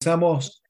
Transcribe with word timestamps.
Comenzamos. 0.00 0.62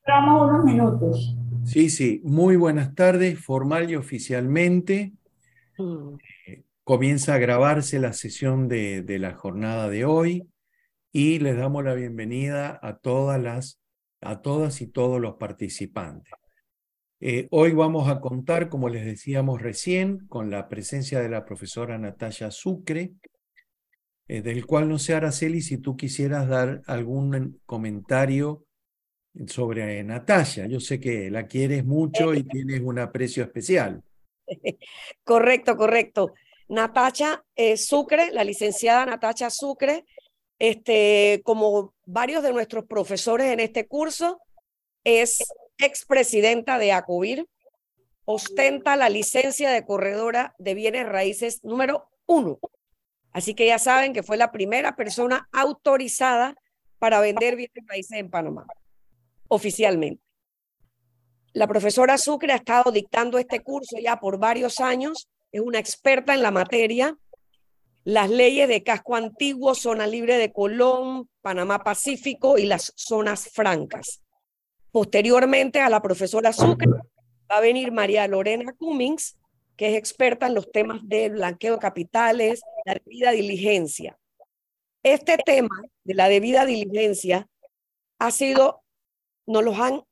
Esperamos 0.00 0.50
unos 0.50 0.64
minutos. 0.64 1.36
Sí, 1.64 1.88
sí. 1.88 2.20
Muy 2.24 2.56
buenas 2.56 2.94
tardes, 2.94 3.42
formal 3.42 3.90
y 3.90 3.96
oficialmente. 3.96 5.14
Mm. 5.78 6.16
Eh, 6.46 6.62
comienza 6.84 7.34
a 7.34 7.38
grabarse 7.38 7.98
la 7.98 8.12
sesión 8.12 8.68
de, 8.68 9.00
de, 9.00 9.18
la 9.18 9.32
jornada 9.32 9.88
de 9.88 10.04
hoy 10.04 10.46
y 11.10 11.38
les 11.38 11.56
damos 11.56 11.84
la 11.84 11.94
bienvenida 11.94 12.78
a 12.82 12.98
todas 12.98 13.40
las, 13.40 13.80
a 14.20 14.42
todas 14.42 14.82
y 14.82 14.88
todos 14.88 15.22
los 15.22 15.36
participantes. 15.36 16.30
Eh, 17.20 17.48
hoy 17.50 17.72
vamos 17.72 18.10
a 18.10 18.20
contar, 18.20 18.68
como 18.68 18.90
les 18.90 19.06
decíamos 19.06 19.62
recién, 19.62 20.26
con 20.28 20.50
la 20.50 20.68
presencia 20.68 21.20
de 21.20 21.30
la 21.30 21.46
profesora 21.46 21.96
Natalia 21.96 22.50
Sucre, 22.50 23.14
eh, 24.28 24.42
del 24.42 24.66
cual 24.66 24.90
no 24.90 24.98
sé, 24.98 25.14
Araceli, 25.14 25.62
si 25.62 25.78
tú 25.78 25.96
quisieras 25.96 26.46
dar 26.48 26.82
algún 26.86 27.60
comentario 27.64 28.66
sobre 29.46 30.02
Natalia. 30.04 30.66
Yo 30.66 30.80
sé 30.80 31.00
que 31.00 31.30
la 31.30 31.46
quieres 31.46 31.84
mucho 31.84 32.34
y 32.34 32.42
tienes 32.48 32.80
un 32.82 32.98
aprecio 32.98 33.42
especial. 33.42 34.02
Correcto, 35.24 35.76
correcto. 35.76 36.34
Natacha 36.68 37.42
eh, 37.56 37.78
Sucre, 37.78 38.30
la 38.32 38.44
licenciada 38.44 39.06
Natacha 39.06 39.48
Sucre, 39.48 40.04
este, 40.58 41.40
como 41.44 41.94
varios 42.04 42.42
de 42.42 42.52
nuestros 42.52 42.84
profesores 42.84 43.46
en 43.46 43.60
este 43.60 43.86
curso, 43.86 44.40
es 45.04 45.42
expresidenta 45.78 46.78
de 46.78 46.92
ACOBIR, 46.92 47.46
ostenta 48.26 48.96
la 48.96 49.08
licencia 49.08 49.70
de 49.70 49.86
corredora 49.86 50.54
de 50.58 50.74
bienes 50.74 51.06
raíces 51.06 51.64
número 51.64 52.10
uno 52.26 52.58
Así 53.38 53.54
que 53.54 53.66
ya 53.66 53.78
saben 53.78 54.12
que 54.12 54.24
fue 54.24 54.36
la 54.36 54.50
primera 54.50 54.96
persona 54.96 55.48
autorizada 55.52 56.56
para 56.98 57.20
vender 57.20 57.54
bienes 57.54 57.84
raíces 57.86 58.18
en 58.18 58.30
Panamá, 58.30 58.66
oficialmente. 59.46 60.20
La 61.52 61.68
profesora 61.68 62.18
Sucre 62.18 62.52
ha 62.52 62.56
estado 62.56 62.90
dictando 62.90 63.38
este 63.38 63.60
curso 63.60 63.96
ya 64.02 64.18
por 64.18 64.40
varios 64.40 64.80
años, 64.80 65.28
es 65.52 65.60
una 65.60 65.78
experta 65.78 66.34
en 66.34 66.42
la 66.42 66.50
materia. 66.50 67.16
Las 68.02 68.28
leyes 68.28 68.66
de 68.66 68.82
casco 68.82 69.14
antiguo, 69.14 69.76
zona 69.76 70.08
libre 70.08 70.36
de 70.36 70.52
Colón, 70.52 71.30
Panamá 71.40 71.84
Pacífico 71.84 72.58
y 72.58 72.66
las 72.66 72.92
zonas 72.96 73.50
francas. 73.52 74.20
Posteriormente 74.90 75.80
a 75.80 75.88
la 75.88 76.02
profesora 76.02 76.52
Sucre 76.52 76.88
va 76.88 77.58
a 77.58 77.60
venir 77.60 77.92
María 77.92 78.26
Lorena 78.26 78.72
Cummings, 78.72 79.37
que 79.78 79.90
es 79.90 79.96
experta 79.96 80.48
en 80.48 80.54
los 80.54 80.70
temas 80.72 81.00
de 81.04 81.28
blanqueo 81.28 81.74
de 81.74 81.78
capitales, 81.78 82.60
la 82.84 82.94
debida 82.94 83.30
diligencia. 83.30 84.18
Este 85.04 85.38
tema 85.38 85.82
de 86.02 86.14
la 86.14 86.28
debida 86.28 86.66
diligencia 86.66 87.48
ha 88.18 88.32
sido, 88.32 88.82
nos 89.46 89.62
los 89.62 89.78
han 89.78 90.02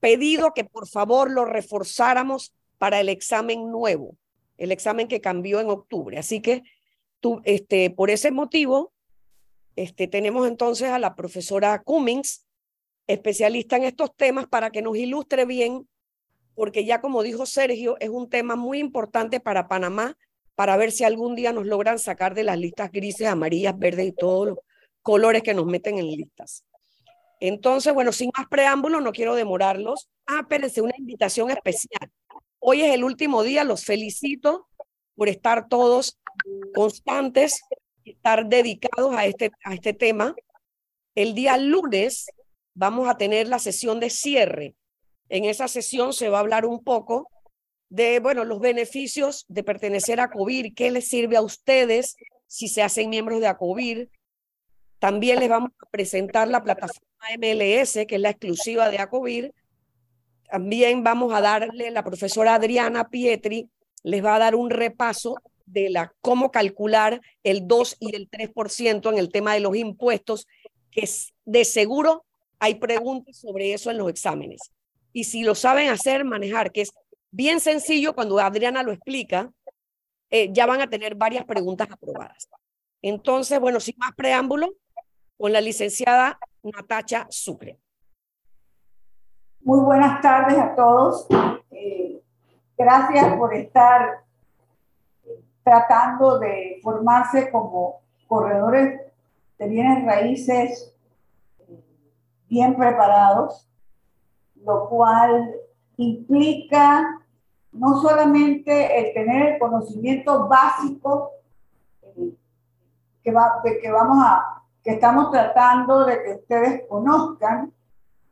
pedido 0.00 0.54
que 0.54 0.64
por 0.64 0.88
favor 0.88 1.30
lo 1.30 1.44
reforzáramos 1.44 2.54
para 2.78 2.98
el 2.98 3.10
examen 3.10 3.70
nuevo, 3.70 4.16
el 4.56 4.72
examen 4.72 5.08
que 5.08 5.20
cambió 5.20 5.60
en 5.60 5.68
octubre. 5.68 6.16
Así 6.16 6.40
que 6.40 6.62
este, 7.44 7.90
por 7.90 8.08
ese 8.08 8.30
motivo, 8.30 8.94
este, 9.76 10.08
tenemos 10.08 10.48
entonces 10.48 10.88
a 10.88 10.98
la 10.98 11.14
profesora 11.14 11.82
Cummings, 11.82 12.46
especialista 13.06 13.76
en 13.76 13.84
estos 13.84 14.16
temas, 14.16 14.46
para 14.46 14.70
que 14.70 14.80
nos 14.80 14.96
ilustre 14.96 15.44
bien 15.44 15.86
porque 16.56 16.86
ya 16.86 17.00
como 17.00 17.22
dijo 17.22 17.46
Sergio, 17.46 17.96
es 18.00 18.08
un 18.08 18.28
tema 18.28 18.56
muy 18.56 18.78
importante 18.78 19.38
para 19.40 19.68
Panamá, 19.68 20.16
para 20.54 20.76
ver 20.78 20.90
si 20.90 21.04
algún 21.04 21.36
día 21.36 21.52
nos 21.52 21.66
logran 21.66 21.98
sacar 21.98 22.34
de 22.34 22.44
las 22.44 22.58
listas 22.58 22.90
grises, 22.90 23.28
amarillas, 23.28 23.78
verdes 23.78 24.06
y 24.08 24.12
todos 24.12 24.48
los 24.48 24.58
colores 25.02 25.42
que 25.42 25.52
nos 25.52 25.66
meten 25.66 25.98
en 25.98 26.06
listas. 26.06 26.64
Entonces, 27.40 27.92
bueno, 27.92 28.10
sin 28.10 28.30
más 28.34 28.48
preámbulos, 28.48 29.02
no 29.02 29.12
quiero 29.12 29.34
demorarlos. 29.34 30.08
Ah, 30.26 30.40
espérense, 30.40 30.80
una 30.80 30.94
invitación 30.96 31.50
especial. 31.50 32.10
Hoy 32.58 32.80
es 32.82 32.94
el 32.94 33.04
último 33.04 33.42
día, 33.42 33.62
los 33.62 33.84
felicito 33.84 34.66
por 35.14 35.28
estar 35.28 35.68
todos 35.68 36.18
constantes, 36.74 37.60
estar 38.02 38.46
dedicados 38.46 39.14
a 39.14 39.26
este, 39.26 39.50
a 39.62 39.74
este 39.74 39.92
tema. 39.92 40.34
El 41.14 41.34
día 41.34 41.58
lunes 41.58 42.30
vamos 42.74 43.08
a 43.08 43.18
tener 43.18 43.46
la 43.46 43.58
sesión 43.58 44.00
de 44.00 44.08
cierre 44.08 44.74
en 45.28 45.44
esa 45.44 45.68
sesión 45.68 46.12
se 46.12 46.28
va 46.28 46.38
a 46.38 46.40
hablar 46.40 46.66
un 46.66 46.82
poco 46.82 47.28
de, 47.88 48.20
bueno, 48.20 48.44
los 48.44 48.60
beneficios 48.60 49.44
de 49.48 49.62
pertenecer 49.62 50.20
a 50.20 50.24
ACOBIR, 50.24 50.74
qué 50.74 50.90
les 50.90 51.08
sirve 51.08 51.36
a 51.36 51.42
ustedes 51.42 52.16
si 52.46 52.68
se 52.68 52.82
hacen 52.82 53.10
miembros 53.10 53.40
de 53.40 53.46
ACOBIR. 53.48 54.10
También 54.98 55.40
les 55.40 55.48
vamos 55.48 55.70
a 55.80 55.86
presentar 55.90 56.48
la 56.48 56.62
plataforma 56.62 57.02
MLS, 57.38 58.06
que 58.06 58.16
es 58.16 58.20
la 58.20 58.30
exclusiva 58.30 58.90
de 58.90 58.98
ACOBIR. 58.98 59.54
También 60.50 61.02
vamos 61.02 61.32
a 61.32 61.40
darle, 61.40 61.90
la 61.90 62.04
profesora 62.04 62.54
Adriana 62.54 63.08
Pietri 63.08 63.68
les 64.02 64.24
va 64.24 64.36
a 64.36 64.38
dar 64.38 64.54
un 64.54 64.70
repaso 64.70 65.36
de 65.64 65.90
la, 65.90 66.14
cómo 66.20 66.52
calcular 66.52 67.20
el 67.42 67.66
2 67.66 67.96
y 67.98 68.14
el 68.14 68.30
3% 68.30 69.12
en 69.12 69.18
el 69.18 69.30
tema 69.30 69.54
de 69.54 69.60
los 69.60 69.76
impuestos, 69.76 70.46
que 70.92 71.08
de 71.44 71.64
seguro 71.64 72.24
hay 72.60 72.76
preguntas 72.76 73.36
sobre 73.36 73.72
eso 73.72 73.90
en 73.90 73.98
los 73.98 74.08
exámenes 74.08 74.70
y 75.16 75.24
si 75.24 75.44
lo 75.44 75.54
saben 75.54 75.88
hacer, 75.88 76.26
manejar, 76.26 76.70
que 76.70 76.82
es 76.82 76.92
bien 77.30 77.58
sencillo 77.58 78.14
cuando 78.14 78.38
Adriana 78.38 78.82
lo 78.82 78.92
explica, 78.92 79.50
eh, 80.28 80.52
ya 80.52 80.66
van 80.66 80.82
a 80.82 80.90
tener 80.90 81.14
varias 81.14 81.46
preguntas 81.46 81.88
aprobadas. 81.90 82.50
Entonces, 83.00 83.58
bueno, 83.58 83.80
sin 83.80 83.94
más 83.96 84.14
preámbulo, 84.14 84.74
con 85.38 85.54
la 85.54 85.62
licenciada 85.62 86.38
Natacha 86.62 87.26
Sucre. 87.30 87.78
Muy 89.60 89.80
buenas 89.80 90.20
tardes 90.20 90.58
a 90.58 90.74
todos. 90.74 91.26
Eh, 91.70 92.20
gracias 92.76 93.38
por 93.38 93.54
estar 93.54 94.22
eh, 95.24 95.40
tratando 95.64 96.38
de 96.38 96.78
formarse 96.82 97.50
como 97.50 98.02
corredores 98.26 99.00
de 99.58 99.66
bienes 99.66 100.04
raíces 100.04 100.94
bien 102.50 102.76
preparados 102.76 103.66
lo 104.64 104.88
cual 104.88 105.54
implica 105.96 107.20
no 107.72 108.00
solamente 108.00 108.98
el 108.98 109.14
tener 109.14 109.54
el 109.54 109.58
conocimiento 109.58 110.48
básico 110.48 111.30
eh, 112.02 112.32
que, 113.22 113.32
va, 113.32 113.62
que 113.62 113.90
vamos 113.90 114.18
a, 114.20 114.62
que 114.82 114.92
estamos 114.92 115.30
tratando 115.30 116.04
de 116.04 116.22
que 116.22 116.34
ustedes 116.34 116.82
conozcan, 116.88 117.72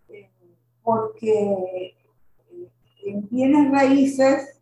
eh, 0.08 0.30
porque 0.82 1.32
eh, 1.32 1.94
en 3.04 3.28
bienes 3.28 3.70
raíces 3.70 4.60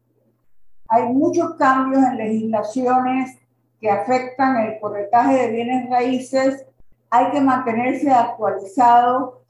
hay 0.88 1.04
muchos 1.12 1.54
cambios 1.54 2.02
en 2.02 2.16
legislaciones 2.16 3.38
que 3.80 3.90
afectan 3.90 4.56
el 4.58 4.80
corretaje 4.80 5.34
de 5.34 5.52
bienes 5.52 5.90
raíces, 5.90 6.66
hay 7.10 7.30
que 7.30 7.40
mantenerse 7.40 8.10
actualizado 8.10 9.41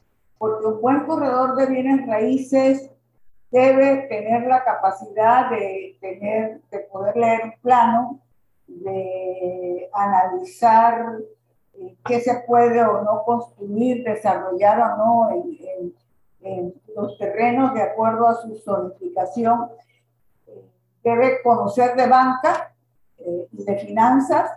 porque 0.43 0.67
un 0.67 0.81
buen 0.81 1.07
corredor 1.07 1.55
de 1.55 1.67
bienes 1.67 2.05
raíces 2.05 2.91
debe 3.53 4.09
tener 4.09 4.45
la 4.49 4.65
capacidad 4.65 5.49
de, 5.49 5.97
tener, 6.01 6.61
de 6.69 6.81
poder 6.81 7.17
leer 7.17 7.45
un 7.45 7.53
plano, 7.63 8.21
de 8.67 9.89
analizar 9.93 11.19
eh, 11.75 11.97
qué 12.05 12.21
se 12.21 12.41
puede 12.41 12.83
o 12.83 13.03
no 13.05 13.23
construir, 13.25 14.03
desarrollar 14.03 14.81
o 14.81 14.97
no 14.97 15.31
en, 16.41 16.75
los 16.97 17.17
terrenos 17.19 17.73
de 17.75 17.83
acuerdo 17.83 18.27
a 18.27 18.35
su 18.35 18.57
zonificación. 18.65 19.71
Debe 21.05 21.41
conocer 21.45 21.95
de 21.95 22.09
banca 22.09 22.75
eh, 23.19 23.47
y 23.53 23.63
de 23.63 23.77
finanzas 23.77 24.51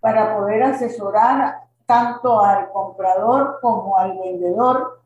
para 0.00 0.36
poder 0.36 0.64
asesorar 0.64 1.60
tanto 1.86 2.40
al 2.40 2.72
comprador 2.72 3.60
como 3.60 3.96
al 3.96 4.18
vendedor 4.18 4.99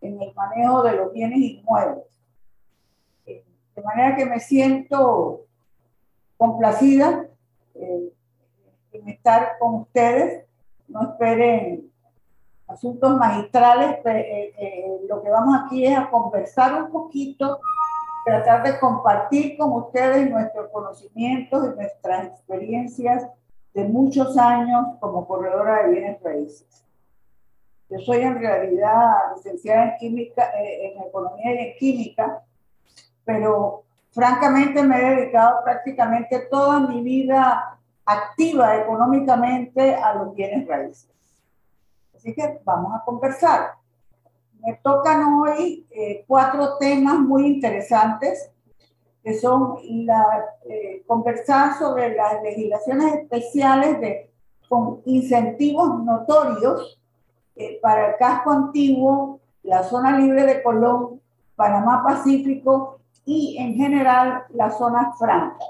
en 0.00 0.20
el 0.22 0.34
manejo 0.34 0.82
de 0.82 0.92
los 0.92 1.12
bienes 1.12 1.38
inmuebles. 1.38 2.04
Eh, 3.26 3.44
de 3.74 3.82
manera 3.82 4.16
que 4.16 4.26
me 4.26 4.40
siento 4.40 5.46
complacida 6.36 7.26
eh, 7.74 8.12
en 8.92 9.08
estar 9.08 9.58
con 9.58 9.74
ustedes. 9.76 10.46
No 10.86 11.02
esperen 11.02 11.90
asuntos 12.66 13.16
magistrales. 13.16 13.98
Eh, 14.04 15.00
lo 15.08 15.22
que 15.22 15.30
vamos 15.30 15.54
aquí 15.64 15.84
es 15.84 15.96
a 15.98 16.10
conversar 16.10 16.82
un 16.82 16.90
poquito, 16.90 17.60
tratar 18.24 18.62
de 18.62 18.78
compartir 18.78 19.56
con 19.58 19.72
ustedes 19.72 20.30
nuestros 20.30 20.70
conocimientos 20.70 21.64
y 21.66 21.76
nuestras 21.76 22.26
experiencias 22.26 23.26
de 23.74 23.84
muchos 23.84 24.36
años 24.36 24.86
como 25.00 25.26
corredora 25.26 25.82
de 25.82 25.92
bienes 25.92 26.22
raíces. 26.22 26.87
Yo 27.90 27.98
soy 28.00 28.18
en 28.18 28.38
realidad 28.38 29.12
licenciada 29.36 29.84
en 29.84 29.96
química, 29.98 30.50
eh, 30.60 30.92
en 30.92 31.02
economía 31.02 31.54
y 31.54 31.68
en 31.68 31.76
química, 31.78 32.42
pero 33.24 33.84
francamente 34.10 34.82
me 34.82 34.98
he 34.98 35.16
dedicado 35.16 35.64
prácticamente 35.64 36.40
toda 36.50 36.80
mi 36.80 37.00
vida 37.02 37.78
activa 38.04 38.76
económicamente 38.76 39.94
a 39.94 40.14
los 40.14 40.34
bienes 40.34 40.66
raíces. 40.66 41.10
Así 42.14 42.34
que 42.34 42.60
vamos 42.64 42.92
a 42.94 43.04
conversar. 43.04 43.74
me 44.60 44.74
tocan 44.82 45.22
hoy 45.34 45.86
eh, 45.90 46.24
cuatro 46.26 46.76
temas 46.78 47.18
muy 47.20 47.46
interesantes, 47.46 48.50
que 49.22 49.34
son 49.34 49.78
la, 50.04 50.44
eh, 50.68 51.04
conversar 51.06 51.78
sobre 51.78 52.14
las 52.14 52.42
legislaciones 52.42 53.14
especiales 53.14 54.00
de, 54.00 54.30
con 54.68 55.00
incentivos 55.04 56.02
notorios 56.02 56.97
eh, 57.58 57.78
para 57.82 58.10
el 58.10 58.16
casco 58.16 58.52
antiguo, 58.52 59.40
la 59.64 59.82
zona 59.82 60.16
libre 60.16 60.44
de 60.44 60.62
Colón, 60.62 61.20
Panamá 61.56 62.04
Pacífico 62.06 63.00
y 63.24 63.58
en 63.58 63.74
general 63.74 64.44
las 64.50 64.78
zonas 64.78 65.18
francas. 65.18 65.68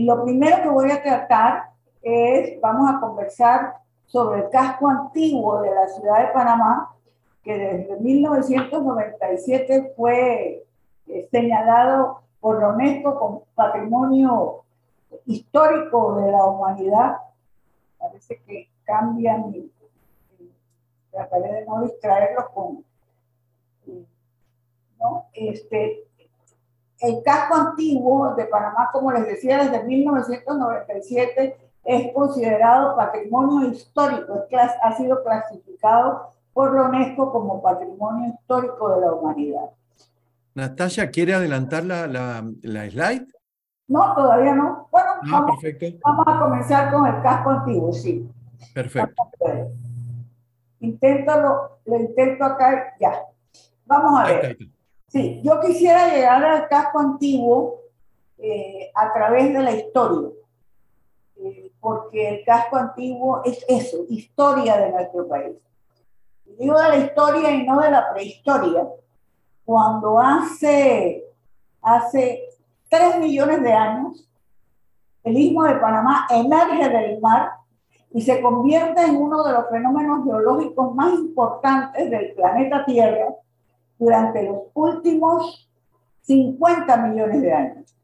lo 0.00 0.22
primero 0.24 0.62
que 0.62 0.68
voy 0.68 0.90
a 0.90 1.02
tratar 1.02 1.70
es, 2.02 2.60
vamos 2.60 2.90
a 2.90 3.00
conversar 3.00 3.74
sobre 4.04 4.40
el 4.40 4.50
casco 4.50 4.88
antiguo 4.88 5.62
de 5.62 5.74
la 5.74 5.88
ciudad 5.88 6.26
de 6.26 6.32
Panamá, 6.32 6.94
que 7.42 7.56
desde 7.56 7.96
1997 8.00 9.94
fue 9.96 10.66
eh, 11.06 11.28
señalado 11.30 12.20
por 12.40 12.60
la 12.60 12.68
UNESCO 12.68 13.18
como 13.18 13.44
patrimonio 13.54 14.62
histórico 15.26 16.16
de 16.16 16.32
la 16.32 16.44
humanidad. 16.44 17.16
Parece 17.98 18.40
que 18.46 18.68
cambian 18.88 19.54
y, 19.54 19.70
trataré 21.10 21.52
de 21.52 21.66
no 21.66 21.82
distraerlos 21.82 22.46
con... 22.54 22.84
¿no? 24.98 25.26
Este, 25.32 26.08
el 27.00 27.22
casco 27.22 27.54
antiguo 27.54 28.34
de 28.34 28.46
Panamá, 28.46 28.88
como 28.92 29.12
les 29.12 29.26
decía, 29.26 29.58
desde 29.58 29.84
1997 29.84 31.56
es 31.84 32.12
considerado 32.12 32.96
patrimonio 32.96 33.68
histórico, 33.68 34.46
ha 34.82 34.96
sido 34.96 35.22
clasificado 35.22 36.30
por 36.52 36.74
la 36.74 36.82
UNESCO 36.88 37.30
como 37.30 37.62
patrimonio 37.62 38.34
histórico 38.34 38.90
de 38.90 39.00
la 39.02 39.12
humanidad. 39.12 39.70
Natalia, 40.54 41.10
¿quiere 41.10 41.34
adelantar 41.34 41.84
la, 41.84 42.08
la, 42.08 42.90
slide? 42.90 43.28
No, 43.86 44.14
todavía 44.14 44.54
no. 44.54 44.88
Bueno, 44.90 45.10
ah, 45.22 45.46
vamos, 46.02 46.26
a 46.26 46.38
comenzar 46.40 46.92
con 46.92 47.06
el 47.06 47.22
casco 47.22 47.50
antiguo, 47.50 47.92
sí. 47.92 48.28
Perfecto. 48.74 49.30
Inténtalo, 50.80 51.80
lo 51.84 51.96
intento 51.96 52.44
acá, 52.44 52.94
ya. 53.00 53.22
Vamos 53.86 54.20
a 54.20 54.26
ver. 54.26 54.58
Sí, 55.08 55.40
yo 55.42 55.60
quisiera 55.60 56.12
llegar 56.14 56.44
al 56.44 56.68
casco 56.68 57.00
antiguo 57.00 57.80
eh, 58.38 58.90
a 58.94 59.12
través 59.12 59.52
de 59.52 59.62
la 59.62 59.72
historia 59.72 60.30
porque 61.80 62.28
el 62.28 62.44
casco 62.44 62.76
antiguo 62.76 63.42
es 63.44 63.64
eso, 63.68 64.04
historia 64.08 64.76
de 64.78 64.90
nuestro 64.90 65.28
país. 65.28 65.56
Digo 66.58 66.78
de 66.78 66.88
la 66.88 66.96
historia 66.96 67.50
y 67.50 67.64
no 67.64 67.80
de 67.80 67.90
la 67.90 68.12
prehistoria. 68.12 68.88
Cuando 69.64 70.18
hace, 70.18 71.24
hace 71.82 72.42
3 72.88 73.18
millones 73.20 73.62
de 73.62 73.72
años, 73.72 74.28
el 75.22 75.36
istmo 75.36 75.64
de 75.64 75.76
Panamá 75.76 76.26
emerge 76.30 76.88
del 76.88 77.20
mar 77.20 77.52
y 78.10 78.22
se 78.22 78.40
convierte 78.40 79.02
en 79.02 79.16
uno 79.16 79.42
de 79.44 79.52
los 79.52 79.68
fenómenos 79.68 80.24
geológicos 80.24 80.94
más 80.94 81.12
importantes 81.14 82.10
del 82.10 82.32
planeta 82.34 82.84
Tierra 82.84 83.34
durante 83.98 84.44
los 84.44 84.58
últimos 84.74 85.68
50 86.22 86.96
millones 86.96 87.42
de 87.42 87.52
años. 87.52 87.96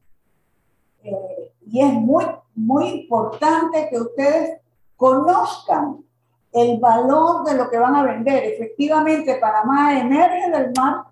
Eh, 1.02 1.52
y 1.66 1.80
es 1.80 1.92
muy 1.92 2.24
muy 2.54 2.88
importante 2.88 3.88
que 3.90 4.00
ustedes 4.00 4.60
conozcan 4.96 6.04
el 6.52 6.78
valor 6.78 7.44
de 7.44 7.56
lo 7.56 7.68
que 7.68 7.78
van 7.78 7.96
a 7.96 8.04
vender. 8.04 8.44
Efectivamente, 8.44 9.36
Panamá 9.40 9.98
emerge 9.98 10.50
del 10.50 10.72
mar 10.76 11.04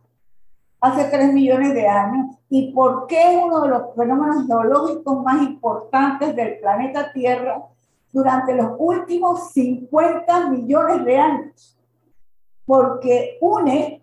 hace 0.80 1.04
3 1.04 1.32
millones 1.32 1.74
de 1.74 1.88
años. 1.88 2.36
¿Y 2.48 2.72
por 2.72 3.06
qué 3.06 3.34
es 3.34 3.44
uno 3.44 3.60
de 3.62 3.68
los 3.68 3.94
fenómenos 3.96 4.46
geológicos 4.46 5.22
más 5.22 5.42
importantes 5.42 6.36
del 6.36 6.58
planeta 6.60 7.12
Tierra 7.12 7.62
durante 8.12 8.54
los 8.54 8.72
últimos 8.78 9.52
50 9.52 10.50
millones 10.50 11.04
de 11.04 11.16
años? 11.16 11.78
Porque 12.64 13.38
une 13.40 14.02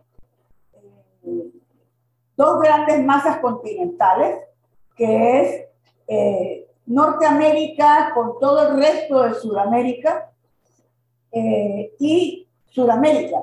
eh, 1.23 1.51
dos 2.35 2.59
grandes 2.59 3.06
masas 3.06 3.38
continentales, 3.39 4.39
que 4.95 5.41
es 5.41 5.65
eh, 6.07 6.69
Norteamérica 6.85 8.11
con 8.13 8.39
todo 8.39 8.69
el 8.69 8.77
resto 8.77 9.23
de 9.23 9.35
Sudamérica 9.35 10.31
eh, 11.31 11.94
y 12.00 12.47
Sudamérica. 12.69 13.38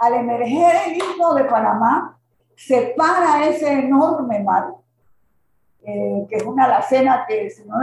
Al 0.00 0.14
emerger 0.14 0.74
el 0.86 0.96
istmo 0.96 1.34
de 1.34 1.44
Panamá, 1.44 2.18
separa 2.56 3.46
ese 3.46 3.70
enorme 3.70 4.42
mar, 4.42 4.68
eh, 5.90 6.26
que 6.28 6.36
es 6.36 6.42
una 6.44 6.64
alacena 6.64 7.24
que 7.26 7.48
si 7.48 7.64
no 7.64 7.76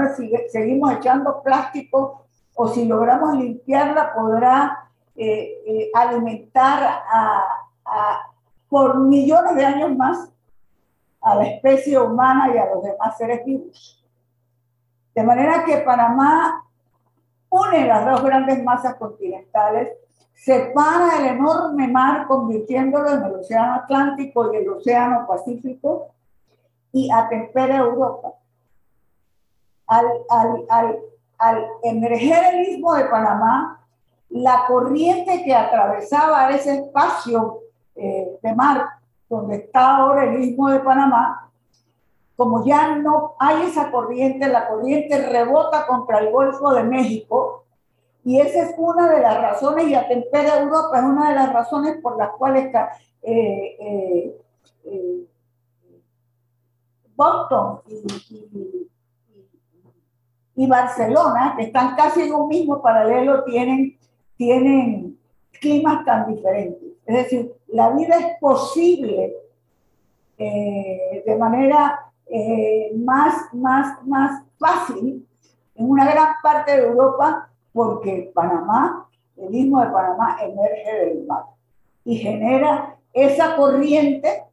seguimos 0.50 0.94
echando 0.94 1.42
plástico 1.42 2.28
o 2.54 2.68
si 2.68 2.86
logramos 2.86 3.36
limpiarla 3.36 4.14
podrá 4.14 4.92
eh, 5.16 5.90
alimentar 5.96 7.02
por 8.70 9.00
millones 9.00 9.56
de 9.56 9.66
años 9.66 9.96
más 9.98 10.30
a 11.20 11.34
la 11.34 11.48
especie 11.48 12.00
humana 12.00 12.52
y 12.54 12.60
a 12.60 12.68
los 12.68 12.84
demás 12.84 13.18
seres 13.18 13.44
vivos. 13.44 14.06
De 15.16 15.24
manera 15.24 15.66
que 15.66 15.78
Panamá 15.78 16.64
une 17.50 17.88
las 17.88 18.06
dos 18.06 18.24
grandes 18.24 18.64
masas 18.64 18.96
continentales, 18.96 19.98
separa 20.36 21.18
el 21.18 21.38
enorme 21.38 21.88
mar 21.88 22.28
convirtiéndolo 22.28 23.10
en 23.10 23.24
el 23.24 23.36
Océano 23.36 23.76
Atlántico 23.76 24.54
y 24.54 24.58
el 24.58 24.70
Océano 24.70 25.26
Pacífico 25.28 26.12
y 26.96 27.12
atempera 27.12 27.78
Europa. 27.78 28.34
Al, 29.88 30.08
al, 31.38 31.68
emerger 31.84 32.56
el 32.56 32.70
istmo 32.70 32.96
de 32.96 33.06
Panamá, 33.06 33.86
la 34.30 34.66
corriente 34.66 35.44
que 35.44 35.54
atravesaba 35.54 36.50
ese 36.52 36.78
espacio 36.80 37.60
eh, 37.96 38.40
de 38.42 38.56
mar 38.56 38.88
donde 39.30 39.58
está 39.58 39.98
ahora 39.98 40.24
el 40.24 40.42
istmo 40.42 40.70
de 40.70 40.80
Panamá 40.80 41.46
como 42.36 42.66
ya 42.66 42.96
no 42.98 43.36
hay 43.40 43.64
esa 43.64 43.92
corriente, 43.92 44.48
la 44.48 44.68
corriente 44.68 45.26
rebota 45.30 45.88
contra 45.88 46.20
el 46.20 46.32
Golfo 46.32 46.74
de 46.74 46.84
México 46.84 47.64
y 48.26 48.40
esa 48.40 48.64
es 48.64 48.76
una 48.78 49.10
de 49.10 49.22
las 49.22 49.40
razones, 49.40 49.88
y 49.88 49.94
atempera 49.94 50.60
Europa, 50.60 50.98
es 50.98 51.04
una 51.04 51.30
de 51.30 51.36
las 51.36 51.54
razones 51.54 51.98
por 52.02 52.18
las 52.18 52.32
cuales 52.32 52.74
eh, 53.22 53.78
eh, 53.80 54.38
eh, 54.86 55.26
Boston 57.16 57.80
y, 60.58 60.68
Barcelona, 60.68 61.56
que 61.58 61.64
están 61.64 61.96
casi 61.96 62.22
en 62.22 62.34
un 62.34 62.48
mismo 62.48 62.82
paralelo, 62.82 63.44
tienen, 63.44 63.98
tienen 64.38 65.20
climas 65.60 66.06
tan 66.06 66.34
diferentes. 66.34 66.90
Es 67.06 67.16
decir, 67.16 67.54
la 67.68 67.92
vida 67.92 68.16
es 68.18 68.40
posible 68.40 69.34
de 70.38 71.38
manera 71.40 72.06
eh, 72.28 72.92
más, 72.96 73.54
más, 73.54 74.04
más 74.06 74.44
fácil 74.58 75.28
en 75.76 75.90
una 75.90 76.10
gran 76.10 76.34
parte 76.42 76.76
de 76.76 76.88
Europa 76.88 77.50
porque 77.72 78.32
Panamá, 78.34 79.08
el 79.38 79.54
istmo 79.54 79.82
de 79.82 79.92
Panamá 79.92 80.38
emerge 80.42 81.06
del 81.06 81.26
mar 81.26 81.44
y 82.04 82.18
genera 82.18 82.98
esa 83.14 83.56
corriente 83.56 84.44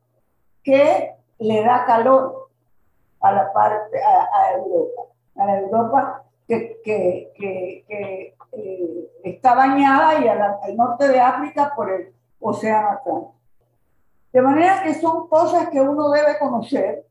que 0.63 1.13
le 1.39 1.63
da 1.63 1.85
calor 1.87 2.42
a 3.23 3.33
la 3.33 3.53
parte, 3.53 3.99
a, 4.03 4.53
Europa, 4.55 5.03
a 5.37 5.47
la 5.47 5.61
Europa 5.61 6.25
que, 6.47 6.81
que, 6.85 7.33
que, 7.37 8.35
eh, 8.53 9.11
está 9.25 9.55
bañada 9.55 10.21
y 10.21 10.29
al 10.29 10.77
norte 10.77 11.09
de 11.09 11.21
África 11.21 11.73
por 11.75 11.91
el 11.91 12.13
Océano 12.41 12.91
Atlántico. 12.91 13.35
De 14.33 14.43
manera 14.43 14.83
que 14.83 14.95
son 14.95 15.29
cosas 15.29 15.69
que 15.71 15.81
uno 15.81 16.11
debe 16.11 16.39
conocer 16.39 17.07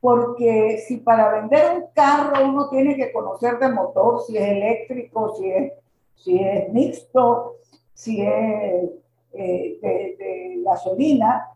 porque 0.00 0.84
si 0.86 0.98
para 0.98 1.30
vender 1.40 1.74
un 1.74 1.86
carro 1.92 2.46
uno 2.46 2.68
tiene 2.68 2.94
que 2.94 3.12
conocer 3.12 3.58
de 3.58 3.68
motor, 3.70 4.22
si 4.24 4.36
es 4.36 4.48
eléctrico, 4.48 5.34
si 5.34 5.50
es, 5.50 5.72
si 6.14 6.38
es 6.38 6.72
mixto, 6.72 7.56
si 7.92 8.20
es 8.22 8.90
eh, 9.32 9.78
de, 9.82 10.62
gasolina, 10.64 11.50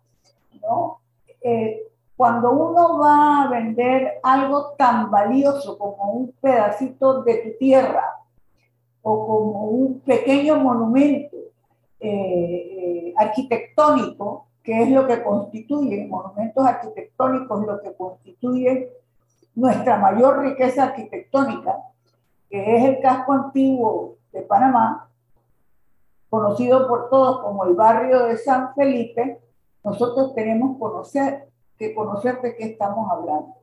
¿no? 0.62 1.00
Eh, 1.42 1.89
cuando 2.20 2.50
uno 2.50 2.98
va 2.98 3.44
a 3.44 3.48
vender 3.48 4.20
algo 4.22 4.74
tan 4.76 5.10
valioso 5.10 5.78
como 5.78 6.12
un 6.12 6.32
pedacito 6.32 7.22
de 7.22 7.36
tu 7.36 7.58
tierra 7.58 8.14
o 9.00 9.26
como 9.26 9.64
un 9.64 10.00
pequeño 10.00 10.56
monumento 10.56 11.38
eh, 11.98 13.14
arquitectónico, 13.16 14.48
que 14.62 14.82
es 14.82 14.90
lo 14.90 15.06
que 15.06 15.22
constituye, 15.22 16.06
monumentos 16.08 16.66
arquitectónicos, 16.66 17.66
lo 17.66 17.80
que 17.80 17.94
constituye 17.94 18.92
nuestra 19.54 19.96
mayor 19.96 20.40
riqueza 20.40 20.82
arquitectónica, 20.84 21.74
que 22.50 22.76
es 22.76 22.84
el 22.84 23.00
casco 23.00 23.32
antiguo 23.32 24.16
de 24.30 24.42
Panamá, 24.42 25.08
conocido 26.28 26.86
por 26.86 27.08
todos 27.08 27.40
como 27.40 27.64
el 27.64 27.74
barrio 27.74 28.26
de 28.26 28.36
San 28.36 28.74
Felipe, 28.74 29.40
nosotros 29.82 30.34
tenemos 30.34 30.76
conocer, 30.78 31.49
que 31.80 31.94
conocer 31.94 32.40
de 32.42 32.54
qué 32.54 32.66
estamos 32.66 33.10
hablando. 33.10 33.54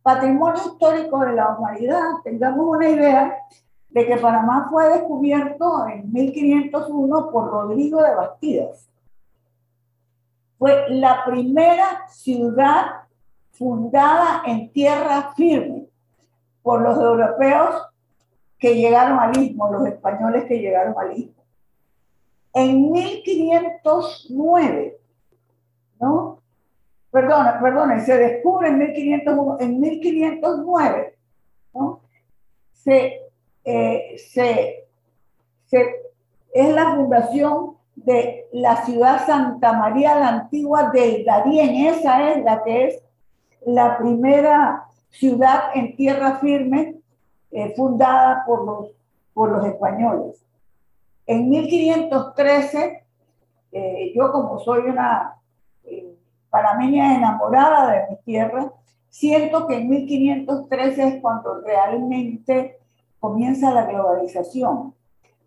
Patrimonio 0.00 0.62
histórico 0.64 1.18
de 1.18 1.32
la 1.32 1.56
humanidad, 1.56 2.04
tengamos 2.22 2.64
una 2.64 2.88
idea 2.88 3.36
de 3.90 4.06
que 4.06 4.16
Panamá 4.16 4.68
fue 4.70 4.88
descubierto 4.90 5.88
en 5.88 6.12
1501 6.12 7.30
por 7.32 7.50
Rodrigo 7.50 8.00
de 8.00 8.14
Bastidas. 8.14 8.88
Fue 10.56 10.88
la 10.90 11.24
primera 11.24 12.06
ciudad 12.08 13.08
fundada 13.50 14.42
en 14.46 14.70
tierra 14.70 15.32
firme 15.34 15.88
por 16.62 16.80
los 16.80 16.96
europeos 16.96 17.74
que 18.56 18.76
llegaron 18.76 19.18
al 19.18 19.36
istmo, 19.36 19.68
los 19.72 19.84
españoles 19.84 20.44
que 20.44 20.60
llegaron 20.60 20.94
al 20.96 21.18
istmo. 21.18 21.42
En 22.54 22.92
1509, 22.92 24.84
¿no? 24.86 24.97
Perdón, 27.10 27.46
perdón, 27.62 28.00
se 28.02 28.18
descubre 28.18 28.68
en, 28.68 28.78
1501, 28.78 29.56
en 29.60 29.80
1509, 29.80 31.18
¿no? 31.74 32.00
Se, 32.72 33.22
eh, 33.64 34.16
se, 34.18 34.86
se, 35.66 35.96
es 36.52 36.74
la 36.74 36.94
fundación 36.94 37.76
de 37.94 38.46
la 38.52 38.84
ciudad 38.84 39.26
Santa 39.26 39.72
María 39.72 40.18
la 40.18 40.28
Antigua 40.28 40.90
del 40.90 41.24
Darién. 41.24 41.86
Esa 41.86 42.30
es 42.30 42.44
la 42.44 42.62
que 42.62 42.88
es 42.88 43.02
la 43.64 43.98
primera 43.98 44.84
ciudad 45.10 45.70
en 45.74 45.96
tierra 45.96 46.36
firme 46.36 46.96
eh, 47.50 47.74
fundada 47.74 48.44
por 48.46 48.64
los, 48.64 48.90
por 49.32 49.50
los 49.50 49.66
españoles. 49.66 50.44
En 51.26 51.48
1513, 51.48 53.04
eh, 53.72 54.12
yo 54.14 54.32
como 54.32 54.58
soy 54.60 54.80
una 54.80 55.37
eh, 56.48 56.50
panameña 56.50 57.16
enamorada 57.16 57.92
de 57.92 58.10
mi 58.10 58.16
tierra, 58.22 58.72
siento 59.10 59.66
que 59.66 59.76
en 59.76 59.88
1513 59.88 61.08
es 61.08 61.22
cuando 61.22 61.60
realmente 61.60 62.78
comienza 63.20 63.72
la 63.72 63.84
globalización, 63.84 64.94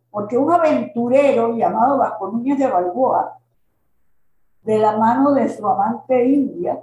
porque 0.10 0.38
un 0.38 0.52
aventurero 0.52 1.56
llamado 1.56 1.98
Vasco 1.98 2.30
Núñez 2.30 2.60
de 2.60 2.68
Balboa, 2.68 3.38
de 4.64 4.78
la 4.78 4.98
mano 4.98 5.34
de 5.34 5.50
su 5.50 5.66
amante 5.68 6.26
india, 6.26 6.80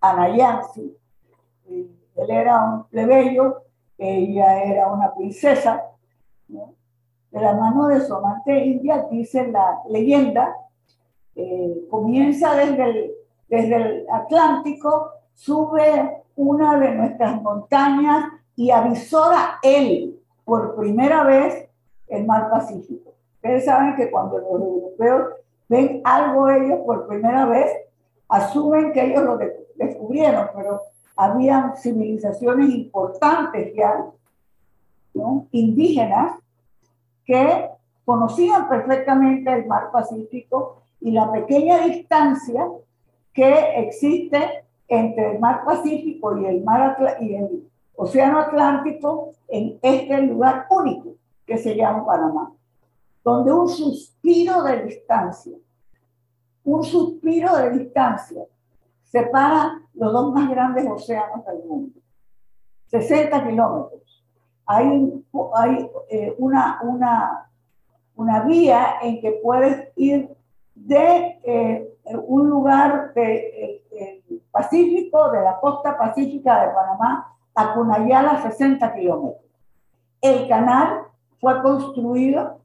Anayansi, 0.00 0.96
él 1.68 2.30
era 2.30 2.62
un 2.64 2.84
plebeyo, 2.84 3.62
ella 3.96 4.64
era 4.64 4.88
una 4.88 5.14
princesa, 5.14 5.84
de 6.48 7.40
la 7.40 7.54
mano 7.54 7.86
de 7.88 8.00
su 8.00 8.14
amante 8.14 8.64
india, 8.64 9.06
dice 9.10 9.46
la 9.48 9.80
leyenda, 9.88 10.54
eh, 11.34 11.86
comienza 11.90 12.54
desde 12.54 12.84
el, 12.84 13.12
desde 13.52 13.76
el 13.76 14.06
Atlántico, 14.10 15.10
sube 15.34 16.22
una 16.36 16.78
de 16.78 16.94
nuestras 16.94 17.42
montañas 17.42 18.32
y 18.56 18.70
avisora 18.70 19.58
él 19.62 20.18
por 20.42 20.74
primera 20.74 21.22
vez 21.24 21.68
el 22.08 22.24
mar 22.24 22.48
Pacífico. 22.50 23.12
Ustedes 23.34 23.66
saben 23.66 23.94
que 23.94 24.10
cuando 24.10 24.38
los 24.38 24.48
europeos 24.52 25.34
ven 25.68 26.00
algo 26.02 26.48
ellos 26.48 26.78
por 26.86 27.06
primera 27.06 27.44
vez, 27.44 27.70
asumen 28.26 28.90
que 28.90 29.04
ellos 29.04 29.22
lo 29.22 29.38
descubrieron, 29.74 30.48
pero 30.56 30.80
habían 31.14 31.76
civilizaciones 31.76 32.70
importantes 32.70 33.74
ya, 33.74 34.06
indígenas, 35.50 36.38
que 37.26 37.68
conocían 38.06 38.66
perfectamente 38.66 39.52
el 39.52 39.66
mar 39.66 39.90
Pacífico 39.92 40.84
y 41.02 41.10
la 41.10 41.30
pequeña 41.30 41.80
distancia 41.80 42.66
que 43.32 43.80
existe 43.80 44.64
entre 44.88 45.32
el 45.32 45.38
mar 45.38 45.64
Pacífico 45.64 46.36
y 46.38 46.46
el, 46.46 46.62
mar 46.62 46.96
y 47.20 47.34
el 47.34 47.70
Océano 47.94 48.40
Atlántico 48.40 49.32
en 49.48 49.78
este 49.82 50.22
lugar 50.22 50.66
único 50.70 51.14
que 51.46 51.58
se 51.58 51.74
llama 51.74 52.04
Panamá, 52.04 52.52
donde 53.24 53.52
un 53.52 53.68
suspiro 53.68 54.62
de 54.62 54.84
distancia, 54.84 55.56
un 56.64 56.82
suspiro 56.84 57.56
de 57.56 57.70
distancia 57.70 58.42
separa 59.04 59.80
los 59.94 60.12
dos 60.12 60.32
más 60.32 60.48
grandes 60.48 60.88
océanos 60.88 61.44
del 61.44 61.64
mundo. 61.64 62.00
60 62.86 63.46
kilómetros. 63.46 64.24
Hay, 64.66 65.24
hay 65.54 65.90
eh, 66.10 66.34
una, 66.38 66.80
una, 66.82 67.50
una 68.16 68.44
vía 68.44 68.96
en 69.02 69.20
que 69.20 69.32
puedes 69.42 69.88
ir 69.96 70.28
de 70.74 71.40
eh, 71.42 71.91
un 72.04 72.48
lugar 72.48 73.12
del 73.14 73.82
Pacífico, 74.50 75.30
de 75.30 75.40
la 75.42 75.58
costa 75.60 75.96
pacífica 75.96 76.66
de 76.66 76.74
Panamá, 76.74 77.34
a 77.54 77.74
Cunayala, 77.74 78.42
60 78.42 78.94
kilómetros. 78.94 79.42
El 80.20 80.48
canal 80.48 81.06
fue 81.40 81.62
construido 81.62 82.60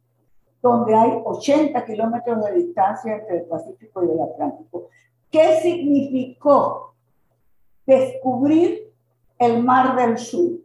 donde 0.61 0.95
hay 0.95 1.21
80 1.23 1.85
kilómetros 1.85 2.43
de 2.45 2.53
distancia 2.53 3.15
entre 3.15 3.37
el 3.37 3.45
Pacífico 3.45 4.03
y 4.03 4.11
el 4.11 4.21
Atlántico. 4.21 4.89
¿Qué 5.31 5.59
significó 5.61 6.93
descubrir 7.85 8.93
el 9.37 9.63
Mar 9.63 9.95
del 9.95 10.17
Sur? 10.17 10.59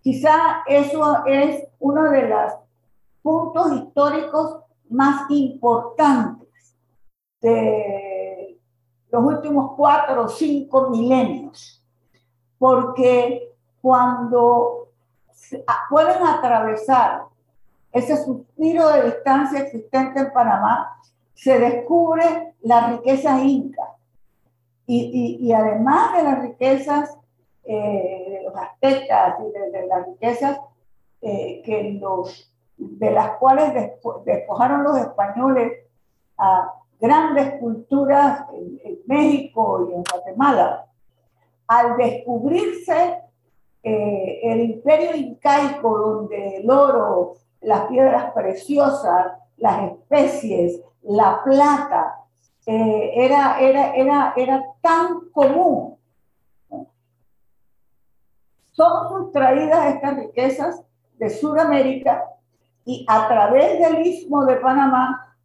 Quizá 0.00 0.62
eso 0.66 1.24
es 1.24 1.66
uno 1.78 2.10
de 2.10 2.28
los 2.28 2.52
puntos 3.22 3.72
históricos 3.72 4.60
más 4.90 5.30
importantes 5.30 6.43
de 7.44 8.58
los 9.10 9.22
últimos 9.22 9.72
cuatro 9.76 10.24
o 10.24 10.28
cinco 10.28 10.88
milenios, 10.88 11.84
porque 12.58 13.52
cuando 13.82 14.88
pueden 15.90 16.26
atravesar 16.26 17.24
ese 17.92 18.16
suspiro 18.16 18.88
de 18.88 19.04
distancia 19.04 19.60
existente 19.60 20.20
en 20.20 20.32
Panamá, 20.32 20.98
se 21.34 21.58
descubre 21.58 22.54
la 22.62 22.88
riqueza 22.88 23.38
inca. 23.40 23.94
Y, 24.86 25.38
y, 25.40 25.52
además 25.52 26.14
de 26.16 26.22
las 26.24 26.42
riquezas 26.42 27.16
eh, 27.64 28.26
de 28.30 28.42
los 28.42 28.54
aztecas 28.54 29.36
y 29.40 29.70
de, 29.70 29.86
las 29.86 30.06
riquezas 30.06 30.60
eh, 31.22 31.62
que 31.64 31.98
los, 32.00 32.52
de 32.76 33.10
las 33.10 33.38
cuales 33.38 33.72
despojaron 34.24 34.82
los 34.82 34.98
españoles 34.98 35.72
a 36.36 36.83
grandes 37.00 37.58
culturas 37.60 38.46
en, 38.52 38.74
México 39.06 39.86
y 39.90 39.94
en 39.94 40.02
Guatemala, 40.02 40.86
al 41.66 41.96
descubrirse 41.98 43.18
eh, 43.82 44.40
el 44.44 44.60
imperio 44.62 45.14
incaico 45.14 45.98
donde 45.98 46.56
el 46.56 46.70
oro, 46.70 47.34
las 47.60 47.86
piedras 47.88 48.32
preciosas, 48.32 49.32
las 49.58 49.92
especies, 49.92 50.80
la 51.02 51.42
plata, 51.44 52.24
eh, 52.66 53.12
era, 53.14 53.60
era, 53.60 53.94
era, 53.94 54.32
era 54.36 54.64
tan 54.80 55.28
común. 55.32 55.98
Son 58.72 59.08
sustraídas 59.08 59.94
estas 59.94 60.16
riquezas 60.16 60.82
de 61.18 61.30
Sudamérica 61.30 62.24
y 62.84 63.04
a 63.08 63.28
través 63.28 63.78
del 63.78 64.06
istmo 64.06 64.44
de 64.46 64.56
Panamá 64.56 65.36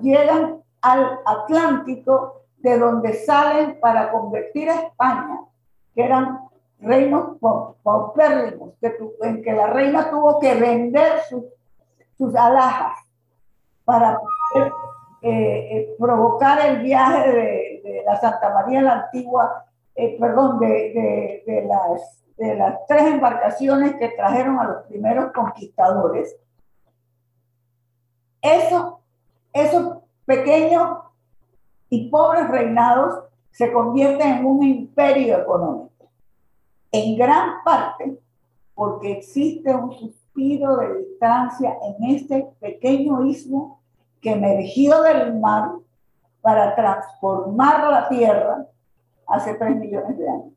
llegan 0.00 0.61
al 0.82 1.20
Atlántico, 1.24 2.42
de 2.58 2.78
donde 2.78 3.14
salen 3.14 3.80
para 3.80 4.12
convertir 4.12 4.70
a 4.70 4.82
España, 4.82 5.40
que 5.94 6.04
eran 6.04 6.40
reinos 6.78 7.38
paupérrimos, 7.82 8.74
en 9.22 9.42
que 9.42 9.52
la 9.52 9.68
reina 9.68 10.10
tuvo 10.10 10.38
que 10.38 10.54
vender 10.54 11.20
sus, 11.28 11.44
sus 12.18 12.34
alhajas 12.34 12.98
para 13.84 14.18
eh, 14.54 14.70
eh, 15.22 15.96
provocar 15.98 16.66
el 16.66 16.82
viaje 16.82 17.30
de, 17.30 18.02
la 18.04 18.16
Santa 18.20 18.52
María 18.52 18.82
la 18.82 19.04
Antigua, 19.04 19.64
eh, 19.94 20.16
perdón, 20.18 20.58
de, 20.58 21.42
de, 21.46 21.64
las, 21.64 22.24
de 22.36 22.56
las 22.56 22.86
tres 22.88 23.06
embarcaciones 23.06 23.94
que 23.94 24.08
trajeron 24.08 24.58
a 24.58 24.64
los 24.64 24.82
primeros 24.86 25.32
conquistadores. 25.32 26.36
Eso, 28.40 29.00
esos 29.52 30.01
pequeños 30.24 30.98
y 31.88 32.08
pobres 32.08 32.48
reinados 32.48 33.24
se 33.50 33.72
convierten 33.72 34.38
en 34.38 34.46
un 34.46 34.62
imperio 34.62 35.38
económico. 35.38 36.10
En 36.90 37.16
gran 37.16 37.62
parte 37.64 38.18
porque 38.74 39.12
existe 39.12 39.74
un 39.74 39.92
suspiro 39.92 40.76
de 40.76 40.98
distancia 40.98 41.76
en 41.82 42.16
este 42.16 42.48
pequeño 42.60 43.24
istmo 43.24 43.80
que 44.20 44.32
emergió 44.32 45.02
del 45.02 45.38
mar 45.38 45.72
para 46.40 46.74
transformar 46.74 47.90
la 47.90 48.08
tierra 48.08 48.66
hace 49.26 49.54
tres 49.54 49.76
millones 49.76 50.18
de 50.18 50.28
años. 50.28 50.52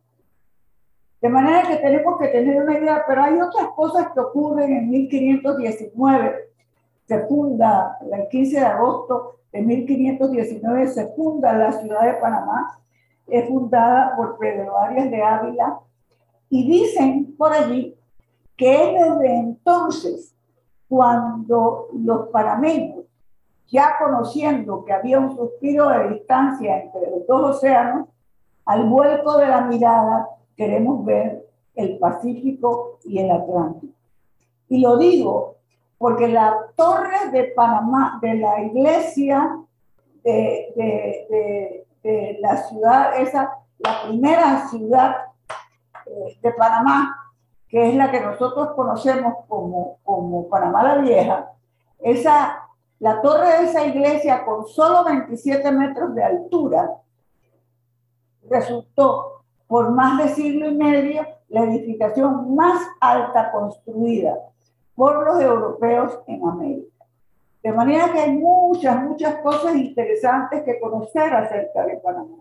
De 1.22 1.30
manera 1.30 1.68
que 1.68 1.78
tenemos 1.78 2.20
que 2.20 2.28
tener 2.28 2.62
una 2.62 2.78
idea, 2.78 3.04
pero 3.08 3.24
hay 3.24 3.40
otras 3.40 3.68
cosas 3.76 4.08
que 4.14 4.20
ocurren 4.20 4.72
en 4.72 4.90
1519 4.90 6.36
se 7.06 7.26
funda, 7.28 7.98
el 8.12 8.28
15 8.28 8.60
de 8.60 8.66
agosto 8.66 9.40
de 9.52 9.62
1519 9.62 10.88
se 10.88 11.08
funda 11.14 11.54
la 11.54 11.72
ciudad 11.72 12.04
de 12.04 12.14
Panamá, 12.16 12.80
es 13.28 13.48
fundada 13.48 14.16
por 14.16 14.38
Pedro 14.38 14.78
Arias 14.78 15.10
de 15.10 15.22
Ávila, 15.22 15.80
y 16.50 16.68
dicen 16.68 17.36
por 17.38 17.54
allí 17.54 17.96
que 18.56 18.74
es 18.74 18.94
desde 18.94 19.36
entonces 19.36 20.36
cuando 20.88 21.88
los 21.94 22.30
panameños, 22.30 23.06
ya 23.68 23.96
conociendo 24.00 24.86
que 24.86 24.94
había 24.94 25.20
un 25.20 25.36
suspiro 25.36 25.90
de 25.90 26.10
distancia 26.10 26.84
entre 26.84 27.10
los 27.10 27.26
dos 27.28 27.56
océanos, 27.58 28.08
al 28.66 28.88
vuelco 28.88 29.38
de 29.38 29.48
la 29.48 29.62
mirada 29.62 30.28
queremos 30.56 31.04
ver 31.04 31.46
el 31.76 31.98
Pacífico 31.98 33.00
y 33.04 33.20
el 33.20 33.32
Atlántico. 33.32 33.94
Y 34.70 34.80
lo 34.80 34.98
digo 34.98 35.55
porque 35.98 36.28
la 36.28 36.56
torre 36.76 37.30
de 37.32 37.46
Panamá, 37.56 38.20
de 38.22 38.36
la 38.36 38.62
iglesia 38.62 39.58
de, 40.24 41.86
la 42.40 42.58
ciudad, 42.58 43.20
esa, 43.20 43.58
la 43.80 44.04
primera 44.04 44.68
ciudad 44.68 45.16
eh, 46.06 46.38
de 46.42 46.52
Panamá, 46.52 47.34
que 47.68 47.90
es 47.90 47.96
la 47.96 48.12
que 48.12 48.22
nosotros 48.22 48.74
conocemos 48.76 49.34
como, 49.48 49.98
como 50.04 50.48
Panamá 50.50 50.84
la 50.84 50.96
Vieja, 50.98 51.52
esa, 52.00 52.70
la 53.00 53.22
torre 53.22 53.48
de 53.48 53.64
esa 53.66 53.86
iglesia 53.86 54.46
con 54.46 54.68
solo 54.68 55.04
27 55.06 55.72
metros 55.72 56.14
de 56.14 56.24
altura 56.24 56.92
resultó 58.50 59.44
por 59.68 59.92
más 59.92 60.20
de 60.20 60.30
siglo 60.30 60.68
y 60.68 60.76
medio 60.76 61.26
la 61.50 61.64
edificación 61.64 62.56
más 62.56 62.82
alta 63.00 63.52
construida 63.52 64.36
por 64.96 65.26
los 65.26 65.42
europeos 65.42 66.20
en 66.28 66.48
América. 66.48 67.06
De 67.62 67.72
manera 67.72 68.12
que 68.14 68.20
hay 68.20 68.38
muchas, 68.38 69.04
muchas 69.04 69.42
cosas 69.42 69.76
interesantes 69.76 70.64
que 70.64 70.80
conocer 70.80 71.34
acerca 71.34 71.86
de 71.86 71.98
Panamá. 71.98 72.38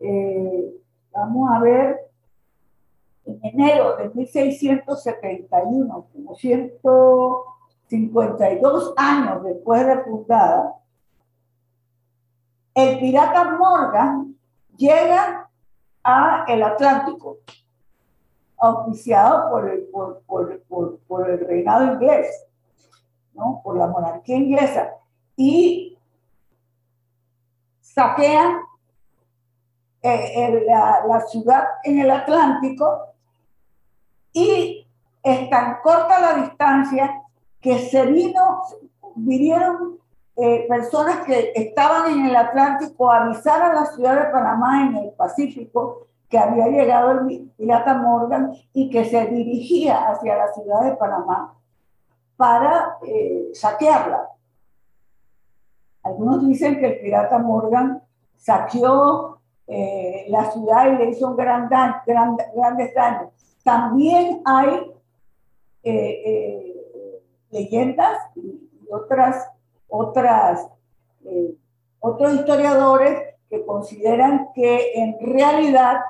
Eh, 0.00 0.72
vamos 1.12 1.50
a 1.50 1.58
ver, 1.60 1.98
en 3.24 3.40
enero 3.42 3.96
de 3.96 4.10
1671, 4.10 6.06
como 6.12 6.36
152 6.36 8.94
años 8.96 9.42
después 9.42 9.84
de 9.86 10.04
fundada, 10.04 10.74
el 12.74 13.00
pirata 13.00 13.56
Morgan 13.56 14.36
llega 14.76 15.50
a 16.04 16.44
el 16.46 16.62
Atlántico 16.62 17.38
auspiciado 18.58 19.50
por 19.50 19.68
el, 19.68 19.82
por, 19.84 20.22
por, 20.22 20.98
por, 21.06 21.30
el 21.30 21.46
reinado 21.46 21.94
inglés, 21.94 22.46
¿no? 23.34 23.60
por 23.62 23.76
la 23.76 23.86
monarquía 23.86 24.36
inglesa, 24.36 24.90
y 25.36 25.96
saquean 27.80 28.58
eh, 30.02 30.64
la, 30.66 31.04
la, 31.06 31.20
ciudad 31.22 31.64
en 31.84 32.00
el 32.00 32.10
Atlántico 32.10 33.08
y 34.32 34.86
es 35.22 35.50
tan 35.50 35.80
corta 35.82 36.20
la 36.20 36.42
distancia 36.42 37.22
que 37.60 37.78
se 37.78 38.06
vino, 38.06 38.62
vinieron 39.16 39.98
eh, 40.36 40.66
personas 40.68 41.26
que 41.26 41.52
estaban 41.54 42.12
en 42.12 42.26
el 42.26 42.36
Atlántico 42.36 43.10
a 43.10 43.24
avisar 43.24 43.60
a 43.60 43.74
la 43.74 43.86
ciudad 43.86 44.14
de 44.14 44.30
Panamá 44.30 44.86
en 44.86 44.96
el 44.96 45.10
Pacífico 45.10 46.06
que 46.28 46.38
había 46.38 46.68
llegado 46.68 47.12
el 47.12 47.50
pirata 47.56 47.94
Morgan 47.94 48.52
y 48.72 48.90
que 48.90 49.04
se 49.04 49.26
dirigía 49.26 50.10
hacia 50.10 50.36
la 50.36 50.52
ciudad 50.52 50.82
de 50.82 50.96
Panamá 50.96 51.54
para 52.36 52.98
eh, 53.06 53.48
saquearla. 53.54 54.28
Algunos 56.02 56.46
dicen 56.46 56.78
que 56.78 56.86
el 56.86 57.00
pirata 57.00 57.38
Morgan 57.38 58.02
saqueó 58.36 59.40
eh, 59.66 60.26
la 60.28 60.50
ciudad 60.50 60.92
y 60.92 60.96
le 60.96 61.10
hizo 61.10 61.28
un 61.28 61.36
gran 61.36 61.68
grandes 61.68 62.94
daños. 62.94 63.30
También 63.64 64.42
hay 64.44 64.92
eh, 65.82 67.22
leyendas 67.50 68.18
y 68.36 68.68
otras, 68.90 69.50
otras, 69.88 70.68
otros 72.00 72.34
historiadores 72.34 73.34
que 73.50 73.64
consideran 73.64 74.48
que 74.54 74.92
en 74.94 75.18
realidad 75.20 76.00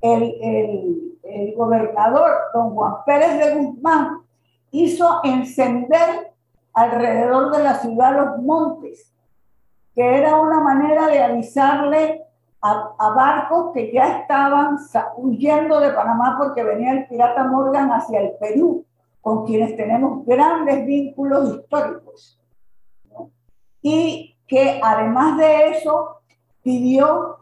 el, 0.00 1.16
el, 1.22 1.54
gobernador 1.56 2.30
don 2.54 2.70
Juan 2.70 2.96
Pérez 3.04 3.38
de 3.38 3.54
Guzmán 3.54 4.22
hizo 4.70 5.20
encender 5.24 6.32
alrededor 6.72 7.54
de 7.56 7.62
la 7.62 7.74
ciudad 7.74 8.14
los 8.14 8.42
montes, 8.42 9.12
que 9.94 10.18
era 10.18 10.36
una 10.36 10.60
manera 10.60 11.06
de 11.06 11.22
avisarle 11.22 12.24
a, 12.62 13.10
barcos 13.14 13.72
que 13.72 13.92
ya 13.92 14.20
estaban 14.20 14.78
huyendo 15.16 15.80
de 15.80 15.92
Panamá 15.92 16.36
porque 16.38 16.62
venía 16.62 16.92
el 16.92 17.06
pirata 17.06 17.44
Morgan 17.44 17.90
hacia 17.90 18.20
el 18.20 18.32
Perú, 18.38 18.84
con 19.20 19.46
quienes 19.46 19.76
tenemos 19.76 20.24
grandes 20.26 20.86
vínculos 20.86 21.56
históricos. 21.56 22.40
Y 23.82 24.36
que 24.46 24.80
además 24.82 25.38
de 25.38 25.70
eso 25.70 26.20
pidió 26.62 27.39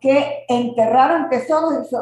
que 0.00 0.44
enterraron 0.48 1.28
tesoros 1.28 1.74
y 1.92 1.96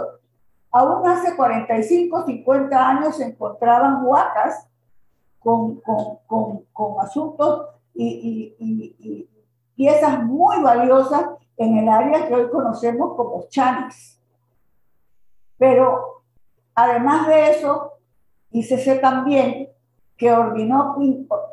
Aún 0.71 1.07
hace 1.09 1.35
45, 1.35 2.27
50 2.27 2.89
años 2.89 3.17
se 3.17 3.25
encontraban 3.25 4.05
huacas 4.05 4.69
con, 5.39 5.81
con, 5.81 6.65
con, 6.73 7.01
asuntos 7.01 7.69
y, 7.95 8.55
y, 8.59 8.97
y, 8.99 9.29
piezas 9.75 10.23
muy 10.25 10.63
valiosas 10.63 11.25
en 11.57 11.79
el 11.79 11.89
área 11.89 12.29
que 12.29 12.35
hoy 12.35 12.51
conocemos 12.51 13.17
como 13.17 13.45
Chanis. 13.49 14.21
Pero 15.57 16.23
además 16.75 17.29
de 17.29 17.51
eso, 17.51 17.95
dícese 18.51 18.97
también 18.97 19.71
que 20.19 20.31
ordenó, 20.31 20.97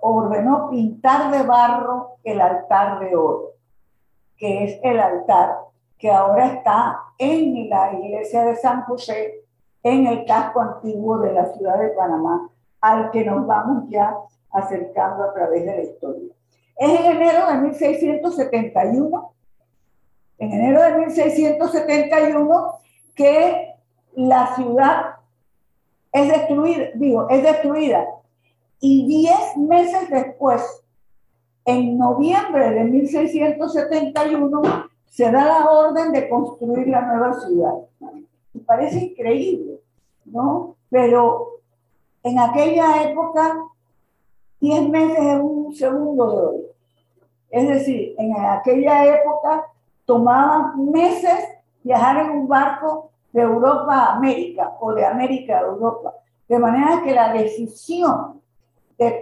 ordenó 0.02 0.70
pintar 0.70 1.32
de 1.32 1.44
barro 1.44 2.18
el 2.24 2.42
altar 2.42 3.00
de 3.00 3.16
oro, 3.16 3.54
que 4.36 4.66
es 4.66 4.80
el 4.84 5.00
altar 5.00 5.66
que 5.98 6.12
ahora 6.12 6.48
está 6.48 7.00
en 7.18 7.70
la 7.70 7.94
iglesia 7.94 8.46
de 8.46 8.56
San 8.56 8.84
José, 8.84 9.42
en 9.84 10.08
el 10.08 10.26
casco 10.26 10.62
antiguo 10.62 11.20
de 11.20 11.34
la 11.34 11.46
ciudad 11.54 11.80
de 11.80 11.90
Panamá, 11.90 12.50
al 12.82 13.12
que 13.12 13.24
nos 13.24 13.46
vamos 13.46 13.86
ya 13.90 14.16
acercando 14.52 15.24
a 15.24 15.34
través 15.34 15.66
de 15.66 15.76
la 15.76 15.84
historia. 15.84 16.34
Es 16.78 17.00
en 17.00 17.06
enero 17.06 17.48
de 17.48 17.58
1671, 17.58 19.34
en 20.40 20.52
enero 20.52 20.82
de 20.82 20.98
1671, 20.98 22.80
que 23.16 23.76
la 24.16 24.56
ciudad 24.56 25.16
es 26.12 26.28
destruida, 26.30 26.86
digo, 26.96 27.30
es 27.30 27.44
destruida. 27.44 28.06
Y 28.80 29.08
diez 29.08 29.58
meses 29.58 30.10
después, 30.10 30.62
en 31.66 31.98
noviembre 31.98 32.72
de 32.72 32.84
1671, 32.84 34.90
se 35.10 35.32
da 35.32 35.46
la 35.46 35.70
orden 35.70 36.12
de 36.12 36.28
construir 36.28 36.88
la 36.88 37.02
nueva 37.02 37.34
ciudad. 37.40 37.74
Me 38.54 38.62
parece 38.62 39.06
increíble, 39.06 39.80
¿no? 40.26 40.76
Pero 40.90 41.60
en 42.24 42.40
aquella 42.40 43.04
época, 43.04 43.58
10 44.60 44.90
meses 44.90 45.20
es 45.20 45.40
un 45.40 45.76
segundo 45.76 46.32
de 46.32 46.46
hoy. 46.46 46.66
Es 47.50 47.68
decir, 47.68 48.16
en 48.18 48.36
aquella 48.36 49.06
época 49.06 49.66
tomaban 50.06 50.92
meses 50.92 51.46
viajar 51.84 52.26
en 52.26 52.32
un 52.32 52.48
barco 52.48 53.12
de 53.32 53.42
Europa 53.42 53.94
a 53.94 54.16
América 54.16 54.76
o 54.80 54.94
de 54.94 55.06
América 55.06 55.60
a 55.60 55.62
Europa. 55.62 56.16
De 56.48 56.58
manera 56.58 57.02
que 57.04 57.14
la 57.14 57.34
decisión 57.34 58.42
de, 58.98 59.20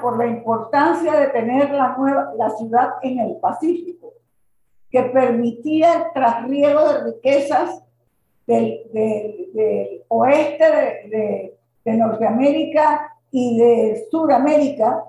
por 0.00 0.16
la 0.16 0.26
importancia 0.26 1.12
de 1.20 1.26
tener 1.28 1.70
la, 1.70 1.96
nueva, 1.96 2.32
la 2.36 2.50
ciudad 2.50 2.94
en 3.02 3.18
el 3.18 3.36
Pacífico, 3.36 4.14
que 4.90 5.02
permitía 5.02 5.94
el 5.94 6.12
trasriego 6.14 6.92
de 6.92 7.04
riquezas 7.12 7.84
del, 8.46 8.80
del, 8.92 10.04
oeste 10.08 10.64
de, 10.64 11.58
de, 11.84 11.96
Norteamérica 11.96 13.14
y 13.30 13.58
de 13.58 14.06
Sudamérica, 14.10 15.04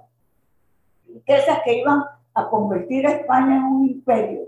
riquezas 1.08 1.60
que 1.63 1.79
iban 1.79 2.03
a 2.34 2.49
convertir 2.49 3.08
a 3.08 3.12
España 3.12 3.58
en 3.58 3.63
un 3.63 3.86
imperio. 3.86 4.41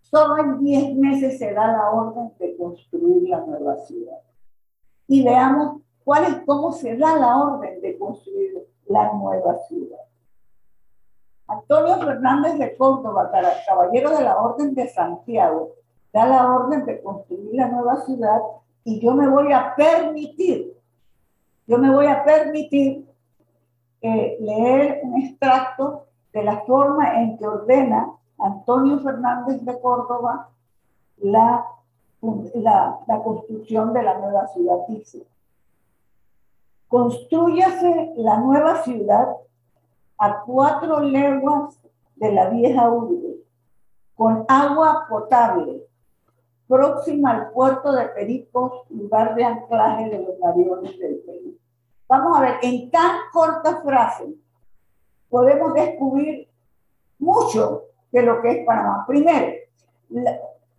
Solo 0.00 0.38
en 0.38 0.64
10 0.64 0.94
meses 0.96 1.38
se 1.38 1.52
da 1.52 1.72
la 1.72 1.90
orden 1.90 2.32
de 2.38 2.56
construir 2.56 3.28
la 3.28 3.40
nueva 3.40 3.76
ciudad. 3.76 4.18
Y 5.08 5.24
veamos 5.24 5.82
cuál 6.06 6.22
es, 6.22 6.36
cómo 6.46 6.70
se 6.70 6.96
da 6.96 7.16
la 7.16 7.36
orden 7.36 7.80
de 7.80 7.98
construir 7.98 8.64
la 8.86 9.12
nueva 9.12 9.56
ciudad. 9.66 9.98
Antonio 11.48 11.96
Fernández 11.98 12.58
de 12.58 12.76
Córdoba, 12.76 13.28
caballero 13.66 14.16
de 14.16 14.22
la 14.22 14.36
Orden 14.36 14.72
de 14.76 14.88
Santiago, 14.88 15.72
da 16.12 16.26
la 16.26 16.48
orden 16.48 16.86
de 16.86 17.02
construir 17.02 17.54
la 17.54 17.66
nueva 17.66 17.96
ciudad 18.06 18.40
y 18.84 19.00
yo 19.00 19.14
me 19.14 19.26
voy 19.28 19.52
a 19.52 19.74
permitir 19.74 20.76
yo 21.66 21.78
me 21.78 21.90
voy 21.90 22.06
a 22.06 22.24
permitir 22.24 23.04
eh, 24.00 24.36
leer 24.38 25.00
un 25.02 25.20
extracto 25.20 26.06
de 26.32 26.44
la 26.44 26.60
forma 26.60 27.20
en 27.20 27.36
que 27.36 27.46
ordena 27.48 28.12
Antonio 28.38 29.00
Fernández 29.00 29.64
de 29.64 29.80
Córdoba 29.80 30.50
la, 31.16 31.66
la, 32.54 33.00
la 33.08 33.22
construcción 33.24 33.92
de 33.92 34.02
la 34.04 34.18
nueva 34.18 34.46
ciudad. 34.46 34.76
Dice, 34.86 35.26
construyase 36.88 38.12
la 38.16 38.38
nueva 38.38 38.82
ciudad 38.82 39.28
a 40.18 40.42
cuatro 40.42 41.00
leguas 41.00 41.78
de 42.16 42.32
la 42.32 42.48
vieja 42.48 42.88
urbe, 42.90 43.36
con 44.14 44.44
agua 44.48 45.06
potable, 45.08 45.82
próxima 46.66 47.32
al 47.32 47.50
puerto 47.50 47.92
de 47.92 48.06
Pericos, 48.06 48.90
lugar 48.90 49.34
de 49.34 49.44
anclaje 49.44 50.10
de 50.10 50.18
los 50.18 50.42
aviones 50.42 50.98
del 50.98 51.16
Perú. 51.26 51.58
Vamos 52.08 52.38
a 52.38 52.40
ver, 52.40 52.54
en 52.62 52.90
tan 52.90 53.16
corta 53.32 53.82
frase 53.82 54.34
podemos 55.28 55.74
descubrir 55.74 56.48
mucho 57.18 57.82
de 58.10 58.22
lo 58.22 58.40
que 58.40 58.50
es 58.50 58.66
Panamá. 58.66 59.04
Primero, 59.06 59.52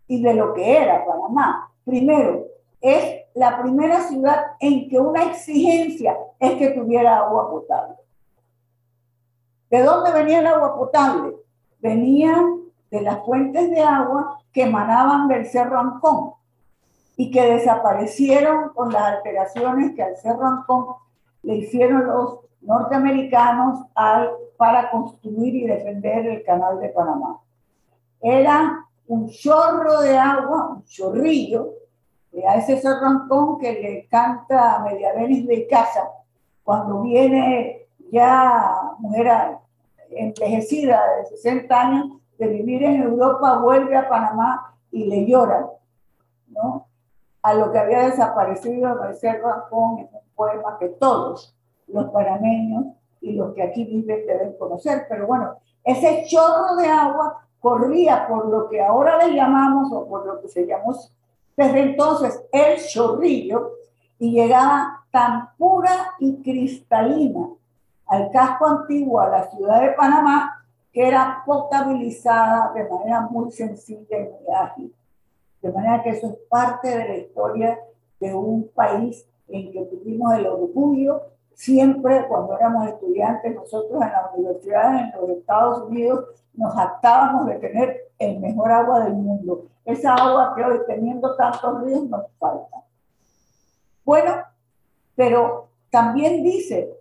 y 0.07 0.21
de 0.21 0.33
lo 0.33 0.53
que 0.53 0.77
era 0.77 1.05
Panamá. 1.05 1.71
Primero, 1.83 2.46
es 2.81 3.25
la 3.33 3.61
primera 3.61 4.01
ciudad 4.01 4.37
en 4.59 4.89
que 4.89 4.99
una 4.99 5.23
exigencia 5.23 6.17
es 6.39 6.53
que 6.53 6.69
tuviera 6.71 7.17
agua 7.17 7.49
potable. 7.49 7.95
¿De 9.69 9.83
dónde 9.83 10.11
venía 10.11 10.39
el 10.39 10.47
agua 10.47 10.75
potable? 10.75 11.35
Venían 11.79 12.61
de 12.89 13.01
las 13.01 13.23
fuentes 13.25 13.69
de 13.69 13.81
agua 13.81 14.39
que 14.51 14.63
emanaban 14.63 15.27
del 15.27 15.45
Cerro 15.45 15.79
Ancón 15.79 16.33
y 17.17 17.31
que 17.31 17.41
desaparecieron 17.41 18.69
con 18.69 18.93
las 18.93 19.03
alteraciones 19.03 19.93
que 19.95 20.03
al 20.03 20.15
Cerro 20.17 20.45
Ancón 20.45 20.85
le 21.43 21.55
hicieron 21.55 22.07
los 22.07 22.39
norteamericanos 22.61 23.85
al, 23.95 24.31
para 24.55 24.89
construir 24.89 25.55
y 25.55 25.67
defender 25.67 26.27
el 26.27 26.43
canal 26.43 26.79
de 26.79 26.89
Panamá. 26.89 27.39
Era 28.21 28.85
un 29.07 29.29
chorro 29.29 30.01
de 30.01 30.17
agua, 30.17 30.69
un 30.75 30.83
chorrillo, 30.85 31.69
a 32.45 32.55
ese 32.55 32.79
Cerro 32.79 33.07
Ancón 33.07 33.57
que 33.57 33.73
le 33.73 34.07
canta 34.07 34.75
a 34.75 34.83
de 34.83 35.67
casa 35.69 36.09
cuando 36.63 37.01
viene 37.01 37.87
ya 38.11 38.93
mujer 38.99 39.57
envejecida 40.09 41.01
de 41.17 41.25
60 41.25 41.79
años 41.79 42.21
de 42.37 42.47
vivir 42.47 42.83
en 42.83 43.01
Europa, 43.03 43.57
vuelve 43.57 43.95
a 43.95 44.07
Panamá 44.07 44.75
y 44.91 45.05
le 45.05 45.25
llora, 45.25 45.67
¿no? 46.49 46.87
A 47.41 47.53
lo 47.53 47.71
que 47.71 47.79
había 47.79 48.01
desaparecido 48.01 49.03
el 49.03 49.15
Cerro 49.15 49.51
Ancón 49.51 49.99
es 49.99 50.11
un 50.11 50.19
poema 50.35 50.77
que 50.79 50.89
todos 50.89 51.55
los 51.87 52.05
panameños 52.11 52.85
y 53.21 53.33
los 53.33 53.53
que 53.53 53.63
aquí 53.63 53.85
viven 53.85 54.25
deben 54.27 54.57
conocer. 54.57 55.05
Pero 55.09 55.27
bueno, 55.27 55.57
ese 55.83 56.25
chorro 56.27 56.75
de 56.75 56.87
agua 56.87 57.47
corría 57.59 58.27
por 58.27 58.47
lo 58.47 58.69
que 58.69 58.81
ahora 58.81 59.17
le 59.25 59.33
llamamos, 59.33 59.91
o 59.91 60.07
por 60.07 60.25
lo 60.25 60.41
que 60.41 60.47
se 60.47 60.65
llamó 60.65 60.93
desde 61.57 61.81
entonces 61.81 62.41
el 62.51 62.77
chorrillo, 62.85 63.71
y 64.19 64.31
llegaba 64.31 65.03
tan 65.11 65.49
pura 65.57 66.15
y 66.19 66.41
cristalina 66.41 67.49
al 68.07 68.31
casco 68.31 68.65
antiguo, 68.65 69.19
a 69.19 69.29
la 69.29 69.49
ciudad 69.51 69.81
de 69.81 69.89
Panamá, 69.89 70.65
que 70.93 71.07
era 71.07 71.43
potabilizada 71.45 72.71
de 72.73 72.87
manera 72.87 73.21
muy 73.21 73.51
sencilla 73.51 74.17
y 74.17 74.23
muy 74.23 74.55
ágil. 74.55 74.95
De 75.61 75.71
manera 75.71 76.01
que 76.01 76.11
eso 76.11 76.27
es 76.27 76.35
parte 76.49 76.87
de 76.87 77.07
la 77.07 77.17
historia 77.17 77.79
de 78.19 78.33
un 78.33 78.69
país 78.73 79.27
en 79.47 79.71
que 79.71 79.81
tuvimos 79.85 80.33
el 80.35 80.47
orgullo 80.47 81.23
siempre 81.57 82.27
cuando 82.27 82.55
éramos 82.55 82.87
estudiantes, 82.87 83.55
nosotros 83.55 83.99
en 83.99 84.11
la 84.11 84.31
universidad 84.35 84.95
en 84.95 85.11
los 85.19 85.37
Estados 85.37 85.87
Unidos 85.89 86.25
nos 86.53 86.73
jactábamos 86.75 87.47
de 87.47 87.55
tener 87.55 88.11
el 88.19 88.39
mejor 88.39 88.71
agua 88.71 89.03
del 89.03 89.15
mundo. 89.15 89.65
Esa 89.83 90.13
agua 90.13 90.53
que 90.55 90.63
hoy 90.63 90.79
teniendo 90.85 91.35
tantos 91.35 91.83
ríos 91.83 92.07
nos 92.07 92.27
falta. 92.37 92.77
Bueno, 94.05 94.35
pero 95.15 95.69
también 95.89 96.43
dice 96.43 96.95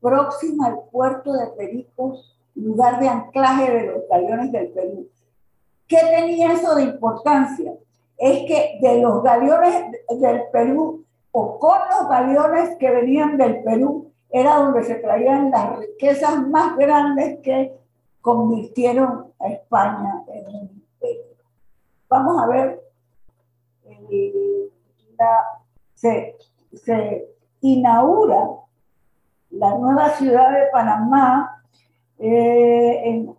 próxima 0.00 0.68
al 0.68 0.82
puerto 0.92 1.32
de 1.32 1.48
Pericos, 1.48 2.38
lugar 2.54 3.00
de 3.00 3.08
anclaje 3.08 3.72
de 3.72 3.86
los 3.86 4.08
galeones 4.08 4.52
del 4.52 4.68
Perú. 4.68 5.08
¿Qué 5.88 5.98
tenía 5.98 6.52
eso 6.52 6.76
de 6.76 6.84
importancia? 6.84 7.74
Es 8.16 8.46
que 8.46 8.78
de 8.80 9.02
los 9.02 9.20
galeones 9.24 9.84
del 10.20 10.42
Perú 10.52 11.04
o 11.32 11.58
con 11.58 11.78
los 11.90 12.08
galeones 12.08 12.76
que 12.78 12.90
venían 12.90 13.36
del 13.36 13.62
Perú 13.62 14.12
era 14.30 14.56
donde 14.56 14.84
se 14.84 14.96
traían 14.96 15.50
las 15.50 15.78
riquezas 15.78 16.46
más 16.48 16.76
grandes 16.76 17.40
que 17.40 17.76
convirtieron 18.20 19.32
a 19.40 19.48
España 19.48 20.22
en 20.28 20.46
un 20.46 20.62
imperio. 20.70 21.36
Vamos 22.08 22.42
a 22.42 22.46
ver, 22.46 22.82
se, 25.94 26.36
se 26.72 27.28
inaugura 27.60 28.48
la 29.50 29.74
nueva 29.76 30.10
ciudad 30.10 30.52
de 30.52 30.66
Panamá, 30.72 31.62
eh, 32.18 33.00
en 33.04 33.34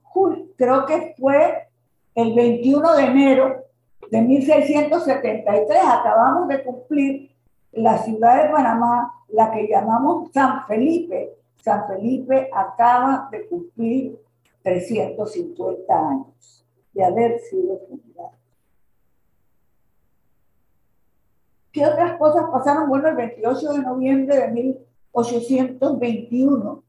creo 0.58 0.86
que 0.86 1.16
fue 1.18 1.70
el 2.16 2.36
21 2.36 2.96
de 2.96 3.04
enero 3.04 3.64
de 4.10 4.22
1673, 4.22 5.82
acabamos 5.86 6.48
de 6.50 6.64
cumplir 6.64 7.31
la 7.72 7.98
ciudad 8.00 8.44
de 8.44 8.50
Panamá, 8.50 9.14
la 9.30 9.52
que 9.52 9.68
llamamos 9.68 10.32
San 10.32 10.66
Felipe. 10.68 11.38
San 11.58 11.88
Felipe 11.88 12.50
acaba 12.54 13.30
de 13.32 13.48
cumplir 13.48 14.20
350 14.64 15.94
años 15.94 16.66
de 16.94 17.04
haber 17.04 17.40
sido 17.40 17.80
fundada. 17.88 18.32
¿Qué 21.72 21.86
otras 21.86 22.18
cosas 22.18 22.50
pasaron? 22.52 22.90
Bueno, 22.90 23.08
el 23.08 23.16
28 23.16 23.74
de 23.74 23.82
noviembre 23.82 24.38
de 24.38 24.48
1821 24.50 26.84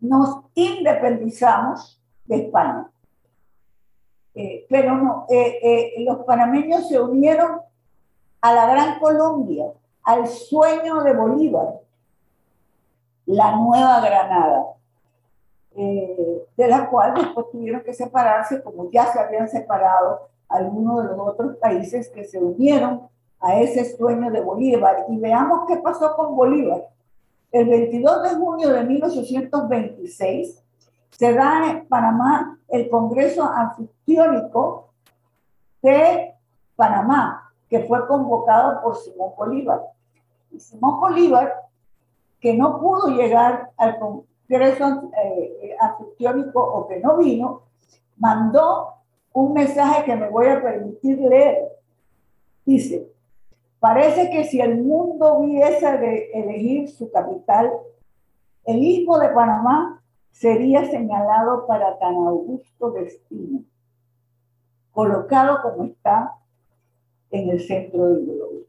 nos 0.00 0.40
independizamos 0.54 2.00
de 2.26 2.36
España. 2.36 2.88
Eh, 4.34 4.66
pero 4.68 4.96
no, 4.96 5.26
eh, 5.28 5.58
eh, 5.62 5.94
los 6.04 6.24
panameños 6.24 6.88
se 6.88 7.00
unieron 7.00 7.60
a 8.40 8.52
la 8.52 8.66
Gran 8.66 8.98
Colombia, 8.98 9.66
al 10.04 10.28
sueño 10.28 11.02
de 11.02 11.14
Bolívar, 11.14 11.80
la 13.26 13.56
Nueva 13.56 14.00
Granada, 14.00 14.64
de 15.74 16.68
la 16.68 16.88
cual 16.88 17.14
después 17.14 17.50
tuvieron 17.50 17.82
que 17.82 17.94
separarse, 17.94 18.62
como 18.62 18.90
ya 18.90 19.06
se 19.12 19.18
habían 19.18 19.48
separado 19.48 20.28
algunos 20.48 21.02
de 21.02 21.16
los 21.16 21.28
otros 21.28 21.56
países 21.56 22.08
que 22.10 22.24
se 22.24 22.38
unieron 22.38 23.08
a 23.40 23.58
ese 23.60 23.96
sueño 23.96 24.30
de 24.30 24.40
Bolívar. 24.40 25.06
Y 25.08 25.18
veamos 25.18 25.66
qué 25.66 25.76
pasó 25.78 26.14
con 26.14 26.36
Bolívar. 26.36 26.88
El 27.50 27.68
22 27.68 28.22
de 28.22 28.28
junio 28.36 28.70
de 28.70 28.84
1826 28.84 30.62
se 31.10 31.32
da 31.32 31.70
en 31.70 31.86
Panamá 31.86 32.58
el 32.68 32.88
Congreso 32.90 33.44
Anfitriónico 33.44 34.90
de 35.82 36.34
Panamá, 36.76 37.43
que 37.74 37.80
fue 37.80 38.06
convocado 38.06 38.80
por 38.82 38.94
Simón 38.94 39.32
Bolívar. 39.36 39.82
Y 40.52 40.60
Simón 40.60 41.00
Bolívar, 41.00 41.52
que 42.38 42.54
no 42.54 42.78
pudo 42.78 43.08
llegar 43.08 43.72
al 43.76 43.98
Congreso 43.98 45.10
eh, 45.20 45.76
Anfitriónico 45.80 46.62
o 46.62 46.86
que 46.86 47.00
no 47.00 47.16
vino, 47.16 47.62
mandó 48.16 48.94
un 49.32 49.54
mensaje 49.54 50.04
que 50.04 50.14
me 50.14 50.30
voy 50.30 50.46
a 50.46 50.62
permitir 50.62 51.18
leer. 51.18 51.64
Dice, 52.64 53.08
Parece 53.80 54.30
que 54.30 54.44
si 54.44 54.60
el 54.60 54.80
mundo 54.80 55.34
hubiese 55.34 55.98
de 55.98 56.30
elegir 56.32 56.88
su 56.88 57.10
capital, 57.10 57.72
el 58.66 58.78
istmo 58.84 59.18
de 59.18 59.30
Panamá 59.30 60.00
sería 60.30 60.84
señalado 60.84 61.66
para 61.66 61.98
tan 61.98 62.14
augusto 62.14 62.92
destino, 62.92 63.64
colocado 64.92 65.60
como 65.60 65.86
está 65.86 66.36
en 67.34 67.50
el 67.50 67.60
centro 67.60 68.06
del 68.06 68.26
globo. 68.26 68.60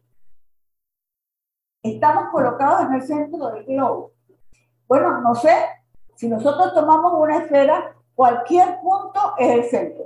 Estamos 1.83 2.29
colocados 2.31 2.87
en 2.87 2.93
el 2.95 3.01
centro 3.03 3.51
del 3.51 3.63
globo. 3.65 4.11
Bueno, 4.87 5.21
no 5.21 5.35
sé, 5.35 5.53
si 6.15 6.27
nosotros 6.27 6.73
tomamos 6.73 7.13
una 7.13 7.37
esfera, 7.37 7.95
cualquier 8.15 8.79
punto 8.81 9.35
es 9.37 9.49
el 9.51 9.63
centro. 9.65 10.05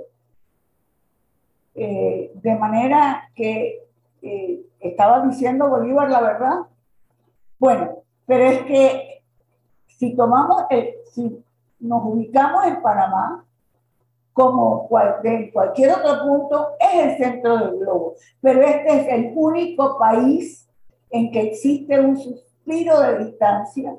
Eh, 1.74 2.32
de 2.34 2.56
manera 2.56 3.30
que 3.34 3.88
eh, 4.20 4.60
estaba 4.78 5.26
diciendo 5.26 5.68
Bolívar 5.68 6.10
la 6.10 6.20
verdad. 6.20 6.58
Bueno, 7.58 8.02
pero 8.26 8.44
es 8.44 8.62
que 8.64 9.22
si 9.86 10.14
tomamos, 10.14 10.64
si 11.12 11.42
nos 11.78 12.04
ubicamos 12.04 12.66
en 12.66 12.82
Panamá, 12.82 13.46
como 14.32 14.88
en 15.24 15.50
cualquier 15.50 15.92
otro 15.92 16.22
punto, 16.26 16.68
es 16.78 17.04
el 17.04 17.16
centro 17.18 17.58
del 17.58 17.78
globo. 17.78 18.14
Pero 18.40 18.62
este 18.62 19.00
es 19.00 19.08
el 19.08 19.32
único 19.34 19.98
país 19.98 20.68
en 21.10 21.30
que 21.30 21.42
existe 21.42 22.00
un 22.00 22.16
suspiro 22.16 23.00
de 23.00 23.24
distancia 23.24 23.96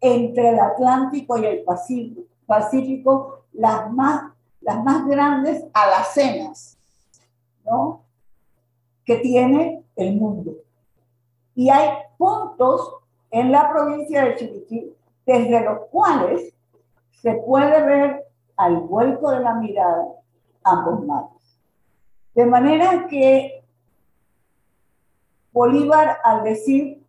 entre 0.00 0.50
el 0.50 0.60
Atlántico 0.60 1.38
y 1.38 1.46
el 1.46 1.64
Pacífico, 1.64 2.22
Pacífico 2.46 3.44
las, 3.52 3.90
más, 3.92 4.32
las 4.60 4.84
más 4.84 5.06
grandes 5.06 5.64
alacenas 5.72 6.76
¿no? 7.64 8.02
que 9.04 9.16
tiene 9.16 9.82
el 9.96 10.16
mundo. 10.16 10.52
Y 11.54 11.70
hay 11.70 11.90
puntos 12.18 12.96
en 13.30 13.50
la 13.50 13.70
provincia 13.70 14.24
de 14.24 14.36
Chiriquí 14.36 14.94
desde 15.24 15.60
los 15.64 15.88
cuales 15.90 16.52
se 17.22 17.32
puede 17.34 17.82
ver 17.82 18.23
al 18.56 18.76
vuelco 18.78 19.30
de 19.30 19.40
la 19.40 19.54
mirada 19.54 20.06
ambos 20.62 21.04
mares. 21.04 21.60
De 22.34 22.46
manera 22.46 23.06
que 23.08 23.64
Bolívar, 25.52 26.18
al 26.24 26.42
decir 26.42 27.06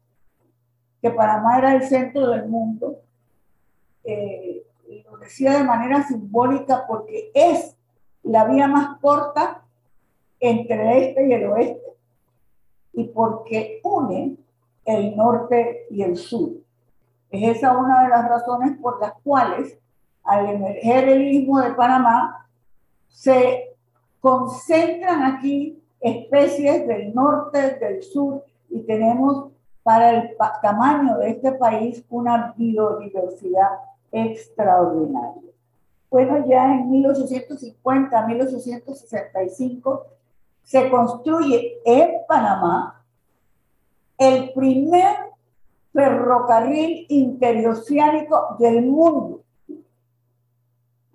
que 1.02 1.10
Panamá 1.10 1.58
era 1.58 1.74
el 1.74 1.82
centro 1.82 2.28
del 2.30 2.48
mundo, 2.48 3.00
eh, 4.04 4.64
lo 5.04 5.18
decía 5.18 5.54
de 5.54 5.64
manera 5.64 6.04
simbólica 6.04 6.86
porque 6.88 7.32
es 7.34 7.76
la 8.22 8.46
vía 8.46 8.68
más 8.68 9.00
corta 9.00 9.64
entre 10.40 11.10
este 11.10 11.28
y 11.28 11.34
el 11.34 11.46
oeste 11.48 11.94
y 12.94 13.06
porque 13.06 13.80
une 13.84 14.38
el 14.86 15.16
norte 15.18 15.88
y 15.90 16.04
el 16.04 16.16
sur. 16.16 16.52
Es 17.32 17.58
esa 17.58 17.76
una 17.76 18.04
de 18.04 18.10
las 18.10 18.30
razones 18.30 18.78
por 18.80 19.02
las 19.02 19.14
cuales 19.24 19.80
al 20.26 20.50
emerger 20.50 21.10
el 21.10 21.28
istmo 21.28 21.62
de 21.62 21.74
Panamá 21.74 22.48
se 23.08 23.76
concentran 24.20 25.24
aquí 25.24 25.82
especies 26.02 26.88
del 26.88 27.14
norte, 27.14 27.78
del 27.80 28.04
sur 28.04 28.44
y 28.70 28.82
tenemos 28.82 29.52
para 29.84 30.10
el 30.10 30.36
tamaño 30.62 31.18
de 31.20 31.30
este 31.30 31.52
país 31.54 32.04
una 32.10 32.54
biodiversidad 32.58 33.70
extraordinaria. 34.12 35.52
Bueno, 36.10 36.46
ya 36.48 36.74
en 36.74 36.90
1850, 36.90 38.28
1865 38.28 40.06
se 40.64 40.90
construye 40.90 41.78
en 41.86 42.16
Panamá 42.28 43.04
el 44.18 44.52
primer 44.54 45.16
ferrocarril 45.94 47.06
interoceánico 47.10 48.56
del 48.60 48.86
mundo. 48.86 49.45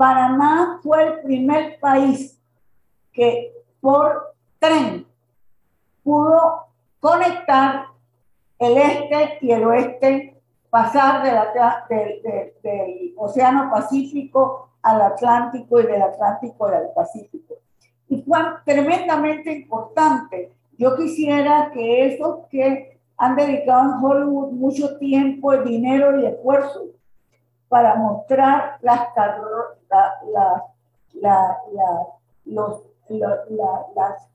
Panamá 0.01 0.81
fue 0.83 1.09
el 1.09 1.21
primer 1.21 1.79
país 1.79 2.41
que 3.13 3.53
por 3.83 4.33
tren 4.59 5.07
pudo 6.03 6.69
conectar 6.99 7.85
el 8.59 8.79
este 8.79 9.37
y 9.43 9.51
el 9.51 9.63
oeste, 9.63 10.41
pasar 10.71 11.23
del 11.23 13.13
Océano 13.15 13.71
Pacífico 13.71 14.71
al 14.81 15.03
Atlántico 15.03 15.79
y 15.81 15.87
del 15.87 16.01
Atlántico 16.01 16.65
al 16.65 16.95
Pacífico. 16.95 17.57
Y 18.09 18.23
fue 18.23 18.39
tremendamente 18.65 19.53
importante. 19.53 20.51
Yo 20.79 20.97
quisiera 20.97 21.71
que 21.75 22.15
esos 22.15 22.47
que 22.47 22.99
han 23.19 23.37
dedicado 23.37 23.83
en 23.83 24.03
Hollywood 24.03 24.53
mucho 24.53 24.97
tiempo, 24.97 25.55
dinero 25.59 26.19
y 26.19 26.25
esfuerzo 26.25 26.87
para 27.71 27.95
mostrar 27.95 28.77
las, 28.83 29.09
los, 32.47 32.83
las, 33.95 34.29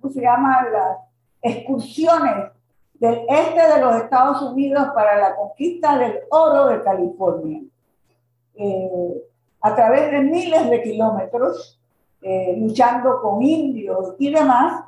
¿cómo 0.00 0.14
se 0.14 0.20
llama? 0.20 0.64
Las 0.70 0.98
excursiones 1.42 2.52
del 2.94 3.26
este 3.28 3.66
de 3.66 3.80
los 3.80 3.96
Estados 3.96 4.40
Unidos 4.42 4.90
para 4.94 5.18
la 5.18 5.34
conquista 5.34 5.98
del 5.98 6.20
oro 6.30 6.66
de 6.66 6.84
California. 6.84 7.62
Eh, 8.54 9.24
a 9.60 9.74
través 9.74 10.12
de 10.12 10.20
miles 10.20 10.70
de 10.70 10.84
kilómetros, 10.84 11.80
eh, 12.22 12.54
luchando 12.56 13.20
con 13.20 13.42
indios 13.42 14.14
y 14.20 14.32
demás, 14.32 14.84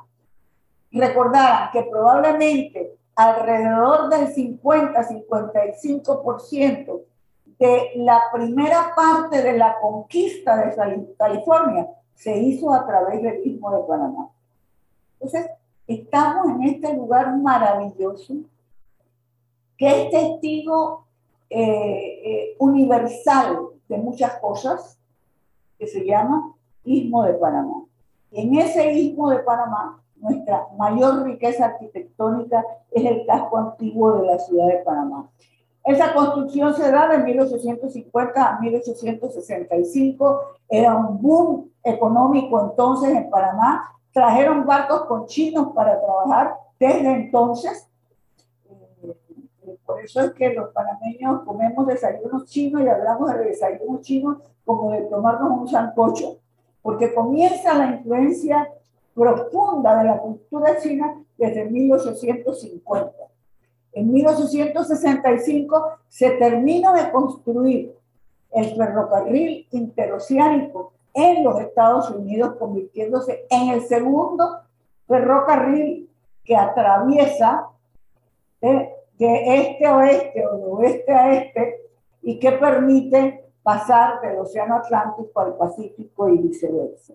recordaran 0.91 1.71
que 1.73 1.83
probablemente 1.83 2.95
alrededor 3.15 4.07
del 4.07 4.33
50-55% 4.33 7.01
de 7.59 7.91
la 7.97 8.21
primera 8.33 8.93
parte 8.95 9.41
de 9.41 9.57
la 9.57 9.79
conquista 9.79 10.57
de 10.57 11.15
California 11.17 11.87
se 12.15 12.37
hizo 12.37 12.73
a 12.73 12.85
través 12.85 13.21
del 13.21 13.45
Istmo 13.45 13.71
de 13.71 13.83
Panamá. 13.87 14.29
Entonces, 15.13 15.49
estamos 15.87 16.47
en 16.49 16.63
este 16.63 16.93
lugar 16.93 17.35
maravilloso 17.37 18.35
que 19.77 20.03
es 20.03 20.09
testigo 20.11 21.05
eh, 21.49 22.21
eh, 22.25 22.55
universal 22.59 23.67
de 23.87 23.97
muchas 23.97 24.39
cosas, 24.39 24.97
que 25.77 25.87
se 25.87 26.05
llama 26.05 26.53
Istmo 26.83 27.23
de 27.23 27.33
Panamá. 27.33 27.85
En 28.31 28.55
ese 28.55 28.91
Istmo 28.93 29.29
de 29.29 29.39
Panamá 29.39 30.03
nuestra 30.23 30.67
mayor 30.77 31.23
riqueza 31.25 31.65
arquitectónica 31.65 32.63
es 32.91 33.05
el 33.05 33.25
casco 33.25 33.57
antiguo 33.57 34.19
de 34.19 34.27
la 34.27 34.39
ciudad 34.39 34.67
de 34.67 34.77
Panamá. 34.77 35.29
Esa 35.83 36.13
construcción 36.13 36.73
se 36.73 36.89
da 36.89 37.09
de 37.09 37.17
1850 37.17 38.41
a 38.41 38.59
1865, 38.59 40.41
era 40.69 40.95
un 40.95 41.21
boom 41.21 41.71
económico 41.83 42.61
entonces 42.61 43.09
en 43.09 43.29
Panamá, 43.29 43.93
trajeron 44.13 44.65
barcos 44.65 45.05
con 45.05 45.25
chinos 45.25 45.73
para 45.75 45.99
trabajar 45.99 46.55
desde 46.79 47.11
entonces. 47.11 47.89
Por 49.85 50.01
eso 50.01 50.21
es 50.21 50.33
que 50.33 50.53
los 50.53 50.69
panameños 50.69 51.41
comemos 51.43 51.85
desayunos 51.85 52.45
chinos 52.45 52.81
y 52.81 52.87
hablamos 52.87 53.33
de 53.33 53.39
desayunos 53.39 54.01
chinos 54.01 54.37
como 54.63 54.91
de 54.91 55.01
tomarnos 55.01 55.59
un 55.59 55.67
sancocho, 55.67 56.37
porque 56.81 57.13
comienza 57.13 57.73
la 57.73 57.95
influencia 57.95 58.69
profunda 59.13 59.97
de 59.97 60.05
la 60.05 60.17
cultura 60.17 60.77
china 60.79 61.21
desde 61.37 61.65
1850. 61.65 63.22
En 63.93 64.11
1865 64.11 65.97
se 66.09 66.31
termina 66.31 66.93
de 66.93 67.11
construir 67.11 67.95
el 68.51 68.75
ferrocarril 68.75 69.67
interoceánico 69.71 70.93
en 71.13 71.43
los 71.43 71.59
Estados 71.59 72.09
Unidos, 72.09 72.55
convirtiéndose 72.57 73.45
en 73.49 73.69
el 73.69 73.83
segundo 73.83 74.61
ferrocarril 75.07 76.09
que 76.43 76.55
atraviesa 76.55 77.67
de, 78.61 78.89
este 79.17 79.85
a 79.85 79.97
oeste 79.97 80.45
o 80.45 80.57
de 80.57 80.65
oeste 80.65 81.11
a 81.13 81.33
este 81.33 81.81
y 82.21 82.39
que 82.39 82.51
permite 82.53 83.45
pasar 83.61 84.21
del 84.21 84.39
Océano 84.39 84.75
Atlántico 84.75 85.39
al 85.39 85.55
Pacífico 85.55 86.29
y 86.29 86.37
viceversa. 86.37 87.13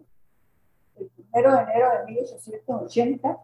El 0.97 1.47
1 1.47 1.57
de 1.57 1.63
enero 1.63 1.89
de 1.91 2.13
1880, 2.13 3.39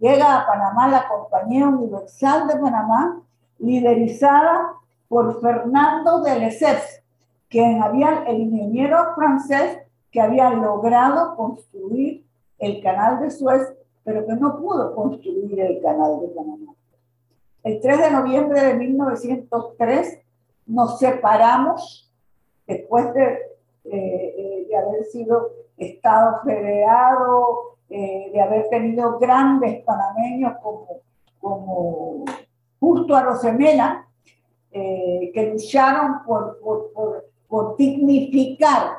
llega 0.00 0.40
a 0.40 0.46
Panamá 0.46 0.88
la 0.88 1.08
Compañía 1.08 1.68
Universal 1.68 2.48
de 2.48 2.56
Panamá, 2.56 3.22
liderizada 3.58 4.72
por 5.08 5.40
Fernando 5.40 6.22
de 6.22 6.38
Lesseps, 6.38 7.02
quien 7.48 7.82
había, 7.82 8.24
el 8.26 8.40
ingeniero 8.40 9.14
francés 9.14 9.78
que 10.10 10.20
había 10.20 10.50
logrado 10.50 11.36
construir 11.36 12.24
el 12.58 12.82
canal 12.82 13.20
de 13.20 13.30
Suez, 13.30 13.74
pero 14.02 14.26
que 14.26 14.34
no 14.34 14.58
pudo 14.58 14.94
construir 14.94 15.60
el 15.60 15.82
canal 15.82 16.20
de 16.20 16.28
Panamá. 16.28 16.72
El 17.62 17.80
3 17.80 17.98
de 17.98 18.10
noviembre 18.10 18.60
de 18.62 18.74
1903 18.74 20.18
nos 20.66 20.98
separamos 20.98 22.10
después 22.66 23.12
de, 23.12 23.24
eh, 23.84 24.34
eh, 24.38 24.66
de 24.68 24.76
haber 24.76 25.04
sido 25.04 25.50
Estado 25.76 26.40
federado, 26.44 27.76
eh, 27.90 28.30
de 28.32 28.40
haber 28.40 28.68
tenido 28.68 29.18
grandes 29.18 29.82
panameños 29.84 30.54
como, 30.62 30.86
como 31.40 32.24
Justo 32.78 33.16
Arosemena, 33.16 34.08
eh, 34.70 35.30
que 35.34 35.50
lucharon 35.50 36.22
por, 36.24 36.60
por, 36.60 37.24
por, 37.48 37.76
dignificar 37.76 38.98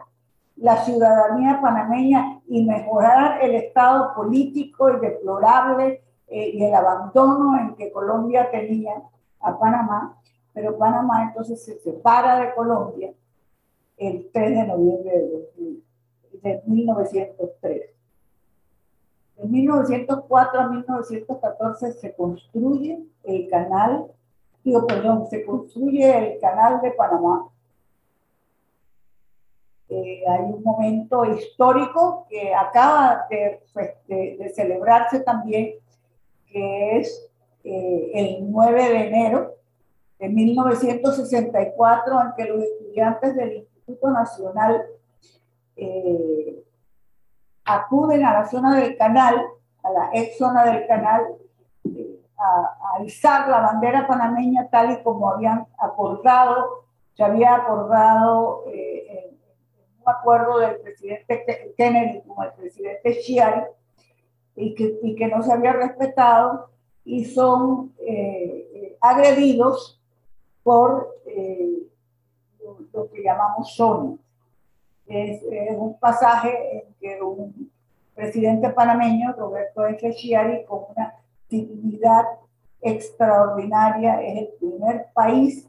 la 0.57 0.83
ciudadanía 0.83 1.59
panameña 1.61 2.41
y 2.47 2.65
mejorar 2.65 3.41
el 3.41 3.55
estado 3.55 4.13
político 4.13 4.89
y 4.89 4.99
deplorable 4.99 6.03
eh, 6.27 6.49
y 6.53 6.63
el 6.63 6.75
abandono 6.75 7.57
en 7.57 7.75
que 7.75 7.91
Colombia 7.91 8.51
tenía 8.51 9.01
a 9.39 9.57
Panamá, 9.57 10.21
pero 10.53 10.77
Panamá 10.77 11.23
entonces 11.23 11.63
se 11.63 11.79
separa 11.79 12.39
de 12.41 12.53
Colombia 12.53 13.13
el 13.95 14.29
3 14.33 14.51
de 14.51 14.67
noviembre 14.67 15.11
de 15.17 15.29
2000 15.29 15.83
de 16.41 16.61
1903. 16.65 17.90
De 19.41 19.47
1904 19.47 20.59
a 20.59 20.69
1914 20.69 21.93
se 21.93 22.13
construye 22.13 22.99
el 23.23 23.49
canal, 23.49 24.05
digo, 24.63 24.85
perdón, 24.85 25.25
se 25.31 25.43
construye 25.43 26.33
el 26.33 26.39
canal 26.39 26.79
de 26.79 26.91
Panamá. 26.91 27.47
Eh, 29.89 30.23
hay 30.27 30.41
un 30.43 30.61
momento 30.61 31.25
histórico 31.25 32.27
que 32.29 32.53
acaba 32.53 33.25
de, 33.31 33.63
pues, 33.73 33.89
celebrarse 34.53 35.21
también, 35.21 35.73
que 36.45 36.99
es 36.99 37.27
eh, 37.63 38.11
el 38.13 38.51
9 38.51 38.89
de 38.89 39.07
enero 39.07 39.55
de 40.19 40.29
1964 40.29 42.21
en 42.21 42.27
que 42.37 42.45
los 42.45 42.63
estudiantes 42.63 43.35
del 43.35 43.53
Instituto 43.53 44.11
Nacional 44.11 44.85
eh, 45.77 46.63
acuden 47.65 48.25
a 48.25 48.33
la 48.33 48.47
zona 48.47 48.75
del 48.75 48.97
canal, 48.97 49.41
a 49.83 49.91
la 49.91 50.09
ex 50.13 50.37
zona 50.37 50.65
del 50.65 50.87
canal, 50.87 51.23
a, 52.37 52.97
a, 52.97 53.03
izar 53.03 53.47
la 53.49 53.59
bandera 53.59 54.07
panameña 54.07 54.67
tal 54.69 54.91
y 54.91 55.03
como 55.03 55.29
habían 55.29 55.67
acordado, 55.77 56.85
se 57.13 57.23
había 57.23 57.55
acordado 57.55 58.63
eh, 58.67 59.05
en, 59.09 59.41
un 60.01 60.09
acuerdo 60.09 60.57
del 60.59 60.79
presidente 60.81 61.73
Kennedy 61.77 62.21
con 62.21 62.43
el 62.43 62.53
presidente 62.53 63.19
Chiari 63.19 63.61
y 64.55 64.73
que, 64.73 64.99
y 65.03 65.15
que 65.15 65.27
no 65.27 65.43
se 65.43 65.53
había 65.53 65.73
respetado 65.73 66.71
y 67.05 67.25
son 67.25 67.93
eh, 67.99 68.97
agredidos 69.01 70.01
por 70.63 71.15
eh, 71.25 71.87
lo, 72.93 73.09
que 73.09 73.23
llamamos 73.23 73.75
zonas. 73.75 74.19
Es, 75.11 75.43
es, 75.43 75.77
un 75.77 75.99
pasaje 75.99 76.77
en 76.77 76.93
que 76.99 77.21
un 77.21 77.69
presidente 78.15 78.69
panameño, 78.69 79.33
Roberto 79.33 79.85
F. 79.85 80.13
Chiari, 80.13 80.63
con 80.63 80.85
una 80.95 81.15
dignidad 81.49 82.23
extraordinaria, 82.79 84.21
es 84.21 84.37
el 84.39 84.49
primer 84.57 85.07
país 85.13 85.67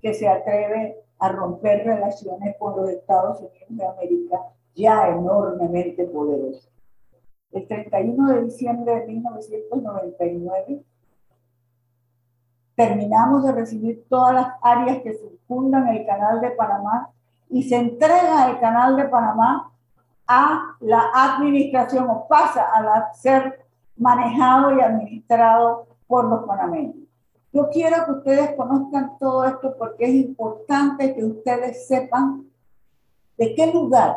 que 0.00 0.12
se 0.14 0.28
atreve 0.28 0.96
a 1.20 1.28
romper 1.28 1.84
relaciones 1.84 2.56
con 2.58 2.76
los 2.76 2.90
Estados 2.90 3.38
Unidos 3.38 3.68
de 3.68 3.86
América, 3.86 4.40
ya 4.74 5.08
enormemente 5.08 6.04
poderosos. 6.06 6.68
El 7.52 7.68
31 7.68 8.32
de 8.32 8.42
diciembre 8.42 8.94
de 8.94 9.06
1999 9.06 10.82
terminamos 12.74 13.44
de 13.44 13.52
recibir 13.52 14.04
todas 14.08 14.34
las 14.34 14.48
áreas 14.60 15.02
que 15.02 15.14
circundan 15.14 15.86
el 15.88 16.04
canal 16.04 16.40
de 16.40 16.50
Panamá 16.50 17.11
y 17.52 17.62
se 17.64 17.76
entrega 17.76 18.50
el 18.50 18.58
canal 18.60 18.96
de 18.96 19.04
Panamá 19.04 19.70
a 20.26 20.74
la 20.80 21.10
administración 21.14 22.08
o 22.08 22.26
pasa 22.26 22.62
a 22.62 23.12
ser 23.12 23.66
manejado 23.96 24.74
y 24.74 24.80
administrado 24.80 25.86
por 26.06 26.24
los 26.24 26.44
panameños. 26.44 26.96
Yo 27.52 27.68
quiero 27.68 28.06
que 28.06 28.12
ustedes 28.12 28.56
conozcan 28.56 29.18
todo 29.18 29.44
esto 29.44 29.76
porque 29.78 30.06
es 30.06 30.14
importante 30.14 31.14
que 31.14 31.22
ustedes 31.22 31.86
sepan 31.86 32.46
de 33.36 33.54
qué 33.54 33.70
lugar, 33.70 34.16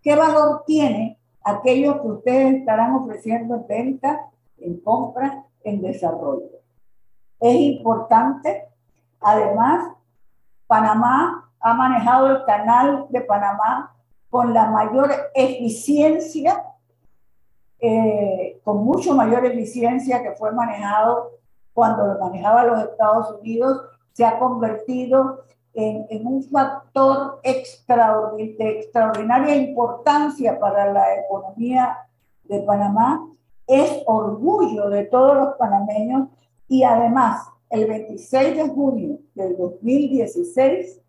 qué 0.00 0.14
valor 0.14 0.62
tiene 0.64 1.18
aquello 1.42 2.00
que 2.00 2.08
ustedes 2.08 2.54
estarán 2.60 2.94
ofreciendo 2.94 3.56
en 3.56 3.66
venta, 3.66 4.30
en 4.58 4.80
compra, 4.80 5.44
en 5.64 5.82
desarrollo. 5.82 6.46
Es 7.40 7.56
importante, 7.56 8.68
además, 9.20 9.92
Panamá 10.68 11.49
ha 11.60 11.74
manejado 11.74 12.28
el 12.28 12.44
canal 12.44 13.06
de 13.10 13.20
Panamá 13.20 13.94
con 14.28 14.54
la 14.54 14.70
mayor 14.70 15.10
eficiencia, 15.34 16.64
eh, 17.80 18.60
con 18.64 18.84
mucho 18.84 19.14
mayor 19.14 19.44
eficiencia 19.44 20.22
que 20.22 20.32
fue 20.32 20.52
manejado 20.52 21.32
cuando 21.72 22.06
lo 22.06 22.18
manejaba 22.18 22.64
los 22.64 22.84
Estados 22.84 23.38
Unidos, 23.40 23.82
se 24.12 24.24
ha 24.24 24.38
convertido 24.38 25.44
en, 25.72 26.06
en 26.10 26.26
un 26.26 26.42
factor 26.42 27.40
extraordinario, 27.42 28.56
de 28.58 28.80
extraordinaria 28.80 29.56
importancia 29.56 30.58
para 30.58 30.92
la 30.92 31.14
economía 31.20 31.96
de 32.44 32.60
Panamá. 32.60 33.26
Es 33.66 34.02
orgullo 34.06 34.90
de 34.90 35.04
todos 35.04 35.36
los 35.36 35.54
panameños 35.54 36.28
y 36.68 36.82
además 36.82 37.46
el 37.70 37.86
26 37.86 38.56
de 38.56 38.68
junio 38.68 39.18
del 39.34 39.56
2016 39.56 41.00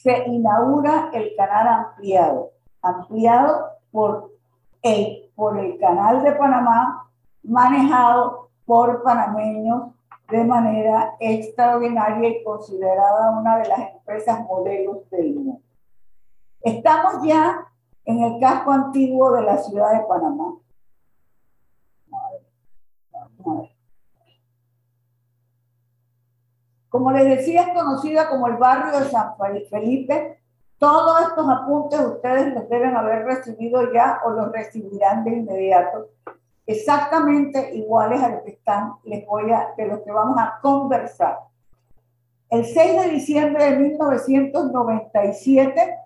se 0.00 0.24
inaugura 0.26 1.10
el 1.12 1.36
canal 1.36 1.68
ampliado, 1.68 2.52
ampliado 2.80 3.66
por 3.90 4.32
el, 4.82 5.28
canal 5.78 6.22
de 6.22 6.32
Panamá, 6.32 7.10
manejado 7.42 8.48
por 8.64 9.02
panameños 9.02 9.92
de 10.30 10.44
manera 10.44 11.14
extraordinaria 11.20 12.28
y 12.30 12.42
considerada 12.42 13.38
una 13.38 13.58
de 13.58 13.68
las 13.68 13.80
empresas 13.92 14.40
modelos 14.46 15.08
del 15.10 15.34
mundo. 15.34 15.60
Estamos 16.62 17.22
ya 17.22 17.66
en 18.04 18.22
el 18.22 18.40
casco 18.40 18.72
antiguo 18.72 19.32
de 19.32 19.42
la 19.42 19.58
ciudad 19.58 19.92
de 19.92 20.06
Panamá. 20.06 20.54
Como 26.92 27.10
les 27.10 27.24
decía, 27.24 27.62
es 27.62 27.74
conocida 27.74 28.28
como 28.28 28.46
el 28.46 28.58
barrio 28.58 29.00
de 29.00 29.06
San 29.06 29.34
Felipe. 29.68 30.38
Todos 30.78 31.22
estos 31.22 31.48
apuntes 31.48 31.98
ustedes 31.98 32.54
los 32.54 32.68
deben 32.68 32.94
haber 32.94 33.24
recibido 33.24 33.92
ya 33.92 34.20
o 34.24 34.30
los 34.30 34.52
recibirán 34.52 35.24
de 35.24 35.32
inmediato 35.32 36.10
exactamente 36.66 37.74
iguales 37.74 38.22
a 38.22 38.28
los 38.28 38.42
que 38.42 38.52
están, 38.52 38.92
les 39.04 39.26
voy 39.26 39.50
a, 39.50 39.74
de 39.76 39.86
los 39.86 40.00
que 40.00 40.12
vamos 40.12 40.36
a 40.38 40.58
conversar. 40.60 41.38
El 42.50 42.64
6 42.64 43.02
de 43.02 43.10
diciembre 43.10 43.64
de 43.64 43.78
1997 43.78 45.98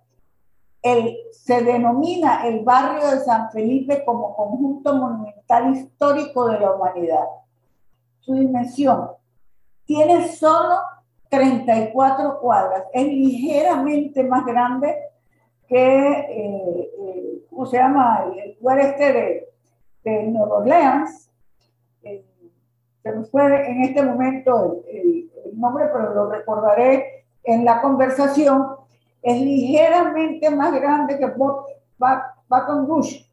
el, 0.83 1.17
se 1.33 1.63
denomina 1.63 2.47
el 2.47 2.65
barrio 2.65 3.11
de 3.11 3.21
San 3.21 3.51
Felipe 3.51 4.05
como 4.05 4.37
conjunto 4.37 4.95
monumental 4.95 5.75
histórico 5.75 6.47
de 6.47 6.61
la 6.61 6.73
humanidad. 6.73 7.25
Su 8.21 8.35
dimensión 8.35 9.09
tiene 9.87 10.29
solo 10.29 10.81
34 11.31 12.41
cuadras, 12.41 12.85
es 12.93 13.07
ligeramente 13.07 14.23
más 14.25 14.45
grande 14.45 14.95
que, 15.69 16.11
eh, 16.11 16.91
eh, 16.99 17.47
¿cómo 17.51 17.67
se 17.67 17.79
llama? 17.79 18.27
El 18.37 18.57
lugar 18.61 18.79
este 18.81 19.13
de, 19.13 19.49
de 20.05 20.23
Nueva 20.25 20.59
Orleans. 20.59 21.31
Eh, 22.03 22.25
se 23.03 23.13
me 23.13 23.25
fue 23.25 23.69
en 23.69 23.83
este 23.83 24.03
momento 24.03 24.83
el, 24.89 25.31
nombre, 25.55 25.87
pero 25.87 26.15
lo 26.15 26.31
recordaré 26.31 27.25
en 27.43 27.65
la 27.65 27.81
conversación. 27.81 28.77
Es 29.23 29.41
ligeramente 29.41 30.51
más 30.51 30.73
grande 30.75 31.19
que 31.19 31.33
Baton 31.99 32.87
Rouge. 32.87 33.27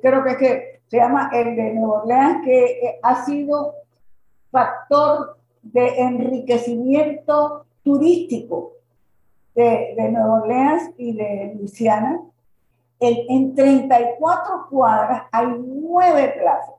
Creo 0.00 0.24
que, 0.24 0.30
es 0.30 0.36
que 0.38 0.80
se 0.86 0.96
llama 0.96 1.30
el 1.32 1.54
de 1.54 1.74
Nueva 1.74 2.02
Orleans, 2.02 2.44
que 2.44 2.98
ha 3.02 3.24
sido 3.24 3.74
factor 4.50 5.37
de 5.62 6.00
enriquecimiento 6.00 7.66
turístico 7.82 8.72
de, 9.54 9.94
de 9.96 10.08
Nueva 10.10 10.42
Orleans 10.42 10.90
y 10.96 11.14
de 11.14 11.54
Luisiana 11.56 12.20
en 13.00 13.54
34 13.54 14.66
cuadras 14.68 15.22
hay 15.30 15.46
nueve 15.46 16.34
plazas. 16.40 16.74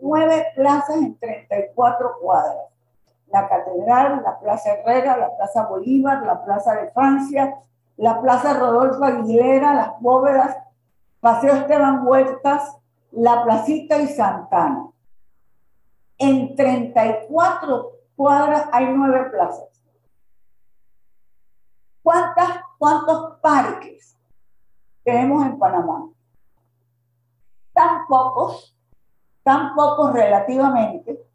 Nueve 0.00 0.46
plazas 0.54 0.96
en 0.96 1.16
34 1.18 2.16
cuadras. 2.20 2.66
La 3.28 3.48
Catedral, 3.48 4.22
la 4.22 4.38
Plaza 4.38 4.74
Herrera, 4.74 5.16
la 5.16 5.34
Plaza 5.36 5.66
Bolívar, 5.66 6.22
la 6.26 6.44
Plaza 6.44 6.74
de 6.74 6.90
Francia, 6.90 7.56
la 7.96 8.20
Plaza 8.20 8.58
Rodolfo 8.58 9.04
Aguilera, 9.04 9.74
las 9.74 10.00
bóvedas, 10.00 10.56
Paseo 11.20 11.54
Esteban 11.54 12.06
Huertas, 12.06 12.76
la 13.12 13.44
Placita 13.44 13.98
y 13.98 14.08
Santana. 14.08 14.88
En 16.22 16.54
34 16.54 17.90
cuadras 18.14 18.68
hay 18.72 18.86
nueve 18.86 19.30
plazas. 19.30 19.68
¿Cuántas, 22.02 22.60
¿Cuántos 22.78 23.40
parques? 23.40 24.02
tenemos 25.04 25.44
en 25.44 25.58
Panamá. 25.58 26.08
Tan 27.72 28.06
pocos, 28.06 28.76
tan 29.42 29.74
pocos 29.74 30.12
relativamente. 30.12 31.26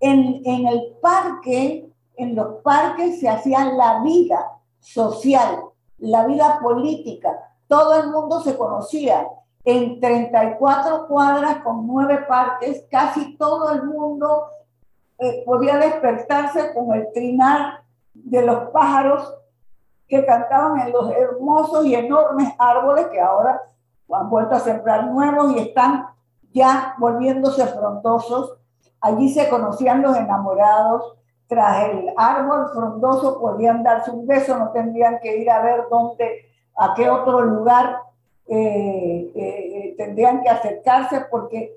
En, 0.00 0.42
en 0.44 0.66
el 0.66 0.96
parque, 1.00 1.90
en 2.16 2.34
los 2.34 2.62
parques 2.62 3.20
se 3.20 3.28
hacía 3.28 3.64
la 3.72 4.02
vida 4.02 4.60
social, 4.78 5.62
la 5.98 6.26
vida 6.26 6.60
política. 6.60 7.56
Todo 7.66 8.00
el 8.00 8.10
mundo 8.10 8.40
se 8.40 8.56
conocía. 8.56 9.26
En 9.64 10.00
34 10.00 11.06
cuadras 11.08 11.58
con 11.62 11.86
nueve 11.86 12.24
parques, 12.28 12.86
casi 12.90 13.36
todo 13.36 13.72
el 13.72 13.84
mundo 13.84 14.46
eh, 15.18 15.42
podía 15.44 15.76
despertarse 15.78 16.72
con 16.72 16.94
el 16.94 17.12
trinar 17.12 17.82
de 18.14 18.42
los 18.46 18.70
pájaros 18.70 19.34
que 20.06 20.24
cantaban 20.24 20.80
en 20.80 20.92
los 20.92 21.10
hermosos 21.10 21.84
y 21.84 21.94
enormes 21.94 22.48
árboles 22.58 23.08
que 23.08 23.20
ahora 23.20 23.60
han 24.10 24.30
vuelto 24.30 24.54
a 24.54 24.60
sembrar 24.60 25.06
nuevos 25.06 25.52
y 25.54 25.58
están 25.58 26.06
ya 26.52 26.94
volviéndose 26.98 27.66
frondosos. 27.66 28.56
Allí 29.00 29.28
se 29.28 29.48
conocían 29.50 30.02
los 30.02 30.16
enamorados. 30.16 31.14
Tras 31.46 31.88
el 31.88 32.12
árbol 32.16 32.70
frondoso 32.72 33.40
podían 33.40 33.82
darse 33.82 34.10
un 34.10 34.26
beso, 34.26 34.58
no 34.58 34.70
tendrían 34.70 35.18
que 35.20 35.36
ir 35.36 35.50
a 35.50 35.62
ver 35.62 35.84
dónde, 35.90 36.46
a 36.76 36.94
qué 36.94 37.08
otro 37.08 37.40
lugar 37.42 38.00
eh, 38.50 39.30
eh, 39.34 39.94
tendrían 39.98 40.42
que 40.42 40.48
acercarse 40.48 41.26
porque 41.30 41.76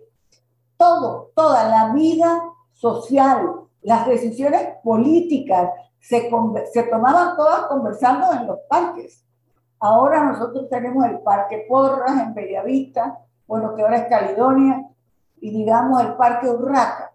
todo, 0.77 1.31
toda 1.35 1.69
la 1.69 1.93
vida 1.93 2.41
social, 2.73 3.61
las 3.81 4.07
decisiones 4.07 4.75
políticas 4.83 5.69
se, 5.99 6.29
se 6.71 6.83
tomaban 6.83 7.35
todas 7.35 7.67
conversando 7.67 8.31
en 8.33 8.47
los 8.47 8.59
parques. 8.69 9.23
Ahora 9.79 10.23
nosotros 10.23 10.69
tenemos 10.69 11.05
el 11.05 11.19
Parque 11.19 11.65
Porras 11.67 12.19
en 12.21 12.33
Bellavista, 12.33 13.19
bueno, 13.47 13.75
que 13.75 13.81
ahora 13.81 13.97
es 13.97 14.07
Caledonia, 14.07 14.87
y 15.41 15.51
digamos 15.51 16.01
el 16.01 16.13
Parque 16.15 16.49
Urraca. 16.49 17.11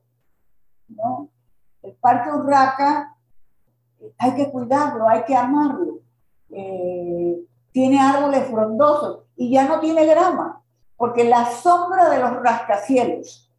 ¿no? 0.88 1.28
El 1.82 1.94
Parque 1.94 2.30
Urraca 2.30 3.16
hay 4.18 4.34
que 4.34 4.50
cuidarlo, 4.50 5.08
hay 5.08 5.24
que 5.24 5.34
amarlo. 5.34 6.00
Eh, 6.50 7.40
tiene 7.72 8.00
árboles 8.00 8.46
frondosos 8.48 9.25
y 9.36 9.50
ya 9.50 9.66
no 9.66 9.80
tiene 9.80 10.06
grama, 10.06 10.62
porque 10.96 11.24
la 11.24 11.46
sombra 11.46 12.08
de 12.08 12.18
los 12.18 12.42
rascacielos, 12.42 13.52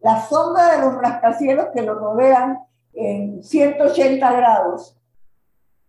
la 0.00 0.20
sombra 0.26 0.76
de 0.76 0.82
los 0.82 0.94
rascacielos 0.94 1.66
que 1.74 1.82
lo 1.82 1.94
rodean 1.94 2.60
en 2.94 3.42
180 3.42 4.32
grados, 4.32 4.96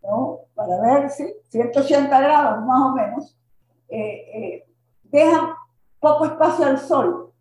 ¿no? 0.03 0.41
Para 0.55 0.81
ver, 0.81 1.09
si 1.09 1.33
180 1.49 2.19
grados 2.19 2.65
más 2.65 2.81
o 2.81 2.95
menos, 2.95 3.37
eh, 3.87 4.25
eh, 4.33 4.67
dejan 5.03 5.51
poco 5.99 6.25
espacio 6.25 6.65
al 6.65 6.79
sol. 6.79 7.31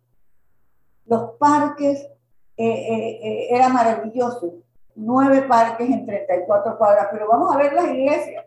Los 1.05 1.31
parques 1.37 2.07
eh, 2.57 3.47
eran 3.51 3.73
maravillosos, 3.73 4.53
nueve 4.95 5.43
parques 5.43 5.89
en 5.89 6.05
34 6.05 6.77
cuadras, 6.77 7.07
pero 7.11 7.27
vamos 7.27 7.53
a 7.53 7.57
ver 7.57 7.73
las 7.73 7.85
iglesias. 7.85 8.45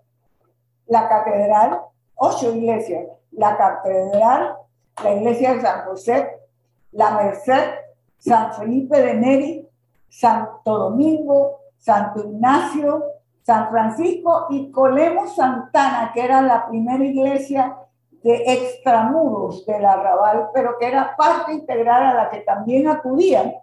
La 0.86 1.08
catedral, 1.08 1.80
ocho 2.14 2.54
iglesias, 2.54 3.06
la 3.32 3.56
catedral, 3.56 4.56
la 5.02 5.12
iglesia 5.12 5.54
de 5.54 5.60
San 5.60 5.84
José, 5.86 6.28
la 6.92 7.12
Merced, 7.12 7.74
San 8.18 8.52
Felipe 8.54 9.00
de 9.00 9.14
Neri, 9.14 9.68
Santo 10.08 10.78
Domingo, 10.78 11.60
Santo 11.78 12.20
Ignacio, 12.20 13.04
San 13.42 13.70
Francisco 13.70 14.46
y 14.50 14.70
Colemos 14.70 15.34
Santana, 15.34 16.12
que 16.14 16.24
era 16.24 16.42
la 16.42 16.68
primera 16.68 17.02
iglesia 17.04 17.76
de 18.22 18.44
extramuros 18.46 19.66
del 19.66 19.84
arrabal, 19.84 20.50
pero 20.54 20.78
que 20.78 20.86
era 20.86 21.16
parte 21.16 21.52
integral 21.52 22.04
a 22.04 22.14
la 22.14 22.30
que 22.30 22.40
también 22.40 22.86
acudían 22.86 23.54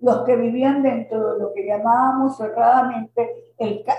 los 0.00 0.24
que 0.24 0.36
vivían 0.36 0.82
dentro 0.82 1.34
de 1.34 1.40
lo 1.40 1.52
que 1.54 1.64
llamábamos 1.64 2.36
cerradamente 2.36 3.54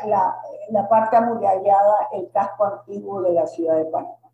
la, 0.06 0.38
la 0.70 0.88
parte 0.88 1.16
amurallada, 1.16 2.10
el 2.12 2.30
casco 2.32 2.66
antiguo 2.66 3.22
de 3.24 3.34
la 3.34 3.48
ciudad 3.48 3.78
de 3.78 3.86
Panamá. 3.86 4.25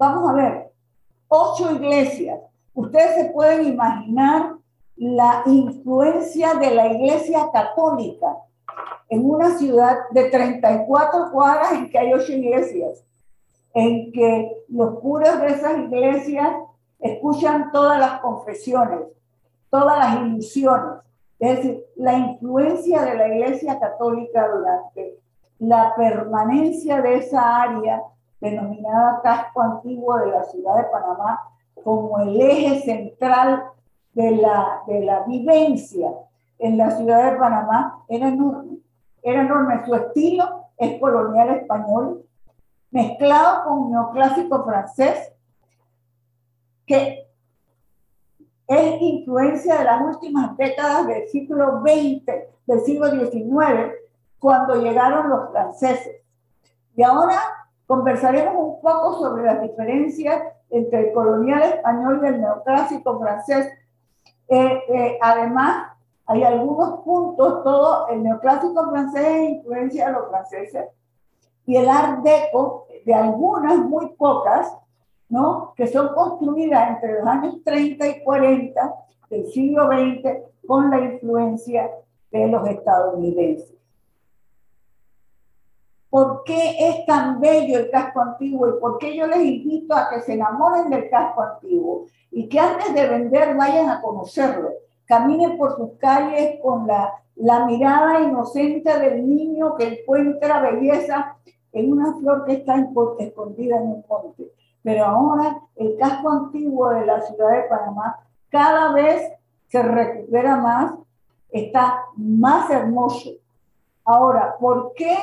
Vamos 0.00 0.30
a 0.30 0.32
ver, 0.32 0.72
ocho 1.28 1.72
iglesias. 1.72 2.40
Ustedes 2.72 3.16
se 3.16 3.24
pueden 3.34 3.66
imaginar 3.66 4.54
la 4.96 5.42
influencia 5.44 6.54
de 6.54 6.74
la 6.74 6.86
iglesia 6.86 7.50
católica 7.52 8.34
en 9.10 9.28
una 9.28 9.58
ciudad 9.58 9.98
de 10.12 10.30
34 10.30 11.30
cuadras 11.30 11.72
en 11.72 11.90
que 11.90 11.98
hay 11.98 12.14
ocho 12.14 12.32
iglesias, 12.32 13.04
en 13.74 14.10
que 14.10 14.50
los 14.68 15.00
curas 15.00 15.38
de 15.42 15.48
esas 15.48 15.76
iglesias 15.76 16.48
escuchan 16.98 17.70
todas 17.70 18.00
las 18.00 18.20
confesiones, 18.20 19.00
todas 19.68 19.98
las 19.98 20.26
ilusiones. 20.26 21.02
Es 21.38 21.56
decir, 21.56 21.84
la 21.96 22.14
influencia 22.14 23.02
de 23.02 23.16
la 23.16 23.28
iglesia 23.28 23.78
católica 23.78 24.48
durante 24.48 25.18
la 25.58 25.94
permanencia 25.94 27.02
de 27.02 27.16
esa 27.18 27.60
área 27.64 28.02
denominada 28.40 29.20
casco 29.22 29.60
antiguo 29.60 30.16
de 30.18 30.30
la 30.30 30.44
ciudad 30.44 30.76
de 30.76 30.84
Panamá 30.84 31.40
como 31.82 32.18
el 32.20 32.40
eje 32.40 32.80
central 32.80 33.64
de 34.12 34.32
la, 34.32 34.82
de 34.86 35.00
la 35.00 35.20
vivencia 35.24 36.10
en 36.58 36.76
la 36.76 36.90
ciudad 36.90 37.32
de 37.32 37.38
Panamá 37.38 38.04
era 38.08 38.28
enorme. 38.28 38.78
Era 39.22 39.42
enorme. 39.42 39.84
Su 39.84 39.94
estilo 39.94 40.66
es 40.76 41.00
colonial 41.00 41.50
español, 41.50 42.26
mezclado 42.90 43.64
con 43.64 43.90
neoclásico 43.90 44.64
francés, 44.64 45.32
que 46.86 47.26
es 48.66 49.00
influencia 49.00 49.78
de 49.78 49.84
las 49.84 50.02
últimas 50.02 50.56
décadas 50.56 51.06
del 51.06 51.28
siglo 51.28 51.80
XX, 51.80 52.24
del 52.66 52.80
siglo 52.80 53.10
XIX, 53.10 53.92
cuando 54.38 54.80
llegaron 54.80 55.28
los 55.28 55.50
franceses. 55.50 56.22
Y 56.94 57.02
ahora 57.02 57.40
conversaremos 57.90 58.54
un 58.54 58.80
poco 58.80 59.18
sobre 59.18 59.42
las 59.42 59.60
diferencias 59.62 60.40
entre 60.70 61.08
el 61.08 61.12
colonial 61.12 61.60
español 61.60 62.20
y 62.22 62.26
el 62.28 62.40
neoclásico 62.40 63.18
francés 63.18 63.66
eh, 64.46 64.80
eh, 64.88 65.18
además, 65.20 65.88
hay 66.24 66.44
algunos 66.44 67.00
puntos, 67.00 67.64
todo 67.64 68.06
el 68.06 68.22
neoclásico 68.22 68.90
francés 68.90 69.26
es 69.26 69.50
influencia 69.56 70.06
de 70.06 70.12
los 70.12 70.28
franceses 70.28 70.84
y 71.66 71.74
el 71.74 71.88
art 71.88 72.22
deco 72.22 72.86
de 73.04 73.12
algunas, 73.12 73.78
muy 73.78 74.10
pocas, 74.10 74.72
¿no? 75.28 75.74
que 75.74 75.88
son 75.88 76.14
construidas 76.14 76.90
entre 76.90 77.14
los 77.14 77.26
años 77.26 77.56
30 77.64 78.06
y 78.06 78.22
40 78.22 78.94
del 79.30 79.46
siglo 79.46 79.88
XX 79.88 80.44
con 80.64 80.90
la 80.90 81.00
influencia 81.00 81.90
de 82.30 82.46
los 82.46 82.68
estadounidenses. 82.68 83.79
¿Por 86.10 86.42
qué 86.42 86.74
es 86.88 87.06
tan 87.06 87.40
bello 87.40 87.78
el 87.78 87.90
casco 87.90 88.20
antiguo 88.20 88.68
y 88.68 88.80
por 88.80 88.98
qué 88.98 89.16
yo 89.16 89.28
les 89.28 89.38
invito 89.38 89.94
a 89.94 90.10
que 90.10 90.20
se 90.20 90.34
enamoren 90.34 90.90
del 90.90 91.08
casco 91.08 91.40
antiguo 91.40 92.06
y 92.32 92.48
que 92.48 92.58
antes 92.58 92.92
de 92.92 93.08
vender 93.08 93.56
vayan 93.56 93.88
a 93.88 94.02
conocerlo? 94.02 94.70
Caminen 95.06 95.56
por 95.56 95.76
sus 95.76 95.92
calles 95.98 96.58
con 96.60 96.88
la, 96.88 97.14
la 97.36 97.64
mirada 97.64 98.20
inocente 98.20 98.98
del 98.98 99.28
niño 99.28 99.76
que 99.76 100.00
encuentra 100.00 100.60
belleza 100.60 101.36
en 101.72 101.92
una 101.92 102.12
flor 102.14 102.44
que 102.44 102.54
está 102.54 102.74
escondida 103.20 103.76
en 103.76 103.82
un 103.82 104.04
monte. 104.08 104.50
Pero 104.82 105.04
ahora 105.04 105.60
el 105.76 105.96
casco 105.96 106.28
antiguo 106.28 106.88
de 106.90 107.06
la 107.06 107.20
ciudad 107.20 107.52
de 107.52 107.68
Panamá 107.68 108.18
cada 108.48 108.92
vez 108.92 109.32
se 109.68 109.80
recupera 109.80 110.56
más, 110.56 110.92
está 111.50 112.04
más 112.16 112.68
hermoso. 112.68 113.30
Ahora, 114.04 114.56
¿por 114.58 114.92
qué 114.94 115.16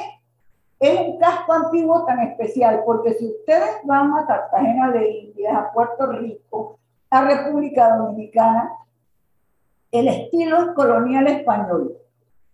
es 0.79 0.99
un 0.99 1.17
casco 1.17 1.53
antiguo 1.53 2.05
tan 2.05 2.19
especial 2.19 2.83
porque 2.85 3.13
si 3.15 3.25
ustedes 3.25 3.77
van 3.83 4.15
a 4.15 4.27
Cartagena 4.27 4.91
de 4.91 5.09
Indias, 5.09 5.55
a 5.55 5.71
Puerto 5.71 6.05
Rico, 6.07 6.79
a 7.09 7.23
República 7.23 7.97
Dominicana, 7.97 8.71
el 9.91 10.07
estilo 10.07 10.57
es 10.57 10.67
colonial 10.75 11.27
español. 11.27 11.97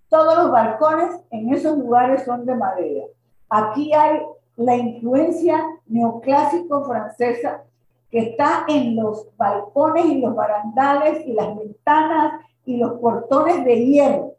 Todos 0.07 0.37
los 0.37 0.51
balcones 0.51 1.19
en 1.31 1.53
esos 1.53 1.77
lugares 1.77 2.23
son 2.23 2.45
de 2.45 2.55
madera. 2.55 3.05
Aquí 3.49 3.91
hay 3.93 4.21
la 4.55 4.75
influencia 4.75 5.61
neoclásico 5.87 6.85
francesa 6.85 7.63
que 8.11 8.19
está 8.19 8.65
en 8.67 8.95
los 8.95 9.35
balcones 9.35 10.05
y 10.05 10.21
los 10.21 10.35
barandales 10.35 11.25
y 11.25 11.33
las 11.33 11.57
ventanas 11.57 12.45
y 12.63 12.77
los 12.77 12.99
portones 12.99 13.65
de 13.65 13.85
hierro. 13.85 14.33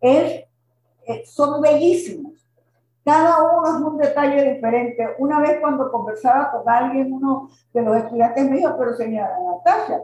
Es, 0.00 0.44
eh, 1.06 1.22
son 1.24 1.60
bellísimos. 1.60 2.29
Cada 3.04 3.42
uno 3.42 3.66
es 3.66 3.82
un 3.82 3.96
detalle 3.96 4.54
diferente. 4.54 5.14
Una 5.18 5.40
vez 5.40 5.58
cuando 5.60 5.90
conversaba 5.90 6.50
con 6.50 6.68
alguien, 6.68 7.12
uno 7.12 7.48
de 7.72 7.82
los 7.82 7.96
estudiantes 7.96 8.48
me 8.48 8.56
dijo, 8.58 8.76
pero 8.78 8.94
señora 8.94 9.36
Natasha, 9.38 10.00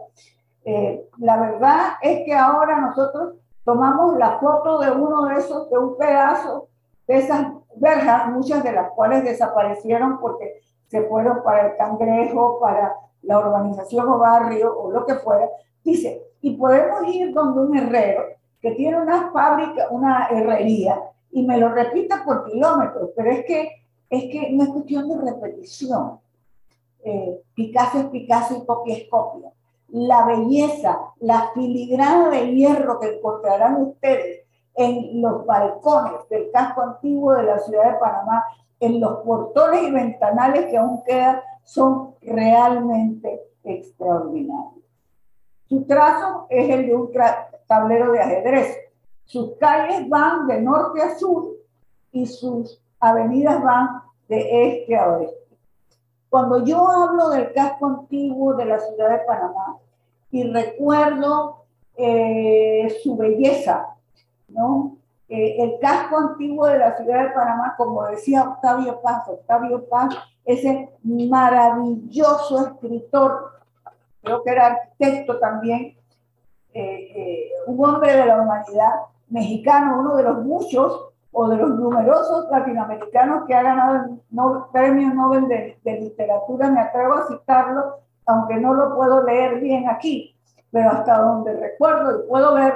eh, 0.64 1.08
la 1.18 1.36
verdad 1.38 1.92
es 2.02 2.24
que 2.24 2.34
ahora 2.34 2.80
nosotros 2.80 3.34
tomamos 3.64 4.16
la 4.16 4.38
foto 4.38 4.78
de 4.80 4.90
uno 4.90 5.26
de 5.26 5.34
esos, 5.36 5.70
de 5.70 5.78
un 5.78 5.96
pedazo 5.96 6.68
de 7.06 7.18
esas 7.18 7.46
verjas, 7.76 8.30
muchas 8.30 8.64
de 8.64 8.72
las 8.72 8.90
cuales 8.90 9.24
desaparecieron 9.24 10.18
porque 10.18 10.60
se 10.88 11.02
fueron 11.02 11.42
para 11.42 11.68
el 11.68 11.76
cangrejo, 11.76 12.58
para 12.60 12.94
la 13.22 13.38
urbanización 13.38 14.08
o 14.08 14.18
barrio 14.18 14.76
o 14.76 14.90
lo 14.90 15.04
que 15.04 15.16
fuera. 15.16 15.48
Dice, 15.84 16.22
y 16.40 16.56
podemos 16.56 17.06
ir 17.06 17.32
donde 17.32 17.60
un 17.60 17.76
herrero 17.76 18.24
que 18.60 18.72
tiene 18.72 19.00
una 19.00 19.30
fábrica, 19.30 19.88
una 19.90 20.28
herrería, 20.28 21.00
y 21.30 21.46
me 21.46 21.58
lo 21.58 21.68
repita 21.68 22.24
por 22.24 22.44
kilómetros, 22.50 23.10
pero 23.14 23.30
es 23.30 23.44
que, 23.44 23.86
es 24.08 24.22
que 24.24 24.50
no 24.52 24.64
es 24.64 24.68
cuestión 24.70 25.08
de 25.08 25.30
repetición. 25.30 26.20
Eh, 27.04 27.40
Picasso 27.54 27.98
es 27.98 28.06
Picasso 28.06 28.56
y 28.56 28.66
copia 28.66 28.96
es 28.96 29.08
copia. 29.08 29.50
La 29.88 30.24
belleza, 30.24 30.98
la 31.20 31.50
filigrana 31.54 32.30
de 32.30 32.54
hierro 32.54 32.98
que 32.98 33.16
encontrarán 33.16 33.82
ustedes 33.82 34.44
en 34.74 35.22
los 35.22 35.46
balcones 35.46 36.28
del 36.28 36.50
casco 36.50 36.82
antiguo 36.82 37.34
de 37.34 37.44
la 37.44 37.58
ciudad 37.58 37.92
de 37.92 37.98
Panamá, 37.98 38.44
en 38.80 39.00
los 39.00 39.18
portones 39.18 39.84
y 39.84 39.90
ventanales 39.90 40.66
que 40.66 40.76
aún 40.76 41.02
quedan, 41.04 41.40
son 41.64 42.14
realmente 42.20 43.42
extraordinarios. 43.64 44.84
Su 45.68 45.84
trazo 45.84 46.46
es 46.48 46.68
el 46.70 46.86
de 46.86 46.94
un 46.94 47.10
tablero 47.66 48.12
de 48.12 48.20
ajedrez 48.20 48.85
sus 49.26 49.56
calles 49.58 50.08
van 50.08 50.46
de 50.46 50.60
norte 50.62 51.02
a 51.02 51.18
sur 51.18 51.56
y 52.12 52.26
sus 52.26 52.80
avenidas 53.00 53.62
van 53.62 54.02
de 54.28 54.80
este 54.80 54.96
a 54.96 55.10
oeste. 55.10 55.46
Cuando 56.28 56.64
yo 56.64 56.88
hablo 56.88 57.30
del 57.30 57.52
casco 57.52 57.86
antiguo 57.86 58.54
de 58.54 58.64
la 58.64 58.78
ciudad 58.78 59.10
de 59.10 59.24
Panamá 59.26 59.78
y 60.30 60.50
recuerdo 60.50 61.64
eh, 61.96 62.94
su 63.02 63.16
belleza, 63.16 63.94
¿no? 64.48 64.96
Eh, 65.28 65.56
el 65.58 65.78
casco 65.80 66.18
antiguo 66.18 66.66
de 66.66 66.78
la 66.78 66.96
ciudad 66.96 67.24
de 67.24 67.30
Panamá, 67.30 67.74
como 67.76 68.04
decía 68.04 68.44
Octavio 68.44 69.00
Paz, 69.00 69.28
Octavio 69.28 69.88
Paz, 69.88 70.14
ese 70.44 70.90
maravilloso 71.02 72.66
escritor, 72.66 73.60
creo 74.22 74.42
que 74.44 74.50
era 74.50 74.66
arquitecto 74.66 75.38
también, 75.38 75.96
eh, 76.72 77.50
un 77.66 77.84
hombre 77.84 78.14
de 78.14 78.26
la 78.26 78.40
humanidad 78.40 78.92
mexicano, 79.28 80.00
uno 80.00 80.16
de 80.16 80.22
los 80.22 80.44
muchos 80.44 81.08
o 81.32 81.48
de 81.48 81.56
los 81.56 81.70
numerosos 81.78 82.50
latinoamericanos 82.50 83.44
que 83.46 83.54
ha 83.54 83.62
ganado 83.62 84.06
el 84.06 84.72
premio 84.72 85.12
Nobel 85.12 85.48
de, 85.48 85.78
de 85.84 86.00
literatura, 86.00 86.70
me 86.70 86.80
atrevo 86.80 87.14
a 87.14 87.26
citarlo, 87.28 87.96
aunque 88.24 88.56
no 88.56 88.72
lo 88.72 88.96
puedo 88.96 89.22
leer 89.22 89.60
bien 89.60 89.88
aquí, 89.88 90.34
pero 90.70 90.90
hasta 90.90 91.18
donde 91.20 91.52
recuerdo 91.54 92.20
y 92.20 92.28
puedo 92.28 92.54
ver, 92.54 92.74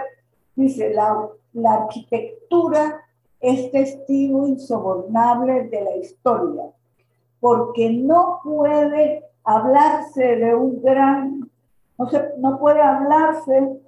dice, 0.57 0.93
la, 0.93 1.27
la 1.55 1.73
arquitectura 1.75 3.01
es 3.41 3.71
testigo 3.71 4.47
insobornable 4.47 5.65
de 5.69 5.81
la 5.83 5.97
historia, 5.97 6.65
porque 7.41 7.91
no 7.91 8.41
puede 8.45 9.25
hablarse 9.45 10.37
de 10.37 10.55
un 10.55 10.83
gran, 10.83 11.51
no, 11.97 12.11
se, 12.11 12.35
no 12.39 12.59
puede 12.59 12.83
hablarse 12.83 13.81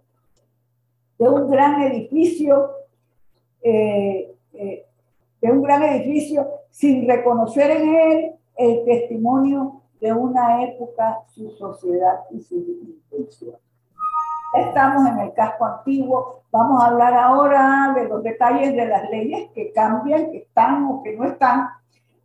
de 1.18 1.28
un 1.28 1.50
gran 1.50 1.82
edificio, 1.82 2.70
eh, 3.62 4.34
eh, 4.54 4.86
de 5.40 5.52
un 5.52 5.62
gran 5.62 5.82
edificio 5.82 6.48
sin 6.70 7.06
reconocer 7.08 7.70
en 7.70 7.94
él 7.94 8.32
el 8.56 8.84
testimonio 8.84 9.82
de 10.00 10.12
una 10.12 10.64
época, 10.64 11.20
su 11.28 11.50
sociedad 11.52 12.20
y 12.30 12.40
su 12.40 12.56
intención. 12.56 13.56
Estamos 14.54 15.08
en 15.08 15.18
el 15.20 15.32
casco 15.32 15.64
antiguo. 15.64 16.42
Vamos 16.50 16.82
a 16.82 16.88
hablar 16.88 17.14
ahora 17.14 17.94
de 17.94 18.06
los 18.08 18.22
detalles 18.22 18.74
de 18.74 18.86
las 18.86 19.08
leyes 19.10 19.50
que 19.52 19.72
cambian, 19.72 20.30
que 20.30 20.38
están 20.38 20.84
o 20.86 21.02
que 21.02 21.16
no 21.16 21.24
están, 21.24 21.68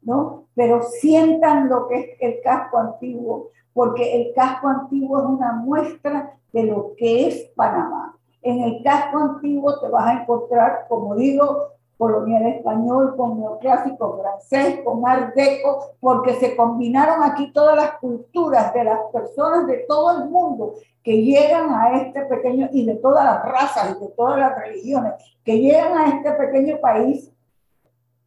¿no? 0.02 0.46
Pero 0.54 0.82
sientan 0.82 1.70
lo 1.70 1.88
que 1.88 2.00
es 2.00 2.10
el 2.20 2.42
casco 2.44 2.80
antiguo, 2.80 3.52
porque 3.74 4.22
el 4.22 4.34
casco 4.34 4.68
antiguo 4.68 5.20
es 5.20 5.26
una 5.26 5.54
muestra 5.54 6.34
de 6.52 6.64
lo 6.64 6.96
que 6.98 7.28
es 7.28 7.52
Panamá. 7.56 8.17
En 8.42 8.62
el 8.62 8.84
casco 8.84 9.18
antiguo 9.18 9.80
te 9.80 9.90
vas 9.90 10.08
a 10.08 10.22
encontrar, 10.22 10.86
como 10.88 11.16
digo, 11.16 11.70
colonial 11.98 12.46
español, 12.46 13.16
con 13.18 13.40
neoclásico 13.40 14.20
francés, 14.22 14.82
con 14.84 15.06
art 15.08 15.34
deco, 15.36 15.96
porque 16.00 16.36
se 16.36 16.56
combinaron 16.56 17.24
aquí 17.24 17.52
todas 17.52 17.76
las 17.76 17.98
culturas 17.98 18.74
de 18.74 18.84
las 18.84 19.00
personas 19.12 19.66
de 19.68 19.86
todo 19.88 20.20
el 20.22 20.30
mundo 20.30 20.76
que 21.04 21.24
llegan 21.24 21.74
a 21.74 21.98
este 22.02 22.22
pequeño, 22.26 22.70
y 22.72 22.86
de 22.86 22.96
todas 22.96 23.26
las 23.26 23.44
razas 23.44 23.96
y 23.98 24.06
de 24.06 24.12
todas 24.12 24.38
las 24.38 24.58
religiones, 24.58 25.14
que 25.44 25.60
llegan 25.60 25.98
a 25.98 26.10
este 26.10 26.32
pequeño 26.34 26.80
país 26.80 27.32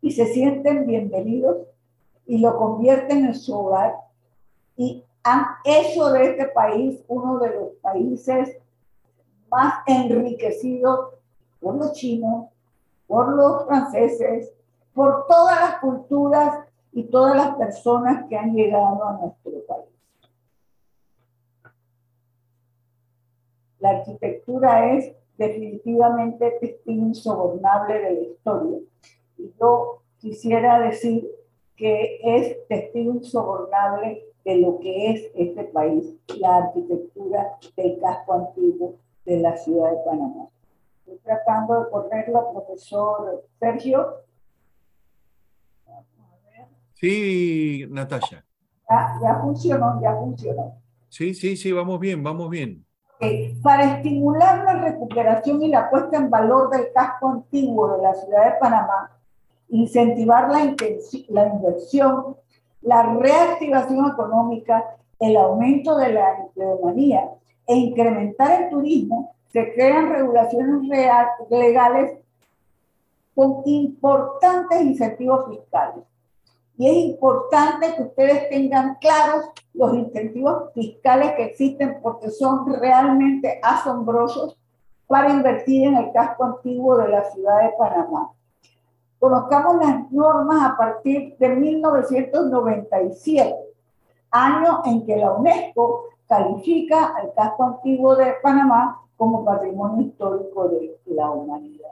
y 0.01 0.11
se 0.13 0.27
sienten 0.27 0.87
bienvenidos 0.87 1.59
y 2.27 2.39
lo 2.39 2.57
convierten 2.57 3.27
en 3.27 3.35
su 3.35 3.55
hogar. 3.55 3.97
Y 4.77 5.05
han 5.23 5.45
hecho 5.65 6.11
de 6.11 6.31
este 6.31 6.47
país 6.47 7.05
uno 7.07 7.39
de 7.39 7.51
los 7.51 7.69
países 7.83 8.57
más 9.51 9.83
enriquecidos 9.87 11.15
por 11.61 11.77
los 11.77 11.93
chinos, 11.93 12.49
por 13.07 13.35
los 13.35 13.67
franceses, 13.67 14.53
por 14.95 15.27
todas 15.27 15.61
las 15.61 15.81
culturas 15.81 16.65
y 16.93 17.05
todas 17.05 17.37
las 17.37 17.57
personas 17.57 18.27
que 18.29 18.37
han 18.37 18.55
llegado 18.55 19.05
a 19.05 19.19
nuestro 19.19 19.53
país. 19.67 19.87
La 23.79 23.91
arquitectura 23.91 24.95
es 24.95 25.13
definitivamente 25.39 26.51
testigo 26.61 27.07
insobornable 27.07 27.95
de 27.95 28.13
la 28.13 28.21
historia. 28.21 28.79
Y 29.39 29.53
yo 29.59 30.03
quisiera 30.19 30.81
decir 30.81 31.27
que 31.77 32.21
es 32.23 32.69
testigo 32.69 33.15
insobornable 33.15 34.23
de 34.45 34.57
lo 34.57 34.79
que 34.81 35.11
es 35.11 35.31
este 35.35 35.65
país, 35.65 36.15
la 36.39 36.57
arquitectura 36.59 37.59
del 37.77 37.99
casco 38.01 38.35
antiguo 38.35 38.97
de 39.31 39.39
la 39.39 39.57
ciudad 39.57 39.93
de 39.93 39.99
Panamá. 40.05 40.49
Estoy 40.99 41.19
tratando 41.19 41.85
de 41.85 41.91
ponerlo, 41.91 42.53
profesor 42.53 43.45
Sergio. 43.61 44.25
Sí, 46.95 47.87
Natalia. 47.89 48.45
Ya, 49.23 49.39
funcionó, 49.41 50.01
ya 50.03 50.17
funcionó. 50.17 50.75
Sí, 51.09 51.35
sí, 51.35 51.57
sí, 51.57 51.71
vamos 51.71 52.01
bien, 52.01 52.23
vamos 52.25 52.51
bien. 52.51 52.85
para 53.63 53.97
estimular 53.97 54.65
la 54.65 54.83
recuperación 54.83 55.63
y 55.63 55.69
la 55.69 55.89
puesta 55.91 56.17
en 56.17 56.29
valor 56.29 56.71
del 56.71 56.93
casco 56.93 57.29
antiguo 57.29 57.97
de 57.97 58.03
la 58.03 58.15
ciudad 58.15 58.45
de 58.47 58.59
Panamá, 58.59 59.17
incentivar 59.69 60.51
la, 60.51 60.75
la 61.29 61.47
inversión, 61.47 62.37
la 62.83 63.03
reactivación 63.15 64.11
económica, 64.11 64.97
el 65.21 65.37
aumento 65.37 65.97
de 65.97 66.15
la 66.15 66.37
empleomanía 66.37 67.31
e 67.71 67.77
incrementar 67.77 68.63
el 68.63 68.71
turismo, 68.71 69.35
se 69.53 69.73
crean 69.75 70.11
regulaciones 70.11 70.89
legales 71.49 72.19
con 73.33 73.63
importantes 73.65 74.83
incentivos 74.83 75.49
fiscales. 75.49 76.05
Y 76.77 76.89
es 76.89 76.97
importante 77.13 77.95
que 77.95 78.03
ustedes 78.03 78.49
tengan 78.49 78.97
claros 78.97 79.45
los 79.73 79.95
incentivos 79.95 80.73
fiscales 80.75 81.35
que 81.37 81.45
existen 81.45 82.01
porque 82.03 82.31
son 82.31 82.75
realmente 82.75 83.61
asombrosos 83.63 84.59
para 85.07 85.31
invertir 85.31 85.87
en 85.87 85.97
el 85.97 86.11
casco 86.13 86.43
antiguo 86.45 86.97
de 86.97 87.09
la 87.09 87.23
ciudad 87.31 87.63
de 87.63 87.71
Panamá. 87.79 88.33
Conozcamos 89.21 89.77
las 89.77 90.11
normas 90.11 90.73
a 90.73 90.77
partir 90.77 91.37
de 91.39 91.51
1997, 91.51 93.55
año 94.33 94.83
en 94.87 95.07
que 95.07 95.17
la 95.17 95.35
UNESCO 95.35 96.11
califica 96.31 97.13
al 97.17 97.35
casco 97.35 97.65
antiguo 97.65 98.15
de 98.15 98.35
Panamá 98.41 99.03
como 99.17 99.45
patrimonio 99.45 100.07
histórico 100.07 100.69
de 100.69 100.97
la 101.07 101.29
humanidad. 101.29 101.91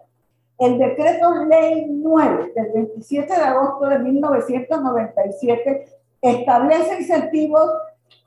El 0.56 0.78
decreto 0.78 1.44
ley 1.44 1.86
9 1.88 2.52
del 2.54 2.72
27 2.72 3.34
de 3.34 3.40
agosto 3.40 3.86
de 3.86 3.98
1997 3.98 5.86
establece 6.22 7.00
incentivos 7.00 7.68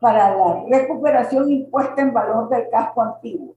para 0.01 0.35
la 0.35 0.65
recuperación 0.69 1.49
impuesta 1.49 2.01
en 2.01 2.13
valor 2.13 2.49
del 2.49 2.69
casco 2.69 3.01
antiguo. 3.01 3.55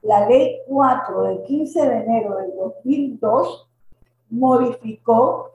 La 0.00 0.26
ley 0.26 0.60
4 0.68 1.22
del 1.24 1.42
15 1.42 1.88
de 1.88 1.96
enero 1.98 2.36
del 2.36 2.56
2002 2.56 3.68
modificó 4.30 5.50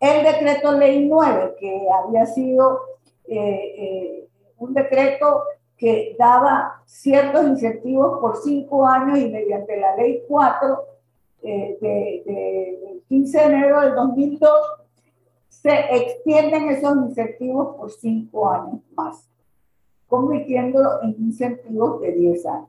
el 0.00 0.24
decreto 0.24 0.72
ley 0.72 1.06
9, 1.08 1.54
que 1.60 1.86
había 1.92 2.26
sido 2.26 2.80
eh, 3.28 3.36
eh, 3.38 4.28
un 4.58 4.74
decreto 4.74 5.44
que 5.80 6.14
daba 6.18 6.82
ciertos 6.84 7.42
incentivos 7.46 8.20
por 8.20 8.36
cinco 8.36 8.86
años 8.86 9.18
y 9.18 9.30
mediante 9.30 9.80
la 9.80 9.96
ley 9.96 10.22
4 10.28 10.84
eh, 11.42 11.78
de, 11.80 13.02
15 13.08 13.38
de 13.38 13.44
enero 13.44 13.80
del 13.80 13.94
2002 13.94 14.50
se 15.48 15.70
extienden 15.96 16.68
esos 16.68 16.94
incentivos 16.96 17.76
por 17.76 17.90
cinco 17.90 18.50
años 18.50 18.80
más, 18.94 19.26
convirtiéndolo 20.06 21.02
en 21.02 21.16
incentivos 21.18 22.02
de 22.02 22.12
10 22.12 22.46
años. 22.46 22.68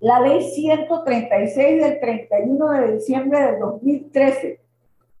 La 0.00 0.20
ley 0.20 0.42
136 0.42 1.82
del 1.82 2.00
31 2.00 2.70
de 2.70 2.92
diciembre 2.94 3.42
del 3.42 3.60
2013 3.60 4.60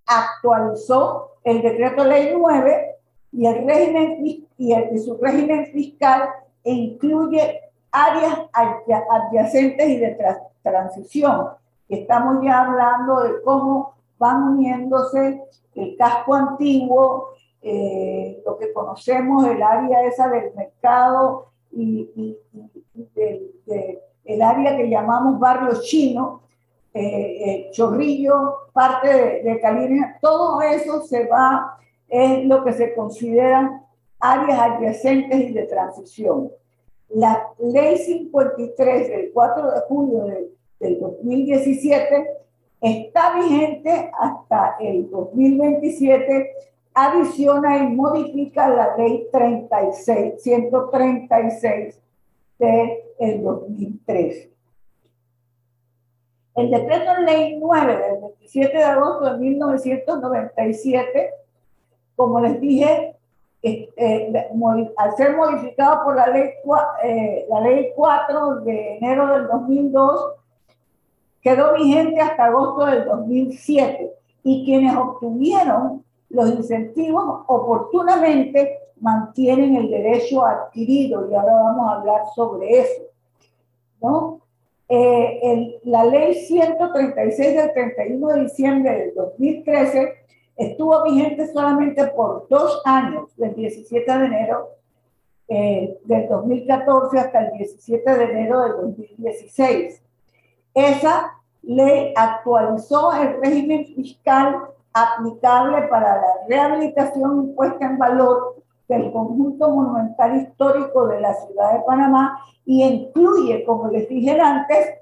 actualizó 0.06 1.32
el 1.44 1.60
decreto 1.60 2.04
ley 2.04 2.32
9 2.34 2.94
y 3.32 3.46
el 3.46 3.66
régimen 3.66 4.47
y, 4.58 4.72
el, 4.72 4.98
su 5.00 5.16
régimen 5.16 5.66
fiscal 5.66 6.28
e 6.62 6.72
incluye 6.72 7.60
áreas 7.90 8.40
adyacentes 8.52 9.88
y 9.88 9.96
de 9.96 10.18
transición. 10.62 11.48
Estamos 11.88 12.44
ya 12.44 12.64
hablando 12.64 13.20
de 13.22 13.40
cómo 13.42 13.94
van 14.18 14.42
uniéndose 14.42 15.42
el 15.74 15.96
casco 15.96 16.34
antiguo, 16.34 17.28
eh, 17.62 18.42
lo 18.44 18.58
que 18.58 18.72
conocemos, 18.72 19.46
el 19.46 19.62
área 19.62 20.02
esa 20.04 20.28
del 20.28 20.52
mercado 20.54 21.46
y, 21.72 22.36
el 24.24 24.42
área 24.42 24.76
que 24.76 24.90
llamamos 24.90 25.38
barrio 25.40 25.80
chino, 25.80 26.42
eh, 26.92 27.00
eh, 27.00 27.70
Chorrillo, 27.70 28.70
parte 28.72 29.08
de, 29.08 29.42
de 29.42 30.14
todo 30.20 30.60
eso 30.60 31.02
se 31.02 31.26
va 31.26 31.78
es 32.08 32.44
lo 32.44 32.64
que 32.64 32.72
se 32.72 32.94
consideran 32.94 33.82
áreas 34.20 34.58
adyacentes 34.58 35.50
y 35.50 35.52
de 35.52 35.64
transición. 35.64 36.50
La 37.08 37.48
ley 37.58 37.96
53 37.98 39.08
del 39.08 39.30
4 39.32 39.70
de 39.70 39.80
julio 39.88 40.24
del 40.78 41.00
2017 41.00 42.26
está 42.80 43.34
vigente 43.36 44.10
hasta 44.18 44.76
el 44.80 45.10
2027, 45.10 46.50
adiciona 46.94 47.78
y 47.78 47.88
modifica 47.88 48.68
la 48.68 48.96
ley 48.96 49.26
36, 49.32 50.42
136 50.42 52.00
del 52.58 53.42
2003. 53.42 54.48
El 56.56 56.70
decreto 56.70 57.20
ley 57.20 57.56
9 57.60 57.96
del 57.96 58.20
27 58.20 58.76
de 58.76 58.84
agosto 58.84 59.32
de 59.32 59.38
1997, 59.38 61.30
como 62.16 62.40
les 62.40 62.60
dije, 62.60 63.17
eh, 63.62 63.88
al 64.96 65.16
ser 65.16 65.36
modificado 65.36 66.04
por 66.04 66.16
la 66.16 66.28
ley, 66.28 66.50
eh, 67.02 67.46
la 67.48 67.60
ley 67.60 67.92
4 67.94 68.60
de 68.60 68.96
enero 68.96 69.26
del 69.28 69.48
2002, 69.48 70.34
quedó 71.40 71.74
vigente 71.74 72.20
hasta 72.20 72.46
agosto 72.46 72.86
del 72.86 73.04
2007 73.04 74.12
y 74.44 74.64
quienes 74.64 74.96
obtuvieron 74.96 76.04
los 76.30 76.50
incentivos 76.50 77.42
oportunamente 77.46 78.78
mantienen 79.00 79.76
el 79.76 79.90
derecho 79.90 80.44
adquirido 80.44 81.28
y 81.30 81.34
ahora 81.34 81.54
vamos 81.54 81.88
a 81.88 81.94
hablar 81.96 82.22
sobre 82.34 82.80
eso. 82.80 83.02
¿no? 84.00 84.40
Eh, 84.88 85.80
la 85.84 86.04
ley 86.04 86.34
136 86.34 87.56
del 87.56 87.72
31 87.72 88.28
de 88.28 88.40
diciembre 88.42 88.98
del 88.98 89.14
2013 89.14 90.17
estuvo 90.58 91.04
vigente 91.04 91.46
solamente 91.52 92.08
por 92.08 92.46
dos 92.48 92.82
años, 92.84 93.34
del 93.36 93.54
17 93.54 94.18
de 94.18 94.26
enero 94.26 94.68
eh, 95.46 95.98
del 96.04 96.28
2014 96.28 97.18
hasta 97.18 97.46
el 97.46 97.52
17 97.58 98.18
de 98.18 98.24
enero 98.24 98.62
del 98.62 98.72
2016. 98.72 100.02
Esa 100.74 101.32
ley 101.62 102.12
actualizó 102.16 103.12
el 103.14 103.40
régimen 103.40 103.86
fiscal 103.86 104.68
aplicable 104.92 105.82
para 105.88 106.16
la 106.16 106.46
rehabilitación 106.48 107.48
impuesta 107.48 107.86
en 107.86 107.98
valor 107.98 108.56
del 108.88 109.12
conjunto 109.12 109.70
monumental 109.70 110.36
histórico 110.42 111.06
de 111.06 111.20
la 111.20 111.34
ciudad 111.34 111.74
de 111.74 111.84
Panamá 111.86 112.38
y 112.64 112.82
incluye, 112.82 113.64
como 113.64 113.88
les 113.88 114.08
dije 114.08 114.38
antes, 114.40 114.94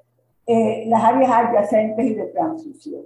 eh, 0.46 0.84
las 0.88 1.02
áreas 1.02 1.30
adyacentes 1.30 2.07
y 2.07 2.14
de 2.14 2.26
transición. 2.26 3.02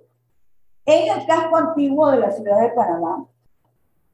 En 0.92 1.20
el 1.20 1.24
casco 1.24 1.56
antiguo 1.56 2.10
de 2.10 2.18
la 2.18 2.32
ciudad 2.32 2.62
de 2.62 2.70
Panamá 2.70 3.24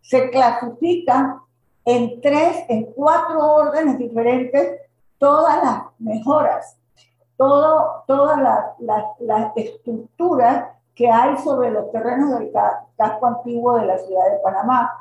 se 0.03 0.29
clasifican 0.29 1.41
en 1.87 2.21
tres, 2.21 2.67
en 2.69 2.93
cuatro 2.93 3.41
órdenes 3.55 3.97
diferentes 3.97 4.83
todas 5.17 5.65
las 5.65 5.85
mejoras, 5.99 6.77
todas 7.39 8.39
las, 8.79 9.53
estructuras 9.57 10.67
que 10.95 11.11
hay 11.11 11.39
sobre 11.39 11.71
los 11.71 11.91
terrenos 11.93 12.39
del 12.39 12.53
casco 12.95 13.27
antiguo 13.27 13.79
de 13.79 13.87
la 13.87 13.97
ciudad 13.97 14.31
de 14.33 14.39
Panamá. 14.41 14.93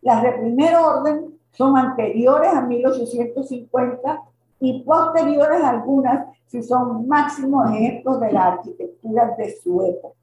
Las 0.00 0.24
de 0.24 0.32
primer 0.32 0.74
orden 0.74 1.38
son 1.52 1.78
anteriores 1.78 2.52
a 2.52 2.62
1850 2.62 4.22
y 4.58 4.82
posteriores 4.82 5.62
algunas 5.62 6.26
si 6.48 6.64
son 6.64 7.06
máximos 7.06 7.70
ejemplos 7.70 8.18
de 8.18 8.32
la 8.32 8.46
arquitectura 8.48 9.36
de 9.38 9.54
su 9.62 9.82
época. 9.84 10.21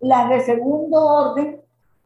Las 0.00 0.28
de 0.28 0.40
segundo 0.42 1.04
orden 1.04 1.60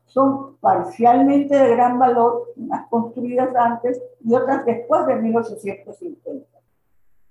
son 0.06 0.56
parcialmente 0.56 1.56
de 1.56 1.70
gran 1.70 1.98
valor, 1.98 2.52
unas 2.56 2.88
construidas 2.88 3.54
antes 3.54 4.00
y 4.24 4.34
otras 4.34 4.64
después 4.64 5.06
de 5.06 5.16
1850. 5.16 6.58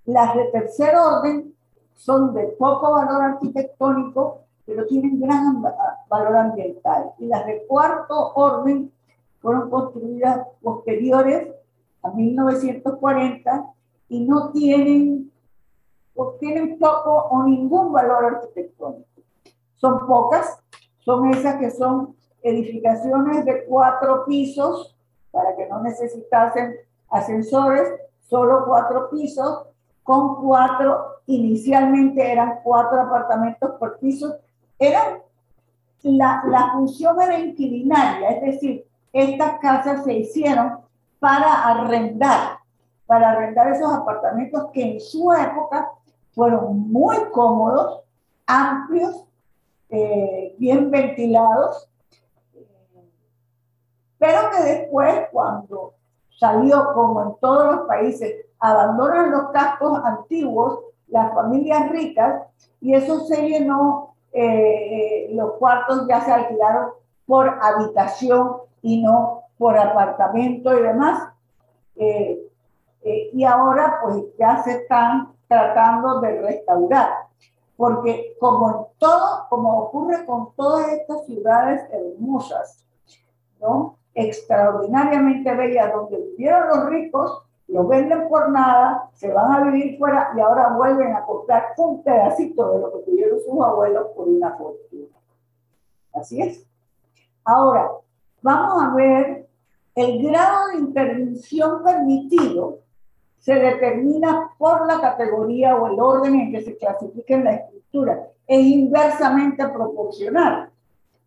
Las 0.05 0.35
de 0.35 0.45
tercer 0.45 0.95
orden 0.95 1.53
son 1.95 2.33
de 2.33 2.47
poco 2.57 2.91
valor 2.91 3.21
arquitectónico, 3.21 4.45
pero 4.65 4.85
tienen 4.85 5.19
gran 5.19 5.61
valor 6.07 6.37
ambiental. 6.37 7.11
Y 7.19 7.27
las 7.27 7.45
de 7.45 7.65
cuarto 7.67 8.33
orden 8.33 8.91
fueron 9.41 9.69
construidas 9.69 10.47
posteriores 10.61 11.49
a 12.03 12.11
1940 12.11 13.73
y 14.07 14.21
no 14.21 14.51
tienen, 14.51 15.31
tienen 16.39 16.79
poco 16.79 17.11
o 17.13 17.43
ningún 17.43 17.91
valor 17.91 18.25
arquitectónico. 18.25 19.08
Son 19.79 20.05
pocas, 20.05 20.59
son 20.99 21.31
esas 21.33 21.55
que 21.55 21.71
son 21.71 22.15
edificaciones 22.41 23.45
de 23.45 23.65
cuatro 23.65 24.25
pisos, 24.25 24.95
para 25.31 25.55
que 25.55 25.67
no 25.67 25.81
necesitasen 25.81 26.75
ascensores, 27.09 27.87
solo 28.27 28.65
cuatro 28.65 29.09
pisos, 29.09 29.65
con 30.03 30.35
cuatro, 30.43 31.21
inicialmente 31.27 32.31
eran 32.31 32.59
cuatro 32.63 33.01
apartamentos 33.01 33.71
por 33.79 33.99
piso, 33.99 34.35
eran, 34.77 35.19
la, 36.03 36.43
la 36.47 36.71
función 36.73 37.21
era 37.21 37.39
inquilinaria, 37.39 38.31
es 38.31 38.41
decir, 38.41 38.85
estas 39.13 39.59
casas 39.59 40.03
se 40.03 40.13
hicieron 40.13 40.79
para 41.19 41.63
arrendar, 41.63 42.59
para 43.05 43.31
arrendar 43.31 43.71
esos 43.71 43.91
apartamentos 43.93 44.67
que 44.71 44.93
en 44.93 44.99
su 44.99 45.31
época 45.33 45.91
fueron 46.31 46.91
muy 46.91 47.17
cómodos, 47.31 48.01
amplios 48.45 49.28
eh, 49.91 50.55
bien 50.59 50.91
ventilados, 50.91 51.89
pero 54.19 54.51
que 54.51 54.61
después 54.61 55.27
cuando 55.31 55.93
salió, 56.39 56.93
como 56.93 57.23
en 57.23 57.35
todos 57.39 57.75
los 57.75 57.87
países, 57.87 58.45
abandonan 58.59 59.31
los 59.31 59.49
cascos 59.49 59.99
antiguos, 60.03 60.79
las 61.07 61.33
familias 61.33 61.89
ricas, 61.89 62.43
y 62.81 62.93
eso 62.93 63.21
se 63.21 63.47
llenó, 63.47 64.13
eh, 64.31 64.43
eh, 64.43 65.29
los 65.33 65.53
cuartos 65.53 66.05
ya 66.07 66.21
se 66.21 66.31
alquilaron 66.33 66.91
por 67.25 67.57
habitación 67.61 68.57
y 68.83 69.01
no 69.01 69.43
por 69.57 69.77
apartamento 69.77 70.77
y 70.77 70.83
demás. 70.83 71.33
y 73.33 73.43
ahora 73.43 73.99
pues 74.03 74.23
ya 74.37 74.61
se 74.63 74.71
están 74.71 75.33
tratando 75.47 76.21
de 76.21 76.41
restaurar 76.41 77.28
porque 77.79 78.35
como 78.41 78.91
todo, 78.97 79.45
como 79.47 79.83
ocurre 79.83 80.25
con 80.25 80.53
todas 80.53 80.89
estas 80.89 81.25
ciudades 81.25 81.81
hermosas, 81.93 82.85
¿no? 83.61 83.95
extraordinariamente 84.13 85.55
bellas, 85.55 85.93
donde 85.93 86.17
vivieron 86.17 86.67
los 86.67 86.89
ricos, 86.89 87.41
lo 87.69 87.87
venden 87.87 88.27
por 88.27 88.51
nada, 88.51 89.09
se 89.13 89.31
van 89.31 89.53
a 89.53 89.63
vivir 89.63 89.97
fuera 89.97 90.33
y 90.35 90.41
ahora 90.41 90.73
vuelven 90.75 91.15
a 91.15 91.23
comprar 91.23 91.67
un 91.77 92.03
pedacito 92.03 92.69
de 92.73 92.79
lo 92.79 92.91
que 92.91 92.99
tuvieron 93.05 93.39
sus 93.39 93.63
abuelos 93.63 94.07
por 94.13 94.27
una 94.27 94.57
fortuna. 94.57 95.15
Así 96.13 96.41
es. 96.41 96.67
Ahora, 97.45 97.91
vamos 98.41 98.83
a 98.83 98.93
ver 98.93 99.47
el 99.95 100.21
grado 100.21 100.67
de 100.67 100.79
intervención 100.79 101.81
permitido 101.81 102.79
se 103.39 103.55
determina 103.55 104.51
por 104.57 104.85
la 104.85 104.99
categoría 104.99 105.75
o 105.75 105.87
el 105.87 105.99
orden 105.99 106.35
en 106.35 106.51
que 106.51 106.61
se 106.61 106.77
clasifica 106.77 107.35
en 107.35 107.43
la 107.45 107.55
estructura. 107.55 108.27
Es 108.45 108.59
inversamente 108.59 109.65
proporcional. 109.67 110.69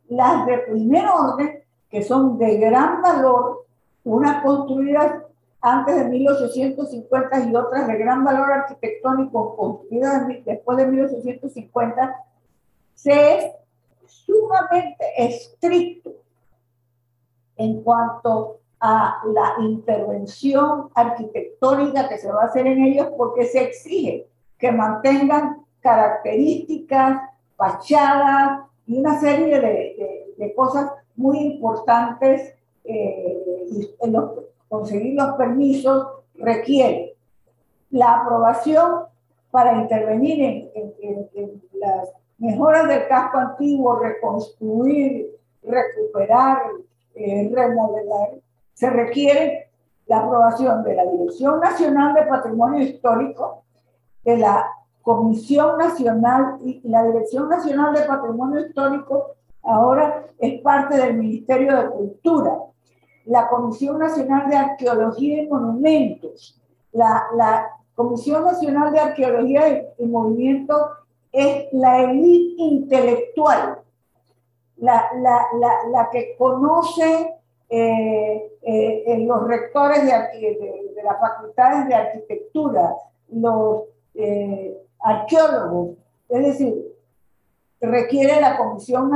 Las 0.09 0.47
de 0.47 0.59
primer 0.59 1.07
orden, 1.07 1.63
que 1.89 2.03
son 2.03 2.39
de 2.39 2.59
gran 2.59 3.01
valor, 3.01 3.67
unas 4.05 4.43
construidas 4.43 5.23
antes 5.61 5.97
de 5.97 6.05
1850 6.05 7.41
y 7.49 7.55
otras 7.55 7.87
de 7.87 7.97
gran 7.97 8.25
valor 8.25 8.53
arquitectónico 8.53 9.57
construidas 9.57 10.27
después 10.45 10.77
de 10.77 10.87
1850, 10.87 12.17
se 12.95 13.39
es 13.39 13.53
sumamente 14.07 15.05
estricto 15.17 16.13
en 17.57 17.83
cuanto 17.83 18.62
a 18.85 19.23
la 19.33 19.55
intervención 19.65 20.89
arquitectónica 20.95 22.09
que 22.09 22.19
se 22.19 22.31
va 22.33 22.43
a 22.43 22.47
hacer 22.47 22.67
en 22.67 22.83
ellos 22.83 23.09
porque 23.17 23.45
se 23.45 23.63
exige 23.63 24.27
que 24.59 24.73
mantengan 24.73 25.65
características, 25.81 27.23
fachadas 27.57 28.63
y 28.87 28.99
una 28.99 29.21
serie 29.21 29.61
de, 29.61 30.35
de, 30.37 30.55
cosas 30.55 30.91
muy 31.15 31.39
importantes. 31.39 32.55
Eh, 32.85 33.39
y 33.71 33.95
conseguir 34.69 35.15
los 35.15 35.37
permisos 35.37 36.09
requiere 36.35 37.15
la 37.91 38.15
aprobación 38.15 39.05
para 39.53 39.81
intervenir 39.81 40.71
en, 40.75 40.95
en 41.33 41.63
las 41.75 42.09
mejoras 42.39 42.89
del 42.89 43.07
casco 43.07 43.39
antiguo, 43.39 44.01
reconstruir, 44.01 45.31
recuperar, 45.63 46.63
eh, 47.15 47.51
remodelar, 47.55 48.31
se 48.75 48.91
requiere 48.91 49.71
la 50.07 50.21
aprobación 50.21 50.83
de 50.83 50.95
la 50.95 51.05
Dirección 51.05 51.61
Nacional 51.61 52.15
de 52.15 52.23
Patrimonio 52.23 52.83
Histórico, 52.83 53.65
de 54.25 54.39
la 54.39 54.67
Comisión 55.03 55.79
Nacional 55.79 56.59
y 56.61 56.81
la 56.89 57.05
Dirección 57.05 57.49
Nacional 57.49 57.95
de 57.95 58.03
Patrimonio 58.03 58.61
Histórico 58.61 59.37
ahora 59.63 60.27
es 60.39 60.61
parte 60.61 60.97
del 60.97 61.15
Ministerio 61.19 61.77
de 61.77 61.91
Cultura, 61.91 62.59
la 63.27 63.49
Comisión 63.49 63.99
Nacional 63.99 64.49
de 64.49 64.57
Arqueología 64.57 65.43
y 65.43 65.49
Monumentos, 65.49 66.61
la, 66.93 67.25
la 67.37 67.69
Comisión 67.95 68.45
Nacional 68.45 68.93
de 68.93 69.01
Arqueología 69.01 69.87
y 69.99 70.07
Movimientos 70.07 70.81
es 71.31 71.67
la 71.73 72.03
élite 72.03 72.63
intelectual, 72.63 73.79
la, 74.77 75.05
la, 75.21 75.47
la, 75.91 76.11
que 76.11 76.35
conoce 76.37 77.32
eh, 77.75 78.53
eh, 78.61 79.25
los 79.27 79.49
rectores 79.49 80.05
de, 80.05 80.11
de, 80.13 81.03
las 81.03 81.19
facultades 81.19 81.89
de 81.89 81.95
arquitectura, 81.95 82.95
los 83.31 83.85
eh, 84.15 84.77
arqueólogos, 85.01 85.97
es 86.29 86.43
decir, 86.45 86.75
requiere 87.81 88.43
la 88.43 88.59
comisión, 88.59 89.11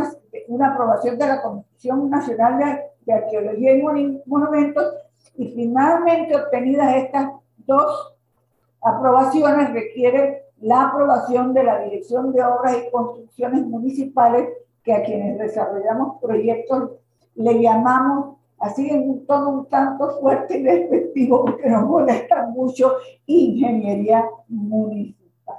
una 0.48 0.72
aprobación 0.72 1.18
de 1.18 1.26
la 1.26 1.42
Comisión 1.42 2.08
Nacional 2.08 2.58
de, 2.58 2.80
de 3.04 3.12
Arqueología 3.12 3.74
y 3.74 4.22
Monumentos 4.24 4.94
y 5.36 5.48
finalmente 5.48 6.34
obtenidas 6.34 6.96
estas 6.96 7.32
dos 7.58 8.14
aprobaciones 8.80 9.70
requiere 9.74 10.46
la 10.62 10.84
aprobación 10.84 11.52
de 11.52 11.62
la 11.62 11.80
Dirección 11.80 12.32
de 12.32 12.42
Obras 12.42 12.74
y 12.78 12.90
Construcciones 12.90 13.66
Municipales 13.66 14.48
que 14.82 14.94
a 14.94 15.02
quienes 15.02 15.38
desarrollamos 15.38 16.22
proyectos 16.22 16.92
le 17.34 17.60
llamamos 17.60 18.35
así 18.58 18.88
en 18.88 19.10
un 19.10 19.26
tono 19.26 19.50
un 19.50 19.66
tanto 19.66 20.20
fuerte 20.20 20.58
y 20.58 20.62
despectivo 20.62 21.44
porque 21.44 21.68
nos 21.68 21.84
molesta 21.84 22.46
mucho 22.46 22.96
ingeniería 23.26 24.24
municipal. 24.48 25.58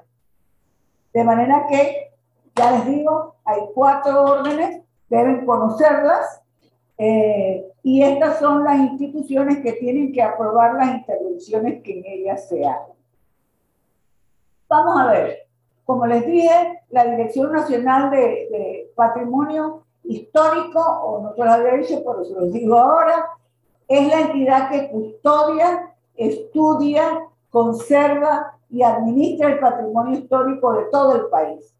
De 1.13 1.23
manera 1.23 1.65
que, 1.69 2.11
ya 2.55 2.71
les 2.71 2.85
digo, 2.87 3.35
hay 3.45 3.61
cuatro 3.73 4.23
órdenes, 4.23 4.81
deben 5.09 5.45
conocerlas 5.45 6.41
eh, 6.97 7.65
y 7.83 8.03
estas 8.03 8.39
son 8.39 8.63
las 8.63 8.77
instituciones 8.79 9.59
que 9.59 9.73
tienen 9.73 10.11
que 10.11 10.21
aprobar 10.21 10.73
las 10.73 10.95
intervenciones 10.95 11.81
que 11.83 11.99
en 11.99 12.05
ellas 12.05 12.47
se 12.49 12.65
hagan. 12.65 12.97
Vamos 14.67 14.99
a 14.99 15.07
ver, 15.07 15.47
como 15.85 16.05
les 16.05 16.25
dije, 16.25 16.81
la 16.89 17.05
Dirección 17.05 17.53
Nacional 17.53 18.11
de, 18.11 18.91
Patrimonio 18.95 19.83
Histórico, 20.07 20.79
o 20.79 21.21
no 21.21 21.33
se 21.33 21.43
lo 21.43 21.51
había 21.51 21.73
dicho, 21.73 22.03
pero 22.05 22.23
se 22.23 22.33
los 22.33 22.51
digo 22.51 22.77
ahora, 22.77 23.29
es 23.87 24.07
la 24.07 24.21
entidad 24.21 24.69
que 24.69 24.89
custodia, 24.89 25.93
estudia, 26.15 27.27
conserva 27.49 28.53
y 28.69 28.83
administra 28.83 29.49
el 29.49 29.59
patrimonio 29.59 30.19
histórico 30.19 30.73
de 30.73 30.85
todo 30.85 31.15
el 31.15 31.25
país. 31.27 31.73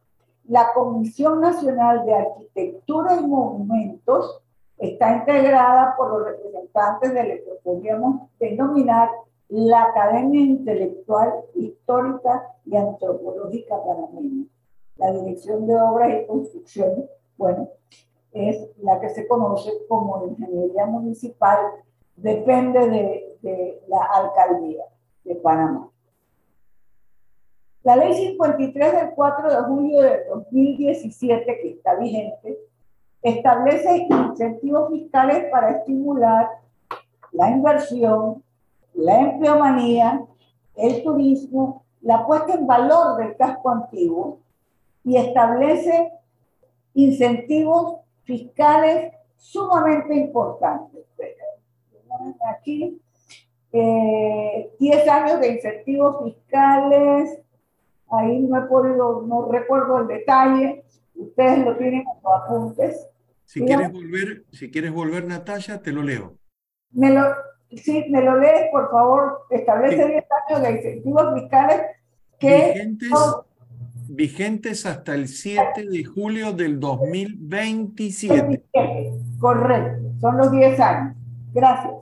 La 0.48 0.74
Comisión 0.74 1.42
Nacional 1.42 2.06
de 2.06 2.14
Arquitectura 2.14 3.18
y 3.18 3.28
Monumentos 3.28 4.42
está 4.78 5.18
integrada 5.18 5.96
por 5.98 6.12
los 6.12 6.26
representantes 6.26 7.14
de 7.14 7.24
lo 7.24 7.36
que 7.36 7.60
podríamos 7.64 8.22
denominar 8.40 9.10
la 9.50 9.84
Academia 9.84 10.42
Intelectual, 10.42 11.34
Histórica 11.56 12.48
y 12.66 12.76
Antropológica 12.76 13.76
Panameña. 13.84 14.46
La 14.98 15.12
Dirección 15.12 15.68
de 15.68 15.76
Obras 15.76 16.10
y 16.12 16.28
Construcciones, 16.28 17.10
bueno, 17.38 17.70
es 18.32 18.70
la 18.82 19.00
que 19.00 19.10
se 19.10 19.28
conoce 19.28 19.72
como 19.88 20.26
Ingeniería 20.26 20.86
Municipal, 20.86 21.58
depende 22.16 22.90
de, 23.42 23.82
la 23.88 24.04
Alcaldía 24.04 24.84
de 25.24 25.36
Panamá. 25.36 25.90
La 27.84 27.96
Ley 27.96 28.14
53 28.14 28.92
del 28.94 29.12
4 29.12 29.50
de 29.50 29.68
julio 29.68 30.02
de 30.02 30.26
2017, 30.26 31.46
que 31.46 31.70
está 31.70 31.96
vigente, 31.96 32.58
establece 33.22 34.08
incentivos 34.10 34.90
fiscales 34.90 35.46
para 35.50 35.78
estimular 35.78 36.50
la 37.32 37.50
inversión, 37.50 38.44
la 38.94 39.20
empleomanía, 39.20 40.26
el 40.76 41.04
turismo, 41.04 41.84
la 42.02 42.26
puesta 42.26 42.54
en 42.54 42.68
valor 42.68 43.18
del 43.18 43.36
casco 43.38 43.70
antiguo 43.70 44.40
y 45.04 45.18
establece 45.18 46.12
incentivos 46.94 48.00
fiscales 48.28 49.14
sumamente 49.38 50.14
importantes. 50.14 51.06
Aquí, 52.56 53.02
10 53.72 53.82
eh, 54.82 55.10
años 55.10 55.40
de 55.40 55.48
incentivos 55.48 56.24
fiscales, 56.24 57.40
ahí 58.10 58.40
no 58.40 58.58
he 58.58 58.68
podido, 58.68 59.22
no 59.22 59.50
recuerdo 59.52 60.00
el 60.02 60.08
detalle, 60.08 60.84
ustedes 61.16 61.66
lo 61.66 61.78
tienen 61.78 62.02
en 62.02 62.06
los 62.24 62.34
apuntes. 62.34 63.08
Si 63.46 63.64
quieres 63.64 63.92
volver, 63.92 64.44
si 64.52 64.70
quieres 64.70 64.92
volver, 64.92 65.26
Natalia, 65.26 65.82
te 65.82 65.92
lo 65.92 66.04
leo. 66.04 66.36
Me 66.92 67.12
lo, 67.12 67.24
sí, 67.70 68.06
me 68.10 68.22
lo 68.22 68.38
lees, 68.38 68.70
por 68.72 68.92
favor. 68.92 69.46
Establece 69.50 70.06
10 70.06 70.26
años 70.50 70.62
de 70.62 70.72
incentivos 70.72 71.34
fiscales 71.34 71.82
que... 72.40 72.74
Vigentes, 72.74 73.10
vigentes 74.10 74.86
hasta 74.86 75.16
el 75.16 75.28
7 75.28 75.86
de 75.90 76.04
julio 76.04 76.54
del 76.54 76.80
2027. 76.80 78.64
Correcto, 79.40 80.12
son 80.20 80.38
los 80.38 80.52
10 80.52 80.80
años. 80.80 81.16
Gracias. 81.54 81.94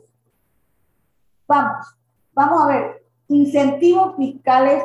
Vamos, 1.47 1.95
vamos 2.33 2.63
a 2.63 2.67
ver. 2.67 3.05
Incentivos 3.27 4.15
fiscales 4.17 4.83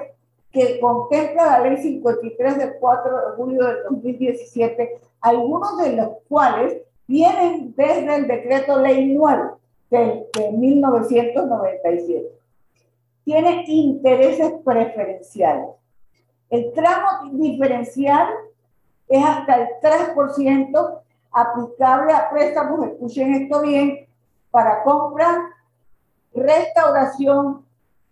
que 0.53 0.81
contempla 0.81 1.59
la 1.59 1.61
ley 1.61 1.77
53 1.83 2.59
del 2.59 2.73
4 2.81 3.17
de 3.17 3.37
julio 3.37 3.67
del 3.67 3.77
2017, 3.85 5.01
algunos 5.21 5.79
de 5.79 5.97
los 5.97 6.09
cuales 6.29 6.79
vienen 7.07 7.75
desde 7.77 8.17
el 8.17 8.27
decreto 8.27 8.81
ley 8.81 9.15
9 9.15 9.51
de, 9.91 10.27
de 10.35 10.53
1997. 10.53 12.29
Tiene 13.25 13.65
intereses 13.67 14.53
preferenciales. 14.65 15.80
El 16.51 16.73
tramo 16.73 17.31
diferencial 17.33 18.29
es 19.09 19.25
hasta 19.25 19.55
el 19.55 19.69
3% 19.81 21.01
aplicable 21.33 22.13
a 22.13 22.29
préstamos, 22.29 22.87
escuchen 22.87 23.35
esto 23.35 23.63
bien, 23.63 24.09
para 24.51 24.83
compra, 24.83 25.49
restauración 26.35 27.65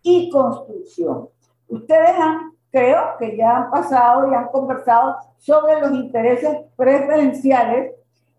y 0.02 0.30
construcción. 0.30 1.28
Ustedes 1.68 2.10
han, 2.18 2.52
creo 2.70 3.16
que 3.18 3.36
ya 3.36 3.56
han 3.56 3.70
pasado 3.70 4.30
y 4.30 4.34
han 4.34 4.48
conversado 4.48 5.16
sobre 5.38 5.80
los 5.80 5.92
intereses 5.92 6.58
preferenciales 6.76 7.94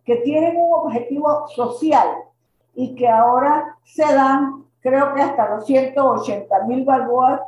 que 0.05 0.17
tienen 0.17 0.55
un 0.57 0.73
objetivo 0.73 1.47
social 1.49 2.07
y 2.73 2.95
que 2.95 3.07
ahora 3.07 3.75
se 3.83 4.03
dan, 4.03 4.65
creo 4.79 5.13
que 5.13 5.21
hasta 5.21 5.55
los 5.55 5.65
180 5.65 6.63
mil 6.63 6.85
balboas 6.85 7.41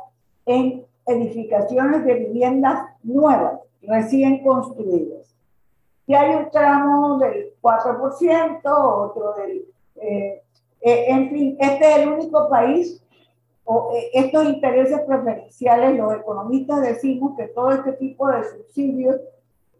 en 0.44 0.84
edificaciones 1.06 2.04
de 2.04 2.14
viviendas 2.14 2.86
nuevas, 3.02 3.60
recién 3.82 4.42
construidas. 4.42 5.34
Y 6.06 6.14
hay 6.14 6.34
un 6.34 6.50
tramo 6.50 7.18
del 7.18 7.54
4%, 7.60 8.60
otro 8.64 9.34
del... 9.34 9.64
Eh, 9.96 10.42
eh, 10.84 11.04
en 11.08 11.30
fin, 11.30 11.56
este 11.60 11.90
es 11.92 11.98
el 11.98 12.08
único 12.08 12.48
país 12.48 13.02
eh, 13.94 14.10
estos 14.14 14.44
intereses 14.44 15.00
preferenciales, 15.02 15.96
los 15.96 16.14
economistas 16.14 16.82
decimos 16.82 17.36
que 17.36 17.44
todo 17.48 17.70
este 17.70 17.92
tipo 17.92 18.28
de 18.28 18.42
subsidios 18.44 19.16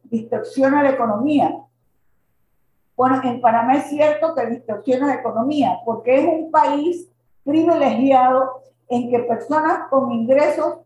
distorsiona 0.05 0.83
la 0.83 0.91
economía. 0.91 1.59
Bueno, 2.97 3.21
en 3.25 3.41
Panamá 3.41 3.77
es 3.77 3.87
cierto 3.87 4.35
que 4.35 4.47
distorsiona 4.47 5.09
la 5.09 5.15
economía, 5.15 5.81
porque 5.85 6.21
es 6.21 6.27
un 6.27 6.51
país 6.51 7.09
privilegiado 7.43 8.63
en 8.89 9.11
que 9.11 9.19
personas 9.21 9.89
con 9.91 10.13
ingresos 10.13 10.79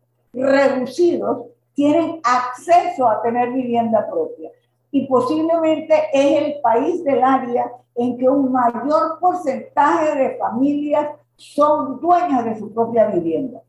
reducidos 0.43 1.47
tienen 1.75 2.21
acceso 2.25 3.09
a 3.09 3.23
tener 3.23 3.53
vivienda 3.53 4.07
propia. 4.09 4.51
Y 4.91 5.07
posiblemente 5.07 5.95
es 6.13 6.43
el 6.43 6.61
país 6.61 7.05
del 7.05 7.23
área 7.23 7.71
en 7.95 8.17
que 8.17 8.29
un 8.29 8.53
mayor 8.53 9.19
porcentaje 9.21 10.17
de 10.17 10.37
familias 10.37 11.09
son 11.37 12.01
dueños 12.01 12.45
de 12.45 12.59
su 12.59 12.73
propia 12.73 13.07
vivienda. 13.09 13.61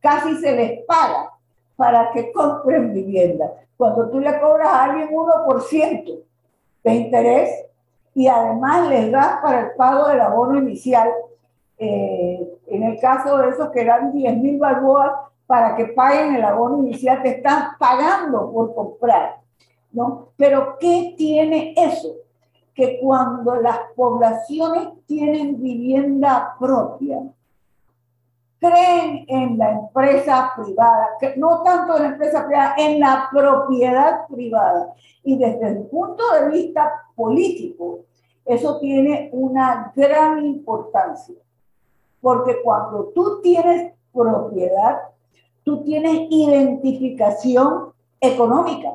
Casi 0.00 0.36
se 0.36 0.52
les 0.52 0.84
paga 0.86 1.32
para 1.76 2.12
que 2.12 2.32
compren 2.32 2.92
vivienda. 2.92 3.52
Cuando 3.76 4.08
tú 4.10 4.20
le 4.20 4.40
cobras 4.40 4.68
a 4.68 4.84
alguien 4.84 5.10
1% 5.10 6.20
de 6.84 6.94
interés 6.94 7.50
y 8.14 8.28
además 8.28 8.88
les 8.88 9.10
das 9.10 9.40
para 9.42 9.60
el 9.60 9.70
pago 9.76 10.08
del 10.08 10.20
abono 10.20 10.58
inicial, 10.58 11.10
eh, 11.78 12.48
en 12.68 12.82
el 12.84 12.98
caso 13.00 13.36
de 13.38 13.50
esos 13.50 13.70
que 13.70 13.84
dan 13.84 14.12
10 14.12 14.36
mil 14.38 14.58
balboas 14.58 15.12
para 15.46 15.76
que 15.76 15.86
paguen 15.86 16.34
el 16.34 16.44
abono 16.44 16.78
inicial, 16.78 17.22
te 17.22 17.36
están 17.36 17.76
pagando 17.78 18.52
por 18.52 18.74
comprar. 18.74 19.36
¿no? 19.92 20.28
Pero 20.36 20.76
¿qué 20.78 21.14
tiene 21.16 21.74
eso? 21.76 22.16
que 22.76 23.00
cuando 23.00 23.56
las 23.56 23.78
poblaciones 23.96 24.88
tienen 25.06 25.60
vivienda 25.62 26.54
propia, 26.60 27.22
creen 28.60 29.24
en 29.28 29.56
la 29.56 29.72
empresa 29.72 30.52
privada, 30.54 31.08
que 31.18 31.36
no 31.36 31.62
tanto 31.62 31.96
en 31.96 32.02
la 32.02 32.08
empresa 32.10 32.46
privada, 32.46 32.74
en 32.76 33.00
la 33.00 33.28
propiedad 33.32 34.26
privada. 34.28 34.92
Y 35.24 35.38
desde 35.38 35.68
el 35.68 35.86
punto 35.86 36.22
de 36.34 36.50
vista 36.50 36.92
político, 37.14 38.00
eso 38.44 38.78
tiene 38.78 39.30
una 39.32 39.90
gran 39.96 40.44
importancia. 40.44 41.34
Porque 42.20 42.60
cuando 42.62 43.06
tú 43.14 43.40
tienes 43.40 43.94
propiedad, 44.12 45.00
tú 45.66 45.82
tienes 45.82 46.28
identificación 46.30 47.92
económica. 48.20 48.88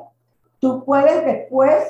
Tú 0.58 0.82
puedes 0.86 1.22
después 1.22 1.84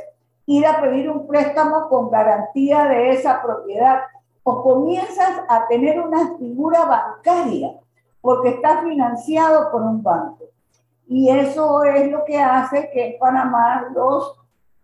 ir 0.45 0.67
a 0.67 0.81
pedir 0.81 1.09
un 1.09 1.29
préstamo 1.29 1.89
con 1.89 2.11
garantía 2.11 2.87
de 2.87 3.11
esa 3.11 3.41
propiedad 3.41 4.01
o 4.43 4.61
comienzas 4.65 5.41
a 5.49 5.69
tener 5.69 6.01
una 6.01 6.37
figura 6.37 6.85
bancaria 6.85 7.77
porque 8.21 8.49
está 8.49 8.83
financiado 8.83 9.71
por 9.71 9.83
un 9.83 10.03
banco. 10.03 10.47
Y 11.07 11.29
eso 11.29 11.85
es 11.85 12.11
lo 12.11 12.25
que 12.25 12.41
hace 12.41 12.91
que 12.93 13.07
en 13.07 13.19
Panamá 13.21 13.89
los 13.95 14.37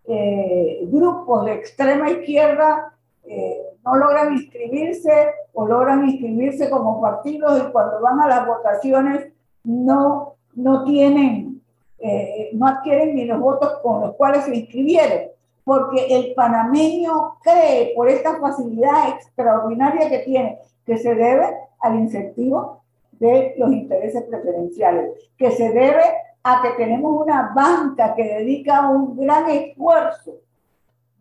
eh, 0.05 0.79
grupos 0.83 1.43
de 1.43 1.55
extrema 1.55 2.09
izquierda 2.09 2.93
eh, 3.25 3.63
no 3.83 3.97
logran 3.97 4.31
inscribirse 4.31 5.31
o 5.51 5.67
logran 5.67 6.07
inscribirse 6.07 6.69
como 6.69 7.01
partidos 7.01 7.61
y 7.61 7.71
cuando 7.73 7.99
van 7.99 8.21
a 8.21 8.27
las 8.27 8.47
votaciones 8.47 9.33
no, 9.69 10.35
no 10.55 10.83
tienen, 10.83 11.61
eh, 11.99 12.49
no 12.53 12.65
adquieren 12.65 13.15
ni 13.15 13.25
los 13.25 13.39
votos 13.39 13.79
con 13.83 14.01
los 14.01 14.15
cuales 14.15 14.45
se 14.45 14.55
inscribieron, 14.55 15.29
porque 15.63 16.07
el 16.09 16.33
panameño 16.33 17.35
cree 17.43 17.93
por 17.95 18.09
esta 18.09 18.39
facilidad 18.39 19.09
extraordinaria 19.09 20.09
que 20.09 20.19
tiene, 20.19 20.59
que 20.85 20.97
se 20.97 21.13
debe 21.13 21.45
al 21.81 21.99
incentivo 21.99 22.81
de 23.19 23.53
los 23.57 23.71
intereses 23.71 24.23
preferenciales, 24.23 25.11
que 25.37 25.51
se 25.51 25.69
debe 25.71 26.03
a 26.41 26.63
que 26.63 26.69
tenemos 26.71 27.21
una 27.21 27.51
banca 27.55 28.15
que 28.15 28.23
dedica 28.23 28.89
un 28.89 29.15
gran 29.17 29.47
esfuerzo, 29.51 30.37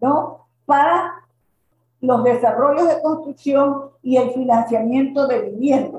¿no? 0.00 0.46
Para 0.64 1.12
los 2.00 2.24
desarrollos 2.24 2.88
de 2.88 3.02
construcción 3.02 3.90
y 4.02 4.16
el 4.16 4.30
financiamiento 4.30 5.26
de 5.26 5.50
vivienda. 5.50 5.98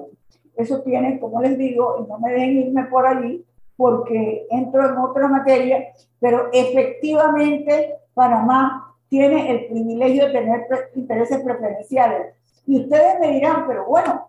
Eso 0.59 0.81
tiene, 0.81 1.19
como 1.21 1.41
les 1.41 1.57
digo, 1.57 2.03
y 2.03 2.09
no 2.09 2.19
me 2.19 2.33
dejen 2.33 2.57
irme 2.57 2.83
por 2.85 3.07
allí 3.07 3.45
porque 3.77 4.45
entro 4.49 4.89
en 4.89 4.97
otra 4.97 5.29
materia, 5.29 5.93
pero 6.19 6.49
efectivamente 6.51 7.95
Panamá 8.13 8.93
tiene 9.07 9.51
el 9.51 9.67
privilegio 9.67 10.25
de 10.25 10.33
tener 10.33 10.67
intereses 10.95 11.39
preferenciales. 11.39 12.35
Y 12.67 12.81
ustedes 12.81 13.21
me 13.21 13.31
dirán, 13.31 13.67
pero 13.67 13.85
bueno, 13.85 14.27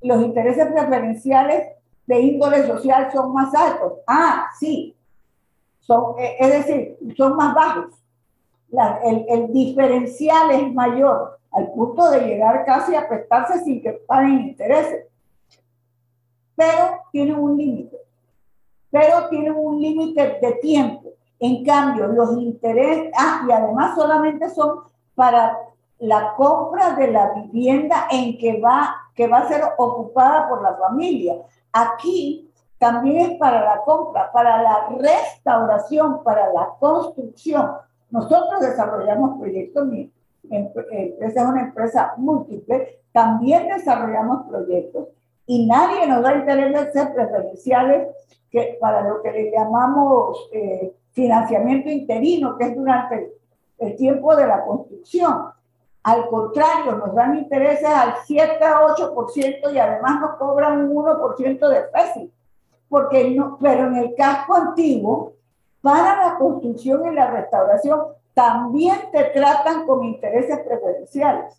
los 0.00 0.20
intereses 0.24 0.66
preferenciales 0.66 1.68
de 2.06 2.20
índole 2.22 2.66
social 2.66 3.12
son 3.12 3.32
más 3.32 3.54
altos. 3.54 4.00
Ah, 4.04 4.48
sí, 4.58 4.96
son, 5.78 6.18
eh, 6.18 6.38
es 6.40 6.66
decir, 6.66 6.98
son 7.16 7.36
más 7.36 7.54
bajos. 7.54 7.94
el, 9.04 9.26
el, 9.28 9.52
diferencial 9.52 10.50
es 10.50 10.74
mayor 10.74 11.38
al 11.52 11.70
punto 11.70 12.10
de 12.10 12.22
llegar 12.22 12.64
casi 12.64 12.96
a 12.96 13.08
prestarse 13.08 13.60
sin 13.60 13.80
que 13.80 13.92
paguen 13.92 14.40
intereses. 14.40 15.04
Pero 16.58 17.04
tienen 17.12 17.38
un 17.38 17.56
límite. 17.56 17.96
Pero 18.90 19.28
tienen 19.28 19.54
un 19.56 19.80
límite 19.80 20.40
de 20.42 20.52
tiempo. 20.60 21.10
En 21.38 21.64
cambio, 21.64 22.08
los 22.08 22.36
intereses, 22.36 23.12
ah, 23.16 23.44
y 23.48 23.52
además 23.52 23.94
solamente 23.94 24.50
son 24.50 24.80
para 25.14 25.56
la 26.00 26.34
compra 26.34 26.96
de 26.96 27.12
la 27.12 27.32
vivienda 27.32 28.08
en 28.10 28.36
que 28.38 28.60
va, 28.60 28.92
que 29.14 29.28
va 29.28 29.38
a 29.38 29.48
ser 29.48 29.62
ocupada 29.78 30.48
por 30.48 30.62
la 30.62 30.74
familia. 30.74 31.36
Aquí 31.72 32.50
también 32.78 33.30
es 33.30 33.38
para 33.38 33.64
la 33.64 33.82
compra, 33.82 34.32
para 34.32 34.60
la 34.60 34.88
restauración, 34.98 36.24
para 36.24 36.52
la 36.52 36.70
construcción. 36.80 37.70
Nosotros 38.10 38.60
desarrollamos 38.60 39.38
proyectos, 39.38 39.86
mi 39.86 40.12
empresa 40.50 41.40
es 41.40 41.46
una 41.46 41.62
empresa 41.62 42.14
múltiple, 42.16 42.98
también 43.12 43.68
desarrollamos 43.68 44.48
proyectos 44.48 45.08
y 45.48 45.66
nadie 45.66 46.06
nos 46.06 46.22
da 46.22 46.36
intereses 46.36 47.08
preferenciales 47.08 48.08
que 48.50 48.76
para 48.78 49.00
lo 49.00 49.22
que 49.22 49.32
le 49.32 49.50
llamamos 49.50 50.46
eh, 50.52 50.94
financiamiento 51.12 51.88
interino, 51.88 52.56
que 52.58 52.66
es 52.66 52.76
durante 52.76 53.32
el 53.78 53.96
tiempo 53.96 54.36
de 54.36 54.46
la 54.46 54.62
construcción. 54.62 55.50
Al 56.02 56.28
contrario, 56.28 56.92
nos 56.96 57.14
dan 57.14 57.38
intereses 57.38 57.88
al 57.88 58.16
7 58.26 58.62
a 58.62 58.80
8% 58.94 59.72
y 59.72 59.78
además 59.78 60.20
nos 60.20 60.36
cobran 60.36 60.90
un 60.90 61.04
1% 61.04 61.68
de 61.68 61.84
FESI. 61.92 62.32
Porque 62.86 63.30
no, 63.30 63.56
pero 63.58 63.86
en 63.86 63.96
el 63.96 64.14
casco 64.14 64.54
antiguo, 64.54 65.32
para 65.80 66.28
la 66.28 66.38
construcción 66.38 67.10
y 67.10 67.14
la 67.14 67.30
restauración, 67.30 68.00
también 68.34 68.98
te 69.12 69.24
tratan 69.24 69.86
con 69.86 70.04
intereses 70.04 70.60
preferenciales. 70.60 71.58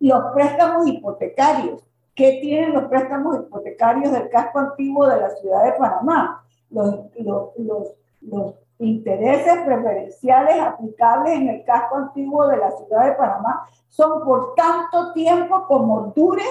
Los 0.00 0.32
préstamos 0.32 0.86
hipotecarios. 0.86 1.84
¿Qué 2.14 2.38
tienen 2.40 2.72
los 2.72 2.84
préstamos 2.84 3.36
hipotecarios 3.36 4.12
del 4.12 4.28
casco 4.30 4.58
antiguo 4.58 5.06
de 5.06 5.20
la 5.20 5.30
ciudad 5.30 5.64
de 5.64 5.72
Panamá? 5.72 6.42
Los, 6.70 7.00
los, 7.16 7.50
los, 7.58 7.94
los 8.22 8.54
intereses 8.78 9.60
preferenciales 9.64 10.60
aplicables 10.60 11.34
en 11.34 11.48
el 11.48 11.64
casco 11.64 11.96
antiguo 11.96 12.48
de 12.48 12.56
la 12.56 12.70
ciudad 12.70 13.04
de 13.04 13.12
Panamá 13.12 13.66
son 13.88 14.24
por 14.24 14.54
tanto 14.54 15.12
tiempo 15.12 15.66
como 15.66 16.12
dure 16.16 16.44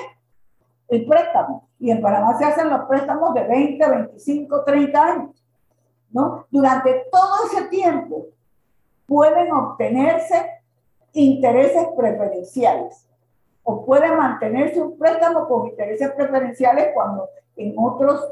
el 0.88 1.06
préstamo. 1.08 1.68
Y 1.80 1.89
en 1.89 2.02
Panamá 2.02 2.38
se 2.38 2.45
hacen 2.45 2.70
los 2.70 2.82
préstamos 2.86 3.34
de 3.34 3.43
20, 3.47 3.89
25, 3.89 4.64
30 4.64 5.04
años. 5.04 5.43
¿no? 6.12 6.45
Durante 6.52 7.06
todo 7.12 7.45
ese 7.52 7.68
tiempo 7.68 8.28
pueden 9.08 9.52
obtenerse 9.52 10.45
intereses 11.14 11.88
preferenciales 11.97 13.09
o 13.72 13.86
puede 13.86 14.11
mantenerse 14.15 14.82
un 14.82 14.97
préstamo 14.97 15.47
con 15.47 15.67
intereses 15.67 16.11
preferenciales 16.13 16.89
cuando 16.91 17.30
en 17.55 17.76
otros 17.78 18.28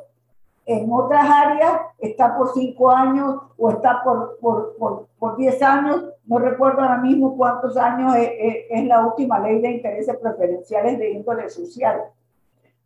en 0.66 0.92
otras 0.92 1.30
áreas 1.30 1.80
está 2.00 2.36
por 2.36 2.54
cinco 2.54 2.90
años 2.90 3.38
o 3.56 3.70
está 3.70 4.04
por, 4.04 4.40
por, 4.40 4.76
por, 4.78 5.08
por 5.20 5.38
diez 5.38 5.62
años. 5.62 6.06
No 6.26 6.40
recuerdo 6.40 6.82
ahora 6.82 6.98
mismo 6.98 7.38
cuántos 7.38 7.78
años 7.78 8.16
es, 8.18 8.84
la 8.86 9.06
última 9.06 9.40
ley 9.40 9.62
de 9.62 9.72
intereses 9.72 10.18
preferenciales 10.18 10.98
de 10.98 11.12
índole 11.12 11.50
social. 11.50 12.02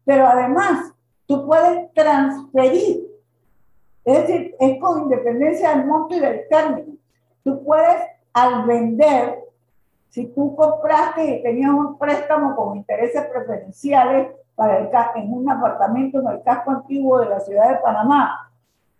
Pero 0.03 0.27
además, 0.27 0.93
tú 1.25 1.47
puedes 1.47 1.91
transferir, 1.93 3.07
es 4.03 4.27
decir, 4.27 4.55
es 4.59 4.79
con 4.79 5.03
independencia 5.03 5.69
del 5.69 5.87
monto 5.87 6.15
y 6.15 6.19
del 6.19 6.47
término. 6.49 6.97
Tú 7.43 7.63
puedes, 7.63 7.97
al 8.33 8.65
vender, 8.67 9.40
si 10.11 10.27
tú 10.27 10.55
compraste 10.55 11.25
y 11.25 11.41
tenías 11.41 11.71
un 11.71 11.97
préstamo 11.97 12.55
con 12.55 12.77
intereses 12.77 13.25
preferenciales, 13.25 14.27
para 14.55 14.77
el, 14.77 14.89
en 15.15 15.33
un 15.33 15.49
apartamento 15.49 16.19
en 16.19 16.27
el 16.27 16.43
casco 16.43 16.69
antiguo 16.69 17.19
de 17.19 17.29
la 17.29 17.39
ciudad 17.39 17.69
de 17.69 17.77
Panamá, 17.77 18.51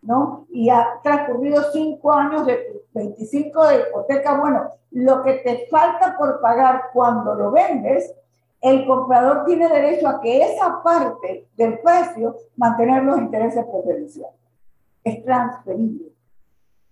¿no? 0.02 0.48
Y 0.50 0.70
ha 0.70 1.00
transcurrido 1.04 1.72
cinco 1.72 2.12
años 2.12 2.48
de 2.48 2.84
25 2.94 3.68
de 3.68 3.80
hipoteca. 3.82 4.40
Bueno, 4.40 4.72
lo 4.90 5.22
que 5.22 5.34
te 5.34 5.68
falta 5.70 6.18
por 6.18 6.42
pagar 6.42 6.86
cuando 6.94 7.36
lo 7.36 7.52
vendes, 7.52 8.12
el 8.60 8.88
comprador 8.88 9.46
tiene 9.46 9.68
derecho 9.68 10.08
a 10.08 10.20
que 10.20 10.42
esa 10.42 10.82
parte 10.82 11.48
del 11.56 11.80
precio 11.80 12.38
mantener 12.56 13.04
los 13.04 13.20
intereses 13.20 13.64
preferenciales. 13.66 14.40
Es 15.04 15.24
transferible, 15.24 16.12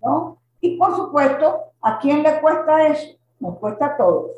¿no? 0.02 0.38
Y 0.62 0.78
por 0.78 0.96
supuesto, 0.96 1.72
¿a 1.82 1.98
quién 2.00 2.22
le 2.22 2.40
cuesta 2.42 2.88
eso? 2.88 3.19
Nos 3.40 3.58
cuesta 3.58 3.88
a 3.88 3.98
todos 3.98 4.32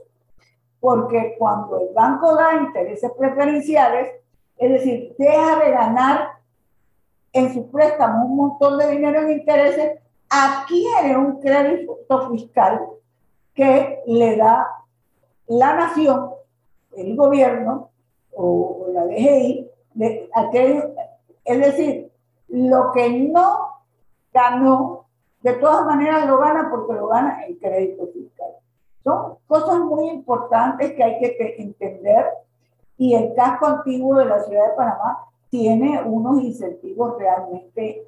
porque 0.81 1.35
cuando 1.37 1.79
el 1.79 1.93
banco 1.93 2.35
da 2.35 2.55
intereses 2.55 3.11
preferenciales, 3.17 4.15
es 4.57 4.69
decir, 4.71 5.15
deja 5.17 5.59
de 5.63 5.71
ganar 5.71 6.29
en 7.31 7.53
su 7.53 7.69
préstamo 7.69 8.25
un 8.25 8.35
montón 8.35 8.77
de 8.79 8.89
dinero 8.89 9.21
en 9.21 9.31
intereses, 9.31 9.99
adquiere 10.27 11.15
un 11.15 11.39
crédito 11.39 12.31
fiscal 12.31 12.81
que 13.53 14.01
le 14.07 14.35
da 14.37 14.67
la 15.47 15.75
nación, 15.75 16.31
el 16.97 17.15
gobierno 17.15 17.91
o, 18.33 18.87
la 18.91 19.05
DGI, 19.05 19.69
es 21.45 21.59
decir, 21.59 22.11
lo 22.47 22.91
que 22.91 23.09
no 23.09 23.83
ganó, 24.33 25.05
de 25.41 25.53
todas 25.53 25.85
maneras 25.85 26.27
lo 26.27 26.39
gana 26.39 26.69
porque 26.71 26.93
lo 26.93 27.07
gana 27.07 27.45
en 27.45 27.55
crédito 27.55 28.07
fiscal. 28.07 28.51
Son 29.03 29.37
cosas 29.47 29.79
muy 29.79 30.09
importantes 30.09 30.93
que 30.93 31.03
hay 31.03 31.19
que 31.19 31.55
entender 31.57 32.25
y 32.97 33.15
el 33.15 33.33
casco 33.33 33.65
antiguo 33.65 34.15
de 34.17 34.25
la 34.25 34.43
ciudad 34.43 34.69
de 34.69 34.75
Panamá 34.75 35.25
tiene 35.49 36.01
unos 36.03 36.41
incentivos 36.43 37.17
realmente 37.17 38.07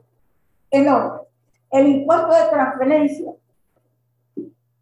enormes. 0.69 1.27
El 1.71 1.87
impuesto 1.87 2.27
de 2.27 2.49
transferencia 2.51 3.33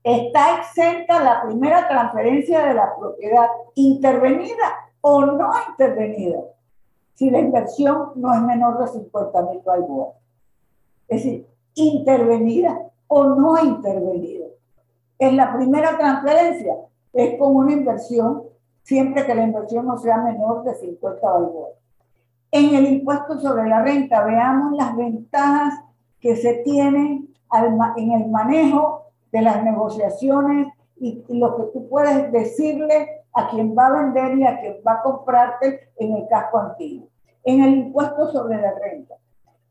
está 0.03 0.59
exenta 0.59 1.23
la 1.23 1.43
primera 1.43 1.87
transferencia 1.87 2.65
de 2.65 2.73
la 2.73 2.95
propiedad 2.97 3.47
intervenida 3.75 4.91
o 4.99 5.25
no 5.25 5.51
intervenida 5.69 6.39
si 7.13 7.29
la 7.29 7.39
inversión 7.39 8.13
no 8.15 8.33
es 8.33 8.41
menor 8.41 8.79
de 8.79 8.87
50 8.87 9.41
mil 9.43 9.61
balboas. 9.63 10.15
Es 11.07 11.23
decir, 11.23 11.47
intervenida 11.75 12.77
o 13.07 13.25
no 13.25 13.63
intervenida 13.63 14.47
es 15.21 15.33
la 15.33 15.53
primera 15.53 15.95
transferencia, 15.99 16.77
es 17.13 17.37
con 17.37 17.55
una 17.55 17.73
inversión, 17.73 18.41
siempre 18.81 19.23
que 19.23 19.35
la 19.35 19.43
inversión 19.43 19.85
no 19.85 19.95
sea 19.99 20.17
menor 20.17 20.63
de 20.63 20.73
50 20.73 21.29
balboas. 21.29 21.73
En 22.49 22.73
el 22.73 22.87
impuesto 22.87 23.39
sobre 23.39 23.69
la 23.69 23.83
renta, 23.83 24.25
veamos 24.25 24.75
las 24.75 24.97
ventajas 24.97 25.75
que 26.19 26.35
se 26.35 26.55
tienen 26.63 27.31
en 27.97 28.11
el 28.11 28.29
manejo 28.31 29.11
de 29.31 29.43
las 29.43 29.63
negociaciones 29.63 30.73
y, 30.99 31.23
lo 31.29 31.55
que 31.55 31.63
tú 31.71 31.87
puedes 31.87 32.31
decirle 32.31 33.23
a 33.33 33.47
quien 33.49 33.77
va 33.77 33.87
a 33.87 34.01
vender 34.01 34.39
y 34.39 34.43
a 34.47 34.59
quien 34.59 34.77
va 34.85 34.93
a 34.93 35.03
comprarte 35.03 35.91
en 35.97 36.15
el 36.15 36.27
casco 36.29 36.57
antiguo. 36.57 37.09
En 37.43 37.61
el 37.61 37.75
impuesto 37.75 38.31
sobre 38.31 38.59
la 38.59 38.73
renta, 38.73 39.13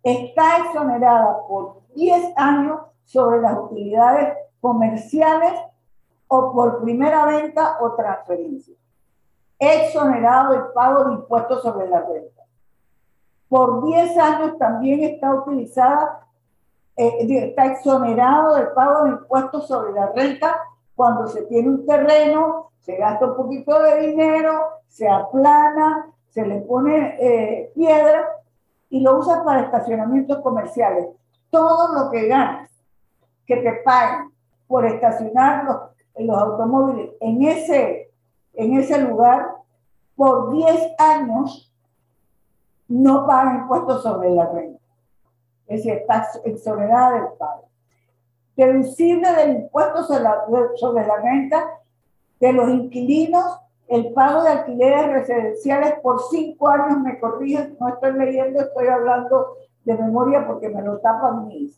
está 0.05 0.59
exonerada 0.59 1.45
por 1.49 1.83
10 1.97 2.35
años 2.37 2.83
sobre 3.05 3.41
las 3.41 3.59
utilidades 3.59 4.29
comerciales 4.61 5.53
o 6.29 6.53
por 6.53 6.83
primera 6.83 7.27
venta 7.27 7.79
o 7.81 7.93
transferencia. 7.93 8.75
Exonerado 9.59 10.53
del 10.53 10.63
pago 10.73 11.05
de 11.05 11.15
impuestos 11.15 11.63
sobre 11.63 11.89
la 11.89 12.01
renta. 12.01 12.43
Por 13.49 13.85
10 13.85 14.17
años 14.17 14.59
también 14.59 15.03
está 15.03 15.35
utilizada, 15.35 16.27
eh, 16.97 17.49
está 17.49 17.67
exonerado 17.67 18.55
del 18.55 18.69
pago 18.69 19.05
de 19.05 19.11
impuestos 19.11 19.67
sobre 19.67 19.93
la 19.93 20.13
renta 20.13 20.57
cuando 20.95 21.27
se 21.27 21.43
tiene 21.43 21.69
un 21.69 21.87
terreno, 21.87 22.71
se 22.79 22.97
gasta 22.97 23.27
un 23.27 23.37
poquito 23.37 23.81
de 23.83 24.07
dinero, 24.07 24.67
se 24.87 25.09
aplana, 25.09 26.07
se 26.29 26.47
le 26.47 26.61
pone 26.61 27.17
eh, 27.19 27.73
piedra 27.75 28.29
y 28.89 29.01
lo 29.01 29.19
usa 29.19 29.43
para 29.45 29.63
estacionamientos 29.63 30.39
comerciales. 30.41 31.07
Todo 31.51 31.93
lo 31.93 32.11
que 32.11 32.29
ganas, 32.29 32.71
que 33.47 33.57
te 33.57 33.73
paguen 33.85 34.30
por 34.71 34.87
estacionar 34.87 35.65
los, 35.65 35.77
los 36.17 36.39
automóviles 36.39 37.11
en 37.19 37.43
ese, 37.43 38.13
en 38.55 38.75
ese 38.75 39.03
lugar, 39.03 39.49
por 40.15 40.53
10 40.53 40.93
años 40.99 41.75
no 42.87 43.27
pagan 43.27 43.63
impuestos 43.63 44.05
sobre 44.05 44.31
la 44.31 44.47
renta. 44.47 44.81
Es 45.67 45.79
decir, 45.79 45.95
está 45.95 46.29
exonerada 46.45 47.15
del 47.15 47.33
pago. 47.37 47.65
Deducible 48.55 49.33
del 49.33 49.57
impuesto 49.57 50.05
sobre 50.05 50.23
la, 50.23 50.45
sobre 50.77 51.05
la 51.05 51.17
renta 51.17 51.69
de 52.39 52.53
los 52.53 52.69
inquilinos 52.71 53.61
el 53.91 54.13
pago 54.13 54.45
de 54.45 54.51
alquileres 54.51 55.13
residenciales 55.13 55.95
por 56.01 56.23
cinco 56.31 56.69
años, 56.69 57.01
me 57.01 57.19
corrigen, 57.19 57.77
no 57.81 57.89
estoy 57.89 58.13
leyendo, 58.13 58.61
estoy 58.61 58.87
hablando 58.87 59.57
de 59.85 59.99
memoria 59.99 60.47
porque 60.47 60.69
me 60.69 60.81
lo 60.81 60.99
tapan 60.99 61.49
mis, 61.49 61.77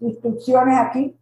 instrucciones 0.00 0.76
aquí. 0.76 1.16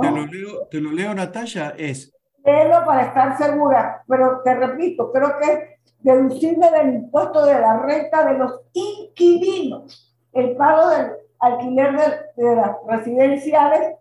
Te, 0.00 0.10
lo 0.10 0.26
leo, 0.26 0.66
te 0.70 0.80
lo 0.80 0.90
leo, 0.90 1.14
Natalia, 1.14 1.74
es... 1.76 2.12
Léelo 2.44 2.84
para 2.84 3.06
estar 3.06 3.36
segura, 3.38 4.02
pero 4.08 4.40
te 4.42 4.54
repito, 4.54 5.12
creo 5.12 5.38
que 5.38 5.52
es 5.52 5.60
deducible 6.00 6.70
del 6.70 6.94
impuesto 6.94 7.44
de 7.44 7.60
la 7.60 7.78
renta 7.78 8.24
de 8.26 8.38
los 8.38 8.60
inquilinos, 8.72 10.12
el 10.32 10.56
pago 10.56 10.88
del 10.88 11.12
alquiler 11.38 11.92
de, 12.36 12.42
de 12.42 12.56
las 12.56 12.76
residenciales 12.88 13.96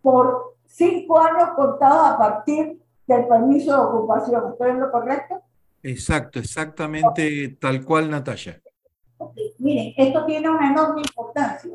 por 0.00 0.54
cinco 0.66 1.20
años 1.20 1.50
contados 1.56 2.10
a 2.10 2.18
partir 2.18 2.80
del 3.06 3.26
permiso 3.26 3.72
de 3.72 3.78
ocupación. 3.78 4.52
¿Estoy 4.52 4.70
en 4.70 4.80
lo 4.80 4.90
correcto? 4.90 5.42
Exacto, 5.82 6.38
exactamente 6.38 7.56
tal 7.60 7.84
cual, 7.84 8.10
Natalia. 8.10 8.60
Miren, 9.58 9.94
esto 9.96 10.24
tiene 10.26 10.48
una 10.48 10.70
enorme 10.70 11.02
importancia. 11.02 11.70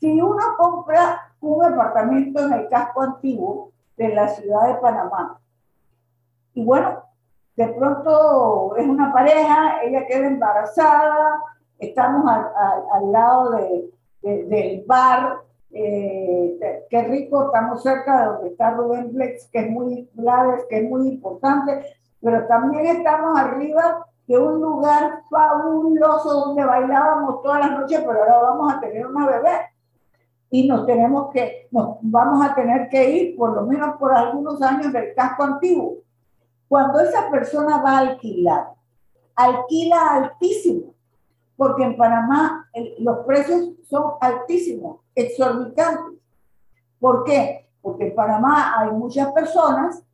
Si 0.00 0.20
uno 0.20 0.42
compra 0.56 1.33
un 1.44 1.64
apartamento 1.64 2.44
en 2.44 2.52
el 2.52 2.68
casco 2.68 3.02
antiguo 3.02 3.72
de 3.96 4.08
la 4.14 4.28
ciudad 4.28 4.68
de 4.68 4.80
Panamá, 4.80 5.38
y 6.54 6.64
bueno, 6.64 7.02
de 7.56 7.68
pronto 7.68 8.76
es 8.76 8.86
una 8.86 9.12
pareja, 9.12 9.82
ella 9.82 10.06
queda 10.06 10.26
embarazada, 10.26 11.40
estamos 11.78 12.24
al, 12.26 13.12
lado 13.12 13.50
del 14.22 14.84
bar, 14.86 15.38
eh, 15.72 16.86
qué 16.88 17.02
rico, 17.02 17.46
estamos 17.46 17.82
cerca 17.82 18.20
de 18.20 18.26
donde 18.26 18.48
está 18.50 18.70
Rubén 18.70 19.12
Blex, 19.12 19.48
que 19.50 19.60
es 19.60 19.70
muy, 19.70 20.08
que 20.68 20.78
es 20.78 20.88
muy 20.88 21.08
importante, 21.08 21.84
pero 22.20 22.46
también 22.46 22.86
estamos 22.86 23.38
arriba 23.38 24.06
de 24.26 24.38
un 24.38 24.60
lugar 24.60 25.22
fabuloso 25.28 26.46
donde 26.46 26.64
bailábamos 26.64 27.42
todas 27.42 27.60
las 27.60 27.72
noches, 27.72 28.00
pero 28.00 28.20
ahora 28.20 28.38
vamos 28.38 28.72
a 28.72 28.80
tener 28.80 29.06
una 29.06 29.26
bebé 29.26 29.50
y 30.54 30.68
nos 30.68 30.86
tenemos 30.86 31.32
que, 31.32 31.66
nos 31.72 31.96
vamos 32.00 32.46
a 32.46 32.54
tener 32.54 32.88
que 32.88 33.10
ir 33.10 33.36
por 33.36 33.56
lo 33.56 33.66
menos 33.66 33.96
por 33.96 34.14
algunos 34.14 34.62
años 34.62 34.92
del 34.92 35.12
casco 35.12 35.42
antiguo. 35.42 35.96
Cuando 36.68 37.00
esa 37.00 37.28
persona 37.28 37.82
va 37.82 37.90
a 37.90 37.98
alquilar, 37.98 38.68
alquila 39.34 40.12
altísimo, 40.12 40.94
porque 41.56 41.82
en 41.82 41.96
Panamá 41.96 42.70
los 43.00 43.26
precios 43.26 43.70
son 43.82 44.12
altísimos 44.20 45.00
exorbitantes. 45.16 46.20
¿Por 47.00 47.24
qué? 47.24 47.68
Porque 47.82 48.06
en 48.06 48.14
Panamá 48.14 48.78
hay 48.78 48.92
muchas 48.92 49.32
personas 49.32 50.04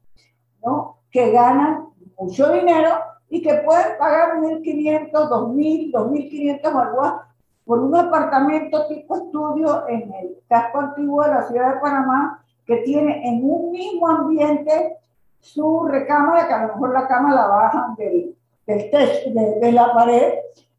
¿no? 0.65 1.01
que 1.11 1.33
ganan 1.33 1.91
mucho 2.19 2.51
dinero 2.51 2.93
y 3.29 3.43
que 3.43 3.57
pueden 3.57 3.99
pagar 3.99 4.39
1.500, 4.39 5.11
2.000, 5.13 5.93
2.500 5.93 6.65
algo 6.65 7.30
por 7.65 7.79
un 7.79 7.95
apartamento 7.97 8.87
tipo 8.89 9.17
estudio 9.17 9.89
en 9.89 10.13
el 10.13 10.37
casco 10.49 10.81
antiguo 10.81 11.23
de 11.23 11.31
la 11.31 11.49
ciudad 11.49 11.75
de 11.75 11.81
Panamá 11.81 12.45
que 12.67 12.79
tiene 12.79 13.29
en 13.29 13.41
un 13.43 13.71
mismo 13.73 14.09
ambiente 14.09 14.99
su 15.41 15.87
recámara, 15.87 16.47
que 16.47 16.55
a 16.55 16.67
lo 16.67 16.75
mejor 16.75 16.93
la 16.93 17.09
cama 17.09 17.35
la 17.35 17.47
bajan 17.47 17.95
del, 17.97 18.37
del 18.67 18.91
techo, 18.91 19.31
de, 19.31 19.73
la 19.73 19.93
pared, 19.93 20.35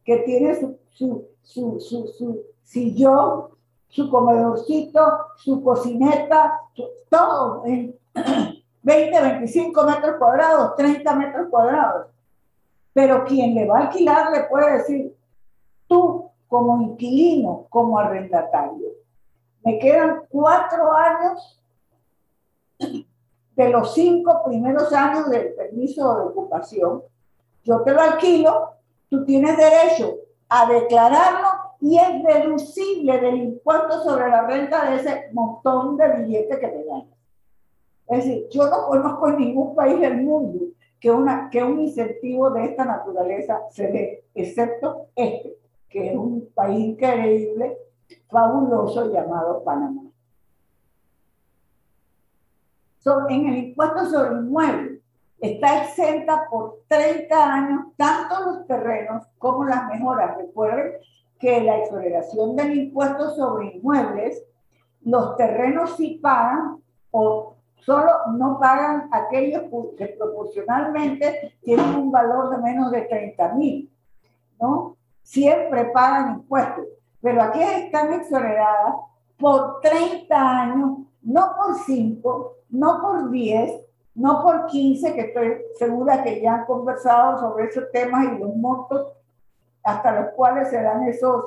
que 0.05 0.17
tiene 0.17 0.55
su, 0.55 0.77
su, 0.91 1.25
su, 1.41 1.79
su, 1.79 2.07
su 2.07 2.41
sillón, 2.63 3.47
su 3.89 4.09
comedorcito, 4.09 5.01
su 5.35 5.61
cocineta, 5.63 6.61
todo 7.09 7.65
en 7.65 7.95
20, 8.83 9.21
25 9.21 9.83
metros 9.83 10.15
cuadrados, 10.17 10.75
30 10.75 11.15
metros 11.15 11.49
cuadrados. 11.49 12.07
Pero 12.93 13.25
quien 13.25 13.53
le 13.53 13.67
va 13.67 13.79
a 13.79 13.81
alquilar 13.83 14.31
le 14.31 14.43
puede 14.43 14.77
decir, 14.77 15.15
tú 15.87 16.20
como 16.51 16.81
inquilino, 16.81 17.67
como 17.69 17.97
arrendatario, 17.97 18.89
me 19.63 19.79
quedan 19.79 20.23
cuatro 20.27 20.91
años 20.91 21.63
de 23.55 23.69
los 23.69 23.93
cinco 23.93 24.43
primeros 24.45 24.91
años 24.91 25.29
del 25.29 25.53
permiso 25.53 26.13
de 26.13 26.25
ocupación, 26.25 27.03
yo 27.63 27.83
te 27.83 27.93
lo 27.93 28.01
alquilo, 28.01 28.71
tú 29.07 29.23
tienes 29.23 29.55
derecho 29.55 30.17
a 30.49 30.69
declararlo 30.69 31.47
y 31.79 31.97
es 31.97 32.21
deducible 32.21 33.21
del 33.21 33.37
impuesto 33.37 34.03
sobre 34.03 34.29
la 34.29 34.45
renta 34.45 34.89
de 34.89 34.97
ese 34.97 35.29
montón 35.31 35.95
de 35.95 36.17
billetes 36.17 36.59
que 36.59 36.67
te 36.67 36.83
dan. 36.83 37.05
Es 38.09 38.25
decir, 38.25 38.49
yo 38.49 38.69
no 38.69 38.87
conozco 38.87 39.29
en 39.29 39.37
ningún 39.37 39.73
país 39.73 40.01
del 40.01 40.17
mundo 40.17 40.65
que, 40.99 41.11
una, 41.11 41.49
que 41.49 41.63
un 41.63 41.79
incentivo 41.79 42.49
de 42.49 42.65
esta 42.65 42.83
naturaleza 42.83 43.61
se 43.69 43.87
dé, 43.87 44.25
excepto 44.35 45.07
este, 45.15 45.60
que 45.91 46.11
es 46.11 46.17
un 46.17 46.49
país 46.55 46.79
increíble, 46.79 47.77
fabuloso 48.29 49.11
llamado 49.11 49.63
Panamá. 49.63 50.01
en 53.29 53.47
el 53.47 53.57
impuesto 53.57 54.05
sobre 54.05 54.39
inmuebles 54.39 55.01
está 55.39 55.83
exenta 55.83 56.47
por 56.49 56.81
30 56.87 57.53
años 57.53 57.85
tanto 57.97 58.45
los 58.45 58.67
terrenos 58.67 59.23
como 59.37 59.65
las 59.65 59.87
mejoras. 59.87 60.37
Recuerden 60.37 60.93
que 61.39 61.61
la 61.61 61.79
exoneración 61.79 62.55
del 62.55 62.77
impuesto 62.77 63.35
sobre 63.35 63.75
inmuebles, 63.75 64.43
los 65.01 65.35
terrenos 65.35 65.97
sí 65.97 66.19
pagan 66.21 66.77
o 67.09 67.55
solo 67.77 68.11
no 68.37 68.59
pagan 68.59 69.09
aquellos 69.11 69.63
que 69.97 70.05
proporcionalmente 70.19 71.55
tienen 71.63 71.95
un 71.95 72.11
valor 72.11 72.51
de 72.51 72.59
menos 72.59 72.91
de 72.91 73.01
30 73.01 73.55
mil, 73.55 73.91
¿no? 74.59 74.95
Siempre 75.23 75.85
pagan 75.85 76.35
impuestos, 76.35 76.85
pero 77.21 77.41
aquí 77.41 77.61
están 77.61 78.13
exoneradas 78.13 78.95
por 79.37 79.79
30 79.81 80.35
años, 80.35 80.99
no 81.21 81.55
por 81.55 81.75
5, 81.75 82.55
no 82.69 83.01
por 83.01 83.31
10, 83.31 83.81
no 84.15 84.41
por 84.41 84.65
15, 84.67 85.13
que 85.13 85.21
estoy 85.21 85.61
segura 85.77 86.23
que 86.23 86.41
ya 86.41 86.55
han 86.55 86.65
conversado 86.65 87.39
sobre 87.39 87.65
esos 87.65 87.91
temas 87.91 88.25
y 88.25 88.37
los 88.37 88.55
montos 88.55 89.13
hasta 89.83 90.11
los 90.19 90.29
cuales 90.33 90.69
se 90.69 90.81
dan 90.81 91.07
esos, 91.07 91.45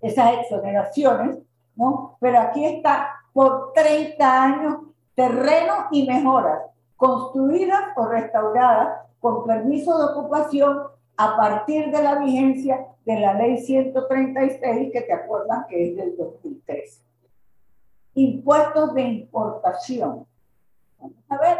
esas 0.00 0.38
exoneraciones, 0.38 1.38
¿no? 1.76 2.16
Pero 2.20 2.40
aquí 2.40 2.64
está 2.64 3.10
por 3.32 3.72
30 3.74 4.42
años 4.42 4.76
terreno 5.14 5.86
y 5.90 6.06
mejoras 6.06 6.62
construidas 6.96 7.82
o 7.96 8.06
restauradas 8.06 9.00
con 9.20 9.44
permiso 9.44 9.96
de 9.98 10.04
ocupación 10.12 10.82
a 11.16 11.36
partir 11.36 11.90
de 11.90 12.02
la 12.02 12.18
vigencia 12.18 12.86
de 13.04 13.20
la 13.20 13.34
ley 13.34 13.58
136 13.58 14.90
que 14.92 15.00
te 15.00 15.12
acuerdan 15.12 15.66
que 15.68 15.90
es 15.90 15.96
del 15.96 16.16
2013. 16.16 17.02
Impuestos 18.14 18.94
de 18.94 19.02
importación. 19.02 20.26
Vamos 20.98 21.24
a 21.28 21.38
ver 21.38 21.58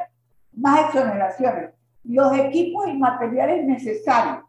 más 0.53 0.87
exoneraciones. 0.87 1.71
Los 2.05 2.37
equipos 2.39 2.89
y 2.89 2.97
materiales 2.97 3.65
necesarios 3.65 4.45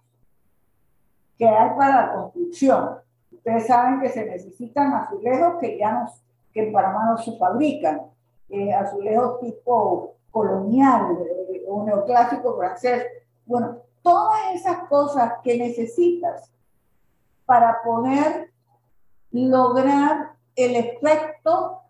que 1.38 1.47
hay 1.47 1.70
para 1.78 2.08
la 2.08 2.14
construcción. 2.14 2.99
Ustedes 3.32 3.68
saben 3.68 4.01
que 4.01 4.10
se 4.10 4.26
necesitan 4.26 4.93
azulejos 4.93 5.55
que 5.60 5.78
ya 5.78 5.91
no, 5.91 6.12
que 6.53 6.68
en 6.68 6.74
Panamá 6.74 7.05
no 7.12 7.18
se 7.18 7.38
fabrican, 7.38 8.01
eh, 8.49 8.74
azulejos 8.74 9.39
tipo 9.39 10.16
colonial 10.32 11.18
eh, 11.49 11.64
o 11.68 11.84
neoclásico 11.84 12.58
francés. 12.58 13.05
Bueno, 13.45 13.82
todas 14.08 14.55
esas 14.55 14.88
cosas 14.88 15.34
que 15.43 15.58
necesitas 15.58 16.49
para 17.45 17.84
poder 17.84 18.53
lograr 19.32 20.32
el 20.55 20.78
efecto 20.78 21.82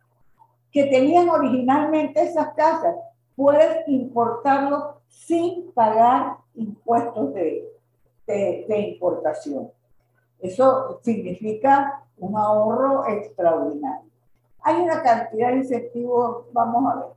que 0.72 0.86
tenían 0.86 1.30
originalmente 1.30 2.24
esas 2.24 2.56
casas. 2.56 2.96
Puedes 3.36 3.88
importarlo 3.88 5.02
sin 5.08 5.72
pagar 5.74 6.38
impuestos 6.56 7.36
de, 7.36 7.72
de, 8.26 8.80
importación. 8.80 9.72
Eso 10.40 11.00
significa 11.04 12.04
un 12.18 12.36
ahorro 12.36 13.08
extraordinario. 13.10 14.10
Hay 14.62 14.82
una 14.82 15.04
cantidad 15.04 15.50
de 15.50 15.58
incentivos, 15.58 16.52
vamos 16.52 16.92
a 16.92 16.96
ver. 16.96 17.08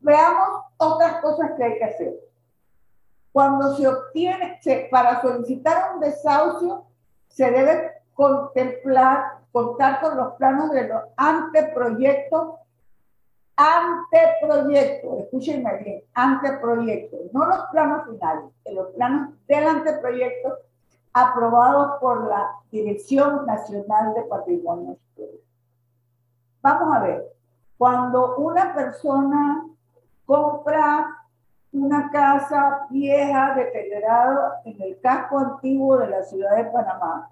Veamos 0.00 0.64
otras 0.76 1.22
cosas 1.22 1.52
que 1.56 1.64
hay 1.64 1.78
que 1.78 1.84
hacer. 1.84 2.27
Cuando 3.38 3.76
se 3.76 3.86
obtiene, 3.86 4.58
para 4.90 5.22
solicitar 5.22 5.94
un 5.94 6.00
desahucio, 6.00 6.86
se 7.28 7.48
debe 7.48 7.92
contemplar, 8.12 9.34
contar 9.52 10.00
con 10.00 10.16
los 10.16 10.32
planos 10.32 10.72
de 10.72 10.88
los 10.88 11.02
anteproyectos, 11.16 12.56
anteproyectos, 13.54 15.20
escúchenme 15.20 15.76
bien, 15.84 16.02
anteproyectos, 16.14 17.32
no 17.32 17.46
los 17.46 17.60
planos 17.70 18.08
finales, 18.08 18.46
los 18.72 18.88
planos 18.96 19.30
del 19.46 19.68
anteproyecto 19.68 20.56
aprobados 21.12 22.00
por 22.00 22.26
la 22.26 22.50
Dirección 22.72 23.46
Nacional 23.46 24.14
de 24.14 24.22
Patrimonio. 24.22 24.98
Vamos 26.60 26.96
a 26.96 27.00
ver, 27.02 27.36
cuando 27.76 28.34
una 28.34 28.74
persona 28.74 29.64
compra 30.26 31.14
una 31.72 32.10
casa 32.10 32.86
vieja, 32.90 33.54
deteriorada 33.54 34.62
en 34.64 34.80
el 34.80 35.00
casco 35.00 35.38
antiguo 35.38 35.98
de 35.98 36.08
la 36.08 36.22
ciudad 36.22 36.56
de 36.56 36.64
Panamá. 36.64 37.30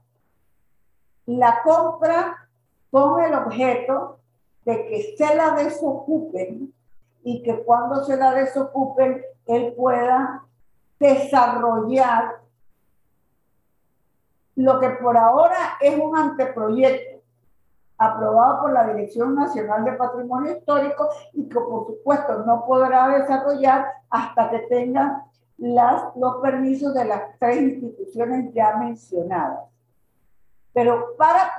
La 1.27 1.63
compra 1.63 2.49
con 2.91 3.23
el 3.23 3.35
objeto 3.35 4.21
de 4.65 4.87
que 4.87 5.15
se 5.17 5.35
la 5.35 5.53
desocupen 5.53 6.73
y 7.23 7.43
que 7.43 7.63
cuando 7.65 8.05
se 8.05 8.17
la 8.17 8.33
desocupen, 8.35 9.23
él 9.47 9.75
pueda 9.77 10.45
desarrollar 10.99 12.41
lo 14.55 14.81
que 14.81 14.91
por 14.91 15.17
ahora 15.17 15.77
es 15.81 15.99
un 15.99 16.17
anteproyecto 16.17 17.16
aprobado 17.99 18.63
por 18.63 18.73
la 18.73 18.87
Dirección 18.87 19.35
Nacional 19.35 19.85
de 19.85 19.93
Patrimonio 19.93 20.53
Histórico 20.53 21.09
y 21.33 21.49
que 21.49 21.61
por 21.61 21.87
supuesto 21.87 22.45
no 22.45 22.65
podrá 22.67 23.09
desarrollar 23.09 23.87
hasta 24.11 24.51
que 24.51 24.59
tenga 24.61 25.25
las, 25.59 26.15
los 26.17 26.37
permisos 26.37 26.93
de 26.95 27.05
las 27.07 27.39
tres 27.39 27.63
instituciones 27.63 28.53
ya 28.53 28.77
mencionadas. 28.77 29.61
Pero 30.73 31.17
para 31.17 31.55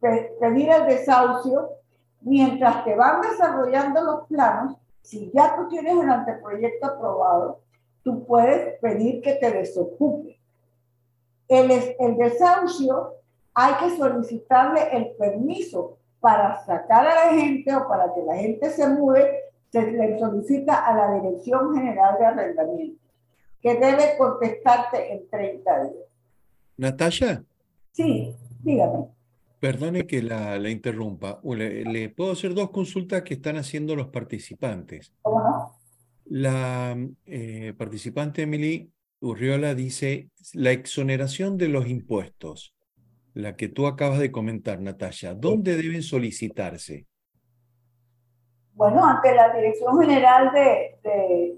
pedir 0.00 0.70
el 0.70 0.86
desahucio, 0.86 1.70
mientras 2.20 2.84
te 2.84 2.94
van 2.94 3.22
desarrollando 3.22 4.02
los 4.02 4.26
planos, 4.26 4.76
si 5.00 5.30
ya 5.32 5.56
tú 5.56 5.68
tienes 5.68 5.94
un 5.94 6.10
anteproyecto 6.10 6.86
aprobado, 6.86 7.60
tú 8.02 8.26
puedes 8.26 8.78
pedir 8.80 9.22
que 9.22 9.34
te 9.34 9.50
desocupe. 9.50 10.38
El, 11.48 11.70
el 11.70 12.16
desahucio 12.16 13.14
hay 13.54 13.74
que 13.74 13.96
solicitarle 13.96 14.96
el 14.96 15.10
permiso 15.16 15.98
para 16.20 16.64
sacar 16.64 17.06
a 17.06 17.26
la 17.26 17.34
gente 17.34 17.74
o 17.74 17.88
para 17.88 18.12
que 18.14 18.22
la 18.22 18.36
gente 18.36 18.70
se 18.70 18.88
mude, 18.88 19.26
se 19.70 19.90
le 19.90 20.18
solicita 20.18 20.86
a 20.86 20.94
la 20.94 21.20
Dirección 21.20 21.74
General 21.74 22.16
de 22.18 22.26
Arrendamiento, 22.26 23.00
que 23.60 23.74
debe 23.74 24.16
contestarte 24.18 25.12
en 25.12 25.28
30 25.28 25.82
días. 25.84 26.04
Natasha. 26.76 27.44
Sí, 27.92 28.34
dígame. 28.62 29.06
Perdone 29.58 30.06
que 30.06 30.22
la, 30.22 30.56
interrumpa. 30.70 31.40
Le, 31.44 32.08
puedo 32.08 32.32
hacer 32.32 32.54
dos 32.54 32.70
consultas 32.70 33.22
que 33.22 33.34
están 33.34 33.56
haciendo 33.56 33.94
los 33.94 34.08
participantes. 34.08 35.12
¿Cómo 35.20 35.40
no? 35.40 35.76
La 36.24 36.96
eh, 37.26 37.74
participante 37.76 38.42
Emily 38.42 38.90
Urriola 39.20 39.74
dice, 39.74 40.30
la 40.54 40.70
exoneración 40.70 41.58
de 41.58 41.68
los 41.68 41.88
impuestos 41.88 42.74
la 43.34 43.56
que 43.56 43.68
tú 43.68 43.86
acabas 43.86 44.18
de 44.18 44.32
comentar, 44.32 44.80
Natasha, 44.80 45.34
¿dónde 45.34 45.76
deben 45.76 46.02
solicitarse? 46.02 47.06
Bueno, 48.74 49.04
ante 49.04 49.34
la 49.34 49.52
Dirección 49.52 50.00
General 50.00 50.52
de, 50.52 51.56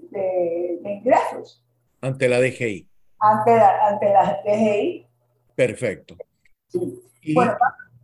Ingresos. 0.83 1.63
Ante 2.01 2.27
la 2.27 2.39
DGI. 2.39 2.87
Ante 3.19 3.55
la, 3.55 3.87
ante 3.87 4.05
la 4.09 4.41
DGI. 4.45 5.07
Perfecto. 5.55 6.17
Sí. 6.67 6.79
Y, 7.21 7.33
bueno, 7.33 7.53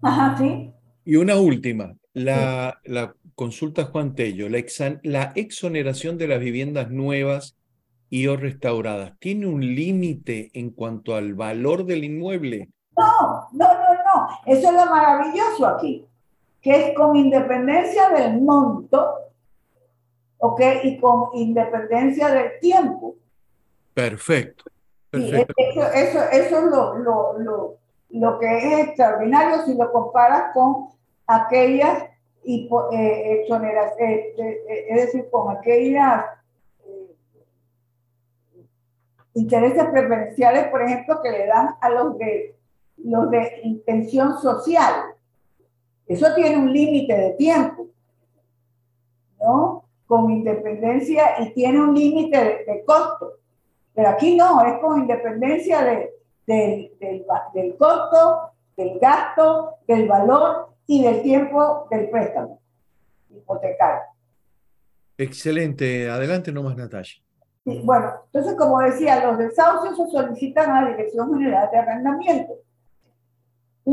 ajá, 0.02 0.38
sí. 0.38 0.72
Y 1.04 1.16
una 1.18 1.36
última, 1.36 1.96
la, 2.14 2.80
la 2.86 3.14
consulta 3.36 3.86
Juan 3.86 4.16
Tello, 4.16 4.48
la, 4.48 4.64
la 5.04 5.32
exoneración 5.36 6.18
de 6.18 6.28
las 6.28 6.40
viviendas 6.40 6.90
nuevas 6.90 7.58
y 8.10 8.28
o 8.28 8.38
restauradas, 8.38 9.18
¿tiene 9.20 9.48
un 9.48 9.76
límite 9.76 10.50
en 10.54 10.72
cuanto 10.72 11.16
al 11.16 11.36
valor 11.36 11.86
del 11.86 12.04
inmueble? 12.04 12.70
No, 13.00 13.48
no, 13.54 13.68
no, 13.68 13.94
no. 13.94 14.28
Eso 14.46 14.70
es 14.70 14.74
lo 14.74 14.86
maravilloso 14.86 15.66
aquí, 15.66 16.06
que 16.62 16.90
es 16.90 16.96
con 16.96 17.16
independencia 17.16 18.10
del 18.10 18.42
monto, 18.42 19.16
¿ok? 20.40 20.62
Y 20.84 21.00
con 21.00 21.30
independencia 21.34 22.30
del 22.30 22.60
tiempo. 22.60 23.16
Perfecto. 23.94 24.66
Perfecto. 25.10 25.54
eso, 25.58 25.92
eso, 25.92 26.24
eso, 26.32 26.58
es 26.58 26.64
lo, 26.66 26.96
lo, 27.00 27.40
lo, 27.40 27.78
lo, 28.12 28.40
que 28.40 28.58
es 28.58 28.88
extraordinario 28.88 29.66
si 29.66 29.74
lo 29.74 29.92
comparas 29.92 30.54
con 30.54 30.90
aquellas 31.26 32.04
y 32.44 32.70
eh, 32.94 33.46
eh, 33.50 34.34
eh, 34.38 34.86
es 34.90 35.06
decir, 35.06 35.28
con 35.32 35.56
aquellas 35.56 36.26
intereses 39.34 39.84
preferenciales, 39.92 40.68
por 40.68 40.82
ejemplo, 40.82 41.22
que 41.22 41.32
le 41.32 41.48
dan 41.48 41.76
a 41.82 41.90
los 41.90 42.18
de 42.18 42.59
los 43.04 43.30
de 43.30 43.62
intención 43.64 44.40
social. 44.40 45.14
Eso 46.06 46.34
tiene 46.36 46.58
un 46.58 46.74
límite 46.74 47.16
de 47.16 47.32
tiempo, 47.32 47.88
¿no? 49.40 49.86
Con 50.08 50.32
independencia 50.32 51.42
y 51.42 51.54
tiene 51.54 51.82
un 51.82 51.94
límite 51.94 52.64
de, 52.66 52.84
costo. 52.86 53.34
Pero 53.94 54.10
aquí 54.10 54.36
no, 54.36 54.66
es 54.66 54.80
con 54.80 55.02
independencia 55.02 55.84
de, 55.84 56.12
del, 56.48 56.92
del 57.54 57.78
costo, 57.78 58.52
del 58.76 58.98
gasto, 59.00 59.76
del 59.88 60.08
valor 60.08 60.70
y 60.88 61.04
del 61.04 61.22
tiempo 61.22 61.88
del 61.92 62.10
préstamo 62.10 62.60
hipotecario. 63.30 64.02
Excelente. 65.18 66.10
Adelante 66.10 66.52
nomás, 66.52 66.78
Natalia. 66.78 67.22
bueno, 67.66 68.14
entonces, 68.26 68.56
como 68.56 68.80
decía, 68.80 69.24
los 69.26 69.38
desahucios 69.38 69.98
se 69.98 70.12
solicitan 70.12 70.72
a 70.72 70.82
la 70.82 70.90
Dirección 70.92 71.34
General 71.34 71.70
de 71.72 71.78
Arrendamiento. 71.78 72.54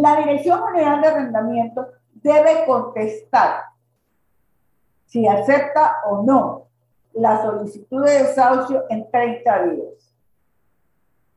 La 0.01 0.17
Dirección 0.17 0.63
General 0.67 1.01
de 1.01 1.09
Arrendamiento 1.09 1.89
debe 2.15 2.67
contestar 2.67 3.63
si 5.07 5.27
acepta 5.27 6.03
o 6.07 6.23
no 6.23 6.67
la 7.15 7.41
solicitud 7.41 8.05
de 8.05 8.25
desahucio 8.25 8.85
en 8.91 9.11
30 9.11 9.63
días. 9.69 10.15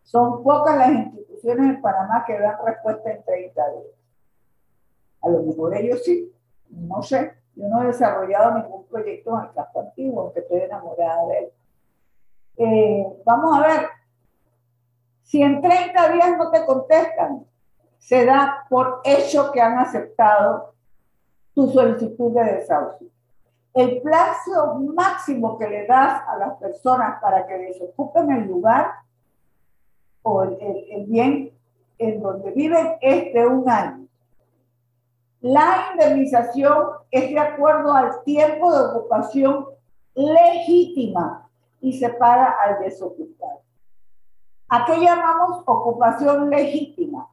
Son 0.03 0.43
pocas 0.43 0.77
las 0.77 0.91
instituciones 0.91 1.75
en 1.75 1.81
Panamá 1.81 2.25
que 2.25 2.37
dan 2.37 2.57
respuesta 2.65 3.11
en 3.11 3.23
30 3.23 3.69
días. 3.71 3.93
A 5.21 5.29
lo 5.29 5.43
mejor 5.43 5.75
ellos 5.75 6.03
sí, 6.03 6.33
no 6.69 7.01
sé. 7.01 7.33
Yo 7.55 7.67
no 7.67 7.83
he 7.83 7.87
desarrollado 7.87 8.55
ningún 8.55 8.85
proyecto 8.87 9.37
en 9.37 9.45
el 9.45 9.53
campo 9.53 9.81
antiguo, 9.81 10.21
aunque 10.23 10.39
estoy 10.41 10.61
enamorada 10.61 11.27
de 11.27 11.37
él. 11.37 11.51
Eh, 12.57 13.07
vamos 13.23 13.57
a 13.57 13.67
ver, 13.67 13.89
si 15.23 15.41
en 15.41 15.61
30 15.61 16.11
días 16.11 16.37
no 16.37 16.51
te 16.51 16.65
contestan, 16.65 17.45
se 17.99 18.25
da 18.25 18.65
por 18.69 19.01
hecho 19.03 19.51
que 19.51 19.61
han 19.61 19.77
aceptado 19.77 20.73
tu 21.53 21.69
solicitud 21.69 22.33
de 22.33 22.43
desahucio. 22.55 23.07
El 23.73 24.01
plazo 24.01 24.79
máximo 24.95 25.57
que 25.57 25.69
le 25.69 25.85
das 25.85 26.23
a 26.27 26.37
las 26.37 26.57
personas 26.57 27.21
para 27.21 27.45
que 27.45 27.57
desocupen 27.57 28.31
el 28.31 28.47
lugar 28.47 28.91
o 30.23 30.43
el, 30.43 31.05
bien 31.07 31.51
en 31.97 32.21
donde 32.21 32.51
viven 32.51 32.95
es 33.01 33.33
de 33.33 33.45
un 33.45 33.69
año. 33.69 34.07
La 35.41 35.89
indemnización 35.91 36.89
es 37.11 37.29
de 37.29 37.39
acuerdo 37.39 37.93
al 37.93 38.23
tiempo 38.23 38.71
de 38.73 38.85
ocupación 38.85 39.65
legítima 40.15 41.49
y 41.79 41.93
se 41.93 42.09
paga 42.09 42.55
al 42.61 42.79
desocupar. 42.79 43.59
¿A 44.67 44.85
qué 44.85 44.99
llamamos 44.99 45.63
ocupación 45.65 46.49
legítima? 46.49 47.29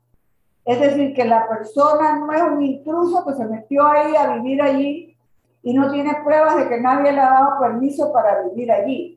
Es 0.66 0.80
decir, 0.80 1.14
que 1.14 1.24
la 1.24 1.48
persona 1.48 2.18
no 2.18 2.32
es 2.32 2.42
un 2.42 2.60
intruso 2.60 3.24
que 3.24 3.34
se 3.34 3.44
metió 3.46 3.86
ahí 3.86 4.16
a 4.16 4.34
vivir 4.34 4.60
allí 4.60 5.16
y 5.62 5.72
no 5.72 5.92
tiene 5.92 6.12
pruebas 6.24 6.56
de 6.56 6.68
que 6.68 6.80
nadie 6.80 7.12
le 7.12 7.20
ha 7.20 7.30
dado 7.30 7.60
permiso 7.60 8.12
para 8.12 8.42
vivir 8.42 8.72
allí. 8.72 9.16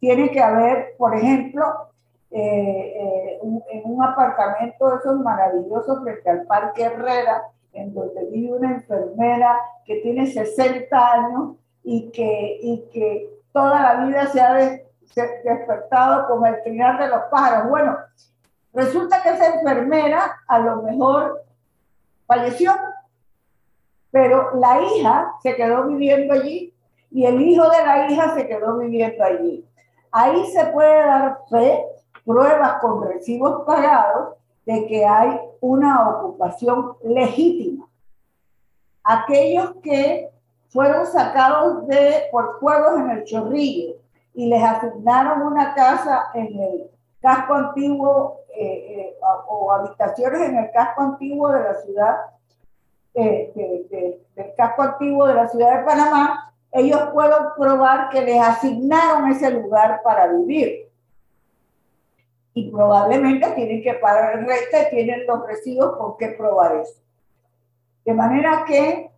Tiene 0.00 0.30
que 0.30 0.40
haber, 0.40 0.94
por 0.96 1.14
ejemplo, 1.14 1.90
eh, 2.30 2.40
eh, 2.40 3.40
en 3.42 3.82
un 3.84 4.02
apartamento 4.02 4.88
de 4.88 4.96
esos 4.96 5.20
maravillosos 5.20 6.02
frente 6.02 6.30
al 6.30 6.46
Parque 6.46 6.84
Herrera, 6.84 7.42
en 7.74 7.92
donde 7.92 8.24
vive 8.30 8.54
una 8.54 8.70
enfermera 8.72 9.58
que 9.84 9.96
tiene 9.96 10.26
60 10.26 11.12
años 11.12 11.56
y 11.82 12.10
que, 12.12 12.60
y 12.62 12.88
que 12.90 13.28
toda 13.52 13.82
la 13.82 14.06
vida 14.06 14.26
se 14.26 14.40
ha 14.40 14.54
despertado 15.44 16.28
con 16.28 16.46
el 16.46 16.62
trinar 16.62 16.98
de 16.98 17.08
los 17.08 17.24
pájaros. 17.30 17.68
Bueno, 17.68 17.94
resulta 18.78 19.20
que 19.24 19.30
esa 19.30 19.56
enfermera 19.56 20.40
a 20.46 20.60
lo 20.60 20.82
mejor 20.82 21.42
falleció, 22.28 22.72
pero 24.12 24.54
la 24.54 24.80
hija 24.80 25.32
se 25.42 25.56
quedó 25.56 25.88
viviendo 25.88 26.32
allí 26.32 26.72
y 27.10 27.26
el 27.26 27.42
hijo 27.42 27.68
de 27.68 27.84
la 27.84 28.08
hija 28.08 28.34
se 28.34 28.46
quedó 28.46 28.78
viviendo 28.78 29.24
allí. 29.24 29.66
Ahí 30.12 30.46
se 30.52 30.66
puede 30.66 30.94
dar 30.94 31.40
fe, 31.50 31.86
pruebas 32.24 32.74
con 32.80 33.02
recibos 33.02 33.64
pagados 33.66 34.36
de 34.64 34.86
que 34.86 35.04
hay 35.04 35.40
una 35.60 36.10
ocupación 36.10 36.92
legítima. 37.02 37.88
Aquellos 39.02 39.74
que 39.82 40.30
fueron 40.68 41.04
sacados 41.04 41.84
de, 41.88 42.28
por 42.30 42.60
fuegos 42.60 43.00
en 43.00 43.10
el 43.10 43.24
chorrillo 43.24 43.96
y 44.34 44.46
les 44.46 44.62
asignaron 44.62 45.42
una 45.42 45.74
casa 45.74 46.30
en 46.34 46.60
el 46.60 46.90
casco 47.20 47.54
antiguo 47.54 48.37
eh, 48.54 49.14
eh, 49.14 49.16
o 49.48 49.72
habitaciones 49.72 50.40
en 50.42 50.56
el 50.56 50.70
casco 50.70 51.02
antiguo 51.02 51.50
de 51.50 51.62
la 51.62 51.74
ciudad, 51.74 52.16
eh, 53.14 53.52
del 54.34 54.54
casco 54.56 54.82
antiguo 54.82 55.26
de 55.26 55.34
la 55.34 55.48
ciudad 55.48 55.78
de 55.78 55.84
Panamá, 55.84 56.52
ellos 56.72 57.00
pueden 57.12 57.44
probar 57.56 58.10
que 58.10 58.20
les 58.22 58.40
asignaron 58.40 59.30
ese 59.30 59.50
lugar 59.50 60.00
para 60.02 60.28
vivir. 60.28 60.88
Y 62.54 62.70
probablemente 62.70 63.50
tienen 63.52 63.82
que 63.82 63.94
pagar 63.94 64.38
el 64.38 64.46
resto 64.46 64.76
y 64.82 64.90
tienen 64.90 65.26
los 65.26 65.46
recibos 65.46 65.96
con 65.96 66.16
qué 66.16 66.28
probar 66.30 66.76
eso. 66.76 67.00
De 68.04 68.14
manera 68.14 68.64
que 68.66 69.10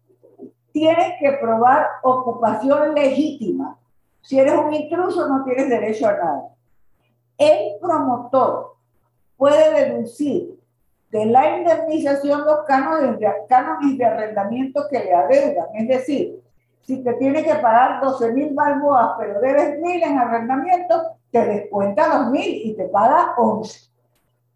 tienes 0.73 1.15
que 1.19 1.33
probar 1.33 1.87
ocupación 2.03 2.95
legítima. 2.95 3.79
Si 4.23 4.39
eres 4.39 4.55
un 4.55 4.73
intruso 4.73 5.27
no 5.27 5.45
tienes 5.45 5.69
derecho 5.69 6.07
a 6.07 6.13
nada. 6.13 6.55
El 7.39 7.79
promotor 7.81 8.70
puede 9.41 9.87
deducir 9.87 10.61
de 11.11 11.25
la 11.25 11.57
indemnización 11.57 12.45
los 12.45 12.67
cánones 12.67 13.19
de, 13.19 13.97
de 13.97 14.05
arrendamiento 14.05 14.85
que 14.91 14.99
le 14.99 15.15
adeudan. 15.15 15.67
Es 15.77 15.89
decir, 15.89 16.43
si 16.83 17.03
te 17.03 17.15
tiene 17.15 17.43
que 17.43 17.55
pagar 17.55 18.03
12 18.03 18.33
mil 18.35 18.55
balboas, 18.55 19.13
pero 19.19 19.41
debes 19.41 19.81
mil 19.81 20.03
en 20.03 20.19
arrendamiento, 20.19 21.17
te 21.31 21.43
descuenta 21.47 22.19
los 22.19 22.31
mil 22.31 22.67
y 22.67 22.77
te 22.77 22.85
paga 22.89 23.33
11. 23.39 23.91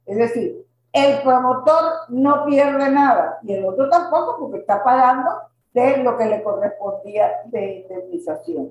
Es 0.04 0.18
decir, 0.18 0.66
el 0.92 1.22
promotor 1.22 1.92
no 2.10 2.44
pierde 2.44 2.90
nada 2.90 3.38
y 3.42 3.54
el 3.54 3.64
otro 3.64 3.88
tampoco 3.88 4.36
porque 4.38 4.58
está 4.58 4.84
pagando 4.84 5.30
de 5.72 5.96
lo 5.96 6.18
que 6.18 6.26
le 6.26 6.42
correspondía 6.42 7.32
de 7.46 7.76
indemnización. 7.76 8.70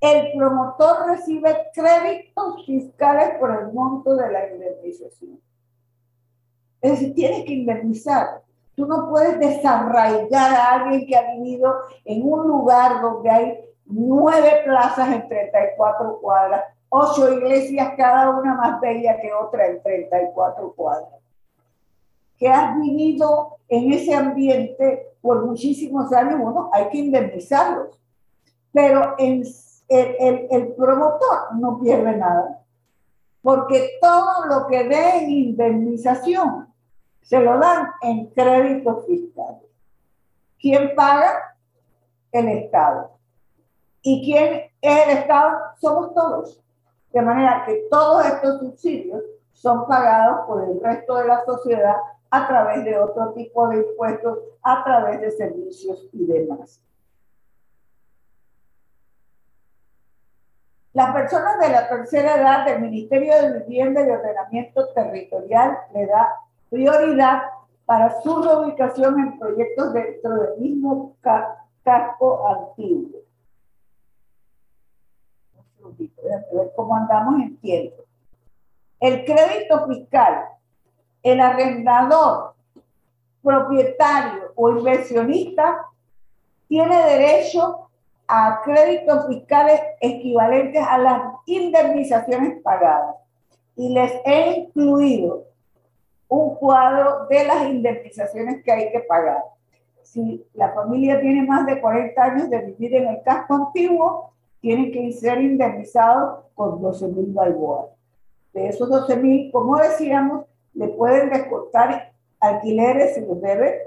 El 0.00 0.32
promotor 0.36 1.08
recibe 1.08 1.70
créditos 1.72 2.66
fiscales 2.66 3.38
por 3.38 3.50
el 3.50 3.72
monto 3.72 4.14
de 4.14 4.30
la 4.30 4.52
indemnización. 4.52 5.40
Es 6.80 6.90
decir, 6.92 7.14
tiene 7.14 7.44
que 7.44 7.54
indemnizar. 7.54 8.42
Tú 8.74 8.86
no 8.86 9.08
puedes 9.08 9.38
desarraigar 9.38 10.52
a 10.52 10.72
alguien 10.72 11.06
que 11.06 11.16
ha 11.16 11.32
vivido 11.32 11.74
en 12.04 12.30
un 12.30 12.46
lugar 12.46 13.00
donde 13.00 13.30
hay 13.30 13.58
nueve 13.86 14.60
plazas 14.64 15.14
en 15.14 15.26
34 15.28 16.20
cuadras, 16.20 16.64
ocho 16.90 17.32
iglesias, 17.32 17.94
cada 17.96 18.30
una 18.30 18.54
más 18.54 18.80
bella 18.80 19.18
que 19.18 19.32
otra 19.32 19.66
en 19.66 19.82
34 19.82 20.74
cuadras. 20.74 21.20
Que 22.36 22.48
has 22.48 22.78
vivido 22.78 23.56
en 23.68 23.92
ese 23.92 24.14
ambiente 24.14 25.14
por 25.22 25.46
muchísimos 25.46 26.12
años, 26.12 26.38
bueno, 26.38 26.70
hay 26.72 26.90
que 26.90 26.98
indemnizarlos. 26.98 27.98
Pero 28.72 29.14
el, 29.88 30.74
promotor 30.76 31.54
no 31.56 31.80
pierde 31.80 32.16
nada, 32.16 32.62
porque 33.42 33.98
todo 34.00 34.46
lo 34.46 34.66
que 34.66 34.84
dé 34.84 35.24
indemnización 35.28 36.72
se 37.22 37.40
lo 37.40 37.58
dan 37.58 37.90
en 38.02 38.26
créditos 38.30 39.06
fiscales. 39.06 39.62
¿Quién 40.58 40.94
paga? 40.94 41.56
El 42.32 42.48
Estado. 42.48 43.10
¿Y 44.02 44.24
quién 44.24 44.70
es 44.80 45.06
el 45.06 45.18
Estado? 45.18 45.58
Somos 45.80 46.14
todos. 46.14 46.62
De 47.12 47.22
manera 47.22 47.64
que 47.66 47.86
todos 47.90 48.26
estos 48.26 48.60
subsidios 48.60 49.22
son 49.52 49.86
pagados 49.86 50.46
por 50.46 50.62
el 50.62 50.80
resto 50.80 51.16
de 51.16 51.26
la 51.26 51.44
sociedad 51.44 51.96
a 52.30 52.46
través 52.46 52.84
de 52.84 52.98
otro 52.98 53.32
tipo 53.32 53.68
de 53.68 53.78
impuestos, 53.78 54.38
a 54.62 54.84
través 54.84 55.20
de 55.20 55.30
servicios 55.30 56.08
y 56.12 56.26
demás. 56.26 56.80
Las 60.96 61.12
personas 61.12 61.58
de 61.60 61.68
la 61.68 61.90
tercera 61.90 62.36
edad 62.36 62.64
del 62.64 62.80
Ministerio 62.80 63.34
de 63.36 63.58
Vivienda 63.60 64.00
y 64.00 64.08
Ordenamiento 64.08 64.88
Territorial 64.94 65.76
le 65.92 66.06
da 66.06 66.40
prioridad 66.70 67.42
para 67.84 68.22
su 68.22 68.42
reubicación 68.42 69.20
en 69.20 69.38
proyectos 69.38 69.92
dentro 69.92 70.36
del 70.36 70.58
mismo 70.58 71.14
casco 71.20 72.48
antiguo. 72.48 73.20
Ver 75.98 76.72
cómo 76.74 76.96
andamos 76.96 77.42
en 77.42 77.58
tiempo. 77.58 78.02
El 78.98 79.26
crédito 79.26 79.86
fiscal, 79.88 80.46
el 81.22 81.40
arrendador, 81.42 82.54
propietario 83.42 84.50
o 84.54 84.70
inversionista 84.70 85.88
tiene 86.68 86.96
derecho 87.04 87.85
a 88.28 88.60
créditos 88.64 89.26
fiscales 89.28 89.80
equivalentes 90.00 90.82
a 90.86 90.98
las 90.98 91.22
indemnizaciones 91.46 92.60
pagadas. 92.62 93.16
Y 93.76 93.92
les 93.92 94.12
he 94.24 94.60
incluido 94.60 95.44
un 96.28 96.56
cuadro 96.56 97.26
de 97.26 97.44
las 97.44 97.68
indemnizaciones 97.68 98.62
que 98.64 98.72
hay 98.72 98.90
que 98.90 99.00
pagar. 99.00 99.44
Si 100.02 100.44
la 100.54 100.72
familia 100.72 101.20
tiene 101.20 101.46
más 101.46 101.66
de 101.66 101.80
40 101.80 102.22
años 102.22 102.50
de 102.50 102.58
vivir 102.58 102.94
en 102.94 103.08
el 103.08 103.22
casco 103.22 103.54
antiguo, 103.54 104.32
tienen 104.60 104.90
que 104.90 105.12
ser 105.12 105.40
indemnizados 105.40 106.44
con 106.54 106.80
12 106.80 107.08
mil 107.08 107.32
balboas. 107.32 107.86
De 108.52 108.68
esos 108.68 108.88
12 108.88 109.16
mil, 109.18 109.52
como 109.52 109.76
decíamos, 109.76 110.46
le 110.74 110.88
pueden 110.88 111.30
descontar 111.30 112.12
alquileres 112.40 113.14
si 113.14 113.20
los 113.20 113.40
debe, 113.40 113.80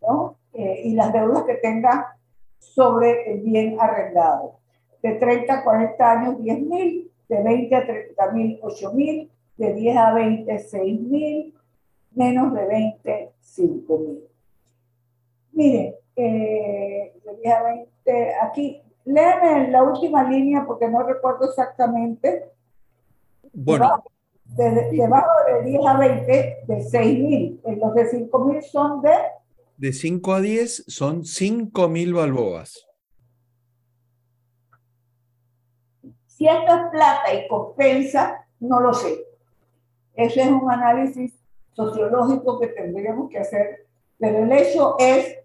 ¿no? 0.00 0.36
Eh, 0.52 0.82
y 0.84 0.94
las 0.94 1.12
deudas 1.12 1.44
que 1.44 1.54
tenga 1.54 2.16
sobre 2.60 3.32
el 3.32 3.40
bien 3.40 3.76
arrendado. 3.80 4.60
De 5.02 5.14
30 5.14 5.52
a 5.52 5.64
40 5.64 6.12
años, 6.12 6.42
10 6.42 6.60
mil, 6.60 7.10
de 7.28 7.42
20 7.42 7.74
a 7.74 7.86
30 7.86 8.32
mil, 8.32 8.60
8 8.62 8.92
mil, 8.92 9.30
de 9.56 9.74
10 9.74 9.96
a 9.96 10.12
20, 10.12 10.58
6 10.58 11.00
mil, 11.00 11.54
menos 12.12 12.54
de 12.54 12.66
20, 12.66 13.30
5 13.40 13.98
mil. 13.98 14.20
Miren, 15.52 15.94
eh, 16.16 17.14
de 17.24 17.36
10 17.42 17.54
a 17.54 17.62
20, 17.62 18.34
aquí, 18.42 18.82
léeme 19.04 19.68
la 19.70 19.82
última 19.82 20.22
línea 20.24 20.64
porque 20.66 20.88
no 20.88 21.02
recuerdo 21.02 21.48
exactamente. 21.48 22.44
Bueno. 23.52 24.04
Debajo, 24.44 25.30
de 25.46 25.70
10 25.70 25.86
a 25.86 25.96
20, 25.96 26.56
de 26.66 26.82
6 26.82 27.18
mil. 27.20 27.60
Los 27.64 27.94
de 27.94 28.06
5 28.06 28.44
mil 28.44 28.62
son 28.62 29.00
de... 29.00 29.12
De 29.80 29.94
5 29.94 30.34
a 30.34 30.40
10 30.42 30.84
son 30.88 31.24
5 31.24 31.88
mil 31.88 32.12
balboas. 32.12 32.86
Si 36.26 36.46
esto 36.46 36.74
es 36.74 36.82
plata 36.92 37.32
y 37.32 37.48
compensa, 37.48 38.46
no 38.58 38.80
lo 38.80 38.92
sé. 38.92 39.24
Ese 40.12 40.42
es 40.42 40.48
un 40.48 40.70
análisis 40.70 41.32
sociológico 41.72 42.60
que 42.60 42.66
tendríamos 42.66 43.30
que 43.30 43.38
hacer, 43.38 43.86
pero 44.18 44.44
el 44.44 44.52
hecho 44.52 44.96
es 44.98 45.38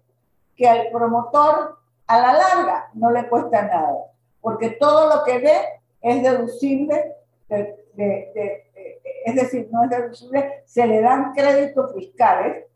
que 0.54 0.68
al 0.68 0.90
promotor 0.90 1.78
a 2.06 2.20
la 2.20 2.34
larga 2.34 2.90
no 2.92 3.10
le 3.10 3.26
cuesta 3.30 3.62
nada, 3.62 4.12
porque 4.42 4.68
todo 4.72 5.16
lo 5.16 5.24
que 5.24 5.38
ve 5.38 5.56
es 6.02 6.22
deducible, 6.22 7.14
es 7.48 9.34
decir, 9.34 9.70
no 9.72 9.84
es 9.84 9.88
deducible, 9.88 10.62
se 10.66 10.86
le 10.86 11.00
dan 11.00 11.32
créditos 11.32 11.94
fiscales 11.94 12.66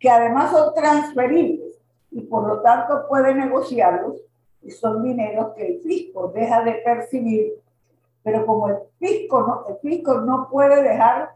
que 0.00 0.10
además 0.10 0.50
son 0.50 0.74
transferibles 0.74 1.78
y 2.10 2.22
por 2.22 2.48
lo 2.48 2.62
tanto 2.62 3.06
puede 3.06 3.34
negociarlos 3.34 4.16
y 4.62 4.70
son 4.70 5.02
dineros 5.02 5.54
que 5.54 5.66
el 5.66 5.80
fisco 5.80 6.28
deja 6.34 6.64
de 6.64 6.72
percibir, 6.84 7.52
pero 8.22 8.44
como 8.46 8.68
el 8.68 8.76
fisco 8.98 9.42
no, 9.42 9.64
el 9.68 9.76
fisco 9.78 10.20
no 10.22 10.48
puede 10.50 10.82
dejar 10.82 11.30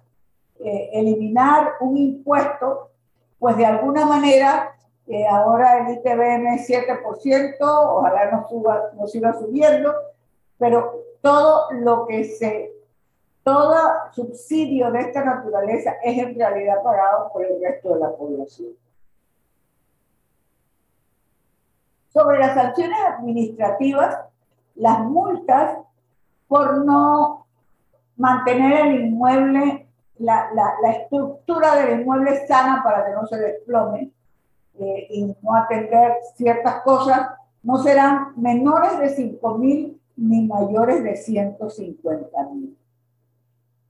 eh, 0.60 0.90
eliminar 0.94 1.74
un 1.80 1.96
impuesto, 1.96 2.90
pues 3.38 3.56
de 3.56 3.66
alguna 3.66 4.06
manera, 4.06 4.74
eh, 5.06 5.26
ahora 5.26 5.78
el 5.78 5.94
ITBM 5.94 6.54
es 6.54 6.68
7%, 6.68 7.56
ojalá 7.60 8.30
no, 8.30 8.48
suba, 8.48 8.90
no 8.94 9.06
siga 9.06 9.38
subiendo, 9.38 9.92
pero 10.58 11.02
todo 11.20 11.70
lo 11.72 12.06
que 12.06 12.24
se, 12.24 12.73
todo 13.44 13.76
subsidio 14.12 14.90
de 14.90 15.00
esta 15.00 15.22
naturaleza 15.22 15.92
es 16.02 16.18
en 16.18 16.34
realidad 16.34 16.82
pagado 16.82 17.30
por 17.32 17.44
el 17.44 17.60
resto 17.62 17.94
de 17.94 18.00
la 18.00 18.10
población. 18.10 18.70
Sobre 22.08 22.38
las 22.38 22.54
sanciones 22.54 22.98
administrativas, 23.06 24.18
las 24.74 25.00
multas 25.00 25.78
por 26.48 26.84
no 26.84 27.46
mantener 28.16 28.86
el 28.86 29.04
inmueble, 29.06 29.88
la, 30.18 30.50
la, 30.54 30.74
la 30.80 30.90
estructura 30.92 31.76
del 31.76 32.00
inmueble 32.00 32.46
sana 32.46 32.82
para 32.82 33.04
que 33.04 33.12
no 33.12 33.26
se 33.26 33.36
desplome 33.36 34.10
eh, 34.78 35.06
y 35.10 35.36
no 35.42 35.54
atender 35.54 36.14
ciertas 36.34 36.82
cosas, 36.82 37.28
no 37.62 37.76
serán 37.78 38.32
menores 38.36 38.98
de 38.98 39.10
5 39.10 39.58
mil 39.58 40.00
ni 40.16 40.46
mayores 40.46 41.02
de 41.02 41.16
150 41.16 42.42
mil. 42.50 42.76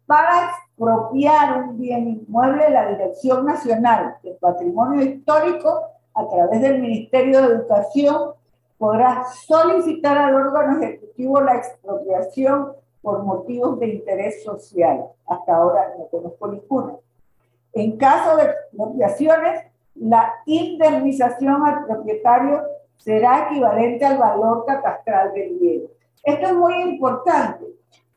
Para 0.07 0.51
expropiar 0.51 1.63
un 1.63 1.79
bien 1.79 2.09
inmueble, 2.09 2.69
la 2.69 2.89
Dirección 2.89 3.47
Nacional 3.47 4.17
del 4.23 4.37
Patrimonio 4.37 5.03
Histórico, 5.03 5.81
a 6.15 6.29
través 6.29 6.61
del 6.61 6.81
Ministerio 6.81 7.41
de 7.41 7.55
Educación, 7.55 8.33
podrá 8.77 9.25
solicitar 9.47 10.19
al 10.19 10.35
órgano 10.35 10.83
ejecutivo 10.83 11.41
la 11.41 11.57
expropiación 11.57 12.73
por 13.01 13.23
motivos 13.23 13.79
de 13.81 13.95
interés 13.95 14.45
social. 14.45 15.07
Hasta 15.27 15.57
ahora 15.57 15.95
no 15.99 16.07
conozco 16.09 16.49
ninguna. 16.49 16.95
En 17.73 17.97
caso 17.97 18.37
de 18.37 18.45
expropiaciones, 18.45 19.65
la 19.95 20.35
indemnización 20.45 21.65
al 21.65 21.87
propietario 21.87 22.63
será 22.99 23.49
equivalente 23.49 24.05
al 24.05 24.19
valor 24.19 24.67
catastral 24.67 25.33
del 25.33 25.59
bien. 25.59 25.83
Esto 26.23 26.47
es 26.47 26.55
muy 26.55 26.75
importante 26.83 27.65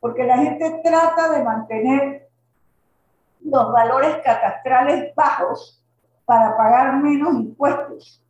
porque 0.00 0.24
la 0.24 0.38
gente 0.38 0.80
trata 0.82 1.30
de 1.30 1.44
mantener 1.44 2.28
los 3.40 3.72
valores 3.72 4.16
catastrales 4.24 5.14
bajos 5.14 5.82
para 6.24 6.56
pagar 6.56 6.96
menos 7.02 7.34
impuestos, 7.34 8.22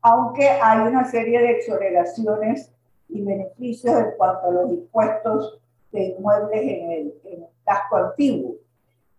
aunque 0.00 0.48
hay 0.48 0.80
una 0.86 1.04
serie 1.04 1.40
de 1.40 1.50
exoneraciones 1.52 2.72
y 3.08 3.22
beneficios 3.22 3.94
en 3.94 4.12
cuanto 4.16 4.46
a 4.46 4.50
los 4.50 4.70
impuestos 4.70 5.60
de 5.92 6.04
inmuebles 6.04 6.60
en 6.62 6.90
el, 6.90 7.46
casco 7.64 7.96
antiguo. 7.96 8.54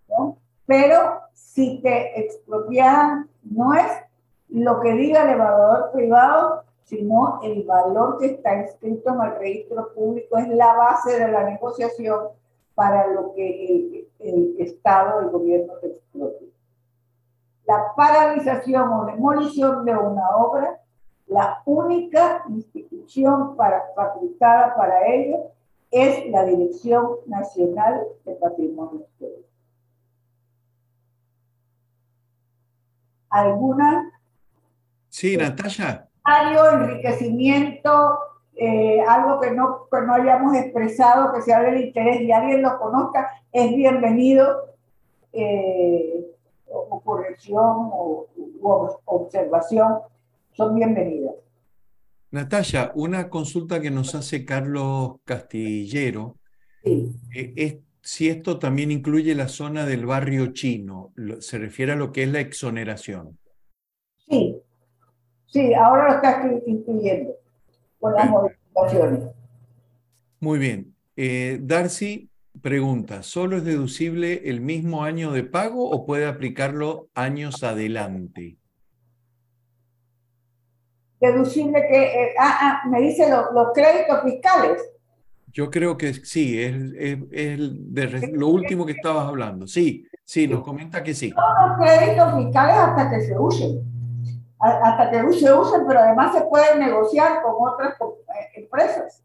¿no? 0.08 0.38
Pero 0.66 1.22
si 1.34 1.82
te 1.82 2.18
expropian, 2.20 3.30
no 3.44 3.74
es 3.74 3.92
lo 4.50 4.80
que 4.80 4.94
diga 4.94 5.24
el 5.24 5.32
evaluador 5.32 5.92
privado, 5.92 6.64
sino 6.88 7.42
el 7.44 7.64
valor 7.64 8.18
que 8.18 8.28
está 8.28 8.56
inscrito 8.62 9.14
en 9.14 9.22
el 9.22 9.40
registro 9.40 9.94
público 9.94 10.38
es 10.38 10.48
la 10.48 10.74
base 10.74 11.20
de 11.20 11.28
la 11.30 11.44
negociación 11.44 12.30
para 12.76 13.08
lo 13.08 13.34
que 13.34 14.08
el, 14.20 14.56
Estado, 14.60 15.20
el 15.22 15.30
gobierno 15.30 15.74
te. 15.82 16.00
La 17.66 17.94
paralización 17.96 18.90
o 18.94 19.06
demolición 19.06 19.84
de 19.84 19.92
una 19.92 20.30
obra, 20.38 20.80
la 21.28 21.62
única 21.66 22.46
institución 22.48 23.58
para, 23.58 23.84
facultada 23.94 24.74
para 24.76 25.06
ello 25.08 25.52
es 25.92 26.30
la 26.32 26.46
Dirección 26.46 27.18
Nacional 27.26 28.02
de 28.24 28.34
Patrimonio 28.36 29.02
Histórico. 29.02 29.50
¿Alguna? 33.30 34.10
Sí, 35.10 35.38
Enriquecimiento, 36.74 38.20
eh, 38.56 39.02
algo 39.08 39.40
que 39.40 39.52
no, 39.52 39.88
que 39.92 40.02
no 40.02 40.14
hayamos 40.14 40.56
expresado, 40.56 41.34
que 41.34 41.42
sea 41.42 41.62
del 41.62 41.86
interés 41.86 42.22
y 42.22 42.32
alguien 42.32 42.62
lo 42.62 42.78
conozca, 42.80 43.30
es 43.52 43.76
bienvenido. 43.76 44.76
Eh, 45.34 46.26
o 46.70 47.02
corrección 47.02 47.90
o, 47.92 48.28
observación 49.06 50.00
son 50.52 50.76
bienvenidas. 50.76 51.36
Natalia, 52.32 52.92
una 52.96 53.30
consulta 53.30 53.80
que 53.80 53.92
nos 53.92 54.16
hace 54.16 54.44
Carlos 54.44 55.18
Castillero 55.24 56.36
sí. 56.84 57.16
Eh, 57.34 57.54
es 57.56 57.78
si 58.08 58.30
esto 58.30 58.58
también 58.58 58.90
incluye 58.90 59.36
la 59.36 59.50
zona 59.50 59.86
del 59.86 60.06
barrio 60.06 60.54
chino, 60.54 61.12
se 61.40 61.58
refiere 61.58 61.92
a 61.92 61.98
lo 61.98 62.14
que 62.14 62.24
es 62.24 62.32
la 62.32 62.40
exoneración. 62.40 63.38
Sí, 65.48 65.74
ahora 65.74 66.10
lo 66.10 66.16
está 66.16 66.44
incluyendo 66.66 67.34
con 68.00 68.14
las 68.14 68.30
modificaciones. 68.30 69.24
Muy 70.40 70.60
bien. 70.60 70.94
Eh, 71.16 71.58
Darcy 71.62 72.30
pregunta, 72.62 73.24
¿solo 73.24 73.58
es 73.58 73.64
deducible 73.64 74.42
el 74.46 74.62
mismo 74.62 75.04
año 75.04 75.32
de 75.32 75.44
pago 75.44 75.90
o 75.90 76.06
puede 76.06 76.28
aplicarlo 76.28 77.08
años 77.16 77.64
adelante? 77.64 78.58
Deducible 81.20 81.82
que, 81.90 82.04
eh, 82.04 82.36
ah, 82.40 82.58
ah, 82.62 82.90
me 82.90 83.02
dice 83.02 83.28
los 83.30 83.68
créditos 83.74 84.22
fiscales. 84.24 84.82
Yo 85.52 85.72
creo 85.72 85.98
que 85.98 86.14
sí, 86.14 86.62
es, 86.62 86.76
es, 87.32 87.58
de 87.60 88.32
lo 88.34 88.50
último 88.50 88.86
que 88.86 88.92
estabas 88.92 89.28
hablando. 89.28 89.66
Sí, 89.66 90.06
sí, 90.24 90.48
nos 90.48 90.62
comenta 90.62 91.02
que 91.02 91.16
sí. 91.16 91.32
Todos 91.32 91.70
los 91.70 91.88
créditos 91.88 92.36
fiscales 92.36 92.76
hasta 92.76 93.10
que 93.10 93.22
se 93.22 93.40
usen 93.40 93.97
hasta 94.60 95.12
que 95.12 95.34
se 95.34 95.54
usen, 95.54 95.86
pero 95.88 96.00
además 96.00 96.34
se 96.34 96.42
pueden 96.46 96.80
negociar 96.80 97.42
con 97.42 97.56
otras 97.60 97.94
eh, 98.02 98.50
empresas. 98.56 99.24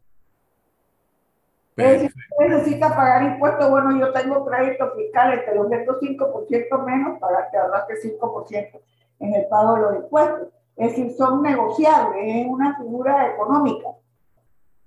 Si 1.75 2.09
necesita 2.39 2.95
pagar 2.95 3.23
impuestos, 3.23 3.69
bueno, 3.69 3.99
yo 3.99 4.13
tengo 4.13 4.45
créditos 4.45 4.93
fiscales, 4.95 5.43
te 5.43 5.55
los 5.55 5.67
meto 5.67 5.99
5% 5.99 6.85
menos, 6.85 7.19
para 7.19 7.49
que 7.49 7.57
ahorraste 7.57 7.95
5% 7.95 8.81
en 9.19 9.33
el 9.33 9.47
pago 9.47 9.75
de 9.75 9.81
los 9.81 9.95
impuestos. 9.95 10.49
Es 10.75 10.89
decir, 10.89 11.13
son 11.17 11.41
negociables, 11.41 12.21
es 12.23 12.47
una 12.47 12.77
figura 12.77 13.33
económica. 13.33 13.87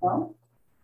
¿no? 0.01 0.33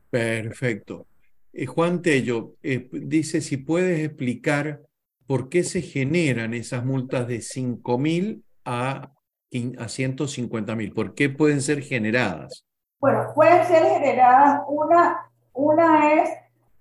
Perfecto. 0.10 1.08
Eh, 1.54 1.66
Juan 1.66 2.02
Tello 2.02 2.56
eh, 2.64 2.90
dice 2.92 3.40
si 3.40 3.58
puedes 3.58 4.00
explicar 4.04 4.82
por 5.26 5.50
qué 5.50 5.64
se 5.64 5.82
generan 5.82 6.54
esas 6.54 6.84
multas 6.84 7.28
de 7.28 7.42
5 7.42 7.98
mil 7.98 8.44
a 8.66 9.13
a 9.78 9.88
150 9.88 10.76
mil? 10.76 10.94
¿Por 10.94 11.14
qué 11.14 11.30
pueden 11.30 11.62
ser 11.62 11.82
generadas? 11.82 12.66
Bueno, 13.00 13.28
pueden 13.36 13.66
ser 13.66 13.84
generadas, 13.86 14.62
una, 14.68 15.30
una 15.54 16.14
es 16.14 16.30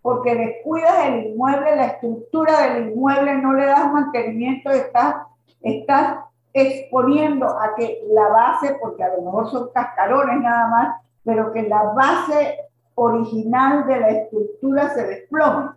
porque 0.00 0.34
descuidas 0.34 1.06
el 1.06 1.26
inmueble, 1.26 1.76
la 1.76 1.86
estructura 1.86 2.62
del 2.62 2.90
inmueble, 2.90 3.36
no 3.36 3.52
le 3.52 3.66
das 3.66 3.92
mantenimiento, 3.92 4.70
estás, 4.70 5.16
estás 5.60 6.18
exponiendo 6.52 7.46
a 7.46 7.74
que 7.76 8.02
la 8.10 8.28
base, 8.28 8.76
porque 8.80 9.04
a 9.04 9.14
lo 9.14 9.22
mejor 9.22 9.50
son 9.50 9.70
cascarones 9.72 10.40
nada 10.40 10.68
más, 10.68 10.96
pero 11.24 11.52
que 11.52 11.62
la 11.62 11.82
base 11.94 12.56
original 12.94 13.86
de 13.86 14.00
la 14.00 14.08
estructura 14.10 14.90
se 14.90 15.06
desplome. 15.06 15.70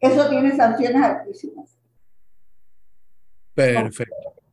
Eso 0.00 0.28
tiene 0.28 0.56
sanciones 0.56 1.02
altísimas. 1.02 1.78
Perfecto 3.54 4.45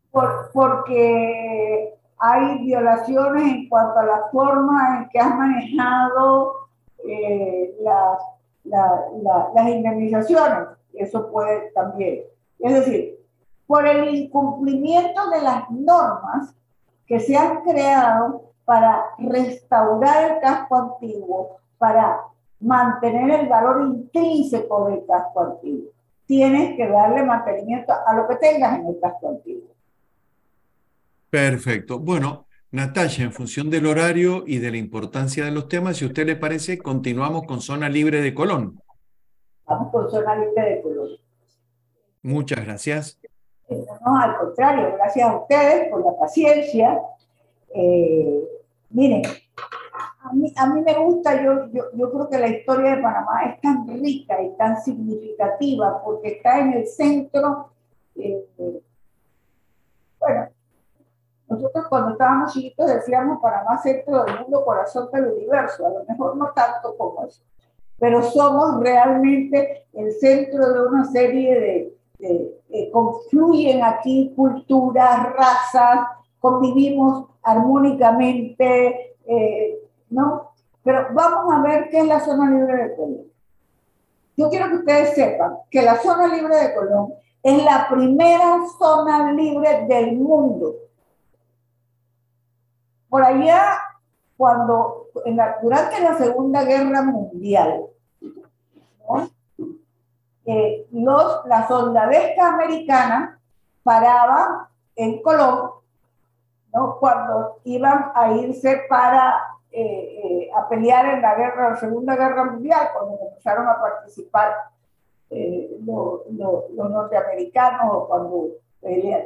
porque 0.54 1.96
hay 2.20 2.64
violaciones 2.64 3.44
en 3.44 3.70
cuanto 3.70 4.00
a 4.00 4.06
la 4.06 4.30
forma 4.32 5.00
en 5.00 5.10
que 5.10 5.20
has 5.20 5.36
manejado 5.36 6.70
eh, 7.08 7.76
las, 7.82 8.20
las 8.64 9.68
indemnizaciones. 9.68 10.70
Eso 10.94 11.30
puede 11.32 11.72
también. 11.72 12.22
Es 12.60 12.74
decir, 12.74 13.20
por 13.66 13.88
el 13.88 14.14
incumplimiento 14.16 15.30
de 15.32 15.42
las 15.42 15.70
normas 15.72 16.56
que 17.08 17.20
se 17.20 17.36
han 17.36 17.62
creado 17.64 18.52
para 18.66 19.06
restaurar 19.18 20.32
el 20.32 20.40
casco 20.40 20.76
antiguo, 20.76 21.58
para 21.78 22.22
mantener 22.60 23.42
el 23.42 23.50
valor 23.50 23.82
intrínseco 23.82 24.86
del 24.86 25.06
casco 25.06 25.42
antiguo. 25.42 25.90
Tienes 26.26 26.78
que 26.78 26.88
darle 26.88 27.24
mantenimiento 27.24 27.94
a 28.06 28.14
lo 28.14 28.28
que 28.28 28.36
tengas 28.38 28.80
en 28.80 28.88
el 28.88 29.00
casco 29.02 29.30
antiguo. 29.30 29.73
Perfecto. 31.34 31.98
Bueno, 31.98 32.46
Natalia, 32.70 33.26
en 33.26 33.34
función 33.34 33.72
del 33.72 33.88
horario 33.88 34.44
y 34.46 34.60
de 34.60 34.70
la 34.70 34.78
importancia 34.78 35.44
de 35.44 35.50
los 35.50 35.68
temas, 35.68 35.98
si 35.98 36.06
a 36.06 36.08
usted 36.10 36.28
le 36.28 36.36
parece, 36.36 36.78
continuamos 36.78 37.48
con 37.48 37.60
Zona 37.60 37.90
Libre 37.90 38.22
de 38.22 38.36
Colón. 38.36 38.80
Vamos 39.66 39.92
con 39.92 40.12
Zona 40.12 40.36
Libre 40.36 40.76
de 40.76 40.82
Colón. 40.84 41.10
Muchas 42.22 42.64
gracias. 42.64 43.20
No, 43.68 44.16
al 44.16 44.38
contrario, 44.38 44.94
gracias 44.96 45.28
a 45.28 45.38
ustedes 45.38 45.90
por 45.90 46.06
la 46.06 46.16
paciencia. 46.20 47.02
Eh, 47.74 48.44
miren, 48.92 49.24
a 50.22 50.34
mí, 50.34 50.54
a 50.56 50.68
mí, 50.68 50.82
me 50.84 50.94
gusta, 51.00 51.44
yo, 51.44 51.68
yo, 51.74 51.86
yo, 51.96 52.12
creo 52.12 52.30
que 52.30 52.38
la 52.38 52.48
historia 52.50 52.96
de 52.96 53.02
Panamá 53.02 53.46
es 53.46 53.60
tan 53.60 53.88
rica 53.88 54.40
y 54.40 54.56
tan 54.56 54.80
significativa 54.84 56.00
porque 56.04 56.34
está 56.34 56.60
en 56.60 56.74
el 56.74 56.86
centro, 56.86 57.72
eh, 58.18 58.46
bueno, 60.20 60.48
nosotros 61.54 61.86
cuando 61.88 62.12
estábamos 62.12 62.54
chiquitos 62.54 62.88
decíamos 62.88 63.40
para 63.42 63.64
más 63.64 63.84
centro 63.84 64.24
del 64.24 64.40
mundo, 64.40 64.66
corazón 64.66 65.10
del 65.12 65.28
universo, 65.28 65.86
a 65.86 65.90
lo 65.90 66.06
mejor 66.06 66.36
no 66.36 66.52
tanto 66.56 66.96
como 66.98 67.26
eso, 67.26 67.42
pero 68.00 68.22
somos 68.24 68.80
realmente 68.82 69.86
el 69.94 70.12
centro 70.14 70.74
de 70.74 70.88
una 70.88 71.06
serie 71.06 71.60
de, 72.20 72.90
confluyen 72.92 73.84
aquí 73.84 74.34
culturas, 74.36 75.32
razas, 75.34 76.08
convivimos 76.40 77.28
armónicamente, 77.44 79.16
eh, 79.26 79.80
¿no? 80.10 80.52
Pero 80.84 81.08
vamos 81.14 81.54
a 81.54 81.62
ver 81.62 81.90
qué 81.90 82.00
es 82.00 82.08
la 82.08 82.20
zona 82.20 82.50
libre 82.50 82.76
de 82.76 82.96
Colón. 82.96 83.24
Yo 84.36 84.50
quiero 84.50 84.70
que 84.70 84.76
ustedes 84.76 85.14
sepan 85.14 85.58
que 85.70 85.82
la 85.82 85.98
zona 85.98 86.28
libre 86.28 86.56
de 86.56 86.74
Colón 86.74 87.14
es 87.44 87.64
la 87.64 87.88
primera 87.90 88.60
zona 88.80 89.32
libre 89.34 89.86
del 89.88 90.18
mundo. 90.18 90.76
Por 93.14 93.24
allá, 93.24 93.78
cuando 94.36 95.10
en 95.24 95.38
la, 95.38 95.60
durante 95.62 96.02
la 96.02 96.18
Segunda 96.18 96.64
Guerra 96.64 97.04
Mundial, 97.04 97.86
eh, 100.48 100.88
los, 100.90 101.46
la 101.46 101.68
soldadesca 101.68 102.56
americana 102.56 103.40
paraba 103.84 104.68
en 104.96 105.22
Colón 105.22 105.74
cuando 107.00 107.60
iban 107.66 108.12
a 108.16 108.32
irse 108.32 108.82
para 108.90 109.60
eh, 109.72 109.78
eh, 109.84 110.50
a 110.56 110.68
pelear 110.68 111.06
en 111.14 111.22
la 111.22 111.36
guerra, 111.36 111.70
la 111.70 111.78
Segunda 111.78 112.16
Guerra 112.16 112.46
Mundial, 112.46 112.90
cuando 112.98 113.20
comenzaron 113.20 113.68
a 113.68 113.80
participar 113.80 114.56
eh, 115.30 115.78
los, 115.86 116.22
norteamericanos 116.32 117.94
o 117.94 118.08
cuando 118.08 118.48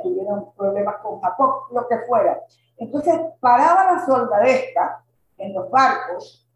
tuvieron 0.03 0.51
problemas 0.55 0.97
con 0.97 1.19
Japón, 1.21 1.51
lo 1.71 1.87
que 1.87 1.99
fuera. 2.07 2.41
Entonces 2.77 3.19
paraba 3.39 3.93
la 3.93 4.05
soldadesca 4.05 5.03
en 5.37 5.53
los 5.53 5.69
barcos 5.69 6.47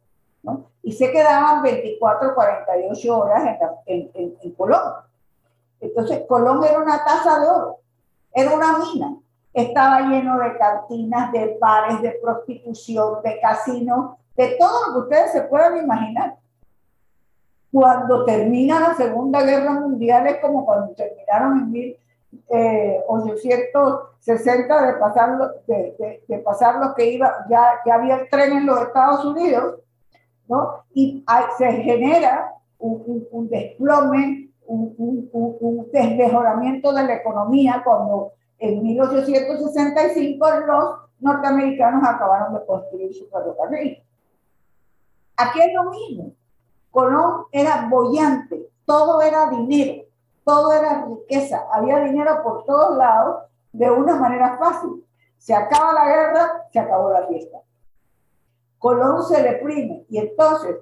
¿no? 0.43 0.71
y 0.83 0.91
se 0.91 1.11
quedaban 1.11 1.63
24, 1.63 2.35
48 2.35 3.17
horas 3.17 3.57
en, 3.85 4.11
en, 4.13 4.37
en 4.41 4.51
Colón. 4.51 4.93
Entonces 5.79 6.23
Colón 6.27 6.63
era 6.63 6.79
una 6.79 7.03
taza 7.03 7.39
de 7.39 7.47
oro, 7.47 7.79
era 8.33 8.53
una 8.53 8.77
mina 8.77 9.17
estaba 9.53 10.01
lleno 10.01 10.39
de 10.39 10.57
cantinas, 10.57 11.31
de 11.31 11.57
bares, 11.59 12.01
de 12.01 12.11
prostitución, 12.21 13.21
de 13.23 13.39
casinos, 13.41 14.15
de 14.35 14.55
todo 14.57 14.87
lo 14.87 14.93
que 14.93 14.99
ustedes 14.99 15.31
se 15.33 15.41
puedan 15.43 15.77
imaginar. 15.77 16.35
Cuando 17.71 18.25
termina 18.25 18.79
la 18.79 18.93
Segunda 18.93 19.41
Guerra 19.43 19.73
Mundial 19.73 20.27
es 20.27 20.37
como 20.37 20.65
cuando 20.65 20.93
terminaron 20.93 21.59
en 21.59 21.71
1860 21.71 22.01
eh, 22.49 23.01
de 24.81 24.93
pasar, 24.99 25.29
lo, 25.37 25.47
de, 25.67 26.23
de, 26.27 26.37
pasar 26.39 26.75
lo 26.79 26.93
que 26.93 27.11
iba, 27.11 27.45
ya, 27.49 27.79
ya 27.85 27.95
había 27.95 28.15
el 28.17 28.29
tren 28.29 28.53
en 28.53 28.65
los 28.65 28.81
Estados 28.81 29.25
Unidos, 29.25 29.79
¿no? 30.47 30.83
Y 30.93 31.25
se 31.57 31.71
genera 31.71 32.53
un, 32.79 33.27
un, 33.31 33.49
desplome, 33.49 34.49
un, 34.65 35.29
un, 35.31 35.91
desmejoramiento 35.91 36.93
de 36.93 37.03
la 37.03 37.15
economía 37.15 37.81
cuando 37.83 38.33
en 38.59 38.83
1865 38.83 40.49
los 40.67 40.95
norteamericanos 41.19 42.07
acabaron 42.07 42.53
de 42.53 42.65
construir 42.65 43.13
su 43.13 43.27
ferrocarril. 43.29 44.03
Aquí 45.37 45.59
es 45.61 45.73
lo 45.73 45.89
mismo. 45.89 46.33
Colón 46.91 47.45
era 47.51 47.87
bollante, 47.89 48.69
todo 48.85 49.21
era 49.21 49.49
dinero, 49.49 50.03
todo 50.43 50.73
era 50.73 51.05
riqueza, 51.05 51.65
había 51.71 51.99
dinero 51.99 52.41
por 52.43 52.65
todos 52.65 52.97
lados 52.97 53.43
de 53.71 53.89
una 53.89 54.15
manera 54.15 54.57
fácil. 54.57 55.05
Se 55.37 55.53
acaba 55.53 55.93
la 55.93 56.05
guerra, 56.05 56.65
se 56.71 56.79
acabó 56.79 57.11
la 57.11 57.27
fiesta. 57.27 57.59
Colón 58.77 59.23
se 59.23 59.41
deprime 59.41 60.05
y 60.09 60.17
entonces 60.17 60.75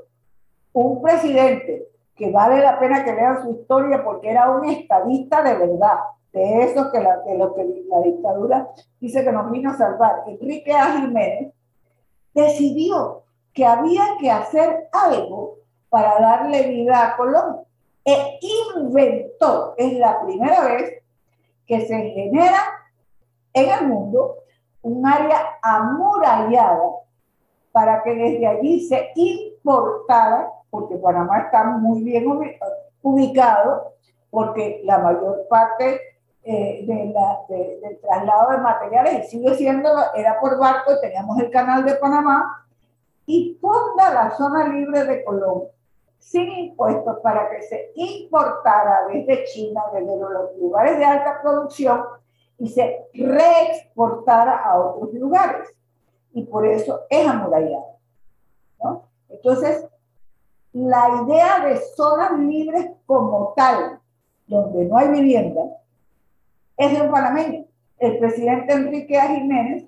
un 0.74 1.02
presidente 1.02 1.88
que 2.16 2.32
vale 2.32 2.62
la 2.62 2.80
pena 2.80 3.04
que 3.04 3.14
lean 3.14 3.42
su 3.42 3.52
historia 3.52 4.04
porque 4.04 4.30
era 4.30 4.52
un 4.52 4.66
estadista 4.70 5.42
de 5.42 5.56
verdad, 5.56 6.00
de 6.34 6.64
eso 6.64 6.92
que 6.92 7.00
la, 7.00 7.24
que 7.24 7.36
la 7.36 8.02
dictadura 8.02 8.70
dice 9.00 9.24
que 9.24 9.32
nos 9.32 9.50
vino 9.52 9.72
a 9.72 9.78
salvar, 9.78 10.24
Enrique 10.28 10.74
A. 10.74 11.00
Jiménez, 11.00 11.54
decidió 12.34 13.24
que 13.54 13.66
había 13.66 14.04
que 14.20 14.32
hacer 14.32 14.90
algo 14.92 15.58
para 15.90 16.20
darle 16.20 16.68
vida 16.68 17.06
a 17.06 17.18
Colón. 17.18 17.62
Inventó, 18.42 19.74
es 19.78 19.94
la 19.94 20.22
primera 20.22 20.66
vez 20.66 21.04
que 21.66 21.82
se 21.86 21.96
genera 21.96 22.60
en 23.54 23.70
el 23.70 23.88
mundo 23.88 24.36
un 24.82 25.06
área 25.06 25.60
amurallada 25.62 26.90
para 27.72 28.02
que 28.04 28.16
desde 28.16 28.48
allí 28.48 28.88
se 28.88 29.12
importara, 29.16 30.52
porque 30.70 30.96
Panamá 30.96 31.40
está 31.40 31.64
muy 31.66 32.04
bien 32.04 32.26
ubicado, 33.02 33.94
porque 34.30 34.82
la 34.84 35.00
mayor 35.00 35.48
parte 35.50 36.02
eh, 36.44 36.86
del 36.86 38.00
traslado 38.02 38.52
de 38.52 38.58
materiales, 38.58 39.26
y 39.26 39.30
sigue 39.30 39.56
siendo, 39.56 39.90
era 40.16 40.40
por 40.40 40.58
barco, 40.58 41.00
teníamos 41.00 41.40
el 41.40 41.52
canal 41.52 41.86
de 41.86 41.96
Panamá, 41.96 42.66
y 43.26 43.58
funda 43.62 44.14
la 44.14 44.32
zona 44.32 44.68
libre 44.68 45.04
de 45.04 45.24
Colón, 45.24 45.66
sin 46.20 46.50
impuestos, 46.52 47.20
para 47.22 47.50
que 47.50 47.62
se 47.64 47.92
importara 47.96 49.08
desde 49.08 49.46
China, 49.46 49.82
desde 49.94 50.18
los 50.18 50.58
lugares 50.60 51.00
de 51.00 51.06
alta 51.06 51.42
producción, 51.42 52.04
y 52.60 52.68
se 52.68 53.08
reexportara 53.14 54.58
a 54.64 54.78
otros 54.78 55.14
lugares. 55.14 55.74
Y 56.34 56.44
por 56.44 56.66
eso 56.66 57.02
es 57.10 57.28
amurallado. 57.28 57.96
¿no? 58.84 59.04
Entonces, 59.30 59.88
la 60.74 61.24
idea 61.24 61.66
de 61.66 61.78
zonas 61.96 62.38
libres 62.40 62.92
como 63.06 63.54
tal, 63.56 64.00
donde 64.48 64.86
no 64.86 64.98
hay 64.98 65.10
vivienda, 65.10 65.62
es 66.78 66.94
de 66.94 67.02
un 67.02 67.12
panameño, 67.12 67.66
el 67.98 68.20
presidente 68.20 68.74
Enrique 68.74 69.18
A. 69.18 69.28
Jiménez, 69.28 69.86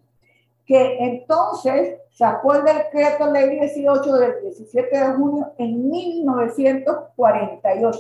que 0.66 0.98
entonces 1.00 2.00
sacó 2.12 2.56
el 2.56 2.64
decreto 2.64 3.30
ley 3.32 3.60
18 3.60 4.14
del 4.14 4.42
17 4.42 4.98
de 4.98 5.14
junio 5.14 5.54
en 5.58 5.90
1948. 5.90 8.00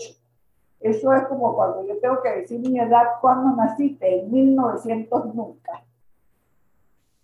Eso 0.79 1.13
es 1.13 1.27
como 1.27 1.53
cuando 1.55 1.85
yo 1.87 1.99
tengo 1.99 2.21
que 2.21 2.29
decir 2.29 2.59
mi 2.59 2.79
edad, 2.79 3.03
cuando 3.21 3.55
naciste, 3.55 4.21
en 4.21 4.31
1900 4.31 5.35
nunca. 5.35 5.83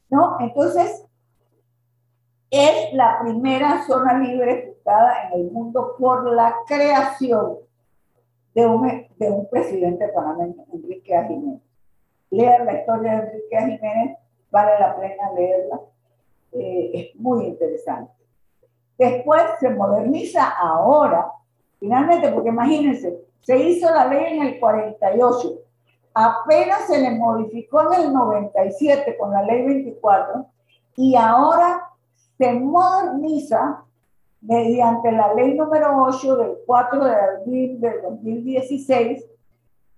¿No? 0.10 0.38
Entonces, 0.40 1.06
es 2.50 2.94
la 2.94 3.20
primera 3.22 3.86
zona 3.86 4.18
libre 4.20 4.74
fundada 4.76 5.28
en 5.28 5.42
el 5.42 5.52
mundo 5.52 5.96
por 5.98 6.34
la 6.34 6.56
creación 6.68 7.58
de 8.54 8.66
un, 8.66 9.08
de 9.18 9.30
un 9.30 9.50
presidente 9.50 10.08
panameño, 10.10 10.64
Enrique 10.74 11.16
A. 11.16 11.26
Jiménez. 11.26 11.62
Leer 12.30 12.66
la 12.66 12.80
historia 12.80 13.12
de 13.12 13.18
Enrique 13.28 13.58
A. 13.58 13.62
Jiménez, 13.62 14.18
vale 14.52 14.80
la 14.80 14.96
pena 14.96 15.32
leerla, 15.34 15.80
eh, 16.54 16.92
es 16.94 17.20
muy 17.20 17.46
interesante. 17.46 18.12
Después 18.98 19.44
se 19.60 19.70
moderniza 19.70 20.50
ahora, 20.50 21.32
finalmente, 21.80 22.32
porque 22.32 22.50
imagínense, 22.50 23.20
se 23.42 23.58
hizo 23.58 23.90
la 23.94 24.08
ley 24.08 24.38
en 24.38 24.44
el 24.44 24.60
48, 24.60 25.60
apenas 26.14 26.88
se 26.88 27.00
le 27.00 27.12
modificó 27.12 27.94
en 27.94 28.02
el 28.02 28.14
97 28.14 29.18
con 29.18 29.32
la 29.32 29.44
ley 29.44 29.66
24 29.66 30.46
y 30.96 31.16
ahora 31.16 31.92
se 32.38 32.54
moderniza 32.54 33.84
mediante 34.42 35.12
la 35.12 35.34
ley 35.34 35.54
número 35.54 36.04
8 36.04 36.38
del 36.38 36.58
4 36.66 37.06
de 37.06 37.16
abril 37.16 37.80
del 37.80 38.02
2016, 38.02 39.26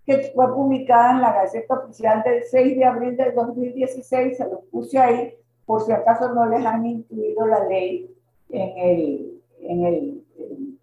que 0.09 0.31
fue 0.33 0.51
publicada 0.55 1.11
en 1.11 1.21
la 1.21 1.33
Gaceta 1.33 1.75
Oficial 1.75 2.23
del 2.23 2.43
6 2.43 2.77
de 2.77 2.83
abril 2.83 3.15
del 3.15 3.35
2016, 3.35 4.37
se 4.37 4.43
lo 4.45 4.61
puse 4.71 4.97
ahí, 4.97 5.35
por 5.67 5.85
si 5.85 5.91
acaso 5.91 6.33
no 6.33 6.47
les 6.47 6.65
han 6.65 6.83
incluido 6.83 7.45
la 7.45 7.63
ley 7.65 8.11
en, 8.49 8.77
el, 8.79 9.41
en, 9.61 9.85
el, 9.85 10.23
en, 10.39 10.79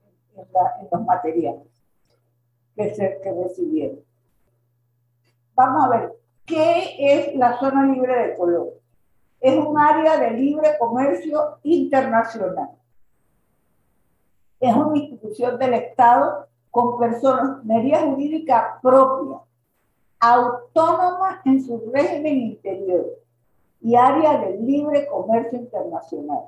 los 0.92 1.04
materiales 1.04 1.66
que, 2.76 2.94
se, 2.94 3.18
que 3.20 3.32
recibieron. 3.32 3.98
Vamos 5.56 5.84
a 5.86 5.88
ver, 5.88 6.12
¿qué 6.44 6.94
es 6.98 7.34
la 7.34 7.58
zona 7.58 7.84
libre 7.84 8.28
de 8.28 8.36
Colón? 8.36 8.68
Es 9.40 9.56
un 9.56 9.76
área 9.76 10.18
de 10.18 10.30
libre 10.30 10.78
comercio 10.78 11.58
internacional 11.64 12.70
es 14.60 14.74
una 14.74 14.96
institución 14.96 15.58
del 15.58 15.74
Estado 15.74 16.46
con 16.76 16.98
personería 16.98 18.02
jurídica 18.02 18.78
propia, 18.82 19.38
autónoma 20.20 21.40
en 21.46 21.64
su 21.64 21.90
régimen 21.90 22.36
interior 22.36 23.18
y 23.80 23.96
área 23.96 24.38
de 24.40 24.58
libre 24.58 25.06
comercio 25.06 25.58
internacional. 25.58 26.40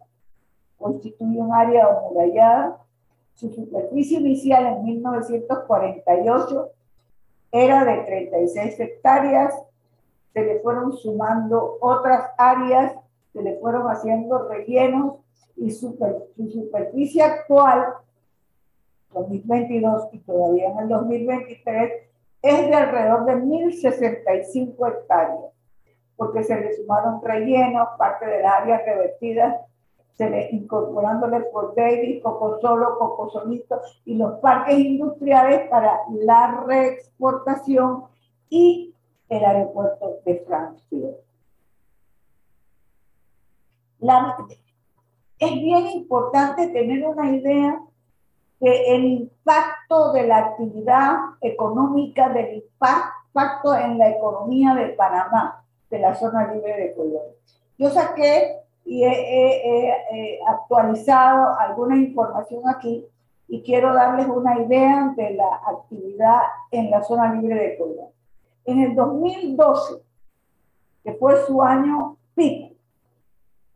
Constituye 0.77 1.41
un 1.41 1.55
área 1.55 1.87
amurallada. 1.87 2.77
Su 3.37 3.51
superficie 3.55 4.21
inicial 4.21 4.67
en 4.67 4.85
1948 4.85 6.73
era 7.51 7.87
de 7.87 7.97
36 8.05 8.81
hectáreas. 8.81 9.55
Se 10.35 10.43
le 10.43 10.61
fueron 10.61 10.93
sumando 10.93 11.79
otras 11.81 12.33
áreas, 12.37 12.93
se 13.33 13.41
le 13.41 13.59
fueron 13.61 13.87
haciendo 13.87 14.47
rellenos 14.47 15.15
y 15.57 15.71
su 15.71 15.97
superficie 16.37 17.23
actual, 17.23 17.95
2022 19.13 20.09
y 20.13 20.19
todavía 20.21 20.71
en 20.71 20.79
el 20.79 20.89
2023, 20.89 21.93
es 22.43 22.67
de 22.69 22.75
alrededor 22.75 23.25
de 23.25 23.35
1.065 23.37 24.89
hectáreas. 24.89 25.53
porque 26.17 26.43
se 26.43 26.61
le 26.61 26.75
sumaron 26.75 27.23
rellenos, 27.23 27.91
parte 27.97 28.27
de 28.27 28.43
las 28.43 28.63
áreas 28.63 28.83
revertidas, 28.85 29.57
se 30.15 30.29
le 30.29 30.51
incorporándole 30.51 31.43
por 31.53 31.77
Davis, 31.77 32.21
Cocosolo, 32.25 32.99
Cocosonito 32.99 33.81
y 34.05 34.17
los 34.17 34.41
parques 34.41 34.77
industriales 34.77 35.69
para 35.71 36.01
la 36.11 36.65
reexportación 36.67 38.03
y 38.51 38.93
el 39.29 39.45
aeropuerto 39.45 40.19
de 40.25 40.45
Frankfurt. 40.45 41.19
es 45.39 45.53
bien 45.53 45.87
importante 45.87 46.67
tener 46.69 47.07
una 47.07 47.31
idea 47.31 47.81
que 48.61 48.95
el 48.97 49.05
impacto 49.05 50.13
de 50.13 50.27
la 50.27 50.39
actividad 50.39 51.17
económica, 51.41 52.29
del 52.31 52.57
impacto 52.57 53.75
en 53.75 53.99
la 53.99 54.11
economía 54.11 54.75
de 54.75 54.89
Panamá, 54.89 55.65
de 55.91 55.99
la 56.01 56.15
zona 56.15 56.53
libre 56.53 56.77
de 56.77 56.95
Colombia. 56.95 57.23
Yo 57.79 57.91
saqué 57.91 58.61
y 58.85 59.05
he, 59.05 60.41
actualizado 60.49 61.59
alguna 61.59 61.97
información 61.97 62.63
aquí 62.69 63.05
y 63.47 63.63
quiero 63.63 63.95
darles 63.95 64.27
una 64.27 64.61
idea 64.61 65.13
de 65.17 65.35
la 65.35 65.61
actividad 65.67 66.41
en 66.71 66.91
la 66.91 67.03
zona 67.03 67.35
libre 67.35 67.55
de 67.55 67.79
Colombia. 67.79 68.09
En 68.65 68.81
el 68.81 68.95
2012, 68.95 70.03
que 71.05 71.13
fue 71.15 71.45
su 71.47 71.63
año 71.63 72.17
pico, 72.35 72.75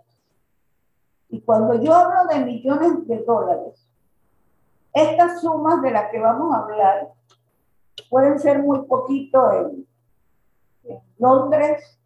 Y 1.30 1.42
cuando 1.42 1.82
yo 1.82 1.94
hablo 1.94 2.34
de 2.34 2.46
millones 2.46 3.06
de 3.08 3.18
dólares, 3.24 3.86
estas 4.94 5.42
sumas 5.42 5.82
de 5.82 5.92
las 5.92 6.10
que 6.10 6.20
vamos 6.20 6.56
a 6.56 6.60
hablar 6.60 7.10
pueden 8.10 8.40
ser 8.40 8.64
muy 8.64 8.84
poquito 8.84 9.52
en, 9.52 9.86
Londres, 11.18 12.00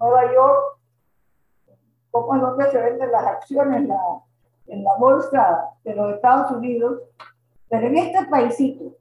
Nueva 0.00 0.32
York, 0.32 0.78
como 2.12 2.36
es 2.36 2.42
donde 2.42 2.70
se 2.70 2.78
venden 2.78 3.10
las 3.10 3.26
acciones 3.26 3.88
la, 3.88 3.98
en 4.68 4.84
la 4.84 4.94
bolsa 4.96 5.70
de 5.82 5.96
los 5.96 6.14
Estados 6.14 6.52
Unidos, 6.52 7.00
pero 7.68 7.88
en 7.88 7.96
este 7.96 8.24
paísito, 8.26 8.94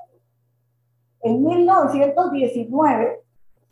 En 1.20 1.44
1919 1.44 3.20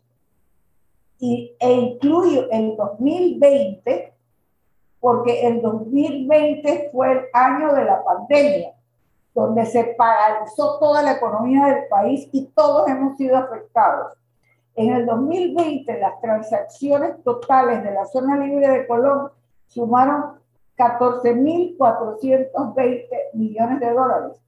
Y, 1.20 1.56
e 1.60 1.72
incluyo 1.72 2.50
el 2.52 2.76
2020, 2.76 4.14
porque 5.00 5.48
el 5.48 5.62
2020 5.62 6.90
fue 6.91 7.12
el 7.12 7.22
año 7.34 7.74
de 7.74 7.86
la 7.86 8.04
pandemia, 8.04 8.74
donde 9.34 9.66
se 9.66 9.95
paralizó 9.98 10.80
toda 10.80 11.02
la 11.02 11.14
economía 11.14 11.66
del 11.68 11.88
país 11.88 12.28
y 12.32 12.48
todos 12.48 12.90
hemos 12.90 13.16
sido 13.18 13.38
afectados. 13.38 14.14
En 14.76 14.91
el 14.91 15.06
2020, 15.06 16.00
las 16.00 16.20
transacciones 16.20 17.24
totales 17.24 17.84
de 17.84 17.91
la 17.91 18.06
zona 18.06 18.38
libre 18.38 18.68
de 18.70 18.88
Colón 18.88 19.30
sumaron 19.68 20.40
14.420 20.78 23.08
millones 23.34 23.80
de 23.80 23.94
dólares. 23.94 24.41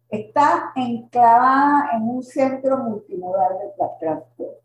está 0.10 0.74
enclavada 0.76 1.92
en 1.96 2.04
un 2.04 2.22
centro 2.22 2.78
multimodal 2.78 3.60
de 3.60 3.72
transporte. 4.00 4.62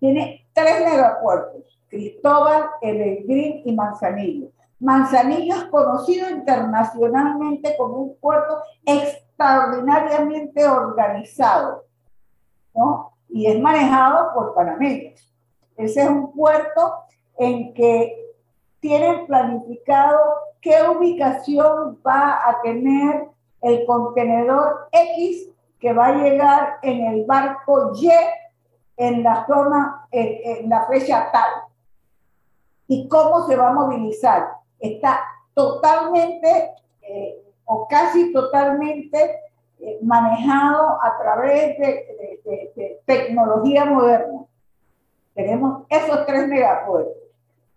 Tiene 0.00 0.43
tres 0.54 0.84
megapuertos, 0.84 1.78
Cristóbal, 1.88 2.70
Evergreen 2.80 3.62
y 3.64 3.72
Manzanillo. 3.74 4.48
Manzanillo 4.80 5.54
es 5.54 5.64
conocido 5.64 6.30
internacionalmente 6.30 7.76
como 7.76 7.96
un 7.98 8.16
puerto 8.16 8.62
extraordinariamente 8.86 10.66
organizado, 10.66 11.84
¿no? 12.74 13.12
y 13.28 13.46
es 13.46 13.60
manejado 13.60 14.32
por 14.32 14.54
panameños. 14.54 15.32
Ese 15.76 16.02
es 16.02 16.08
un 16.08 16.32
puerto 16.32 16.94
en 17.36 17.74
que 17.74 18.32
tienen 18.78 19.26
planificado 19.26 20.20
qué 20.60 20.76
ubicación 20.88 21.98
va 22.06 22.48
a 22.48 22.62
tener 22.62 23.28
el 23.60 23.84
contenedor 23.86 24.88
X 24.92 25.50
que 25.80 25.92
va 25.92 26.06
a 26.06 26.16
llegar 26.16 26.78
en 26.82 27.06
el 27.06 27.24
barco 27.24 27.92
Y 27.94 28.10
en 28.96 29.22
la 29.24 29.46
zona, 29.46 30.03
en, 30.14 30.68
la 30.68 30.86
fecha 30.86 31.30
tal. 31.32 31.50
Y 32.86 33.08
cómo 33.08 33.46
se 33.46 33.56
va 33.56 33.68
a 33.68 33.72
movilizar. 33.72 34.48
Está 34.78 35.20
totalmente 35.54 36.74
eh, 37.02 37.42
o 37.64 37.88
casi 37.88 38.32
totalmente 38.32 39.40
eh, 39.80 39.98
manejado 40.02 41.02
a 41.02 41.18
través 41.18 41.78
de, 41.78 43.00
tecnología 43.06 43.84
moderna. 43.84 44.44
Tenemos 45.34 45.84
esos 45.88 46.26
tres 46.26 46.48
megapuertos. 46.48 47.14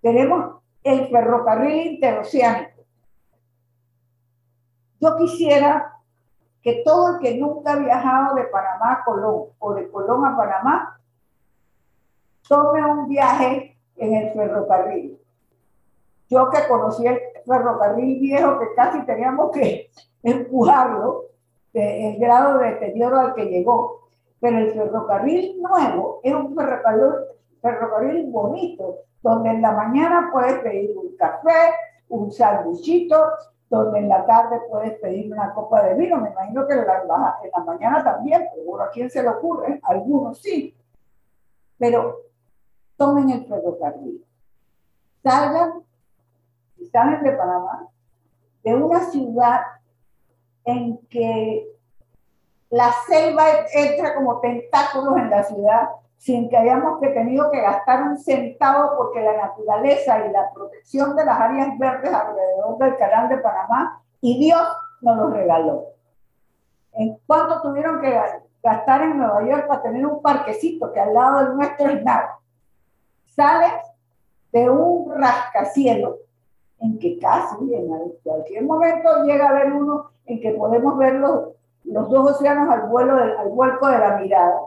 Tenemos 0.01 0.61
el 0.83 1.07
ferrocarril 1.07 1.93
interoceánico. 1.93 2.81
Yo 4.99 5.15
quisiera 5.17 5.93
que 6.61 6.81
todo 6.83 7.15
el 7.15 7.19
que 7.19 7.37
nunca 7.37 7.73
ha 7.73 7.75
viajado 7.77 8.35
de 8.35 8.43
Panamá 8.45 8.93
a 8.93 9.03
Colón 9.03 9.45
o 9.59 9.73
de 9.73 9.89
Colón 9.89 10.25
a 10.25 10.35
Panamá 10.35 10.96
tome 12.47 12.85
un 12.85 13.07
viaje 13.07 13.77
en 13.97 14.13
el 14.13 14.33
ferrocarril. 14.33 15.19
Yo 16.29 16.49
que 16.49 16.67
conocí 16.67 17.05
el 17.05 17.19
ferrocarril 17.45 18.19
viejo, 18.19 18.59
que 18.59 18.73
casi 18.75 19.05
teníamos 19.05 19.51
que 19.51 19.89
empujarlo, 20.23 21.25
el 21.73 22.17
grado 22.17 22.57
de 22.57 22.71
deterioro 22.71 23.19
al 23.19 23.35
que 23.35 23.45
llegó. 23.45 24.09
Pero 24.39 24.57
el 24.59 24.71
ferrocarril 24.73 25.61
nuevo 25.61 26.19
es 26.23 26.33
un 26.33 26.55
ferrocarril, 26.55 27.13
ferrocarril 27.61 28.29
bonito, 28.29 28.99
donde 29.21 29.49
en 29.49 29.61
la 29.61 29.71
mañana 29.71 30.29
puedes 30.31 30.59
pedir 30.59 30.95
un 30.97 31.15
café, 31.15 31.73
un 32.09 32.31
sanduichito, 32.31 33.17
donde 33.69 33.99
en 33.99 34.09
la 34.09 34.25
tarde 34.25 34.61
puedes 34.69 34.93
pedir 34.99 35.31
una 35.31 35.53
copa 35.53 35.83
de 35.83 35.95
vino. 35.95 36.17
Me 36.17 36.29
imagino 36.29 36.67
que 36.67 36.73
en 36.73 36.85
la, 36.85 37.37
en 37.43 37.51
la 37.51 37.63
mañana 37.63 38.03
también, 38.03 38.47
pero 38.55 38.81
a 38.81 38.89
quién 38.89 39.09
se 39.09 39.21
le 39.21 39.29
ocurre, 39.29 39.79
algunos 39.83 40.39
sí. 40.39 40.75
Pero 41.77 42.26
tomen 42.97 43.29
el 43.29 43.45
ferrocarril. 43.47 44.25
Salgan, 45.23 45.83
si 46.75 46.85
salen 46.87 47.23
de 47.23 47.31
Panamá, 47.31 47.87
de 48.63 48.75
una 48.75 48.99
ciudad 49.11 49.61
en 50.65 50.97
que 51.07 51.67
la 52.69 52.91
selva 53.07 53.43
entra 53.73 54.13
como 54.15 54.39
tentáculos 54.41 55.17
en 55.17 55.29
la 55.29 55.43
ciudad 55.43 55.89
sin 56.17 56.49
que 56.49 56.57
hayamos 56.57 56.99
que 56.99 57.09
tenido 57.09 57.49
que 57.51 57.61
gastar 57.61 58.03
un 58.03 58.17
centavo 58.17 58.97
porque 58.97 59.21
la 59.21 59.37
naturaleza 59.37 60.25
y 60.25 60.31
la 60.31 60.51
protección 60.51 61.15
de 61.15 61.23
las 61.23 61.39
áreas 61.39 61.77
verdes 61.77 62.13
alrededor 62.13 62.77
del 62.79 62.97
canal 62.97 63.29
de 63.29 63.37
Panamá 63.37 64.01
y 64.19 64.39
Dios 64.39 64.67
nos 65.01 65.17
los 65.17 65.33
regaló. 65.33 65.85
¿En 66.93 67.17
cuánto 67.27 67.61
tuvieron 67.61 68.01
que 68.01 68.19
gastar 68.63 69.03
en 69.03 69.17
Nueva 69.17 69.47
York 69.47 69.67
para 69.67 69.83
tener 69.83 70.05
un 70.05 70.21
parquecito 70.21 70.91
que 70.91 70.99
al 70.99 71.13
lado 71.13 71.45
del 71.45 71.55
nuestro 71.55 71.89
es 71.89 72.03
nada? 72.03 72.39
Sales 73.37 73.73
de 74.51 74.69
un 74.69 75.13
rascacielos 75.15 76.17
en 76.79 76.99
que 76.99 77.17
casi 77.19 77.73
en 77.73 77.87
cualquier 78.21 78.65
momento 78.65 79.23
llega 79.23 79.47
a 79.47 79.49
haber 79.51 79.71
uno 79.71 80.09
en 80.25 80.41
que 80.41 80.51
podemos 80.51 80.97
ver 80.97 81.15
los, 81.15 81.53
los 81.85 82.09
dos 82.09 82.31
océanos 82.31 82.69
al, 82.69 82.89
vuelo 82.89 83.15
al 83.15 83.47
vuelco 83.47 83.87
de 83.87 83.99
la 83.99 84.17
mirada 84.17 84.59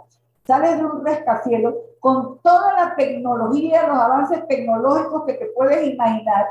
sales 0.50 0.78
de 0.78 0.84
un 0.84 1.04
rascacielos 1.04 1.74
con 2.00 2.40
toda 2.40 2.72
la 2.74 2.96
tecnología, 2.96 3.86
los 3.86 3.98
avances 3.98 4.46
tecnológicos 4.48 5.24
que 5.24 5.34
te 5.34 5.46
puedes 5.46 5.86
imaginar. 5.86 6.46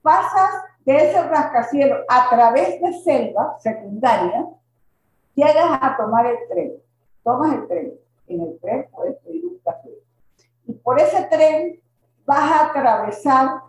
Pasas 0.00 0.50
de 0.86 0.96
ese 0.96 1.22
rascacielos 1.28 2.00
a 2.08 2.30
través 2.30 2.80
de 2.80 2.92
selva 3.02 3.56
secundaria, 3.58 4.46
llegas 5.34 5.78
a 5.82 5.96
tomar 5.98 6.26
el 6.26 6.38
tren. 6.48 6.72
Tomas 7.22 7.54
el 7.54 7.68
tren. 7.68 7.92
En 8.26 8.40
el 8.40 8.58
tren 8.60 8.88
puedes 8.90 9.16
pedir 9.18 9.44
un 9.46 9.58
café. 9.58 9.90
Y 10.66 10.72
por 10.74 11.00
ese 11.00 11.24
tren 11.24 11.80
vas 12.24 12.50
a 12.50 12.66
atravesar, 12.66 13.62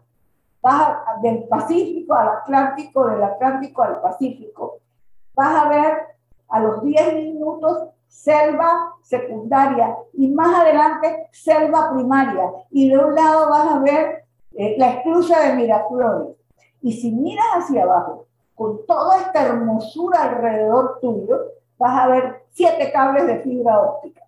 vas 0.61 0.97
del 1.21 1.43
Pacífico 1.45 2.13
al 2.13 2.29
Atlántico, 2.29 3.07
del 3.07 3.23
Atlántico 3.23 3.83
al 3.83 4.01
Pacífico. 4.01 4.79
Vas 5.35 5.65
a 5.65 5.69
ver 5.69 5.97
a 6.49 6.59
los 6.59 6.83
10 6.83 7.15
minutos 7.15 7.89
selva 8.07 8.93
secundaria 9.01 9.97
y 10.13 10.27
más 10.29 10.61
adelante 10.61 11.27
selva 11.31 11.91
primaria. 11.93 12.51
Y 12.69 12.89
de 12.89 12.97
un 12.97 13.15
lado 13.15 13.49
vas 13.49 13.67
a 13.67 13.79
ver 13.79 14.25
eh, 14.53 14.75
la 14.77 14.91
esclusa 14.91 15.39
de 15.41 15.55
Miraflores. 15.55 16.37
Y 16.81 16.93
si 16.93 17.11
miras 17.11 17.45
hacia 17.55 17.83
abajo, 17.83 18.27
con 18.55 18.85
toda 18.85 19.19
esta 19.19 19.45
hermosura 19.47 20.23
alrededor 20.23 20.99
tuyo, 21.01 21.39
vas 21.79 21.99
a 21.99 22.07
ver 22.07 22.43
siete 22.51 22.91
cables 22.91 23.25
de 23.25 23.39
fibra 23.39 23.79
óptica 23.81 24.22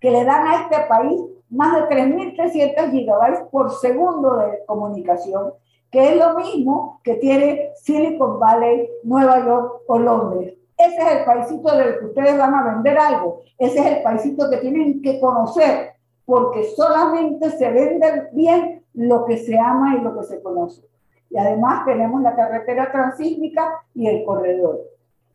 que 0.00 0.10
le 0.10 0.24
dan 0.24 0.46
a 0.46 0.62
este 0.62 0.80
país 0.88 1.20
más 1.50 1.74
de 1.74 1.96
3.300 1.96 2.90
gigabytes 2.90 3.40
por 3.50 3.72
segundo 3.72 4.36
de 4.36 4.64
comunicación, 4.66 5.52
que 5.90 6.10
es 6.10 6.16
lo 6.16 6.36
mismo 6.36 7.00
que 7.04 7.14
tiene 7.14 7.70
Silicon 7.76 8.38
Valley, 8.38 8.88
Nueva 9.04 9.44
York 9.44 9.82
o 9.86 9.98
Londres. 9.98 10.54
Ese 10.76 10.96
es 10.96 11.12
el 11.12 11.24
paisito 11.24 11.74
del 11.74 11.98
que 11.98 12.04
ustedes 12.06 12.36
van 12.36 12.54
a 12.54 12.74
vender 12.74 12.98
algo. 12.98 13.42
Ese 13.58 13.78
es 13.78 13.86
el 13.86 14.02
paisito 14.02 14.50
que 14.50 14.58
tienen 14.58 15.00
que 15.00 15.18
conocer, 15.20 15.94
porque 16.26 16.64
solamente 16.64 17.50
se 17.50 17.70
vende 17.70 18.28
bien 18.32 18.84
lo 18.92 19.24
que 19.24 19.38
se 19.38 19.58
ama 19.58 19.96
y 19.96 20.00
lo 20.00 20.18
que 20.18 20.24
se 20.24 20.42
conoce. 20.42 20.82
Y 21.30 21.38
además 21.38 21.84
tenemos 21.86 22.20
la 22.22 22.36
carretera 22.36 22.90
transísmica 22.92 23.82
y 23.94 24.06
el 24.06 24.24
corredor. 24.24 24.80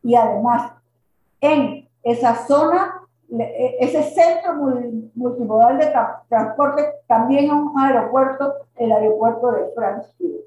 Y 0.04 0.16
además, 0.16 0.74
en 1.40 1.88
esa 2.04 2.36
zona, 2.46 3.01
ese 3.40 4.04
centro 4.12 4.56
multimodal 5.16 5.78
de 5.78 5.94
transporte, 6.28 6.86
también 7.08 7.46
es 7.46 7.52
un 7.52 7.74
aeropuerto, 7.80 8.54
el 8.76 8.92
aeropuerto 8.92 9.52
de 9.52 9.72
Frankfurt. 9.74 10.46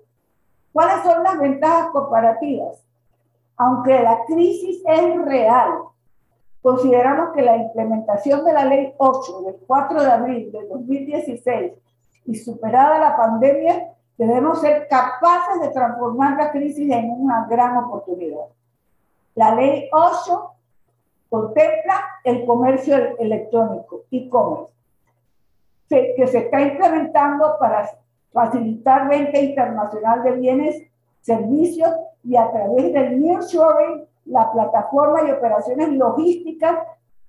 ¿Cuáles 0.72 1.02
son 1.04 1.22
las 1.22 1.38
ventajas 1.38 1.88
comparativas? 1.92 2.82
Aunque 3.56 4.02
la 4.02 4.24
crisis 4.26 4.82
es 4.84 5.24
real, 5.24 5.70
consideramos 6.60 7.32
que 7.32 7.42
la 7.42 7.56
implementación 7.56 8.44
de 8.44 8.52
la 8.52 8.64
ley 8.64 8.92
8 8.98 9.42
del 9.42 9.56
4 9.66 10.02
de 10.02 10.10
abril 10.10 10.52
de 10.52 10.66
2016 10.66 11.72
y 12.26 12.34
superada 12.34 12.98
la 12.98 13.16
pandemia, 13.16 13.92
debemos 14.18 14.60
ser 14.60 14.88
capaces 14.88 15.60
de 15.60 15.68
transformar 15.68 16.36
la 16.36 16.50
crisis 16.50 16.90
en 16.90 17.10
una 17.10 17.46
gran 17.48 17.76
oportunidad. 17.76 18.46
La 19.34 19.54
ley 19.54 19.88
8 19.92 20.50
contempla 21.34 21.96
el 22.22 22.46
comercio 22.46 22.94
electrónico, 23.18 24.02
e-commerce, 24.12 24.72
que 25.88 26.26
se 26.28 26.38
está 26.38 26.60
implementando 26.60 27.56
para 27.58 27.90
facilitar 28.32 29.08
venta 29.08 29.40
internacional 29.40 30.22
de 30.22 30.30
bienes, 30.30 30.82
servicios 31.22 31.90
y 32.22 32.36
a 32.36 32.52
través 32.52 32.92
del 32.92 33.20
Nearshoring, 33.20 34.04
la 34.26 34.52
plataforma 34.52 35.26
y 35.26 35.32
operaciones 35.32 35.88
logísticas 35.88 36.78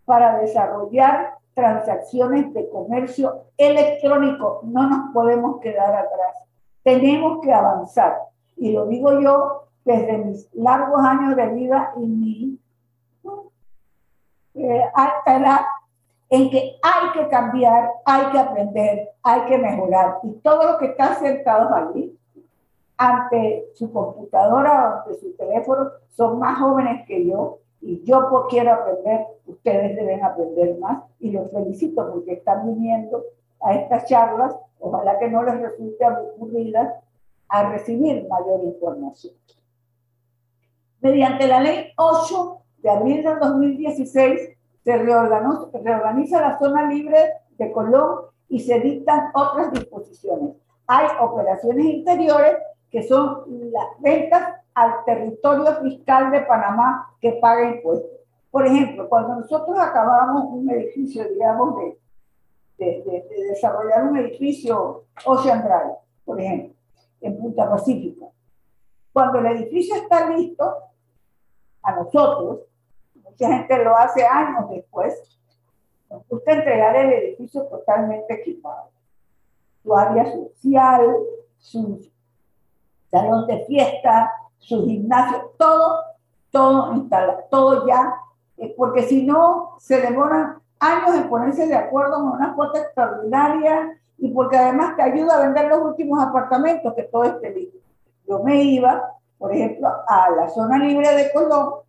para 0.06 0.38
desarrollar 0.38 1.40
transacciones 1.56 2.54
de 2.54 2.70
comercio 2.70 3.46
electrónico. 3.58 4.62
No 4.66 4.88
nos 4.88 5.14
podemos 5.14 5.60
quedar 5.62 5.96
atrás. 5.96 6.44
Tenemos 6.84 7.42
que 7.42 7.52
avanzar. 7.52 8.20
Y 8.56 8.72
lo 8.72 8.86
digo 8.86 9.20
yo 9.20 9.64
desde 9.84 10.20
mis 10.20 10.48
largos 10.54 11.04
años 11.04 11.36
de 11.36 11.48
vida 11.48 11.92
y 11.98 12.06
mi 12.06 12.60
eh, 14.56 14.84
edad, 15.26 15.62
en 16.30 16.50
que 16.50 16.78
hay 16.82 17.12
que 17.14 17.28
cambiar, 17.30 17.92
hay 18.06 18.32
que 18.32 18.40
aprender, 18.40 19.10
hay 19.24 19.42
que 19.42 19.58
mejorar. 19.58 20.20
Y 20.24 20.32
todo 20.40 20.72
lo 20.72 20.78
que 20.78 20.88
está 20.88 21.16
sentado 21.16 21.74
allí 21.74 22.18
ante 22.98 23.66
su 23.74 23.92
computadora 23.92 24.90
o 24.90 24.98
ante 24.98 25.20
su 25.20 25.36
teléfono 25.36 25.92
son 26.10 26.40
más 26.40 26.60
jóvenes 26.60 27.06
que 27.06 27.26
yo 27.28 27.60
y 27.82 28.04
yo 28.04 28.48
quiero 28.50 28.74
aprender, 28.74 29.28
ustedes 29.46 29.96
deben 29.96 30.24
aprender 30.24 30.78
más 30.80 31.04
y 31.20 31.32
los 31.32 31.52
felicito 31.52 32.12
porque 32.12 32.34
están 32.34 32.66
viniendo 32.66 33.24
a 33.62 33.76
estas 33.76 34.06
charlas, 34.06 34.56
ojalá 34.80 35.20
que 35.20 35.30
no 35.30 35.44
les 35.44 35.60
resulte 35.62 36.04
aburridas, 36.04 36.94
a 37.48 37.70
recibir 37.70 38.28
mayor 38.28 38.64
información. 38.64 39.36
Mediante 41.00 41.48
la 41.48 41.60
ley 41.60 41.92
8 41.96 42.62
de 42.86 42.92
abril 42.92 43.24
del 43.24 43.40
2016 43.40 44.50
se 44.84 44.98
reorganiza 44.98 46.40
la 46.40 46.60
zona 46.60 46.88
libre 46.88 47.18
de 47.58 47.72
Colón 47.72 48.26
y 48.48 48.60
se 48.60 48.80
dictan 48.80 49.32
otras 49.34 49.74
disposiciones. 49.74 50.52
Hay 50.86 51.08
operaciones 51.20 51.84
interiores 51.84 52.58
que 52.92 53.02
son 53.02 53.44
las 53.72 53.88
ventas 54.02 54.62
al 54.76 55.04
territorio 55.04 55.82
fiscal 55.82 56.30
de 56.30 56.42
Panamá 56.42 57.12
que 57.20 57.32
paga 57.42 57.72
impuestos. 57.72 58.20
Por 58.52 58.68
ejemplo, 58.68 59.10
cuando 59.10 59.38
nosotros 59.38 59.80
acabamos 59.80 60.44
un 60.52 60.70
edificio, 60.70 61.28
digamos, 61.28 61.78
de, 61.80 61.98
de, 62.78 63.26
desarrollar 63.50 64.04
un 64.04 64.18
edificio 64.18 65.06
Ocean 65.26 65.64
Drive, 65.64 65.96
por 66.24 66.40
ejemplo, 66.40 66.76
en 67.22 67.36
Punta 67.40 67.68
Pacífica, 67.68 68.28
cuando 69.12 69.40
el 69.40 69.48
edificio 69.48 69.96
está 69.96 70.30
listo, 70.30 70.72
a 71.82 71.96
nosotros, 71.96 72.62
mucha 73.36 73.58
gente 73.58 73.84
lo 73.84 73.98
hace 73.98 74.26
años 74.26 74.70
después, 74.70 75.38
nos 76.10 76.28
gusta 76.28 76.54
entregar 76.54 76.96
el 76.96 77.12
edificio 77.12 77.64
totalmente 77.68 78.34
equipado. 78.34 78.90
Su 79.84 79.96
área 79.96 80.26
social, 80.26 81.16
su 81.58 82.10
salón 83.12 83.48
de 83.48 83.66
fiesta, 83.66 84.32
su 84.58 84.86
gimnasio, 84.86 85.52
todo, 85.58 86.00
todo 86.52 86.94
instalado, 86.94 87.44
todo 87.50 87.88
ya 87.88 88.16
eh, 88.58 88.74
porque 88.78 89.04
si 89.04 89.26
no, 89.26 89.76
se 89.80 90.00
demoran 90.00 90.60
años 90.80 91.16
en 91.16 91.30
ponerse 91.30 91.68
de 91.68 91.76
acuerdo 91.76 92.16
con 92.16 92.32
una 92.32 92.56
cuota 92.56 92.80
extraordinaria 92.80 94.00
y 94.18 94.30
porque 94.30 94.58
además 94.58 94.96
te 94.96 95.02
ayuda 95.02 95.36
a 95.36 95.44
vender 95.44 95.68
los 95.68 95.82
últimos 95.82 96.24
apartamentos, 96.24 96.94
que 96.94 97.04
todo 97.04 97.26
esté 97.26 97.52
listo. 97.52 97.78
Yo 98.28 98.40
me 98.44 98.62
iba, 98.64 99.12
por 99.38 99.54
ejemplo, 99.54 99.90
a 100.08 100.30
la 100.32 100.48
zona 100.50 100.78
libre 100.78 101.14
de 101.16 101.32
Colón, 101.34 101.85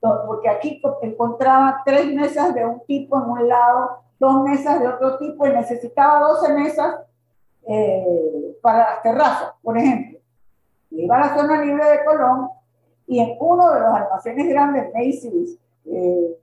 porque 0.00 0.48
aquí 0.48 0.80
encontraba 1.02 1.82
tres 1.84 2.12
mesas 2.14 2.54
de 2.54 2.64
un 2.64 2.84
tipo 2.86 3.16
en 3.16 3.30
un 3.30 3.48
lado, 3.48 4.02
dos 4.18 4.42
mesas 4.42 4.80
de 4.80 4.88
otro 4.88 5.18
tipo 5.18 5.46
y 5.46 5.50
necesitaba 5.50 6.20
12 6.20 6.54
mesas 6.54 7.00
eh, 7.66 8.56
para 8.62 8.78
las 8.90 9.02
terrazas, 9.02 9.54
por 9.62 9.76
ejemplo. 9.76 10.18
iba 10.90 11.16
a 11.16 11.20
la 11.20 11.36
zona 11.36 11.62
libre 11.62 11.84
de 11.84 12.04
Colón 12.04 12.48
y 13.06 13.20
en 13.20 13.36
uno 13.40 13.72
de 13.72 13.80
los 13.80 13.94
almacenes 13.94 14.48
grandes, 14.48 14.92
Macy's, 14.94 15.58
eh, 15.86 16.38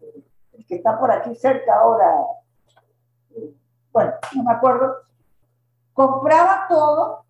que 0.68 0.76
está 0.76 0.98
por 1.00 1.12
aquí 1.12 1.36
cerca 1.36 1.76
ahora, 1.76 2.12
bueno, 3.92 4.14
no 4.36 4.44
me 4.44 4.52
acuerdo, 4.52 4.96
compraba 5.94 6.66
todo, 6.68 7.26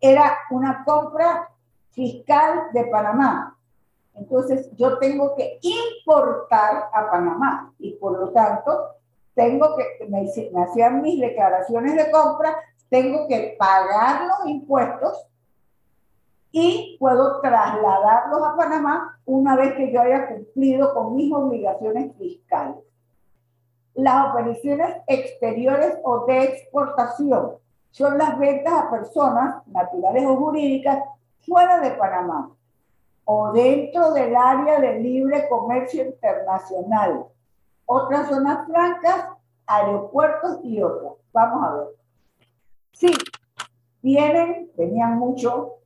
era 0.00 0.36
una 0.50 0.84
compra 0.84 1.48
fiscal 1.90 2.72
de 2.72 2.84
Panamá. 2.84 3.56
Entonces 4.14 4.70
yo 4.76 4.98
tengo 4.98 5.34
que 5.34 5.58
importar 5.62 6.90
a 6.92 7.10
Panamá 7.10 7.72
y 7.78 7.92
por 7.92 8.18
lo 8.18 8.30
tanto 8.30 8.78
tengo 9.34 9.76
que, 9.76 10.06
me, 10.08 10.28
me 10.52 10.62
hacían 10.62 11.00
mis 11.00 11.20
declaraciones 11.20 11.96
de 11.96 12.10
compra, 12.10 12.56
tengo 12.90 13.26
que 13.26 13.56
pagar 13.58 14.26
los 14.26 14.50
impuestos 14.50 15.26
y 16.50 16.98
puedo 17.00 17.40
trasladarlos 17.40 18.42
a 18.46 18.56
Panamá 18.56 19.18
una 19.24 19.56
vez 19.56 19.74
que 19.74 19.90
yo 19.90 20.02
haya 20.02 20.28
cumplido 20.28 20.92
con 20.92 21.16
mis 21.16 21.32
obligaciones 21.32 22.14
fiscales. 22.18 22.76
Las 23.94 24.30
operaciones 24.30 24.96
exteriores 25.06 25.98
o 26.02 26.26
de 26.26 26.44
exportación 26.44 27.52
son 27.90 28.18
las 28.18 28.38
ventas 28.38 28.72
a 28.74 28.90
personas 28.90 29.66
naturales 29.66 30.24
o 30.26 30.36
jurídicas 30.36 31.02
fuera 31.40 31.80
de 31.80 31.92
Panamá 31.92 32.50
o 33.24 33.52
dentro 33.52 34.12
del 34.12 34.34
área 34.36 34.80
de 34.80 34.98
libre 35.00 35.48
comercio 35.48 36.04
internacional. 36.04 37.26
Otras 37.86 38.28
zonas 38.28 38.66
francas, 38.66 39.28
aeropuertos 39.66 40.60
y 40.62 40.82
otras. 40.82 41.12
Vamos 41.32 41.66
a 41.66 41.74
ver. 41.76 41.86
Sí, 42.92 43.14
vienen, 44.02 44.70
venían 44.76 45.18
mucho 45.18 45.78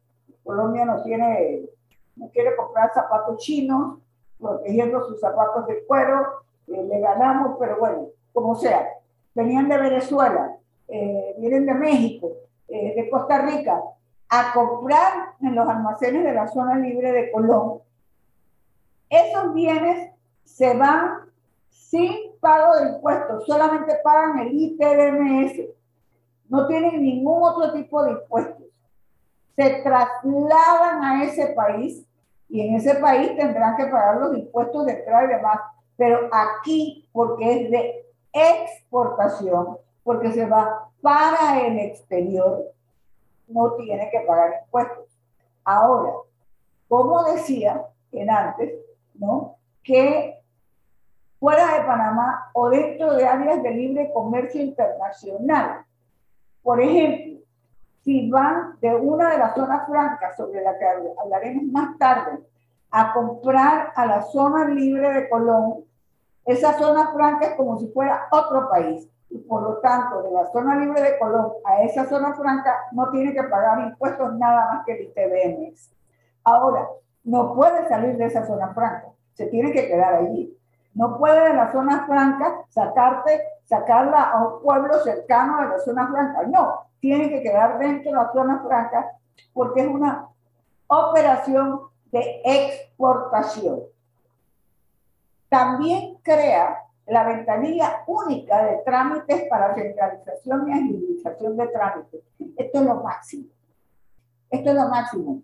Colombia 0.46 0.84
no 0.84 1.02
tiene, 1.02 1.68
no 2.14 2.30
quiere 2.30 2.54
comprar 2.54 2.94
zapatos 2.94 3.38
chinos, 3.38 3.98
protegiendo 4.38 5.04
sus 5.08 5.20
zapatos 5.20 5.66
de 5.66 5.84
cuero, 5.84 6.24
eh, 6.68 6.82
le 6.84 7.00
ganamos, 7.00 7.56
pero 7.58 7.78
bueno, 7.78 8.06
como 8.32 8.54
sea. 8.54 8.88
Venían 9.34 9.68
de 9.68 9.76
Venezuela, 9.76 10.56
eh, 10.88 11.34
vienen 11.38 11.66
de 11.66 11.74
México, 11.74 12.32
eh, 12.68 12.94
de 12.94 13.10
Costa 13.10 13.42
Rica, 13.42 13.82
a 14.28 14.52
comprar 14.52 15.34
en 15.40 15.54
los 15.54 15.68
almacenes 15.68 16.24
de 16.24 16.32
la 16.32 16.48
zona 16.48 16.76
libre 16.76 17.12
de 17.12 17.30
Colón. 17.30 17.80
Esos 19.08 19.54
bienes 19.54 20.12
se 20.44 20.74
van 20.76 21.30
sin 21.70 22.12
pago 22.40 22.76
de 22.76 22.88
impuestos, 22.90 23.46
solamente 23.46 23.94
pagan 24.02 24.40
el 24.40 24.52
ITDMS. 24.52 25.68
No 26.48 26.66
tienen 26.66 27.02
ningún 27.02 27.42
otro 27.42 27.72
tipo 27.72 28.02
de 28.04 28.12
impuestos 28.12 28.66
se 29.56 29.82
trasladan 29.82 31.02
a 31.02 31.24
ese 31.24 31.48
país 31.48 32.06
y 32.48 32.60
en 32.60 32.76
ese 32.76 32.94
país 32.96 33.34
tendrán 33.36 33.76
que 33.76 33.86
pagar 33.86 34.18
los 34.18 34.36
impuestos 34.36 34.86
de 34.86 34.92
entrada 34.92 35.24
y 35.24 35.28
demás. 35.28 35.58
Pero 35.96 36.28
aquí, 36.30 37.08
porque 37.10 37.62
es 37.64 37.70
de 37.70 38.06
exportación, 38.32 39.78
porque 40.04 40.30
se 40.30 40.46
va 40.46 40.90
para 41.00 41.66
el 41.66 41.78
exterior, 41.78 42.66
no 43.48 43.74
tiene 43.74 44.10
que 44.10 44.20
pagar 44.20 44.62
impuestos. 44.64 45.06
Ahora, 45.64 46.12
como 46.88 47.24
decía 47.24 47.84
en 48.12 48.30
antes, 48.30 48.74
¿no? 49.14 49.56
Que 49.82 50.40
fuera 51.38 51.78
de 51.78 51.84
Panamá 51.84 52.50
o 52.54 52.70
dentro 52.70 53.14
de 53.14 53.26
áreas 53.26 53.62
de 53.62 53.70
libre 53.70 54.10
comercio 54.12 54.62
internacional. 54.62 55.84
Por 56.62 56.80
ejemplo, 56.80 57.40
si 58.02 58.30
van 58.30 58.78
de 58.80 58.94
una 58.94 59.30
de 59.30 59.38
las 59.38 59.54
zonas 59.54 59.86
francas, 59.86 60.36
sobre 60.36 60.62
la 60.62 60.78
que 60.78 60.86
hablaremos 61.18 61.64
más 61.64 61.98
tarde, 61.98 62.38
a 62.90 63.12
comprar 63.12 63.92
a 63.94 64.06
la 64.06 64.22
zona 64.22 64.68
libre 64.68 65.12
de 65.12 65.28
Colón, 65.28 65.84
esa 66.44 66.78
zona 66.78 67.12
franca 67.12 67.46
es 67.46 67.54
como 67.56 67.78
si 67.78 67.88
fuera 67.88 68.28
otro 68.30 68.68
país. 68.70 69.08
Y 69.30 69.38
por 69.38 69.62
lo 69.62 69.78
tanto, 69.78 70.22
de 70.22 70.30
la 70.30 70.50
zona 70.52 70.76
libre 70.76 71.02
de 71.02 71.18
Colón 71.18 71.52
a 71.64 71.82
esa 71.82 72.06
zona 72.06 72.34
franca 72.34 72.76
no 72.92 73.10
tiene 73.10 73.32
que 73.32 73.42
pagar 73.44 73.80
impuestos 73.80 74.34
nada 74.34 74.72
más 74.72 74.86
que 74.86 74.92
el 74.92 75.02
ITBM. 75.04 75.74
Ahora, 76.44 76.88
no 77.24 77.54
puede 77.54 77.88
salir 77.88 78.16
de 78.16 78.26
esa 78.26 78.46
zona 78.46 78.72
franca, 78.72 79.08
se 79.34 79.46
tiene 79.46 79.72
que 79.72 79.88
quedar 79.88 80.14
allí. 80.14 80.56
No 80.94 81.18
puede 81.18 81.48
de 81.48 81.54
la 81.54 81.72
zona 81.72 82.06
franca 82.06 82.62
sacarte, 82.70 83.42
sacarla 83.64 84.30
a 84.30 84.44
un 84.44 84.62
pueblo 84.62 84.94
cercano 85.00 85.60
de 85.60 85.68
la 85.68 85.78
zona 85.80 86.08
franca. 86.08 86.42
No, 86.46 86.86
tiene 87.00 87.28
que 87.28 87.42
quedar 87.42 87.78
dentro 87.78 88.12
de 88.12 88.16
la 88.16 88.32
zona 88.32 88.62
franca 88.66 89.10
porque 89.52 89.82
es 89.82 89.88
una 89.88 90.28
operación 90.86 91.80
de 92.12 92.40
exportación. 92.44 93.80
También 95.48 96.16
crea 96.22 96.85
la 97.06 97.24
ventanilla 97.24 98.02
única 98.06 98.64
de 98.64 98.78
trámites 98.84 99.44
para 99.48 99.74
centralización 99.74 100.68
y 100.68 100.72
agilización 100.72 101.56
de 101.56 101.68
trámites. 101.68 102.20
Esto 102.56 102.78
es 102.80 102.84
lo 102.84 102.96
máximo. 102.96 103.46
Esto 104.50 104.70
es 104.70 104.76
lo 104.76 104.88
máximo. 104.88 105.42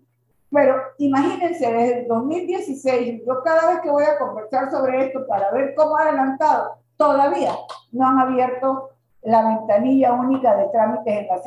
Pero 0.51 0.75
imagínense, 0.97 1.71
desde 1.71 2.01
el 2.01 2.07
2016, 2.07 3.23
yo 3.25 3.41
cada 3.43 3.71
vez 3.71 3.81
que 3.81 3.89
voy 3.89 4.03
a 4.03 4.19
conversar 4.19 4.69
sobre 4.69 5.07
esto 5.07 5.25
para 5.25 5.51
ver 5.51 5.73
cómo 5.75 5.97
ha 5.97 6.03
adelantado, 6.03 6.77
todavía 6.97 7.53
no 7.91 8.07
han 8.07 8.19
abierto 8.19 8.89
la 9.23 9.47
ventanilla 9.47 10.13
única 10.13 10.55
de 10.55 10.67
trámites 10.67 11.13
en 11.13 11.27
la, 11.27 11.41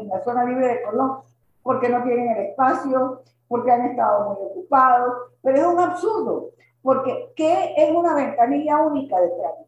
en 0.00 0.08
la 0.08 0.24
zona 0.24 0.44
libre 0.44 0.68
de 0.68 0.82
Colón, 0.82 1.18
porque 1.62 1.88
no 1.88 2.02
tienen 2.02 2.30
el 2.30 2.46
espacio, 2.46 3.22
porque 3.46 3.70
han 3.70 3.84
estado 3.86 4.30
muy 4.30 4.46
ocupados, 4.50 5.14
pero 5.42 5.56
es 5.56 5.66
un 5.66 5.78
absurdo, 5.78 6.50
porque 6.84 7.32
¿qué 7.34 7.72
es 7.78 7.90
una 7.90 8.14
ventanilla 8.14 8.76
única 8.76 9.18
de 9.18 9.28
trámites? 9.28 9.66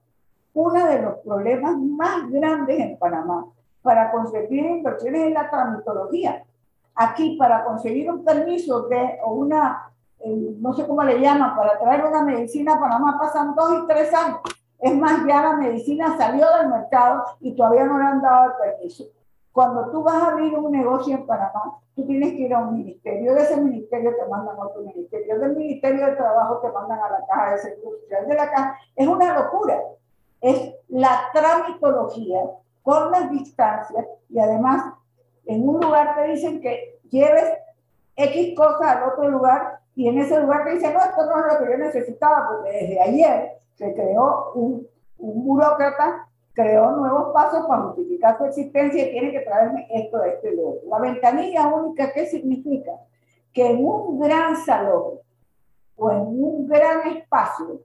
Uno 0.52 0.86
de 0.86 1.01
los 1.01 1.14
problemas 1.20 1.78
más 1.78 2.30
grandes 2.30 2.78
en 2.78 2.98
Panamá 2.98 3.47
para 3.80 4.12
conseguir 4.12 4.66
inversiones 4.66 5.22
en 5.22 5.34
la 5.34 5.48
tramitología. 5.48 6.44
Aquí, 6.94 7.36
para 7.38 7.64
conseguir 7.64 8.10
un 8.10 8.22
permiso 8.22 8.82
de, 8.82 9.18
o 9.24 9.32
una, 9.32 9.90
eh, 10.20 10.56
no 10.60 10.74
sé 10.74 10.86
cómo 10.86 11.02
le 11.05 11.18
llaman, 11.18 11.56
para 11.56 11.78
traer 11.78 12.05
una 12.05 12.22
medicina 12.22 12.74
a 12.74 12.80
Panamá 12.80 13.18
pasan 13.18 13.55
dos 13.55 13.82
y 13.82 13.86
tres 13.86 14.12
años. 14.12 14.40
Es 14.78 14.94
más, 14.94 15.26
ya 15.26 15.40
la 15.40 15.56
medicina 15.56 16.18
salió 16.18 16.47
del 16.59 16.68
mercado 16.68 17.24
y 17.40 17.56
todavía 17.56 17.84
no 17.84 17.98
le 17.98 18.05
han 18.05 18.20
dado 18.20 18.51
el 18.51 18.72
permiso. 18.72 19.05
Cuando 19.57 19.91
tú 19.91 20.03
vas 20.03 20.23
a 20.23 20.33
abrir 20.33 20.55
un 20.55 20.70
negocio 20.70 21.15
en 21.15 21.24
Panamá, 21.24 21.81
tú 21.95 22.07
tienes 22.07 22.33
que 22.33 22.43
ir 22.43 22.53
a 22.53 22.59
un 22.59 22.77
ministerio, 22.77 23.35
de 23.35 23.41
ese 23.41 23.57
ministerio 23.57 24.15
te 24.15 24.28
mandan 24.28 24.55
a 24.55 24.66
otro 24.66 24.83
ministerio, 24.83 25.39
del 25.39 25.57
ministerio 25.57 26.09
de 26.09 26.12
trabajo 26.12 26.59
te 26.59 26.70
mandan 26.70 26.99
a 26.99 27.09
la 27.09 27.27
caja 27.27 27.53
de 27.53 27.59
seguro 27.61 27.99
social 28.01 28.28
de 28.28 28.35
la 28.35 28.51
caja. 28.51 28.78
Es 28.95 29.09
una 29.09 29.33
locura. 29.33 29.81
Es 30.43 30.74
la 30.89 31.31
tramitología 31.33 32.43
con 32.83 33.11
las 33.11 33.31
distancias 33.31 34.05
y 34.28 34.39
además 34.39 34.93
en 35.47 35.66
un 35.66 35.81
lugar 35.81 36.16
te 36.16 36.24
dicen 36.33 36.61
que 36.61 37.01
lleves 37.09 37.55
X 38.15 38.55
cosas 38.55 38.83
al 38.83 39.05
otro 39.05 39.31
lugar 39.31 39.81
y 39.95 40.07
en 40.09 40.19
ese 40.19 40.39
lugar 40.39 40.65
te 40.65 40.73
dicen, 40.73 40.93
no, 40.93 41.01
esto 41.01 41.24
no 41.24 41.39
es 41.39 41.55
lo 41.55 41.65
que 41.65 41.73
yo 41.73 41.78
necesitaba 41.78 42.47
porque 42.47 42.73
desde 42.73 43.01
ayer 43.01 43.53
se 43.77 43.95
creó 43.95 44.53
un, 44.53 44.87
un 45.16 45.47
burócrata, 45.47 46.26
creó 46.57 46.91
nuevos 46.93 47.35
pasos 47.35 47.66
para 47.66 47.83
justificar 47.83 48.39
su 48.39 48.47
existencia 48.47 49.07
y 49.07 49.11
tiene 49.11 49.31
que 49.31 49.41
traerme 49.41 49.87
esto, 49.91 50.24
esto 50.24 50.49
y 50.49 50.57
lo 50.57 50.70
otro. 50.70 50.89
La 50.89 50.99
ventanilla 50.99 51.69
única, 51.69 52.12
¿qué 52.15 52.27
significa? 52.27 52.93
Que 53.53 53.70
en 53.70 53.85
un 53.85 54.19
gran 54.19 54.57
salón 54.57 55.20
o 55.97 56.11
en 56.11 56.19
un 56.19 56.66
gran 56.66 57.07
espacio 57.09 57.83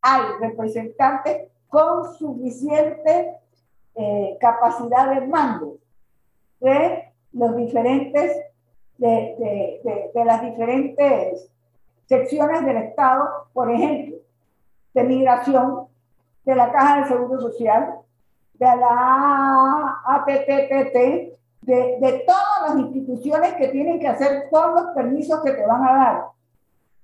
hay 0.00 0.22
representantes 0.40 1.50
con 1.68 2.14
suficiente 2.14 3.36
eh, 3.94 4.38
capacidad 4.40 5.14
de 5.14 5.26
mando 5.26 5.76
de 6.60 7.12
los 7.32 7.56
diferentes 7.56 8.36
de, 8.96 10.10
de, 10.14 10.24
las 10.24 10.42
diferentes 10.42 11.48
secciones 12.06 12.64
del 12.64 12.78
Estado, 12.78 13.48
por 13.52 13.70
ejemplo, 13.70 14.16
de 14.94 15.04
migración, 15.04 15.87
de 16.48 16.54
la 16.54 16.72
Caja 16.72 17.02
de 17.02 17.08
Seguro 17.08 17.38
Social, 17.42 17.96
de 18.54 18.64
la 18.64 20.00
APTPT, 20.02 20.94
de, 21.60 21.98
de 22.00 22.24
todas 22.26 22.70
las 22.70 22.78
instituciones 22.78 23.52
que 23.56 23.68
tienen 23.68 24.00
que 24.00 24.08
hacer 24.08 24.48
todos 24.50 24.80
los 24.80 24.94
permisos 24.94 25.42
que 25.42 25.52
te 25.52 25.66
van 25.66 25.86
a 25.86 25.92
dar, 25.92 26.24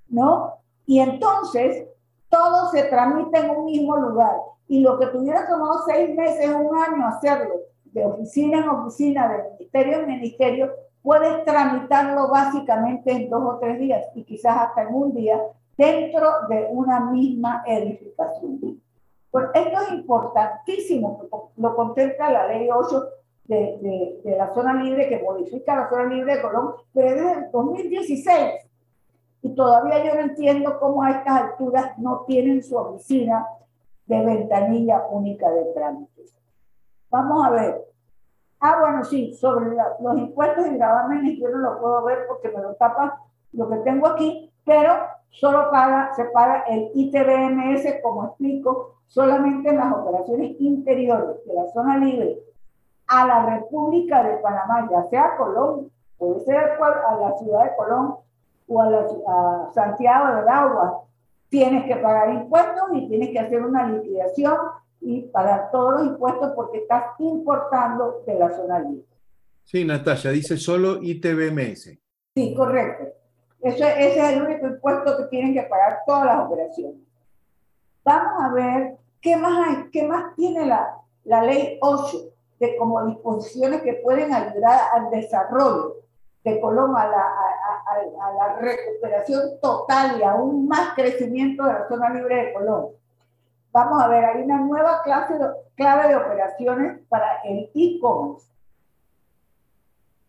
¿no? 0.08 0.54
Y 0.86 0.98
entonces 1.00 1.84
todo 2.30 2.70
se 2.70 2.84
tramita 2.84 3.40
en 3.40 3.50
un 3.50 3.66
mismo 3.66 3.98
lugar. 3.98 4.34
Y 4.66 4.80
lo 4.80 4.98
que 4.98 5.08
tuviera 5.08 5.46
tomado 5.46 5.82
seis 5.86 6.16
meses, 6.16 6.48
un 6.48 6.78
año 6.78 7.06
hacerlo, 7.06 7.54
de 7.84 8.02
oficina 8.02 8.60
en 8.60 8.68
oficina, 8.70 9.28
de 9.28 9.50
ministerio 9.58 9.98
en 9.98 10.06
ministerio, 10.06 10.72
puedes 11.02 11.44
tramitarlo 11.44 12.30
básicamente 12.30 13.12
en 13.12 13.28
dos 13.28 13.42
o 13.44 13.58
tres 13.58 13.78
días 13.78 14.06
y 14.14 14.24
quizás 14.24 14.56
hasta 14.56 14.84
en 14.84 14.94
un 14.94 15.12
día 15.12 15.38
dentro 15.76 16.30
de 16.48 16.66
una 16.70 17.00
misma 17.00 17.62
edificación. 17.66 18.80
Pues 19.34 19.46
esto 19.52 19.80
es 19.80 19.92
importantísimo, 19.94 21.26
lo 21.56 21.74
contempla 21.74 22.30
la 22.30 22.46
ley 22.46 22.68
8 22.72 23.04
de, 23.46 24.20
de, 24.22 24.36
la 24.36 24.54
zona 24.54 24.80
libre 24.80 25.08
que 25.08 25.20
modifica 25.20 25.74
la 25.74 25.88
zona 25.88 26.04
libre 26.04 26.36
de 26.36 26.40
Colón, 26.40 26.74
desde 26.92 27.32
el 27.32 27.50
2016. 27.50 28.30
Y 29.42 29.54
todavía 29.56 30.04
yo 30.04 30.14
no 30.14 30.20
entiendo 30.20 30.78
cómo 30.78 31.02
a 31.02 31.10
estas 31.10 31.42
alturas 31.42 31.98
no 31.98 32.24
tienen 32.28 32.62
su 32.62 32.76
oficina 32.76 33.44
de 34.06 34.24
ventanilla 34.24 35.04
única 35.10 35.50
de 35.50 35.64
trámites. 35.74 36.32
Vamos 37.10 37.44
a 37.44 37.50
ver. 37.50 37.84
Ah, 38.60 38.78
bueno, 38.82 39.04
sí, 39.04 39.34
sobre 39.34 39.74
los 39.98 40.16
impuestos 40.16 40.64
y 40.68 40.76
gravámenes 40.76 41.40
yo 41.40 41.48
no 41.48 41.58
lo 41.58 41.80
puedo 41.80 42.04
ver 42.04 42.18
porque 42.28 42.50
me 42.50 42.62
lo 42.62 42.76
tapa 42.76 43.20
lo 43.50 43.68
que 43.68 43.78
tengo 43.78 44.06
aquí, 44.06 44.53
pero 44.64 45.06
solo 45.30 45.70
paga, 45.70 46.12
se 46.14 46.24
paga 46.26 46.64
el 46.68 46.90
ITBMS, 46.94 48.00
como 48.02 48.26
explico, 48.26 48.98
solamente 49.06 49.68
en 49.68 49.76
las 49.76 49.92
operaciones 49.92 50.56
interiores 50.60 51.44
de 51.46 51.54
la 51.54 51.66
zona 51.72 51.98
libre 51.98 52.38
a 53.06 53.26
la 53.26 53.56
República 53.56 54.22
de 54.22 54.38
Panamá, 54.38 54.88
ya 54.90 55.02
sea 55.10 55.36
Colón, 55.36 55.90
puede 56.16 56.40
ser 56.40 56.56
a 56.56 57.16
la 57.20 57.36
ciudad 57.38 57.64
de 57.64 57.76
Colón 57.76 58.16
o 58.66 58.80
a, 58.80 58.90
la, 58.90 59.70
Santiago 59.74 60.36
del 60.36 60.48
Agua, 60.48 61.04
tienes 61.48 61.84
que 61.84 61.96
pagar 61.96 62.32
impuestos 62.32 62.88
y 62.94 63.08
tienes 63.08 63.30
que 63.30 63.38
hacer 63.38 63.62
una 63.62 63.88
liquidación 63.88 64.56
y 65.00 65.22
pagar 65.22 65.70
todos 65.70 66.00
los 66.00 66.06
impuestos 66.06 66.52
porque 66.56 66.78
estás 66.78 67.04
importando 67.18 68.22
de 68.26 68.38
la 68.38 68.50
zona 68.50 68.80
libre. 68.80 69.04
Sí, 69.64 69.84
Natalia, 69.84 70.30
dice 70.30 70.56
solo 70.56 70.98
ITBMS. 71.00 71.98
Sí, 72.34 72.54
correcto. 72.54 73.23
Eso, 73.64 73.84
ese 73.84 74.18
es 74.18 74.32
el 74.32 74.42
único 74.42 74.66
impuesto 74.66 75.16
que 75.16 75.24
tienen 75.24 75.54
que 75.54 75.62
pagar 75.62 76.02
todas 76.06 76.26
las 76.26 76.46
operaciones. 76.46 77.00
Vamos 78.04 78.42
a 78.42 78.52
ver 78.52 78.96
qué 79.20 79.36
más 79.36 79.86
qué 79.90 80.06
más 80.06 80.34
tiene 80.36 80.66
la, 80.66 80.98
la 81.24 81.42
ley 81.42 81.78
8 81.80 82.18
de 82.60 82.76
como 82.76 83.06
disposiciones 83.06 83.82
que 83.82 83.94
pueden 83.94 84.32
ayudar 84.32 84.80
al 84.92 85.10
desarrollo 85.10 85.96
de 86.44 86.60
Colón, 86.60 86.94
a 86.96 87.08
la, 87.08 88.56
recuperación 88.60 89.58
total 89.60 90.20
y 90.20 90.22
aún 90.22 90.68
más 90.68 90.94
crecimiento 90.94 91.64
de 91.64 91.72
la 91.72 91.88
zona 91.88 92.10
libre 92.10 92.36
de 92.36 92.52
Colón. 92.52 92.88
Vamos 93.72 94.02
a 94.02 94.08
ver, 94.08 94.24
hay 94.24 94.42
una 94.42 94.58
nueva 94.58 95.02
clase 95.02 95.34
clave 95.74 96.08
de 96.08 96.16
operaciones 96.16 97.00
para 97.08 97.40
el 97.44 97.70
e-commerce. 97.74 98.46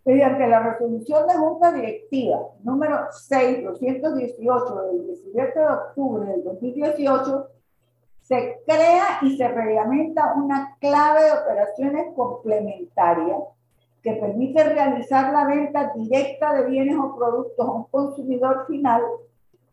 Mediante 0.05 0.47
la 0.47 0.59
resolución 0.59 1.27
de 1.27 1.33
Junta 1.33 1.71
Directiva 1.71 2.39
número 2.63 3.11
6218 3.11 4.75
del 4.83 5.07
17 5.07 5.59
de 5.59 5.65
octubre 5.65 6.29
del 6.29 6.43
2018, 6.43 7.47
se 8.21 8.61
crea 8.67 9.17
y 9.23 9.35
se 9.35 9.47
reglamenta 9.47 10.35
una 10.35 10.77
clave 10.79 11.23
de 11.23 11.31
operaciones 11.31 12.13
complementaria 12.15 13.35
que 14.03 14.13
permite 14.13 14.63
realizar 14.63 15.33
la 15.33 15.47
venta 15.47 15.91
directa 15.95 16.53
de 16.53 16.69
bienes 16.69 16.97
o 16.99 17.15
productos 17.15 17.67
a 17.67 17.71
un 17.71 17.85
consumidor 17.85 18.67
final 18.67 19.01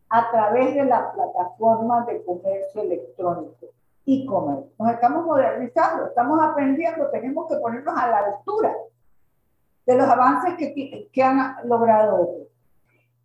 a 0.09 0.31
través 0.31 0.73
de 0.73 0.85
la 0.85 1.13
plataforma 1.13 2.05
de 2.05 2.23
comercio 2.23 2.81
electrónico, 2.81 3.67
e-commerce. 4.07 4.67
Nos 4.79 4.93
estamos 4.93 5.25
modernizando, 5.27 6.07
estamos 6.07 6.39
aprendiendo, 6.41 7.07
tenemos 7.11 7.47
que 7.47 7.57
ponernos 7.57 7.95
a 7.95 8.07
la 8.07 8.17
altura 8.17 8.75
de 9.85 9.95
los 9.95 10.07
avances 10.07 10.55
que, 10.57 11.09
que 11.11 11.23
han 11.23 11.57
logrado 11.65 12.21
otros. 12.21 12.47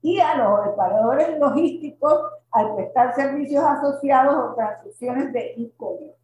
Y 0.02 0.20
a 0.20 0.36
los 0.36 0.68
operadores 0.68 1.38
logísticos 1.38 2.22
al 2.50 2.74
prestar 2.74 3.14
servicios 3.14 3.64
asociados 3.64 4.34
o 4.34 4.54
transacciones 4.54 5.32
de 5.32 5.54
e-commerce. 5.56 6.16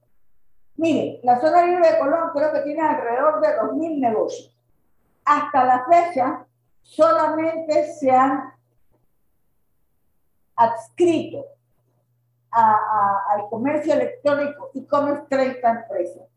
Miren, 0.77 1.21
la 1.23 1.41
zona 1.41 1.65
libre 1.67 1.93
de 1.93 1.99
Colón 1.99 2.31
creo 2.33 2.53
que 2.53 2.61
tiene 2.61 2.81
alrededor 2.81 3.41
de 3.41 3.49
2.000 3.49 4.01
negocios. 4.01 4.57
Hasta 5.25 5.65
la 5.65 5.87
fecha, 5.87 6.47
solamente 6.83 7.93
se 7.95 8.11
han 8.11 8.53
adscrito 10.57 11.47
al 12.51 13.49
comercio 13.51 13.95
electrónico 13.95 14.71
e-commerce 14.75 15.25
30 15.29 15.71
empresas 15.71 16.34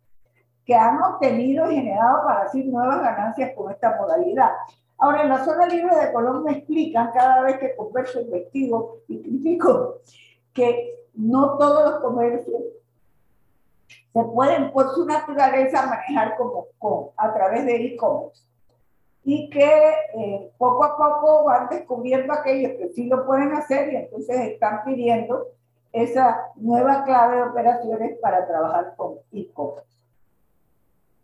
que 0.67 0.75
han 0.75 1.01
obtenido 1.01 1.71
y 1.71 1.75
generado 1.75 2.25
para 2.25 2.49
sí 2.49 2.65
nuevas 2.65 3.01
ganancias 3.01 3.53
con 3.55 3.71
esta 3.71 3.95
modalidad. 3.95 4.51
Ahora, 4.97 5.23
en 5.23 5.29
la 5.29 5.45
zona 5.45 5.65
libre 5.65 5.95
de 5.95 6.11
Colón 6.11 6.43
me 6.43 6.51
explican 6.57 7.11
cada 7.13 7.41
vez 7.41 7.57
que 7.57 7.75
converso, 7.75 8.19
investigo 8.19 8.97
y 9.07 9.21
critico 9.21 10.01
que 10.53 11.05
no 11.13 11.57
todos 11.57 11.89
los 11.89 12.01
comercios 12.01 12.61
se 14.11 14.23
pueden 14.23 14.71
por 14.73 14.93
su 14.93 15.05
naturaleza 15.05 15.85
manejar 15.85 16.35
como, 16.35 17.13
a 17.15 17.33
través 17.33 17.65
de 17.65 17.85
e-commerce 17.85 18.43
y 19.23 19.49
que 19.49 19.93
eh, 20.15 20.51
poco 20.57 20.83
a 20.83 20.97
poco 20.97 21.45
van 21.45 21.69
descubriendo 21.69 22.33
aquellos 22.33 22.73
que 22.73 22.89
sí 22.89 23.07
lo 23.07 23.25
pueden 23.25 23.53
hacer 23.53 23.93
y 23.93 23.95
entonces 23.97 24.35
están 24.37 24.83
pidiendo 24.83 25.47
esa 25.93 26.47
nueva 26.55 27.03
clave 27.03 27.37
de 27.37 27.43
operaciones 27.43 28.17
para 28.19 28.47
trabajar 28.47 28.95
con 28.97 29.15
e-commerce. 29.31 29.86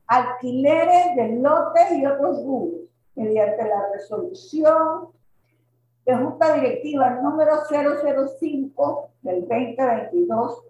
Alquileres 0.08 1.16
de 1.16 1.40
lotes 1.40 1.92
y 1.92 2.06
otros 2.06 2.44
rubros 2.46 2.82
mediante 3.16 3.68
la 3.68 3.90
resolución 3.94 5.10
de 6.06 6.16
Junta 6.16 6.54
Directiva 6.54 7.10
número 7.22 7.62
005 7.70 9.10
del 9.22 9.42
2022, 9.48 10.64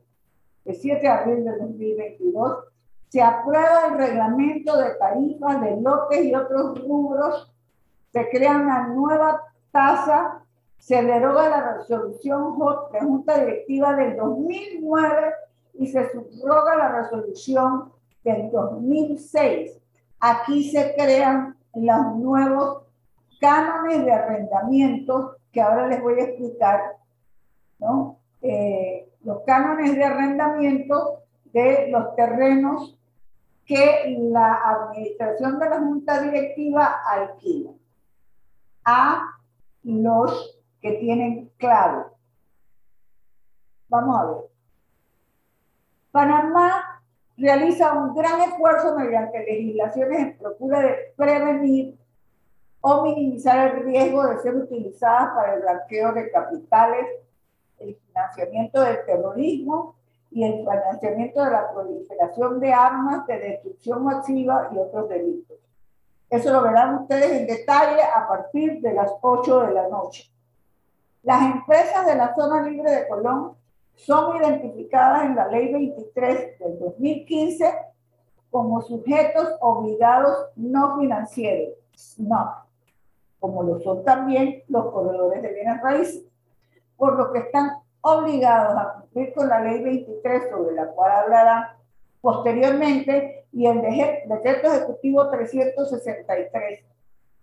de 0.65 0.73
7 0.73 1.01
de 1.01 1.07
abril 1.07 1.45
de 1.45 1.57
2022, 1.57 2.65
se 3.09 3.21
aprueba 3.21 3.87
el 3.87 3.97
reglamento 3.97 4.77
de 4.77 4.95
tarifas 4.95 5.61
de 5.61 5.81
lotes 5.81 6.25
y 6.25 6.35
otros 6.35 6.79
rubros, 6.83 7.51
se 8.11 8.29
crea 8.29 8.57
una 8.57 8.87
nueva 8.87 9.41
tasa, 9.71 10.43
se 10.77 11.01
deroga 11.01 11.49
la 11.49 11.77
resolución 11.77 12.57
de 12.91 12.99
Junta 12.99 13.39
Directiva 13.39 13.95
del 13.95 14.17
2009 14.17 15.33
y 15.75 15.87
se 15.87 16.11
subroga 16.11 16.75
la 16.75 17.01
resolución 17.01 17.91
del 18.23 18.51
2006. 18.51 19.79
Aquí 20.19 20.71
se 20.71 20.93
crean 20.95 21.57
los 21.73 22.15
nuevos 22.17 22.83
cánones 23.39 24.05
de 24.05 24.11
arrendamiento 24.11 25.37
que 25.51 25.61
ahora 25.61 25.87
les 25.87 26.01
voy 26.01 26.19
a 26.19 26.23
explicar. 26.23 26.97
Eh, 28.41 29.09
los 29.23 29.41
cánones 29.45 29.95
de 29.95 30.03
arrendamiento 30.03 31.23
de 31.51 31.89
los 31.91 32.15
terrenos 32.15 32.97
que 33.65 34.17
la 34.19 34.59
administración 34.69 35.59
de 35.59 35.69
la 35.69 35.79
junta 35.79 36.21
directiva 36.21 37.01
alquila 37.05 37.71
a 38.83 39.37
los 39.83 40.59
que 40.81 40.93
tienen 40.93 41.51
clave. 41.57 42.03
Vamos 43.87 44.19
a 44.19 44.25
ver. 44.25 44.37
Panamá 46.11 46.92
realiza 47.37 47.93
un 47.93 48.13
gran 48.13 48.41
esfuerzo 48.41 48.95
mediante 48.95 49.39
legislaciones 49.39 50.19
en 50.19 50.37
procura 50.37 50.81
de 50.81 51.13
prevenir 51.15 51.97
o 52.81 53.03
minimizar 53.03 53.75
el 53.75 53.83
riesgo 53.85 54.27
de 54.27 54.39
ser 54.39 54.55
utilizadas 54.55 55.33
para 55.35 55.55
el 55.55 55.61
blanqueo 55.61 56.11
de 56.13 56.29
capitales, 56.31 57.05
el 57.79 57.95
financiamiento 57.95 58.81
del 58.81 59.05
terrorismo 59.05 59.95
y 60.31 60.43
el 60.43 60.59
financiamiento 60.59 61.43
de 61.43 61.51
la 61.51 61.71
proliferación 61.71 62.59
de 62.59 62.73
armas 62.73 63.25
de 63.27 63.39
destrucción 63.39 64.03
masiva 64.03 64.69
y 64.73 64.77
otros 64.77 65.07
delitos. 65.09 65.57
Eso 66.29 66.51
lo 66.51 66.63
verán 66.63 66.95
ustedes 66.95 67.31
en 67.31 67.47
detalle 67.47 68.01
a 68.01 68.27
partir 68.27 68.81
de 68.81 68.93
las 68.93 69.11
8 69.21 69.61
de 69.61 69.73
la 69.73 69.87
noche. 69.87 70.31
Las 71.21 71.41
empresas 71.43 72.05
de 72.05 72.15
la 72.15 72.33
zona 72.35 72.67
libre 72.67 72.91
de 72.91 73.07
Colón 73.07 73.55
son 73.95 74.37
identificadas 74.37 75.25
en 75.25 75.35
la 75.35 75.47
ley 75.47 75.71
23 75.71 76.59
del 76.59 76.79
2015 76.79 77.65
como 78.49 78.81
sujetos 78.81 79.49
obligados 79.61 80.47
no 80.55 80.99
financieros, 80.99 81.73
no, 82.17 82.55
como 83.39 83.63
lo 83.63 83.79
son 83.79 84.03
también 84.03 84.63
los 84.67 84.91
corredores 84.91 85.41
de 85.41 85.53
bienes 85.53 85.81
raíces, 85.81 86.23
por 86.95 87.17
lo 87.17 87.31
que 87.33 87.39
están 87.39 87.71
obligados 88.01 88.77
a 88.77 88.93
cumplir 88.99 89.33
con 89.33 89.49
la 89.49 89.61
ley 89.61 89.81
23 89.83 90.49
sobre 90.49 90.75
la 90.75 90.87
cual 90.87 91.11
hablarán 91.11 91.63
posteriormente 92.21 93.45
y 93.51 93.65
el 93.65 93.81
decreto 93.81 94.67
ejecutivo 94.71 95.29
363, 95.29 96.85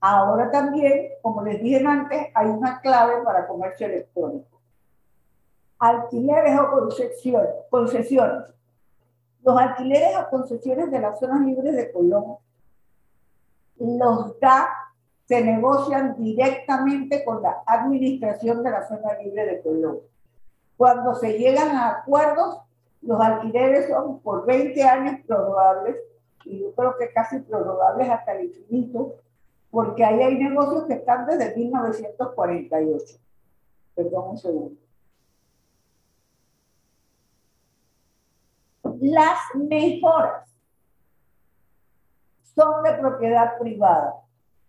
Ahora 0.00 0.50
también, 0.50 1.10
como 1.22 1.42
les 1.42 1.62
dije 1.62 1.84
antes, 1.86 2.26
hay 2.34 2.48
una 2.48 2.80
clave 2.80 3.22
para 3.22 3.46
comercio 3.46 3.86
electrónico. 3.86 4.60
Alquileres 5.78 6.58
o 6.58 6.88
concesiones. 7.70 8.44
Los 9.42 9.58
alquileres 9.58 10.16
o 10.16 10.30
concesiones 10.30 10.90
de 10.90 11.00
las 11.00 11.18
zonas 11.18 11.40
libres 11.40 11.74
de 11.74 11.92
Colón 11.92 12.36
los 13.78 14.38
da, 14.38 14.68
se 15.26 15.42
negocian 15.44 16.16
directamente 16.16 17.24
con 17.24 17.42
la 17.42 17.62
administración 17.66 18.62
de 18.62 18.70
la 18.70 18.86
zona 18.86 19.14
libre 19.22 19.46
de 19.46 19.62
Colón. 19.62 19.98
Cuando 20.76 21.14
se 21.14 21.38
llegan 21.38 21.70
a 21.70 21.90
acuerdos, 21.90 22.58
los 23.00 23.20
alquileres 23.20 23.88
son 23.88 24.20
por 24.20 24.46
20 24.46 24.82
años 24.84 25.20
prorrogables, 25.26 25.96
y 26.44 26.60
yo 26.60 26.72
creo 26.74 26.96
que 26.98 27.12
casi 27.12 27.38
prorrogables 27.40 28.10
hasta 28.10 28.32
el 28.32 28.46
infinito, 28.46 29.14
porque 29.70 30.04
ahí 30.04 30.20
hay 30.20 30.38
negocios 30.38 30.84
que 30.84 30.94
están 30.94 31.26
desde 31.26 31.56
1948. 31.56 33.18
Perdón 33.94 34.30
un 34.30 34.38
segundo. 34.38 34.81
Las 39.02 39.40
mejoras 39.56 40.48
son 42.54 42.84
de 42.84 42.92
propiedad 42.92 43.58
privada 43.58 44.14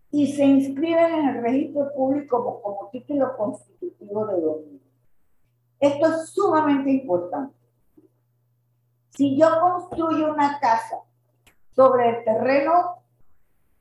y 0.10 0.34
se 0.34 0.44
inscriben 0.44 1.14
en 1.14 1.30
el 1.30 1.44
registro 1.44 1.94
público 1.94 2.60
como, 2.64 2.90
título 2.90 3.38
constitutivo 3.38 4.26
de 4.26 4.42
dominio. 4.42 4.80
Esto 5.80 6.08
es 6.08 6.30
sumamente 6.30 6.90
importante. 6.90 7.56
Si 9.12 9.38
yo 9.38 9.50
construyo 9.62 10.34
una 10.34 10.60
casa 10.60 11.04
sobre 11.70 12.10
el 12.10 12.24
terreno 12.24 13.04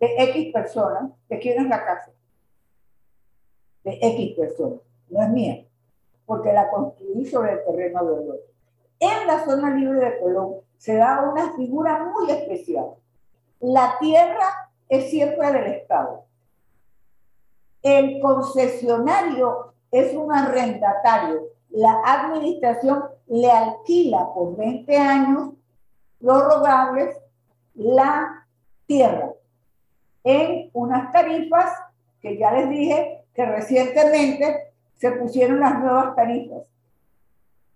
de 0.00 0.16
X 0.18 0.52
personas, 0.52 1.12
¿de 1.30 1.38
quién 1.38 1.62
es 1.62 1.68
la 1.70 1.82
casa? 1.82 2.12
De 3.84 3.98
X 4.02 4.36
personas, 4.36 4.80
no 5.08 5.22
es 5.22 5.28
mía, 5.30 5.66
porque 6.26 6.52
la 6.52 6.70
construí 6.70 7.24
sobre 7.24 7.52
el 7.52 7.64
terreno 7.64 8.04
de 8.04 8.12
otro. 8.12 8.52
En 9.02 9.26
la 9.26 9.44
zona 9.44 9.70
libre 9.70 9.98
de 9.98 10.20
Colón 10.20 10.58
se 10.78 10.94
da 10.94 11.28
una 11.28 11.54
figura 11.54 12.04
muy 12.04 12.30
especial. 12.30 12.86
La 13.58 13.96
tierra 13.98 14.70
es 14.88 15.10
siempre 15.10 15.50
del 15.50 15.72
Estado. 15.72 16.24
El 17.82 18.20
concesionario 18.20 19.74
es 19.90 20.14
un 20.14 20.32
arrendatario. 20.32 21.48
La 21.70 22.00
administración 22.04 23.02
le 23.26 23.50
alquila 23.50 24.32
por 24.34 24.56
20 24.56 24.96
años 24.96 25.48
prorrogables 26.20 27.16
la 27.74 28.46
tierra 28.86 29.32
en 30.22 30.70
unas 30.74 31.10
tarifas 31.10 31.72
que 32.20 32.38
ya 32.38 32.52
les 32.52 32.70
dije 32.70 33.24
que 33.34 33.46
recientemente 33.46 34.74
se 34.94 35.10
pusieron 35.10 35.58
las 35.58 35.80
nuevas 35.80 36.14
tarifas. 36.14 36.62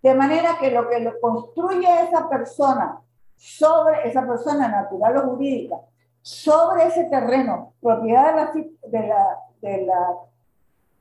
De 0.03 0.15
manera 0.15 0.59
que 0.61 0.71
lo 0.71 0.89
que 0.89 1.01
lo 1.01 1.19
construye 1.21 2.03
esa 2.03 2.29
persona 2.29 3.01
sobre 3.37 4.09
esa 4.09 4.27
persona 4.27 4.69
natural 4.69 5.17
o 5.19 5.23
jurídica, 5.31 5.77
sobre 6.23 6.85
ese 6.87 7.05
terreno, 7.05 7.75
propiedad 7.81 8.53
de 8.55 9.01
la, 9.07 9.41
de 9.61 9.87
la, 9.87 9.87
la 9.87 10.17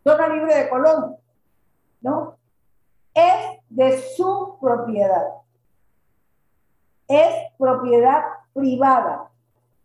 zona 0.03 0.27
libre 0.27 0.55
de 0.55 0.69
Colón, 0.69 1.17
¿no? 2.01 2.37
Es 3.13 3.59
de 3.69 3.97
su 4.15 4.57
propiedad. 4.59 5.27
Es 7.07 7.51
propiedad 7.57 8.23
privada 8.53 9.29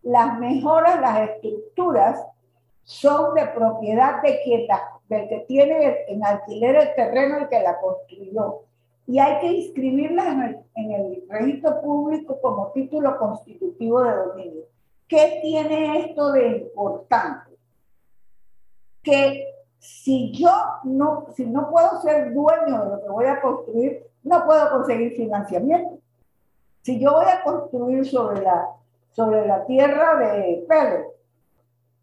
las 0.03 0.39
mejoras, 0.39 1.01
las 1.01 1.31
estructuras 1.31 2.27
son 2.85 3.35
de 3.35 3.47
propiedad 3.49 4.23
de 4.23 4.41
quien 4.43 4.67
del 5.09 5.29
que 5.29 5.41
tiene 5.41 6.05
en 6.09 6.25
alquiler 6.25 6.77
el 6.77 6.95
terreno 6.95 7.41
y 7.41 7.49
que 7.49 7.61
la 7.61 7.81
construyó. 7.81 8.63
Y 9.11 9.19
hay 9.19 9.41
que 9.41 9.47
inscribirlas 9.47 10.27
en 10.27 10.43
el, 10.43 10.59
en 10.77 10.93
el 10.93 11.25
registro 11.29 11.81
público 11.81 12.41
como 12.41 12.71
título 12.71 13.19
constitutivo 13.19 14.05
de 14.05 14.15
dominio. 14.15 14.63
¿Qué 15.09 15.41
tiene 15.43 16.07
esto 16.07 16.31
de 16.31 16.59
importante? 16.59 17.59
Que 19.03 19.47
si 19.81 20.31
yo 20.31 20.53
no, 20.85 21.27
si 21.35 21.45
no 21.45 21.69
puedo 21.71 22.01
ser 22.03 22.33
dueño 22.33 22.85
de 22.85 22.91
lo 22.91 23.03
que 23.03 23.09
voy 23.09 23.25
a 23.25 23.41
construir, 23.41 24.07
no 24.23 24.45
puedo 24.47 24.71
conseguir 24.71 25.17
financiamiento. 25.17 25.99
Si 26.83 27.01
yo 27.01 27.13
voy 27.15 27.27
a 27.27 27.43
construir 27.43 28.07
sobre 28.07 28.43
la 28.43 28.69
sobre 29.11 29.45
la 29.45 29.67
tierra 29.67 30.17
de 30.17 30.65
Pedro. 30.69 31.15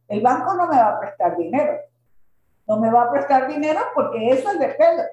El 0.10 0.22
banco 0.22 0.54
no 0.56 0.68
me 0.68 0.76
va 0.76 0.90
a 0.90 1.00
prestar 1.00 1.38
dinero. 1.38 1.80
No 2.68 2.78
me 2.82 2.92
va 2.92 3.04
a 3.04 3.12
prestar 3.12 3.48
dinero 3.48 3.80
porque 3.96 4.30
eso 4.30 4.52
es 4.52 4.60
de 4.60 4.68
Pedro. 4.68 5.04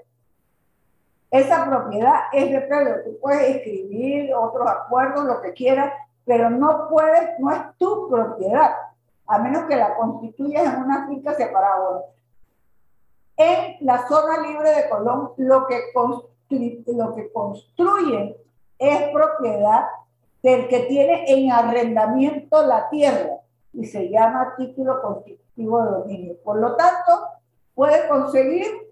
Esa 1.35 1.67
propiedad 1.67 2.15
es 2.33 2.53
de 2.53 2.61
predio. 2.61 3.03
Tú 3.05 3.19
puedes 3.21 3.57
escribir 3.57 4.33
otros 4.35 4.69
acuerdos, 4.69 5.25
lo 5.25 5.43
que 5.43 5.53
quieras, 5.53 5.93
pero 6.25 6.49
no 6.49 6.89
puedes, 6.89 7.41
no 7.41 7.51
es 7.51 7.59
tu 7.77 8.09
propiedad, 8.09 8.71
a 9.27 9.39
menos 9.41 9.65
que 9.65 9.75
la 9.75 9.97
constituyas 9.97 10.73
en 10.73 10.83
una 10.83 11.09
finca 11.09 11.35
separada. 11.35 12.03
En 13.37 13.85
la 13.85 14.07
zona 14.07 14.47
libre 14.47 14.71
de 14.77 14.89
Colón, 14.89 15.33
lo 15.39 15.67
que, 15.67 15.81
lo 16.87 17.15
que 17.17 17.33
construyen 17.33 18.37
es 18.79 19.09
propiedad 19.13 19.87
del 20.41 20.69
que 20.69 20.81
tiene 20.81 21.25
en 21.27 21.51
arrendamiento 21.51 22.65
la 22.65 22.89
tierra 22.91 23.39
y 23.73 23.87
se 23.87 24.09
llama 24.09 24.55
título 24.57 25.03
constitutivo 25.03 25.83
de 25.83 25.91
dominio. 25.91 26.37
Por 26.45 26.61
lo 26.61 26.77
tanto, 26.77 27.27
puede 27.75 28.07
conseguir 28.07 28.84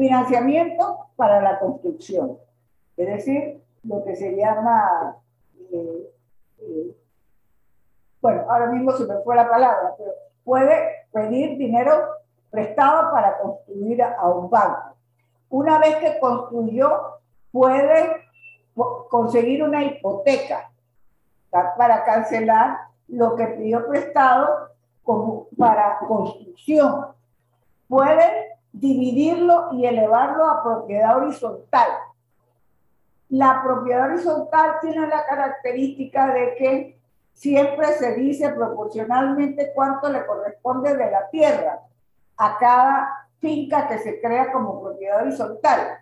financiamiento 0.00 1.10
para 1.14 1.42
la 1.42 1.58
construcción, 1.58 2.38
es 2.96 3.06
decir, 3.06 3.62
lo 3.84 4.02
que 4.02 4.16
se 4.16 4.34
llama, 4.34 5.16
eh, 5.70 6.10
eh, 6.58 6.96
bueno, 8.22 8.46
ahora 8.48 8.68
mismo 8.68 8.92
se 8.92 9.04
me 9.04 9.18
fue 9.22 9.36
la 9.36 9.48
palabra, 9.48 9.94
pero 9.98 10.12
puede 10.42 11.06
pedir 11.12 11.58
dinero 11.58 11.92
prestado 12.50 13.12
para 13.12 13.38
construir 13.40 14.02
a 14.02 14.26
un 14.28 14.48
banco. 14.48 14.96
Una 15.50 15.78
vez 15.78 15.96
que 15.96 16.18
construyó, 16.18 17.18
puede 17.52 18.24
conseguir 19.10 19.62
una 19.62 19.84
hipoteca 19.84 20.70
para 21.50 22.04
cancelar 22.04 22.78
lo 23.08 23.36
que 23.36 23.46
pidió 23.48 23.86
prestado 23.86 24.70
como 25.02 25.48
para 25.58 25.98
construcción. 25.98 27.08
Puede 27.86 28.59
dividirlo 28.72 29.70
y 29.72 29.86
elevarlo 29.86 30.48
a 30.48 30.62
propiedad 30.62 31.16
horizontal. 31.16 31.88
La 33.28 33.62
propiedad 33.62 34.06
horizontal 34.06 34.76
tiene 34.80 35.06
la 35.06 35.24
característica 35.24 36.32
de 36.32 36.54
que 36.56 37.00
siempre 37.32 37.86
se 37.94 38.14
dice 38.14 38.50
proporcionalmente 38.50 39.72
cuánto 39.74 40.08
le 40.10 40.26
corresponde 40.26 40.96
de 40.96 41.10
la 41.10 41.28
tierra 41.30 41.80
a 42.36 42.58
cada 42.58 43.28
finca 43.38 43.88
que 43.88 43.98
se 43.98 44.20
crea 44.20 44.52
como 44.52 44.82
propiedad 44.82 45.22
horizontal. 45.22 45.98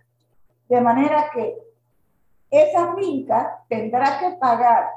De 0.68 0.80
manera 0.80 1.30
que 1.32 1.56
esa 2.50 2.94
finca 2.94 3.62
tendrá 3.68 4.18
que 4.18 4.30
pagar 4.36 4.90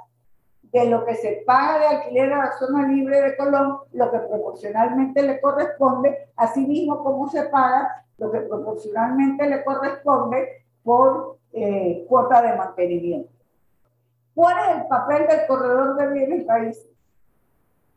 de 0.72 0.86
lo 0.86 1.06
que 1.06 1.16
se 1.16 1.44
paga 1.46 1.80
de 1.80 1.86
alquiler 1.88 2.32
a 2.34 2.46
la 2.46 2.58
zona 2.58 2.88
libre 2.88 3.22
de 3.22 3.36
Colón, 3.36 3.80
lo 3.92 4.12
que 4.12 4.20
proporcionalmente 4.20 5.22
le 5.22 5.42
corresponde, 5.42 6.30
así 6.36 6.66
mismo 6.66 7.04
como 7.04 7.30
se 7.30 7.44
paga 7.44 8.06
lo 8.18 8.32
que 8.32 8.40
proporcionalmente 8.42 9.50
le 9.50 9.64
corresponde 9.64 10.64
por 10.84 11.38
eh, 11.52 12.06
cuota 12.08 12.42
de 12.42 12.56
mantenimiento. 12.56 13.30
¿Cuál 14.34 14.58
es 14.60 14.78
el 14.78 14.88
papel 14.88 15.28
del 15.28 15.48
corredor 15.48 15.96
de 15.98 16.08
bienes 16.08 16.48
raíces? 16.48 16.88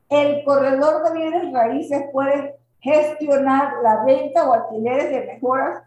El 0.08 0.44
corredor 0.44 1.04
de 1.04 1.18
bienes 1.18 1.52
raíces 1.52 2.04
puede 2.12 2.56
gestionar 2.80 3.74
la 3.82 4.04
venta 4.04 4.48
o 4.48 4.52
alquileres 4.52 5.10
de 5.10 5.26
mejoras 5.26 5.82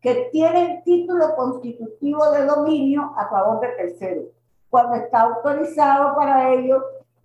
que 0.00 0.28
tienen 0.32 0.82
título 0.82 1.34
constitutivo 1.36 2.30
de 2.32 2.44
dominio 2.44 3.12
a 3.16 3.28
favor 3.28 3.60
de 3.60 3.68
terceros 3.68 4.35
cuando 4.70 4.96
está 4.96 5.22
autorizado 5.22 6.14
para 6.16 6.52
ello 6.52 6.82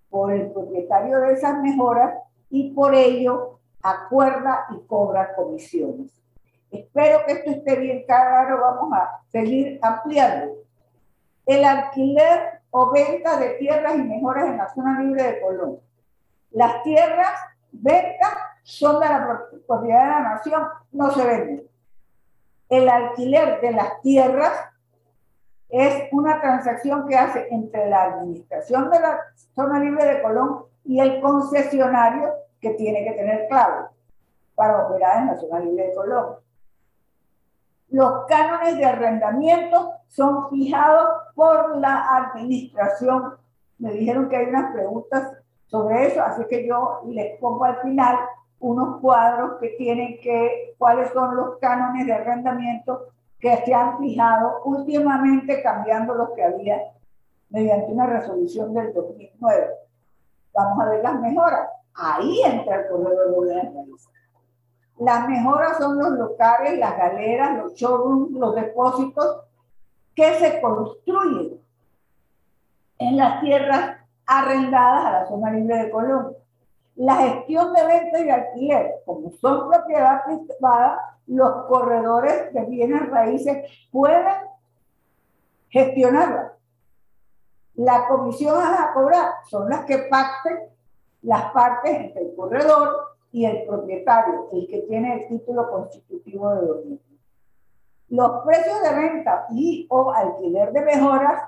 por 0.10 0.32
el 0.32 0.52
propietario 0.52 1.20
de 1.20 1.34
esas 1.34 1.60
mejoras 1.62 2.16
y 2.50 2.72
por 2.72 2.94
ello 2.94 3.60
acuerda 3.82 4.68
y 4.72 4.86
cobra 4.86 5.34
comisiones. 5.36 6.12
Espero 6.70 7.26
que 7.26 7.34
esto 7.34 7.52
esté 7.52 7.76
bien 7.78 8.04
claro, 8.06 8.62
vamos 8.62 8.94
a 8.94 9.22
seguir 9.32 9.80
ampliando. 9.82 10.54
El 11.46 11.66
alquiler 11.66 12.62
o 12.70 12.92
venta 12.92 13.38
de 13.38 13.50
tierras 13.56 13.96
y 13.96 14.04
mejoras 14.04 14.48
en 14.48 14.58
la 14.58 14.74
zona 14.74 15.02
libre 15.02 15.24
de 15.24 15.42
Colón. 15.42 15.80
Las 16.52 16.84
tierras 16.84 17.34
ventas 17.72 18.34
son 18.64 19.00
de 19.00 19.08
la 19.08 19.42
propiedad 19.68 20.04
de 20.04 20.10
la 20.10 20.20
nación, 20.22 20.64
no 20.92 21.12
se 21.12 21.26
venden. 21.26 21.64
El 22.70 22.88
alquiler 22.88 23.60
de 23.60 23.72
las 23.72 24.02
tierras 24.02 24.54
es 25.72 26.10
una 26.12 26.42
transacción 26.42 27.08
que 27.08 27.16
hace 27.16 27.48
entre 27.50 27.90
la 27.90 28.04
administración 28.04 28.90
de 28.90 29.00
la 29.00 29.20
zona 29.56 29.80
libre 29.80 30.04
de 30.06 30.22
Colón 30.22 30.66
y 30.84 31.00
el 31.00 31.22
concesionario 31.22 32.34
que 32.60 32.72
tiene 32.72 33.06
que 33.06 33.14
tener 33.14 33.48
clave 33.48 33.86
para 34.54 34.86
operar 34.86 35.22
en 35.22 35.28
la 35.28 35.38
zona 35.38 35.60
libre 35.62 35.88
de 35.88 35.96
Colón. 35.96 36.36
Los 37.90 38.26
cánones 38.28 38.78
de 38.78 38.86
arrendamiento 38.86 39.94
son 40.10 40.50
fijados 40.50 41.08
por 41.36 41.78
la 41.78 42.18
administración. 42.18 43.36
Me 43.80 43.92
dijeron 43.94 44.28
que 44.28 44.38
hay 44.38 44.48
unas 44.48 44.74
preguntas 44.74 45.38
sobre 45.68 46.08
eso, 46.08 46.22
así 46.22 46.44
que 46.50 46.68
yo 46.68 47.02
les 47.08 47.40
pongo 47.40 47.64
al 47.64 47.82
final 47.82 48.18
unos 48.60 49.00
cuadros 49.00 49.58
que 49.60 49.70
tienen 49.70 50.20
que, 50.22 50.76
cuáles 50.78 51.12
son 51.12 51.36
los 51.36 51.58
cánones 51.60 52.06
de 52.06 52.14
arrendamiento 52.14 53.08
que 53.42 53.58
se 53.66 53.74
han 53.74 53.98
fijado 53.98 54.62
últimamente 54.66 55.62
cambiando 55.64 56.14
los 56.14 56.30
que 56.32 56.44
había 56.44 56.80
mediante 57.50 57.92
una 57.92 58.06
resolución 58.06 58.74
del 58.74 58.94
2009. 58.94 59.68
Vamos 60.54 60.80
a 60.80 60.90
ver 60.90 61.04
las 61.04 61.20
mejoras. 61.20 61.68
Ahí 61.96 62.42
entra 62.46 62.82
el 62.82 62.88
corredor 62.88 63.46
de. 63.48 63.72
Las 65.00 65.28
mejoras 65.28 65.78
son 65.80 65.98
los 65.98 66.12
locales, 66.12 66.78
las 66.78 66.96
galeras, 66.96 67.58
los 67.58 67.74
showrooms, 67.74 68.32
los 68.34 68.54
depósitos 68.54 69.42
que 70.16 70.36
se 70.36 70.62
construyen 70.62 71.60
en 73.00 73.18
las 73.18 73.42
tierras 73.42 73.98
arrendadas 74.28 75.06
a 75.06 75.12
la 75.12 75.26
zona 75.26 75.52
libre 75.52 75.78
de 75.78 75.90
Colón. 75.90 76.36
La 76.96 77.16
gestión 77.16 77.74
de 77.74 77.86
venta 77.86 78.20
y 78.20 78.30
alquiler, 78.30 78.96
como 79.06 79.32
son 79.32 79.70
propiedad 79.70 80.24
privada, 80.26 81.18
los 81.28 81.66
corredores 81.68 82.54
de 82.54 82.66
bienes 82.66 83.10
raíces 83.10 83.70
pueden 83.92 84.26
gestionarla. 85.70 86.54
La 87.76 88.08
comisión 88.08 88.62
a 88.62 88.94
cobrar 88.94 89.32
son 89.50 89.70
las 89.70 89.86
que 89.86 89.98
pacten 90.10 90.60
las 91.22 91.52
partes 91.52 91.92
entre 91.92 92.24
el 92.24 92.36
corredor 92.36 93.16
y 93.32 93.46
el 93.46 93.66
propietario, 93.66 94.50
el 94.52 94.68
que 94.68 94.82
tiene 94.82 95.14
el 95.14 95.28
título 95.30 95.70
constitutivo 95.72 96.54
de 96.54 96.68
dominio. 96.68 97.00
Los 98.10 98.44
precios 98.44 98.82
de 98.84 98.94
venta 98.94 99.46
y 99.52 99.88
o 99.90 100.12
alquiler 100.12 100.74
de 100.74 100.82
mejoras 100.82 101.44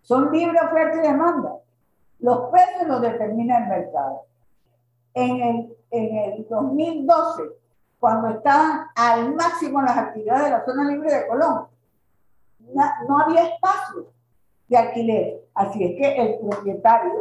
son 0.00 0.32
libre 0.32 0.58
oferta 0.58 0.96
y 0.96 1.08
demanda. 1.08 1.56
Los 2.20 2.50
precios 2.50 2.88
los 2.88 3.02
determina 3.02 3.58
el 3.58 3.68
mercado. 3.68 4.22
En 5.16 5.40
el, 5.40 5.76
en 5.90 6.16
el 6.16 6.46
2012, 6.46 7.42
cuando 7.98 8.28
estaban 8.28 8.86
al 8.94 9.34
máximo 9.34 9.80
las 9.80 9.96
actividades 9.96 10.44
de 10.44 10.50
la 10.50 10.64
zona 10.64 10.90
libre 10.90 11.12
de 11.12 11.26
Colón. 11.26 11.66
No, 13.08 13.18
había 13.18 13.46
espacio 13.46 14.12
de 14.68 14.76
alquiler. 14.76 15.40
Así 15.54 15.82
es 15.82 15.96
que 15.96 16.20
el 16.20 16.38
propietario, 16.38 17.12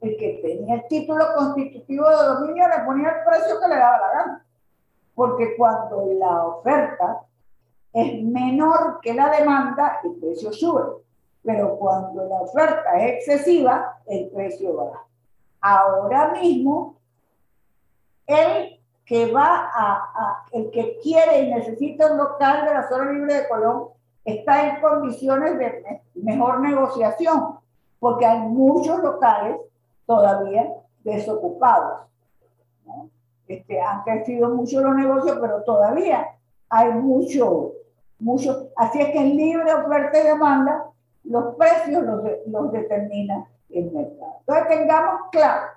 el 0.00 0.16
que 0.16 0.40
tenía 0.42 0.76
el 0.76 0.86
título 0.88 1.24
constitutivo 1.36 2.08
de 2.08 2.16
dominio, 2.16 2.68
le 2.68 2.84
ponía 2.84 3.08
el 3.08 3.24
precio 3.24 3.60
que 3.60 3.68
le 3.68 3.76
daba 3.76 3.98
la 3.98 4.12
gana. 4.12 4.46
Porque 5.14 5.56
cuando 5.56 6.06
la 6.18 6.46
oferta 6.46 7.22
es 7.92 8.22
menor 8.22 9.00
que 9.00 9.14
la 9.14 9.30
demanda, 9.30 10.00
el 10.04 10.14
precio 10.20 10.52
sube. 10.52 11.02
Pero 11.42 11.76
cuando 11.76 12.24
la 12.28 12.36
oferta 12.36 12.98
es 12.98 13.14
excesiva, 13.14 14.00
el 14.06 14.28
precio 14.28 14.76
baja. 14.76 15.06
Ahora 15.60 16.32
mismo, 16.32 16.95
el 18.26 18.80
que 19.04 19.32
va 19.32 19.70
a, 19.72 20.44
el 20.52 20.70
que 20.70 20.98
quiere 21.00 21.42
y 21.42 21.52
necesita 21.52 22.10
un 22.10 22.18
local 22.18 22.64
de 22.64 22.74
la 22.74 22.88
zona 22.88 23.12
libre 23.12 23.34
de 23.34 23.48
Colón 23.48 23.88
está 24.24 24.68
en 24.68 24.80
condiciones 24.80 25.56
de 25.58 26.02
mejor 26.14 26.60
negociación, 26.60 27.60
porque 28.00 28.26
hay 28.26 28.40
muchos 28.40 28.98
locales 29.00 29.58
todavía 30.06 30.68
desocupados. 31.04 32.02
Este, 33.46 33.80
han 33.80 34.02
crecido 34.02 34.48
mucho 34.50 34.80
los 34.80 34.96
negocios, 34.96 35.38
pero 35.40 35.62
todavía 35.62 36.26
hay 36.68 36.90
mucho, 36.94 37.74
mucho. 38.18 38.70
Así 38.76 39.00
es 39.00 39.10
que 39.10 39.18
en 39.18 39.36
libre 39.36 39.72
oferta 39.72 40.18
y 40.18 40.24
demanda, 40.24 40.86
los 41.22 41.54
precios 41.54 42.02
los, 42.02 42.24
los 42.46 42.72
determina 42.72 43.46
el 43.70 43.92
mercado. 43.92 44.40
Entonces 44.40 44.68
tengamos 44.68 45.20
claro 45.30 45.75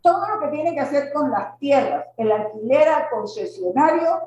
todo 0.00 0.26
lo 0.28 0.40
que 0.40 0.48
tiene 0.48 0.74
que 0.74 0.80
hacer 0.80 1.12
con 1.12 1.30
las 1.30 1.58
tierras, 1.58 2.06
el 2.16 2.30
alquiler 2.32 2.88
al 2.88 3.10
concesionario, 3.10 4.20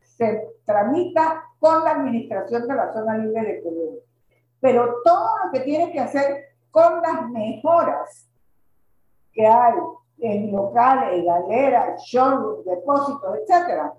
se 0.00 0.48
tramita 0.64 1.44
con 1.58 1.84
la 1.84 1.92
administración 1.92 2.66
de 2.66 2.74
la 2.74 2.92
zona 2.92 3.18
libre 3.18 3.42
de 3.42 3.62
Colón. 3.62 3.96
Pero 4.60 4.96
todo 5.04 5.28
lo 5.44 5.52
que 5.52 5.60
tiene 5.60 5.92
que 5.92 6.00
hacer 6.00 6.44
con 6.70 7.00
las 7.00 7.28
mejoras 7.30 8.28
que 9.32 9.46
hay 9.46 9.74
en 10.20 10.50
locales, 10.50 11.24
galeras, 11.24 12.02
showrooms, 12.02 12.64
depósitos, 12.64 13.36
etc., 13.36 13.92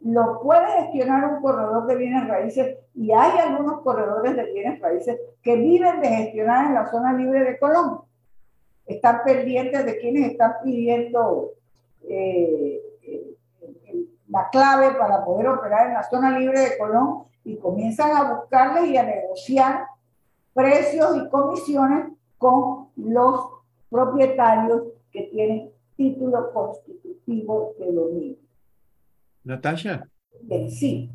lo 0.00 0.40
puede 0.40 0.66
gestionar 0.82 1.24
un 1.24 1.42
corredor 1.42 1.86
de 1.86 1.96
bienes 1.96 2.28
raíces 2.28 2.78
y 2.94 3.12
hay 3.12 3.38
algunos 3.38 3.82
corredores 3.82 4.36
de 4.36 4.44
bienes 4.52 4.80
raíces 4.80 5.18
que 5.42 5.56
viven 5.56 6.00
de 6.00 6.08
gestionar 6.08 6.66
en 6.66 6.74
la 6.74 6.86
zona 6.90 7.12
libre 7.12 7.42
de 7.42 7.58
Colón. 7.58 8.02
Están 8.88 9.20
pendientes 9.24 9.84
de 9.84 9.98
quienes 9.98 10.32
están 10.32 10.54
pidiendo 10.64 11.52
eh, 12.08 12.80
eh, 13.02 13.36
la 14.28 14.48
clave 14.50 14.96
para 14.98 15.24
poder 15.24 15.48
operar 15.48 15.88
en 15.88 15.94
la 15.94 16.02
zona 16.02 16.38
libre 16.38 16.60
de 16.60 16.78
Colón 16.78 17.24
y 17.44 17.56
comienzan 17.58 18.16
a 18.16 18.34
buscarles 18.34 18.90
y 18.90 18.96
a 18.96 19.04
negociar 19.04 19.86
precios 20.54 21.16
y 21.16 21.28
comisiones 21.28 22.12
con 22.38 22.88
los 22.96 23.48
propietarios 23.90 24.82
que 25.12 25.22
tienen 25.24 25.70
título 25.96 26.52
constitutivo 26.52 27.74
de 27.78 27.92
dominio. 27.92 28.36
Natalia. 29.44 30.08
sí. 30.70 31.10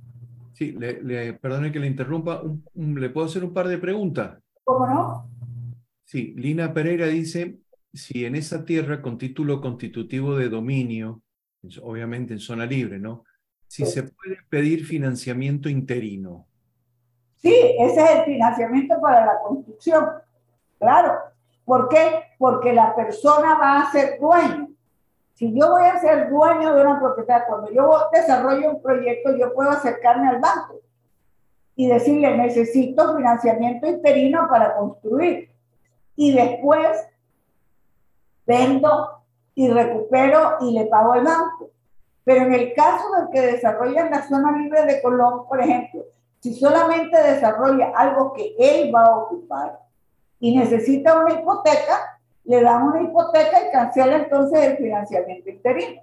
Sí, 0.54 0.72
le, 0.74 1.34
perdone 1.34 1.72
que 1.72 1.80
le 1.80 1.88
interrumpa. 1.88 2.44
¿Le 2.76 3.10
puedo 3.10 3.26
hacer 3.26 3.44
un 3.44 3.54
par 3.54 3.68
de 3.68 3.80
preguntas? 3.80 4.38
¿Cómo 4.64 4.86
no? 4.86 5.28
Sí, 6.04 6.36
Lina 6.38 6.74
Pereira 6.74 7.08
dice, 7.08 7.58
si 7.94 8.26
en 8.26 8.36
esa 8.36 8.65
tierra 8.65 9.02
con 9.02 9.18
título 9.18 9.61
constitutivo 9.61 10.36
de 10.36 10.49
dominio, 10.49 11.22
obviamente 11.82 12.34
en 12.34 12.40
zona 12.40 12.65
libre, 12.65 12.99
¿no? 12.99 13.24
Si 13.68 13.86
se 13.86 14.03
puede 14.03 14.38
pedir 14.49 14.86
financiamiento 14.86 15.70
interino. 15.70 16.48
Sí, 17.38 17.53
ese 17.80 18.03
es 18.03 18.10
el 18.11 18.26
financiamiento 18.26 18.99
para 19.02 19.26
la 19.26 19.40
construcción. 19.41 20.06
Claro. 20.80 21.18
¿Por 21.65 21.90
qué? 21.90 22.24
Porque 22.38 22.74
la 22.74 22.95
persona 22.95 23.57
va 23.57 23.82
a 23.82 23.91
ser 23.91 24.20
dueño. 24.20 24.70
Si 25.34 25.53
yo 25.57 25.72
voy 25.72 25.84
a 25.84 25.99
ser 25.99 26.30
dueño 26.30 26.76
de 26.76 26.82
una 26.82 26.99
propiedad, 26.99 27.45
cuando 27.48 27.72
yo 27.72 28.10
desarrollo 28.11 28.72
un 28.72 28.82
proyecto, 28.82 29.36
yo 29.38 29.53
puedo 29.53 29.72
acercarme 29.72 30.28
al 30.28 30.40
banco 30.40 30.82
y 31.76 31.88
decirle, 31.88 32.38
necesito 32.38 33.15
financiamiento 33.15 33.88
interino 33.88 34.48
para 34.49 34.76
construir. 34.76 35.49
Y 36.15 36.34
después 36.34 36.88
vendo 38.45 39.24
y 39.56 39.70
recupero 39.70 40.57
y 40.61 40.72
le 40.72 40.86
pago 40.86 41.14
al 41.14 41.24
banco. 41.24 41.70
Pero 42.24 42.45
en 42.45 42.53
el 42.53 42.74
caso 42.74 43.03
del 43.18 43.30
que 43.32 43.53
desarrolla 43.53 44.10
la 44.10 44.28
zona 44.28 44.57
libre 44.57 44.86
de 44.86 45.02
Colón, 45.02 45.48
por 45.48 45.60
ejemplo, 45.60 46.06
si 46.40 46.53
solamente 46.53 47.22
desarrolla 47.22 47.91
algo 47.95 48.34
que 48.34 48.56
él 48.57 48.94
va 48.94 49.06
a 49.06 49.18
ocupar 49.18 49.80
y 50.40 50.56
necesita 50.56 51.20
una 51.20 51.34
hipoteca, 51.34 52.20
le 52.45 52.61
dan 52.61 52.84
una 52.84 53.02
hipoteca 53.02 53.68
y 53.68 53.72
cancela 53.72 54.18
entonces 54.18 54.60
el 54.60 54.78
financiamiento 54.78 55.49
interino. 55.49 56.02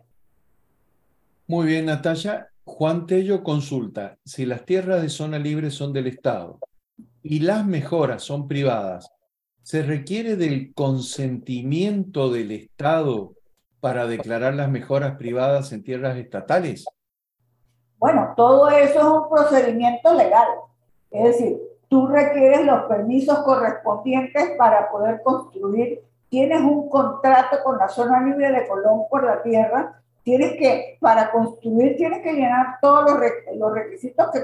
Muy 1.46 1.66
bien, 1.66 1.86
Natalia. 1.86 2.48
Juan 2.64 3.06
Tello 3.06 3.42
consulta, 3.42 4.16
si 4.24 4.46
las 4.46 4.64
tierras 4.64 5.02
de 5.02 5.08
zona 5.08 5.38
libre 5.38 5.70
son 5.70 5.92
del 5.92 6.06
Estado 6.06 6.58
y 7.22 7.40
las 7.40 7.66
mejoras 7.66 8.22
son 8.22 8.46
privadas, 8.46 9.10
¿se 9.62 9.82
requiere 9.82 10.36
del 10.36 10.72
consentimiento 10.74 12.30
del 12.30 12.50
Estado 12.52 13.32
para 13.80 14.06
declarar 14.06 14.54
las 14.54 14.70
mejoras 14.70 15.16
privadas 15.16 15.72
en 15.72 15.82
tierras 15.82 16.16
estatales? 16.16 16.84
Bueno, 17.98 18.34
todo 18.36 18.68
eso 18.70 18.98
es 18.98 19.04
un 19.04 19.28
procedimiento 19.28 20.14
legal. 20.14 20.48
Es 21.10 21.24
decir, 21.24 21.58
tú 21.88 22.06
requieres 22.06 22.64
los 22.64 22.84
permisos 22.84 23.38
correspondientes 23.40 24.50
para 24.56 24.90
poder 24.90 25.22
construir 25.22 26.02
tienes 26.30 26.60
un 26.62 26.88
contrato 26.88 27.58
con 27.62 27.76
la 27.76 27.88
zona 27.88 28.22
libre 28.22 28.50
de 28.52 28.66
Colón 28.66 29.02
por 29.10 29.24
la 29.24 29.42
tierra, 29.42 30.00
tienes 30.22 30.52
que, 30.52 30.96
para 31.00 31.30
construir, 31.30 31.96
tienes 31.96 32.22
que 32.22 32.32
llenar 32.32 32.78
todos 32.80 33.04
los, 33.04 33.20
los 33.56 33.74
requisitos 33.74 34.30
que, 34.30 34.40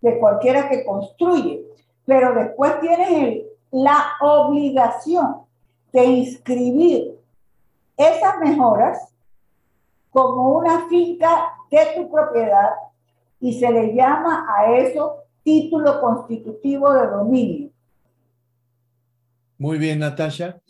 de 0.00 0.18
cualquiera 0.18 0.68
que 0.68 0.84
construye, 0.84 1.62
pero 2.06 2.34
después 2.34 2.80
tienes 2.80 3.44
la 3.74 4.12
obligación 4.20 5.38
de 5.92 6.04
inscribir 6.04 7.18
esas 7.96 8.38
mejoras 8.38 9.12
como 10.10 10.58
una 10.58 10.88
finca 10.88 11.50
de 11.72 11.80
tu 11.96 12.08
propiedad 12.08 12.70
y 13.40 13.58
se 13.58 13.68
le 13.72 13.92
llama 13.92 14.46
a 14.48 14.76
eso 14.76 15.24
título 15.42 16.00
constitutivo 16.00 16.92
de 16.92 17.06
dominio. 17.08 17.70
Muy 19.58 19.78
bien, 19.78 19.98
Natalia. 19.98 20.60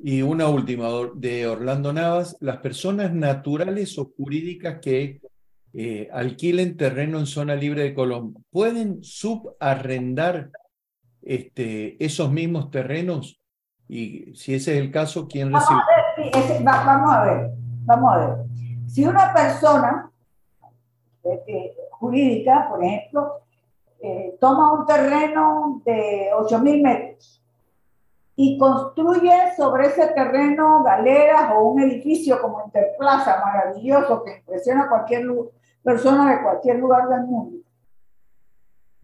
Y 0.00 0.22
una 0.22 0.48
última 0.48 0.88
de 1.14 1.46
Orlando 1.46 1.92
Navas, 1.92 2.36
las 2.40 2.56
personas 2.56 3.12
naturales 3.12 3.96
o 3.98 4.12
jurídicas 4.16 4.80
que 4.80 5.20
eh, 5.74 6.08
alquilen 6.12 6.76
terreno 6.76 7.20
en 7.20 7.26
zona 7.26 7.54
libre 7.54 7.82
de 7.84 7.94
Colombia, 7.94 8.42
¿pueden 8.50 9.02
subarrendar 9.04 10.50
este, 11.22 12.02
esos 12.04 12.30
mismos 12.30 12.70
terrenos? 12.70 13.40
Y 13.88 14.34
si 14.34 14.54
ese 14.54 14.74
es 14.74 14.80
el 14.80 14.90
caso, 14.90 15.26
¿quién 15.28 15.52
recibe? 15.52 15.80
Vamos 16.62 17.10
a 17.10 17.24
ver, 17.24 17.50
vamos 17.84 18.14
a 18.14 18.18
ver. 18.18 18.36
Si 18.86 19.04
una 19.04 19.32
persona 19.32 20.10
este, 21.22 21.74
jurídica, 21.90 22.68
por 22.68 22.82
ejemplo, 22.84 23.42
eh, 24.00 24.36
toma 24.40 24.72
un 24.72 24.86
terreno 24.86 25.82
de 25.84 26.30
8.000 26.32 26.82
metros 26.82 27.42
y 28.36 28.56
construye 28.56 29.32
sobre 29.56 29.88
ese 29.88 30.06
terreno 30.08 30.84
galeras 30.84 31.50
o 31.56 31.70
un 31.70 31.80
edificio 31.80 32.40
como 32.40 32.62
Interplaza, 32.64 33.42
maravilloso, 33.44 34.22
que 34.22 34.38
impresiona 34.38 34.84
a 34.84 34.88
cualquier 34.88 35.26
persona 35.82 36.30
de 36.30 36.42
cualquier 36.42 36.78
lugar 36.78 37.08
del 37.08 37.22
mundo. 37.22 37.58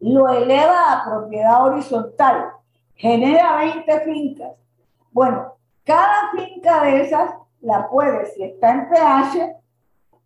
Lo 0.01 0.29
eleva 0.29 0.93
a 0.93 1.05
propiedad 1.05 1.65
horizontal, 1.65 2.53
genera 2.95 3.57
20 3.57 4.01
fincas. 4.01 4.53
Bueno, 5.13 5.55
cada 5.85 6.31
finca 6.33 6.83
de 6.83 7.03
esas 7.03 7.35
la 7.61 7.89
puede, 7.89 8.27
si 8.27 8.43
está 8.43 8.73
en 8.73 8.89
PH, 8.89 9.57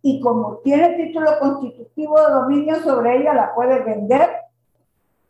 y 0.01 0.21
como 0.21 0.57
tiene 0.57 0.95
título 0.95 1.39
constitutivo 1.39 2.19
de 2.19 2.31
dominio 2.31 2.75
sobre 2.81 3.17
ella, 3.17 3.33
la 3.33 3.53
puede 3.53 3.79
vender 3.81 4.29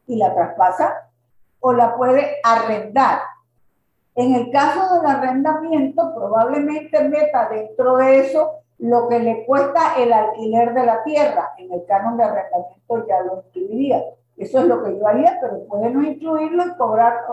y 0.07 0.17
la 0.17 0.33
traspasa, 0.33 1.09
o 1.59 1.73
la 1.73 1.95
puede 1.95 2.37
arrendar 2.43 3.19
en 4.19 4.35
el 4.35 4.51
caso 4.51 4.95
del 4.95 5.05
arrendamiento, 5.05 6.13
probablemente 6.13 7.07
meta 7.07 7.47
dentro 7.47 7.95
de 7.95 8.19
eso 8.19 8.51
lo 8.77 9.07
que 9.07 9.19
le 9.19 9.45
cuesta 9.45 9.95
el 9.97 10.11
alquiler 10.11 10.73
de 10.73 10.85
la 10.85 11.03
tierra. 11.05 11.53
En 11.57 11.71
el 11.71 11.85
canon 11.85 12.17
de 12.17 12.25
arrendamiento 12.25 13.07
ya 13.07 13.21
lo 13.21 13.43
incluiría. 13.45 14.03
Eso 14.39 14.59
es 14.59 14.65
lo 14.67 14.81
que 14.81 14.97
yo 14.97 15.05
haría, 15.05 15.37
pero 15.41 15.65
puede 15.67 15.89
no 15.89 16.01
incluirlo 16.01 16.65
y 16.65 16.77
cobrar, 16.77 17.25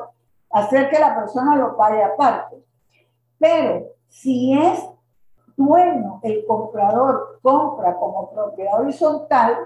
hacer 0.51 0.91
que 0.91 0.99
la 0.99 1.15
persona 1.15 1.55
lo 1.55 1.77
pague 1.77 2.03
aparte. 2.03 2.57
Pero 3.39 3.87
si 4.09 4.59
es 4.59 4.85
dueño, 5.57 6.19
el 6.25 6.45
comprador 6.47 7.39
compra 7.43 7.95
como 7.97 8.33
propiedad 8.33 8.81
horizontal, 8.81 9.57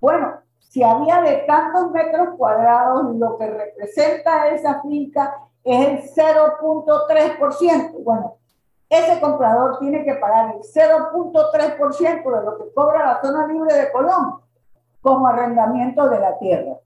bueno, 0.00 0.34
si 0.58 0.82
había 0.82 1.20
de 1.20 1.44
tantos 1.46 1.92
metros 1.92 2.30
cuadrados, 2.36 3.14
lo 3.14 3.38
que 3.38 3.46
representa 3.46 4.48
esa 4.48 4.82
finca 4.82 5.36
es 5.62 6.18
el 6.18 6.24
0.3%. 6.26 8.02
Bueno, 8.02 8.36
ese 8.88 9.20
comprador 9.20 9.78
tiene 9.78 10.04
que 10.04 10.16
pagar 10.16 10.56
el 10.56 10.62
0.3% 10.62 12.36
de 12.36 12.44
lo 12.44 12.58
que 12.58 12.74
cobra 12.74 13.06
la 13.06 13.22
zona 13.22 13.46
libre 13.46 13.72
de 13.74 13.92
Colón 13.92 14.43
como 15.04 15.26
arrendamiento 15.26 16.08
de 16.08 16.18
la 16.18 16.38
tierra. 16.38 16.78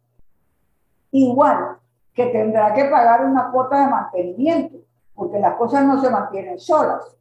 Igual 1.12 1.76
que 2.12 2.26
tendrá 2.26 2.74
que 2.74 2.86
pagar 2.86 3.24
una 3.24 3.52
cuota 3.52 3.80
de 3.80 3.90
mantenimiento, 3.92 4.78
porque 5.14 5.38
las 5.38 5.54
cosas 5.54 5.84
no 5.84 6.00
se 6.00 6.10
mantienen 6.10 6.58
solas. 6.58 7.16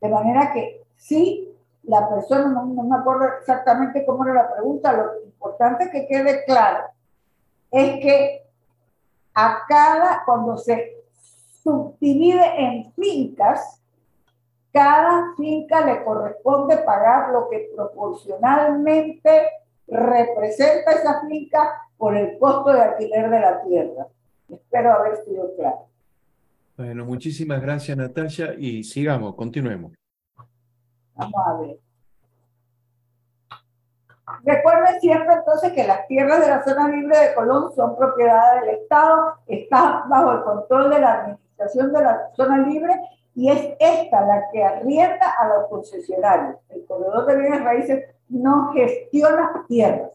De 0.00 0.08
manera 0.08 0.54
que 0.54 0.86
sí, 0.96 1.54
la 1.82 2.08
persona, 2.08 2.48
no, 2.48 2.64
no 2.64 2.82
me 2.84 2.96
acuerdo 2.96 3.26
exactamente 3.38 4.06
cómo 4.06 4.24
era 4.24 4.32
la 4.32 4.54
pregunta, 4.54 4.94
lo 4.94 5.22
importante 5.22 5.90
que 5.90 6.06
quede 6.06 6.46
claro 6.46 6.86
es 7.70 8.00
que 8.00 8.46
a 9.34 9.64
cada, 9.68 10.24
cuando 10.24 10.56
se 10.56 11.04
subdivide 11.62 12.58
en 12.58 12.90
fincas, 12.94 13.82
cada 14.72 15.34
finca 15.36 15.82
le 15.82 16.02
corresponde 16.02 16.78
pagar 16.78 17.32
lo 17.32 17.50
que 17.50 17.70
proporcionalmente 17.76 19.50
representa 19.86 20.92
esa 20.92 21.20
finca 21.28 21.82
por 21.96 22.16
el 22.16 22.38
costo 22.38 22.72
de 22.72 22.80
alquiler 22.80 23.30
de 23.30 23.40
la 23.40 23.62
tierra. 23.62 24.06
Espero 24.48 24.92
haber 24.92 25.16
sido 25.24 25.54
claro. 25.56 25.88
Bueno, 26.76 27.04
muchísimas 27.04 27.60
gracias 27.62 27.96
Natalia 27.96 28.54
y 28.58 28.84
sigamos, 28.84 29.34
continuemos. 29.34 29.92
Vamos 31.14 31.46
a 31.46 31.60
ver. 31.60 31.78
Recuerden 34.44 35.00
siempre 35.00 35.34
entonces 35.34 35.72
que 35.72 35.86
las 35.86 36.06
tierras 36.06 36.40
de 36.40 36.48
la 36.48 36.62
zona 36.64 36.88
libre 36.88 37.16
de 37.16 37.34
Colón 37.34 37.72
son 37.74 37.96
propiedad 37.96 38.60
del 38.60 38.70
Estado, 38.76 39.34
están 39.46 40.08
bajo 40.08 40.32
el 40.32 40.42
control 40.42 40.90
de 40.90 41.00
la 41.00 41.12
administración 41.22 41.92
de 41.92 42.02
la 42.02 42.30
zona 42.34 42.58
libre 42.58 42.92
y 43.36 43.50
es 43.50 43.76
esta 43.78 44.26
la 44.26 44.48
que 44.50 44.64
arrienda 44.64 45.34
a 45.38 45.46
los 45.48 45.68
concesionarios. 45.68 46.56
El 46.70 46.86
corredor 46.86 47.26
de 47.26 47.36
bienes 47.36 47.62
raíces 47.62 48.04
no 48.30 48.72
gestiona 48.72 49.64
tierras. 49.68 50.12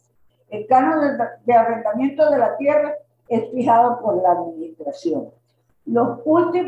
El 0.50 0.66
canon 0.66 1.18
de, 1.46 1.54
arrendamiento 1.54 2.30
de 2.32 2.38
la 2.40 2.58
tierra 2.58 2.96
es 3.30 3.50
fijado 3.52 4.02
por 4.02 4.22
la 4.24 4.32
administración. 4.32 5.30
Los 5.86 6.20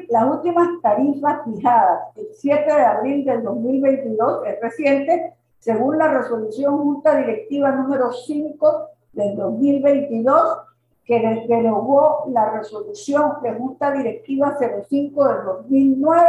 las 0.10 0.26
últimas 0.26 0.70
tarifas 0.82 1.42
fijadas 1.44 2.16
el 2.16 2.28
7 2.34 2.66
de 2.66 2.82
abril 2.82 3.26
del 3.26 3.44
2022, 3.44 4.46
es 4.46 4.62
reciente, 4.62 5.34
según 5.58 5.98
la 5.98 6.08
resolución 6.08 6.78
Junta 6.78 7.18
Directiva 7.18 7.72
número 7.72 8.12
5 8.12 8.90
del 9.14 9.36
2022, 9.36 10.58
que 11.06 11.46
derogó 11.48 12.26
la 12.30 12.50
resolución 12.52 13.34
de 13.42 13.54
Junta 13.54 13.92
Directiva 13.92 14.58
05 14.58 15.28
del 15.28 15.46
2009 15.46 16.28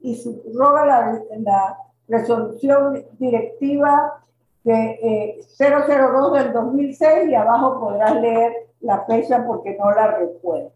y 0.00 0.16
subroga 0.16 0.84
la, 0.84 1.20
la 1.38 1.78
resolución 2.08 3.04
directiva 3.18 4.20
de 4.64 5.44
002 5.58 5.88
eh, 5.88 6.42
del 6.42 6.52
2006 6.52 7.28
y 7.28 7.34
abajo 7.34 7.78
podrás 7.78 8.16
leer 8.20 8.52
la 8.80 9.04
fecha 9.04 9.44
porque 9.46 9.76
no 9.78 9.90
la 9.92 10.08
recuerdo. 10.18 10.72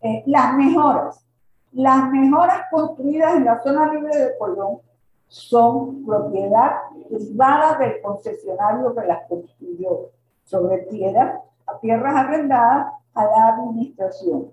Eh, 0.00 0.22
las 0.26 0.54
mejoras. 0.54 1.24
Las 1.72 2.10
mejoras 2.10 2.64
construidas 2.70 3.36
en 3.36 3.44
la 3.44 3.62
zona 3.62 3.92
libre 3.92 4.16
de 4.16 4.38
Colón 4.38 4.78
son 5.28 6.04
propiedad 6.04 6.72
privada 7.08 7.78
del 7.78 8.00
concesionario 8.00 8.94
que 8.94 9.06
las 9.06 9.28
construyó 9.28 10.10
sobre 10.44 10.78
tierra, 10.78 11.40
a 11.70 11.78
tierras 11.80 12.16
arrendadas 12.16 12.92
a 13.14 13.24
la 13.24 13.48
administración. 13.48 14.48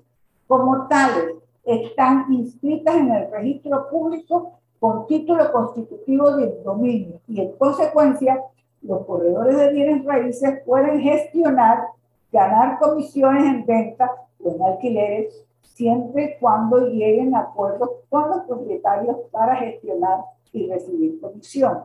Como 0.48 0.88
tales, 0.88 1.36
están 1.64 2.32
inscritas 2.32 2.96
en 2.96 3.12
el 3.12 3.32
registro 3.32 3.90
público 3.90 4.54
con 4.80 5.08
título 5.08 5.52
constitutivo 5.52 6.32
del 6.36 6.64
dominio 6.64 7.20
y 7.28 7.42
en 7.42 7.52
consecuencia 7.54 8.42
los 8.82 9.06
corredores 9.06 9.58
de 9.58 9.74
bienes 9.74 10.06
raíces 10.06 10.62
pueden 10.66 11.02
gestionar, 11.02 11.88
ganar 12.32 12.80
comisiones 12.80 13.44
en 13.44 13.66
venta 13.66 14.12
o 14.44 14.52
en 14.52 14.62
alquileres 14.62 15.44
siempre 15.62 16.24
y 16.24 16.40
cuando 16.40 16.88
lleguen 16.88 17.36
a 17.36 17.42
acuerdos 17.42 17.90
con 18.10 18.30
los 18.30 18.42
propietarios 18.46 19.18
para 19.32 19.56
gestionar 19.58 20.22
y 20.54 20.68
recibir 20.68 21.20
comisión. 21.20 21.84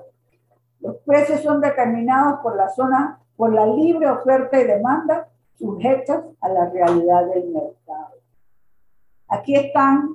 Los 0.80 0.96
precios 0.98 1.40
son 1.42 1.60
determinados 1.60 2.40
por 2.40 2.56
la 2.56 2.68
zona, 2.68 3.20
por 3.42 3.52
la 3.52 3.66
libre 3.66 4.08
oferta 4.08 4.60
y 4.60 4.62
demanda 4.62 5.26
sujetas 5.58 6.22
a 6.40 6.48
la 6.48 6.70
realidad 6.70 7.26
del 7.26 7.48
mercado. 7.48 8.14
Aquí 9.26 9.56
están 9.56 10.10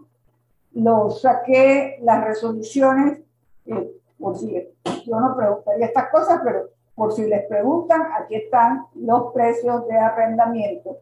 los 0.71 1.23
saqué 1.23 1.99
las 2.03 2.23
resoluciones, 2.23 3.19
eh, 3.65 3.91
por 4.17 4.37
si 4.37 4.69
yo 5.05 5.19
no 5.19 5.35
preguntaría 5.35 5.87
estas 5.87 6.09
cosas, 6.09 6.39
pero 6.41 6.69
por 6.95 7.11
si 7.11 7.27
les 7.27 7.45
preguntan, 7.47 8.01
aquí 8.17 8.35
están 8.35 8.85
los 8.95 9.33
precios 9.33 9.85
de 9.89 9.97
arrendamiento 9.97 10.99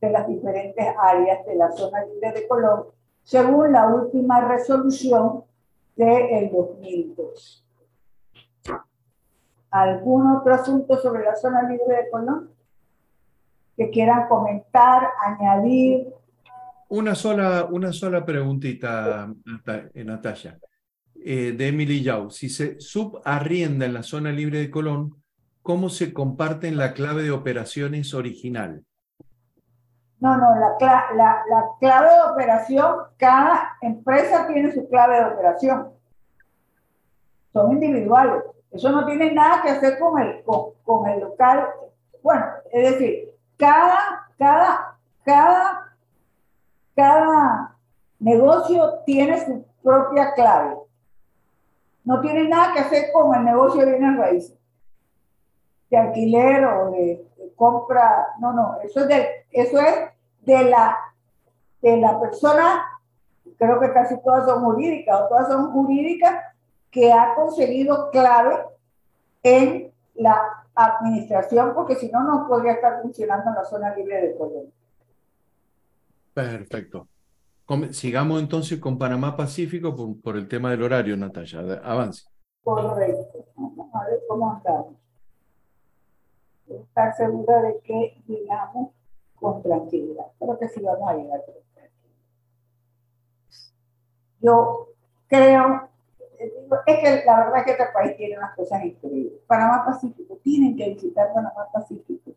de 0.00 0.10
las 0.10 0.28
diferentes 0.28 0.86
áreas 0.96 1.44
de 1.44 1.56
la 1.56 1.72
zona 1.72 2.04
libre 2.04 2.34
de 2.34 2.46
Colón, 2.46 2.84
según 3.24 3.72
la 3.72 3.88
última 3.88 4.46
resolución 4.46 5.42
del 5.96 6.52
2002. 6.52 7.67
¿Algún 9.70 10.26
otro 10.36 10.54
asunto 10.54 10.98
sobre 10.98 11.24
la 11.24 11.36
zona 11.36 11.62
libre 11.62 11.96
de 11.96 12.10
Colón 12.10 12.50
que 13.76 13.90
quieran 13.90 14.26
comentar, 14.28 15.08
añadir, 15.24 16.08
una 16.90 17.14
sola, 17.14 17.66
una 17.70 17.92
sola 17.92 18.24
preguntita, 18.24 19.28
Natalia. 19.94 20.58
Eh, 21.14 21.52
de 21.52 21.68
Emily 21.68 22.02
Yao. 22.02 22.30
Si 22.30 22.48
se 22.48 22.80
subarrienda 22.80 23.84
en 23.84 23.92
la 23.92 24.02
zona 24.02 24.32
libre 24.32 24.58
de 24.58 24.70
Colón, 24.70 25.22
¿cómo 25.62 25.90
se 25.90 26.14
comparten 26.14 26.78
la 26.78 26.94
clave 26.94 27.24
de 27.24 27.30
operaciones 27.30 28.14
original? 28.14 28.84
No, 30.20 30.36
no, 30.36 30.54
la, 30.58 30.76
la, 31.14 31.42
la, 31.48 31.64
clave 31.78 32.08
de 32.08 32.32
operación, 32.32 32.96
cada 33.18 33.76
empresa 33.82 34.46
tiene 34.46 34.72
su 34.72 34.88
clave 34.88 35.16
de 35.16 35.24
operación. 35.26 35.88
Son 37.52 37.72
individuales. 37.72 38.42
Eso 38.70 38.90
no 38.90 39.06
tiene 39.06 39.32
nada 39.32 39.62
que 39.62 39.70
hacer 39.70 39.98
con 39.98 40.20
el, 40.20 40.42
con, 40.44 40.72
con 40.84 41.08
el 41.08 41.20
local. 41.20 41.68
Bueno, 42.22 42.44
es 42.70 42.92
decir, 42.92 43.34
cada, 43.56 44.28
cada, 44.36 44.98
cada 45.24 45.88
cada 46.98 47.76
negocio 48.18 49.04
tiene 49.06 49.38
su 49.38 49.64
propia 49.84 50.34
clave. 50.34 50.74
No 52.04 52.20
tiene 52.20 52.48
nada 52.48 52.72
que 52.72 52.80
hacer 52.80 53.12
con 53.12 53.36
el 53.36 53.44
negocio 53.44 53.86
de 53.86 53.92
bienes 53.92 54.18
raíces, 54.18 54.58
de 55.90 55.96
alquiler 55.96 56.64
o 56.64 56.90
de, 56.90 57.24
compra. 57.54 58.34
No, 58.40 58.52
no, 58.52 58.80
eso 58.82 59.02
es, 59.02 59.06
de, 59.06 59.46
eso 59.52 59.78
es 59.78 60.10
de, 60.40 60.64
la, 60.64 60.98
de 61.82 61.98
la 61.98 62.18
persona, 62.18 62.84
creo 63.56 63.78
que 63.78 63.92
casi 63.92 64.20
todas 64.20 64.44
son 64.46 64.64
jurídicas 64.64 65.20
o 65.20 65.28
todas 65.28 65.46
son 65.46 65.70
jurídicas, 65.70 66.34
que 66.90 67.12
ha 67.12 67.34
conseguido 67.34 68.10
clave 68.10 68.64
en 69.42 69.92
la 70.14 70.64
administración, 70.74 71.72
porque 71.74 71.96
si 71.96 72.10
no, 72.10 72.22
no 72.22 72.46
podría 72.48 72.72
estar 72.72 73.02
funcionando 73.02 73.50
en 73.50 73.56
la 73.56 73.64
zona 73.64 73.94
libre 73.94 74.20
de 74.20 74.36
Colombia. 74.36 74.72
Perfecto. 76.32 77.08
Sigamos 77.90 78.40
entonces 78.40 78.78
con 78.78 78.96
Panamá 78.96 79.36
Pacífico 79.36 79.94
por, 80.22 80.36
el 80.36 80.48
tema 80.48 80.70
del 80.70 80.82
horario, 80.82 81.16
Natalia. 81.16 81.80
Avance. 81.84 82.26
Correcto. 82.62 83.44
Vamos 83.56 83.94
a 83.94 84.04
ver 84.06 84.20
cómo 84.26 84.52
andamos. 84.52 84.94
Estar 86.68 87.14
segura 87.14 87.62
de 87.62 87.80
que 87.80 88.22
llegamos 88.26 88.92
con 89.34 89.62
tranquilidad. 89.62 90.26
Creo 90.38 90.58
que 90.58 90.68
sí 90.68 90.80
vamos 90.80 91.08
a 91.08 91.14
llegar. 91.14 91.40
Yo 94.40 94.88
creo, 95.26 95.88
es 96.38 96.98
que 96.98 97.24
la 97.24 97.38
verdad 97.38 97.58
es 97.58 97.64
que 97.64 97.70
este 97.72 97.84
país 97.92 98.16
tiene 98.16 98.38
unas 98.38 98.54
cosas 98.54 98.84
increíbles. 98.84 99.40
Panamá 99.46 99.84
Pacífico, 99.84 100.38
tienen 100.42 100.76
que 100.76 100.90
visitar 100.90 101.32
Panamá 101.32 101.66
Pacífico. 101.72 102.32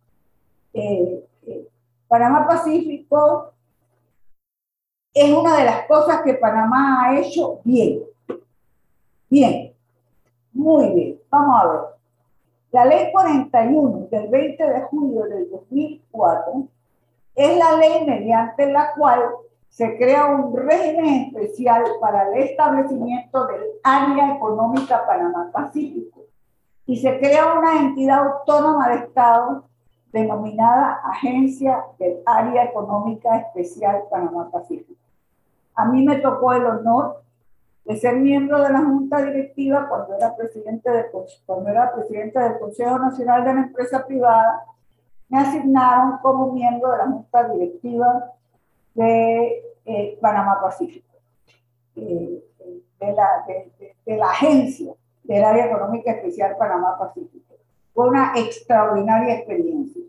Eh, 0.73 1.25
eh, 1.45 1.67
Panamá 2.07 2.47
Pacífico 2.47 3.53
es 5.13 5.31
una 5.31 5.57
de 5.57 5.65
las 5.65 5.87
cosas 5.87 6.21
que 6.23 6.33
Panamá 6.35 7.05
ha 7.05 7.19
hecho 7.19 7.59
bien. 7.63 8.03
Bien, 9.29 9.73
muy 10.53 10.93
bien. 10.93 11.19
Vamos 11.29 11.61
a 11.61 11.67
ver. 11.67 11.81
La 12.71 12.85
ley 12.85 13.11
41 13.11 14.07
del 14.09 14.29
20 14.29 14.63
de 14.63 14.81
julio 14.83 15.23
del 15.23 15.49
2004 15.49 16.67
es 17.35 17.57
la 17.57 17.77
ley 17.77 18.05
mediante 18.05 18.71
la 18.71 18.93
cual 18.95 19.21
se 19.72 19.98
crea 19.98 20.26
un 20.26 20.53
régimen 20.53 21.34
especial 21.34 21.84
para 22.02 22.27
el 22.27 22.43
establecimiento 22.43 23.48
del 23.48 23.61
área 23.84 24.35
económica 24.35 25.06
Panamá-Pacífico 25.07 26.26
y 26.85 26.98
se 26.98 27.18
crea 27.19 27.57
una 27.57 27.80
entidad 27.80 28.19
autónoma 28.19 28.89
de 28.89 28.95
Estado 28.95 29.64
denominada 30.11 30.99
Agencia 31.06 31.85
del 31.98 32.18
Área 32.26 32.65
Económica 32.65 33.38
Especial 33.38 34.03
Panamá-Pacífico. 34.11 34.99
A 35.76 35.85
mí 35.85 36.03
me 36.03 36.18
tocó 36.18 36.52
el 36.52 36.65
honor 36.65 37.23
de 37.85 37.95
ser 37.95 38.18
miembro 38.18 38.61
de 38.61 38.73
la 38.73 38.80
Junta 38.80 39.23
Directiva 39.23 39.88
cuando 39.88 40.18
era 40.18 40.35
presidente, 40.35 40.91
de, 40.91 41.06
cuando 41.45 41.69
era 41.69 41.95
presidente 41.95 42.38
del 42.38 42.60
Consejo 42.60 42.99
Nacional 42.99 43.45
de 43.45 43.53
la 43.53 43.61
Empresa 43.61 44.06
Privada. 44.06 44.65
Me 45.30 45.39
asignaron 45.39 46.18
como 46.22 46.52
miembro 46.52 46.91
de 46.91 46.98
la 46.98 47.06
Junta 47.06 47.48
Directiva 47.48 48.34
de 48.93 49.63
eh, 49.85 50.18
Panamá 50.22 50.59
Pacífico, 50.61 51.07
eh, 51.95 52.43
de, 52.99 53.13
la, 53.13 53.45
de 54.05 54.18
la 54.18 54.30
Agencia 54.30 54.93
del 55.23 55.43
Área 55.43 55.65
Económica 55.65 56.11
Especial 56.11 56.57
Panamá 56.57 56.97
Pacífico. 56.97 57.55
Fue 57.93 58.07
una 58.07 58.34
extraordinaria 58.35 59.35
experiencia 59.35 60.01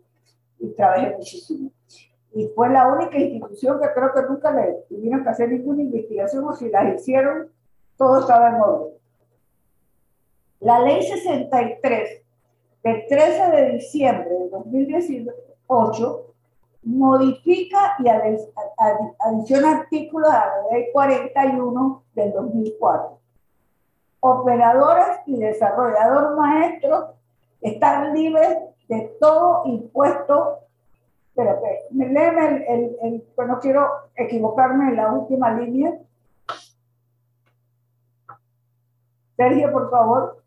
y 0.58 0.68
trabajé 0.74 1.16
muchísimo 1.16 1.70
y 2.34 2.48
fue 2.54 2.70
la 2.70 2.88
única 2.88 3.18
institución 3.18 3.78
que 3.80 3.88
creo 3.92 4.12
que 4.14 4.22
nunca 4.22 4.52
le 4.52 4.84
tuvieron 4.88 5.22
que 5.22 5.28
hacer 5.28 5.50
ninguna 5.50 5.82
investigación 5.82 6.44
o 6.44 6.54
si 6.54 6.70
la 6.70 6.94
hicieron, 6.94 7.50
todo 7.96 8.20
estaba 8.20 8.48
en 8.48 8.54
orden. 8.54 8.94
La 10.60 10.78
ley 10.80 11.02
63 11.02 12.22
del 12.82 13.06
13 13.06 13.50
de 13.50 13.72
diciembre 13.72 14.30
de 14.30 14.48
2018 14.48 16.31
modifica 16.82 17.96
y 17.98 18.08
adiciona 18.08 19.78
artículos 19.78 20.30
a 20.30 20.46
la 20.46 20.72
ley 20.72 20.86
41 20.92 22.04
del 22.14 22.32
2004. 22.32 23.18
Operadores 24.20 25.18
y 25.26 25.38
desarrolladores 25.38 26.36
maestros 26.36 27.04
están 27.60 28.14
libres 28.14 28.58
de 28.88 29.16
todo 29.20 29.62
impuesto 29.66 30.62
Espérate, 31.34 31.78
léeme 31.92 32.46
el, 32.46 32.62
el, 32.62 32.96
el, 33.02 33.48
no 33.48 33.58
quiero 33.58 33.88
equivocarme 34.14 34.90
en 34.90 34.96
la 34.96 35.12
última 35.12 35.50
línea. 35.54 35.98
Sergio, 39.34 39.72
por 39.72 39.90
favor. 39.90 40.44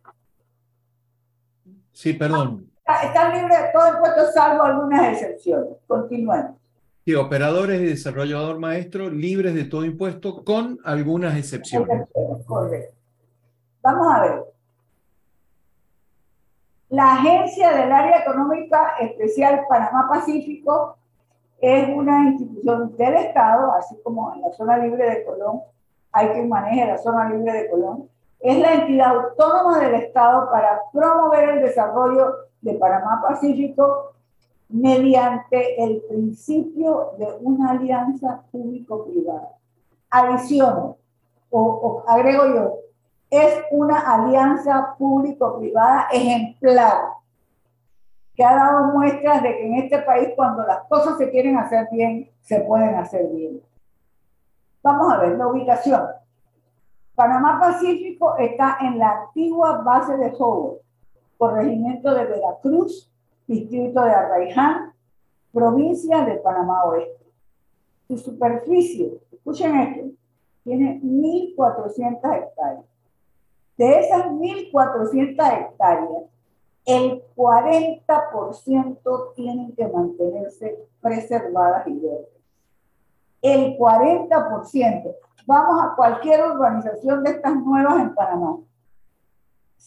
Sí, 1.92 2.14
perdón. 2.14 2.70
Están 3.04 3.34
libres 3.34 3.62
de 3.62 3.70
todo 3.74 3.94
impuesto 3.94 4.32
salvo 4.32 4.64
algunas 4.64 5.14
excepciones. 5.14 5.78
Continuemos. 5.88 6.56
Sí, 7.04 7.16
operadores 7.16 7.82
y 7.82 7.86
desarrollador 7.86 8.60
maestro 8.60 9.10
libres 9.10 9.56
de 9.56 9.66
todo 9.66 9.86
impuesto 9.86 10.44
con 10.44 10.80
algunas 10.84 11.38
excepciones. 11.38 12.08
Correcto. 12.46 12.96
Vamos 13.82 14.08
a 14.14 14.22
ver. 14.22 14.44
La 16.90 17.16
Agencia 17.16 17.72
del 17.72 17.92
Área 17.92 18.20
Económica 18.20 18.98
Especial 19.00 19.66
Panamá 19.68 20.08
Pacífico 20.10 20.98
es 21.60 21.90
una 21.90 22.30
institución 22.30 22.96
del 22.98 23.16
Estado, 23.16 23.74
así 23.74 24.00
como 24.04 24.34
en 24.36 24.42
la 24.42 24.52
zona 24.54 24.78
libre 24.78 25.10
de 25.10 25.26
Colón 25.26 25.62
hay 26.12 26.30
quien 26.30 26.48
maneje 26.48 26.86
la 26.86 26.98
zona 26.98 27.30
libre 27.30 27.52
de 27.52 27.70
Colón. 27.70 28.10
Es 28.40 28.58
la 28.60 28.74
entidad 28.76 29.16
autónoma 29.16 29.80
del 29.80 29.96
Estado 29.96 30.50
para 30.50 30.80
promover 30.94 31.50
el 31.50 31.62
desarrollo 31.62 32.34
de 32.66 32.74
Panamá 32.74 33.22
Pacífico 33.22 34.14
mediante 34.70 35.84
el 35.84 36.02
principio 36.10 37.12
de 37.20 37.28
una 37.42 37.72
alianza 37.72 38.42
público-privada. 38.52 39.52
Adiciono, 40.10 40.98
o, 41.52 42.04
agrego 42.08 42.48
yo, 42.48 42.74
es 43.30 43.64
una 43.70 44.00
alianza 44.00 44.96
público-privada 44.98 46.08
ejemplar 46.12 46.98
que 48.36 48.44
ha 48.44 48.56
dado 48.56 48.92
muestras 48.94 49.44
de 49.44 49.56
que 49.56 49.68
en 49.68 49.76
este 49.76 50.00
país 50.00 50.30
cuando 50.36 50.64
las 50.64 50.80
cosas 50.90 51.18
se 51.18 51.30
quieren 51.30 51.58
hacer 51.58 51.88
bien, 51.92 52.30
se 52.42 52.62
pueden 52.62 52.96
hacer 52.96 53.28
bien. 53.28 53.62
Vamos 54.82 55.14
a 55.14 55.20
ver 55.20 55.38
la 55.38 55.48
ubicación. 55.48 56.02
Panamá 57.14 57.60
Pacífico 57.60 58.36
está 58.38 58.78
en 58.82 58.98
la 58.98 59.22
antigua 59.22 59.84
base 59.84 60.18
de 60.18 60.34
Howard, 60.38 60.85
corregimiento 61.38 62.14
de 62.14 62.26
Veracruz, 62.26 63.12
distrito 63.48 64.04
de 64.04 64.12
Arraiján, 64.12 64.94
provincia 65.52 66.26
de 66.26 66.36
Panamá 66.36 66.84
Oeste. 66.86 67.26
Su 68.08 68.18
superficie, 68.18 69.20
escuchen 69.32 69.76
esto, 69.76 70.12
tiene 70.64 71.02
1.400 71.02 72.16
hectáreas. 72.16 72.86
De 73.78 74.00
esas 74.00 74.26
1.400 74.28 75.30
hectáreas, 75.30 76.24
el 76.86 77.24
40% 77.36 79.34
tienen 79.36 79.76
que 79.76 79.88
mantenerse 79.88 80.78
preservadas 81.02 81.88
y 81.88 81.94
verdes. 81.94 82.30
El 83.42 83.78
40%. 83.78 85.16
Vamos 85.48 85.84
a 85.84 85.96
cualquier 85.96 86.52
urbanización 86.52 87.24
de 87.24 87.32
estas 87.32 87.56
nuevas 87.56 88.02
en 88.02 88.14
Panamá. 88.16 88.58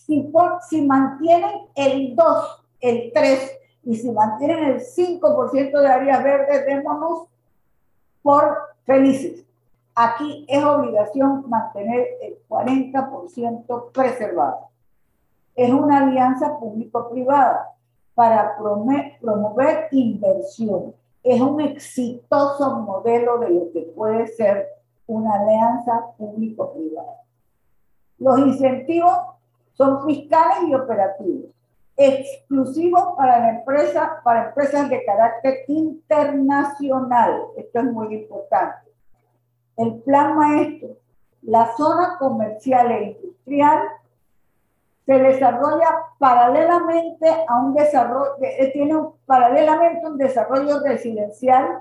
Si, 0.07 0.33
si 0.69 0.87
mantienen 0.87 1.69
el 1.75 2.15
2 2.17 2.65
el 2.81 3.13
3 3.13 3.59
y 3.85 3.97
si 3.97 4.11
mantienen 4.11 4.65
el 4.65 4.81
5% 4.81 5.81
de 5.81 5.87
áreas 5.87 6.23
verdes, 6.23 6.67
démonos 6.67 7.29
por 8.23 8.59
felices. 8.85 9.45
Aquí 9.95 10.47
es 10.49 10.65
obligación 10.65 11.49
mantener 11.49 12.07
el 12.23 12.39
40% 12.49 13.93
preservado. 13.93 14.69
Es 15.57 15.73
una 15.73 15.99
alianza 15.99 16.59
público-privada 16.59 17.75
para 18.15 18.57
promover 18.57 19.89
inversión. 19.91 20.95
Es 21.23 21.41
un 21.41 21.61
exitoso 21.61 22.77
modelo 22.77 23.39
de 23.39 23.51
lo 23.51 23.73
que 23.73 23.81
puede 23.95 24.29
ser 24.29 24.69
una 25.07 25.35
alianza 25.35 26.13
público-privada. 26.17 27.23
Los 28.19 28.39
incentivos 28.39 29.19
son 29.79 30.05
fiscales 30.05 30.69
y 30.69 30.75
operativos 30.75 31.59
exclusivo 31.99 33.17
para 33.17 33.41
la 33.41 33.51
empresa, 33.59 34.21
para 34.23 34.49
empresas 34.49 34.89
de 34.89 35.05
carácter 35.05 35.65
internacional. 35.67 37.43
Esto 37.57 37.81
es 37.81 37.85
muy 37.87 38.15
importante. 38.15 38.89
El 39.77 40.01
plan 40.03 40.37
maestro, 40.37 40.91
la 41.43 41.77
zona 41.77 42.17
comercial 42.19 42.91
e 42.93 43.19
industrial 43.21 43.83
se 45.07 45.19
desarrolla 45.19 45.89
paralelamente 46.19 47.29
a 47.49 47.59
un 47.61 47.75
desarrollo, 47.75 48.37
eh, 48.43 48.71
tiene 48.73 48.95
paralelamente 49.27 50.07
un 50.07 50.19
desarrollo 50.19 50.81
residencial 50.81 51.81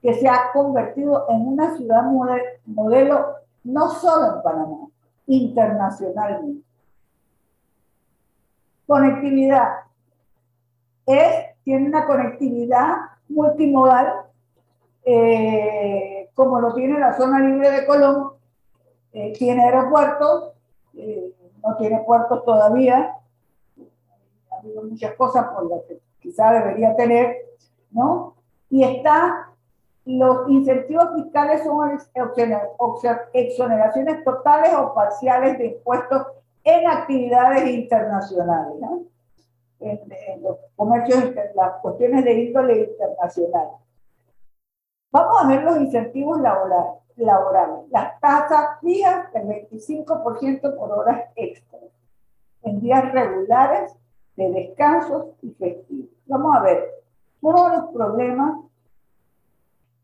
que 0.00 0.14
se 0.14 0.28
ha 0.28 0.52
convertido 0.52 1.26
en 1.28 1.48
una 1.48 1.76
ciudad 1.76 2.04
modelo 2.64 3.26
no 3.64 3.90
solo 3.90 4.36
en 4.36 4.42
Panamá, 4.42 4.86
internacionalmente. 5.26 6.67
Conectividad. 8.88 9.68
Es, 11.04 11.54
tiene 11.62 11.88
una 11.88 12.06
conectividad 12.06 12.96
multimodal, 13.28 14.14
eh, 15.04 16.30
como 16.32 16.58
lo 16.58 16.72
tiene 16.72 16.98
la 16.98 17.14
zona 17.14 17.38
libre 17.38 17.70
de 17.70 17.86
Colón. 17.86 18.30
Eh, 19.12 19.34
tiene 19.34 19.62
aeropuertos, 19.62 20.52
eh, 20.94 21.34
no 21.62 21.76
tiene 21.76 21.98
puertos 21.98 22.42
todavía. 22.46 23.14
Ha 24.50 24.56
habido 24.56 24.82
muchas 24.84 25.12
cosas 25.16 25.48
por 25.48 25.68
las 25.68 25.82
que 25.82 26.00
quizá 26.20 26.50
debería 26.50 26.96
tener, 26.96 27.36
¿no? 27.90 28.36
Y 28.70 28.84
está, 28.84 29.50
los 30.06 30.48
incentivos 30.48 31.10
fiscales 31.14 31.62
son 31.62 31.98
exoneraciones 33.34 34.24
totales 34.24 34.72
o 34.72 34.94
parciales 34.94 35.58
de 35.58 35.66
impuestos 35.66 36.26
en 36.68 36.86
actividades 36.86 37.66
internacionales, 37.70 38.74
¿no? 38.78 39.02
en, 39.80 40.42
los 40.42 40.58
comercios, 40.76 41.24
en 41.24 41.34
las 41.54 41.80
cuestiones 41.80 42.24
de 42.24 42.32
índole 42.34 42.90
internacional. 42.90 43.68
Vamos 45.10 45.42
a 45.42 45.48
ver 45.48 45.62
los 45.62 45.78
incentivos 45.78 46.40
laborales. 46.40 47.00
laborales. 47.16 47.88
Las 47.90 48.20
tasas 48.20 48.80
fijas 48.80 49.32
del 49.32 49.48
25% 49.70 50.76
por 50.76 50.92
horas 50.92 51.30
extras 51.36 51.82
en 52.62 52.80
días 52.80 53.12
regulares 53.12 53.96
de 54.36 54.50
descansos 54.50 55.28
y 55.42 55.50
festivos. 55.52 56.10
Vamos 56.26 56.54
a 56.54 56.60
ver 56.60 56.90
todos 57.40 57.72
los 57.72 57.90
problemas 57.92 58.58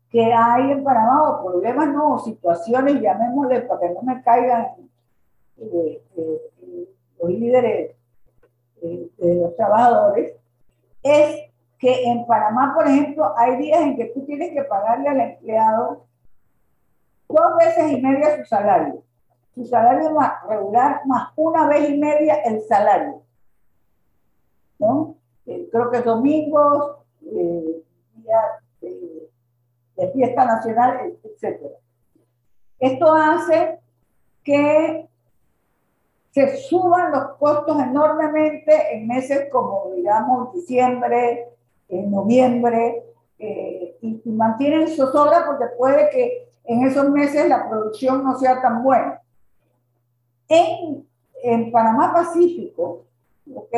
que 0.09 0.33
hay 0.33 0.71
en 0.71 0.83
Panamá, 0.83 1.29
o 1.29 1.45
problemas 1.45 1.89
no, 1.89 2.17
situaciones, 2.19 3.01
llamémosle 3.01 3.61
para 3.61 3.81
que 3.81 3.89
no 3.89 4.01
me 4.01 4.23
caigan 4.23 4.67
eh, 5.57 6.03
eh, 6.17 6.89
los 7.19 7.29
líderes 7.29 7.95
eh, 8.81 9.09
de 9.17 9.35
los 9.35 9.55
trabajadores, 9.55 10.33
es 11.01 11.51
que 11.77 12.03
en 12.03 12.25
Panamá, 12.25 12.73
por 12.75 12.87
ejemplo, 12.87 13.33
hay 13.37 13.57
días 13.57 13.81
en 13.81 13.95
que 13.95 14.05
tú 14.05 14.25
tienes 14.25 14.53
que 14.53 14.63
pagarle 14.63 15.09
al 15.09 15.19
empleado 15.19 16.05
dos 17.27 17.57
veces 17.57 17.91
y 17.91 18.01
media 18.01 18.37
su 18.37 18.45
salario. 18.45 19.03
Su 19.53 19.65
salario 19.65 20.11
más 20.11 20.43
regular 20.47 21.01
más 21.05 21.29
una 21.35 21.67
vez 21.67 21.89
y 21.89 21.97
media 21.97 22.35
el 22.43 22.61
salario. 22.61 23.21
¿No? 24.79 25.15
Eh, 25.45 25.69
creo 25.71 25.91
que 25.91 26.01
domingos, 26.01 26.97
eh, 27.21 27.83
días 28.15 28.45
de, 28.81 29.29
de 29.95 30.11
fiesta 30.11 30.45
nacional, 30.45 31.13
etc. 31.23 31.61
Esto 32.79 33.13
hace 33.13 33.79
que 34.43 35.07
se 36.35 36.57
suban 36.57 37.13
los 37.13 37.37
costos 37.37 37.81
enormemente 37.81 38.93
en 38.93 39.07
meses 39.07 39.47
como, 39.49 39.93
digamos, 39.95 40.51
diciembre, 40.53 41.47
en 41.87 42.11
noviembre, 42.11 43.05
eh, 43.39 43.97
y, 44.01 44.21
mantienen 44.25 44.89
zozobra 44.89 45.45
porque 45.45 45.67
puede 45.77 46.09
que 46.09 46.49
en 46.65 46.85
esos 46.85 47.09
meses 47.09 47.47
la 47.47 47.69
producción 47.69 48.21
no 48.21 48.37
sea 48.37 48.61
tan 48.61 48.83
buena. 48.83 49.21
En, 50.49 51.07
en 51.41 51.71
Panamá 51.71 52.11
Pacífico, 52.11 53.05
¿ok? 53.55 53.73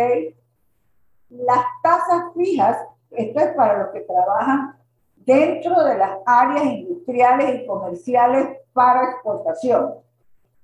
Las 1.29 1.63
tasas 1.83 2.33
fijas, 2.35 2.75
esto 3.11 3.39
es 3.39 3.55
para 3.55 3.83
los 3.83 3.89
que 3.91 3.99
trabajan 3.99 4.75
dentro 5.15 5.83
de 5.83 5.95
las 5.95 6.17
áreas 6.25 6.65
industriales 6.65 7.61
y 7.61 7.67
comerciales 7.67 8.57
para 8.73 9.11
exportación 9.11 10.06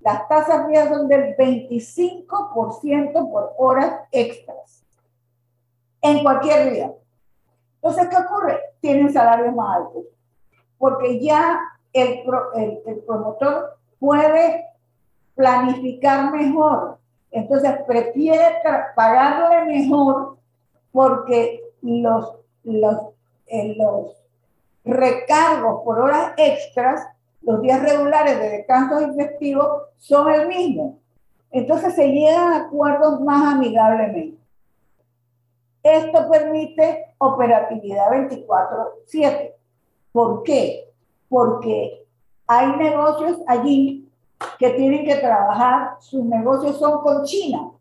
las 0.03 0.27
tasas 0.27 0.67
mías 0.67 0.89
son 0.89 1.07
del 1.07 1.35
25% 1.37 3.31
por 3.31 3.53
horas 3.57 4.01
extras 4.11 4.83
en 6.01 6.21
cualquier 6.21 6.71
día. 6.71 6.93
Entonces, 7.75 8.07
¿qué 8.09 8.17
ocurre? 8.17 8.59
Tienen 8.81 9.11
salarios 9.13 9.55
más 9.55 9.77
altos, 9.77 10.03
porque 10.77 11.19
ya 11.19 11.59
el, 11.93 12.23
el, 12.85 12.99
promotor 13.05 13.77
puede 13.99 14.65
planificar 15.35 16.31
mejor. 16.31 16.97
Entonces, 17.31 17.71
prefiere 17.87 18.57
pagarle 18.95 19.65
mejor 19.65 20.37
porque 20.91 21.63
los, 21.81 22.35
los, 22.63 22.97
eh, 23.47 23.75
los 23.77 24.17
recargos 24.83 25.83
por 25.83 25.99
horas 25.99 26.33
extras 26.37 27.07
los 27.43 27.61
días 27.61 27.81
regulares 27.81 28.39
de 28.39 28.49
descanso 28.49 29.01
y 29.01 29.15
festivos 29.15 29.83
son 29.97 30.31
el 30.31 30.47
mismo. 30.47 30.99
Entonces 31.51 31.93
se 31.93 32.07
llegan 32.07 32.53
a 32.53 32.57
acuerdos 32.65 33.21
más 33.21 33.53
amigablemente. 33.53 34.37
Esto 35.83 36.29
permite 36.29 37.13
operatividad 37.17 38.09
24/7. 38.09 39.53
¿Por 40.11 40.43
qué? 40.43 40.89
Porque 41.29 42.05
hay 42.47 42.75
negocios 42.77 43.39
allí 43.47 44.09
que 44.57 44.71
tienen 44.71 45.05
que 45.05 45.15
trabajar, 45.15 45.97
sus 45.99 46.23
negocios 46.23 46.77
son 46.77 47.01
con 47.01 47.23
China. 47.23 47.71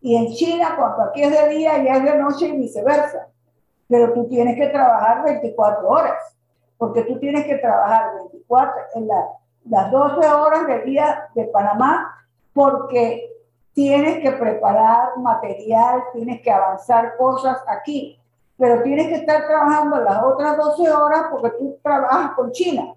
Y 0.00 0.16
en 0.16 0.32
China, 0.32 0.74
cuando 0.76 1.04
aquí 1.04 1.22
es 1.22 1.30
de 1.30 1.48
día, 1.56 1.82
ya 1.82 1.96
es 1.96 2.04
de 2.04 2.18
noche 2.18 2.48
y 2.48 2.56
viceversa. 2.58 3.28
Pero 3.88 4.12
tú 4.12 4.26
tienes 4.26 4.56
que 4.56 4.68
trabajar 4.68 5.22
24 5.24 5.88
horas, 5.88 6.36
porque 6.82 7.04
tú 7.04 7.16
tienes 7.20 7.46
que 7.46 7.58
trabajar 7.58 8.12
24 8.16 8.72
en 8.96 9.08
las 9.66 9.88
12 9.92 10.26
horas 10.26 10.66
del 10.66 10.84
día 10.84 11.28
de 11.32 11.44
Panamá, 11.44 12.12
porque 12.52 13.30
tienes 13.72 14.18
que 14.18 14.32
preparar 14.32 15.16
material, 15.18 16.02
tienes 16.12 16.42
que 16.42 16.50
avanzar 16.50 17.16
cosas 17.16 17.62
aquí, 17.68 18.18
pero 18.58 18.82
tienes 18.82 19.06
que 19.06 19.14
estar 19.14 19.46
trabajando 19.46 19.98
las 19.98 20.24
otras 20.24 20.56
12 20.56 20.90
horas 20.90 21.26
porque 21.30 21.50
tú 21.50 21.78
trabajas 21.84 22.32
con 22.32 22.50
China 22.50 22.92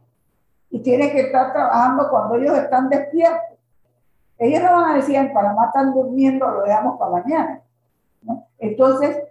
y 0.71 0.79
tienes 0.79 1.11
que 1.11 1.21
estar 1.21 1.53
trabajando 1.53 2.09
cuando 2.09 2.37
ellos 2.37 2.57
están 2.57 2.89
despiertos. 2.89 3.59
Ellos 4.39 4.63
no 4.63 4.71
van 4.71 4.93
a 4.93 4.95
decir, 4.95 5.15
en 5.15 5.31
Panamá 5.31 5.65
están 5.67 5.93
durmiendo, 5.93 6.49
lo 6.49 6.63
dejamos 6.63 6.97
para 6.97 7.11
mañana. 7.11 7.61
Entonces, 8.57 9.21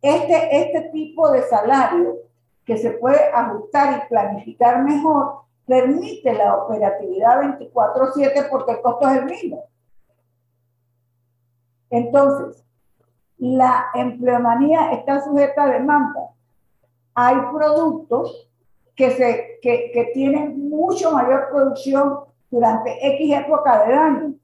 este, 0.00 0.62
este 0.62 0.88
tipo 0.88 1.30
de 1.30 1.42
salario 1.42 2.23
que 2.64 2.76
se 2.78 2.92
puede 2.92 3.30
ajustar 3.32 4.04
y 4.04 4.08
planificar 4.08 4.82
mejor 4.82 5.44
permite 5.66 6.32
la 6.34 6.56
operatividad 6.56 7.40
24/7 7.40 8.48
porque 8.50 8.72
el 8.72 8.82
costo 8.82 9.08
es 9.08 9.16
el 9.16 9.24
mismo. 9.24 9.64
Entonces, 11.90 12.64
la 13.38 13.86
empleomanía 13.94 14.92
está 14.92 15.22
sujeta 15.22 15.64
a 15.64 15.70
demanda. 15.70 16.30
Hay 17.14 17.36
productos 17.52 18.50
que, 18.96 19.10
se, 19.10 19.58
que, 19.62 19.90
que 19.92 20.10
tienen 20.14 20.68
mucho 20.68 21.12
mayor 21.12 21.48
producción 21.50 22.20
durante 22.50 23.06
X 23.16 23.36
época 23.36 23.86
de 23.86 23.94
año. 23.94 24.34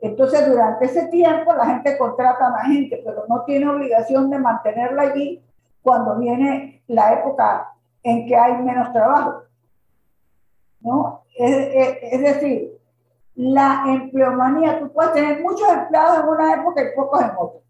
Entonces, 0.00 0.48
durante 0.48 0.86
ese 0.86 1.08
tiempo 1.08 1.52
la 1.52 1.66
gente 1.66 1.98
contrata 1.98 2.46
a 2.46 2.50
más 2.50 2.66
gente, 2.66 3.02
pero 3.04 3.24
no 3.28 3.44
tiene 3.44 3.68
obligación 3.68 4.30
de 4.30 4.38
mantenerla 4.38 5.02
allí 5.02 5.42
cuando 5.82 6.18
viene 6.18 6.82
la 6.86 7.14
época 7.14 7.72
en 8.02 8.26
que 8.26 8.36
hay 8.36 8.62
menos 8.62 8.92
trabajo. 8.92 9.42
¿No? 10.80 11.24
Es, 11.36 11.50
es, 11.50 11.98
es 12.02 12.20
decir, 12.20 12.80
la 13.34 13.84
empleomanía, 13.86 14.78
tú 14.78 14.92
puedes 14.92 15.12
tener 15.12 15.40
muchos 15.42 15.68
empleados 15.68 16.20
en 16.20 16.28
una 16.28 16.54
época 16.54 16.82
y 16.82 16.94
pocos 16.94 17.20
en 17.20 17.30
otra. 17.38 17.60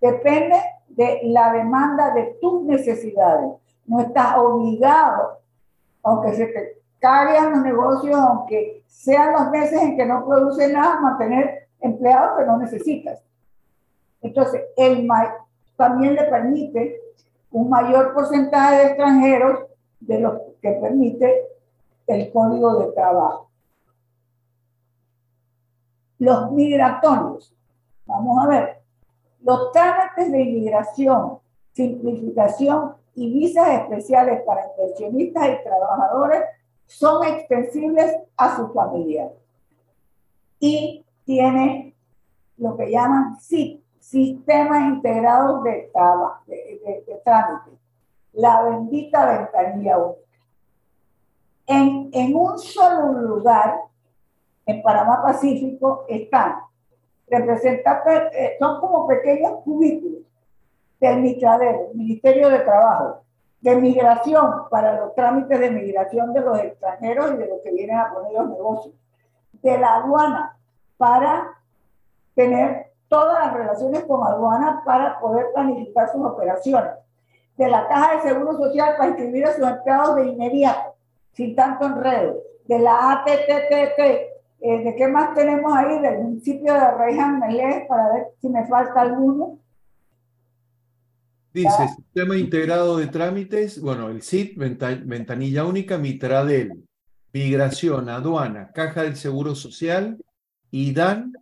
Depende 0.00 0.56
de 0.88 1.20
la 1.24 1.52
demanda 1.52 2.12
de 2.12 2.38
tus 2.40 2.62
necesidades. 2.62 3.50
No 3.86 4.00
estás 4.00 4.36
obligado, 4.38 5.40
aunque 6.02 6.34
se 6.34 6.46
te 6.46 6.82
caigan 6.98 7.52
los 7.52 7.62
negocios, 7.62 8.18
aunque 8.18 8.82
sean 8.86 9.32
los 9.32 9.50
meses 9.50 9.82
en 9.82 9.96
que 9.96 10.06
no 10.06 10.24
produce 10.26 10.72
nada, 10.72 11.00
mantener 11.00 11.68
empleados 11.80 12.38
que 12.38 12.46
no 12.46 12.56
necesitas. 12.58 13.22
Entonces, 14.22 14.62
el 14.76 15.04
también 15.76 16.14
le 16.14 16.24
permite 16.24 17.00
un 17.50 17.68
mayor 17.68 18.14
porcentaje 18.14 18.76
de 18.76 18.86
extranjeros 18.86 19.60
de 20.00 20.20
los 20.20 20.40
que 20.60 20.72
permite 20.72 21.46
el 22.06 22.32
código 22.32 22.78
de 22.80 22.92
trabajo. 22.92 23.50
Los 26.18 26.52
migratorios. 26.52 27.54
Vamos 28.06 28.44
a 28.44 28.48
ver. 28.48 28.82
Los 29.42 29.72
trámites 29.72 30.32
de 30.32 30.42
inmigración, 30.42 31.38
simplificación 31.72 32.94
y 33.14 33.32
visas 33.32 33.68
especiales 33.80 34.42
para 34.42 34.66
inversionistas 34.72 35.48
y 35.48 35.62
trabajadores 35.62 36.42
son 36.86 37.24
extensibles 37.24 38.16
a 38.36 38.56
sus 38.56 38.72
familiares. 38.72 39.38
Y 40.58 41.04
tiene 41.24 41.94
lo 42.56 42.76
que 42.76 42.90
llaman 42.90 43.38
SIT, 43.40 43.82
Sistemas 44.06 44.82
Integrados 44.94 45.64
de, 45.64 45.90
de, 46.46 47.20
Trámite, 47.24 47.76
la 48.34 48.62
bendita 48.62 49.26
ventanilla 49.26 49.98
única. 49.98 50.20
En, 51.66 52.10
en 52.12 52.36
un 52.36 52.56
solo 52.56 53.20
lugar 53.20 53.80
en 54.64 54.80
Panamá 54.82 55.24
Pacífico 55.24 56.04
están 56.08 56.54
representantes, 57.26 58.32
eh, 58.32 58.56
son 58.60 58.78
como 58.78 59.08
pequeños 59.08 59.64
cubículos 59.64 60.22
del 61.00 61.20
Mitradero, 61.20 61.88
Ministerio 61.94 62.48
de 62.48 62.60
Trabajo, 62.60 63.24
de 63.60 63.74
migración 63.74 64.68
para 64.70 65.00
los 65.00 65.16
trámites 65.16 65.58
de 65.58 65.70
migración 65.72 66.32
de 66.32 66.42
los 66.42 66.60
extranjeros 66.60 67.32
y 67.32 67.38
de 67.38 67.48
los 67.48 67.60
que 67.60 67.72
vienen 67.72 67.98
a 67.98 68.14
poner 68.14 68.34
los 68.34 68.50
negocios, 68.50 68.94
de 69.52 69.78
la 69.78 69.96
aduana 69.96 70.56
para 70.96 71.60
tener 72.36 72.92
todas 73.08 73.46
las 73.46 73.54
relaciones 73.54 74.04
con 74.04 74.26
aduana 74.26 74.82
para 74.84 75.18
poder 75.20 75.46
planificar 75.54 76.10
sus 76.12 76.24
operaciones, 76.24 76.92
de 77.56 77.68
la 77.68 77.88
Caja 77.88 78.16
de 78.16 78.28
Seguro 78.28 78.56
Social 78.56 78.94
para 78.96 79.10
inscribir 79.10 79.46
a 79.46 79.54
sus 79.54 79.66
empleados 79.66 80.16
de 80.16 80.26
inmediato, 80.26 80.94
sin 81.32 81.54
tanto 81.54 81.86
enredo, 81.86 82.36
de 82.66 82.78
la 82.78 83.12
ATTT 83.12 84.36
eh, 84.60 84.82
¿De 84.82 84.96
qué 84.96 85.06
más 85.06 85.34
tenemos 85.34 85.72
ahí? 85.72 86.00
Del 86.00 86.22
municipio 86.22 86.72
de 86.72 86.90
Reiján 86.98 87.38
Melés, 87.38 87.86
para 87.88 88.12
ver 88.12 88.26
si 88.40 88.48
me 88.48 88.66
falta 88.66 89.02
alguno. 89.02 89.58
Dice, 91.52 91.88
Sistema 91.94 92.36
Integrado 92.36 92.98
de 92.98 93.06
Trámites, 93.06 93.80
bueno, 93.80 94.08
el 94.08 94.22
SIT, 94.22 94.58
Ventanilla 94.58 95.64
Única, 95.64 95.96
Mitradel, 95.96 96.84
Migración, 97.32 98.08
Aduana, 98.10 98.72
Caja 98.72 99.04
del 99.04 99.16
Seguro 99.16 99.54
Social, 99.54 100.18
IDAN, 100.70 101.32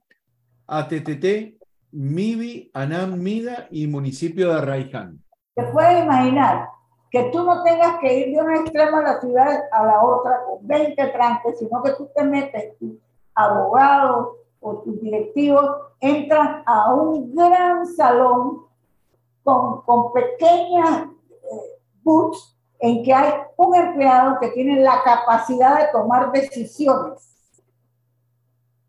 ATTT, 0.67 1.59
MIBI, 1.93 2.71
ANAM, 2.75 3.19
MIDA 3.21 3.69
y 3.71 3.87
Municipio 3.87 4.51
de 4.51 4.59
Arraiján. 4.59 5.23
Te 5.55 5.63
puedes 5.65 6.05
imaginar 6.05 6.69
que 7.11 7.31
tú 7.31 7.45
no 7.45 7.63
tengas 7.63 7.99
que 8.01 8.19
ir 8.19 8.35
de 8.35 8.43
un 8.43 8.57
extremo 8.57 8.99
de 8.99 9.05
la 9.05 9.21
ciudad 9.21 9.61
a 9.71 9.87
la 9.87 10.03
otra 10.03 10.41
con 10.49 10.67
20 10.67 11.07
tranques, 11.09 11.59
sino 11.59 11.83
que 11.83 11.93
tú 11.93 12.11
te 12.15 12.25
metes, 12.25 12.77
tus 12.79 12.97
abogados 13.35 14.31
o 14.61 14.79
tus 14.79 15.01
directivos 15.01 15.65
entran 16.01 16.63
a 16.67 16.93
un 16.93 17.35
gran 17.35 17.87
salón 17.87 18.67
con, 19.45 19.83
con 19.83 20.13
pequeñas 20.13 21.07
eh, 21.31 21.75
en 22.81 23.03
que 23.03 23.15
hay 23.15 23.33
un 23.57 23.75
empleado 23.75 24.39
que 24.41 24.49
tiene 24.49 24.81
la 24.81 25.03
capacidad 25.05 25.79
de 25.79 25.93
tomar 25.93 26.33
decisiones, 26.33 27.34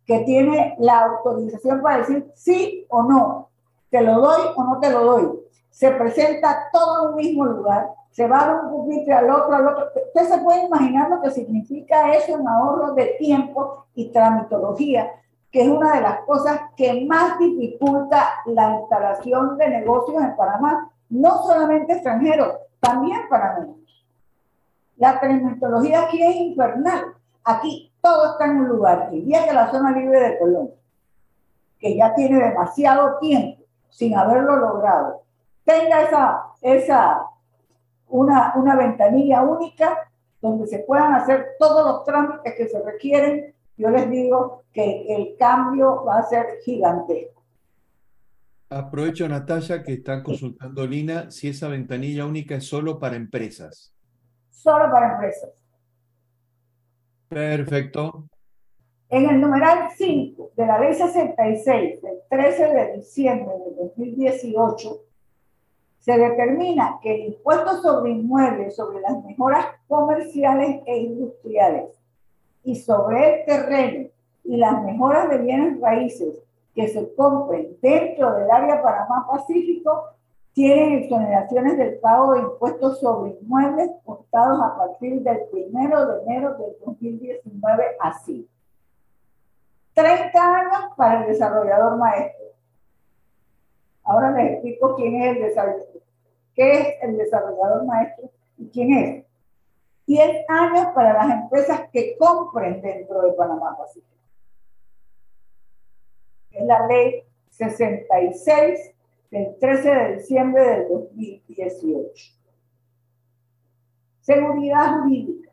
que 0.05 0.19
tiene 0.19 0.75
la 0.79 1.05
autorización 1.05 1.81
para 1.81 1.99
decir 1.99 2.31
sí 2.35 2.85
o 2.89 3.03
no, 3.03 3.49
te 3.89 4.01
lo 4.01 4.19
doy 4.19 4.41
o 4.55 4.63
no 4.63 4.79
te 4.79 4.91
lo 4.91 5.03
doy. 5.03 5.39
Se 5.69 5.91
presenta 5.91 6.69
todo 6.71 7.03
en 7.03 7.09
un 7.09 7.15
mismo 7.15 7.45
lugar 7.45 7.89
se 8.15 8.27
va 8.27 8.47
de 8.47 8.53
un 8.61 8.69
pupitre 8.69 9.13
al 9.13 9.29
otro, 9.29 9.53
al 9.53 9.67
otro. 9.67 9.91
Usted 9.93 10.29
se 10.29 10.41
puede 10.41 10.63
imaginar 10.63 11.09
lo 11.09 11.21
que 11.21 11.31
significa 11.31 12.13
eso 12.13 12.39
en 12.39 12.47
ahorro 12.47 12.93
de 12.93 13.17
tiempo 13.19 13.87
y 13.93 14.09
tramitología, 14.09 15.11
que 15.51 15.63
es 15.63 15.67
una 15.67 15.95
de 15.95 16.01
las 16.01 16.19
cosas 16.21 16.61
que 16.77 17.05
más 17.05 17.37
dificulta 17.37 18.35
la 18.45 18.79
instalación 18.79 19.57
de 19.57 19.67
negocios 19.67 20.23
en 20.23 20.33
Panamá, 20.37 20.89
no 21.09 21.43
solamente 21.43 21.91
extranjeros, 21.91 22.55
también 22.79 23.19
panameños. 23.29 23.75
La 24.95 25.19
tramitología 25.19 26.03
aquí 26.03 26.23
es 26.23 26.35
infernal. 26.37 27.15
Aquí 27.43 27.91
todo 28.05 28.33
está 28.33 28.45
en 28.45 28.57
un 28.57 28.67
lugar, 28.67 29.09
y 29.11 29.31
que 29.31 29.51
la 29.53 29.71
zona 29.71 29.91
libre 29.91 30.19
de 30.19 30.37
Colón, 30.37 30.69
que 31.79 31.97
ya 31.97 32.13
tiene 32.13 32.37
demasiado 32.37 33.17
tiempo 33.17 33.63
sin 33.89 34.15
haberlo 34.15 34.57
logrado, 34.57 35.23
tenga 35.63 36.03
esa, 36.03 36.43
esa 36.61 37.25
una, 38.07 38.53
una 38.57 38.75
ventanilla 38.75 39.41
única 39.41 40.07
donde 40.39 40.67
se 40.67 40.79
puedan 40.79 41.15
hacer 41.15 41.55
todos 41.57 41.83
los 41.83 42.03
trámites 42.03 42.53
que 42.55 42.67
se 42.67 42.79
requieren, 42.83 43.55
yo 43.75 43.89
les 43.89 44.07
digo 44.07 44.61
que 44.71 45.07
el 45.09 45.35
cambio 45.39 46.05
va 46.05 46.19
a 46.19 46.23
ser 46.27 46.59
gigantesco. 46.63 47.41
Aprovecho, 48.69 49.27
Natalia, 49.27 49.81
que 49.81 49.93
están 49.93 50.21
consultando 50.21 50.85
Lina 50.85 51.31
si 51.31 51.47
esa 51.47 51.69
ventanilla 51.69 52.27
única 52.27 52.55
es 52.55 52.67
solo 52.67 52.99
para 52.99 53.15
empresas. 53.15 53.95
Solo 54.51 54.91
para 54.91 55.13
empresas. 55.13 55.64
Perfecto. 57.29 58.25
En 59.09 59.29
el 59.29 59.39
numeral 59.39 59.89
5 59.95 60.51
de 60.55 60.65
la 60.65 60.79
ley 60.79 60.93
66 60.93 62.01
del 62.01 62.17
13 62.29 62.67
de 62.67 62.97
diciembre 62.97 63.53
de 63.65 63.75
2018, 63.75 65.01
se 65.99 66.17
determina 66.17 66.99
que 67.01 67.15
el 67.15 67.33
impuesto 67.33 67.81
sobre 67.81 68.11
inmuebles, 68.11 68.75
sobre 68.75 69.01
las 69.01 69.23
mejoras 69.23 69.65
comerciales 69.87 70.81
e 70.85 70.97
industriales 70.97 71.89
y 72.63 72.75
sobre 72.75 73.41
el 73.41 73.45
terreno 73.45 74.09
y 74.43 74.57
las 74.57 74.83
mejoras 74.83 75.29
de 75.29 75.37
bienes 75.39 75.79
raíces 75.79 76.41
que 76.75 76.87
se 76.87 77.13
compren 77.15 77.77
dentro 77.81 78.35
del 78.35 78.51
área 78.51 78.81
Panamá-Pacífico 78.81 80.14
tienen 80.55 81.03
exoneraciones 81.03 81.77
del 81.77 81.99
pago 81.99 82.31
de 82.33 82.39
impuestos 82.39 83.01
sobre 83.01 83.33
inmuebles 83.41 83.91
contados 84.05 84.57
a 84.63 84.77
partir 84.77 85.21
del 85.21 85.41
1 85.51 86.05
de 86.07 86.23
enero 86.23 86.53
del 86.57 86.77
2019 86.85 87.83
así. 87.99 88.49
30 89.95 90.55
años 90.55 90.93
para 90.95 91.21
el 91.21 91.27
desarrollador 91.27 91.97
maestro. 91.97 92.45
Ahora 94.05 94.31
les 94.31 94.53
explico 94.53 94.95
quién 94.95 95.21
es 95.21 95.35
el 95.35 95.43
desarrollador, 95.43 96.01
qué 96.55 96.71
es 96.71 96.87
el 97.01 97.17
desarrollador 97.17 97.85
maestro 97.85 98.29
y 98.57 98.69
quién 98.69 98.93
es. 98.93 99.25
10 100.07 100.45
años 100.47 100.87
para 100.95 101.11
las 101.11 101.31
empresas 101.31 101.81
que 101.91 102.15
compren 102.17 102.81
dentro 102.81 103.23
de 103.23 103.33
Panamá 103.33 103.75
Pacífico. 103.77 104.07
Es 106.51 106.65
la 106.65 106.87
ley 106.87 107.25
66 107.49 108.94
del 109.31 109.57
13 109.59 109.89
de 109.89 110.15
diciembre 110.17 110.61
del 110.61 110.89
2018. 110.89 112.33
Seguridad 114.21 115.01
jurídica. 115.01 115.51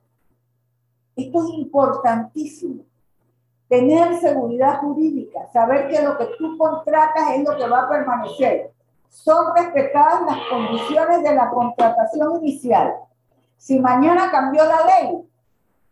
Esto 1.17 1.39
es 1.45 1.55
importantísimo. 1.55 2.85
Tener 3.69 4.17
seguridad 4.17 4.81
jurídica, 4.81 5.49
saber 5.53 5.89
que 5.89 6.03
lo 6.03 6.17
que 6.19 6.27
tú 6.39 6.57
contratas 6.59 7.31
es 7.35 7.45
lo 7.49 7.57
que 7.57 7.69
va 7.69 7.83
a 7.83 7.89
permanecer. 7.89 8.73
Son 9.09 9.55
respetadas 9.55 10.23
las 10.23 10.39
condiciones 10.49 11.23
de 11.23 11.35
la 11.35 11.51
contratación 11.51 12.37
inicial. 12.43 12.95
Si 13.57 13.79
mañana 13.79 14.31
cambió 14.31 14.65
la 14.65 14.87
ley, 14.87 15.29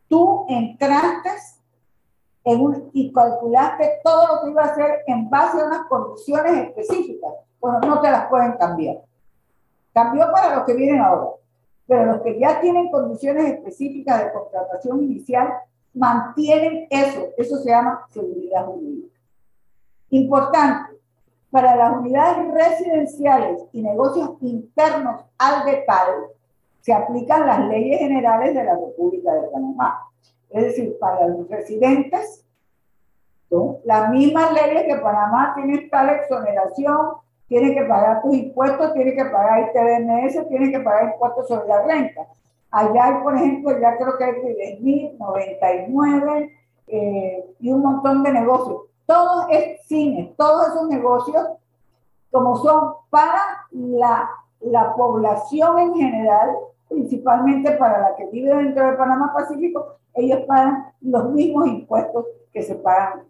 tú 0.09 0.47
entraste 0.49 1.31
en 2.45 2.91
y 2.93 3.13
calculaste 3.13 4.01
todo 4.03 4.27
lo 4.27 4.43
que 4.43 4.51
iba 4.51 4.63
a 4.63 4.67
hacer 4.67 5.03
en 5.07 5.29
base 5.29 5.61
a 5.61 5.67
unas 5.67 5.87
condiciones 5.87 6.69
específicas. 6.69 7.33
Bueno, 7.61 7.81
no 7.81 8.01
te 8.01 8.11
las 8.11 8.29
pueden 8.29 8.53
cambiar. 8.53 8.97
Cambió 9.93 10.31
para 10.33 10.57
los 10.57 10.65
que 10.65 10.75
vienen 10.75 11.01
ahora, 11.01 11.31
pero 11.87 12.07
los 12.07 12.23
que 12.23 12.39
ya 12.39 12.61
tienen 12.61 12.91
condiciones 12.91 13.47
específicas 13.53 14.25
de 14.25 14.33
contratación 14.33 15.03
inicial 15.03 15.49
mantienen 15.93 16.87
eso. 16.91 17.29
Eso 17.37 17.59
se 17.59 17.71
llama 17.71 18.07
seguridad 18.11 18.65
jurídica. 18.65 19.19
Importante, 20.11 20.99
para 21.51 21.75
las 21.77 21.97
unidades 21.97 22.53
residenciales 22.55 23.63
y 23.73 23.83
negocios 23.83 24.37
internos 24.41 25.25
al 25.37 25.65
detalle, 25.65 26.29
se 26.81 26.93
aplican 26.93 27.47
las 27.47 27.61
leyes 27.67 27.99
generales 27.99 28.55
de 28.55 28.65
la 28.65 28.75
República 28.75 29.35
de 29.35 29.49
Panamá. 29.49 30.07
Es 30.49 30.65
decir, 30.65 30.97
para 30.99 31.27
los 31.27 31.49
residentes, 31.49 32.45
las 33.85 34.11
mismas 34.11 34.53
leyes 34.53 34.85
que 34.85 35.01
Panamá 35.01 35.53
tiene 35.55 35.89
tal 35.91 36.11
exoneración, 36.11 37.17
tiene 37.51 37.75
que 37.75 37.83
pagar 37.83 38.23
tus 38.23 38.37
impuestos, 38.37 38.95
tiene 38.95 39.13
que 39.13 39.25
pagar 39.25 39.73
TBMS, 39.73 40.47
tiene 40.49 40.71
que 40.71 40.79
pagar 40.79 41.13
impuestos 41.13 41.49
sobre 41.49 41.67
la 41.67 41.83
renta. 41.83 42.29
Allá 42.71 43.07
hay, 43.07 43.15
por 43.25 43.35
ejemplo, 43.35 43.77
ya 43.81 43.97
creo 43.97 44.17
que 44.17 44.23
hay 44.23 44.35
10.099 44.81 46.53
eh, 46.87 47.45
y 47.59 47.73
un 47.73 47.83
montón 47.83 48.23
de 48.23 48.33
negocios. 48.35 48.83
Todos 49.05 49.47
es 49.51 49.85
cine, 49.89 50.33
todos 50.39 50.69
esos 50.69 50.89
negocios, 50.89 51.45
como 52.31 52.55
son 52.55 52.93
para 53.11 53.67
la, 53.73 54.31
la 54.61 54.95
población 54.95 55.77
en 55.81 55.95
general, 55.95 56.57
principalmente 56.89 57.73
para 57.73 57.99
la 57.99 58.15
que 58.15 58.27
vive 58.27 58.55
dentro 58.55 58.87
del 58.87 58.97
Panamá 58.97 59.33
Pacífico, 59.35 59.97
ellos 60.15 60.45
pagan 60.47 60.93
los 61.01 61.31
mismos 61.31 61.67
impuestos 61.67 62.27
que 62.53 62.63
se 62.63 62.77
pagan 62.77 63.25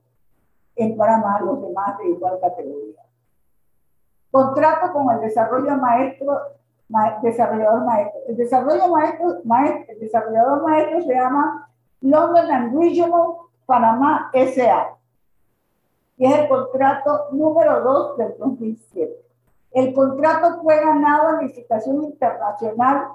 en 0.77 0.95
Panamá 0.99 1.41
los 1.41 1.63
demás 1.63 1.97
de 1.97 2.11
igual 2.11 2.39
categoría. 2.39 3.00
Contrato 4.31 4.93
con 4.93 5.11
el 5.13 5.21
desarrollo 5.21 5.77
maestro, 5.77 6.41
desarrollador 7.23 7.85
maestro. 7.85 8.21
El 8.29 8.37
desarrollo 8.37 8.89
maestro, 8.89 9.41
maestro, 9.45 9.85
el 9.89 10.01
desarrollador 10.01 10.63
maestro 10.63 11.03
se 11.03 11.15
llama 11.15 11.69
London 12.01 12.51
and 12.51 12.79
Regional 12.79 13.35
Panamá 13.67 14.31
SA. 14.33 14.97
Y 16.17 16.27
es 16.27 16.39
el 16.39 16.49
contrato 16.49 17.29
número 17.33 17.81
2 17.81 18.17
del 18.19 18.39
2007. 18.39 19.17
El 19.73 19.95
contrato 19.95 20.61
fue 20.63 20.77
ganado 20.81 21.31
en 21.31 21.47
licitación 21.47 22.05
internacional 22.05 23.09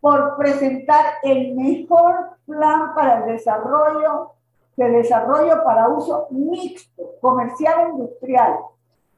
por 0.00 0.36
presentar 0.36 1.04
el 1.22 1.54
mejor 1.54 2.36
plan 2.46 2.94
para 2.94 3.18
el 3.18 3.32
desarrollo 3.32 4.32
de 4.76 4.90
desarrollo 4.90 5.64
para 5.64 5.88
uso 5.88 6.28
mixto, 6.30 7.14
comercial 7.20 7.86
e 7.86 7.90
industrial, 7.90 8.58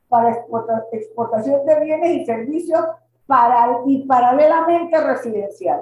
para 0.09 0.45
exportación 0.93 1.67
de 1.67 1.81
bienes 1.81 2.11
y 2.11 2.27
servicios 2.27 2.85
para, 3.27 3.81
y 3.87 4.05
paralelamente 4.07 4.99
residencial. 5.01 5.81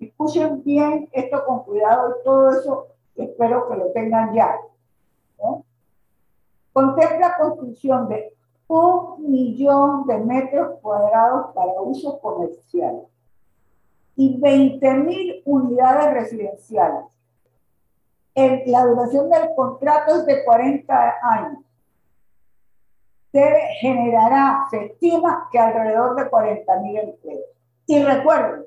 Escuchen 0.00 0.62
bien 0.62 1.08
esto 1.12 1.44
con 1.46 1.64
cuidado 1.64 2.10
y 2.10 2.24
todo 2.24 2.50
eso 2.50 2.86
espero 3.16 3.68
que 3.68 3.76
lo 3.76 3.92
tengan 3.92 4.34
ya. 4.34 4.58
Contempla 6.72 7.38
construcción 7.38 8.08
de 8.08 8.34
un 8.68 9.30
millón 9.30 10.06
de 10.06 10.18
metros 10.18 10.78
cuadrados 10.80 11.54
para 11.54 11.80
uso 11.80 12.18
comercial 12.18 13.06
y 14.16 14.38
20.000 14.38 15.42
unidades 15.44 16.12
residenciales. 16.14 17.04
la 18.34 18.84
duración 18.84 19.30
del 19.30 19.54
contrato 19.54 20.16
es 20.16 20.26
de 20.26 20.44
40 20.44 21.14
años. 21.22 21.65
Generará, 23.80 24.66
se 24.70 24.86
estima 24.86 25.48
que 25.50 25.58
alrededor 25.58 26.16
de 26.16 26.30
40.000 26.30 27.00
empleos. 27.00 27.44
Y 27.86 28.02
recuerden 28.02 28.64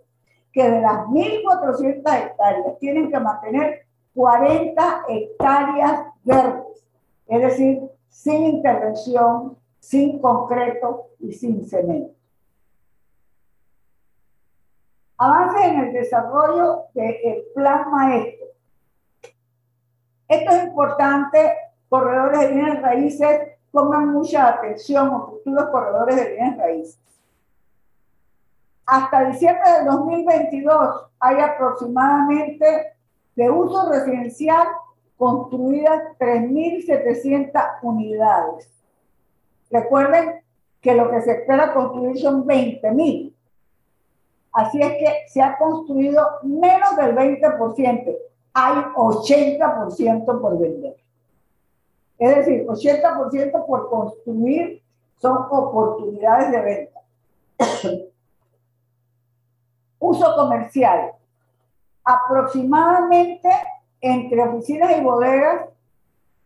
que 0.52 0.70
de 0.70 0.82
las 0.82 1.06
1.400 1.08 1.98
hectáreas 1.98 2.78
tienen 2.80 3.12
que 3.12 3.20
mantener 3.20 3.86
40 4.16 5.06
hectáreas 5.08 6.06
verdes, 6.24 6.88
es 7.28 7.42
decir, 7.42 7.82
sin 8.10 8.46
intervención, 8.46 9.58
sin 9.80 10.20
concreto 10.20 11.08
y 11.20 11.32
sin 11.34 11.66
cemento. 11.66 12.14
Avance 15.18 15.68
en 15.68 15.80
el 15.80 15.94
desarrollo 15.94 16.86
del 16.94 17.44
plan 17.54 17.92
maestro. 17.92 18.48
Esto 20.28 20.52
es 20.52 20.64
importante, 20.64 21.54
corredores 21.90 22.40
de 22.40 22.48
bienes 22.48 22.82
raíces, 22.82 23.59
pongan 23.72 24.10
mucha 24.14 24.48
atención 24.48 25.08
a 25.08 25.20
futuros 25.22 25.70
corredores 25.70 26.16
de 26.16 26.32
bienes 26.34 26.58
raíces. 26.58 27.00
Hasta 28.86 29.30
diciembre 29.30 29.72
del 29.72 29.86
2022 29.86 31.06
hay 31.20 31.40
aproximadamente 31.40 32.94
de 33.36 33.50
uso 33.50 33.90
residencial 33.90 34.68
construidas 35.18 36.02
3.700 36.18 37.80
unidades. 37.84 38.70
Recuerden 39.70 40.42
que 40.82 40.96
lo 40.96 41.12
que 41.12 41.22
se 41.22 41.34
espera 41.34 41.74
construir 41.74 42.18
son 42.18 42.46
20.000. 42.46 43.34
Así 44.54 44.82
es 44.82 44.94
que 44.94 45.14
se 45.28 45.42
ha 45.42 45.58
construido 45.58 46.26
menos 46.44 46.96
del 46.96 47.16
20%. 47.16 48.18
Hay 48.54 48.76
80% 48.96 50.42
por 50.42 50.58
vender. 50.58 50.96
Es 52.20 52.36
decir, 52.36 52.68
80% 52.68 53.66
por 53.66 53.90
construir 53.90 54.84
son 55.18 55.38
oportunidades 55.50 56.52
de 56.52 56.62
venta. 56.62 57.00
Uso 60.00 60.36
comercial. 60.36 61.14
Aproximadamente 62.04 63.50
entre 64.02 64.42
oficinas 64.42 64.98
y 64.98 65.02
bodegas 65.02 65.66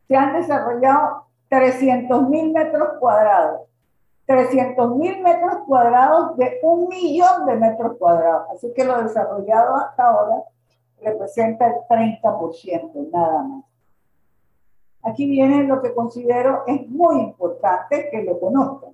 se 0.08 0.16
han 0.16 0.34
desarrollado 0.34 1.26
300 1.50 2.30
mil 2.30 2.52
metros 2.52 2.98
cuadrados 3.00 3.62
300 4.26 4.96
mil 4.96 5.22
metros 5.22 5.58
cuadrados 5.68 6.38
de 6.38 6.60
un 6.64 6.88
millón 6.88 7.46
de 7.46 7.56
metros 7.56 7.98
cuadrados. 7.98 8.48
Así 8.54 8.72
que 8.74 8.86
lo 8.86 9.02
desarrollado 9.04 9.76
hasta 9.76 10.08
ahora 10.08 10.44
representa 11.02 11.68
el 11.68 11.74
30% 11.90 13.12
nada 13.12 13.44
más. 13.44 13.64
Aquí 15.04 15.30
viene 15.30 15.64
lo 15.64 15.82
que 15.82 15.94
considero 15.94 16.64
es 16.66 16.90
muy 16.90 17.20
importante 17.20 18.10
que 18.10 18.24
lo 18.24 18.40
conozcan. 18.40 18.92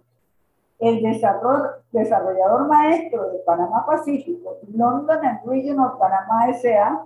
El 0.79 1.03
desarrollador 1.03 2.67
maestro 2.67 3.29
de 3.31 3.39
Panamá 3.39 3.85
Pacífico, 3.85 4.57
London 4.73 5.25
and 5.25 5.45
Regional 5.45 5.97
Panamá 5.99 6.51
SA, 6.53 7.05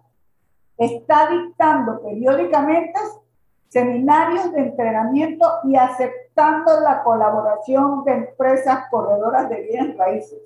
está 0.77 1.29
dictando 1.29 2.01
periódicamente 2.01 2.99
seminarios 3.67 4.51
de 4.53 4.59
entrenamiento 4.59 5.47
y 5.63 5.75
aceptando 5.75 6.79
la 6.79 7.03
colaboración 7.03 8.03
de 8.05 8.11
empresas 8.13 8.85
corredoras 8.89 9.49
de 9.49 9.61
bienes 9.63 9.97
raíces. 9.97 10.39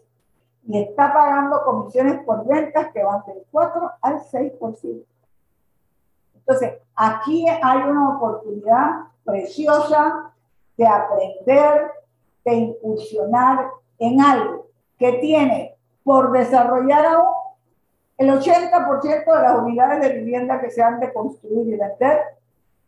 Y 0.65 0.81
está 0.81 1.13
pagando 1.13 1.61
comisiones 1.63 2.23
por 2.23 2.45
ventas 2.45 2.87
que 2.93 3.03
van 3.03 3.23
del 3.27 3.43
4 3.51 3.91
al 4.01 4.19
6%. 4.21 5.03
Entonces, 6.47 6.79
aquí 6.95 7.45
hay 7.61 7.81
una 7.81 8.15
oportunidad 8.15 8.91
preciosa 9.25 10.31
de 10.77 10.87
aprender, 10.87 11.91
de 12.45 12.53
incursionar 12.53 13.69
en 13.99 14.21
algo 14.21 14.67
que 14.97 15.13
tiene 15.13 15.75
por 16.03 16.31
desarrollar 16.31 17.05
aún 17.05 17.33
el 18.17 18.29
80% 18.29 19.25
de 19.25 19.41
las 19.41 19.59
unidades 19.59 20.01
de 20.01 20.19
vivienda 20.19 20.61
que 20.61 20.71
se 20.71 20.81
han 20.81 21.01
de 21.01 21.11
construir 21.11 21.67
y 21.67 21.77
vender, 21.77 22.21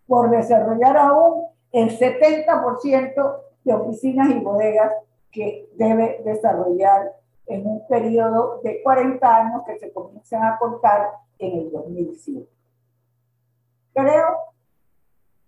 por 0.07 0.29
desarrollar 0.29 0.95
aún 0.97 1.47
el 1.73 1.89
70% 1.99 3.39
de 3.65 3.73
oficinas 3.73 4.29
y 4.29 4.39
bodegas 4.39 4.93
que 5.31 5.69
debe 5.75 6.21
desarrollar 6.23 7.11
en 7.45 7.67
un 7.67 7.85
periodo 7.87 8.61
de 8.63 8.81
40 8.81 9.35
años 9.35 9.63
que 9.67 9.77
se 9.77 9.91
comienzan 9.91 10.45
a 10.45 10.57
contar 10.57 11.11
en 11.37 11.59
el 11.59 11.71
2007. 11.71 12.58
Creo 13.99 14.37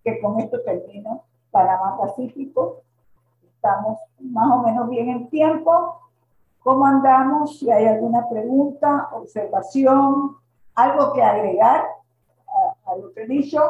que 0.04 0.20
con 0.20 0.38
esto 0.40 0.60
termino 0.62 1.24
Panamá 1.50 1.96
Pacífico. 1.98 2.82
Estamos 3.42 3.98
más 4.18 4.50
o 4.50 4.62
menos 4.62 4.90
bien 4.90 5.08
en 5.08 5.30
tiempo. 5.30 6.00
¿Cómo 6.60 6.84
andamos? 6.84 7.58
Si 7.58 7.70
hay 7.70 7.86
alguna 7.86 8.28
pregunta, 8.28 9.08
observación, 9.12 10.36
algo 10.74 11.14
que 11.14 11.22
agregar 11.22 11.84
a, 12.84 12.96
lo 12.96 13.12
que 13.14 13.22
he 13.22 13.26
dicho, 13.26 13.62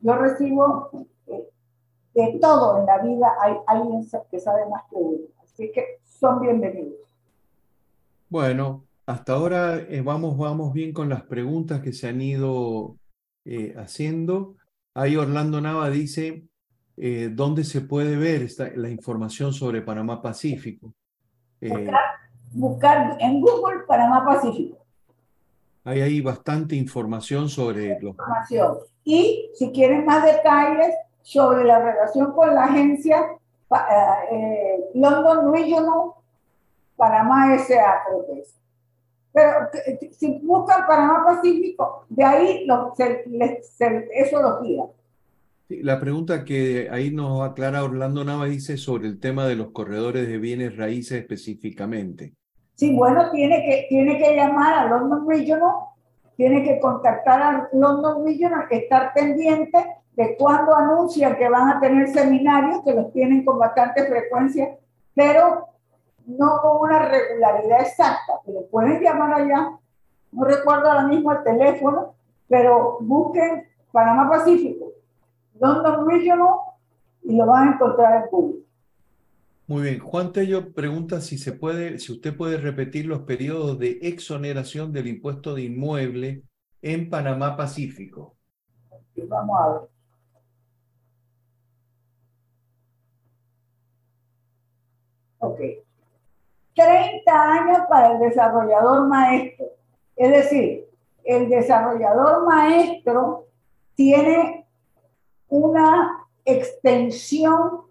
yo 0.00 0.14
recibo 0.16 0.90
eh, 1.26 1.48
de 2.14 2.38
todo 2.38 2.78
en 2.78 2.86
la 2.86 2.98
vida, 2.98 3.34
hay 3.40 3.56
alguien 3.66 4.06
que 4.30 4.40
sabe 4.40 4.68
más 4.68 4.82
que 4.90 4.96
uno. 4.96 5.18
Así 5.42 5.72
que 5.72 6.00
son 6.04 6.40
bienvenidos. 6.40 6.98
Bueno, 8.28 8.84
hasta 9.06 9.32
ahora 9.32 9.76
eh, 9.76 10.02
vamos, 10.02 10.36
vamos 10.36 10.74
bien 10.74 10.92
con 10.92 11.08
las 11.08 11.22
preguntas 11.22 11.80
que 11.80 11.94
se 11.94 12.08
han 12.08 12.20
ido 12.20 12.96
eh, 13.50 13.74
haciendo. 13.78 14.56
Ahí 14.92 15.16
Orlando 15.16 15.58
Nava 15.58 15.88
dice, 15.88 16.44
eh, 16.98 17.30
¿dónde 17.32 17.64
se 17.64 17.80
puede 17.80 18.16
ver 18.16 18.42
esta, 18.42 18.68
la 18.74 18.90
información 18.90 19.54
sobre 19.54 19.80
Panamá 19.80 20.20
Pacífico? 20.20 20.92
Buscar, 22.52 23.16
en 23.20 23.40
Google 23.40 23.84
Panamá 23.86 24.22
Pacífico. 24.22 24.84
Hay 25.84 26.02
ahí 26.02 26.20
bastante 26.20 26.76
información 26.76 27.48
sobre 27.48 27.98
los... 28.00 28.10
Información. 28.10 28.78
Y 29.02 29.50
si 29.54 29.72
quieren 29.72 30.04
más 30.04 30.24
detalles 30.24 30.94
sobre 31.22 31.64
la 31.64 31.78
relación 31.78 32.32
con 32.32 32.54
la 32.54 32.64
agencia 32.64 33.24
London 34.92 35.54
Regional 35.54 36.12
Panamá 36.98 37.54
S.A. 37.54 38.02
creo 38.04 38.26
que 38.26 38.40
es. 38.40 38.54
Pero 39.32 39.68
si 40.12 40.40
buscan 40.42 40.86
Panamá 40.86 41.24
Pacífico, 41.24 42.06
de 42.08 42.24
ahí 42.24 42.66
lo, 42.66 42.94
eso 42.96 44.42
lo 44.42 44.60
tira. 44.60 44.84
la 45.68 46.00
pregunta 46.00 46.44
que 46.44 46.88
ahí 46.90 47.10
nos 47.10 47.42
aclara 47.42 47.84
Orlando 47.84 48.24
Nava 48.24 48.46
dice 48.46 48.76
sobre 48.76 49.06
el 49.06 49.20
tema 49.20 49.46
de 49.46 49.56
los 49.56 49.70
corredores 49.70 50.26
de 50.26 50.38
bienes 50.38 50.76
raíces 50.76 51.20
específicamente. 51.20 52.34
Sí, 52.74 52.94
bueno, 52.94 53.30
tiene 53.30 53.64
que, 53.64 53.86
tiene 53.88 54.18
que 54.18 54.36
llamar 54.36 54.74
a 54.74 54.88
London 54.88 55.28
Regional, 55.28 55.74
tiene 56.36 56.62
que 56.62 56.78
contactar 56.78 57.42
a 57.42 57.68
London 57.72 58.24
Regional, 58.24 58.66
estar 58.70 59.12
pendiente 59.12 59.84
de 60.12 60.36
cuando 60.36 60.74
anuncian 60.74 61.36
que 61.36 61.48
van 61.48 61.68
a 61.70 61.80
tener 61.80 62.08
seminarios, 62.08 62.82
que 62.84 62.92
los 62.92 63.12
tienen 63.12 63.44
con 63.44 63.58
bastante 63.58 64.04
frecuencia, 64.04 64.76
pero 65.14 65.66
no 66.28 66.60
con 66.60 66.82
una 66.82 66.98
regularidad 66.98 67.80
exacta, 67.80 68.34
pero 68.44 68.66
pueden 68.70 69.02
llamar 69.02 69.32
allá, 69.32 69.78
no 70.30 70.44
recuerdo 70.44 70.90
ahora 70.90 71.06
mismo 71.06 71.32
el 71.32 71.42
teléfono, 71.42 72.14
pero 72.48 72.98
busquen 73.00 73.66
Panamá 73.90 74.28
Pacífico, 74.28 74.92
London 75.58 76.06
Regional 76.08 76.54
y 77.22 77.34
lo 77.34 77.46
van 77.46 77.68
a 77.68 77.72
encontrar 77.72 78.22
en 78.22 78.30
Google. 78.30 78.60
Muy 79.66 79.82
bien, 79.82 79.98
Juan 80.00 80.32
Tello 80.32 80.72
pregunta 80.72 81.20
si 81.22 81.38
se 81.38 81.52
puede, 81.52 81.98
si 81.98 82.12
usted 82.12 82.36
puede 82.36 82.58
repetir 82.58 83.06
los 83.06 83.20
periodos 83.20 83.78
de 83.78 83.98
exoneración 84.02 84.92
del 84.92 85.08
impuesto 85.08 85.54
de 85.54 85.62
inmueble 85.62 86.42
en 86.82 87.08
Panamá 87.08 87.56
Pacífico. 87.56 88.36
Vamos 89.16 89.58
a 89.60 89.68
ver. 89.68 89.80
Ok. 95.40 95.87
30 96.78 97.32
años 97.32 97.78
para 97.88 98.12
el 98.12 98.20
desarrollador 98.20 99.08
maestro. 99.08 99.66
Es 100.14 100.30
decir, 100.30 100.88
el 101.24 101.48
desarrollador 101.48 102.46
maestro 102.46 103.46
tiene 103.96 104.64
una 105.48 106.24
extensión 106.44 107.82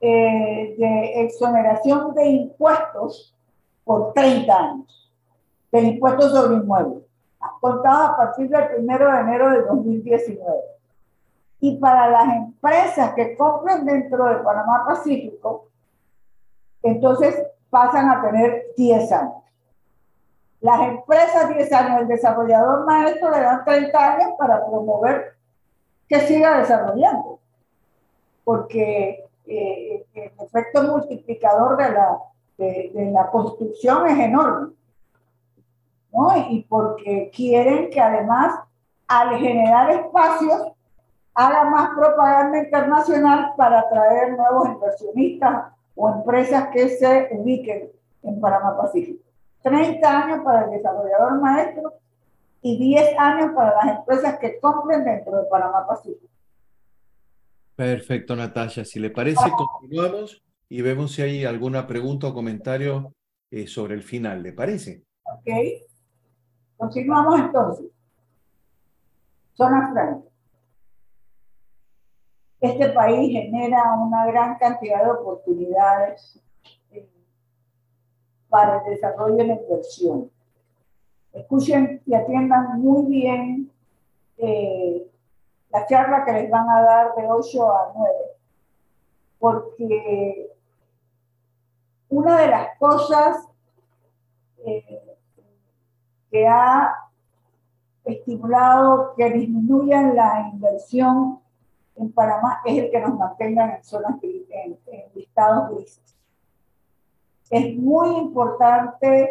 eh, 0.00 0.76
de 0.78 1.22
exoneración 1.24 2.14
de 2.14 2.28
impuestos 2.28 3.34
por 3.84 4.12
30 4.12 4.56
años, 4.56 5.12
de 5.72 5.80
impuestos 5.80 6.30
sobre 6.30 6.58
inmuebles, 6.58 7.02
contado 7.60 8.04
a 8.04 8.16
partir 8.16 8.48
del 8.48 8.84
1 8.84 8.98
de 8.98 9.20
enero 9.20 9.50
de 9.50 9.62
2019. 9.62 10.58
Y 11.60 11.76
para 11.78 12.08
las 12.08 12.36
empresas 12.36 13.14
que 13.14 13.36
compren 13.36 13.84
dentro 13.84 14.26
de 14.26 14.36
Panamá 14.36 14.84
Pacífico, 14.86 15.66
entonces 16.82 17.36
pasan 17.70 18.08
a 18.08 18.22
tener 18.22 18.66
10 18.76 19.12
años. 19.12 19.42
Las 20.60 20.80
empresas 20.88 21.48
10 21.54 21.72
años, 21.72 22.00
el 22.00 22.08
desarrollador 22.08 22.84
maestro 22.84 23.30
le 23.30 23.40
dan 23.40 23.64
30 23.64 24.12
años 24.14 24.30
para 24.38 24.66
promover 24.66 25.36
que 26.08 26.20
siga 26.20 26.58
desarrollando, 26.58 27.38
porque 28.44 29.24
eh, 29.46 30.06
el 30.14 30.32
efecto 30.40 30.82
multiplicador 30.82 31.76
de 31.76 31.92
la, 31.92 32.18
de, 32.56 33.10
la 33.12 33.30
construcción 33.30 34.06
es 34.08 34.18
enorme. 34.18 34.72
¿no? 36.12 36.36
Y 36.50 36.64
porque 36.68 37.30
quieren 37.34 37.90
que 37.90 38.00
además, 38.00 38.58
al 39.06 39.36
generar 39.36 39.90
espacios, 39.90 40.72
haga 41.34 41.64
más 41.64 41.90
propaganda 41.90 42.58
internacional 42.58 43.52
para 43.56 43.80
atraer 43.80 44.36
nuevos 44.36 44.70
inversionistas 44.70 45.72
o 45.98 46.08
empresas 46.08 46.68
que 46.72 46.88
se 46.90 47.28
ubiquen 47.32 47.90
en 48.22 48.40
Panamá 48.40 48.76
Pacífico. 48.76 49.24
30 49.62 50.22
años 50.22 50.40
para 50.44 50.64
el 50.64 50.70
desarrollador 50.70 51.40
maestro 51.40 51.92
y 52.62 52.78
10 52.78 53.18
años 53.18 53.50
para 53.54 53.74
las 53.74 53.98
empresas 53.98 54.38
que 54.38 54.60
compren 54.60 55.04
dentro 55.04 55.36
de 55.36 55.48
Panamá 55.50 55.84
Pacífico. 55.86 56.28
Perfecto, 57.74 58.36
Natasha. 58.36 58.84
Si 58.84 59.00
le 59.00 59.10
parece, 59.10 59.50
continuamos 59.50 60.40
y 60.68 60.82
vemos 60.82 61.12
si 61.12 61.22
hay 61.22 61.44
alguna 61.44 61.86
pregunta 61.88 62.28
o 62.28 62.34
comentario 62.34 63.12
eh, 63.50 63.66
sobre 63.66 63.94
el 63.94 64.02
final. 64.02 64.42
¿Le 64.42 64.52
parece? 64.52 65.02
Ok. 65.24 65.50
Continuamos 66.76 67.40
entonces. 67.40 67.86
Zona 69.54 69.90
franca 69.92 70.28
este 72.60 72.88
país 72.90 73.30
genera 73.30 73.94
una 73.94 74.26
gran 74.26 74.58
cantidad 74.58 75.04
de 75.04 75.10
oportunidades 75.10 76.40
eh, 76.90 77.08
para 78.48 78.78
el 78.78 78.94
desarrollo 78.94 79.36
de 79.36 79.46
la 79.46 79.54
inversión. 79.54 80.30
Escuchen 81.32 82.02
y 82.04 82.14
atiendan 82.14 82.80
muy 82.80 83.06
bien 83.06 83.70
eh, 84.38 85.08
la 85.70 85.86
charla 85.86 86.24
que 86.24 86.32
les 86.32 86.50
van 86.50 86.68
a 86.68 86.82
dar 86.82 87.14
de 87.14 87.26
8 87.28 87.70
a 87.70 87.92
9, 87.94 88.14
porque 89.38 90.50
una 92.08 92.40
de 92.40 92.48
las 92.48 92.78
cosas 92.78 93.46
eh, 94.64 95.16
que 96.30 96.46
ha 96.46 96.94
estimulado 98.04 99.14
que 99.16 99.30
disminuyan 99.30 100.16
la 100.16 100.50
inversión 100.52 101.40
en 101.98 102.12
Panamá 102.12 102.60
es 102.64 102.78
el 102.78 102.90
que 102.90 103.00
nos 103.00 103.18
mantengan 103.18 103.70
en 103.70 103.84
zonas 103.84 104.14
en, 104.22 104.78
en 104.86 105.04
listados 105.14 105.70
grises. 105.70 106.16
Es 107.50 107.76
muy 107.76 108.16
importante 108.16 109.30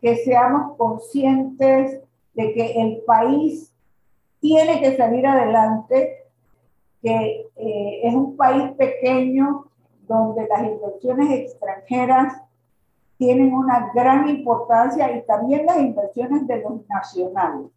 que 0.00 0.16
seamos 0.16 0.76
conscientes 0.76 2.02
de 2.34 2.54
que 2.54 2.72
el 2.80 3.02
país 3.06 3.72
tiene 4.40 4.80
que 4.80 4.96
salir 4.96 5.26
adelante, 5.26 6.24
que 7.00 7.50
eh, 7.56 8.00
es 8.02 8.14
un 8.14 8.36
país 8.36 8.72
pequeño 8.72 9.66
donde 10.06 10.46
las 10.48 10.64
inversiones 10.64 11.30
extranjeras 11.30 12.42
tienen 13.18 13.54
una 13.54 13.92
gran 13.94 14.28
importancia 14.28 15.16
y 15.16 15.24
también 15.24 15.66
las 15.66 15.78
inversiones 15.78 16.46
de 16.48 16.60
los 16.60 16.86
nacionales. 16.88 17.70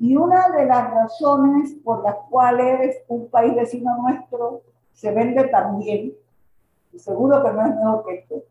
Y 0.00 0.16
una 0.16 0.48
de 0.48 0.64
las 0.64 0.90
razones 0.90 1.74
por 1.84 2.02
las 2.02 2.16
cuales 2.30 2.96
un 3.06 3.28
país 3.28 3.54
vecino 3.54 3.96
nuestro 3.98 4.62
se 4.92 5.12
vende 5.12 5.46
tan 5.48 5.78
bien, 5.78 6.14
y 6.92 6.98
seguro 6.98 7.42
que 7.42 7.52
no 7.52 7.66
es 7.66 7.76
mejor 7.76 8.04
que 8.06 8.14
este, 8.14 8.44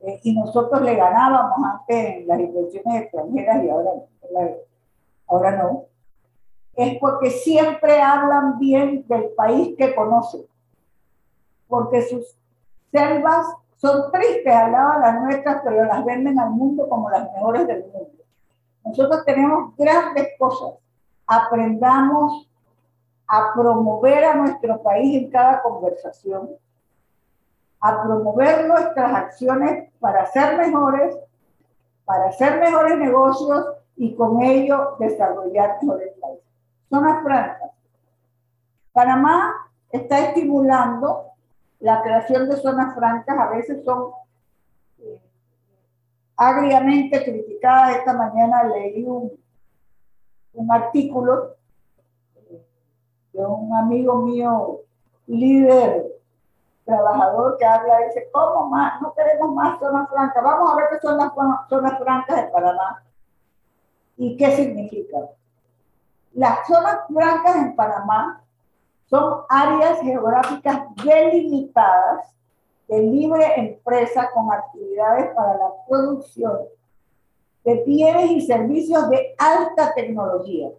eh, 0.00 0.20
y 0.22 0.38
nosotros 0.38 0.82
le 0.82 0.94
ganábamos 0.94 1.58
antes 1.64 1.96
en 1.96 2.28
las 2.28 2.40
inversiones 2.40 3.02
extranjeras 3.02 3.64
y 3.64 3.70
ahora, 3.70 3.90
ahora 5.26 5.56
no, 5.56 5.84
es 6.76 6.98
porque 6.98 7.30
siempre 7.30 8.00
hablan 8.00 8.58
bien 8.58 9.06
del 9.08 9.30
país 9.30 9.74
que 9.76 9.94
conocen. 9.94 10.42
porque 11.68 12.02
sus 12.02 12.36
selvas 12.90 13.46
son 13.76 14.10
tristes 14.10 14.44
de 14.44 14.50
las 14.72 15.22
nuestras, 15.22 15.62
pero 15.64 15.84
las 15.84 16.04
venden 16.04 16.38
al 16.38 16.50
mundo 16.50 16.86
como 16.88 17.08
las 17.08 17.32
mejores 17.32 17.66
del 17.66 17.84
mundo. 17.84 18.19
Nosotros 18.84 19.24
tenemos 19.24 19.76
grandes 19.76 20.28
cosas. 20.38 20.78
Aprendamos 21.26 22.48
a 23.26 23.52
promover 23.54 24.24
a 24.24 24.34
nuestro 24.34 24.82
país 24.82 25.22
en 25.22 25.30
cada 25.30 25.62
conversación, 25.62 26.50
a 27.80 28.02
promover 28.02 28.66
nuestras 28.66 29.14
acciones 29.14 29.92
para 30.00 30.26
ser 30.26 30.56
mejores, 30.58 31.16
para 32.04 32.26
hacer 32.26 32.58
mejores 32.58 32.98
negocios 32.98 33.66
y 33.96 34.14
con 34.16 34.42
ello 34.42 34.96
desarrollar 34.98 35.78
mejores 35.80 36.12
países. 36.20 36.44
Zonas 36.88 37.22
francas. 37.22 37.70
Panamá 38.92 39.54
está 39.90 40.18
estimulando 40.18 41.26
la 41.78 42.02
creación 42.02 42.48
de 42.48 42.56
zonas 42.56 42.94
francas, 42.94 43.38
a 43.38 43.48
veces 43.48 43.84
son 43.84 44.10
agriamente 46.40 47.22
criticadas. 47.22 47.96
Esta 47.96 48.14
mañana 48.14 48.64
leí 48.64 49.04
un, 49.04 49.30
artículo 50.70 51.56
de 53.32 53.44
un 53.44 53.74
amigo 53.74 54.22
mío, 54.22 54.80
líder, 55.26 56.06
trabajador, 56.84 57.58
que 57.58 57.64
habla 57.64 58.00
y 58.00 58.04
dice, 58.06 58.28
¿cómo 58.32 58.70
más? 58.70 59.00
No 59.02 59.12
queremos 59.14 59.54
más 59.54 59.78
zonas 59.78 60.08
francas. 60.08 60.42
Vamos 60.42 60.72
a 60.72 60.76
ver 60.76 60.84
qué 60.90 60.98
son 61.00 61.18
las 61.18 61.32
zonas 61.68 61.98
francas 61.98 62.36
de 62.36 62.48
Panamá 62.48 63.02
y 64.16 64.36
qué 64.36 64.50
significa. 64.56 65.18
Las 66.32 66.66
zonas 66.66 67.00
francas 67.12 67.56
en 67.56 67.76
Panamá 67.76 68.42
son 69.04 69.42
áreas 69.48 70.00
geográficas 70.00 70.82
delimitadas 71.04 72.34
de 72.90 73.02
libre 73.02 73.44
empresa 73.56 74.30
con 74.34 74.52
actividades 74.52 75.32
para 75.34 75.56
la 75.56 75.70
producción 75.88 76.58
de 77.64 77.84
bienes 77.84 78.30
y 78.32 78.40
servicios 78.40 79.08
de 79.10 79.34
alta 79.38 79.94
tecnología, 79.94 80.70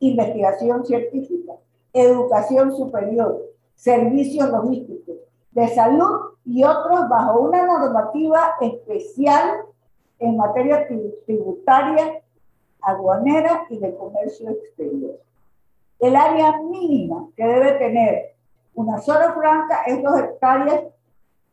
investigación 0.00 0.84
científica, 0.84 1.52
educación 1.92 2.74
superior, 2.74 3.42
servicios 3.76 4.50
logísticos, 4.50 5.16
de 5.52 5.68
salud 5.68 6.32
y 6.44 6.64
otros 6.64 7.08
bajo 7.08 7.40
una 7.40 7.64
normativa 7.64 8.56
especial 8.60 9.60
en 10.18 10.36
materia 10.36 10.88
tributaria, 11.26 12.22
aduanera 12.80 13.66
y 13.70 13.78
de 13.78 13.94
comercio 13.94 14.50
exterior. 14.50 15.20
El 16.00 16.16
área 16.16 16.60
mínima 16.62 17.28
que 17.36 17.44
debe 17.44 17.72
tener 17.72 18.34
una 18.74 18.98
zona 18.98 19.32
franca 19.34 19.82
es 19.86 20.02
dos 20.02 20.18
hectáreas, 20.18 20.82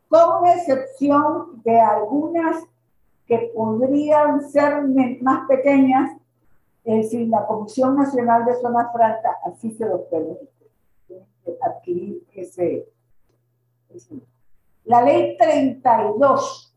con 0.09 0.45
excepción 0.47 1.61
de 1.63 1.79
algunas 1.79 2.65
que 3.25 3.51
podrían 3.55 4.41
ser 4.49 4.83
más 5.21 5.47
pequeñas 5.47 6.19
es 6.89 7.03
decir, 7.03 7.27
la 7.27 7.45
Comisión 7.45 7.95
Nacional 7.95 8.45
de 8.45 8.55
Zonas 8.55 8.91
Francas 8.91 9.35
así 9.45 9.71
se 9.71 9.85
los 9.85 10.01
permite. 10.01 10.49
Adquirir 11.61 12.23
ese, 12.33 12.87
La 14.85 15.01
ley 15.01 15.35
32 15.37 16.75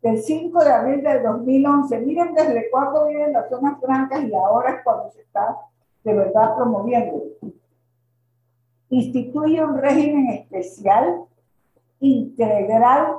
del 0.00 0.22
5 0.22 0.64
de 0.64 0.72
abril 0.72 1.02
del 1.02 1.22
2011, 1.22 2.00
miren 2.00 2.34
desde 2.34 2.70
cuándo 2.70 3.06
viven 3.06 3.32
las 3.32 3.48
zonas 3.48 3.80
francas 3.80 4.24
y 4.24 4.34
ahora 4.34 4.76
es 4.76 4.84
cuando 4.84 5.10
se 5.10 5.22
está 5.22 5.56
de 6.04 6.14
verdad 6.14 6.56
promoviendo. 6.56 7.22
Instituye 8.90 9.62
un 9.62 9.78
régimen 9.78 10.28
especial, 10.30 11.24
integral 12.02 13.16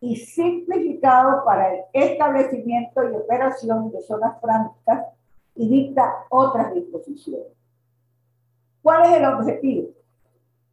y 0.00 0.16
simplificado 0.16 1.44
para 1.44 1.72
el 1.72 1.80
establecimiento 1.92 3.02
y 3.04 3.14
operación 3.14 3.90
de 3.90 4.02
zonas 4.02 4.38
francas 4.40 5.06
y 5.54 5.68
dicta 5.68 6.26
otras 6.28 6.74
disposiciones. 6.74 7.46
¿Cuál 8.82 9.04
es 9.06 9.16
el 9.16 9.24
objetivo? 9.24 9.88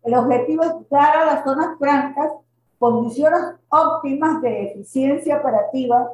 El 0.03 0.15
objetivo 0.15 0.64
es 0.64 0.90
dar 0.90 1.17
a 1.17 1.25
las 1.25 1.43
zonas 1.43 1.77
francas 1.77 2.31
condiciones 2.80 3.41
óptimas 3.69 4.41
de 4.41 4.72
eficiencia 4.72 5.38
operativa 5.38 6.11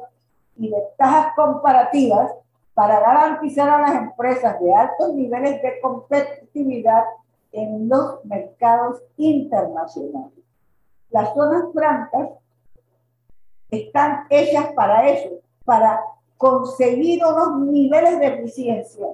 y 0.56 0.70
ventajas 0.70 1.32
comparativas 1.34 2.30
para 2.74 3.00
garantizar 3.00 3.70
a 3.70 3.80
las 3.80 4.02
empresas 4.02 4.60
de 4.60 4.74
altos 4.74 5.14
niveles 5.14 5.62
de 5.62 5.80
competitividad 5.80 7.04
en 7.52 7.88
los 7.88 8.22
mercados 8.26 9.02
internacionales. 9.16 10.47
Las 11.10 11.32
zonas 11.34 11.64
francas 11.72 12.30
están 13.70 14.26
hechas 14.30 14.72
para 14.74 15.08
eso, 15.08 15.30
para 15.64 16.00
conseguir 16.36 17.24
unos 17.24 17.60
niveles 17.60 18.18
de 18.18 18.26
eficiencia 18.26 19.06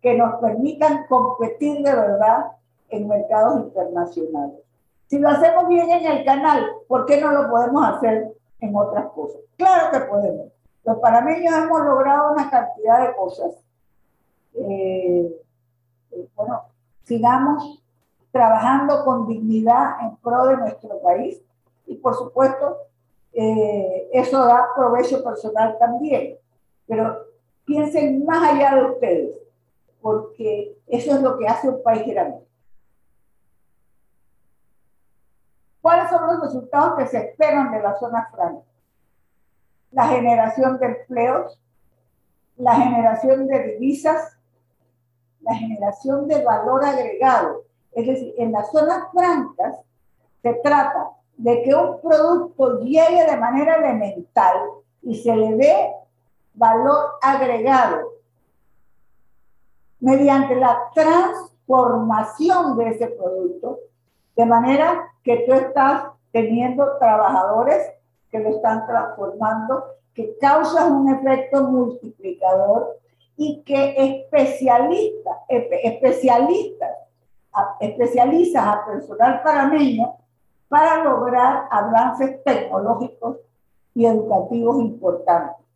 que 0.00 0.16
nos 0.16 0.40
permitan 0.40 1.06
competir 1.08 1.82
de 1.82 1.94
verdad 1.94 2.52
en 2.88 3.08
mercados 3.08 3.60
internacionales. 3.60 4.60
Si 5.08 5.18
lo 5.18 5.28
hacemos 5.28 5.68
bien 5.68 5.90
en 5.90 6.06
el 6.06 6.24
canal, 6.24 6.66
¿por 6.86 7.04
qué 7.06 7.20
no 7.20 7.32
lo 7.32 7.50
podemos 7.50 7.84
hacer 7.84 8.32
en 8.60 8.76
otras 8.76 9.10
cosas? 9.10 9.40
Claro 9.56 9.90
que 9.90 10.00
podemos. 10.06 10.46
Los 10.84 10.98
panameños 10.98 11.52
hemos 11.54 11.80
logrado 11.84 12.32
una 12.32 12.48
cantidad 12.48 13.08
de 13.08 13.16
cosas. 13.16 13.54
Eh, 14.54 15.36
eh, 16.12 16.28
bueno, 16.34 16.62
sigamos 17.02 17.79
trabajando 18.32 19.04
con 19.04 19.26
dignidad 19.26 20.00
en 20.02 20.16
pro 20.16 20.46
de 20.46 20.56
nuestro 20.56 21.00
país 21.02 21.42
y 21.86 21.96
por 21.96 22.14
supuesto 22.14 22.76
eh, 23.32 24.08
eso 24.12 24.44
da 24.44 24.68
provecho 24.76 25.22
personal 25.22 25.76
también 25.78 26.36
pero 26.90 27.24
piensen 27.64 28.26
más 28.26 28.52
allá 28.52 28.74
de 28.74 28.84
ustedes, 28.90 29.38
porque 30.00 30.76
eso 30.88 31.14
es 31.14 31.22
lo 31.22 31.38
que 31.38 31.46
hace 31.46 31.68
un 31.68 31.80
país 31.84 32.04
grande. 32.04 32.44
¿Cuáles 35.80 36.10
son 36.10 36.26
los 36.26 36.40
resultados 36.42 36.98
que 36.98 37.06
se 37.06 37.18
esperan 37.18 37.70
de 37.70 37.80
la 37.80 37.96
zona 37.96 38.28
franca? 38.32 38.66
La 39.92 40.08
generación 40.08 40.80
de 40.80 40.86
empleos, 40.86 41.60
la 42.56 42.74
generación 42.74 43.46
de 43.46 43.62
divisas, 43.62 44.36
la 45.40 45.54
generación 45.54 46.26
de 46.26 46.44
valor 46.44 46.84
agregado. 46.84 47.62
Es 47.92 48.06
decir, 48.06 48.34
en 48.38 48.52
las 48.52 48.70
zonas 48.70 49.04
francas 49.12 49.76
se 50.42 50.54
trata 50.54 51.10
de 51.36 51.62
que 51.62 51.74
un 51.74 52.00
producto 52.00 52.80
llegue 52.80 53.26
de 53.26 53.36
manera 53.36 53.76
elemental 53.76 54.56
y 55.02 55.16
se 55.16 55.34
le 55.34 55.56
dé 55.56 55.92
valor 56.54 57.12
agregado 57.22 58.10
mediante 60.00 60.56
la 60.56 60.90
transformación 60.94 62.76
de 62.76 62.88
ese 62.88 63.06
producto, 63.08 63.78
de 64.36 64.46
manera 64.46 65.12
que 65.22 65.44
tú 65.46 65.52
estás 65.52 66.04
teniendo 66.32 66.98
trabajadores 66.98 67.92
que 68.30 68.38
lo 68.38 68.50
están 68.50 68.86
transformando, 68.86 69.84
que 70.14 70.36
causan 70.38 70.92
un 70.92 71.14
efecto 71.14 71.64
multiplicador 71.64 72.98
y 73.36 73.62
que 73.62 73.94
especialistas, 73.96 75.36
especialistas, 75.48 76.90
especializas 77.80 78.66
a 78.66 78.86
personal 78.86 79.42
panameño 79.42 80.14
para 80.68 81.02
lograr 81.04 81.66
avances 81.70 82.42
tecnológicos 82.44 83.38
y 83.94 84.06
educativos 84.06 84.80
importantes. 84.80 85.66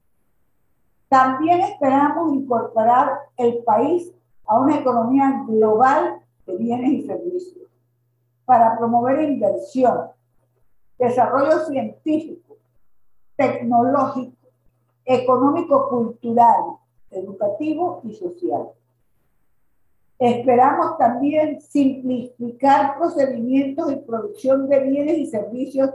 También 1.09 1.61
esperamos 1.61 2.33
incorporar 2.33 3.19
el 3.37 3.59
país 3.65 4.13
a 4.47 4.59
una 4.59 4.77
economía 4.77 5.45
global 5.47 6.21
de 6.47 6.57
bienes 6.57 6.93
y 6.93 7.07
servicios 7.07 7.69
para 8.45 8.77
promover 8.77 9.23
inversión, 9.23 10.11
desarrollo 10.99 11.61
científico, 11.67 12.57
tecnológico, 13.37 14.37
económico, 15.05 15.89
cultural, 15.89 16.77
educativo 17.11 18.01
y 18.05 18.15
social. 18.15 18.69
Esperamos 20.19 20.97
también 20.99 21.61
simplificar 21.61 22.97
procedimientos 22.99 23.93
y 23.93 23.97
producción 23.97 24.69
de 24.69 24.81
bienes 24.81 25.19
y 25.19 25.27
servicios 25.27 25.91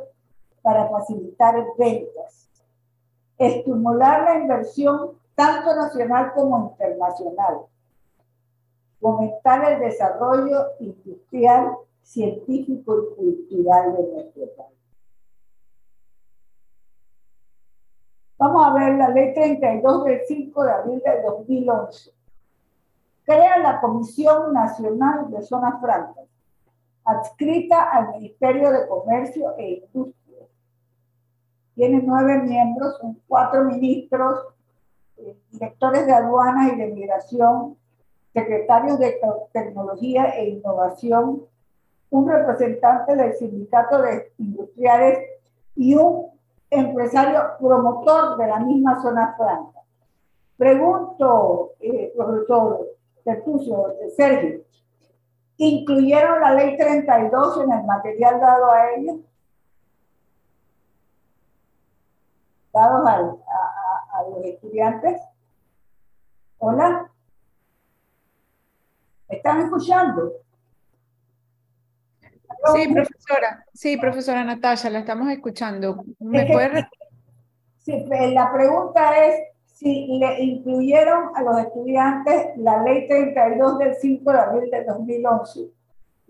para 0.61 0.89
facilitar 0.89 1.55
ventas 1.77 2.49
estimular 3.39 4.23
la 4.23 4.39
inversión 4.41 5.17
tanto 5.33 5.73
nacional 5.73 6.33
como 6.35 6.71
internacional, 6.71 7.61
fomentar 8.99 9.71
el 9.71 9.79
desarrollo 9.79 10.65
industrial, 10.81 11.77
científico 12.01 12.97
y 12.97 13.15
cultural 13.15 13.95
de 13.95 14.03
nuestro 14.11 14.43
país. 14.57 14.77
Vamos 18.37 18.65
a 18.65 18.73
ver 18.73 18.97
la 18.97 19.09
ley 19.09 19.33
32 19.33 20.05
del 20.05 20.21
5 20.27 20.63
de 20.63 20.71
abril 20.71 21.01
del 21.05 21.23
2011. 21.23 22.11
Crea 23.29 23.59
la 23.59 23.79
Comisión 23.79 24.53
Nacional 24.53 25.29
de 25.29 25.43
Zonas 25.43 25.79
Francas. 25.79 26.25
adscrita 27.05 27.91
al 27.91 28.15
Ministerio 28.15 28.71
de 28.71 28.87
Comercio 28.87 29.55
e 29.55 29.83
Industria. 29.85 30.47
Tiene 31.75 32.01
nueve 32.03 32.39
miembros, 32.39 32.97
son 32.99 33.21
cuatro 33.27 33.65
ministros, 33.65 34.47
eh, 35.17 35.37
directores 35.51 36.07
de 36.07 36.13
aduanas 36.13 36.73
y 36.73 36.77
de 36.77 36.87
migración, 36.87 37.77
secretarios 38.33 38.97
de 38.97 39.19
tecnología 39.53 40.29
e 40.29 40.49
innovación, 40.49 41.43
un 42.09 42.27
representante 42.27 43.15
del 43.15 43.35
sindicato 43.35 44.01
de 44.01 44.33
industriales 44.39 45.19
y 45.75 45.93
un 45.93 46.31
empresario 46.71 47.41
promotor 47.59 48.37
de 48.37 48.47
la 48.47 48.59
misma 48.59 48.99
zona 49.03 49.35
franca. 49.37 49.81
Pregunto, 50.57 51.73
eh, 51.79 52.11
profesor 52.15 52.98
Sergio, 54.15 54.61
¿incluyeron 55.57 56.41
la 56.41 56.53
ley 56.53 56.77
32 56.77 57.63
en 57.63 57.71
el 57.71 57.83
material 57.85 58.39
dado 58.39 58.71
a 58.71 58.91
ellos? 58.91 59.17
Dados 62.73 63.07
a 63.07 64.23
los 64.29 64.45
estudiantes. 64.45 65.21
Hola. 66.59 67.11
¿Me 69.29 69.37
están 69.37 69.61
escuchando? 69.61 70.33
Sí, 72.73 72.93
profesora. 72.93 73.65
Sí, 73.73 73.97
profesora 73.97 74.43
Natalia, 74.43 74.89
la 74.89 74.99
estamos 74.99 75.29
escuchando. 75.29 76.03
¿Me 76.19 76.45
puede 76.45 76.89
Sí, 77.77 78.05
la 78.07 78.51
pregunta 78.51 79.25
es 79.25 79.41
si 79.79 80.07
le 80.19 80.43
incluyeron 80.43 81.29
a 81.35 81.41
los 81.41 81.57
estudiantes 81.59 82.47
la 82.57 82.83
ley 82.83 83.07
32 83.07 83.79
del 83.79 83.95
5 83.95 84.31
de 84.33 84.37
abril 84.37 84.69
de 84.69 84.83
2011. 84.83 85.71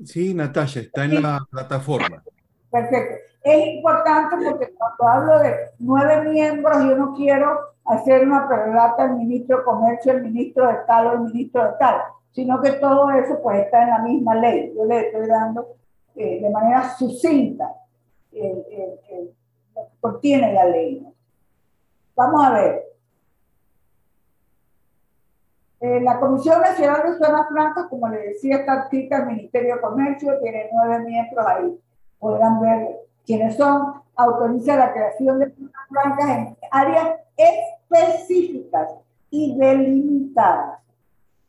Sí, 0.05 0.35
Natalia, 0.35 0.81
está 0.83 1.05
en 1.05 1.21
la 1.23 1.39
plataforma. 1.49 2.23
Perfecto. 2.69 3.15
Es 3.43 3.67
importante 3.75 4.35
porque 4.47 4.71
cuando 4.75 5.07
hablo 5.07 5.39
de 5.39 5.55
nueve 5.79 6.29
miembros, 6.29 6.77
yo 6.77 6.95
no 6.95 7.15
quiero 7.15 7.59
hacer 7.85 8.27
una 8.27 8.47
pregunta 8.47 8.95
al 8.99 9.17
ministro 9.17 9.57
de 9.57 9.63
Comercio, 9.63 10.11
el 10.11 10.21
ministro 10.21 10.67
de 10.67 10.75
tal 10.85 11.07
o 11.07 11.13
el 11.13 11.19
ministro 11.21 11.63
de 11.63 11.71
tal, 11.79 12.01
sino 12.31 12.61
que 12.61 12.73
todo 12.73 13.09
eso 13.09 13.39
pues 13.41 13.65
está 13.65 13.81
en 13.81 13.89
la 13.89 13.99
misma 14.03 14.35
ley. 14.35 14.71
Yo 14.75 14.85
le 14.85 15.07
estoy 15.07 15.27
dando 15.27 15.69
eh, 16.15 16.39
de 16.39 16.49
manera 16.51 16.95
sucinta 16.95 17.65
lo 18.31 18.39
que 19.07 19.33
contiene 19.99 20.53
la 20.53 20.65
ley. 20.65 21.03
Vamos 22.15 22.45
a 22.45 22.51
ver. 22.51 22.88
Eh, 25.81 26.01
la 26.01 26.19
Comisión 26.19 26.61
Nacional 26.61 27.03
de 27.03 27.25
Zonas 27.25 27.47
Francas, 27.49 27.85
como 27.89 28.07
le 28.09 28.19
decía, 28.19 28.57
está 28.57 28.73
adscrita 28.73 29.17
al 29.17 29.27
Ministerio 29.27 29.75
de 29.75 29.81
Comercio, 29.81 30.39
tiene 30.41 30.69
nueve 30.73 31.05
miembros 31.05 31.45
ahí. 31.45 31.79
Podrán 32.19 32.59
ver 32.59 32.97
quiénes 33.25 33.55
son. 33.55 34.01
Autoriza 34.15 34.75
la 34.75 34.91
creación 34.91 35.39
de 35.39 35.53
zonas 35.55 35.87
francas 35.89 36.29
en 36.29 36.57
áreas 36.71 37.19
específicas 37.37 38.89
y 39.29 39.57
delimitadas. 39.57 40.79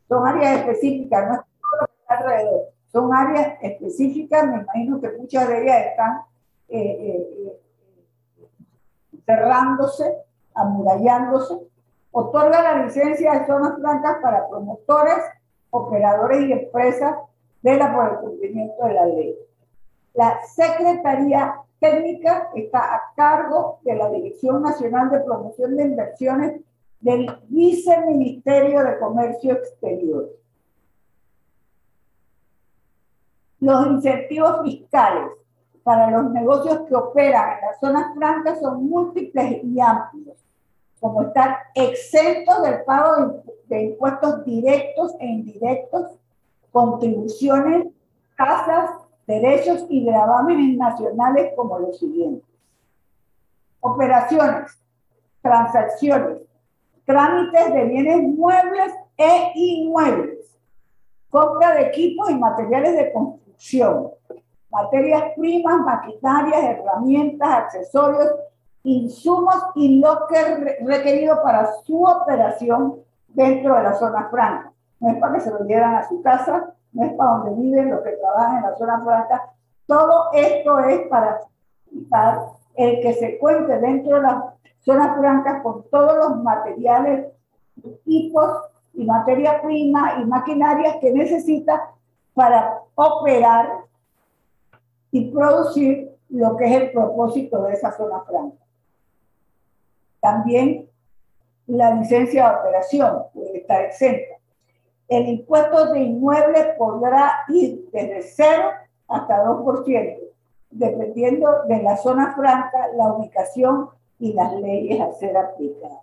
Son 0.07 0.25
áreas 0.25 0.59
específicas, 0.59 1.27
no 1.27 1.33
es 1.33 1.41
todo 1.59 1.81
lo 1.81 2.15
alrededor 2.15 2.71
son 2.91 3.13
áreas 3.13 3.57
específicas, 3.61 4.45
me 4.47 4.61
imagino 4.61 4.99
que 4.99 5.11
muchas 5.17 5.47
de 5.47 5.63
ellas 5.63 5.85
están 5.87 6.21
eh, 6.67 7.25
eh, 7.37 7.61
cerrándose, 9.25 10.13
amurallándose. 10.53 11.55
Otorga 12.11 12.61
la 12.61 12.83
licencia 12.83 13.33
de 13.33 13.47
zonas 13.47 13.79
francas 13.79 14.17
para 14.21 14.47
promotores, 14.49 15.19
operadores 15.69 16.41
y 16.41 16.51
empresas 16.51 17.15
de 17.61 17.77
la 17.77 17.93
por 17.93 18.11
el 18.11 18.19
cumplimiento 18.19 18.85
de 18.85 18.93
la 18.93 19.05
ley. 19.05 19.35
La 20.13 20.41
Secretaría 20.45 21.55
Técnica 21.79 22.49
está 22.53 22.95
a 22.95 23.01
cargo 23.15 23.79
de 23.83 23.95
la 23.95 24.09
Dirección 24.09 24.61
Nacional 24.61 25.09
de 25.09 25.21
Promoción 25.21 25.75
de 25.75 25.83
Inversiones 25.83 26.61
del 26.99 27.27
Viceministerio 27.47 28.83
de 28.83 28.99
Comercio 28.99 29.53
Exterior. 29.53 30.29
Los 33.59 33.87
incentivos 33.87 34.61
fiscales 34.63 35.31
para 35.83 36.11
los 36.11 36.31
negocios 36.31 36.81
que 36.87 36.95
operan 36.95 37.57
en 37.57 37.65
las 37.65 37.79
zonas 37.79 38.13
francas 38.15 38.59
son 38.59 38.87
múltiples 38.87 39.63
y 39.63 39.79
amplios, 39.79 40.37
como 41.01 41.23
estar 41.23 41.57
exentos 41.75 42.63
del 42.63 42.83
pago 42.85 43.43
de 43.65 43.83
impuestos 43.83 44.45
directos 44.45 45.13
e 45.19 45.25
indirectos, 45.25 46.11
contribuciones, 46.71 47.87
tasas, 48.37 48.91
derechos 49.27 49.85
y 49.89 50.05
gravámenes 50.05 50.77
nacionales 50.77 51.51
como 51.57 51.79
los 51.79 51.99
siguientes. 51.99 52.47
Operaciones, 53.81 54.79
transacciones, 55.41 56.37
trámites 57.03 57.73
de 57.73 57.85
bienes 57.85 58.21
muebles 58.21 58.93
e 59.17 59.51
inmuebles, 59.55 60.57
compra 61.29 61.73
de 61.73 61.87
equipos 61.87 62.29
y 62.29 62.35
materiales 62.35 62.95
de 62.95 63.11
construcción 63.11 64.11
materias 64.71 65.33
primas, 65.37 65.81
maquinarias, 65.81 66.63
herramientas, 66.63 67.49
accesorios, 67.49 68.31
insumos 68.83 69.55
y 69.75 69.99
lo 69.99 70.27
que 70.27 70.77
requerido 70.83 71.41
para 71.43 71.71
su 71.83 72.03
operación 72.03 72.97
dentro 73.27 73.75
de 73.75 73.83
la 73.83 73.93
zona 73.93 74.29
franca. 74.29 74.71
No 74.99 75.09
es 75.09 75.17
para 75.17 75.33
que 75.33 75.41
se 75.41 75.51
lo 75.51 75.59
lleven 75.59 75.95
a 75.95 76.07
su 76.07 76.21
casa, 76.21 76.73
no 76.93 77.03
es 77.03 77.13
para 77.13 77.31
donde 77.31 77.61
viven 77.61 77.91
los 77.91 78.01
que 78.01 78.11
trabajan 78.11 78.57
en 78.57 78.63
la 78.63 78.75
zona 78.75 79.01
franca. 79.03 79.49
Todo 79.85 80.31
esto 80.33 80.79
es 80.79 81.07
para 81.07 81.39
facilitar 81.85 82.39
el 82.75 83.01
que 83.01 83.13
se 83.13 83.37
cuente 83.37 83.79
dentro 83.79 84.17
de 84.17 84.21
las 84.23 84.43
zonas 84.79 85.17
francas 85.17 85.61
con 85.63 85.83
todos 85.89 86.17
los 86.17 86.43
materiales, 86.43 87.27
equipos 87.83 88.51
y 88.93 89.05
materia 89.05 89.61
prima 89.61 90.19
y 90.21 90.25
maquinarias 90.25 90.97
que 90.97 91.11
necesita 91.11 91.91
para 92.33 92.79
operar 92.95 93.69
y 95.11 95.31
producir 95.31 96.11
lo 96.29 96.55
que 96.55 96.65
es 96.65 96.81
el 96.81 96.91
propósito 96.91 97.63
de 97.63 97.73
esa 97.73 97.91
zona 97.91 98.21
franca. 98.21 98.60
También 100.21 100.89
la 101.67 101.95
licencia 101.95 102.49
de 102.49 102.55
operación 102.55 103.23
puede 103.33 103.57
estar 103.57 103.83
exenta. 103.83 104.35
El 105.07 105.27
impuesto 105.27 105.91
de 105.91 105.99
inmuebles 105.99 106.67
podrá 106.77 107.43
ir 107.49 107.89
desde 107.91 108.21
0 108.21 108.69
hasta 109.09 109.43
2%, 109.43 110.19
dependiendo 110.69 111.63
de 111.67 111.83
la 111.83 111.97
zona 111.97 112.33
franca, 112.33 112.87
la 112.95 113.11
ubicación 113.13 113.89
y 114.19 114.33
las 114.33 114.53
leyes 114.53 115.01
a 115.01 115.11
ser 115.13 115.35
aplicadas. 115.35 115.99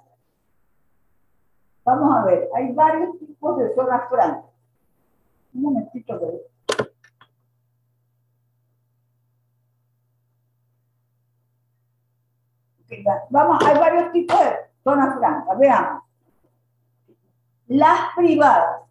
Vamos 1.84 2.16
a 2.18 2.24
ver, 2.24 2.50
hay 2.54 2.72
varios 2.72 3.18
tipos 3.18 3.58
de 3.58 3.74
zonas 3.74 4.10
francas. 4.10 4.44
Un 5.54 5.62
momentito 5.62 6.18
de 6.18 6.42
Vamos, 13.30 13.62
hay 13.64 13.78
varios 13.78 14.12
tipos 14.12 14.38
de 14.38 14.56
zonas 14.82 15.18
francas. 15.18 15.58
Veamos. 15.58 16.02
Las 17.66 18.14
privadas. 18.16 18.82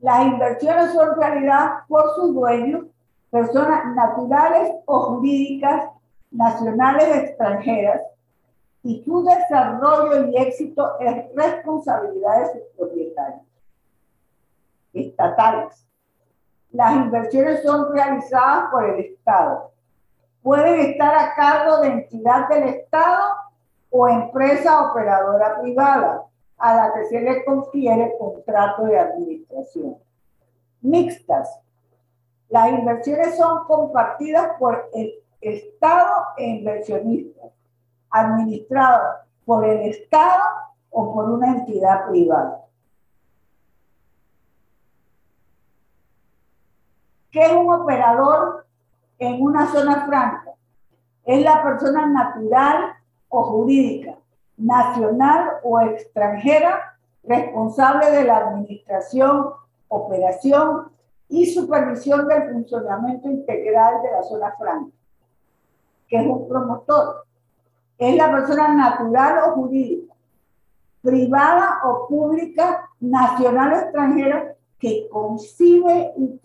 Las 0.00 0.26
inversiones 0.26 0.92
son 0.92 1.16
realizadas 1.18 1.86
por 1.88 2.14
sus 2.14 2.34
dueños, 2.34 2.86
personas 3.30 3.94
naturales 3.94 4.72
o 4.84 5.00
jurídicas, 5.00 5.90
nacionales 6.30 7.08
o 7.08 7.14
extranjeras, 7.14 8.02
y 8.82 9.02
su 9.04 9.24
desarrollo 9.24 10.28
y 10.28 10.36
éxito 10.36 10.98
es 11.00 11.34
responsabilidad 11.34 12.40
de 12.40 12.52
sus 12.52 12.62
propietarios 12.76 13.42
estatales. 14.92 15.86
Las 16.70 16.92
inversiones 16.96 17.62
son 17.62 17.92
realizadas 17.92 18.70
por 18.70 18.84
el 18.84 19.00
Estado. 19.00 19.72
Pueden 20.46 20.78
estar 20.92 21.12
a 21.12 21.34
cargo 21.34 21.80
de 21.80 21.88
entidad 21.88 22.48
del 22.48 22.68
Estado 22.68 23.34
o 23.90 24.06
empresa 24.06 24.88
operadora 24.88 25.60
privada 25.60 26.22
a 26.56 26.72
la 26.72 26.94
que 26.94 27.06
se 27.06 27.20
le 27.20 27.44
confiere 27.44 28.14
contrato 28.16 28.84
de 28.84 28.96
administración. 28.96 29.96
Mixtas. 30.82 31.48
Las 32.48 32.68
inversiones 32.68 33.36
son 33.36 33.64
compartidas 33.64 34.52
por 34.60 34.88
el 34.94 35.14
Estado 35.40 36.26
e 36.36 36.44
inversionistas, 36.46 37.50
administradas 38.10 39.26
por 39.44 39.64
el 39.64 39.80
Estado 39.80 40.44
o 40.90 41.12
por 41.12 41.28
una 41.28 41.56
entidad 41.56 42.08
privada. 42.08 42.64
¿Qué 47.32 47.40
es 47.40 47.52
un 47.52 47.68
operador 47.68 48.65
en 49.18 49.42
una 49.42 49.66
zona 49.72 50.06
franca? 50.06 50.52
Es 51.24 51.42
la 51.42 51.62
persona 51.62 52.06
natural 52.06 52.94
o 53.28 53.42
jurídica, 53.44 54.16
nacional 54.56 55.58
o 55.62 55.80
extranjera, 55.80 56.98
responsable 57.22 58.10
de 58.10 58.24
la 58.24 58.36
administración, 58.38 59.50
operación 59.88 60.88
y 61.28 61.46
supervisión 61.46 62.28
del 62.28 62.52
funcionamiento 62.52 63.28
integral 63.28 64.02
de 64.02 64.12
la 64.12 64.22
zona 64.22 64.54
franca, 64.56 64.92
que 66.08 66.16
es 66.16 66.26
un 66.26 66.48
promotor. 66.48 67.24
Es 67.98 68.14
la 68.14 68.30
persona 68.30 68.74
natural 68.74 69.38
o 69.48 69.54
jurídica, 69.54 70.14
privada 71.02 71.80
o 71.84 72.06
pública, 72.06 72.88
nacional 73.00 73.72
o 73.72 73.76
extranjera, 73.76 74.54
que 74.78 75.08
concibe 75.10 76.12
y 76.16 76.38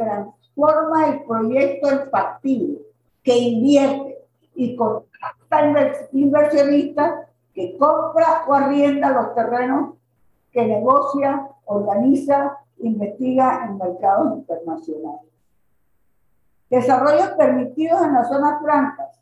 transforma 0.55 1.07
el 1.07 1.23
proyecto 1.23 1.89
en 1.89 2.09
factible, 2.09 2.81
que 3.23 3.37
invierte 3.37 4.25
y 4.55 4.75
contacta 4.75 6.09
inversionistas, 6.11 7.27
que 7.53 7.77
compra 7.77 8.45
o 8.47 8.53
arrienda 8.53 9.09
los 9.09 9.35
terrenos, 9.35 9.95
que 10.51 10.65
negocia, 10.65 11.47
organiza, 11.65 12.57
investiga 12.79 13.65
en 13.65 13.77
mercados 13.77 14.37
internacionales. 14.37 15.29
Desarrollos 16.69 17.29
permitidos 17.31 18.01
en 18.01 18.13
las 18.13 18.29
zonas 18.29 18.61
francas. 18.61 19.19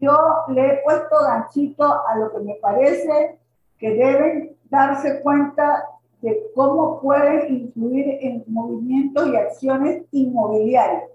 Yo 0.00 0.16
le 0.48 0.66
he 0.66 0.82
puesto 0.82 1.16
ganchito 1.20 2.06
a 2.06 2.16
lo 2.16 2.32
que 2.32 2.40
me 2.40 2.54
parece 2.56 3.38
que 3.78 3.90
deben 3.94 4.56
darse 4.64 5.22
cuenta 5.22 5.93
de 6.24 6.50
cómo 6.54 7.02
pueden 7.02 7.54
influir 7.54 8.16
en 8.22 8.42
movimientos 8.46 9.28
y 9.28 9.36
acciones 9.36 10.04
inmobiliarias. 10.10 11.10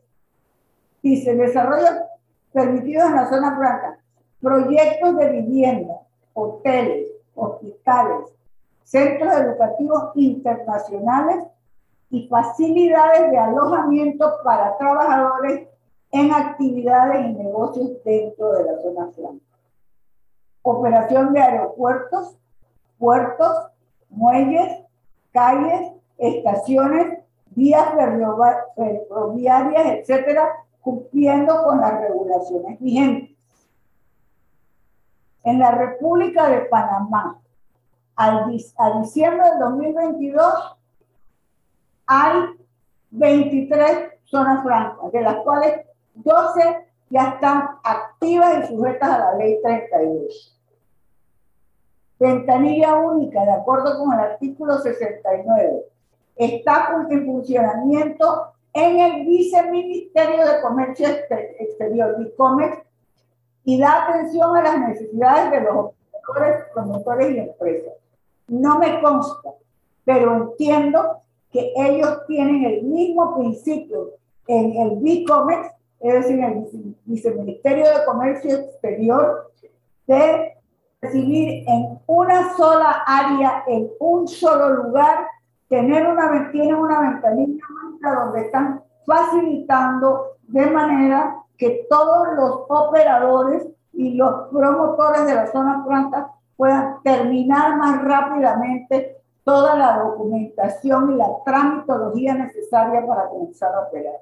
Dice, 1.01 1.35
desarrollos 1.35 1.95
permitidos 2.53 3.07
en 3.07 3.15
la 3.15 3.27
zona 3.27 3.57
franca, 3.57 3.99
proyectos 4.39 5.17
de 5.17 5.29
vivienda, 5.31 5.95
hoteles, 6.35 7.07
hospitales, 7.33 8.29
centros 8.83 9.33
educativos 9.33 10.11
internacionales 10.13 11.43
y 12.11 12.27
facilidades 12.27 13.31
de 13.31 13.37
alojamiento 13.39 14.31
para 14.43 14.77
trabajadores 14.77 15.67
en 16.11 16.31
actividades 16.31 17.29
y 17.29 17.33
negocios 17.33 18.03
dentro 18.03 18.51
de 18.51 18.63
la 18.63 18.79
zona 18.79 19.11
franca. 19.11 19.45
Operación 20.61 21.33
de 21.33 21.39
aeropuertos, 21.39 22.37
puertos, 22.99 23.71
muelles, 24.09 24.85
calles, 25.31 25.91
estaciones, 26.17 27.19
vías 27.51 27.93
ferroviarias, 28.75 29.85
etcétera, 29.85 30.49
cumpliendo 30.81 31.63
con 31.63 31.81
las 31.81 31.99
regulaciones 32.01 32.79
vigentes. 32.79 33.37
En 35.43 35.59
la 35.59 35.71
República 35.71 36.49
de 36.49 36.61
Panamá, 36.61 37.39
a 38.15 38.99
diciembre 38.99 39.49
del 39.49 39.59
2022 39.59 40.77
hay 42.05 42.33
23 43.11 44.09
zonas 44.25 44.63
francas, 44.63 45.11
de 45.11 45.21
las 45.21 45.37
cuales 45.37 45.85
12 46.15 46.87
ya 47.09 47.29
están 47.29 47.69
activas 47.83 48.63
y 48.63 48.67
sujetas 48.67 49.09
a 49.09 49.19
la 49.19 49.33
ley 49.35 49.59
32. 49.63 50.58
Ventanilla 52.19 52.95
única, 52.95 53.45
de 53.45 53.51
acuerdo 53.51 53.97
con 53.97 54.13
el 54.13 54.19
artículo 54.19 54.77
69, 54.77 55.85
está 56.35 56.89
en 57.09 57.25
funcionamiento 57.25 58.53
en 58.73 58.99
el 58.99 59.25
Viceministerio 59.25 60.45
de 60.45 60.61
Comercio 60.61 61.07
Exterior, 61.07 62.17
BICOMEX, 62.17 62.77
y 63.63 63.79
da 63.79 64.07
atención 64.07 64.55
a 64.55 64.61
las 64.61 64.79
necesidades 64.79 65.51
de 65.51 65.61
los 65.61 65.75
operadores, 65.75 66.65
promotores 66.73 67.35
y 67.35 67.39
empresas. 67.39 67.93
No 68.47 68.79
me 68.79 69.01
consta, 69.01 69.51
pero 70.03 70.35
entiendo 70.35 71.21
que 71.51 71.73
ellos 71.75 72.25
tienen 72.27 72.65
el 72.65 72.83
mismo 72.83 73.37
principio 73.37 74.11
en 74.47 74.75
el 74.75 74.97
BICOMEX, 74.97 75.71
es 76.01 76.13
decir, 76.13 76.39
en 76.39 76.43
el 76.43 76.95
Viceministerio 77.05 77.85
de 77.85 78.05
Comercio 78.05 78.55
Exterior, 78.55 79.51
de 80.07 80.58
recibir 81.01 81.63
en 81.67 81.99
una 82.07 82.55
sola 82.55 83.03
área, 83.05 83.63
en 83.67 83.89
un 83.99 84.27
solo 84.27 84.83
lugar, 84.83 85.27
tener 85.67 86.07
una, 86.07 86.51
tienen 86.51 86.75
una 86.75 87.01
ventanilla 87.01 87.63
donde 88.01 88.41
están 88.41 88.83
facilitando 89.05 90.37
de 90.47 90.65
manera 90.67 91.43
que 91.57 91.85
todos 91.89 92.27
los 92.35 92.61
operadores 92.69 93.67
y 93.93 94.15
los 94.15 94.49
promotores 94.49 95.25
de 95.25 95.35
la 95.35 95.47
zona 95.51 95.83
franca 95.85 96.31
puedan 96.55 97.01
terminar 97.03 97.77
más 97.77 98.03
rápidamente 98.03 99.17
toda 99.43 99.75
la 99.75 99.97
documentación 99.99 101.13
y 101.13 101.15
la 101.15 101.27
tramitología 101.45 102.33
necesaria 102.35 103.05
para 103.05 103.29
comenzar 103.29 103.73
a 103.73 103.81
operar. 103.81 104.19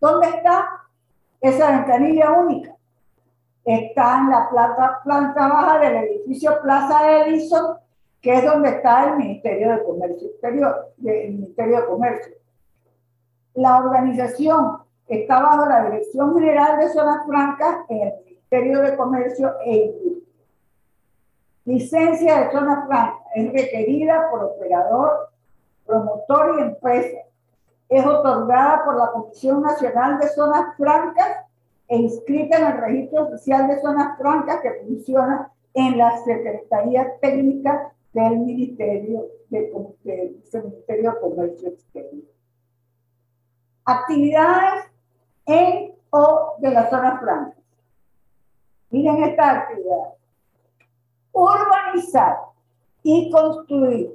¿Dónde 0.00 0.28
está 0.28 0.68
esa 1.40 1.70
ventanilla 1.70 2.32
única? 2.32 2.77
Está 3.68 4.20
en 4.20 4.30
la 4.30 4.48
planta, 4.48 5.00
planta 5.04 5.46
baja 5.46 5.78
del 5.78 5.96
edificio 5.96 6.58
Plaza 6.62 7.26
Edison, 7.26 7.76
que 8.22 8.32
es 8.32 8.42
donde 8.42 8.70
está 8.70 9.10
el 9.10 9.18
Ministerio 9.18 9.72
de 9.72 9.84
Comercio 9.84 10.28
Exterior, 10.28 10.94
el 11.04 11.34
Ministerio 11.34 11.82
de 11.82 11.86
Comercio. 11.86 12.34
La 13.52 13.76
organización 13.76 14.78
está 15.06 15.42
bajo 15.42 15.66
la 15.66 15.84
Dirección 15.84 16.32
General 16.32 16.78
de 16.78 16.88
Zonas 16.88 17.26
Francas 17.26 17.76
en 17.90 18.08
el 18.08 18.14
Ministerio 18.24 18.80
de 18.80 18.96
Comercio 18.96 19.54
e 19.62 19.76
Industria. 19.76 20.18
Licencia 21.66 22.38
de 22.38 22.50
zona 22.50 22.86
franca 22.86 23.18
es 23.34 23.52
requerida 23.52 24.30
por 24.30 24.44
operador, 24.44 25.28
promotor 25.84 26.56
y 26.58 26.62
empresa. 26.62 27.18
Es 27.90 28.06
otorgada 28.06 28.82
por 28.86 28.96
la 28.96 29.10
Comisión 29.10 29.60
Nacional 29.60 30.18
de 30.18 30.28
Zonas 30.28 30.74
Francas 30.78 31.47
e 31.88 31.96
inscrita 31.96 32.58
en 32.58 32.66
el 32.66 32.80
Registro 32.80 33.24
Oficial 33.24 33.66
de 33.68 33.80
Zonas 33.80 34.18
Francas 34.18 34.60
que 34.62 34.84
funciona 34.84 35.50
en 35.74 35.96
la 35.96 36.18
Secretaría 36.18 37.18
Técnica 37.20 37.92
del 38.12 38.38
Ministerio 38.38 39.26
de, 39.48 39.70
Comercio 39.70 41.68
Exterior. 41.70 42.24
Actividades 43.84 44.84
en 45.46 45.94
o 46.10 46.54
de 46.58 46.70
las 46.70 46.90
zonas 46.90 47.20
francas. 47.20 47.58
Miren 48.90 49.22
esta 49.24 49.50
actividad 49.50 50.14
urbanizar 51.32 52.38
y 53.02 53.30
construir 53.30 54.10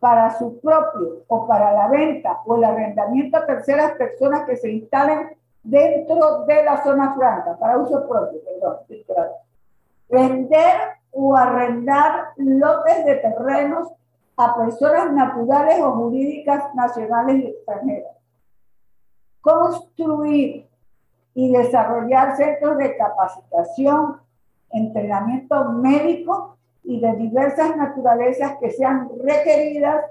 para 0.00 0.36
su 0.38 0.60
propio 0.60 1.24
o 1.28 1.46
para 1.46 1.72
la 1.72 1.88
venta 1.88 2.42
o 2.44 2.56
el 2.56 2.64
arrendamiento 2.64 3.38
a 3.38 3.46
terceras 3.46 3.92
personas 3.92 4.44
que 4.46 4.56
se 4.56 4.70
instalen 4.70 5.36
dentro 5.64 6.44
de 6.44 6.62
la 6.62 6.84
zona 6.84 7.14
franca, 7.14 7.56
para 7.58 7.78
uso 7.78 8.06
propio, 8.06 8.38
perdón, 8.44 8.76
vender 10.08 10.76
o 11.10 11.34
arrendar 11.34 12.28
lotes 12.36 13.04
de 13.04 13.16
terrenos 13.16 13.88
a 14.36 14.56
personas 14.56 15.12
naturales 15.12 15.80
o 15.80 15.92
jurídicas 15.92 16.74
nacionales 16.74 17.36
y 17.36 17.46
extranjeras. 17.46 18.16
Construir 19.40 20.68
y 21.34 21.52
desarrollar 21.52 22.36
centros 22.36 22.76
de 22.78 22.96
capacitación, 22.96 24.20
entrenamiento 24.70 25.70
médico 25.70 26.56
y 26.82 27.00
de 27.00 27.12
diversas 27.14 27.76
naturalezas 27.76 28.56
que 28.60 28.70
sean 28.70 29.08
requeridas 29.22 30.04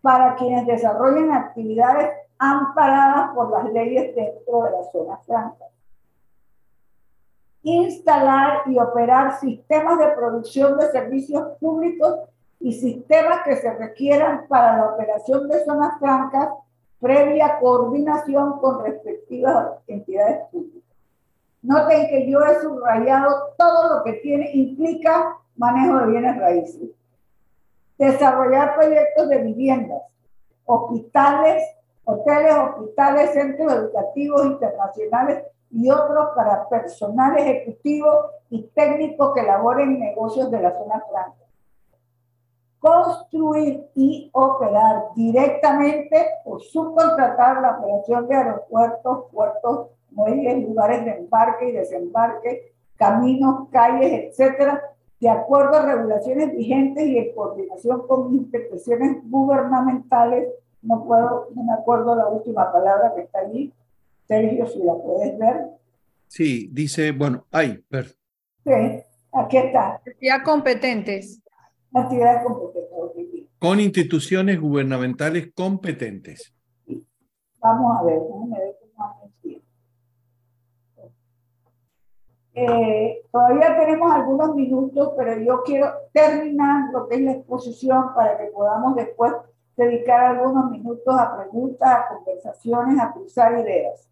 para 0.00 0.36
quienes 0.36 0.66
desarrollen 0.66 1.32
actividades 1.32 2.10
amparadas 2.38 3.34
por 3.34 3.50
las 3.50 3.72
leyes 3.72 4.14
dentro 4.14 4.62
de 4.62 4.70
la 4.70 4.84
zona 4.90 5.16
franca. 5.18 5.64
Instalar 7.62 8.62
y 8.66 8.78
operar 8.78 9.38
sistemas 9.38 9.98
de 9.98 10.08
producción 10.08 10.78
de 10.78 10.90
servicios 10.90 11.56
públicos 11.58 12.20
y 12.58 12.72
sistemas 12.72 13.42
que 13.44 13.56
se 13.56 13.72
requieran 13.72 14.46
para 14.48 14.76
la 14.76 14.86
operación 14.90 15.48
de 15.48 15.64
zonas 15.64 15.98
francas 15.98 16.48
previa 17.02 17.58
coordinación 17.58 18.60
con 18.60 18.84
respectivas 18.84 19.72
entidades 19.88 20.46
públicas. 20.50 20.82
Noten 21.62 22.08
que 22.08 22.30
yo 22.30 22.40
he 22.44 22.60
subrayado 22.60 23.54
todo 23.58 23.96
lo 23.96 24.04
que 24.04 24.14
tiene, 24.14 24.50
implica 24.52 25.36
manejo 25.56 25.98
de 25.98 26.06
bienes 26.06 26.38
raíces. 26.38 26.90
Desarrollar 27.98 28.76
proyectos 28.76 29.28
de 29.28 29.38
viviendas, 29.38 30.02
hospitales, 30.64 31.62
hoteles, 32.04 32.54
hospitales, 32.54 33.32
centros 33.32 33.72
educativos 33.72 34.44
internacionales 34.44 35.44
y 35.70 35.90
otros 35.90 36.30
para 36.36 36.68
personal 36.68 37.38
ejecutivo 37.38 38.30
y 38.50 38.62
técnico 38.74 39.32
que 39.32 39.42
laboren 39.42 39.98
negocios 39.98 40.50
de 40.50 40.60
la 40.60 40.72
zona 40.72 41.02
franca. 41.10 41.38
Construir 42.78 43.86
y 43.94 44.28
operar 44.32 45.04
directamente 45.14 46.26
o 46.44 46.58
subcontratar 46.58 47.62
la 47.62 47.78
operación 47.78 48.28
de 48.28 48.36
aeropuertos, 48.36 49.26
puertos, 49.32 49.88
muelles, 50.10 50.62
lugares 50.62 51.04
de 51.04 51.12
embarque 51.12 51.68
y 51.68 51.72
desembarque, 51.72 52.72
caminos, 52.96 53.68
calles, 53.70 54.12
etcétera, 54.12 54.82
de 55.20 55.30
acuerdo 55.30 55.76
a 55.76 55.86
regulaciones 55.86 56.50
vigentes 56.50 57.06
y 57.06 57.18
en 57.18 57.34
coordinación 57.34 58.06
con 58.08 58.34
instituciones 58.34 59.18
gubernamentales 59.30 60.48
no 60.82 61.04
puedo, 61.04 61.48
no 61.54 61.62
me 61.62 61.72
acuerdo 61.72 62.14
la 62.14 62.26
última 62.26 62.72
palabra 62.72 63.14
que 63.14 63.22
está 63.22 63.40
allí. 63.40 63.72
Sergio, 64.26 64.66
si 64.66 64.82
la 64.82 64.94
puedes 64.94 65.38
ver. 65.38 65.68
Sí, 66.26 66.68
dice, 66.72 67.12
bueno, 67.12 67.46
hay, 67.50 67.84
ver. 67.90 68.06
Sí, 68.64 69.02
aquí 69.32 69.56
está. 69.56 69.94
Actividades 69.94 70.42
competentes. 70.44 71.42
Actividades 71.92 72.42
competentes. 72.44 73.48
Con 73.58 73.78
instituciones 73.78 74.60
gubernamentales 74.60 75.52
competentes. 75.54 76.52
Vamos 77.60 77.96
a 77.96 78.02
ver, 78.02 78.20
déjame 78.20 78.58
ver 78.58 78.76
cómo 78.96 79.32
eh, 82.54 83.22
todavía 83.30 83.78
tenemos 83.78 84.12
algunos 84.12 84.54
minutos, 84.54 85.14
pero 85.16 85.40
yo 85.40 85.62
quiero 85.64 85.90
terminar 86.12 86.90
lo 86.92 87.08
que 87.08 87.16
es 87.16 87.22
la 87.22 87.32
exposición 87.32 88.14
para 88.14 88.36
que 88.36 88.46
podamos 88.46 88.94
después 88.94 89.32
dedicar 89.76 90.20
algunos 90.20 90.70
minutos 90.70 91.18
a 91.18 91.36
preguntas, 91.36 91.88
a 91.88 92.08
conversaciones, 92.08 93.00
a 93.00 93.12
cruzar 93.12 93.58
ideas. 93.58 94.08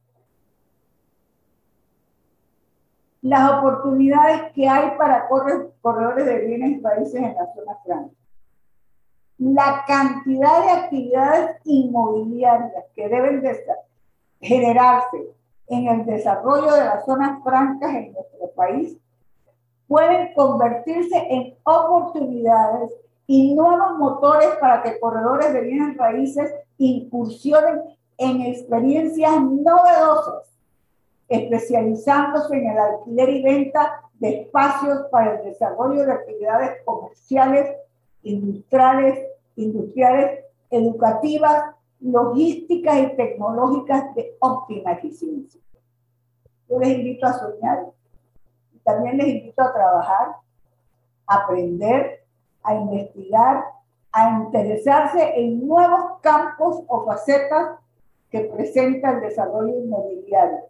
Las 3.22 3.52
oportunidades 3.52 4.52
que 4.52 4.66
hay 4.66 4.96
para 4.96 5.28
corredores 5.28 6.24
de 6.24 6.38
bienes 6.46 6.78
y 6.78 6.80
países 6.80 7.16
en 7.16 7.34
la 7.34 7.52
zona 7.54 7.76
franca. 7.84 8.14
La 9.38 9.84
cantidad 9.86 10.64
de 10.64 10.70
actividades 10.70 11.56
inmobiliarias 11.64 12.84
que 12.94 13.08
deben 13.08 13.40
de 13.42 13.64
generarse 14.40 15.34
en 15.68 15.86
el 15.86 16.04
desarrollo 16.04 16.72
de 16.72 16.84
las 16.84 17.04
zonas 17.04 17.42
francas 17.42 17.94
en 17.94 18.12
nuestro 18.12 18.50
país 18.56 18.98
pueden 19.86 20.32
convertirse 20.34 21.16
en 21.30 21.54
oportunidades 21.64 22.90
y 23.32 23.54
nuevos 23.54 23.96
motores 23.96 24.48
para 24.60 24.82
que 24.82 24.98
corredores 24.98 25.52
de 25.52 25.60
bienes 25.60 25.96
raíces 25.96 26.52
incursionen 26.78 27.80
en 28.18 28.40
experiencias 28.40 29.40
novedosas, 29.40 30.52
especializándose 31.28 32.56
en 32.56 32.70
el 32.70 32.78
alquiler 32.78 33.28
y 33.28 33.42
venta 33.44 34.02
de 34.14 34.40
espacios 34.40 35.02
para 35.12 35.34
el 35.36 35.44
desarrollo 35.44 36.04
de 36.06 36.12
actividades 36.12 36.84
comerciales, 36.84 37.76
industriales, 38.24 39.28
industriales, 39.54 40.44
educativas, 40.68 41.76
logísticas 42.00 42.98
y 42.98 43.16
tecnológicas 43.16 44.12
de 44.16 44.34
óptima 44.40 44.94
eficiencia. 44.94 45.60
Yo 46.68 46.80
les 46.80 46.98
invito 46.98 47.28
a 47.28 47.38
soñar 47.38 47.86
y 48.74 48.78
también 48.80 49.18
les 49.18 49.28
invito 49.28 49.62
a 49.62 49.72
trabajar, 49.72 50.34
aprender 51.28 52.19
a 52.62 52.74
investigar, 52.74 53.64
a 54.12 54.40
interesarse 54.40 55.40
en 55.40 55.66
nuevos 55.66 56.20
campos 56.20 56.82
o 56.88 57.04
facetas 57.06 57.78
que 58.30 58.40
presenta 58.40 59.12
el 59.12 59.20
desarrollo 59.20 59.78
inmobiliario. 59.78 60.60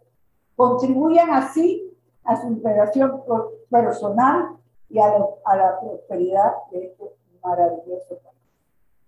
Contribuyan 0.55 1.31
así 1.31 1.91
a 2.23 2.39
su 2.39 2.47
integración 2.47 3.21
personal 3.69 4.57
y 4.89 4.99
a, 4.99 5.09
la 5.09 5.79
prosperidad 5.79 6.51
de 6.71 6.85
este 6.85 7.03
maravilloso 7.43 8.19
país. 8.23 8.37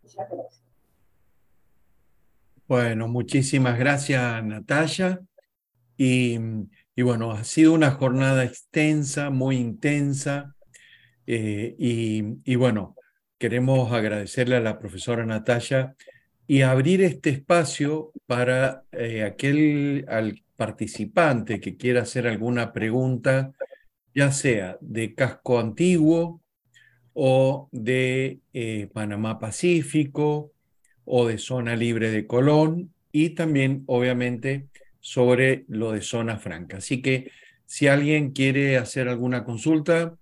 Muchas 0.03 0.30
gracias. 0.30 0.64
Bueno, 2.68 3.08
muchísimas 3.08 3.78
gracias 3.78 4.44
Natalia. 4.44 5.20
Y, 5.98 6.40
y 6.95 7.02
bueno, 7.02 7.32
ha 7.32 7.44
sido 7.44 7.74
una 7.74 7.92
jornada 7.92 8.44
extensa, 8.44 9.30
muy 9.30 9.58
intensa. 9.58 10.56
Eh, 11.26 11.76
y, 11.77 12.56
bueno, 12.56 12.95
queremos 13.38 13.92
agradecerle 13.92 14.56
a 14.58 14.61
la 14.61 14.80
profesora 14.80 15.26
Natalia 15.26 15.95
y 16.48 16.61
abrir 16.61 17.02
este 17.02 17.30
espacio 17.30 18.11
para 18.26 18.84
eh, 18.92 19.24
aquel 19.24 20.06
al 20.10 20.43
participante 20.56 21.60
que 21.60 21.77
quiera 21.77 22.02
hacer 22.02 22.27
alguna 22.27 22.74
pregunta, 22.74 23.52
ya 24.14 24.32
sea 24.32 24.77
de 24.82 25.16
casco 25.16 25.60
antiguo 25.60 26.42
o 27.14 27.69
de 27.72 28.40
eh, 28.53 28.90
Panamá 28.93 29.40
Pacífico 29.40 30.52
o 31.06 31.27
de 31.27 31.38
zona 31.38 31.76
libre 31.76 32.11
de 32.11 32.27
Colón 32.27 32.93
y 33.11 33.32
también 33.32 33.84
obviamente 33.88 34.68
sobre 35.00 35.66
lo 35.68 35.92
de 35.92 36.02
zona 36.02 36.38
franca. 36.38 36.77
Así 36.77 37.02
que 37.02 37.32
si 37.66 37.88
alguien 37.88 38.32
quiere 38.32 38.77
hacer 38.77 39.08
alguna 39.08 39.43
consulta, 39.43 40.18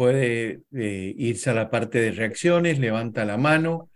puede 0.00 0.62
eh, 0.72 1.14
irse 1.18 1.50
a 1.50 1.52
la 1.52 1.68
parte 1.68 2.00
de 2.00 2.12
reacciones, 2.12 2.78
levanta 2.78 3.26
la 3.26 3.36
mano. 3.36 3.90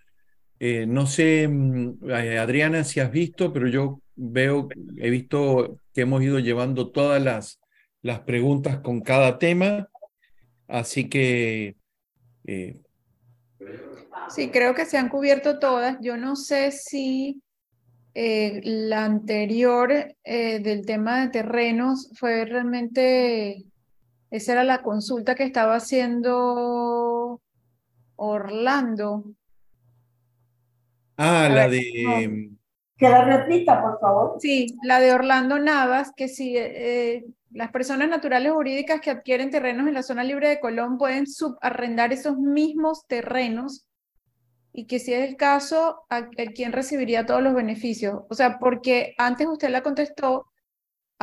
Eh, 0.61 0.85
no 0.87 1.07
sé, 1.07 1.49
mm, 1.49 2.11
eh, 2.11 2.39
Adriana, 2.39 2.85
si 2.85 3.01
has 3.01 3.11
visto, 3.11 3.55
pero 3.55 3.69
yo 3.69 4.03
veo, 4.15 4.69
he 4.99 5.09
visto 5.09 5.81
que 5.95 6.03
hemos 6.03 6.23
ido 6.23 6.41
llevando 6.41 6.91
todas 6.91 7.23
las, 7.23 7.59
las 8.03 8.21
preguntas 8.21 8.81
con 8.81 9.01
cada 9.01 9.39
tema, 9.39 9.89
así 10.69 11.09
que... 11.09 11.75
sí, 14.29 14.51
creo 14.51 14.75
que 14.75 14.85
se 14.85 14.99
han 14.99 15.09
cubierto 15.09 15.59
todas. 15.59 15.97
Yo 16.03 16.19
no 16.19 16.37
sé 16.37 16.71
si 16.71 17.41
la 18.15 19.07
anterior 19.07 20.15
del 20.23 20.85
tema 20.85 21.23
de 21.23 21.31
terrenos 21.31 22.11
fue 22.15 22.45
realmente 22.45 23.65
esa 24.35 24.53
era 24.53 24.65
la 24.65 24.83
consulta 24.83 25.37
que 25.37 25.45
estaba 25.45 25.77
haciendo 25.77 27.41
Orlando. 28.17 29.25
Ah, 31.17 31.49
la 31.49 31.69
de... 31.69 32.51
Que 32.97 33.09
la 33.09 33.25
repita, 33.25 33.81
por 33.81 34.01
favor. 34.01 34.37
Sí, 34.41 34.77
la 34.83 34.99
de 34.99 35.13
Orlando 35.13 35.61
Navas, 35.61 36.11
que 36.17 36.27
si 36.27 36.57
eh, 36.57 37.25
las 37.53 37.71
personas 37.71 38.09
naturales 38.09 38.53
jurídicas 38.53 39.01
que 39.01 39.11
adquieren 39.11 39.51
terrenos 39.51 39.87
en 39.87 39.95
la 39.95 40.03
zona 40.03 40.25
libre 40.25 40.49
de 40.49 40.59
Colón 40.59 40.99
pueden 40.99 41.29
subarrendar 41.29 42.13
esos 42.13 42.37
mismos 42.37 43.07
terrenos 43.07 43.87
y 44.73 44.87
que 44.87 44.99
si 44.99 45.13
es 45.13 45.29
el 45.29 45.37
caso, 45.37 46.07
¿a, 46.11 46.27
quién 46.57 46.73
recibiría 46.73 47.25
todos 47.25 47.41
los 47.41 47.55
beneficios? 47.55 48.23
O 48.29 48.35
sea, 48.35 48.59
porque 48.59 49.15
antes 49.17 49.47
usted 49.47 49.71
la 49.71 49.85
contestó 49.85 50.47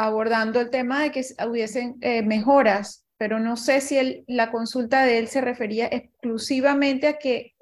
abordando 0.06 0.60
el 0.60 0.70
tema 0.70 1.02
de 1.02 1.12
que 1.12 1.24
hubiesen 1.48 1.98
eh, 2.02 2.24
mejoras, 2.24 3.06
pero 3.18 3.40
no 3.40 3.56
sé 3.56 3.82
si 3.82 4.24
la 4.28 4.52
consulta 4.52 5.04
de 5.04 5.20
él 5.20 5.28
se 5.28 5.42
refería 5.42 5.88
exclusivamente 5.88 7.08
a 7.08 7.18
que 7.18 7.54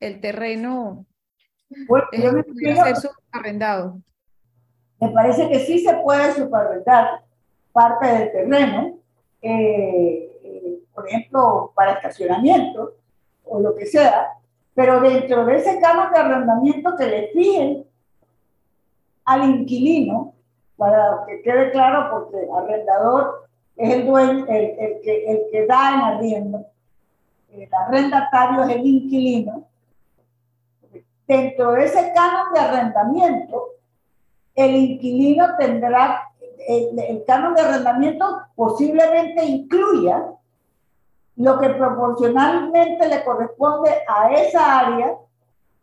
el 0.00 0.20
terreno 0.20 1.06
bueno, 1.88 2.06
eh, 2.12 2.76
ser 2.76 2.96
subarrendado. 2.96 3.98
Me 5.00 5.08
parece 5.10 5.48
que 5.48 5.60
sí 5.60 5.80
se 5.80 5.94
puede 5.96 6.32
subarrendar 6.34 7.22
parte 7.72 8.06
del 8.06 8.32
terreno, 8.32 8.98
eh, 9.42 10.82
por 10.94 11.08
ejemplo, 11.08 11.72
para 11.74 11.94
estacionamiento 11.94 12.94
o 13.44 13.60
lo 13.60 13.74
que 13.74 13.86
sea, 13.86 14.28
pero 14.74 15.00
dentro 15.00 15.44
de 15.44 15.56
ese 15.56 15.80
canon 15.80 16.12
de 16.12 16.18
arrendamiento 16.18 16.96
que 16.96 17.06
le 17.06 17.28
fijen 17.28 17.84
al 19.24 19.44
inquilino, 19.48 20.34
para 20.76 21.24
que 21.26 21.42
quede 21.42 21.70
claro, 21.70 22.10
porque 22.10 22.46
arrendador 22.52 23.48
es 23.76 23.94
el 23.94 24.06
dueño, 24.06 24.46
el, 24.48 25.00
que, 25.02 25.24
el 25.26 25.40
que 25.50 25.66
da 25.66 25.94
en 25.94 26.00
arriendo, 26.00 26.66
el 27.52 27.68
arrendatario 27.72 28.64
es 28.64 28.76
el 28.76 28.86
inquilino. 28.86 29.64
Dentro 31.26 31.72
de 31.72 31.84
ese 31.84 32.12
canon 32.12 32.52
de 32.52 32.60
arrendamiento, 32.60 33.68
el 34.54 34.74
inquilino 34.74 35.56
tendrá, 35.58 36.30
el, 36.68 36.98
el 36.98 37.24
canon 37.24 37.54
de 37.54 37.62
arrendamiento 37.62 38.42
posiblemente 38.54 39.44
incluya 39.44 40.24
lo 41.36 41.58
que 41.58 41.70
proporcionalmente 41.70 43.08
le 43.08 43.24
corresponde 43.24 43.90
a 44.06 44.32
esa 44.32 44.80
área 44.80 45.16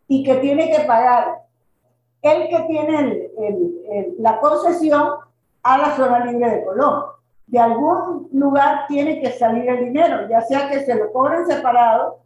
y 0.07 0.23
que 0.23 0.35
tiene 0.35 0.69
que 0.69 0.81
pagar 0.81 1.40
el 2.21 2.49
que 2.49 2.59
tiene 2.67 3.31
la 4.19 4.39
concesión 4.39 5.09
a 5.63 5.77
la 5.77 5.95
zona 5.95 6.25
libre 6.25 6.49
de 6.49 6.65
Colón. 6.65 7.03
De 7.47 7.59
algún 7.59 8.29
lugar 8.31 8.85
tiene 8.87 9.19
que 9.21 9.31
salir 9.31 9.69
el 9.69 9.85
dinero, 9.85 10.27
ya 10.29 10.41
sea 10.41 10.69
que 10.69 10.85
se 10.85 10.95
lo 10.95 11.11
cobren 11.11 11.45
separado 11.45 12.19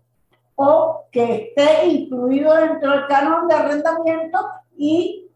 o 0.56 1.06
que 1.12 1.54
esté 1.56 1.88
incluido 1.88 2.54
dentro 2.56 2.92
del 2.92 3.08
canon 3.08 3.48
de 3.48 3.56
arrendamiento 3.56 4.40
y 4.78 5.30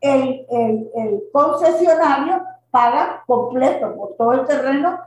el, 0.00 0.46
concesionario 1.32 2.42
paga 2.70 3.22
completo 3.26 3.94
por 3.94 4.16
todo 4.16 4.32
el 4.32 4.46
terreno 4.46 4.98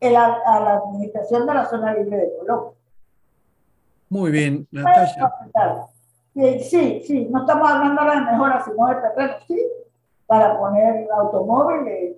a 0.00 0.60
la 0.60 0.74
administración 0.74 1.46
de 1.46 1.54
la 1.54 1.64
zona 1.66 1.94
libre 1.94 2.18
de 2.18 2.36
Colón. 2.38 2.74
Muy 4.10 4.30
bien, 4.30 4.68
Natalia. 4.70 5.32
Sí, 6.34 7.02
sí, 7.06 7.28
no 7.30 7.40
estamos 7.40 7.70
hablando 7.70 8.00
ahora 8.00 8.20
de 8.20 8.32
mejoras, 8.32 8.64
sino 8.64 8.88
de 8.88 8.94
terreno, 8.94 9.34
sí, 9.46 9.62
para 10.26 10.58
poner 10.58 11.06
automóviles. 11.16 12.16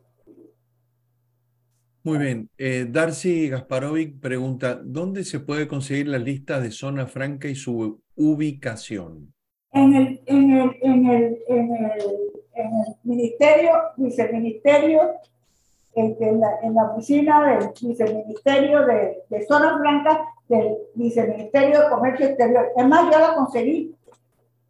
Muy 2.02 2.18
bien. 2.18 2.48
Eh, 2.56 2.86
Darcy 2.88 3.48
Gasparovic 3.48 4.20
pregunta, 4.20 4.80
¿dónde 4.82 5.24
se 5.24 5.40
puede 5.40 5.68
conseguir 5.68 6.08
la 6.08 6.18
lista 6.18 6.60
de 6.60 6.70
zona 6.70 7.06
franca 7.06 7.48
y 7.48 7.54
su 7.56 8.00
ubicación? 8.14 9.34
en 9.76 9.94
el, 9.94 10.20
en 10.26 10.50
el, 10.50 10.76
en 10.80 11.06
el, 11.06 11.38
en 11.48 11.74
el, 11.74 12.00
en 12.54 12.66
el 12.66 12.96
ministerio, 13.04 13.72
viceministerio, 13.96 15.00
en, 15.94 16.40
la, 16.40 16.58
en 16.62 16.74
la 16.74 16.84
oficina 16.90 17.44
del 17.46 17.70
viceministerio 17.80 18.86
de, 18.86 19.18
de 19.28 19.46
Zonas 19.46 19.78
Blancas 19.78 20.18
del 20.48 20.76
viceministerio 20.94 21.82
de 21.82 21.88
Comercio 21.88 22.26
Exterior. 22.26 22.68
Es 22.76 22.86
más, 22.86 23.10
yo 23.12 23.18
la 23.18 23.34
conseguí, 23.34 23.95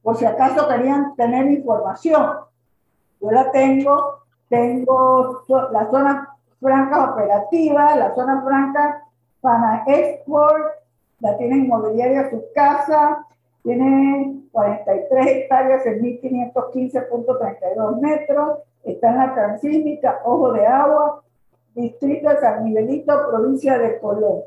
por 0.06 0.16
si 0.16 0.24
acaso 0.24 0.66
querían 0.68 1.16
tener 1.16 1.50
información. 1.50 2.24
Yo 3.20 3.30
la 3.32 3.50
tengo, 3.50 4.20
tengo 4.48 5.42
la 5.72 5.90
zona 5.90 6.36
franca 6.60 7.10
operativa, 7.10 7.96
la 7.96 8.14
zona 8.14 8.40
franca 8.44 9.02
para 9.40 9.82
export, 9.88 10.62
la 11.18 11.36
tiene 11.36 11.56
inmobiliaria 11.56 12.30
su 12.30 12.40
casa, 12.54 13.26
tiene 13.64 14.42
43 14.52 15.26
hectáreas 15.26 15.84
en 15.86 16.00
1515.32 16.00 18.00
metros, 18.00 18.58
está 18.84 19.10
en 19.10 19.16
la 19.16 19.34
transísmica 19.34 20.20
Ojo 20.24 20.52
de 20.52 20.68
Agua, 20.68 21.24
distrito 21.74 22.28
de 22.28 22.38
San 22.38 22.62
Miguelito, 22.62 23.28
provincia 23.28 23.76
de 23.76 23.98
Colón. 23.98 24.42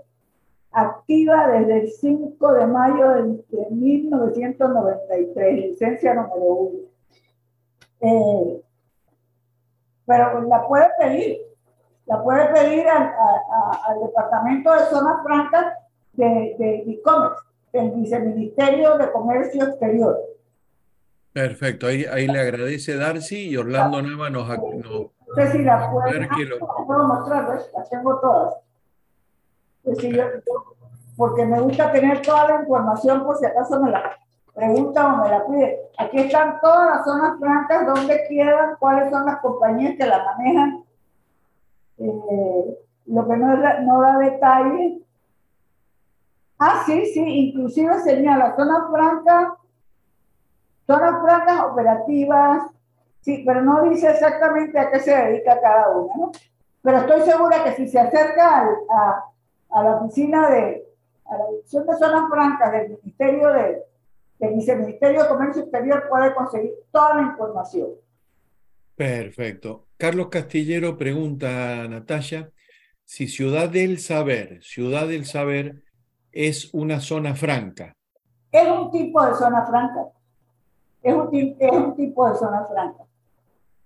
Activa 0.71 1.47
desde 1.47 1.81
el 1.81 1.91
5 1.91 2.53
de 2.53 2.67
mayo 2.67 3.09
de, 3.13 3.43
1993, 3.71 5.55
licencia 5.55 6.13
número 6.13 6.35
1. 6.35 6.79
Eh, 8.01 8.61
pero 10.05 10.41
la 10.43 10.67
puede 10.67 10.87
pedir, 10.99 11.37
la 12.05 12.23
puede 12.23 12.45
pedir 12.53 12.87
al, 12.87 13.11
Departamento 14.05 14.71
de 14.73 14.79
Zonas 14.85 15.23
Francas 15.23 15.73
de 16.13 16.83
e-commerce 16.87 17.49
el 17.73 17.91
Viceministerio 17.91 18.97
de 18.97 19.11
Comercio 19.11 19.63
Exterior. 19.63 20.17
Perfecto, 21.33 21.87
ahí, 21.87 22.05
ahí 22.05 22.27
le 22.27 22.39
agradece 22.39 22.95
Darcy 22.95 23.49
y 23.49 23.57
Orlando 23.57 24.01
Nava 24.01 24.29
nos... 24.29 24.47
no 24.47 25.11
sé 25.35 25.51
si 25.51 25.63
la 25.63 25.91
puedo, 25.91 26.07
ah, 26.07 26.85
puedo 26.87 27.07
mostrar, 27.07 27.61
las 27.73 27.89
tengo 27.89 28.19
todas. 28.19 28.55
Pues 29.83 29.97
porque 31.17 31.45
me 31.45 31.59
gusta 31.59 31.91
tener 31.91 32.21
toda 32.21 32.47
la 32.47 32.61
información 32.61 33.25
por 33.25 33.37
si 33.37 33.45
acaso 33.45 33.81
me 33.81 33.91
la 33.91 34.17
pregunta 34.53 35.13
o 35.13 35.17
me 35.17 35.29
la 35.29 35.45
pide. 35.45 35.79
Aquí 35.97 36.19
están 36.19 36.59
todas 36.61 36.95
las 36.95 37.05
zonas 37.05 37.39
francas, 37.39 37.85
donde 37.85 38.23
quedan, 38.29 38.75
cuáles 38.79 39.09
son 39.09 39.25
las 39.25 39.39
compañías 39.41 39.95
que 39.97 40.05
la 40.05 40.23
manejan. 40.23 40.83
Eh, 41.97 42.79
lo 43.07 43.27
que 43.27 43.37
no, 43.37 43.57
no 43.57 44.01
da 44.01 44.17
detalle 44.19 45.01
Ah, 46.59 46.83
sí, 46.85 47.05
sí, 47.13 47.21
inclusive 47.21 47.99
señala 48.01 48.53
zonas 48.57 48.91
francas, 48.91 49.53
zonas 50.85 51.21
francas 51.21 51.61
operativas, 51.71 52.63
sí, 53.21 53.43
pero 53.47 53.61
no 53.61 53.83
dice 53.83 54.09
exactamente 54.11 54.77
a 54.77 54.91
qué 54.91 54.99
se 54.99 55.15
dedica 55.15 55.61
cada 55.61 55.89
una, 55.89 56.13
¿no? 56.17 56.31
Pero 56.81 56.97
estoy 56.97 57.21
segura 57.21 57.63
que 57.63 57.75
si 57.75 57.87
se 57.87 57.97
acerca 57.97 58.67
a, 58.89 59.25
a, 59.71 59.83
la 59.83 59.95
oficina 59.97 60.49
de, 60.49 60.83
a 61.25 61.37
la 61.37 61.49
dirección 61.51 61.85
de 61.85 61.97
zonas 61.97 62.29
francas 62.29 62.71
del 62.71 62.89
Ministerio 62.89 63.53
de, 63.53 63.83
del 64.39 64.55
Viceministerio 64.55 65.23
de 65.23 65.29
Comercio 65.29 65.61
Exterior 65.63 66.07
puede 66.09 66.33
conseguir 66.33 66.71
toda 66.91 67.15
la 67.15 67.21
información. 67.23 67.89
Perfecto. 68.95 69.85
Carlos 69.97 70.27
Castillero 70.29 70.97
pregunta 70.97 71.83
a 71.83 71.87
Natalia 71.87 72.51
si 73.05 73.27
Ciudad 73.27 73.69
del 73.69 73.99
Saber, 73.99 74.61
Ciudad 74.61 75.07
del 75.07 75.25
Saber 75.25 75.83
es 76.31 76.73
una 76.73 76.99
zona 76.99 77.35
franca. 77.35 77.95
Es 78.51 78.67
un 78.67 78.91
tipo 78.91 79.25
de 79.25 79.33
zona 79.35 79.65
franca. 79.65 80.09
Es 81.01 81.13
un, 81.13 81.55
es 81.59 81.71
un 81.71 81.95
tipo 81.95 82.29
de 82.29 82.37
zona 82.37 82.65
franca. 82.65 83.03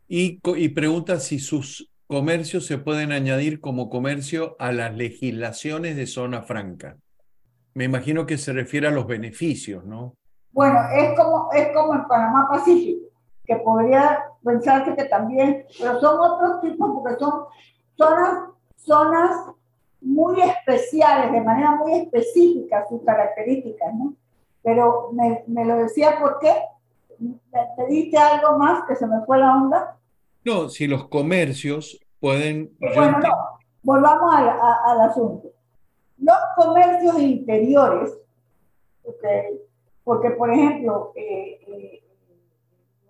Y, 0.08 0.40
y 0.58 0.70
pregunta 0.70 1.20
si 1.20 1.40
sus 1.40 1.90
comercios 2.08 2.66
se 2.66 2.78
pueden 2.78 3.12
añadir 3.12 3.60
como 3.62 3.90
comercio 3.90 4.56
a 4.60 4.72
las 4.72 4.96
legislaciones 4.96 5.96
de 5.96 6.08
zona 6.08 6.42
franca. 6.42 6.98
Me 7.74 7.86
imagino 7.86 8.26
que 8.26 8.38
se 8.38 8.54
refiere 8.54 8.88
a 8.88 8.92
los 8.92 9.08
beneficios, 9.08 9.84
¿no? 9.86 10.14
Bueno, 10.52 10.80
es 10.96 11.18
como, 11.18 11.50
es 11.52 11.70
como 11.74 11.96
en 11.96 12.08
Panamá 12.08 12.48
Pacífico, 12.50 13.08
que 13.46 13.56
podría 13.58 14.24
pensarse 14.44 14.96
que 14.96 15.06
también, 15.06 15.66
pero 15.80 16.00
son 16.00 16.20
otros 16.20 16.62
tipos 16.62 16.92
porque 16.94 17.20
son 17.20 17.46
zonas, 17.98 18.50
zonas 18.76 19.32
muy 20.02 20.40
especiales, 20.42 21.32
de 21.32 21.42
manera 21.42 21.72
muy 21.76 21.94
específica 21.94 22.86
sus 22.88 23.02
características, 23.04 23.94
¿no? 23.96 24.14
Pero 24.62 25.10
me, 25.14 25.44
me 25.48 25.66
lo 25.66 25.78
decía 25.78 26.20
por 26.20 26.38
qué. 26.40 26.54
¿Te 27.78 27.86
diste 27.88 28.18
algo 28.18 28.58
más 28.58 28.84
que 28.88 28.96
se 28.96 29.08
me 29.08 29.22
fue 29.26 29.40
la 29.40 29.56
onda? 29.56 29.98
No, 30.46 30.70
si 30.70 30.88
los 30.88 31.08
comercios 31.08 32.00
pueden... 32.20 32.76
Bueno, 32.80 33.20
no, 33.20 33.60
volvamos 33.82 34.34
al, 34.34 34.50
al 34.50 35.02
asunto. 35.10 35.50
Los 36.18 36.38
comercios 36.56 37.20
interiores, 37.20 38.18
okay, 39.04 39.60
porque 40.04 40.32
por 40.32 40.52
ejemplo, 40.52 41.12
eh, 41.16 41.60
eh, 41.68 42.04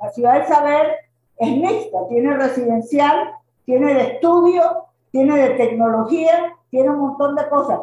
la 0.01 0.09
ciudad 0.11 0.33
del 0.35 0.47
saber 0.47 0.95
es 1.37 1.49
mixta, 1.57 2.07
tiene 2.09 2.35
residencial, 2.37 3.35
tiene 3.65 3.93
de 3.93 4.01
estudio, 4.13 4.85
tiene 5.11 5.37
de 5.37 5.49
tecnología 5.55 6.53
tiene 6.73 6.89
un 6.89 7.01
montón 7.01 7.35
de 7.35 7.47
cosas. 7.49 7.79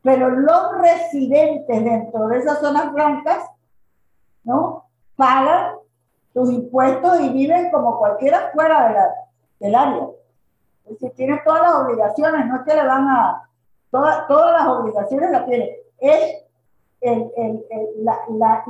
Pero 0.00 0.30
los 0.30 0.78
residentes 0.78 1.84
dentro 1.84 2.26
de 2.28 2.38
esas 2.38 2.58
zonas 2.60 2.90
blancas, 2.90 3.44
¿no? 4.44 4.86
Pagan 5.14 5.74
sus 6.32 6.50
impuestos 6.50 7.20
y 7.20 7.30
viven 7.30 7.70
como 7.70 7.98
cualquiera 7.98 8.50
fuera 8.52 8.88
de 8.88 8.94
la, 8.94 9.14
del 9.60 9.74
área. 9.74 10.08
Es 10.84 10.92
decir, 10.92 11.12
tiene 11.16 11.40
todas 11.44 11.62
las 11.62 11.74
obligaciones, 11.74 12.46
no 12.46 12.56
es 12.56 12.62
que 12.62 12.74
le 12.74 12.86
van 12.86 13.08
a... 13.08 13.48
Todas, 13.90 14.28
todas 14.28 14.52
las 14.52 14.68
obligaciones 14.68 15.30
las 15.30 15.46
tiene. 15.46 15.76
Es 15.98 16.44
el, 17.00 17.30
el, 17.36 17.64
la, 18.04 18.18
la, 18.28 18.62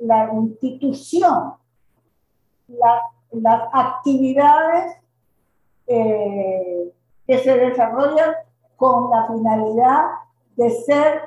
la 0.00 0.22
institución, 0.26 1.54
las 2.68 3.62
actividades 3.72 4.96
eh, 5.86 6.92
que 7.26 7.38
se 7.38 7.54
desarrollan 7.58 8.34
con 8.76 9.10
la 9.10 9.26
finalidad 9.26 10.04
de 10.56 10.70
ser 10.70 11.20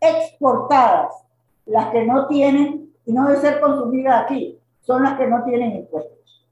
exportadas. 0.00 1.12
Las 1.66 1.90
que 1.90 2.04
no 2.04 2.28
tienen, 2.28 2.92
y 3.06 3.12
no 3.12 3.28
de 3.28 3.38
ser 3.38 3.60
consumidas 3.60 4.22
aquí, 4.22 4.59
son 4.80 5.02
las 5.02 5.18
que 5.18 5.26
no 5.26 5.44
tienen 5.44 5.76
impuestos. 5.76 6.46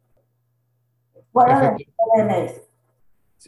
Fuera 1.32 1.76
de 1.76 2.62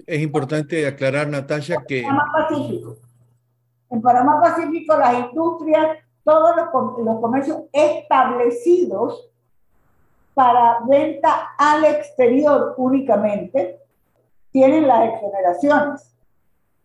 Es 0.07 0.21
importante 0.23 0.87
aclarar, 0.87 1.29
Natalia, 1.29 1.83
que... 1.87 2.01
En 2.01 2.07
Panamá 2.07 2.33
Pacífico. 2.33 2.97
En 3.91 4.03
Panamá 4.03 4.41
Pacífico 4.41 4.97
las 4.97 5.15
industrias, 5.15 5.99
todos 6.25 6.57
los, 6.57 7.05
los 7.05 7.21
comercios 7.21 7.63
establecidos 7.73 9.31
para 10.35 10.81
venta 10.87 11.51
al 11.59 11.85
exterior 11.85 12.75
únicamente, 12.77 13.81
tienen 14.51 14.87
las 14.87 15.13
exoneraciones 15.13 16.15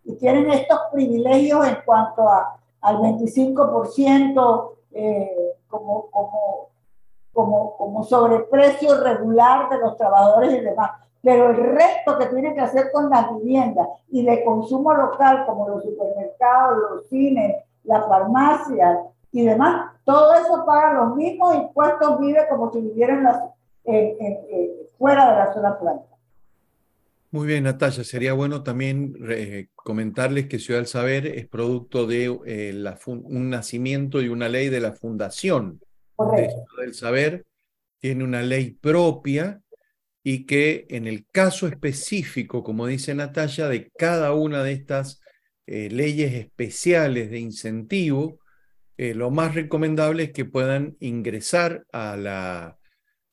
y 0.04 0.16
tienen 0.16 0.52
estos 0.52 0.80
privilegios 0.92 1.68
en 1.68 1.78
cuanto 1.86 2.28
a, 2.28 2.60
al 2.82 2.98
25% 2.98 4.72
eh, 4.92 5.58
como, 5.68 6.10
como, 6.12 6.70
como, 7.36 7.76
como 7.78 8.04
sobreprecio 8.04 9.04
regular 9.04 9.70
de 9.70 9.78
los 9.78 9.98
trabajadores 9.98 10.54
y 10.54 10.62
demás. 10.62 10.92
Pero 11.22 11.50
el 11.50 11.58
resto 11.58 12.18
que 12.18 12.28
tiene 12.28 12.54
que 12.56 12.62
hacer 12.62 12.92
con 12.92 13.10
las 13.10 13.30
viviendas 13.36 13.88
y 14.10 14.24
de 14.24 14.44
consumo 14.44 14.94
local, 14.94 15.46
como 15.46 15.68
los 15.68 15.84
supermercados, 15.84 16.78
los 16.90 17.10
cines, 17.10 17.58
las 17.84 18.08
farmacias 18.08 19.00
y 19.32 19.44
demás, 19.44 19.92
todo 20.06 20.34
eso 20.34 20.66
paga 20.66 20.94
los 20.94 21.16
mismos 21.16 21.56
impuestos, 21.56 22.20
vive 22.20 22.48
como 22.50 22.72
si 22.72 22.80
vivieran 22.80 23.24
las, 23.24 23.40
fuera 24.98 25.32
de 25.32 25.38
la 25.38 25.54
zona 25.54 25.78
planta. 25.78 26.16
Muy 27.32 27.48
bien, 27.48 27.66
Natalia. 27.66 28.04
Sería 28.06 28.34
bueno 28.34 28.64
también 28.64 29.14
comentarles 29.76 30.48
que 30.48 30.58
Ciudad 30.58 30.80
del 30.80 30.88
Saber 30.88 31.28
es 31.28 31.48
producto 31.48 32.08
de 32.08 32.40
eh, 32.46 32.96
un 33.08 33.50
nacimiento 33.50 34.22
y 34.22 34.30
una 34.30 34.48
ley 34.48 34.70
de 34.70 34.80
la 34.80 34.94
fundación 34.94 35.82
Ciudad 36.18 36.82
del 36.82 36.94
Saber. 36.94 37.46
Tiene 38.00 38.24
una 38.24 38.42
ley 38.42 38.72
propia 38.72 39.62
y 40.24 40.46
que 40.46 40.86
en 40.90 41.08
el 41.08 41.26
caso 41.32 41.68
específico, 41.68 42.64
como 42.64 42.88
dice 42.88 43.14
Natalia, 43.16 43.68
de 43.68 43.90
cada 43.92 44.34
una 44.34 44.64
de 44.64 44.74
estas 44.74 45.22
eh, 45.68 45.90
leyes 45.92 46.34
especiales 46.34 47.30
de 47.30 47.40
incentivo, 47.40 48.40
eh, 48.98 49.14
lo 49.14 49.32
más 49.32 49.56
recomendable 49.56 50.24
es 50.24 50.32
que 50.32 50.46
puedan 50.46 50.96
ingresar 51.00 51.86
a 51.92 52.16
la, 52.16 52.78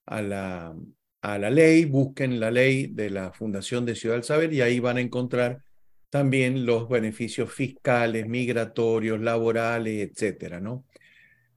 a 0.07 0.23
la 0.23 0.75
a 1.23 1.39
la 1.39 1.51
ley, 1.51 1.85
busquen 1.85 2.41
la 2.41 2.51
ley 2.51 2.89
de 2.89 3.09
la 3.09 3.33
Fundación 3.33 3.87
de 3.87 3.95
Ciudad 3.95 4.17
del 4.17 4.25
Saber 4.25 4.53
y 4.53 4.61
ahí 4.61 4.81
van 4.81 4.97
a 4.97 5.01
encontrar 5.01 5.63
también 6.11 6.67
los 6.67 6.89
beneficios 6.89 7.51
fiscales, 7.53 8.27
migratorios, 8.27 9.21
laborales, 9.21 10.11
etcétera, 10.11 10.61
¿no? 10.61 10.85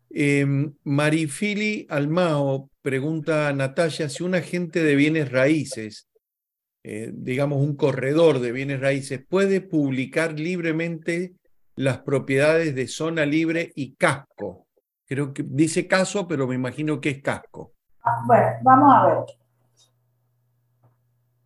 Eh, 0.09 0.45
Marifili 0.83 1.85
Almao 1.89 2.69
pregunta 2.81 3.47
a 3.47 3.53
Natalia 3.53 4.07
si 4.09 4.23
un 4.23 4.35
agente 4.35 4.83
de 4.83 4.95
bienes 4.95 5.31
raíces, 5.31 6.07
eh, 6.83 7.11
digamos 7.13 7.59
un 7.59 7.75
corredor 7.75 8.39
de 8.39 8.51
bienes 8.51 8.79
raíces, 8.79 9.25
puede 9.27 9.61
publicar 9.61 10.39
libremente 10.39 11.33
las 11.75 11.99
propiedades 11.99 12.75
de 12.75 12.87
zona 12.87 13.25
libre 13.25 13.71
y 13.75 13.95
casco. 13.95 14.67
Creo 15.07 15.33
que 15.33 15.43
dice 15.43 15.87
caso, 15.87 16.27
pero 16.27 16.47
me 16.47 16.55
imagino 16.55 17.01
que 17.01 17.09
es 17.09 17.21
casco. 17.21 17.73
Bueno, 18.25 18.47
vamos 18.61 18.95
a 18.95 19.05
ver. 19.07 19.17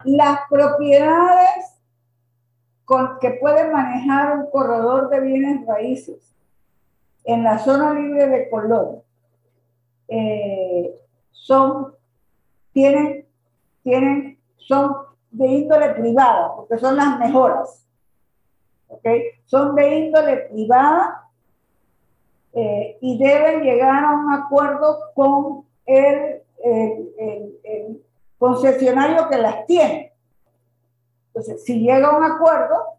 Las 0.06 0.40
propiedades 0.50 1.80
con, 2.86 3.18
que 3.20 3.32
puede 3.32 3.72
manejar 3.72 4.38
un 4.38 4.52
corredor 4.52 5.10
de 5.10 5.22
bienes 5.22 5.66
raíces 5.66 6.36
en 7.24 7.44
la 7.44 7.60
zona 7.60 7.94
libre 7.94 8.28
de 8.28 8.50
Colón 8.50 9.02
eh, 10.08 11.00
son, 11.32 11.94
tienen, 12.74 13.26
tienen, 13.84 14.40
son 14.58 14.96
de 15.32 15.46
índole 15.48 15.90
privada, 15.92 16.56
porque 16.56 16.78
son 16.78 16.96
las 16.96 17.20
mejoras. 17.20 17.86
¿okay? 18.88 19.24
Son 19.46 19.76
de 19.76 19.98
índole 19.98 20.38
privada 20.52 21.28
eh, 22.54 22.98
y 23.02 23.18
deben 23.20 23.62
llegar 23.62 24.04
a 24.04 24.12
un 24.12 24.34
acuerdo 24.34 25.00
con 25.14 25.66
el, 25.86 26.42
el, 26.64 28.04
concesionario 28.38 29.28
que 29.28 29.38
las 29.38 29.66
tiene. 29.66 30.14
Entonces, 31.28 31.64
si 31.64 31.80
llega 31.80 32.08
a 32.08 32.18
un 32.18 32.24
acuerdo, 32.24 32.99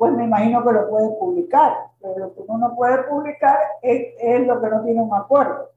pues 0.00 0.14
me 0.14 0.24
imagino 0.24 0.64
que 0.64 0.72
lo 0.72 0.88
puede 0.88 1.10
publicar, 1.10 1.76
pero 2.00 2.18
lo 2.18 2.34
que 2.34 2.40
uno 2.48 2.68
no 2.68 2.74
puede 2.74 3.02
publicar 3.02 3.58
es, 3.82 4.46
lo 4.46 4.58
que 4.58 4.68
no 4.70 4.82
tiene 4.82 5.02
un 5.02 5.14
acuerdo. 5.14 5.72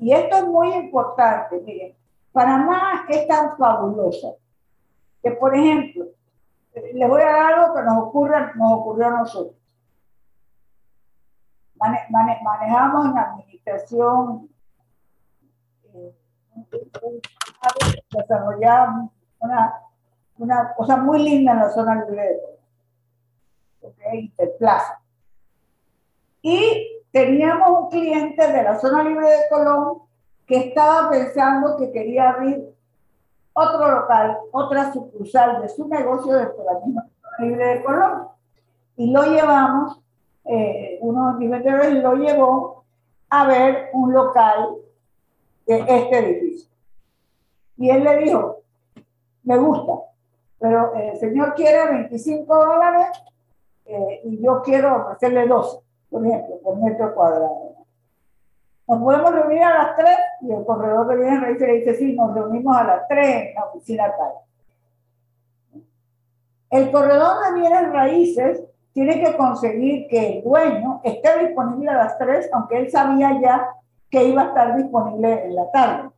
Y 0.00 0.12
esto 0.12 0.36
es 0.36 0.46
muy 0.46 0.74
importante, 0.74 1.58
miren, 1.62 1.96
Panamá 2.30 3.06
es 3.08 3.26
tan 3.26 3.56
fabulosa 3.56 4.34
que, 5.22 5.30
por 5.30 5.56
ejemplo, 5.56 6.04
les 6.74 7.08
voy 7.08 7.22
a 7.22 7.24
dar 7.24 7.54
algo 7.54 7.74
que 7.74 7.82
nos, 7.84 8.02
ocurre, 8.02 8.54
nos 8.54 8.80
ocurrió 8.80 9.06
a 9.06 9.10
nosotros. 9.10 9.56
manejamos 11.80 13.06
en 13.06 13.18
administración, 13.18 14.50
eh, 15.94 16.14
desarrollamos 18.10 19.10
una, 19.38 19.72
una 20.36 20.74
cosa 20.74 20.98
muy 20.98 21.22
linda 21.22 21.52
en 21.52 21.60
la 21.60 21.70
zona 21.70 22.04
libre 22.04 22.22
de 22.22 22.55
okay, 23.88 24.20
Interplaza. 24.20 25.00
Y 26.42 27.02
teníamos 27.10 27.82
un 27.82 27.90
cliente 27.90 28.46
de 28.46 28.62
la 28.62 28.78
zona 28.78 29.02
libre 29.02 29.26
de 29.26 29.48
Colón 29.50 30.02
que 30.46 30.68
estaba 30.68 31.10
pensando 31.10 31.76
que 31.76 31.90
quería 31.90 32.30
abrir 32.30 32.76
otro 33.52 33.90
local, 33.90 34.38
otra 34.52 34.92
sucursal 34.92 35.62
de 35.62 35.68
su 35.68 35.88
negocio 35.88 36.34
dentro 36.34 36.58
de 36.58 36.64
la 36.64 36.80
misma 36.80 37.02
zona 37.02 37.48
libre 37.48 37.66
de 37.66 37.84
Colón. 37.84 38.28
Y 38.96 39.10
lo 39.10 39.22
llevamos, 39.24 40.00
eh, 40.44 40.98
uno 41.00 41.36
de 41.38 41.46
mis 41.46 42.02
lo 42.02 42.14
llevó 42.14 42.84
a 43.30 43.46
ver 43.46 43.90
un 43.92 44.12
local 44.12 44.76
de 45.66 45.80
este 45.80 46.18
edificio. 46.18 46.70
Y 47.78 47.90
él 47.90 48.04
le 48.04 48.16
dijo, 48.18 48.62
me 49.42 49.58
gusta, 49.58 49.92
pero 50.58 50.94
el 50.94 51.16
señor 51.18 51.54
quiere 51.54 51.92
25 51.92 52.54
dólares 52.54 53.08
eh, 53.86 54.20
y 54.24 54.42
yo 54.42 54.62
quiero 54.62 55.08
hacerle 55.08 55.46
12 55.46 55.86
por 56.10 56.26
ejemplo, 56.26 56.58
por 56.62 56.76
metro 56.78 57.14
cuadrado. 57.14 57.74
Nos 58.88 59.02
podemos 59.02 59.32
reunir 59.32 59.62
a 59.62 59.84
las 59.84 59.96
3 59.96 60.08
y 60.42 60.52
el 60.52 60.64
corredor 60.64 61.08
de 61.08 61.16
bienes 61.16 61.40
raíces 61.40 61.68
le 61.68 61.74
dice, 61.74 61.94
sí, 61.96 62.14
nos 62.14 62.34
reunimos 62.34 62.76
a 62.76 62.84
las 62.84 63.08
3 63.08 63.48
en 63.48 63.54
la 63.54 63.64
oficina 63.64 64.14
tal. 64.16 65.82
El 66.70 66.90
corredor 66.90 67.44
de 67.44 67.60
bienes 67.60 67.92
raíces 67.92 68.64
tiene 68.92 69.20
que 69.20 69.36
conseguir 69.36 70.08
que 70.08 70.38
el 70.38 70.44
dueño 70.44 71.00
esté 71.04 71.46
disponible 71.46 71.90
a 71.90 71.96
las 71.96 72.18
3, 72.18 72.48
aunque 72.52 72.78
él 72.78 72.90
sabía 72.90 73.40
ya 73.40 73.68
que 74.08 74.24
iba 74.24 74.42
a 74.42 74.46
estar 74.46 74.76
disponible 74.76 75.46
en 75.46 75.54
la 75.54 75.70
tarde. 75.70 76.10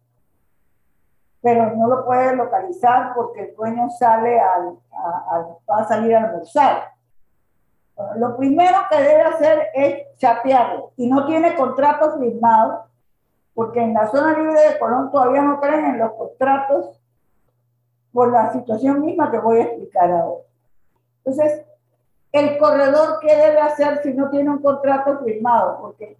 Pero 1.40 1.74
no 1.74 1.86
lo 1.86 2.04
puede 2.04 2.36
localizar 2.36 3.14
porque 3.14 3.42
el 3.42 3.56
dueño 3.56 3.88
sale 3.90 4.38
al, 4.38 4.78
va 5.68 5.78
a 5.78 5.88
salir 5.88 6.14
a 6.14 6.24
almorzar. 6.24 6.97
Lo 8.16 8.36
primero 8.36 8.78
que 8.90 8.96
debe 8.96 9.22
hacer 9.22 9.68
es 9.74 10.16
chatearlo 10.18 10.92
y 10.96 11.08
no 11.10 11.26
tiene 11.26 11.56
contratos 11.56 12.18
firmados, 12.18 12.84
porque 13.54 13.80
en 13.80 13.92
la 13.92 14.08
zona 14.08 14.38
libre 14.38 14.60
de 14.60 14.78
Colón 14.78 15.10
todavía 15.10 15.42
no 15.42 15.60
creen 15.60 15.86
en 15.86 15.98
los 15.98 16.12
contratos 16.12 17.00
por 18.12 18.30
la 18.30 18.52
situación 18.52 19.00
misma 19.00 19.32
que 19.32 19.38
voy 19.38 19.58
a 19.58 19.64
explicar 19.64 20.12
ahora. 20.12 20.44
Entonces, 21.24 21.64
el 22.30 22.56
corredor, 22.58 23.18
¿qué 23.20 23.34
debe 23.34 23.58
hacer 23.58 24.00
si 24.02 24.14
no 24.14 24.30
tiene 24.30 24.50
un 24.50 24.62
contrato 24.62 25.18
firmado? 25.24 25.78
Porque 25.80 26.16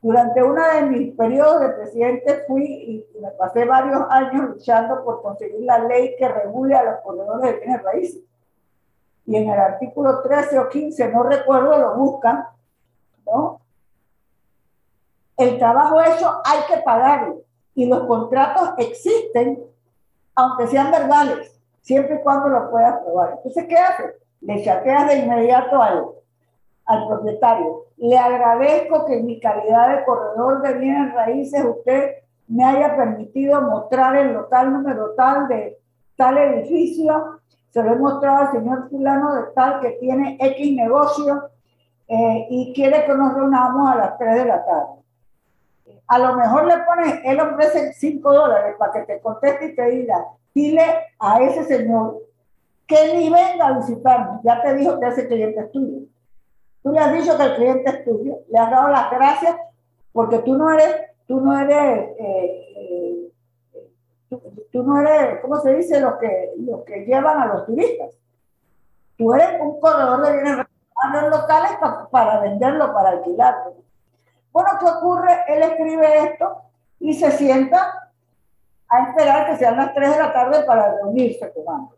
durante 0.00 0.42
uno 0.44 0.62
de 0.62 0.82
mis 0.82 1.16
periodos 1.16 1.60
de 1.60 1.68
presidente 1.70 2.44
fui 2.46 2.64
y 2.64 3.20
me 3.20 3.30
pasé 3.32 3.64
varios 3.64 4.02
años 4.10 4.50
luchando 4.50 5.02
por 5.02 5.22
conseguir 5.22 5.62
la 5.62 5.80
ley 5.80 6.14
que 6.16 6.28
regule 6.28 6.76
a 6.76 6.84
los 6.84 7.00
corredores 7.00 7.42
de 7.42 7.58
bienes 7.58 7.82
raíces 7.82 8.22
y 9.26 9.36
en 9.36 9.50
el 9.50 9.58
artículo 9.58 10.22
13 10.22 10.58
o 10.58 10.68
15, 10.68 11.08
no 11.10 11.24
recuerdo, 11.24 11.76
lo 11.76 11.96
buscan, 11.96 12.44
¿no? 13.26 13.60
El 15.36 15.58
trabajo 15.58 16.00
hecho 16.00 16.40
hay 16.44 16.60
que 16.68 16.82
pagarlo 16.82 17.42
y 17.74 17.86
los 17.86 18.06
contratos 18.06 18.70
existen, 18.78 19.62
aunque 20.34 20.66
sean 20.68 20.90
verbales, 20.90 21.60
siempre 21.82 22.16
y 22.16 22.22
cuando 22.22 22.48
lo 22.48 22.70
puedas 22.70 23.00
probar. 23.02 23.34
Entonces, 23.36 23.66
¿qué 23.68 23.76
haces? 23.76 24.14
Le 24.40 24.62
chateas 24.62 25.08
de 25.08 25.18
inmediato 25.18 25.82
al, 25.82 26.06
al 26.86 27.08
propietario. 27.08 27.84
Le 27.96 28.16
agradezco 28.16 29.04
que 29.04 29.18
en 29.18 29.26
mi 29.26 29.40
calidad 29.40 29.96
de 29.96 30.04
corredor 30.04 30.62
de 30.62 30.74
bienes 30.74 31.12
raíces 31.14 31.64
usted 31.64 32.12
me 32.48 32.64
haya 32.64 32.96
permitido 32.96 33.60
mostrar 33.60 34.16
el 34.16 34.32
local 34.32 34.72
número 34.72 35.14
tal 35.16 35.48
de 35.48 35.78
tal 36.16 36.38
edificio 36.38 37.40
se 37.76 37.82
lo 37.82 37.92
he 37.92 37.96
mostrado 37.96 38.38
al 38.38 38.52
señor 38.52 38.88
fulano 38.88 39.34
de 39.34 39.42
tal 39.54 39.80
que 39.80 39.90
tiene 40.00 40.38
X 40.40 40.74
negocio 40.74 41.50
eh, 42.08 42.46
y 42.48 42.72
quiere 42.72 43.04
que 43.04 43.12
nos 43.12 43.34
reunamos 43.34 43.92
a 43.92 43.96
las 43.96 44.18
3 44.18 44.34
de 44.34 44.44
la 44.46 44.64
tarde. 44.64 45.02
A 46.06 46.18
lo 46.18 46.36
mejor 46.36 46.64
le 46.64 46.78
pones, 46.78 47.20
él 47.22 47.38
ofrece 47.38 47.92
5 47.92 48.32
dólares 48.32 48.76
para 48.78 48.92
que 48.92 49.00
te 49.00 49.20
conteste 49.20 49.66
y 49.66 49.76
te 49.76 49.90
diga, 49.90 50.24
dile 50.54 50.84
a 51.18 51.42
ese 51.42 51.64
señor 51.64 52.22
que 52.86 53.14
ni 53.14 53.28
venga 53.28 53.66
a 53.66 53.78
visitarme, 53.78 54.40
ya 54.42 54.62
te 54.62 54.72
dijo 54.72 54.98
que 54.98 55.08
ese 55.08 55.28
cliente 55.28 55.60
es 55.60 55.70
tuyo. 55.70 55.98
Tú 56.82 56.92
le 56.92 56.98
has 56.98 57.12
dicho 57.12 57.36
que 57.36 57.42
el 57.42 57.56
cliente 57.56 57.90
es 57.90 58.04
tuyo, 58.06 58.38
le 58.48 58.58
has 58.58 58.70
dado 58.70 58.88
las 58.88 59.10
gracias 59.10 59.54
porque 60.12 60.38
tú 60.38 60.56
no 60.56 60.72
eres, 60.72 60.96
tú 61.28 61.42
no 61.42 61.60
eres 61.60 62.08
eh, 62.18 63.25
Tú, 64.28 64.82
no 64.82 65.00
eres, 65.00 65.40
¿cómo 65.40 65.60
se 65.60 65.74
dice? 65.74 66.00
Los 66.00 66.14
que, 66.18 66.52
los 66.58 66.84
que 66.84 67.04
llevan 67.04 67.40
a 67.40 67.46
los 67.46 67.66
turistas. 67.66 68.10
Tú 69.16 69.32
eres 69.34 69.60
un 69.60 69.80
corredor 69.80 70.26
de 70.26 70.32
bienes 70.32 70.66
locales 71.30 71.72
para 72.10 72.40
venderlo, 72.40 72.92
para 72.92 73.10
alquilarlo. 73.10 73.74
Bueno, 74.52 74.70
¿qué 74.80 74.86
ocurre? 74.86 75.44
Él 75.48 75.62
escribe 75.62 76.24
esto 76.24 76.62
y 76.98 77.14
se 77.14 77.30
sienta 77.32 78.10
a 78.88 79.02
esperar 79.08 79.46
que 79.46 79.56
sean 79.56 79.76
las 79.76 79.94
3 79.94 80.10
de 80.10 80.18
la 80.18 80.32
tarde 80.32 80.64
para 80.64 80.94
reunirse 80.96 81.52
con 81.52 81.90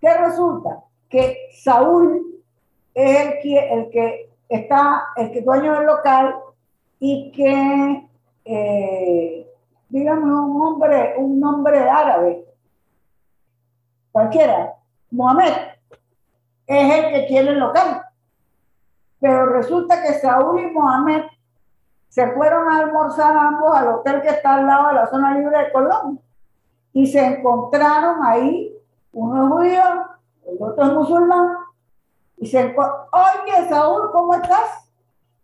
¿Qué 0.00 0.14
resulta? 0.14 0.84
Que 1.08 1.48
Saúl 1.52 2.42
es 2.94 3.20
el 3.20 3.40
que, 3.40 3.72
el 3.72 3.90
que 3.90 4.30
está, 4.48 5.08
el 5.16 5.32
que 5.32 5.42
dueño 5.42 5.74
del 5.74 5.86
local 5.86 6.36
y 7.00 7.32
que 7.32 8.08
eh, 8.44 9.47
dígame 9.88 10.24
un 10.24 10.62
hombre, 10.62 11.14
un 11.16 11.40
nombre 11.40 11.88
árabe, 11.88 12.44
cualquiera, 14.12 14.74
Mohamed, 15.10 15.52
es 16.66 16.94
el 16.94 17.12
que 17.12 17.26
quiere 17.26 17.50
el 17.50 17.58
local. 17.58 18.02
Pero 19.20 19.46
resulta 19.46 20.02
que 20.02 20.14
Saúl 20.14 20.60
y 20.60 20.70
Mohamed 20.70 21.22
se 22.08 22.30
fueron 22.32 22.68
a 22.68 22.80
almorzar 22.80 23.36
ambos 23.36 23.76
al 23.76 23.88
hotel 23.88 24.22
que 24.22 24.28
está 24.28 24.56
al 24.56 24.66
lado 24.66 24.88
de 24.88 24.94
la 24.94 25.06
zona 25.06 25.34
libre 25.34 25.58
de 25.58 25.72
Colón 25.72 26.20
y 26.92 27.06
se 27.06 27.24
encontraron 27.24 28.24
ahí, 28.24 28.74
uno 29.12 29.44
es 29.44 29.52
judío, 29.52 29.82
el 30.46 30.62
otro 30.62 30.84
es 30.84 30.92
musulmán, 30.92 31.56
y 32.36 32.46
se 32.46 32.74
oye 32.74 33.68
Saúl, 33.68 34.10
¿cómo 34.12 34.34
estás? 34.34 34.90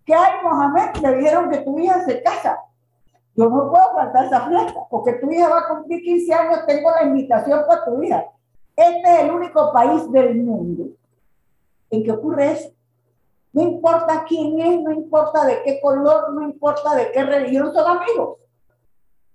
¿Qué 0.05 0.14
hay, 0.14 0.42
Mohamed? 0.42 0.97
Le 0.97 1.16
dijeron 1.16 1.50
que 1.50 1.58
tu 1.58 1.78
hija 1.78 2.00
se 2.05 2.23
casa. 2.23 2.58
Yo 3.36 3.48
no 3.48 3.70
puedo 3.70 3.92
faltar 3.94 4.26
esa 4.26 4.48
fiesta, 4.48 4.80
porque 4.88 5.14
tu 5.14 5.30
hija 5.30 5.48
va 5.48 5.60
a 5.60 5.68
cumplir 5.68 6.02
15 6.02 6.34
años, 6.34 6.66
tengo 6.66 6.90
la 6.90 7.02
invitación 7.02 7.62
para 7.66 7.84
tu 7.84 8.02
hija. 8.02 8.24
Este 8.76 9.02
es 9.02 9.20
el 9.22 9.30
único 9.30 9.72
país 9.72 10.10
del 10.12 10.36
mundo 10.36 10.84
en 11.90 12.04
que 12.04 12.12
ocurre 12.12 12.52
eso. 12.52 12.70
No 13.52 13.62
importa 13.62 14.24
quién 14.26 14.58
es, 14.58 14.82
no 14.82 14.92
importa 14.92 15.44
de 15.44 15.62
qué 15.62 15.80
color, 15.80 16.32
no 16.32 16.42
importa 16.42 16.94
de 16.96 17.12
qué 17.12 17.24
religión, 17.24 17.72
son 17.72 17.98
amigos. 17.98 18.38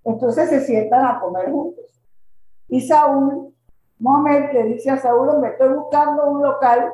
Entonces 0.04 0.50
se 0.50 0.60
sientan 0.60 1.06
a 1.06 1.20
comer 1.20 1.50
juntos. 1.50 1.84
Y 2.68 2.80
Saúl, 2.82 3.54
Mohamed 3.98 4.52
le 4.52 4.64
dice 4.64 4.90
a 4.90 4.98
Saúl, 4.98 5.38
me 5.40 5.48
estoy 5.48 5.70
buscando 5.70 6.24
un 6.26 6.42
local 6.42 6.92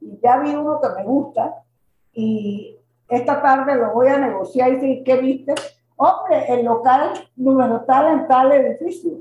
y 0.00 0.18
ya 0.22 0.38
vi 0.38 0.54
uno 0.54 0.80
que 0.80 0.88
me 0.96 1.04
gusta 1.04 1.62
y 2.12 2.76
esta 3.08 3.40
tarde 3.42 3.76
lo 3.76 3.92
voy 3.92 4.08
a 4.08 4.18
negociar 4.18 4.70
y 4.72 4.76
dice, 4.76 5.02
¿qué 5.04 5.16
viste? 5.16 5.54
Hombre, 5.96 6.46
el 6.48 6.64
local 6.64 7.12
número 7.36 7.82
tal 7.82 8.06
en 8.08 8.28
tal 8.28 8.52
edificio. 8.52 9.12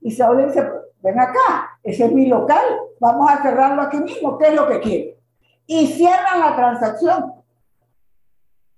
Y 0.00 0.10
Saúl 0.10 0.38
le 0.38 0.46
dice, 0.46 0.68
ven 1.02 1.20
acá, 1.20 1.78
ese 1.82 2.06
es 2.06 2.12
mi 2.12 2.26
local, 2.26 2.64
vamos 2.98 3.30
a 3.30 3.42
cerrarlo 3.42 3.82
aquí 3.82 3.98
mismo, 3.98 4.38
¿qué 4.38 4.48
es 4.48 4.54
lo 4.54 4.66
que 4.66 4.80
quiere? 4.80 5.18
Y 5.66 5.86
cierran 5.86 6.40
la 6.40 6.56
transacción. 6.56 7.34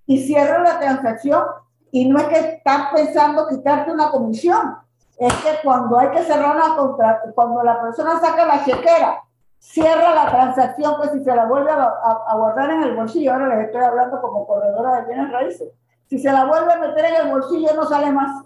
Y 0.06 0.18
cierran 0.18 0.64
la 0.64 0.78
transacción 0.78 1.44
y 1.92 2.08
no 2.08 2.18
es 2.18 2.24
que 2.24 2.38
están 2.38 2.86
pensando 2.94 3.46
quitarte 3.46 3.92
una 3.92 4.10
comisión, 4.10 4.78
es 5.18 5.32
que 5.34 5.50
cuando 5.62 5.98
hay 5.98 6.10
que 6.10 6.22
cerrar 6.22 6.56
una 6.56 6.74
contrato, 6.74 7.32
cuando 7.34 7.62
la 7.62 7.80
persona 7.80 8.18
saca 8.18 8.46
la 8.46 8.64
chequera, 8.64 9.22
cierra 9.58 10.14
la 10.14 10.30
transacción, 10.30 10.94
pues 10.96 11.12
si 11.12 11.22
se 11.22 11.36
la 11.36 11.44
vuelve 11.44 11.70
a, 11.70 12.34
guardar 12.34 12.70
en 12.70 12.82
el 12.82 12.96
bolsillo, 12.96 13.32
ahora 13.32 13.54
les 13.54 13.66
estoy 13.66 13.82
hablando 13.82 14.20
como 14.22 14.46
corredora 14.46 15.02
de 15.02 15.06
bienes 15.06 15.30
raíces, 15.30 15.68
si 16.06 16.18
se 16.18 16.32
la 16.32 16.44
vuelve 16.44 16.72
a 16.72 16.78
meter 16.78 17.04
en 17.06 17.26
el 17.26 17.30
bolsillo 17.32 17.74
no 17.74 17.84
sale 17.84 18.12
más, 18.12 18.44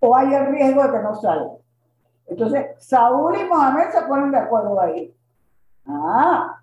o 0.00 0.16
hay 0.16 0.32
el 0.34 0.46
riesgo 0.46 0.82
de 0.82 0.92
que 0.92 0.98
no 1.00 1.14
salga. 1.14 1.52
Entonces, 2.26 2.66
Saúl 2.78 3.36
y 3.36 3.44
Mohamed 3.44 3.90
se 3.90 4.02
ponen 4.02 4.30
de 4.30 4.38
acuerdo 4.38 4.80
ahí. 4.80 5.14
Ah, 5.86 6.60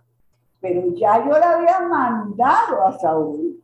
pero 0.61 0.81
ya 0.95 1.23
yo 1.25 1.31
le 1.31 1.43
había 1.43 1.79
mandado 1.81 2.85
a 2.85 2.97
Saúl 2.97 3.61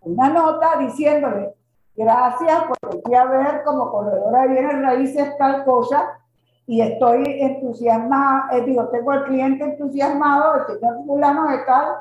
una 0.00 0.28
nota 0.28 0.76
diciéndole, 0.78 1.52
gracias 1.96 2.62
por 2.64 3.02
fui 3.02 3.14
a 3.14 3.24
ver 3.24 3.64
como 3.64 3.90
corredora 3.90 4.42
de 4.42 4.48
bienes 4.48 4.82
raíces 4.82 5.36
tal 5.36 5.64
cosa 5.64 6.20
y 6.66 6.80
estoy 6.80 7.24
entusiasmada, 7.40 8.48
eh, 8.52 8.62
digo, 8.62 8.88
tengo 8.88 9.12
al 9.12 9.24
cliente 9.24 9.64
entusiasmado, 9.64 10.56
el 10.56 10.66
señor 10.66 11.04
fulano 11.06 11.48
de 11.48 11.58
tal, 11.58 11.96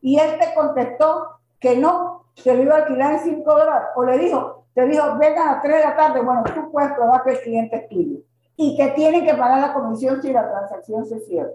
y 0.00 0.18
él 0.18 0.38
te 0.38 0.54
contestó 0.54 1.38
que 1.58 1.76
no, 1.76 2.24
se 2.42 2.54
lo 2.54 2.62
iba 2.62 2.74
a 2.74 2.78
alquilar 2.78 3.12
en 3.14 3.20
5 3.20 3.50
dólares, 3.50 3.88
o 3.94 4.04
le 4.04 4.18
dijo, 4.18 4.64
te 4.74 4.86
dijo, 4.86 5.18
vengan 5.18 5.48
a 5.48 5.60
3 5.60 5.76
de 5.76 5.84
la 5.84 5.96
tarde, 5.96 6.22
bueno, 6.22 6.42
tú 6.54 6.70
puedes 6.70 6.92
probar 6.92 7.22
que 7.22 7.30
el 7.32 7.40
cliente 7.40 7.76
es 7.76 7.88
tuyo, 7.88 8.18
y 8.56 8.76
que 8.76 8.88
tienen 8.88 9.24
que 9.24 9.34
pagar 9.34 9.60
la 9.60 9.74
comisión 9.74 10.20
si 10.20 10.32
la 10.32 10.48
transacción 10.48 11.06
se 11.06 11.20
cierra. 11.20 11.50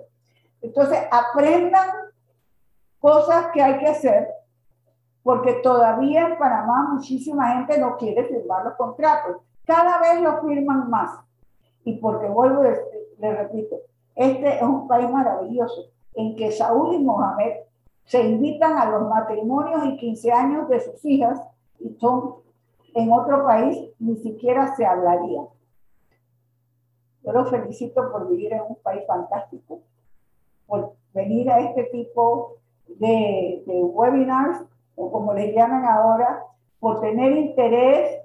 Entonces, 0.62 1.00
aprendan 1.12 1.88
cosas 3.00 3.48
que 3.54 3.62
hay 3.62 3.78
que 3.78 3.88
hacer 3.88 4.30
porque 5.26 5.54
todavía 5.64 6.28
en 6.28 6.38
Panamá 6.38 6.88
muchísima 6.94 7.54
gente 7.54 7.80
no 7.80 7.98
quiere 7.98 8.26
firmar 8.26 8.64
los 8.64 8.76
contratos. 8.76 9.38
Cada 9.66 10.00
vez 10.00 10.22
lo 10.22 10.40
firman 10.42 10.88
más. 10.88 11.20
Y 11.84 11.98
porque 11.98 12.28
vuelvo, 12.28 12.62
le 12.62 13.36
repito, 13.36 13.76
este 14.14 14.58
es 14.58 14.62
un 14.62 14.88
país 14.88 15.10
maravilloso 15.10 15.90
en 16.14 16.36
que 16.36 16.52
Saúl 16.52 16.94
y 16.94 17.00
Mohamed 17.00 17.54
se 18.06 18.22
invitan 18.24 18.78
a 18.78 18.90
los 18.90 19.10
matrimonios 19.10 19.86
y 19.86 19.98
15 19.98 20.32
años 20.32 20.70
de 20.70 20.80
sus 20.80 21.04
hijas 21.06 21.42
y 21.80 21.94
son 22.00 22.36
en 22.94 23.12
otro 23.12 23.44
país 23.46 23.90
ni 24.00 24.16
siquiera 24.18 24.76
se 24.76 24.86
hablaría. 24.86 25.42
Yo 27.24 27.32
los 27.32 27.50
felicito 27.50 28.12
por 28.12 28.30
vivir 28.30 28.54
en 28.54 28.62
un 28.62 28.76
país 28.76 29.02
fantástico, 29.08 29.82
por 30.68 30.94
venir 31.14 31.50
a 31.50 31.60
este 31.60 31.86
tipo 31.86 32.58
de, 32.88 33.64
webinars 33.66 34.64
o 34.96 35.12
como 35.12 35.34
les 35.34 35.54
llaman 35.56 35.86
ahora, 35.86 36.44
por 36.80 37.02
tener 37.02 37.36
interés 37.36 38.22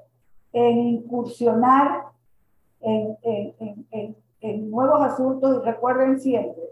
en 0.52 0.78
incursionar 0.78 2.04
en, 2.80 3.16
en, 4.40 4.70
nuevos 4.70 5.00
asuntos 5.02 5.56
y 5.56 5.66
recuerden 5.66 6.20
siempre, 6.20 6.62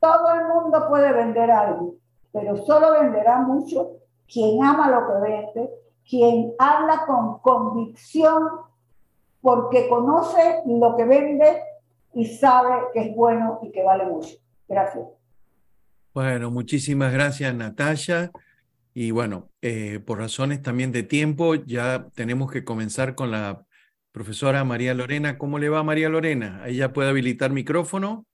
todo 0.00 0.34
el 0.34 0.48
mundo 0.48 0.88
puede 0.88 1.12
vender 1.12 1.50
algo, 1.50 1.94
pero 2.32 2.56
solo 2.64 3.00
venderá 3.00 3.38
mucho 3.38 3.98
quien 4.26 4.64
ama 4.64 4.90
lo 4.90 5.06
que 5.06 5.30
vende, 5.30 5.70
quien 6.08 6.52
habla 6.58 7.04
con 7.06 7.38
convicción 7.40 8.48
porque 9.40 9.88
conoce 9.88 10.62
lo 10.66 10.96
que 10.96 11.04
vende 11.04 11.62
y 12.14 12.26
sabe 12.26 12.84
que 12.92 13.00
es 13.00 13.14
bueno 13.14 13.60
y 13.62 13.70
que 13.70 13.82
vale 13.82 14.06
mucho. 14.06 14.36
Gracias. 14.68 15.04
Bueno, 16.14 16.50
muchísimas 16.50 17.12
gracias, 17.12 17.54
Natalia. 17.54 18.30
Y 18.94 19.10
bueno, 19.10 19.48
eh, 19.62 20.00
por 20.04 20.18
razones 20.18 20.62
también 20.62 20.92
de 20.92 21.02
tiempo, 21.02 21.54
ya 21.54 22.08
tenemos 22.14 22.50
que 22.52 22.64
comenzar 22.64 23.14
con 23.14 23.30
la 23.30 23.64
profesora 24.12 24.64
María 24.64 24.94
Lorena. 24.94 25.38
¿Cómo 25.38 25.58
le 25.58 25.70
va 25.70 25.82
María 25.82 26.10
Lorena? 26.10 26.60
Ahí 26.62 26.76
ya 26.76 26.92
puede 26.92 27.08
habilitar 27.08 27.50
micrófono. 27.50 28.26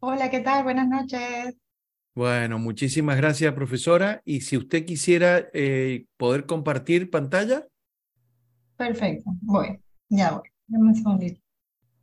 Hola, 0.00 0.30
¿qué 0.30 0.40
tal? 0.40 0.64
Buenas 0.64 0.88
noches. 0.88 1.54
Bueno, 2.18 2.58
muchísimas 2.58 3.16
gracias, 3.16 3.54
profesora. 3.54 4.22
Y 4.24 4.40
si 4.40 4.56
usted 4.56 4.84
quisiera 4.84 5.50
eh, 5.52 6.06
poder 6.16 6.46
compartir 6.46 7.10
pantalla. 7.10 7.68
Perfecto, 8.76 9.30
voy, 9.42 9.78
ya 10.08 10.32
voy. 10.32 10.42
Dame 10.66 10.90
un 10.90 11.40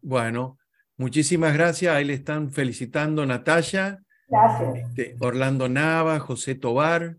Bueno, 0.01 0.57
muchísimas 0.95 1.53
gracias. 1.53 1.93
Ahí 1.93 2.05
le 2.05 2.13
están 2.13 2.49
felicitando 2.49 3.25
Natalia. 3.25 4.01
Gracias. 4.29 4.87
Este, 4.87 5.17
Orlando 5.19 5.67
Nava, 5.67 6.17
José 6.19 6.55
Tobar, 6.55 7.17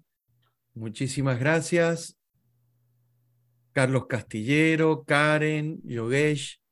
Muchísimas 0.72 1.38
gracias. 1.38 2.18
Carlos 3.72 4.06
Castillero, 4.06 5.04
Karen, 5.04 5.82
Yogesh. 5.84 6.62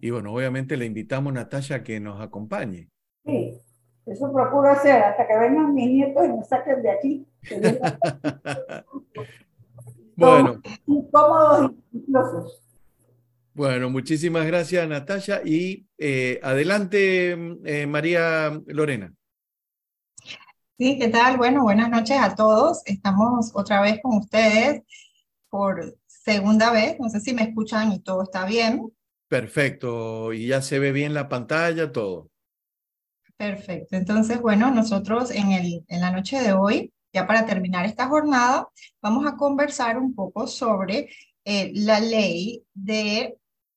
Y 0.00 0.10
bueno, 0.10 0.32
obviamente 0.34 0.76
le 0.76 0.84
invitamos 0.84 1.30
a 1.30 1.34
Natalia 1.34 1.76
a 1.76 1.82
que 1.84 2.00
nos 2.00 2.20
acompañe. 2.20 2.88
Sí, 3.24 3.60
eso 4.06 4.32
procuro 4.32 4.70
hacer 4.70 5.02
hasta 5.02 5.26
que 5.26 5.38
vengan 5.38 5.74
mis 5.74 5.90
nietos 5.90 6.26
y 6.26 6.28
me 6.28 6.44
saquen 6.44 6.82
de 6.82 6.90
aquí. 6.90 7.26
bueno. 10.16 10.60
Incómodos 10.86 11.72
Bueno, 13.54 13.90
muchísimas 13.90 14.46
gracias 14.46 14.88
Natalia 14.88 15.42
y 15.44 15.86
eh, 15.98 16.40
adelante 16.42 17.36
eh, 17.64 17.86
María 17.86 18.60
Lorena. 18.66 19.12
Sí, 20.76 20.98
¿qué 20.98 21.08
tal? 21.08 21.36
Bueno, 21.36 21.62
buenas 21.62 21.88
noches 21.88 22.18
a 22.20 22.34
todos. 22.34 22.82
Estamos 22.84 23.52
otra 23.54 23.80
vez 23.80 24.00
con 24.02 24.18
ustedes 24.18 24.82
por 25.48 25.96
segunda 26.06 26.72
vez. 26.72 26.98
No 26.98 27.08
sé 27.08 27.20
si 27.20 27.32
me 27.32 27.42
escuchan 27.42 27.92
y 27.92 28.00
todo 28.00 28.24
está 28.24 28.44
bien. 28.44 28.92
Perfecto. 29.28 30.32
Y 30.32 30.48
ya 30.48 30.62
se 30.62 30.78
ve 30.78 30.92
bien 30.92 31.14
la 31.14 31.28
pantalla, 31.28 31.92
todo. 31.92 32.30
Perfecto. 33.36 33.96
Entonces, 33.96 34.40
bueno, 34.40 34.70
nosotros 34.70 35.30
en, 35.30 35.52
el, 35.52 35.84
en 35.88 36.00
la 36.00 36.12
noche 36.12 36.40
de 36.40 36.52
hoy, 36.52 36.92
ya 37.12 37.26
para 37.26 37.46
terminar 37.46 37.84
esta 37.84 38.06
jornada, 38.08 38.68
vamos 39.02 39.26
a 39.26 39.36
conversar 39.36 39.98
un 39.98 40.14
poco 40.14 40.46
sobre 40.46 41.10
eh, 41.44 41.72
la 41.74 42.00
ley 42.00 42.64
de 42.74 43.36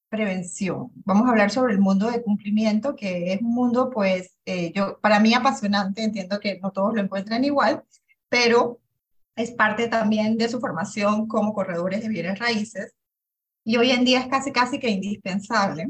prevención. 0.09 0.91
Vamos 1.05 1.27
a 1.27 1.31
hablar 1.31 1.51
sobre 1.51 1.73
el 1.73 1.79
mundo 1.79 2.09
de 2.09 2.23
cumplimiento, 2.23 2.95
que 2.95 3.33
es 3.33 3.41
un 3.41 3.53
mundo, 3.53 3.89
pues, 3.89 4.37
eh, 4.45 4.71
yo, 4.73 4.99
para 4.99 5.19
mí 5.19 5.33
apasionante, 5.33 6.03
entiendo 6.03 6.39
que 6.39 6.59
no 6.59 6.71
todos 6.71 6.93
lo 6.93 7.01
encuentran 7.01 7.43
igual, 7.43 7.83
pero 8.29 8.79
es 9.35 9.51
parte 9.51 9.87
también 9.87 10.37
de 10.37 10.49
su 10.49 10.59
formación 10.59 11.27
como 11.27 11.53
corredores 11.53 12.01
de 12.01 12.09
bienes 12.09 12.39
raíces. 12.39 12.93
Y 13.65 13.77
hoy 13.77 13.91
en 13.91 14.05
día 14.05 14.21
es 14.21 14.27
casi, 14.27 14.51
casi 14.51 14.79
que 14.79 14.89
indispensable 14.89 15.87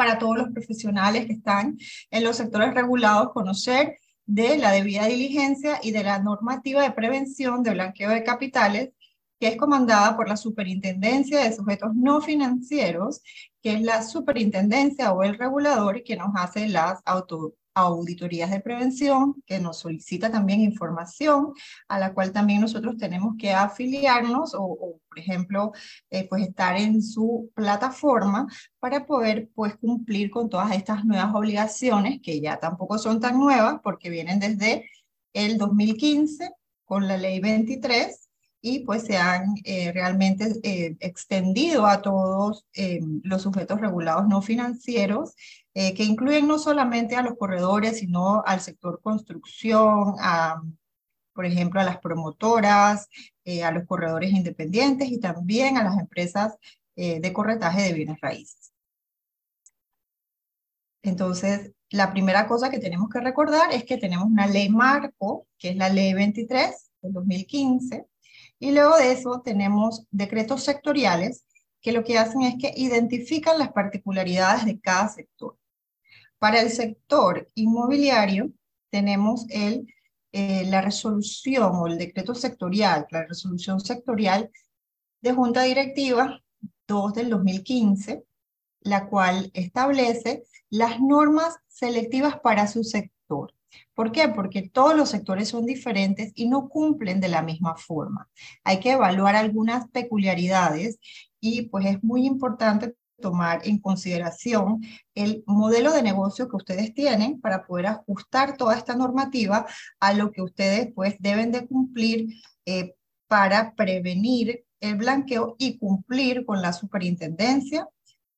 para 0.00 0.16
todos 0.18 0.38
los 0.38 0.48
profesionales 0.48 1.26
que 1.26 1.34
están 1.34 1.76
en 2.10 2.24
los 2.24 2.38
sectores 2.38 2.72
regulados 2.72 3.34
conocer 3.34 3.98
de 4.24 4.56
la 4.56 4.70
debida 4.70 5.04
diligencia 5.04 5.78
y 5.82 5.90
de 5.90 6.02
la 6.02 6.20
normativa 6.20 6.82
de 6.82 6.92
prevención 6.92 7.62
de 7.62 7.72
blanqueo 7.72 8.08
de 8.08 8.24
capitales 8.24 8.92
que 9.38 9.48
es 9.48 9.56
comandada 9.58 10.16
por 10.16 10.26
la 10.26 10.38
Superintendencia 10.38 11.40
de 11.40 11.52
Sujetos 11.52 11.94
No 11.94 12.22
Financieros, 12.22 13.20
que 13.62 13.74
es 13.74 13.82
la 13.82 14.02
superintendencia 14.02 15.12
o 15.12 15.22
el 15.22 15.36
regulador 15.36 16.02
que 16.02 16.16
nos 16.16 16.30
hace 16.34 16.66
las 16.66 17.02
auto 17.04 17.52
auditorías 17.74 18.50
de 18.50 18.60
prevención, 18.60 19.42
que 19.46 19.58
nos 19.58 19.78
solicita 19.78 20.30
también 20.30 20.60
información, 20.60 21.52
a 21.88 21.98
la 21.98 22.12
cual 22.14 22.32
también 22.32 22.60
nosotros 22.60 22.96
tenemos 22.96 23.34
que 23.38 23.52
afiliarnos 23.52 24.54
o, 24.54 24.98
por 25.08 25.18
ejemplo, 25.18 25.72
eh, 26.10 26.28
pues 26.28 26.42
estar 26.42 26.76
en 26.76 27.02
su 27.02 27.50
plataforma 27.54 28.46
para 28.78 29.06
poder 29.06 29.50
pues 29.54 29.76
cumplir 29.76 30.30
con 30.30 30.48
todas 30.48 30.72
estas 30.72 31.04
nuevas 31.04 31.34
obligaciones 31.34 32.20
que 32.22 32.40
ya 32.40 32.58
tampoco 32.58 32.98
son 32.98 33.20
tan 33.20 33.38
nuevas 33.38 33.80
porque 33.82 34.10
vienen 34.10 34.40
desde 34.40 34.88
el 35.32 35.58
2015 35.58 36.50
con 36.84 37.06
la 37.06 37.16
ley 37.16 37.40
23 37.40 38.28
y 38.62 38.80
pues 38.80 39.04
se 39.04 39.16
han 39.16 39.54
eh, 39.64 39.90
realmente 39.92 40.52
eh, 40.62 40.96
extendido 41.00 41.86
a 41.86 42.02
todos 42.02 42.66
los 43.22 43.42
sujetos 43.42 43.80
regulados 43.80 44.28
no 44.28 44.42
financieros 44.42 45.34
eh, 45.74 45.94
que 45.94 46.04
incluyen 46.04 46.48
no 46.48 46.58
solamente 46.58 47.16
a 47.16 47.22
los 47.22 47.36
corredores, 47.36 47.98
sino 47.98 48.42
al 48.44 48.60
sector 48.60 49.00
construcción, 49.02 50.16
por 51.32 51.46
ejemplo, 51.46 51.80
a 51.80 51.84
las 51.84 51.98
promotoras, 51.98 53.08
eh, 53.44 53.64
a 53.64 53.70
los 53.70 53.86
corredores 53.86 54.30
independientes 54.32 55.10
y 55.10 55.18
también 55.20 55.76
a 55.76 55.84
las 55.84 55.98
empresas 55.98 56.56
eh, 56.96 57.20
de 57.20 57.32
corretaje 57.32 57.82
de 57.82 57.92
bienes 57.92 58.20
raíces. 58.20 58.72
Entonces, 61.02 61.72
la 61.88 62.12
primera 62.12 62.46
cosa 62.46 62.70
que 62.70 62.78
tenemos 62.78 63.08
que 63.08 63.20
recordar 63.20 63.72
es 63.72 63.84
que 63.84 63.96
tenemos 63.96 64.26
una 64.26 64.46
ley 64.46 64.68
marco, 64.68 65.46
que 65.58 65.70
es 65.70 65.76
la 65.76 65.88
ley 65.88 66.12
23 66.12 66.90
del 67.00 67.12
2015, 67.14 68.06
y 68.58 68.72
luego 68.72 68.96
de 68.98 69.12
eso 69.12 69.40
tenemos 69.42 70.04
decretos 70.10 70.62
sectoriales 70.62 71.46
que 71.80 71.92
lo 71.92 72.04
que 72.04 72.18
hacen 72.18 72.42
es 72.42 72.56
que 72.60 72.74
identifican 72.76 73.58
las 73.58 73.72
particularidades 73.72 74.66
de 74.66 74.78
cada 74.78 75.08
sector. 75.08 75.56
Para 76.40 76.62
el 76.62 76.70
sector 76.70 77.48
inmobiliario 77.54 78.50
tenemos 78.88 79.44
el, 79.50 79.86
eh, 80.32 80.64
la 80.64 80.80
resolución 80.80 81.70
o 81.74 81.86
el 81.86 81.98
decreto 81.98 82.34
sectorial, 82.34 83.06
la 83.10 83.26
resolución 83.26 83.78
sectorial 83.78 84.50
de 85.20 85.32
Junta 85.34 85.64
Directiva 85.64 86.40
2 86.88 87.12
del 87.12 87.28
2015, 87.28 88.24
la 88.80 89.06
cual 89.10 89.50
establece 89.52 90.44
las 90.70 90.98
normas 90.98 91.58
selectivas 91.68 92.40
para 92.40 92.66
su 92.68 92.84
sector. 92.84 93.52
¿Por 93.92 94.10
qué? 94.10 94.28
Porque 94.28 94.62
todos 94.66 94.96
los 94.96 95.10
sectores 95.10 95.50
son 95.50 95.66
diferentes 95.66 96.32
y 96.34 96.48
no 96.48 96.70
cumplen 96.70 97.20
de 97.20 97.28
la 97.28 97.42
misma 97.42 97.76
forma. 97.76 98.30
Hay 98.64 98.80
que 98.80 98.92
evaluar 98.92 99.36
algunas 99.36 99.90
peculiaridades 99.90 100.98
y 101.38 101.68
pues 101.68 101.84
es 101.84 102.02
muy 102.02 102.24
importante 102.24 102.94
tomar 103.20 103.60
en 103.64 103.78
consideración 103.78 104.80
el 105.14 105.44
modelo 105.46 105.92
de 105.92 106.02
negocio 106.02 106.48
que 106.48 106.56
ustedes 106.56 106.94
tienen 106.94 107.40
para 107.40 107.66
poder 107.66 107.86
ajustar 107.86 108.56
toda 108.56 108.76
esta 108.76 108.94
normativa 108.96 109.66
a 110.00 110.12
lo 110.12 110.32
que 110.32 110.42
ustedes 110.42 110.92
pues 110.94 111.16
deben 111.20 111.52
de 111.52 111.66
cumplir 111.66 112.42
eh, 112.66 112.94
para 113.28 113.74
prevenir 113.74 114.64
el 114.80 114.96
blanqueo 114.96 115.56
y 115.58 115.78
cumplir 115.78 116.44
con 116.44 116.62
la 116.62 116.72
superintendencia 116.72 117.86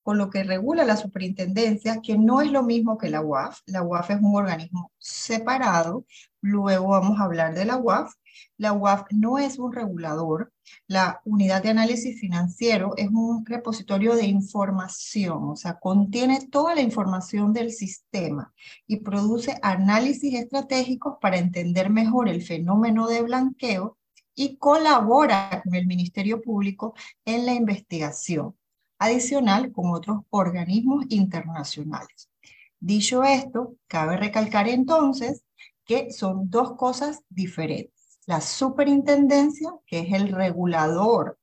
con 0.02 0.18
lo 0.18 0.30
que 0.30 0.42
regula 0.42 0.84
la 0.84 0.96
superintendencia, 0.96 2.00
que 2.02 2.18
no 2.18 2.40
es 2.40 2.50
lo 2.50 2.62
mismo 2.62 2.98
que 2.98 3.08
la 3.08 3.20
UAF. 3.20 3.60
La 3.66 3.82
UAF 3.82 4.10
es 4.10 4.20
un 4.20 4.34
organismo 4.34 4.92
separado. 4.98 6.04
Luego 6.40 6.88
vamos 6.88 7.20
a 7.20 7.24
hablar 7.24 7.54
de 7.54 7.64
la 7.64 7.76
UAF. 7.76 8.12
La 8.56 8.72
UAF 8.72 9.04
no 9.10 9.38
es 9.38 9.58
un 9.58 9.72
regulador. 9.72 10.51
La 10.86 11.20
unidad 11.24 11.62
de 11.62 11.70
análisis 11.70 12.20
financiero 12.20 12.94
es 12.96 13.08
un 13.08 13.44
repositorio 13.46 14.14
de 14.14 14.26
información, 14.26 15.50
o 15.50 15.56
sea, 15.56 15.78
contiene 15.78 16.48
toda 16.48 16.74
la 16.74 16.82
información 16.82 17.52
del 17.52 17.72
sistema 17.72 18.52
y 18.86 18.98
produce 18.98 19.58
análisis 19.62 20.34
estratégicos 20.34 21.16
para 21.20 21.38
entender 21.38 21.90
mejor 21.90 22.28
el 22.28 22.42
fenómeno 22.42 23.08
de 23.08 23.22
blanqueo 23.22 23.98
y 24.34 24.56
colabora 24.56 25.62
con 25.64 25.74
el 25.74 25.86
Ministerio 25.86 26.40
Público 26.40 26.94
en 27.24 27.46
la 27.46 27.54
investigación 27.54 28.56
adicional 28.98 29.72
con 29.72 29.90
otros 29.90 30.22
organismos 30.30 31.04
internacionales. 31.08 32.30
Dicho 32.78 33.24
esto, 33.24 33.76
cabe 33.86 34.16
recalcar 34.16 34.68
entonces 34.68 35.44
que 35.84 36.12
son 36.12 36.50
dos 36.50 36.76
cosas 36.76 37.22
diferentes. 37.28 38.01
La 38.26 38.40
superintendencia, 38.40 39.70
que 39.86 40.00
es 40.00 40.12
el 40.12 40.32
regulador 40.32 41.38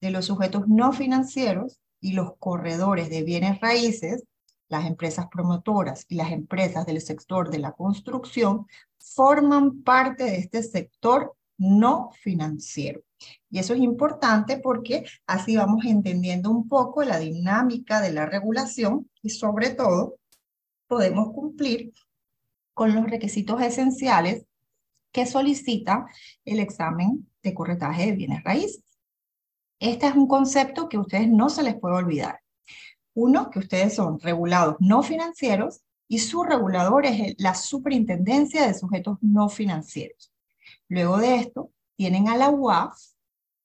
de 0.00 0.10
los 0.10 0.26
sujetos 0.26 0.66
no 0.68 0.92
financieros, 0.92 1.82
y 2.02 2.12
los 2.12 2.36
corredores 2.38 3.08
de 3.08 3.22
bienes 3.22 3.60
raíces, 3.60 4.24
las 4.68 4.86
empresas 4.86 5.26
promotoras 5.30 6.04
y 6.08 6.16
las 6.16 6.32
empresas 6.32 6.84
del 6.84 7.00
sector 7.00 7.48
de 7.48 7.60
la 7.60 7.72
construcción, 7.72 8.66
forman 8.98 9.82
parte 9.82 10.24
de 10.24 10.36
este 10.36 10.62
sector 10.62 11.34
no 11.56 12.10
financiero. 12.22 13.02
Y 13.50 13.60
eso 13.60 13.74
es 13.74 13.80
importante 13.80 14.58
porque 14.58 15.04
así 15.26 15.56
vamos 15.56 15.84
entendiendo 15.84 16.50
un 16.50 16.68
poco 16.68 17.04
la 17.04 17.18
dinámica 17.18 18.00
de 18.00 18.12
la 18.12 18.26
regulación 18.26 19.08
y 19.22 19.30
sobre 19.30 19.70
todo 19.70 20.16
podemos 20.88 21.32
cumplir 21.32 21.92
con 22.74 22.94
los 22.94 23.08
requisitos 23.08 23.62
esenciales 23.62 24.44
que 25.12 25.26
solicita 25.26 26.06
el 26.44 26.58
examen 26.58 27.28
de 27.42 27.54
corretaje 27.54 28.06
de 28.06 28.12
bienes 28.12 28.42
raíces. 28.42 28.82
Este 29.78 30.06
es 30.06 30.14
un 30.14 30.26
concepto 30.26 30.88
que 30.88 30.96
a 30.96 31.00
ustedes 31.00 31.28
no 31.28 31.50
se 31.50 31.62
les 31.62 31.74
puede 31.74 31.96
olvidar. 31.96 32.40
Uno, 33.14 33.50
que 33.50 33.58
ustedes 33.58 33.94
son 33.94 34.18
regulados 34.20 34.76
no 34.80 35.02
financieros 35.02 35.82
y 36.08 36.18
su 36.18 36.44
regulador 36.44 37.04
es 37.06 37.34
la 37.38 37.54
superintendencia 37.54 38.66
de 38.66 38.74
sujetos 38.74 39.18
no 39.20 39.48
financieros. 39.48 40.32
Luego 40.88 41.18
de 41.18 41.36
esto, 41.36 41.70
tienen 41.96 42.28
a 42.28 42.36
la 42.36 42.50
UAF, 42.50 42.96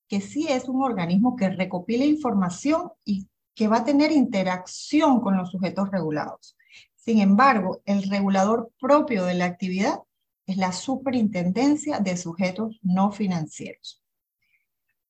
que 0.07 0.21
sí 0.21 0.47
es 0.49 0.67
un 0.67 0.83
organismo 0.83 1.35
que 1.35 1.49
recopila 1.49 2.05
información 2.05 2.91
y 3.03 3.27
que 3.53 3.67
va 3.67 3.77
a 3.77 3.85
tener 3.85 4.11
interacción 4.11 5.19
con 5.19 5.35
los 5.37 5.51
sujetos 5.51 5.89
regulados. 5.91 6.55
Sin 6.95 7.19
embargo, 7.19 7.81
el 7.85 8.09
regulador 8.09 8.71
propio 8.79 9.25
de 9.25 9.33
la 9.33 9.45
actividad 9.45 9.99
es 10.47 10.57
la 10.57 10.71
superintendencia 10.71 11.99
de 11.99 12.17
sujetos 12.17 12.79
no 12.81 13.11
financieros. 13.11 14.03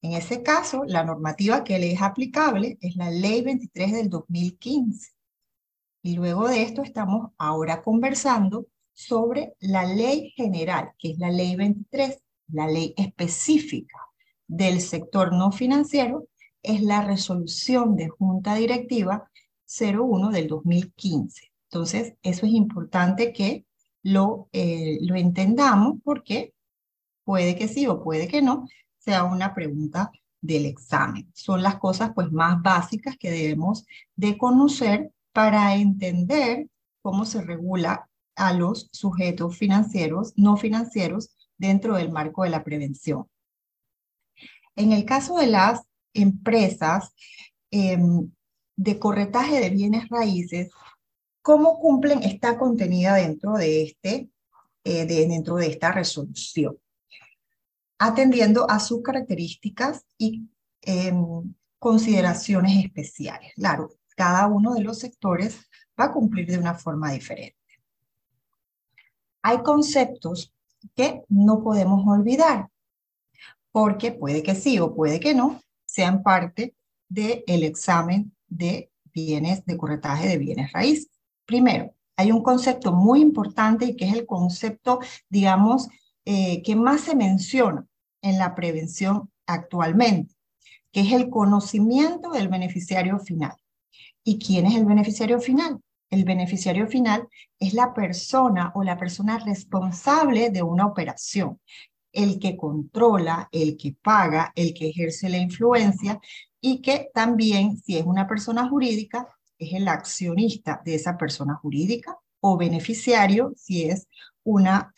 En 0.01 0.11
ese 0.11 0.43
caso, 0.43 0.83
la 0.85 1.03
normativa 1.05 1.63
que 1.63 1.79
le 1.79 1.93
es 1.93 2.01
aplicable 2.01 2.77
es 2.81 2.97
la 2.97 3.09
Ley 3.09 3.41
23 3.41 3.93
del 3.93 4.09
2015. 4.09 5.11
Y 6.03 6.15
luego 6.15 6.47
de 6.49 6.63
esto 6.63 6.83
estamos 6.83 7.31
ahora 7.37 7.81
conversando 7.81 8.67
sobre 8.93 9.55
la 9.59 9.85
ley 9.85 10.31
general, 10.35 10.91
que 10.97 11.11
es 11.11 11.17
la 11.17 11.31
Ley 11.31 11.55
23 11.55 12.21
la 12.49 12.67
ley 12.67 12.93
específica 12.97 13.97
del 14.47 14.81
sector 14.81 15.33
no 15.33 15.51
financiero 15.51 16.27
es 16.63 16.81
la 16.81 17.01
resolución 17.01 17.95
de 17.95 18.07
Junta 18.07 18.55
Directiva 18.55 19.29
01 19.67 20.29
del 20.31 20.47
2015. 20.47 21.51
Entonces, 21.69 22.13
eso 22.23 22.45
es 22.45 22.53
importante 22.53 23.33
que 23.33 23.65
lo, 24.07 24.47
eh, 24.53 24.99
lo 25.01 25.15
entendamos 25.15 25.97
porque 26.03 26.53
puede 27.25 27.57
que 27.57 27.67
sí 27.67 27.87
o 27.87 28.01
puede 28.01 28.29
que 28.29 28.41
no 28.41 28.65
sea 28.99 29.25
una 29.25 29.53
pregunta 29.53 30.11
del 30.39 30.65
examen. 30.65 31.29
Son 31.33 31.61
las 31.61 31.75
cosas 31.75 32.11
pues 32.15 32.31
más 32.31 32.61
básicas 32.61 33.17
que 33.17 33.31
debemos 33.31 33.85
de 34.15 34.37
conocer 34.37 35.11
para 35.33 35.75
entender 35.75 36.67
cómo 37.01 37.25
se 37.25 37.41
regula 37.41 38.09
a 38.35 38.53
los 38.53 38.89
sujetos 38.93 39.57
financieros, 39.57 40.33
no 40.37 40.55
financieros, 40.55 41.35
dentro 41.57 41.95
del 41.95 42.11
marco 42.11 42.43
de 42.43 42.51
la 42.51 42.63
prevención. 42.63 43.27
En 44.75 44.93
el 44.93 45.03
caso 45.05 45.37
de 45.37 45.47
las 45.47 45.81
empresas 46.13 47.13
em, 47.71 48.31
de 48.77 48.99
corretaje 48.99 49.59
de 49.59 49.69
bienes 49.69 50.07
raíces, 50.07 50.69
¿cómo 51.47 51.79
cumplen? 51.79 52.23
Está 52.23 52.57
contenida 52.57 53.15
dentro 53.15 53.53
de, 53.53 53.83
este, 53.83 54.29
eh, 54.83 55.05
dentro 55.05 55.55
de 55.55 55.67
esta 55.67 55.93
resolución, 55.93 56.77
atendiendo 57.97 58.69
a 58.69 58.81
sus 58.81 59.01
características 59.01 60.05
y 60.17 60.49
em, 60.81 61.55
consideraciones 61.79 62.83
especiales. 62.83 63.53
Claro, 63.55 63.91
cada 64.17 64.45
uno 64.47 64.73
de 64.73 64.81
los 64.81 64.99
sectores 64.99 65.57
va 65.97 66.05
a 66.07 66.11
cumplir 66.11 66.47
de 66.47 66.57
una 66.57 66.73
forma 66.73 67.13
diferente. 67.13 67.55
Hay 69.41 69.59
conceptos 69.59 70.53
que 70.95 71.23
no 71.29 71.63
podemos 71.63 72.05
olvidar, 72.05 72.67
porque 73.71 74.11
puede 74.11 74.43
que 74.43 74.53
sí 74.53 74.79
o 74.79 74.93
puede 74.93 75.21
que 75.21 75.33
no 75.33 75.61
sean 75.85 76.23
parte 76.23 76.75
del 77.07 77.63
examen 77.63 78.35
de 78.49 78.91
bienes, 79.13 79.65
de 79.65 79.77
corretaje 79.77 80.27
de 80.27 80.37
bienes 80.37 80.73
raíces. 80.73 81.16
Primero, 81.47 81.95
hay 82.17 82.31
un 82.33 82.43
concepto 82.43 82.91
muy 82.91 83.21
importante 83.21 83.85
y 83.85 83.95
que 83.95 84.05
es 84.05 84.13
el 84.13 84.25
concepto, 84.25 84.99
digamos, 85.29 85.87
eh, 86.25 86.61
que 86.61 86.75
más 86.75 87.01
se 87.01 87.15
menciona 87.15 87.85
en 88.21 88.37
la 88.37 88.53
prevención 88.53 89.31
actualmente, 89.45 90.35
que 90.91 91.01
es 91.01 91.13
el 91.13 91.29
conocimiento 91.29 92.31
del 92.31 92.49
beneficiario 92.49 93.17
final. 93.19 93.55
¿Y 94.25 94.39
quién 94.39 94.65
es 94.65 94.75
el 94.75 94.83
beneficiario 94.83 95.39
final? 95.39 95.79
El 96.09 96.25
beneficiario 96.25 96.87
final 96.87 97.29
es 97.59 97.73
la 97.73 97.93
persona 97.93 98.73
o 98.75 98.83
la 98.83 98.97
persona 98.97 99.39
responsable 99.39 100.49
de 100.49 100.63
una 100.63 100.85
operación, 100.85 101.61
el 102.11 102.39
que 102.39 102.57
controla, 102.57 103.47
el 103.53 103.77
que 103.77 103.95
paga, 104.01 104.51
el 104.53 104.73
que 104.73 104.89
ejerce 104.89 105.29
la 105.29 105.37
influencia 105.37 106.19
y 106.59 106.81
que 106.81 107.09
también, 107.13 107.77
si 107.77 107.97
es 107.97 108.05
una 108.05 108.27
persona 108.27 108.67
jurídica, 108.67 109.36
es 109.57 109.73
el 109.73 109.87
accionista 109.87 110.81
de 110.85 110.95
esa 110.95 111.17
persona 111.17 111.55
jurídica 111.55 112.17
o 112.39 112.57
beneficiario 112.57 113.53
si 113.55 113.83
es 113.83 114.07
una 114.43 114.93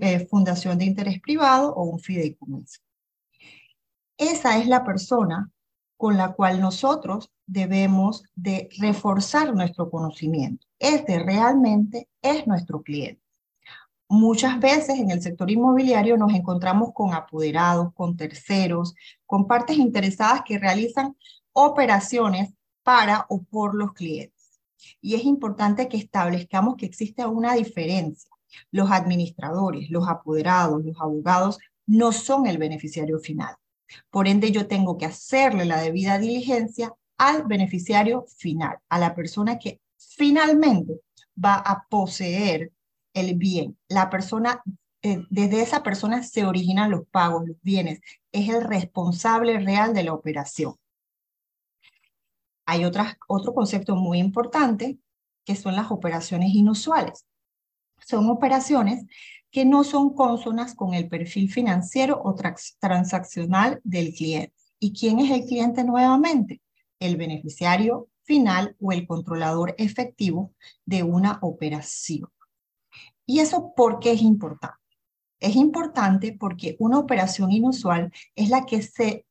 eh, 0.00 0.26
fundación 0.26 0.78
de 0.78 0.86
interés 0.86 1.20
privado 1.20 1.74
o 1.74 1.84
un 1.84 1.98
fideicomiso. 1.98 2.80
Esa 4.16 4.58
es 4.58 4.66
la 4.66 4.84
persona 4.84 5.50
con 5.96 6.16
la 6.16 6.32
cual 6.32 6.60
nosotros 6.60 7.30
debemos 7.46 8.24
de 8.34 8.68
reforzar 8.78 9.54
nuestro 9.54 9.90
conocimiento. 9.90 10.66
Este 10.78 11.18
realmente 11.18 12.08
es 12.22 12.46
nuestro 12.46 12.82
cliente. 12.82 13.22
Muchas 14.08 14.60
veces 14.60 14.98
en 14.98 15.10
el 15.10 15.22
sector 15.22 15.50
inmobiliario 15.50 16.16
nos 16.16 16.32
encontramos 16.34 16.92
con 16.94 17.14
apoderados, 17.14 17.92
con 17.94 18.16
terceros, 18.16 18.94
con 19.26 19.46
partes 19.46 19.78
interesadas 19.78 20.42
que 20.44 20.58
realizan 20.58 21.16
operaciones 21.52 22.52
para 22.84 23.26
o 23.28 23.42
por 23.42 23.74
los 23.74 23.92
clientes. 23.92 24.60
Y 25.00 25.14
es 25.14 25.24
importante 25.24 25.88
que 25.88 25.96
establezcamos 25.96 26.76
que 26.76 26.86
existe 26.86 27.24
una 27.26 27.54
diferencia. 27.54 28.30
Los 28.70 28.90
administradores, 28.90 29.90
los 29.90 30.08
apoderados, 30.08 30.84
los 30.84 31.00
abogados 31.00 31.58
no 31.86 32.12
son 32.12 32.46
el 32.46 32.58
beneficiario 32.58 33.18
final. 33.18 33.56
Por 34.10 34.28
ende, 34.28 34.52
yo 34.52 34.66
tengo 34.66 34.96
que 34.98 35.06
hacerle 35.06 35.64
la 35.64 35.80
debida 35.80 36.18
diligencia 36.18 36.94
al 37.16 37.44
beneficiario 37.44 38.26
final, 38.36 38.78
a 38.88 38.98
la 38.98 39.14
persona 39.14 39.58
que 39.58 39.80
finalmente 39.96 41.00
va 41.42 41.54
a 41.56 41.86
poseer 41.88 42.72
el 43.12 43.36
bien. 43.36 43.78
La 43.88 44.10
persona, 44.10 44.62
eh, 45.02 45.24
desde 45.30 45.62
esa 45.62 45.82
persona 45.82 46.22
se 46.22 46.44
originan 46.44 46.90
los 46.90 47.06
pagos, 47.08 47.46
los 47.46 47.56
bienes. 47.62 48.00
Es 48.32 48.48
el 48.48 48.62
responsable 48.62 49.58
real 49.60 49.94
de 49.94 50.04
la 50.04 50.12
operación. 50.12 50.74
Hay 52.66 52.84
otras, 52.84 53.16
otro 53.28 53.54
concepto 53.54 53.96
muy 53.96 54.18
importante 54.18 54.98
que 55.44 55.56
son 55.56 55.76
las 55.76 55.90
operaciones 55.90 56.54
inusuales. 56.54 57.26
Son 58.06 58.28
operaciones 58.28 59.04
que 59.50 59.64
no 59.64 59.84
son 59.84 60.14
consonas 60.14 60.74
con 60.74 60.94
el 60.94 61.08
perfil 61.08 61.50
financiero 61.50 62.20
o 62.24 62.34
transaccional 62.34 63.80
del 63.84 64.12
cliente. 64.12 64.54
¿Y 64.80 64.92
quién 64.92 65.20
es 65.20 65.30
el 65.30 65.46
cliente 65.46 65.84
nuevamente? 65.84 66.60
El 66.98 67.16
beneficiario 67.16 68.08
final 68.24 68.74
o 68.80 68.92
el 68.92 69.06
controlador 69.06 69.74
efectivo 69.78 70.52
de 70.84 71.02
una 71.02 71.38
operación. 71.42 72.28
¿Y 73.26 73.40
eso 73.40 73.72
por 73.76 74.00
qué 74.00 74.12
es 74.12 74.22
importante? 74.22 74.78
Es 75.40 75.56
importante 75.56 76.36
porque 76.38 76.76
una 76.78 76.98
operación 76.98 77.52
inusual 77.52 78.12
es 78.34 78.48
la 78.48 78.66
que 78.66 78.82
se 78.82 79.26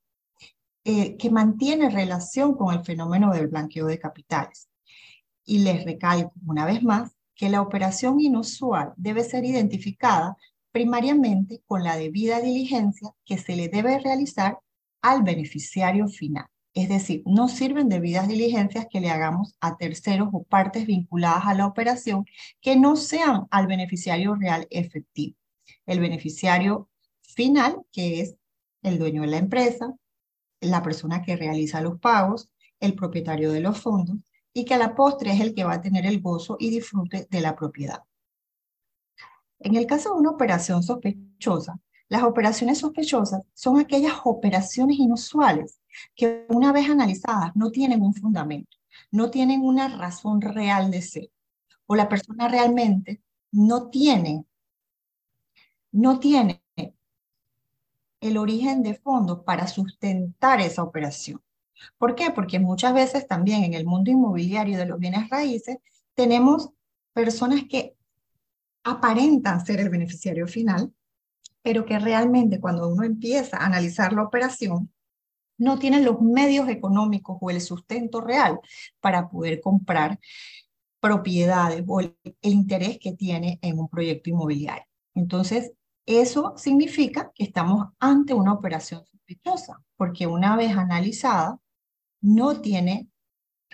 eh, 0.86 1.16
que 1.18 1.30
mantiene 1.30 1.90
relación 1.90 2.56
con 2.56 2.74
el 2.74 2.84
fenómeno 2.84 3.34
del 3.34 3.48
blanqueo 3.48 3.88
de 3.88 4.00
capitales. 4.00 4.70
Y 5.46 5.60
les 5.60 5.86
recalco 5.86 6.34
una 6.46 6.66
vez 6.66 6.84
más 6.84 7.16
que 7.36 7.50
la 7.50 7.62
operación 7.62 8.20
inusual 8.20 8.94
debe 8.98 9.24
ser 9.24 9.46
identificada 9.46 10.38
primariamente 10.72 11.62
con 11.66 11.84
la 11.84 11.96
debida 11.98 12.42
diligencia 12.42 13.12
que 13.26 13.38
se 13.38 13.56
le 13.56 13.70
debe 13.70 14.00
realizar 14.00 14.60
al 15.02 15.24
beneficiario 15.24 16.08
final. 16.08 16.48
Es 16.74 16.90
decir, 16.90 17.22
no 17.26 17.48
sirven 17.48 17.88
debidas 17.88 18.28
diligencias 18.28 18.88
que 18.90 19.00
le 19.00 19.12
hagamos 19.12 19.56
a 19.62 19.78
terceros 19.78 20.30
o 20.32 20.44
partes 20.44 20.88
vinculadas 20.88 21.46
a 21.46 21.54
la 21.54 21.68
operación 21.68 22.26
que 22.62 22.76
no 22.76 22.96
sean 22.96 23.46
al 23.52 23.68
beneficiario 23.68 24.36
real 24.36 24.68
efectivo. 24.72 25.38
El 25.86 26.00
beneficiario 26.00 26.90
final, 27.22 27.84
que 27.92 28.22
es 28.22 28.36
el 28.82 28.98
dueño 28.98 29.22
de 29.22 29.28
la 29.28 29.38
empresa, 29.38 29.94
la 30.64 30.82
persona 30.82 31.22
que 31.22 31.36
realiza 31.36 31.82
los 31.82 32.00
pagos, 32.00 32.50
el 32.80 32.96
propietario 32.96 33.52
de 33.52 33.62
los 33.62 33.80
fondos, 33.80 34.18
y 34.54 34.66
que 34.66 34.74
a 34.74 34.78
la 34.78 34.96
postre 34.96 35.32
es 35.32 35.42
el 35.42 35.54
que 35.54 35.64
va 35.64 35.74
a 35.74 35.82
tener 35.82 36.06
el 36.06 36.22
gozo 36.22 36.58
y 36.60 36.70
disfrute 36.70 37.28
de 37.30 37.42
la 37.42 37.56
propiedad. 37.56 38.04
En 39.60 39.76
el 39.76 39.86
caso 39.86 40.14
de 40.14 40.20
una 40.20 40.32
operación 40.32 40.84
sospechosa, 40.84 41.80
las 42.10 42.24
operaciones 42.24 42.80
sospechosas 42.80 43.42
son 43.54 43.80
aquellas 43.80 44.14
operaciones 44.26 45.00
inusuales 45.00 45.80
que 46.16 46.46
una 46.50 46.72
vez 46.72 46.90
analizadas 46.90 47.56
no 47.56 47.72
tienen 47.72 48.02
un 48.02 48.14
fundamento, 48.14 48.78
no 49.12 49.32
tienen 49.32 49.62
una 49.62 49.88
razón 49.88 50.42
real 50.42 50.92
de 50.92 51.02
ser, 51.02 51.32
o 51.86 51.96
la 51.96 52.10
persona 52.10 52.48
realmente 52.48 53.22
no 53.52 53.90
tiene, 53.90 54.46
no 55.92 56.20
tiene 56.20 56.63
el 58.24 58.38
origen 58.38 58.84
de 58.84 58.96
fondos 58.96 59.44
para 59.44 59.68
sustentar 59.68 60.62
esa 60.62 60.84
operación. 60.84 61.42
¿Por 61.98 62.16
qué? 62.16 62.32
Porque 62.32 62.60
muchas 62.60 62.94
veces 62.94 63.28
también 63.28 63.64
en 63.64 63.74
el 63.74 63.86
mundo 63.86 64.12
inmobiliario 64.12 64.78
de 64.78 64.86
los 64.86 65.00
bienes 65.00 65.30
raíces 65.30 65.78
tenemos 66.16 66.70
personas 67.14 67.64
que 67.70 67.96
aparentan 68.84 69.66
ser 69.66 69.80
el 69.80 69.90
beneficiario 69.90 70.48
final, 70.48 70.94
pero 71.62 71.86
que 71.86 72.00
realmente 72.00 72.60
cuando 72.60 72.90
uno 72.90 73.04
empieza 73.04 73.58
a 73.58 73.66
analizar 73.66 74.14
la 74.14 74.24
operación, 74.24 74.92
no 75.58 75.80
tienen 75.80 76.04
los 76.04 76.20
medios 76.22 76.68
económicos 76.68 77.38
o 77.40 77.50
el 77.50 77.62
sustento 77.62 78.22
real 78.22 78.60
para 79.00 79.30
poder 79.30 79.62
comprar 79.62 80.20
propiedades 81.00 81.84
o 81.88 82.00
el, 82.00 82.16
interés 82.42 82.98
que 83.00 83.14
tiene 83.14 83.60
en 83.62 83.80
un 83.80 83.88
proyecto 83.88 84.30
inmobiliario. 84.30 84.86
Entonces, 85.14 85.74
eso 86.06 86.54
significa 86.58 87.32
que 87.34 87.44
estamos 87.46 87.88
ante 88.00 88.34
una 88.34 88.54
operación 88.54 89.06
sospechosa, 89.06 89.82
porque 89.96 90.28
una 90.28 90.56
vez 90.56 90.76
analizada, 90.76 91.58
no 92.22 92.62
tiene 92.62 93.10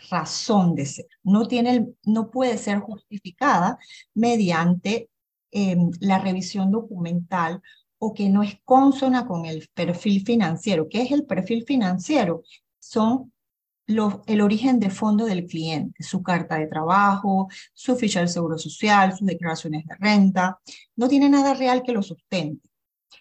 razón 0.10 0.76
de 0.76 0.86
ser, 0.86 1.06
no, 1.24 1.48
tiene 1.48 1.88
no 2.04 2.32
puede 2.32 2.58
ser 2.58 2.80
justificada 2.80 3.78
mediante 4.14 5.10
em, 5.52 5.92
la 6.00 6.20
revisión 6.20 6.72
documental 6.72 7.62
o 7.98 8.14
que 8.14 8.30
no 8.30 8.44
es 8.44 8.60
consona 8.64 9.28
con 9.28 9.46
el 9.46 9.70
perfil 9.74 10.26
financiero. 10.26 10.88
¿Qué 10.90 11.02
es 11.02 11.12
el 11.12 11.26
perfil 11.26 11.66
financiero? 11.66 12.44
Son 12.80 13.34
el 14.28 14.42
origen 14.42 14.80
de 14.80 14.90
fondo 14.90 15.26
del 15.26 15.46
cliente, 15.48 16.04
su 16.04 16.22
carta 16.22 16.58
de 16.58 16.68
trabajo, 16.68 17.48
su 17.74 17.96
ficha 17.96 18.20
del 18.20 18.30
seguro 18.30 18.58
social, 18.58 19.18
sus 19.18 19.28
declaraciones 19.28 19.86
de 19.86 19.96
renta. 19.96 20.60
No 20.96 21.08
tiene 21.08 21.28
nada 21.30 21.54
real 21.54 21.82
que 21.84 21.92
lo 21.92 22.04
sustente. 22.04 22.70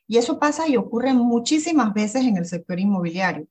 Y 0.07 0.19
eso 0.19 0.39
pasa 0.39 0.69
y 0.69 0.77
ocurre 0.77 1.15
muchísimas 1.15 1.93
veces 1.95 2.25
en 2.25 2.37
el 2.37 2.47
sector 2.47 2.79
inmobiliario, 2.79 3.47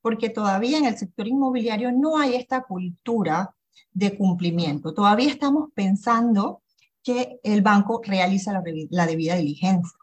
porque 0.00 0.30
todavía 0.30 0.78
en 0.78 0.86
el 0.86 0.96
sector 0.96 1.28
inmobiliario 1.28 1.92
no 1.92 2.18
hay 2.18 2.34
esta 2.34 2.62
cultura 2.62 3.54
de 3.92 4.16
cumplimiento. 4.16 4.94
Todavía 4.94 5.28
estamos 5.28 5.70
pensando 5.74 6.62
que 7.02 7.38
el 7.42 7.62
banco 7.62 8.00
realiza 8.04 8.52
la 8.52 9.06
debida 9.06 9.36
diligencia. 9.36 9.98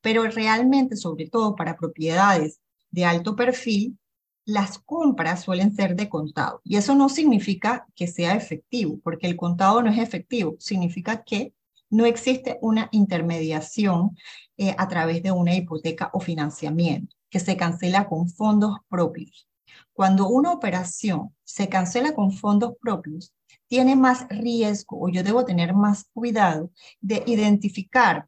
Pero 0.00 0.24
realmente, 0.24 0.96
sobre 0.96 1.28
todo 1.28 1.54
para 1.54 1.76
propiedades 1.76 2.60
de 2.90 3.04
alto 3.04 3.36
perfil, 3.36 3.98
las 4.44 4.78
compras 4.78 5.42
suelen 5.42 5.74
ser 5.74 5.96
de 5.96 6.08
contado. 6.08 6.60
Y 6.64 6.76
eso 6.76 6.94
no 6.94 7.08
significa 7.08 7.86
que 7.94 8.06
sea 8.06 8.34
efectivo, 8.34 8.98
porque 9.02 9.26
el 9.26 9.36
contado 9.36 9.82
no 9.82 9.90
es 9.90 9.98
efectivo, 9.98 10.56
significa 10.58 11.22
que 11.22 11.54
no 11.90 12.06
existe 12.06 12.58
una 12.62 12.88
intermediación 12.92 14.16
eh, 14.56 14.74
a 14.78 14.88
través 14.88 15.22
de 15.22 15.32
una 15.32 15.54
hipoteca 15.54 16.10
o 16.12 16.20
financiamiento, 16.20 17.16
que 17.28 17.40
se 17.40 17.56
cancela 17.56 18.08
con 18.08 18.28
fondos 18.28 18.78
propios. 18.88 19.48
Cuando 19.92 20.28
una 20.28 20.52
operación 20.52 21.34
se 21.44 21.68
cancela 21.68 22.14
con 22.14 22.32
fondos 22.32 22.74
propios, 22.80 23.34
tiene 23.66 23.96
más 23.96 24.26
riesgo 24.28 25.00
o 25.00 25.08
yo 25.08 25.22
debo 25.22 25.44
tener 25.44 25.74
más 25.74 26.04
cuidado 26.12 26.70
de 27.00 27.22
identificar 27.26 28.26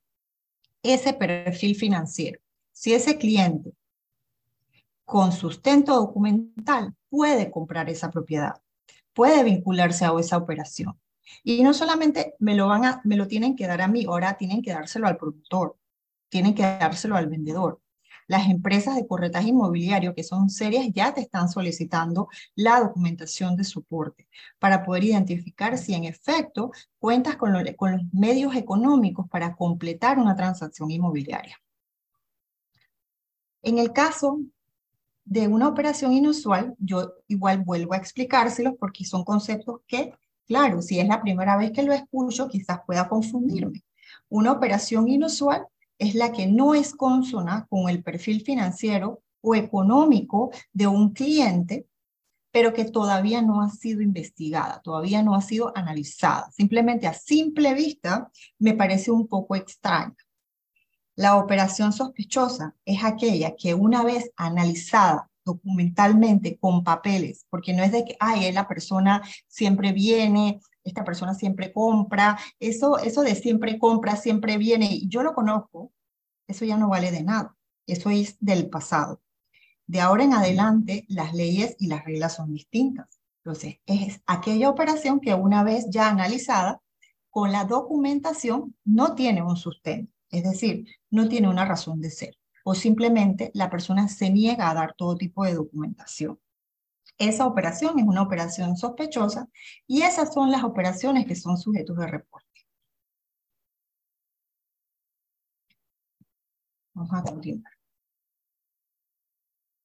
ese 0.83 1.13
perfil 1.13 1.77
financiero. 1.77 2.41
Si 2.73 2.93
ese 2.93 3.17
cliente 3.17 3.73
con 5.05 5.33
sustento 5.33 5.95
documental 5.95 6.95
puede 7.09 7.51
comprar 7.51 7.91
esa 7.91 8.11
propiedad, 8.11 8.63
puede 9.13 9.45
vincularse 9.45 10.05
a 10.05 10.13
esa 10.19 10.37
operación. 10.37 10.99
Y 11.45 11.63
no 11.63 11.75
solamente 11.75 12.35
me 12.39 12.55
lo, 12.55 12.69
van 12.69 12.85
a, 12.85 13.01
me 13.05 13.17
lo 13.17 13.27
tienen 13.27 13.57
que 13.57 13.67
dar 13.67 13.81
a 13.81 13.89
mí, 13.89 14.05
ahora 14.05 14.37
tienen 14.37 14.63
que 14.63 14.73
dárselo 14.73 15.07
al 15.07 15.17
productor, 15.17 15.77
tienen 16.29 16.55
que 16.55 16.63
dárselo 16.63 17.17
al 17.17 17.29
vendedor. 17.29 17.81
Las 18.29 18.49
empresas 18.49 18.95
de 18.97 19.07
corretaje 19.07 19.49
inmobiliario 19.49 20.15
que 20.15 20.23
son 20.23 20.49
serias 20.49 20.87
ya 20.95 21.13
te 21.13 21.21
están 21.21 21.49
solicitando 21.49 22.29
la 22.55 22.81
documentación 22.81 23.57
de 23.57 23.65
soporte 23.65 24.29
para 24.59 24.85
poder 24.85 25.05
identificar 25.05 25.77
si 25.77 25.95
en 25.95 26.05
efecto 26.05 26.71
cuentas 26.99 27.37
con, 27.37 27.53
con 27.77 27.93
los 27.93 28.03
medios 28.13 28.55
económicos 28.55 29.29
para 29.29 29.55
completar 29.55 30.19
una 30.19 30.37
transacción 30.37 30.91
inmobiliaria. 30.91 31.61
En 33.63 33.79
el 33.79 33.93
caso 33.93 34.41
de 35.33 35.49
una 35.49 35.67
operación 35.67 36.12
inusual, 36.12 36.75
yo 36.78 37.15
igual 37.27 37.65
vuelvo 37.65 37.94
a 37.94 37.97
explicárselos 37.97 38.75
porque 38.78 39.07
son 39.07 39.25
conceptos 39.25 39.81
que, 39.86 40.12
claro, 40.47 40.83
si 40.83 41.01
es 41.01 41.09
la 41.09 41.23
primera 41.23 41.57
vez 41.57 41.73
que 41.73 41.83
lo 41.83 41.94
escucho, 41.94 42.49
quizás 42.49 42.81
pueda 42.86 43.09
confundirme. 43.09 43.83
Una 44.28 44.52
operación 44.52 45.09
inusual 45.09 45.67
es 45.99 46.15
la 46.15 46.33
que 46.33 46.47
no 46.47 46.75
es 46.75 46.93
consona 46.94 47.67
con 47.70 47.89
el 47.89 48.02
perfil 48.02 48.43
financiero 48.43 49.23
o 49.41 49.55
económico 49.55 50.51
de 50.70 50.86
un 50.86 51.15
cliente, 51.15 51.86
pero 52.51 52.75
que 52.75 52.85
todavía 52.85 53.41
no 53.41 53.62
ha 53.62 53.70
sido 53.70 54.02
investigada, 54.02 54.83
todavía 54.83 55.23
no 55.23 55.35
ha 55.35 55.41
sido 55.41 55.73
analizada. 55.75 56.51
Simplemente 56.51 57.07
a 57.07 57.15
simple 57.15 57.73
vista 57.73 58.31
me 58.59 58.75
parece 58.75 59.11
un 59.11 59.27
poco 59.27 59.57
extraña. 59.57 60.15
La 61.15 61.37
operación 61.37 61.93
sospechosa 61.93 62.75
es 62.85 63.05
aquella 63.05 63.55
que 63.55 63.75
una 63.75 64.03
vez 64.03 64.31
analizada 64.37 65.31
documentalmente 65.45 66.57
con 66.59 66.85
papeles, 66.85 67.47
porque 67.51 67.75
no 67.75 67.83
es 67.83 67.93
de 67.93 68.05
que, 68.05 68.17
ay, 68.21 68.51
la 68.53 68.67
persona 68.67 69.23
siempre 69.47 69.93
viene, 69.93 70.61
esta 70.85 71.05
persona 71.05 71.35
siempre 71.35 71.73
compra, 71.73 72.39
eso, 72.59 72.99
eso 72.99 73.23
de 73.23 73.35
siempre 73.35 73.79
compra, 73.79 74.17
siempre 74.17 74.57
viene, 74.57 74.89
y 74.91 75.09
yo 75.09 75.23
lo 75.23 75.35
conozco, 75.35 75.93
eso 76.47 76.65
ya 76.65 76.77
no 76.77 76.89
vale 76.89 77.11
de 77.11 77.23
nada, 77.23 77.57
eso 77.87 78.11
es 78.11 78.37
del 78.41 78.71
pasado. 78.71 79.21
De 79.87 80.01
ahora 80.01 80.25
en 80.25 80.33
adelante, 80.33 81.05
las 81.09 81.35
leyes 81.35 81.77
y 81.79 81.89
las 81.89 82.05
reglas 82.05 82.37
son 82.37 82.53
distintas. 82.53 83.21
Entonces, 83.45 83.81
es 83.87 84.23
aquella 84.27 84.71
operación 84.71 85.21
que 85.21 85.35
una 85.35 85.65
vez 85.65 85.87
ya 85.91 86.09
analizada, 86.09 86.81
con 87.29 87.51
la 87.51 87.65
documentación 87.65 88.77
no 88.85 89.15
tiene 89.15 89.43
un 89.43 89.57
sustento, 89.57 90.13
es 90.31 90.45
decir, 90.45 90.87
no 91.13 91.29
tiene 91.29 91.49
una 91.49 91.65
razón 91.65 92.01
de 92.01 92.11
ser, 92.11 92.37
o 92.65 92.75
simplemente 92.75 93.51
la 93.55 93.71
persona 93.71 94.09
se 94.09 94.31
niega 94.31 94.71
a 94.71 94.75
dar 94.75 94.95
todo 94.97 95.15
tipo 95.17 95.45
de 95.45 95.55
documentación. 95.55 96.41
Esa 97.19 97.47
operación 97.47 97.99
es 97.99 98.05
una 98.07 98.23
operación 98.23 98.77
sospechosa 98.77 99.49
y 99.87 100.03
esas 100.03 100.33
son 100.33 100.51
las 100.51 100.65
operaciones 100.65 101.27
que 101.27 101.37
son 101.37 101.59
sujetos 101.59 101.97
de 101.99 102.07
reporte. 102.07 102.49
Vamos 106.95 107.13
a 107.13 107.23
continuar. 107.23 107.73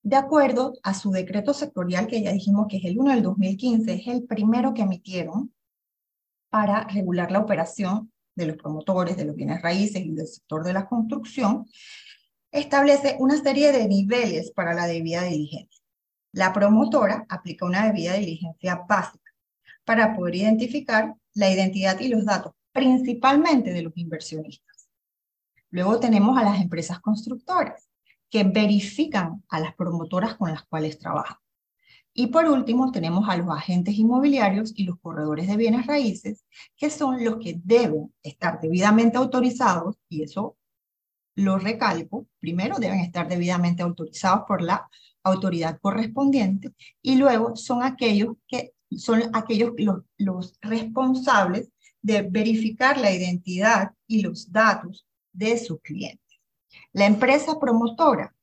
De 0.02 0.16
acuerdo 0.16 0.74
a 0.84 0.94
su 0.94 1.12
decreto 1.12 1.54
sectorial, 1.54 2.08
que 2.08 2.22
ya 2.22 2.32
dijimos 2.32 2.68
que 2.70 2.78
es 2.78 2.86
el 2.86 2.98
1 2.98 3.12
del 3.12 3.24
2015, 3.24 3.94
es 3.94 4.08
el 4.08 4.24
primero 4.24 4.74
que 4.74 4.84
emitieron 4.84 5.54
para 6.50 6.86
regular 6.86 7.32
la 7.32 7.40
operación 7.40 8.14
de 8.38 8.45
los 8.45 8.56
promotores 8.56 9.17
de 9.17 9.25
los 9.25 9.35
bienes 9.35 9.61
raíces 9.61 10.06
y 10.06 10.14
del 10.14 10.27
sector 10.27 10.64
de 10.64 10.74
la 10.74 10.88
construcción, 10.88 11.66
establece 12.51 13.17
una 13.19 13.35
serie 13.41 13.72
de 13.72 13.88
niveles 13.88 14.51
para 14.51 14.74
la 14.74 14.88
debida 14.88 15.24
diligencia. 15.24 15.83
La 16.32 16.53
promotora 16.53 17.25
aplica 17.27 17.66
una 17.66 17.88
debida 17.88 18.14
diligencia 18.14 18.83
básica 18.88 19.33
para 19.83 20.16
poder 20.16 20.35
identificar 20.35 21.16
la 21.33 21.49
identidad 21.49 21.99
y 21.99 22.09
los 22.09 22.25
datos, 22.25 22.53
principalmente 22.72 23.74
de 23.74 23.82
los 23.82 23.98
inversionistas. 23.98 24.88
Luego 25.72 25.99
tenemos 25.99 26.38
a 26.38 26.43
las 26.43 26.61
empresas 26.61 26.99
constructoras, 26.99 27.90
que 28.30 28.43
verifican 28.43 29.43
a 29.49 29.59
las 29.59 29.74
promotoras 29.74 30.35
con 30.35 30.51
las 30.51 30.64
cuales 30.64 30.99
trabajan. 30.99 31.38
Y 32.20 32.28
por 32.28 32.46
último, 32.46 32.92
tenemos 32.92 33.30
a 33.30 33.38
los 33.38 33.48
agentes 33.48 33.94
inmobiliarios 33.94 34.74
y 34.76 34.86
los 34.86 35.00
corredores 35.00 35.48
de 35.48 35.56
bienes 35.56 35.86
raíces, 35.86 36.44
que 36.76 36.90
son 36.90 37.24
los 37.24 37.38
que 37.38 37.62
deben 37.64 38.12
estar 38.24 38.60
debidamente 38.60 39.20
autorizados, 39.20 39.98
y 40.10 40.24
eso 40.24 40.58
lo 41.36 41.60
recalco, 41.60 42.26
primero 42.40 42.80
deben 42.80 43.02
estar 43.02 43.28
debidamente 43.28 43.84
autorizados 43.84 44.46
por 44.48 44.64
la 44.64 44.90
autoridad 45.22 45.80
correspondiente, 45.80 46.74
y 47.04 47.18
luego 47.18 47.56
son 47.56 47.84
aquellos 47.84 48.36
que 48.48 48.74
son 48.98 49.22
aquellos 49.34 49.74
los, 49.78 50.02
los 50.18 50.58
responsables 50.62 51.70
de 52.02 52.24
verificar 52.24 52.98
la 52.98 53.12
identidad 53.12 53.92
y 54.08 54.24
los 54.24 54.52
datos 54.52 55.06
de 55.34 55.56
sus 55.60 55.80
clientes. 55.82 56.40
La 56.94 57.06
empresa 57.06 57.60
promotora 57.60 58.34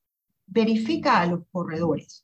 verifica 0.47 1.21
a 1.21 1.27
los 1.27 1.41
corredores 1.51 2.24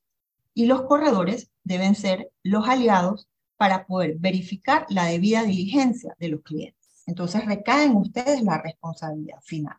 y 0.61 0.67
los 0.67 0.83
corredores 0.83 1.51
deben 1.65 1.95
ser 1.95 2.31
los 2.43 2.69
aliados 2.69 3.31
para 3.57 3.87
poder 3.87 4.19
verificar 4.19 4.85
la 4.91 5.07
debida 5.07 5.43
diligencia 5.43 6.15
de 6.19 6.29
los 6.29 6.43
clientes. 6.43 7.03
Entonces 7.07 7.47
recae 7.47 7.87
en 7.87 7.97
ustedes 7.97 8.43
la 8.43 8.61
responsabilidad 8.61 9.41
final. 9.41 9.79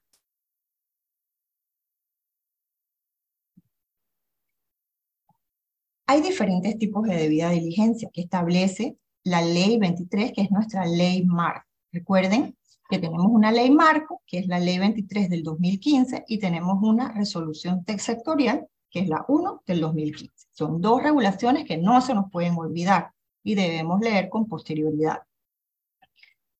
Hay 6.07 6.23
diferentes 6.23 6.79
tipos 6.79 7.07
de 7.07 7.15
debida 7.15 7.51
diligencia 7.51 8.09
que 8.11 8.21
establece 8.21 8.97
la 9.23 9.43
ley 9.43 9.77
23, 9.77 10.31
que 10.33 10.41
es 10.41 10.49
nuestra 10.49 10.87
ley 10.87 11.23
MAR. 11.27 11.63
Recuerden 11.91 12.57
que 12.89 12.97
tenemos 12.97 13.27
una 13.29 13.51
ley 13.51 13.69
marco, 13.69 14.23
que 14.25 14.39
es 14.39 14.47
la 14.47 14.57
ley 14.57 14.79
23 14.79 15.29
del 15.29 15.43
2015, 15.43 16.25
y 16.27 16.39
tenemos 16.39 16.79
una 16.81 17.11
resolución 17.11 17.85
sectorial, 17.99 18.67
que 18.91 18.99
es 18.99 19.09
la 19.09 19.25
1 19.27 19.63
del 19.65 19.81
2015. 19.81 20.47
Son 20.51 20.81
dos 20.81 21.01
regulaciones 21.01 21.65
que 21.65 21.77
no 21.77 22.01
se 22.01 22.13
nos 22.13 22.29
pueden 22.29 22.55
olvidar 22.57 23.11
y 23.43 23.55
debemos 23.55 24.01
leer 24.01 24.29
con 24.29 24.47
posterioridad. 24.47 25.23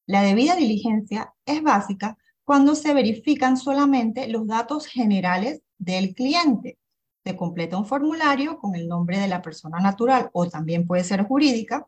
La 0.08 0.24
debida 0.24 0.56
diligencia 0.56 1.34
es 1.46 1.62
básica 1.62 2.18
cuando 2.44 2.76
se 2.76 2.94
verifican 2.94 3.58
solamente 3.58 4.28
los 4.28 4.48
datos 4.48 4.88
generales 4.88 5.62
del 5.78 6.16
cliente. 6.16 6.80
Se 7.24 7.36
completa 7.36 7.78
un 7.78 7.86
formulario 7.86 8.58
con 8.58 8.76
el 8.76 8.88
nombre 8.88 9.20
de 9.20 9.28
la 9.28 9.42
persona 9.42 9.80
natural 9.80 10.30
o 10.34 10.48
también 10.48 10.88
puede 10.88 11.04
ser 11.04 11.24
jurídica, 11.24 11.88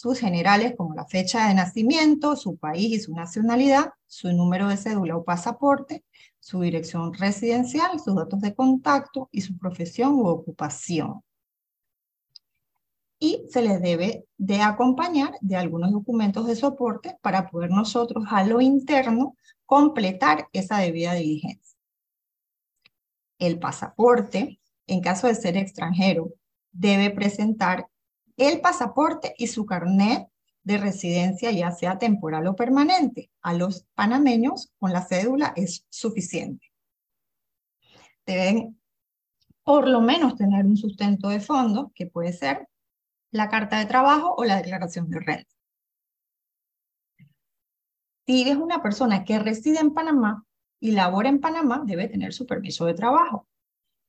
sus 0.00 0.18
generales 0.18 0.72
como 0.78 0.94
la 0.94 1.04
fecha 1.04 1.46
de 1.46 1.54
nacimiento, 1.54 2.34
su 2.34 2.56
país 2.56 2.90
y 2.90 3.00
su 3.00 3.12
nacionalidad, 3.12 3.92
su 4.06 4.32
número 4.32 4.66
de 4.68 4.78
cédula 4.78 5.14
o 5.14 5.24
pasaporte, 5.24 6.04
su 6.38 6.62
dirección 6.62 7.12
residencial, 7.12 8.00
sus 8.00 8.16
datos 8.16 8.40
de 8.40 8.54
contacto 8.54 9.28
y 9.30 9.42
su 9.42 9.58
profesión 9.58 10.14
u 10.14 10.26
ocupación. 10.26 11.22
Y 13.18 13.44
se 13.50 13.60
les 13.60 13.82
debe 13.82 14.24
de 14.38 14.62
acompañar 14.62 15.34
de 15.42 15.56
algunos 15.56 15.92
documentos 15.92 16.46
de 16.46 16.56
soporte 16.56 17.18
para 17.20 17.50
poder 17.50 17.68
nosotros 17.68 18.24
a 18.30 18.42
lo 18.44 18.62
interno 18.62 19.36
completar 19.66 20.48
esa 20.54 20.78
debida 20.78 21.12
diligencia. 21.12 21.76
El 23.38 23.58
pasaporte, 23.58 24.60
en 24.86 25.02
caso 25.02 25.26
de 25.26 25.34
ser 25.34 25.58
extranjero, 25.58 26.32
debe 26.72 27.10
presentar 27.10 27.89
el 28.40 28.62
pasaporte 28.62 29.34
y 29.36 29.48
su 29.48 29.66
carnet 29.66 30.26
de 30.62 30.78
residencia, 30.78 31.50
ya 31.50 31.70
sea 31.72 31.98
temporal 31.98 32.46
o 32.46 32.56
permanente. 32.56 33.30
A 33.42 33.52
los 33.52 33.86
panameños 33.94 34.72
con 34.78 34.92
la 34.92 35.02
cédula 35.02 35.52
es 35.56 35.86
suficiente. 35.90 36.72
Deben 38.24 38.80
por 39.62 39.86
lo 39.86 40.00
menos 40.00 40.36
tener 40.36 40.64
un 40.64 40.78
sustento 40.78 41.28
de 41.28 41.40
fondo, 41.40 41.92
que 41.94 42.06
puede 42.06 42.32
ser 42.32 42.66
la 43.30 43.48
carta 43.48 43.78
de 43.78 43.86
trabajo 43.86 44.34
o 44.34 44.44
la 44.44 44.56
declaración 44.56 45.10
de 45.10 45.20
renta. 45.20 45.54
Si 48.26 48.48
es 48.48 48.56
una 48.56 48.82
persona 48.82 49.24
que 49.24 49.38
reside 49.38 49.80
en 49.80 49.92
Panamá 49.92 50.44
y 50.80 50.92
labora 50.92 51.28
en 51.28 51.40
Panamá, 51.40 51.82
debe 51.84 52.08
tener 52.08 52.32
su 52.32 52.46
permiso 52.46 52.86
de 52.86 52.94
trabajo. 52.94 53.46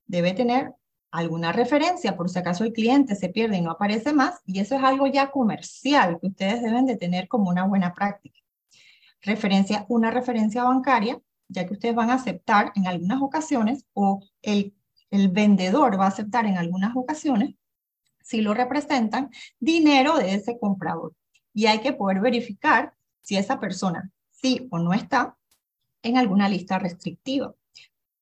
Debe 0.06 0.34
tener 0.34 0.74
alguna 1.12 1.52
referencia 1.52 2.16
por 2.16 2.30
si 2.30 2.40
acaso 2.40 2.64
el 2.64 2.74
cliente 2.74 3.16
se 3.16 3.30
pierde 3.30 3.58
y 3.58 3.62
no 3.62 3.72
aparece 3.72 4.14
más, 4.14 4.42
y 4.46 4.60
eso 4.60 4.76
es 4.76 4.84
algo 4.84 5.08
ya 5.08 5.30
comercial 5.30 6.18
que 6.20 6.28
ustedes 6.28 6.62
deben 6.62 6.86
de 6.86 6.96
tener 6.96 7.28
como 7.28 7.50
una 7.50 7.66
buena 7.66 7.94
práctica. 7.94 8.40
Referencia, 9.22 9.86
una 9.90 10.10
referencia 10.10 10.64
bancaria, 10.64 11.22
ya 11.48 11.66
que 11.68 11.74
ustedes 11.74 11.94
van 11.94 12.10
a 12.10 12.16
aceptar 12.16 12.72
en 12.76 12.88
algunas 12.88 13.22
ocasiones 13.22 13.86
o 13.94 14.24
el, 14.42 14.74
el 15.12 15.28
vendedor 15.30 16.00
va 16.00 16.06
a 16.06 16.10
aceptar 16.10 16.46
en 16.46 16.58
algunas 16.58 16.96
ocasiones, 16.96 17.56
si 18.24 18.42
lo 18.42 18.54
representan, 18.54 19.30
dinero 19.60 20.18
de 20.18 20.34
ese 20.36 20.58
comprador. 20.58 21.14
Y 21.54 21.66
hay 21.66 21.80
que 21.82 21.92
poder 21.92 22.22
verificar 22.22 22.94
si 23.22 23.36
esa 23.36 23.60
persona 23.60 24.12
sí 24.30 24.68
o 24.72 24.80
no 24.80 24.94
está 24.94 25.38
en 26.02 26.18
alguna 26.18 26.48
lista 26.48 26.80
restrictiva. 26.80 27.54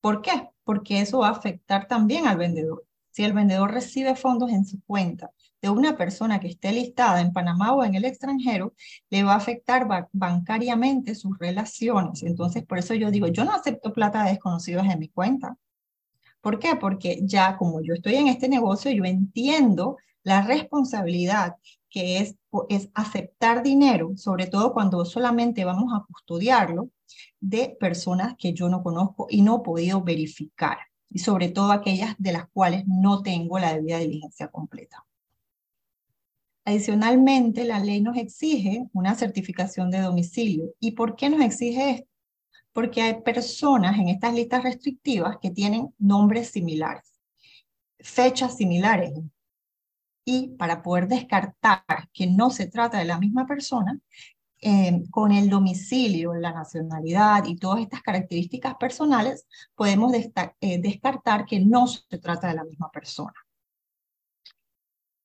¿Por 0.01 0.21
qué? 0.21 0.49
Porque 0.69 1.01
eso 1.01 1.17
va 1.17 1.29
a 1.29 1.31
afectar 1.31 1.87
también 1.87 2.27
al 2.27 2.37
vendedor. 2.37 2.85
Si 3.09 3.23
el 3.23 3.33
vendedor 3.33 3.73
recibe 3.73 4.15
fondos 4.15 4.51
en 4.51 4.65
su 4.65 4.79
cuenta 4.83 5.31
de 5.63 5.71
una 5.71 5.97
persona 5.97 6.39
que 6.39 6.47
esté 6.47 6.71
listada 6.71 7.21
en 7.21 7.33
Panamá 7.33 7.73
o 7.73 7.83
en 7.83 7.95
el 7.95 8.05
extranjero, 8.05 8.75
le 9.09 9.23
va 9.23 9.33
a 9.33 9.37
afectar 9.37 9.87
bancariamente 10.13 11.15
sus 11.15 11.35
relaciones. 11.39 12.21
Entonces, 12.21 12.63
por 12.67 12.77
eso 12.77 12.93
yo 12.93 13.09
digo, 13.09 13.25
yo 13.29 13.45
no 13.45 13.51
acepto 13.51 13.93
plata 13.93 14.23
de 14.23 14.29
desconocidos 14.29 14.85
en 14.85 14.99
mi 14.99 15.09
cuenta. 15.09 15.57
¿Por 16.39 16.59
qué? 16.59 16.75
Porque 16.75 17.19
ya 17.23 17.57
como 17.57 17.81
yo 17.81 17.95
estoy 17.95 18.17
en 18.17 18.27
este 18.27 18.47
negocio, 18.47 18.91
yo 18.91 19.05
entiendo 19.05 19.97
la 20.21 20.43
responsabilidad 20.43 21.55
que 21.89 22.19
es, 22.19 22.35
es 22.69 22.91
aceptar 22.93 23.63
dinero, 23.63 24.11
sobre 24.17 24.45
todo 24.45 24.71
cuando 24.71 25.03
solamente 25.03 25.65
vamos 25.65 25.91
a 25.95 26.05
custodiarlo, 26.05 26.91
de 27.39 27.75
personas 27.79 28.35
que 28.37 28.53
yo 28.53 28.69
no 28.69 28.83
conozco 28.83 29.27
y 29.29 29.41
no 29.41 29.57
he 29.57 29.63
podido 29.63 30.01
verificar, 30.03 30.77
y 31.09 31.19
sobre 31.19 31.49
todo 31.49 31.71
aquellas 31.71 32.15
de 32.17 32.31
las 32.31 32.47
cuales 32.49 32.83
no 32.87 33.21
tengo 33.21 33.59
la 33.59 33.73
debida 33.73 33.99
diligencia 33.99 34.47
completa. 34.49 35.05
Adicionalmente, 36.65 37.63
la 37.63 37.79
ley 37.79 37.99
nos 37.99 38.15
exige 38.15 38.87
una 38.93 39.15
certificación 39.15 39.89
de 39.89 40.01
domicilio. 40.01 40.75
¿Y 40.79 40.91
por 40.91 41.15
qué 41.15 41.29
nos 41.29 41.41
exige 41.41 41.89
esto? 41.89 42.09
Porque 42.73 43.01
hay 43.01 43.21
personas 43.21 43.97
en 43.97 44.09
estas 44.09 44.35
listas 44.35 44.61
restrictivas 44.61 45.37
que 45.41 45.49
tienen 45.49 45.93
nombres 45.97 46.49
similares, 46.49 47.19
fechas 47.99 48.55
similares. 48.55 49.13
Y 50.23 50.49
para 50.49 50.83
poder 50.83 51.07
descartar 51.07 51.83
que 52.13 52.27
no 52.27 52.51
se 52.51 52.67
trata 52.67 52.99
de 52.99 53.05
la 53.05 53.17
misma 53.17 53.47
persona, 53.47 53.99
eh, 54.61 55.03
con 55.11 55.31
el 55.31 55.49
domicilio, 55.49 56.33
la 56.33 56.51
nacionalidad 56.51 57.45
y 57.45 57.55
todas 57.55 57.81
estas 57.81 58.01
características 58.01 58.75
personales, 58.75 59.47
podemos 59.75 60.13
eh, 60.13 60.81
descartar 60.81 61.45
que 61.45 61.59
no 61.59 61.87
se 61.87 62.17
trata 62.17 62.49
de 62.49 62.55
la 62.55 62.63
misma 62.65 62.89
persona. 62.91 63.33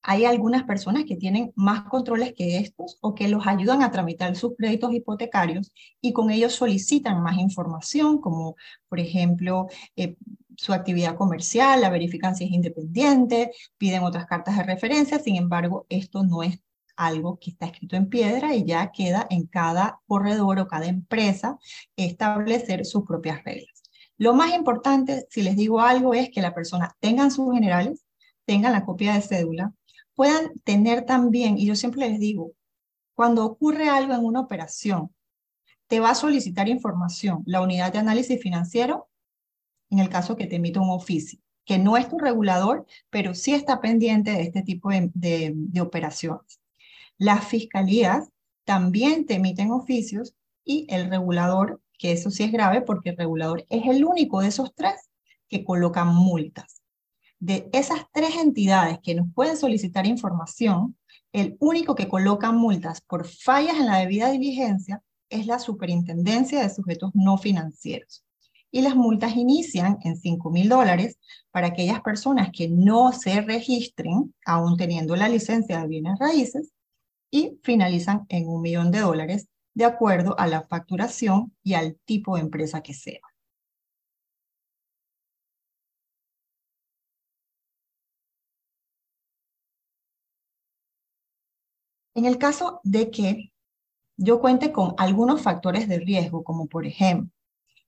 hay 0.07 0.27
algunas 0.27 0.65
personas 0.65 1.05
que 1.05 1.17
tienen 1.17 1.53
más 1.57 1.85
controles 1.89 2.35
que 2.35 2.59
estos 2.59 2.99
o 3.01 3.15
que 3.15 3.29
los 3.29 3.47
ayudan 3.47 3.83
a 3.83 3.91
tramitar 3.91 4.37
sus 4.37 4.55
créditos 4.57 4.93
hipotecarios 4.93 5.73
y 6.01 6.13
con 6.13 6.31
ellos 6.31 6.53
solicitan 6.53 7.23
más 7.23 7.39
información, 7.39 8.21
como 8.21 8.57
por 8.89 9.01
ejemplo 9.01 9.67
eh, 9.97 10.17
su 10.57 10.73
actividad 10.73 11.17
comercial, 11.17 11.81
la 11.81 11.91
verifican 11.91 12.37
si 12.37 12.45
es 12.45 12.51
independiente, 12.53 13.53
piden 13.79 14.03
otras 14.05 14.27
cartas 14.27 14.57
de 14.57 14.63
referencia, 14.63 15.19
sin 15.19 15.37
embargo, 15.37 15.87
esto 15.89 16.23
no 16.23 16.43
es 16.43 16.61
algo 16.97 17.39
que 17.41 17.51
está 17.51 17.67
escrito 17.67 17.97
en 17.97 18.09
piedra 18.09 18.55
y 18.55 18.65
ya 18.65 18.91
queda 18.93 19.27
en 19.31 19.47
cada 19.47 20.01
corredor 20.07 20.59
o 20.59 20.69
cada 20.69 20.87
empresa 20.87 21.59
establecer 21.97 22.85
sus 22.85 23.05
propias 23.05 23.43
reglas. 23.45 23.83
Lo 24.17 24.35
más 24.35 24.55
importante, 24.55 25.27
si 25.31 25.43
les 25.43 25.57
digo 25.57 25.81
algo, 25.81 26.15
es 26.15 26.31
que 26.31 26.41
la 26.41 26.55
persona 26.55 26.97
tenga 27.01 27.31
sus 27.31 27.53
generales, 27.53 28.05
tengan 28.45 28.73
la 28.73 28.85
copia 28.85 29.15
de 29.15 29.23
cédula, 29.23 29.73
puedan 30.15 30.53
tener 30.65 31.05
también, 31.05 31.59
y 31.59 31.67
yo 31.67 31.75
siempre 31.75 32.09
les 32.09 32.21
digo, 32.21 32.53
cuando 33.15 33.45
ocurre 33.45 33.89
algo 33.89 34.15
en 34.15 34.25
una 34.25 34.41
operación, 34.41 35.15
te 35.87 36.01
va 36.01 36.11
a 36.11 36.15
solicitar 36.15 36.69
información 36.69 37.43
la 37.47 37.61
unidad 37.61 37.93
de 37.93 37.99
análisis 37.99 38.41
financiero 38.41 39.09
en 39.91 39.99
el 39.99 40.09
caso 40.09 40.37
que 40.37 40.47
te 40.47 40.57
emita 40.57 40.81
un 40.81 40.91
oficio, 40.91 41.39
que 41.65 41.79
no 41.79 41.97
es 41.97 42.09
tu 42.09 42.19
regulador, 42.19 42.87
pero 43.11 43.35
sí 43.35 43.53
está 43.53 43.81
pendiente 43.81 44.33
de 44.33 44.43
este 44.43 44.63
tipo 44.63 44.91
de 44.91 45.81
operaciones. 45.81 46.61
Las 47.19 47.47
fiscalías 47.47 48.29
también 48.65 49.27
te 49.27 49.35
emiten 49.35 49.71
oficios 49.71 50.35
y 50.65 50.87
el 50.89 51.11
regulador, 51.11 51.81
que 51.99 52.13
eso 52.13 52.31
sí 52.31 52.43
es 52.43 52.53
grave 52.53 52.83
porque 52.83 53.11
el 53.11 53.17
regulador 53.17 53.65
es 53.69 53.87
el 53.87 54.05
único 54.05 54.41
de 54.41 54.49
esos 54.49 54.75
tres 54.75 55.11
que 55.49 55.65
coloca 55.65 56.05
multas 56.05 56.85
de 57.45 57.69
esas 57.75 58.07
tres 58.11 58.37
entidades 58.37 59.01
que 59.03 59.15
nos 59.15 59.27
pueden 59.35 59.59
solicitar 59.59 60.07
información, 60.07 60.97
el 61.31 61.59
único 61.61 61.95
que 61.95 62.09
coloca 62.09 62.53
multas 62.53 63.03
por 63.03 63.27
fallas 63.27 63.77
en 63.77 63.85
la 63.85 63.99
debida 63.99 64.31
diligencia 64.31 65.03
es 65.29 65.47
la 65.47 65.59
Superintendencia 65.59 66.63
de 66.63 66.71
Sujetos 66.71 67.11
No 67.13 67.37
Financieros. 67.37 68.25
Y 68.71 68.81
las 68.81 68.97
multas 68.97 69.37
inician 69.37 69.99
en 70.05 70.17
5 70.17 70.51
mil 70.51 70.71
dólares 70.71 71.19
para 71.51 71.67
aquellas 71.67 72.01
personas 72.01 72.49
que 72.51 72.69
no 72.69 73.13
se 73.13 73.43
registren, 73.43 74.35
aún 74.47 74.79
teniendo 74.79 75.15
la 75.15 75.29
licencia 75.29 75.83
de 75.83 75.89
bienes 75.89 76.19
raíces, 76.19 76.73
y 77.35 77.59
finalizan 77.65 78.27
en 78.29 78.47
un 78.47 78.63
millón 78.63 78.93
de 78.93 79.01
dólares 79.01 79.49
de 79.75 79.85
acuerdo 79.85 80.39
a 80.39 80.47
la 80.47 80.63
facturación 80.63 81.53
y 81.65 81.75
al 81.75 81.97
tipo 82.05 82.37
de 82.37 82.43
empresa 82.43 82.81
que 82.81 82.95
sea. 82.95 83.19
En 92.15 92.25
el 92.25 92.39
caso 92.39 92.81
de 92.85 93.11
que 93.11 93.53
yo 94.17 94.41
cuente 94.41 94.71
con 94.71 94.95
algunos 94.97 95.43
factores 95.43 95.89
de 95.89 95.99
riesgo, 95.99 96.45
como 96.45 96.69
por 96.69 96.87
ejemplo, 96.87 97.33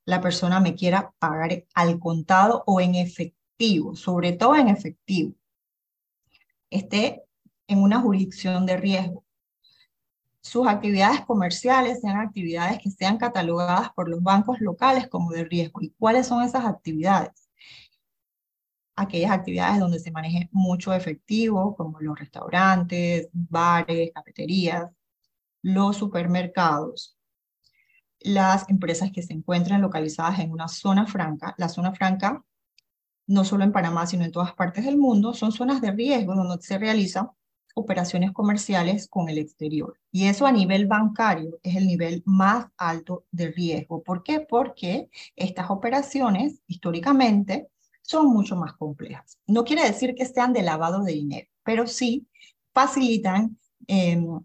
la 0.04 0.20
persona 0.20 0.58
me 0.58 0.74
quiera 0.74 1.14
pagar 1.20 1.66
al 1.72 2.00
contado 2.00 2.64
o 2.66 2.80
en 2.80 2.96
efectivo, 2.96 3.94
sobre 3.94 4.32
todo 4.32 4.56
en 4.56 4.66
efectivo, 4.66 5.34
esté 6.70 7.22
en 7.68 7.80
una 7.80 8.00
jurisdicción 8.00 8.66
de 8.66 8.76
riesgo, 8.76 9.25
sus 10.46 10.66
actividades 10.66 11.20
comerciales 11.26 12.00
sean 12.00 12.18
actividades 12.18 12.78
que 12.82 12.90
sean 12.90 13.18
catalogadas 13.18 13.90
por 13.94 14.08
los 14.08 14.22
bancos 14.22 14.60
locales 14.60 15.08
como 15.08 15.32
de 15.32 15.44
riesgo. 15.44 15.82
¿Y 15.82 15.90
cuáles 15.98 16.26
son 16.26 16.42
esas 16.42 16.64
actividades? 16.64 17.46
aquellas 18.96 19.30
actividades 19.30 19.78
donde 19.78 19.98
se 19.98 20.10
maneje 20.10 20.48
mucho 20.52 20.94
efectivo, 20.94 21.76
como 21.76 22.00
los 22.00 22.18
restaurantes, 22.18 23.28
bares, 23.32 24.10
cafeterías, 24.14 24.90
los 25.62 25.96
supermercados, 25.96 27.18
las 28.20 28.68
empresas 28.70 29.10
que 29.12 29.22
se 29.22 29.34
encuentran 29.34 29.82
localizadas 29.82 30.38
en 30.40 30.50
una 30.50 30.68
zona 30.68 31.06
franca. 31.06 31.54
La 31.58 31.68
zona 31.68 31.92
franca, 31.92 32.42
no 33.26 33.44
solo 33.44 33.64
en 33.64 33.72
Panamá, 33.72 34.06
sino 34.06 34.24
en 34.24 34.32
todas 34.32 34.54
partes 34.54 34.86
del 34.86 34.96
mundo, 34.96 35.34
son 35.34 35.52
zonas 35.52 35.80
de 35.82 35.92
riesgo 35.92 36.34
donde 36.34 36.62
se 36.62 36.78
realizan 36.78 37.28
operaciones 37.78 38.32
comerciales 38.32 39.06
con 39.06 39.28
el 39.28 39.36
exterior. 39.36 39.98
Y 40.10 40.28
eso 40.28 40.46
a 40.46 40.52
nivel 40.52 40.86
bancario 40.86 41.58
es 41.62 41.76
el 41.76 41.86
nivel 41.86 42.22
más 42.24 42.68
alto 42.78 43.26
de 43.30 43.52
riesgo. 43.52 44.02
¿Por 44.02 44.22
qué? 44.22 44.40
Porque 44.40 45.10
estas 45.36 45.68
operaciones 45.70 46.62
históricamente 46.66 47.68
son 48.00 48.28
mucho 48.28 48.56
más 48.56 48.72
complejas. 48.72 49.38
No 49.46 49.64
quiere 49.64 49.84
decir 49.84 50.14
que 50.14 50.24
sean 50.24 50.54
de 50.54 50.62
lavado 50.62 51.02
de 51.02 51.12
dinero, 51.12 51.48
pero 51.64 51.86
sí 51.86 52.26
facilitan 52.72 53.58
em, 53.86 54.40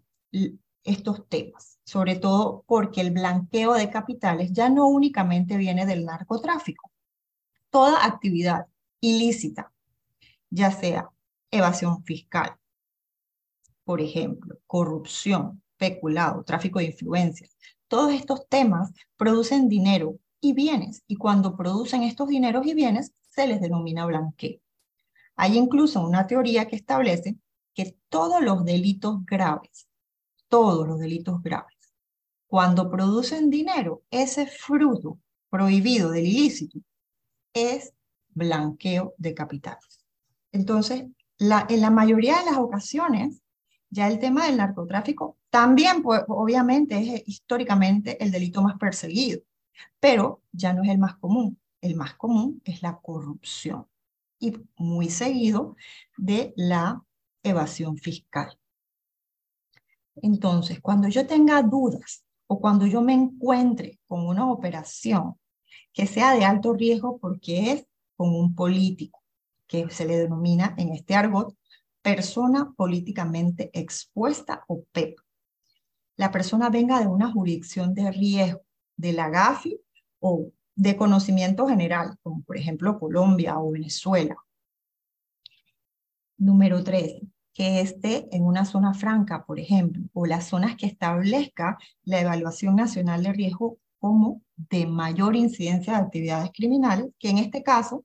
estos 0.84 1.26
temas, 1.28 1.78
sobre 1.84 2.16
todo 2.16 2.64
porque 2.66 3.00
el 3.00 3.12
blanqueo 3.12 3.72
de 3.72 3.88
capitales 3.88 4.52
ya 4.52 4.68
no 4.68 4.88
únicamente 4.88 5.56
viene 5.56 5.86
del 5.86 6.04
narcotráfico. 6.04 6.90
Toda 7.70 8.04
actividad 8.04 8.66
ilícita, 9.00 9.72
ya 10.50 10.70
sea 10.70 11.08
evasión 11.50 12.04
fiscal, 12.04 12.58
por 13.84 14.00
ejemplo, 14.00 14.58
corrupción, 14.66 15.62
peculado, 15.76 16.44
tráfico 16.44 16.78
de 16.78 16.86
influencias, 16.86 17.56
todos 17.88 18.12
estos 18.12 18.48
temas 18.48 18.92
producen 19.16 19.68
dinero 19.68 20.18
y 20.40 20.54
bienes, 20.54 21.02
y 21.06 21.16
cuando 21.16 21.56
producen 21.56 22.02
estos 22.02 22.28
dineros 22.28 22.66
y 22.66 22.74
bienes, 22.74 23.12
se 23.28 23.46
les 23.46 23.60
denomina 23.60 24.06
blanqueo. 24.06 24.60
Hay 25.36 25.56
incluso 25.56 26.00
una 26.04 26.26
teoría 26.26 26.66
que 26.68 26.76
establece 26.76 27.36
que 27.74 27.96
todos 28.08 28.42
los 28.42 28.64
delitos 28.64 29.24
graves, 29.24 29.88
todos 30.48 30.86
los 30.86 30.98
delitos 30.98 31.42
graves, 31.42 31.72
cuando 32.46 32.90
producen 32.90 33.48
dinero, 33.48 34.02
ese 34.10 34.46
fruto 34.46 35.18
prohibido 35.48 36.10
del 36.10 36.26
ilícito 36.26 36.80
es 37.54 37.94
blanqueo 38.28 39.14
de 39.16 39.34
capitales. 39.34 40.04
Entonces, 40.50 41.04
en 41.38 41.80
la 41.80 41.90
mayoría 41.90 42.38
de 42.38 42.44
las 42.44 42.58
ocasiones, 42.58 43.41
ya 43.92 44.08
el 44.08 44.18
tema 44.18 44.46
del 44.46 44.56
narcotráfico 44.56 45.38
también, 45.50 46.02
pues, 46.02 46.22
obviamente, 46.28 46.98
es 46.98 47.22
históricamente 47.28 48.22
el 48.22 48.30
delito 48.30 48.62
más 48.62 48.76
perseguido, 48.78 49.42
pero 50.00 50.42
ya 50.52 50.72
no 50.72 50.82
es 50.82 50.90
el 50.90 50.98
más 50.98 51.16
común 51.16 51.58
el 51.82 51.96
más 51.96 52.14
común 52.14 52.62
es 52.64 52.82
la 52.82 52.98
corrupción 52.98 53.86
y 54.38 54.54
muy 54.76 55.10
seguido 55.10 55.76
de 56.16 56.54
la 56.56 57.04
evasión 57.42 57.98
fiscal. 57.98 58.58
Entonces, 60.16 60.80
cuando 60.80 61.08
yo 61.08 61.26
tenga 61.26 61.60
dudas 61.62 62.24
o 62.46 62.60
cuando 62.60 62.86
yo 62.86 63.02
me 63.02 63.12
encuentre 63.12 64.00
con 64.06 64.26
una 64.26 64.50
operación 64.50 65.34
que 65.92 66.06
sea 66.06 66.34
de 66.34 66.44
alto 66.44 66.72
riesgo 66.72 67.18
porque 67.18 67.72
es 67.72 67.86
con 68.16 68.34
un 68.34 68.54
político, 68.54 69.22
que 69.66 69.90
se 69.90 70.06
le 70.06 70.18
denomina 70.18 70.74
en 70.78 70.92
este 70.92 71.14
argot 71.14 71.56
persona 72.02 72.72
políticamente 72.76 73.70
expuesta 73.72 74.64
o 74.66 74.84
PEP. 74.92 75.18
La 76.16 76.30
persona 76.30 76.68
venga 76.68 77.00
de 77.00 77.06
una 77.06 77.32
jurisdicción 77.32 77.94
de 77.94 78.10
riesgo, 78.10 78.62
de 78.96 79.12
la 79.12 79.30
GAFI 79.30 79.80
o 80.20 80.50
de 80.74 80.96
conocimiento 80.96 81.66
general, 81.66 82.18
como 82.22 82.42
por 82.42 82.56
ejemplo 82.56 82.98
Colombia 82.98 83.58
o 83.58 83.70
Venezuela. 83.70 84.36
Número 86.36 86.82
tres, 86.82 87.22
que 87.52 87.80
esté 87.80 88.34
en 88.34 88.44
una 88.44 88.64
zona 88.64 88.94
franca, 88.94 89.44
por 89.44 89.60
ejemplo, 89.60 90.02
o 90.12 90.26
las 90.26 90.48
zonas 90.48 90.76
que 90.76 90.86
establezca 90.86 91.78
la 92.04 92.20
evaluación 92.20 92.76
nacional 92.76 93.22
de 93.22 93.32
riesgo 93.32 93.78
como 94.00 94.42
de 94.56 94.86
mayor 94.86 95.36
incidencia 95.36 95.92
de 95.92 95.98
actividades 96.00 96.50
criminales, 96.52 97.06
que 97.18 97.30
en 97.30 97.38
este 97.38 97.62
caso, 97.62 98.04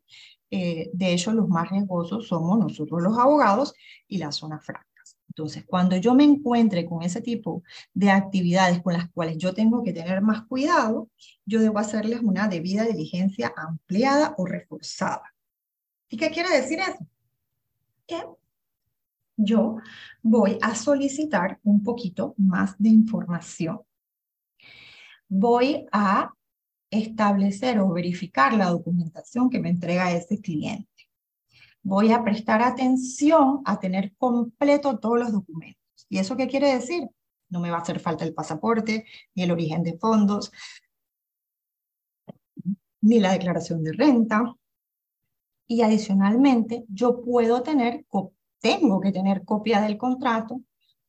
eh, 0.49 0.89
de 0.93 1.13
hecho, 1.13 1.33
los 1.33 1.47
más 1.49 1.69
riesgosos 1.69 2.27
somos 2.27 2.57
nosotros 2.59 3.01
los 3.01 3.17
abogados 3.17 3.73
y 4.07 4.17
la 4.17 4.31
zona 4.31 4.59
franca. 4.59 4.87
Entonces, 5.29 5.65
cuando 5.67 5.95
yo 5.97 6.15
me 6.15 6.23
encuentre 6.23 6.85
con 6.85 7.03
ese 7.03 7.21
tipo 7.21 7.61
de 7.93 8.09
actividades 8.09 8.81
con 8.81 8.93
las 8.93 9.09
cuales 9.11 9.37
yo 9.37 9.53
tengo 9.53 9.83
que 9.83 9.93
tener 9.93 10.21
más 10.21 10.41
cuidado, 10.47 11.09
yo 11.45 11.61
debo 11.61 11.77
hacerles 11.77 12.21
una 12.21 12.47
debida 12.47 12.85
diligencia 12.85 13.53
ampliada 13.55 14.33
o 14.37 14.45
reforzada. 14.45 15.35
¿Y 16.09 16.17
qué 16.17 16.31
quiere 16.31 16.49
decir 16.49 16.79
eso? 16.79 17.05
Que 18.07 18.23
yo 19.35 19.77
voy 20.23 20.57
a 20.61 20.73
solicitar 20.73 21.59
un 21.63 21.83
poquito 21.83 22.33
más 22.37 22.75
de 22.79 22.89
información. 22.89 23.81
Voy 25.29 25.85
a 25.91 26.33
establecer 26.89 27.79
o 27.79 27.89
verificar 27.89 28.53
la 28.53 28.69
documentación 28.69 29.49
que 29.49 29.59
me 29.59 29.69
entrega 29.69 30.11
ese 30.11 30.39
cliente 30.39 30.97
voy 31.87 32.11
a 32.11 32.21
prestar 32.21 32.61
atención 32.61 33.61
a 33.63 33.79
tener 33.79 34.13
completo 34.17 34.99
todos 34.99 35.19
los 35.19 35.31
documentos. 35.31 36.05
¿Y 36.09 36.17
eso 36.17 36.35
qué 36.35 36.47
quiere 36.47 36.73
decir? 36.73 37.07
No 37.49 37.61
me 37.61 37.71
va 37.71 37.77
a 37.77 37.81
hacer 37.81 38.01
falta 38.01 38.25
el 38.25 38.33
pasaporte, 38.33 39.05
ni 39.35 39.43
el 39.43 39.51
origen 39.51 39.83
de 39.83 39.97
fondos, 39.97 40.51
ni 42.99 43.21
la 43.21 43.31
declaración 43.31 43.85
de 43.85 43.93
renta. 43.93 44.53
Y 45.65 45.81
adicionalmente, 45.81 46.83
yo 46.89 47.21
puedo 47.21 47.63
tener 47.63 48.05
tengo 48.59 48.99
que 48.99 49.11
tener 49.11 49.45
copia 49.45 49.79
del 49.79 49.97
contrato, 49.97 50.61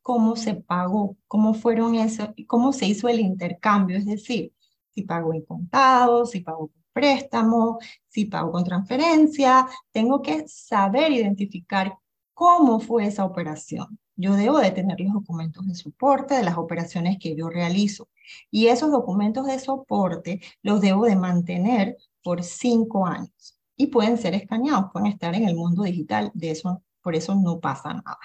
cómo 0.02 0.36
se 0.36 0.54
pagó, 0.54 1.16
cómo 1.26 1.54
fueron 1.54 1.94
eso, 1.94 2.34
cómo 2.46 2.72
se 2.72 2.86
hizo 2.86 3.08
el 3.08 3.20
intercambio, 3.20 3.96
es 3.96 4.04
decir, 4.04 4.52
si 4.98 5.04
pagó 5.04 5.32
en 5.32 5.44
contado, 5.44 6.26
si 6.26 6.40
pagó 6.40 6.68
con 6.68 6.84
préstamo, 6.92 7.78
si 8.08 8.24
pagó 8.24 8.50
con 8.50 8.64
transferencia, 8.64 9.68
tengo 9.92 10.20
que 10.20 10.48
saber 10.48 11.12
identificar 11.12 11.94
cómo 12.34 12.80
fue 12.80 13.06
esa 13.06 13.24
operación. 13.24 13.98
Yo 14.16 14.34
debo 14.34 14.58
de 14.58 14.72
tener 14.72 14.98
los 15.00 15.12
documentos 15.12 15.64
de 15.68 15.76
soporte 15.76 16.34
de 16.34 16.42
las 16.42 16.58
operaciones 16.58 17.18
que 17.20 17.36
yo 17.36 17.48
realizo. 17.48 18.08
Y 18.50 18.66
esos 18.66 18.90
documentos 18.90 19.46
de 19.46 19.60
soporte 19.60 20.40
los 20.62 20.80
debo 20.80 21.04
de 21.04 21.14
mantener 21.14 21.96
por 22.24 22.42
cinco 22.42 23.06
años. 23.06 23.56
Y 23.76 23.86
pueden 23.86 24.18
ser 24.18 24.34
escaneados, 24.34 24.90
pueden 24.92 25.12
estar 25.12 25.32
en 25.36 25.46
el 25.46 25.54
mundo 25.54 25.84
digital. 25.84 26.32
De 26.34 26.50
eso, 26.50 26.82
por 27.00 27.14
eso 27.14 27.36
no 27.36 27.60
pasa 27.60 27.94
nada. 27.94 28.18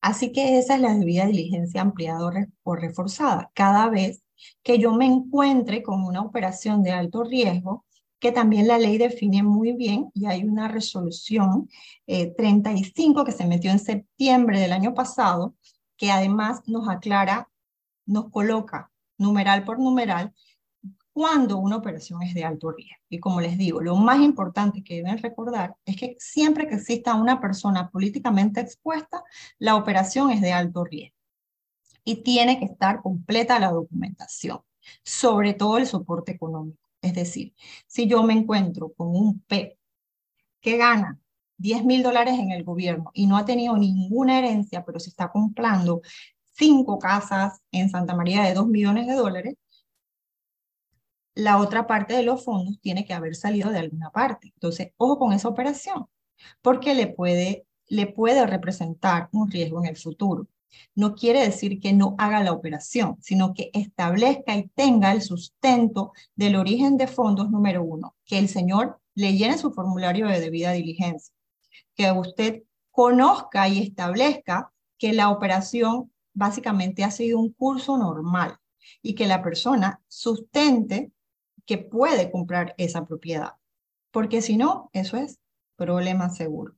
Así 0.00 0.32
que 0.32 0.58
esa 0.58 0.74
es 0.74 0.80
la 0.80 0.92
debida 0.92 1.26
diligencia 1.26 1.80
ampliada 1.80 2.48
o 2.64 2.74
reforzada. 2.74 3.52
Cada 3.54 3.88
vez 3.88 4.23
que 4.62 4.78
yo 4.78 4.92
me 4.92 5.06
encuentre 5.06 5.82
con 5.82 6.04
una 6.04 6.22
operación 6.22 6.82
de 6.82 6.92
alto 6.92 7.24
riesgo, 7.24 7.84
que 8.18 8.32
también 8.32 8.66
la 8.66 8.78
ley 8.78 8.96
define 8.96 9.42
muy 9.42 9.72
bien 9.72 10.10
y 10.14 10.26
hay 10.26 10.44
una 10.44 10.66
resolución 10.68 11.68
35 12.06 13.20
eh, 13.20 13.24
que 13.24 13.32
se 13.32 13.46
metió 13.46 13.70
en 13.70 13.78
septiembre 13.78 14.60
del 14.60 14.72
año 14.72 14.94
pasado, 14.94 15.54
que 15.96 16.10
además 16.10 16.62
nos 16.66 16.88
aclara, 16.88 17.50
nos 18.06 18.30
coloca 18.30 18.90
numeral 19.18 19.64
por 19.64 19.78
numeral 19.78 20.32
cuando 21.12 21.58
una 21.58 21.76
operación 21.76 22.22
es 22.22 22.34
de 22.34 22.44
alto 22.44 22.72
riesgo. 22.72 23.04
Y 23.08 23.20
como 23.20 23.40
les 23.40 23.56
digo, 23.56 23.80
lo 23.80 23.94
más 23.94 24.20
importante 24.20 24.82
que 24.82 24.96
deben 24.96 25.18
recordar 25.18 25.76
es 25.84 25.96
que 25.96 26.16
siempre 26.18 26.66
que 26.66 26.74
exista 26.74 27.14
una 27.14 27.40
persona 27.40 27.88
políticamente 27.90 28.60
expuesta, 28.60 29.22
la 29.58 29.76
operación 29.76 30.30
es 30.30 30.40
de 30.40 30.52
alto 30.52 30.84
riesgo 30.84 31.13
y 32.04 32.22
tiene 32.22 32.58
que 32.58 32.66
estar 32.66 33.02
completa 33.02 33.58
la 33.58 33.70
documentación, 33.70 34.60
sobre 35.02 35.54
todo 35.54 35.78
el 35.78 35.86
soporte 35.86 36.32
económico. 36.32 36.78
Es 37.00 37.14
decir, 37.14 37.54
si 37.86 38.06
yo 38.06 38.22
me 38.22 38.34
encuentro 38.34 38.92
con 38.92 39.08
un 39.08 39.40
P 39.40 39.78
que 40.60 40.76
gana 40.76 41.20
10 41.58 41.84
mil 41.84 42.02
dólares 42.02 42.38
en 42.38 42.50
el 42.50 42.64
gobierno 42.64 43.10
y 43.14 43.26
no 43.26 43.36
ha 43.36 43.44
tenido 43.44 43.76
ninguna 43.76 44.38
herencia, 44.38 44.84
pero 44.84 45.00
se 45.00 45.10
está 45.10 45.30
comprando 45.30 46.02
cinco 46.54 46.98
casas 46.98 47.60
en 47.72 47.90
Santa 47.90 48.14
María 48.14 48.42
de 48.44 48.54
2 48.54 48.66
millones 48.68 49.06
de 49.06 49.14
dólares, 49.14 49.56
la 51.34 51.58
otra 51.58 51.86
parte 51.86 52.14
de 52.14 52.22
los 52.22 52.44
fondos 52.44 52.80
tiene 52.80 53.04
que 53.04 53.12
haber 53.12 53.34
salido 53.34 53.70
de 53.70 53.78
alguna 53.80 54.10
parte. 54.10 54.52
Entonces, 54.54 54.92
ojo 54.96 55.18
con 55.18 55.32
esa 55.32 55.48
operación, 55.48 56.06
porque 56.62 56.94
le 56.94 57.08
puede, 57.08 57.66
le 57.88 58.06
puede 58.06 58.46
representar 58.46 59.28
un 59.32 59.50
riesgo 59.50 59.80
en 59.80 59.86
el 59.86 59.96
futuro 59.96 60.48
no 60.94 61.14
quiere 61.14 61.40
decir 61.40 61.80
que 61.80 61.92
no 61.92 62.14
haga 62.18 62.42
la 62.42 62.52
operación, 62.52 63.16
sino 63.20 63.54
que 63.54 63.70
establezca 63.72 64.56
y 64.56 64.68
tenga 64.68 65.12
el 65.12 65.22
sustento 65.22 66.12
del 66.36 66.56
origen 66.56 66.96
de 66.96 67.06
fondos 67.06 67.50
número 67.50 67.82
uno, 67.82 68.16
que 68.24 68.38
el 68.38 68.48
señor 68.48 69.00
le 69.14 69.36
llene 69.36 69.58
su 69.58 69.72
formulario 69.72 70.26
de 70.26 70.40
debida 70.40 70.72
diligencia, 70.72 71.34
que 71.94 72.10
usted 72.12 72.62
conozca 72.90 73.68
y 73.68 73.82
establezca 73.82 74.72
que 74.98 75.12
la 75.12 75.30
operación 75.30 76.12
básicamente 76.32 77.04
ha 77.04 77.10
sido 77.10 77.38
un 77.38 77.52
curso 77.52 77.96
normal 77.96 78.58
y 79.02 79.14
que 79.14 79.26
la 79.26 79.42
persona 79.42 80.00
sustente 80.08 81.12
que 81.66 81.78
puede 81.78 82.30
comprar 82.30 82.74
esa 82.76 83.04
propiedad, 83.06 83.54
porque 84.10 84.42
si 84.42 84.56
no, 84.56 84.90
eso 84.92 85.16
es 85.16 85.38
problema 85.76 86.30
seguro. 86.30 86.76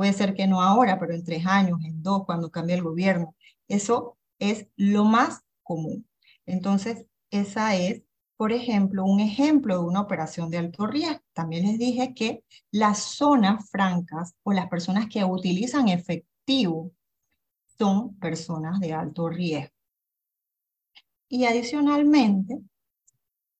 Puede 0.00 0.14
ser 0.14 0.32
que 0.32 0.46
no 0.46 0.62
ahora, 0.62 0.98
pero 0.98 1.12
en 1.12 1.22
tres 1.22 1.44
años, 1.44 1.78
en 1.84 2.02
dos, 2.02 2.24
cuando 2.24 2.50
cambie 2.50 2.74
el 2.74 2.82
gobierno. 2.82 3.34
Eso 3.68 4.16
es 4.38 4.66
lo 4.74 5.04
más 5.04 5.42
común. 5.62 6.08
Entonces, 6.46 7.04
esa 7.30 7.76
es, 7.76 8.02
por 8.38 8.50
ejemplo, 8.50 9.04
un 9.04 9.20
ejemplo 9.20 9.78
de 9.78 9.84
una 9.84 10.00
operación 10.00 10.48
de 10.48 10.56
alto 10.56 10.86
riesgo. 10.86 11.20
También 11.34 11.66
les 11.66 11.78
dije 11.78 12.14
que 12.14 12.42
las 12.70 13.00
zonas 13.02 13.68
francas 13.68 14.34
o 14.42 14.54
las 14.54 14.70
personas 14.70 15.06
que 15.06 15.22
utilizan 15.22 15.88
efectivo 15.88 16.92
son 17.76 18.14
personas 18.14 18.80
de 18.80 18.94
alto 18.94 19.28
riesgo. 19.28 19.74
Y 21.28 21.44
adicionalmente, 21.44 22.58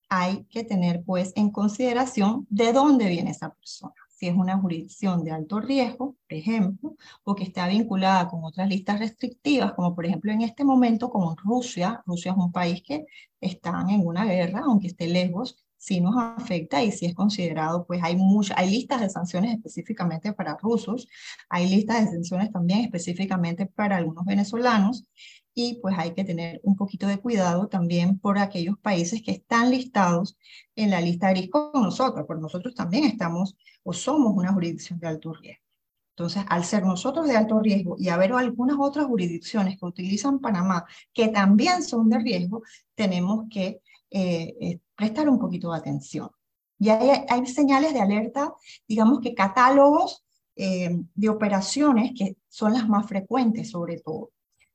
hay 0.08 0.44
que 0.44 0.64
tener 0.64 1.02
pues 1.04 1.34
en 1.36 1.50
consideración 1.50 2.46
de 2.48 2.72
dónde 2.72 3.08
viene 3.08 3.32
esa 3.32 3.52
persona 3.52 3.92
si 4.20 4.28
es 4.28 4.36
una 4.36 4.58
jurisdicción 4.58 5.24
de 5.24 5.30
alto 5.30 5.60
riesgo, 5.60 6.14
por 6.28 6.36
ejemplo, 6.36 6.94
o 7.24 7.34
que 7.34 7.44
está 7.44 7.66
vinculada 7.68 8.28
con 8.28 8.44
otras 8.44 8.68
listas 8.68 8.98
restrictivas, 8.98 9.72
como 9.72 9.94
por 9.94 10.04
ejemplo 10.04 10.30
en 10.30 10.42
este 10.42 10.62
momento 10.62 11.08
con 11.08 11.34
Rusia. 11.38 12.02
Rusia 12.04 12.32
es 12.32 12.36
un 12.36 12.52
país 12.52 12.82
que 12.82 13.06
está 13.40 13.82
en 13.88 14.06
una 14.06 14.26
guerra, 14.26 14.60
aunque 14.66 14.88
esté 14.88 15.08
lejos, 15.08 15.64
sí 15.78 16.02
nos 16.02 16.14
afecta 16.18 16.82
y 16.82 16.92
sí 16.92 17.06
es 17.06 17.14
considerado, 17.14 17.86
pues 17.86 18.02
hay, 18.02 18.14
muchas, 18.14 18.58
hay 18.58 18.68
listas 18.68 19.00
de 19.00 19.08
sanciones 19.08 19.54
específicamente 19.54 20.34
para 20.34 20.58
rusos, 20.58 21.08
hay 21.48 21.70
listas 21.70 22.04
de 22.04 22.10
sanciones 22.10 22.52
también 22.52 22.80
específicamente 22.80 23.64
para 23.64 23.96
algunos 23.96 24.26
venezolanos, 24.26 25.06
y 25.54 25.78
pues 25.80 25.94
hay 25.98 26.12
que 26.14 26.24
tener 26.24 26.60
un 26.62 26.76
poquito 26.76 27.06
de 27.06 27.18
cuidado 27.18 27.68
también 27.68 28.18
por 28.18 28.38
aquellos 28.38 28.78
países 28.78 29.22
que 29.22 29.32
están 29.32 29.70
listados 29.70 30.36
en 30.76 30.90
la 30.90 31.00
lista 31.00 31.32
riesgo 31.32 31.72
con 31.72 31.82
nosotros, 31.82 32.24
porque 32.26 32.42
nosotros 32.42 32.74
también 32.74 33.04
estamos 33.04 33.56
o 33.82 33.92
somos 33.92 34.32
una 34.36 34.52
jurisdicción 34.52 34.98
de 35.00 35.08
alto 35.08 35.32
riesgo. 35.32 35.64
Entonces, 36.10 36.44
al 36.48 36.64
ser 36.64 36.84
nosotros 36.84 37.26
de 37.26 37.36
alto 37.36 37.60
riesgo 37.60 37.96
y 37.98 38.08
haber 38.10 38.32
algunas 38.32 38.76
otras 38.78 39.06
jurisdicciones 39.06 39.78
que 39.78 39.86
utilizan 39.86 40.38
Panamá 40.38 40.84
que 41.12 41.28
también 41.28 41.82
son 41.82 42.10
de 42.10 42.18
riesgo, 42.18 42.62
tenemos 42.94 43.46
que 43.50 43.80
eh, 44.10 44.54
eh, 44.60 44.80
prestar 44.94 45.28
un 45.28 45.38
poquito 45.38 45.72
de 45.72 45.78
atención. 45.78 46.30
Y 46.78 46.90
hay, 46.90 47.24
hay, 47.28 47.46
señales 47.46 47.94
de 47.94 48.00
alerta, 48.00 48.54
digamos 48.86 49.20
que 49.20 49.34
catálogos 49.34 50.24
eh, 50.56 50.90
de 51.14 51.28
operaciones 51.28 52.12
que 52.16 52.36
son 52.48 52.74
las 52.74 52.88
más 52.88 53.06
frecuentes 53.06 53.70
sobre 53.70 53.98
todo 53.98 54.30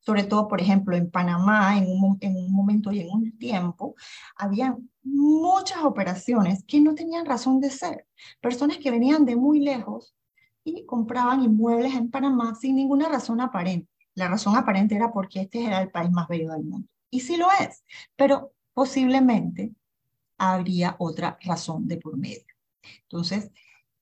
sobre 0.06 0.24
todo, 0.24 0.48
por 0.48 0.62
ejemplo, 0.62 0.96
en 0.96 1.10
Panamá, 1.10 1.78
en 1.78 1.88
un, 1.88 2.18
en 2.22 2.36
un 2.38 2.52
momento 2.52 2.92
y 2.92 3.00
en 3.00 3.10
un 3.10 3.38
tiempo, 3.38 3.96
había 4.36 4.78
muchas 5.04 5.84
operaciones 5.84 6.64
que 6.66 6.80
no 6.80 6.94
tenían 6.94 7.26
razón 7.26 7.60
de 7.60 7.72
ser. 7.72 8.06
Personas 8.40 8.78
que 8.78 8.92
venían 8.92 9.26
de 9.26 9.36
muy 9.36 9.60
lejos 9.60 10.16
y 10.64 10.86
compraban 10.86 11.42
inmuebles 11.42 11.96
en 11.96 12.12
Panamá 12.12 12.54
sin 12.56 12.76
ninguna 12.76 13.10
razón 13.10 13.42
aparente. 13.42 13.90
La 14.14 14.28
razón 14.28 14.56
aparente 14.56 14.96
era 14.96 15.12
porque 15.12 15.42
este 15.42 15.64
era 15.66 15.82
el 15.82 15.90
país 15.90 16.12
más 16.12 16.28
bello 16.28 16.52
del 16.52 16.64
mundo. 16.64 16.88
Y 17.10 17.22
sí 17.22 17.36
lo 17.38 17.48
es, 17.60 17.84
pero 18.16 18.54
posiblemente 18.74 19.74
habría 20.38 20.96
otra 21.00 21.38
razón 21.42 21.88
de 21.88 21.98
por 21.98 22.18
medio. 22.18 22.46
Entonces, 23.04 23.52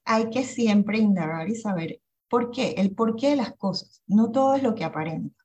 hay 0.03 0.29
que 0.29 0.43
siempre 0.43 0.97
indagar 0.97 1.47
y 1.49 1.55
saber 1.55 2.01
por 2.27 2.51
qué, 2.51 2.71
el 2.77 2.91
porqué 2.93 3.29
de 3.29 3.35
las 3.37 3.53
cosas. 3.53 4.01
No 4.07 4.31
todo 4.31 4.55
es 4.55 4.63
lo 4.63 4.75
que 4.75 4.83
aparenta. 4.83 5.42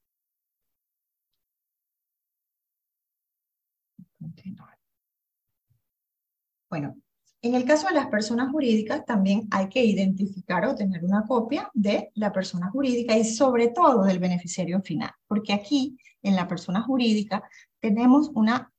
Bueno, 6.70 6.96
en 7.40 7.54
el 7.54 7.64
caso 7.64 7.86
de 7.88 7.94
las 7.94 8.08
personas 8.08 8.50
jurídicas 8.50 9.04
también 9.04 9.46
hay 9.50 9.68
que 9.68 9.84
identificar 9.84 10.66
o 10.66 10.74
tener 10.74 11.04
una 11.04 11.24
copia 11.24 11.70
de 11.72 12.10
la 12.14 12.32
persona 12.32 12.70
jurídica 12.70 13.16
y 13.16 13.24
sobre 13.24 13.68
todo 13.68 14.04
del 14.04 14.18
beneficiario 14.18 14.82
final, 14.82 15.10
porque 15.26 15.52
aquí 15.52 15.96
en 16.22 16.36
la 16.36 16.48
persona 16.48 16.82
jurídica 16.82 17.42
tenemos 17.80 18.30
una 18.34 18.72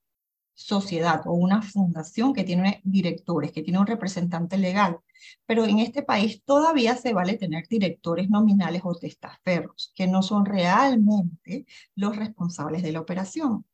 sociedad 0.53 1.21
o 1.25 1.33
una 1.33 1.61
fundación 1.61 2.33
que 2.33 2.43
tiene 2.43 2.81
directores, 2.83 3.53
que 3.53 3.63
tiene 3.63 3.79
un 3.79 3.87
representante 3.87 4.57
legal, 4.57 4.99
pero 5.45 5.63
en 5.63 5.79
este 5.79 6.03
país 6.03 6.43
todavía 6.43 6.95
se 6.95 7.13
vale 7.13 7.37
tener 7.37 7.65
directores 7.69 8.29
nominales 8.29 8.81
o 8.83 8.93
testaferros, 8.93 9.93
que 9.95 10.05
no 10.05 10.21
son 10.21 10.45
realmente 10.45 11.65
los 11.95 12.17
responsables 12.17 12.83
de 12.83 12.91
la 12.91 12.99
operación. 12.99 13.65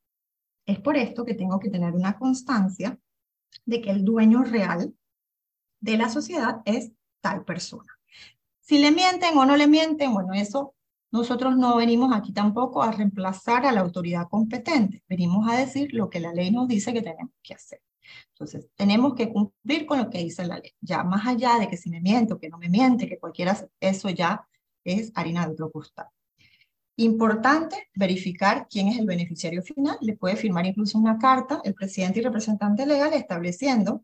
Es 0.68 0.80
por 0.80 0.96
esto 0.96 1.26
que 1.26 1.34
tengo 1.34 1.60
que 1.60 1.72
tener 1.72 1.94
una 1.94 2.18
constancia 2.20 3.00
de 3.66 3.82
que 3.82 3.92
el 3.92 4.04
dueño 4.04 4.44
real 4.44 4.94
de 5.80 5.98
la 5.98 6.10
sociedad 6.10 6.62
es 6.66 6.92
tal 7.22 7.46
persona. 7.46 7.92
Si 8.60 8.80
le 8.80 8.92
mienten 8.92 9.38
o 9.38 9.46
no 9.46 9.56
le 9.56 9.68
mienten, 9.68 10.14
bueno, 10.14 10.34
eso 10.34 10.74
nosotros 11.12 11.56
no 11.56 11.78
venimos 11.78 12.14
aquí 12.14 12.34
tampoco 12.34 12.84
a 12.84 12.92
reemplazar 12.92 13.66
a 13.66 13.72
la 13.72 13.82
autoridad 13.82 14.28
competente, 14.28 15.04
venimos 15.08 15.48
a 15.50 15.56
decir 15.56 15.94
lo 15.94 16.10
que 16.10 16.20
la 16.20 16.34
ley 16.34 16.52
nos 16.52 16.68
dice 16.68 16.94
que 16.94 17.02
tenemos 17.02 17.34
que 17.42 17.54
hacer. 17.54 17.82
Entonces, 18.30 18.68
tenemos 18.76 19.16
que 19.16 19.32
cumplir 19.32 19.86
con 19.86 20.00
lo 20.00 20.10
que 20.10 20.20
dice 20.20 20.46
la 20.46 20.60
ley. 20.60 20.72
Ya 20.82 21.04
más 21.04 21.26
allá 21.26 21.58
de 21.60 21.68
que 21.68 21.78
si 21.78 21.90
me 21.90 22.02
miente 22.02 22.34
o 22.34 22.38
que 22.38 22.50
no 22.50 22.58
me 22.58 22.70
miente, 22.70 23.08
que 23.08 23.20
cualquiera, 23.20 23.58
eso 23.80 24.10
ya 24.10 24.48
es 24.84 25.12
harina 25.16 25.46
de 25.46 25.54
otro 25.54 25.72
costal. 25.72 26.08
Importante 26.98 27.90
verificar 27.94 28.68
quién 28.70 28.88
es 28.88 28.98
el 28.98 29.06
beneficiario 29.06 29.62
final. 29.62 29.98
Le 30.02 30.16
puede 30.16 30.38
firmar 30.38 30.66
incluso 30.66 30.98
una 30.98 31.18
carta 31.18 31.62
el 31.64 31.74
presidente 31.74 32.20
y 32.20 32.24
representante 32.24 32.86
legal 32.86 33.14
estableciendo 33.14 34.04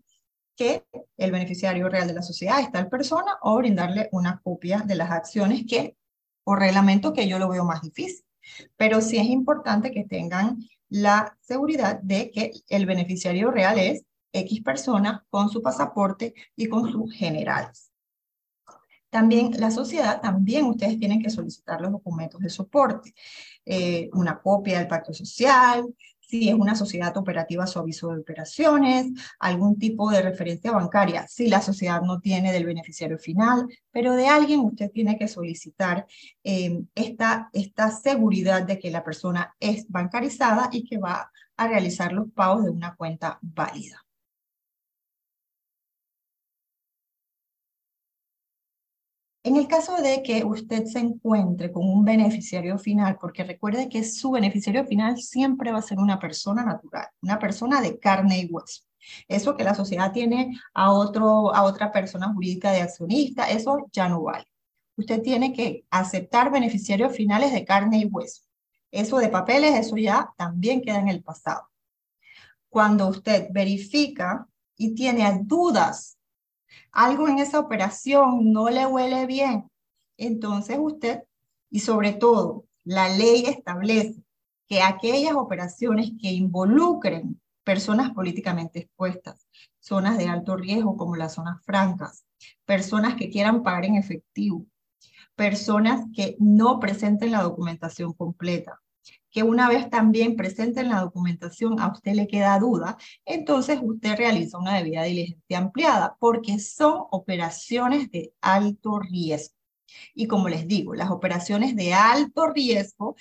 que 0.57 0.85
el 1.17 1.31
beneficiario 1.31 1.87
real 1.87 2.07
de 2.07 2.13
la 2.13 2.21
sociedad 2.21 2.59
es 2.59 2.71
tal 2.71 2.89
persona 2.89 3.37
o 3.41 3.57
brindarle 3.57 4.09
una 4.11 4.41
copia 4.43 4.79
de 4.79 4.95
las 4.95 5.09
acciones 5.09 5.63
que 5.67 5.95
o 6.43 6.55
reglamento 6.55 7.13
que 7.13 7.27
yo 7.27 7.39
lo 7.39 7.49
veo 7.49 7.63
más 7.63 7.81
difícil. 7.81 8.25
Pero 8.75 9.01
sí 9.01 9.17
es 9.17 9.27
importante 9.27 9.91
que 9.91 10.03
tengan 10.03 10.57
la 10.89 11.37
seguridad 11.39 11.99
de 12.01 12.29
que 12.31 12.51
el 12.67 12.85
beneficiario 12.85 13.51
real 13.51 13.79
es 13.79 14.03
X 14.33 14.61
persona 14.61 15.25
con 15.29 15.49
su 15.49 15.61
pasaporte 15.61 16.33
y 16.55 16.67
con 16.67 16.91
sus 16.91 17.13
generales. 17.13 17.90
También 19.11 19.51
la 19.59 19.69
sociedad, 19.71 20.21
también 20.21 20.65
ustedes 20.65 20.97
tienen 20.97 21.21
que 21.21 21.29
solicitar 21.29 21.81
los 21.81 21.91
documentos 21.91 22.39
de 22.39 22.49
soporte, 22.49 23.13
eh, 23.65 24.09
una 24.13 24.39
copia 24.39 24.79
del 24.79 24.87
pacto 24.87 25.13
social, 25.13 25.85
si 26.21 26.47
es 26.47 26.55
una 26.55 26.75
sociedad 26.75 27.15
operativa 27.17 27.67
su 27.67 27.77
aviso 27.77 28.07
de 28.13 28.21
operaciones, 28.21 29.07
algún 29.37 29.77
tipo 29.77 30.09
de 30.09 30.21
referencia 30.21 30.71
bancaria, 30.71 31.27
si 31.27 31.49
la 31.49 31.61
sociedad 31.61 32.01
no 32.01 32.21
tiene 32.21 32.53
del 32.53 32.65
beneficiario 32.65 33.19
final, 33.19 33.67
pero 33.91 34.15
de 34.15 34.27
alguien 34.27 34.61
usted 34.61 34.89
tiene 34.91 35.17
que 35.17 35.27
solicitar 35.27 36.05
eh, 36.45 36.81
esta, 36.95 37.49
esta 37.51 37.91
seguridad 37.91 38.63
de 38.63 38.79
que 38.79 38.91
la 38.91 39.03
persona 39.03 39.53
es 39.59 39.85
bancarizada 39.89 40.69
y 40.71 40.85
que 40.85 40.99
va 40.99 41.29
a 41.57 41.67
realizar 41.67 42.13
los 42.13 42.31
pagos 42.31 42.63
de 42.63 42.69
una 42.69 42.95
cuenta 42.95 43.37
válida. 43.41 44.01
En 49.43 49.55
el 49.55 49.67
caso 49.67 49.95
de 49.97 50.21
que 50.21 50.43
usted 50.45 50.85
se 50.85 50.99
encuentre 50.99 51.71
con 51.71 51.87
un 51.89 52.05
beneficiario 52.05 52.77
final, 52.77 53.17
porque 53.19 53.43
recuerde 53.43 53.89
que 53.89 54.03
su 54.03 54.29
beneficiario 54.29 54.85
final 54.85 55.17
siempre 55.17 55.71
va 55.71 55.79
a 55.79 55.81
ser 55.81 55.97
una 55.97 56.19
persona 56.19 56.63
natural, 56.63 57.07
una 57.23 57.39
persona 57.39 57.81
de 57.81 57.97
carne 57.97 58.39
y 58.41 58.45
hueso. 58.51 58.83
Eso 59.27 59.57
que 59.57 59.63
la 59.63 59.73
sociedad 59.73 60.11
tiene 60.11 60.59
a, 60.75 60.91
otro, 60.91 61.55
a 61.55 61.63
otra 61.63 61.91
persona 61.91 62.31
jurídica 62.31 62.71
de 62.71 62.81
accionista, 62.81 63.49
eso 63.49 63.89
ya 63.91 64.07
no 64.07 64.21
vale. 64.21 64.45
Usted 64.95 65.23
tiene 65.23 65.53
que 65.53 65.85
aceptar 65.89 66.51
beneficiarios 66.51 67.15
finales 67.15 67.51
de 67.51 67.65
carne 67.65 67.97
y 67.97 68.05
hueso. 68.05 68.43
Eso 68.91 69.17
de 69.17 69.29
papeles, 69.29 69.73
eso 69.75 69.97
ya 69.97 70.31
también 70.37 70.81
queda 70.81 70.99
en 70.99 71.07
el 71.07 71.23
pasado. 71.23 71.67
Cuando 72.69 73.07
usted 73.07 73.47
verifica 73.51 74.47
y 74.77 74.93
tiene 74.93 75.41
dudas 75.45 76.19
algo 76.91 77.27
en 77.27 77.39
esa 77.39 77.59
operación 77.59 78.51
no 78.51 78.69
le 78.69 78.85
huele 78.85 79.25
bien, 79.25 79.69
entonces 80.17 80.77
usted, 80.79 81.23
y 81.69 81.79
sobre 81.79 82.13
todo, 82.13 82.65
la 82.83 83.09
ley 83.09 83.45
establece 83.45 84.23
que 84.67 84.81
aquellas 84.81 85.33
operaciones 85.33 86.11
que 86.21 86.31
involucren 86.31 87.39
personas 87.63 88.11
políticamente 88.11 88.79
expuestas, 88.79 89.47
zonas 89.79 90.17
de 90.17 90.27
alto 90.27 90.55
riesgo 90.55 90.97
como 90.97 91.15
las 91.15 91.33
zonas 91.35 91.63
francas, 91.63 92.25
personas 92.65 93.15
que 93.15 93.29
quieran 93.29 93.63
pagar 93.63 93.85
en 93.85 93.95
efectivo, 93.95 94.65
personas 95.35 96.05
que 96.13 96.35
no 96.39 96.79
presenten 96.79 97.31
la 97.31 97.43
documentación 97.43 98.13
completa, 98.13 98.81
que 99.31 99.43
una 99.43 99.69
vez 99.69 99.89
también 99.89 100.35
presente 100.35 100.81
en 100.81 100.89
la 100.89 101.01
documentación 101.01 101.79
a 101.79 101.91
usted 101.91 102.13
le 102.13 102.27
queda 102.27 102.59
duda, 102.59 102.97
entonces 103.25 103.79
usted 103.81 104.17
realiza 104.17 104.57
una 104.57 104.77
debida 104.77 105.03
diligencia 105.03 105.57
ampliada 105.57 106.17
porque 106.19 106.59
son 106.59 107.05
operaciones 107.11 108.11
de 108.11 108.33
alto 108.41 108.99
riesgo. 108.99 109.55
Y 110.13 110.27
como 110.27 110.49
les 110.49 110.67
digo, 110.67 110.93
las 110.95 111.09
operaciones 111.09 111.75
de 111.75 111.93
alto 111.93 112.47
riesgo 112.47 113.15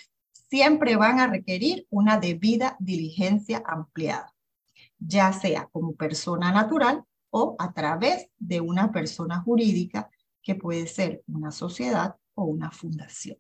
siempre 0.51 0.97
van 0.97 1.21
a 1.21 1.29
requerir 1.29 1.87
una 1.91 2.19
debida 2.19 2.77
diligencia 2.81 3.63
ampliada, 3.65 4.35
ya 4.99 5.33
sea 5.33 5.69
como 5.73 5.95
persona 5.95 6.53
natural 6.53 7.05
o 7.31 7.55
a 7.59 7.73
través 7.73 8.29
de 8.39 8.61
una 8.61 8.91
persona 8.91 9.41
jurídica 9.41 10.11
que 10.43 10.57
puede 10.57 10.87
ser 10.87 11.23
una 11.29 11.53
sociedad 11.53 12.17
o 12.35 12.45
una 12.45 12.71
fundación. 12.71 13.39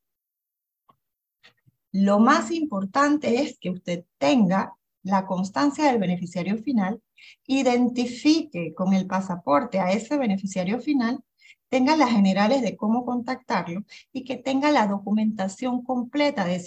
Lo 1.92 2.20
más 2.20 2.50
importante 2.50 3.42
es 3.42 3.58
que 3.58 3.70
usted 3.70 4.04
tenga 4.18 4.76
la 5.02 5.26
constancia 5.26 5.86
del 5.86 5.98
beneficiario 5.98 6.56
final, 6.58 7.02
identifique 7.46 8.74
con 8.74 8.92
el 8.92 9.06
pasaporte 9.06 9.80
a 9.80 9.92
ese 9.92 10.16
beneficiario 10.16 10.80
final, 10.80 11.24
tenga 11.68 11.96
las 11.96 12.10
generales 12.10 12.62
de 12.62 12.76
cómo 12.76 13.04
contactarlo 13.04 13.84
y 14.12 14.24
que 14.24 14.36
tenga 14.36 14.70
la 14.70 14.86
documentación 14.86 15.82
completa 15.82 16.44
de, 16.44 16.58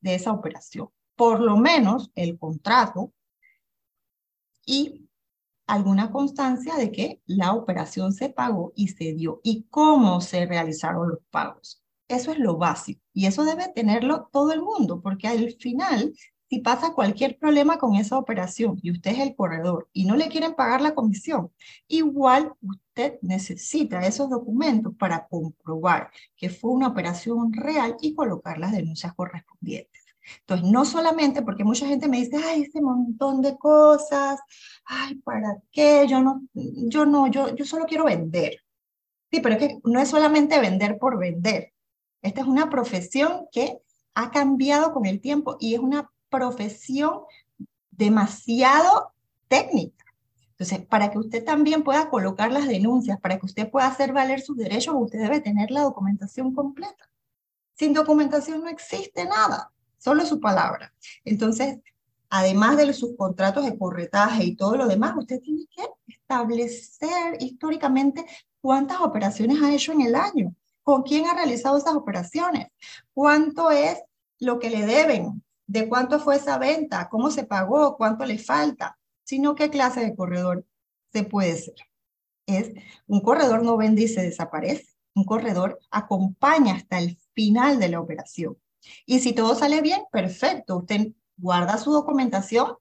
de 0.00 0.14
esa 0.14 0.32
operación, 0.32 0.88
por 1.16 1.40
lo 1.40 1.56
menos 1.56 2.10
el 2.14 2.38
contrato 2.38 3.12
y 4.66 5.08
alguna 5.66 6.10
constancia 6.10 6.76
de 6.76 6.90
que 6.90 7.22
la 7.26 7.54
operación 7.54 8.12
se 8.12 8.28
pagó 8.28 8.72
y 8.74 8.88
se 8.88 9.14
dio 9.14 9.40
y 9.44 9.66
cómo 9.70 10.20
se 10.20 10.46
realizaron 10.46 11.08
los 11.08 11.20
pagos. 11.30 11.82
Eso 12.10 12.32
es 12.32 12.40
lo 12.40 12.56
básico 12.56 13.00
y 13.14 13.26
eso 13.26 13.44
debe 13.44 13.68
tenerlo 13.72 14.28
todo 14.32 14.50
el 14.52 14.62
mundo, 14.62 15.00
porque 15.00 15.28
al 15.28 15.52
final, 15.60 16.12
si 16.48 16.58
pasa 16.58 16.92
cualquier 16.92 17.38
problema 17.38 17.78
con 17.78 17.94
esa 17.94 18.18
operación 18.18 18.80
y 18.82 18.90
usted 18.90 19.12
es 19.12 19.20
el 19.20 19.36
corredor 19.36 19.88
y 19.92 20.06
no 20.06 20.16
le 20.16 20.28
quieren 20.28 20.54
pagar 20.54 20.80
la 20.80 20.92
comisión, 20.92 21.52
igual 21.86 22.52
usted 22.62 23.20
necesita 23.22 24.04
esos 24.04 24.28
documentos 24.28 24.92
para 24.98 25.28
comprobar 25.28 26.10
que 26.36 26.50
fue 26.50 26.72
una 26.72 26.88
operación 26.88 27.52
real 27.52 27.96
y 28.00 28.16
colocar 28.16 28.58
las 28.58 28.72
denuncias 28.72 29.14
correspondientes. 29.14 30.02
Entonces, 30.40 30.68
no 30.68 30.84
solamente 30.84 31.42
porque 31.42 31.62
mucha 31.62 31.86
gente 31.86 32.08
me 32.08 32.18
dice, 32.18 32.38
ay, 32.44 32.62
ese 32.62 32.80
montón 32.80 33.40
de 33.40 33.56
cosas, 33.56 34.40
ay, 34.84 35.14
¿para 35.16 35.58
qué? 35.70 36.06
Yo 36.08 36.20
no, 36.22 36.42
yo 36.54 37.06
no, 37.06 37.28
yo, 37.28 37.54
yo 37.54 37.64
solo 37.64 37.86
quiero 37.86 38.04
vender. 38.06 38.56
Sí, 39.30 39.40
pero 39.40 39.54
es 39.54 39.60
que 39.60 39.78
no 39.84 40.00
es 40.00 40.08
solamente 40.08 40.58
vender 40.60 40.98
por 40.98 41.16
vender. 41.16 41.69
Esta 42.22 42.42
es 42.42 42.46
una 42.46 42.68
profesión 42.68 43.46
que 43.50 43.78
ha 44.14 44.30
cambiado 44.30 44.92
con 44.92 45.06
el 45.06 45.20
tiempo 45.20 45.56
y 45.58 45.74
es 45.74 45.80
una 45.80 46.10
profesión 46.28 47.20
demasiado 47.90 49.12
técnica. 49.48 50.04
Entonces, 50.52 50.86
para 50.86 51.10
que 51.10 51.18
usted 51.18 51.42
también 51.42 51.82
pueda 51.82 52.10
colocar 52.10 52.52
las 52.52 52.68
denuncias, 52.68 53.18
para 53.18 53.38
que 53.38 53.46
usted 53.46 53.70
pueda 53.70 53.86
hacer 53.86 54.12
valer 54.12 54.40
sus 54.42 54.56
derechos, 54.56 54.94
usted 54.96 55.18
debe 55.18 55.40
tener 55.40 55.70
la 55.70 55.82
documentación 55.82 56.54
completa. 56.54 57.08
Sin 57.74 57.94
documentación 57.94 58.60
no 58.62 58.68
existe 58.68 59.24
nada, 59.24 59.72
solo 59.96 60.26
su 60.26 60.38
palabra. 60.38 60.92
Entonces, 61.24 61.78
además 62.28 62.76
de 62.76 62.92
sus 62.92 63.16
contratos 63.16 63.64
de 63.64 63.78
corretaje 63.78 64.44
y 64.44 64.54
todo 64.54 64.76
lo 64.76 64.86
demás, 64.86 65.14
usted 65.16 65.40
tiene 65.40 65.64
que 65.74 65.86
establecer 66.06 67.38
históricamente 67.40 68.26
cuántas 68.60 69.00
operaciones 69.00 69.62
ha 69.62 69.72
hecho 69.72 69.92
en 69.92 70.02
el 70.02 70.14
año 70.14 70.54
con 70.82 71.02
quién 71.02 71.26
ha 71.26 71.34
realizado 71.34 71.78
esas 71.78 71.94
operaciones, 71.94 72.68
cuánto 73.12 73.70
es 73.70 73.98
lo 74.38 74.58
que 74.58 74.70
le 74.70 74.86
deben, 74.86 75.42
de 75.66 75.88
cuánto 75.88 76.18
fue 76.18 76.36
esa 76.36 76.58
venta, 76.58 77.08
cómo 77.08 77.30
se 77.30 77.44
pagó, 77.44 77.96
cuánto 77.96 78.24
le 78.24 78.38
falta, 78.38 78.98
sino 79.24 79.54
qué 79.54 79.70
clase 79.70 80.00
de 80.00 80.16
corredor 80.16 80.66
se 81.12 81.22
puede 81.22 81.56
ser. 81.56 81.76
Es 82.46 82.72
un 83.06 83.20
corredor 83.20 83.62
no 83.62 83.76
vende 83.76 84.02
y 84.02 84.08
se 84.08 84.22
desaparece. 84.22 84.88
Un 85.14 85.24
corredor 85.24 85.78
acompaña 85.90 86.74
hasta 86.74 86.98
el 86.98 87.16
final 87.34 87.78
de 87.78 87.88
la 87.88 88.00
operación. 88.00 88.56
Y 89.06 89.20
si 89.20 89.32
todo 89.32 89.54
sale 89.54 89.80
bien, 89.82 90.00
perfecto. 90.10 90.78
Usted 90.78 91.12
guarda 91.36 91.78
su 91.78 91.92
documentación, 91.92 92.74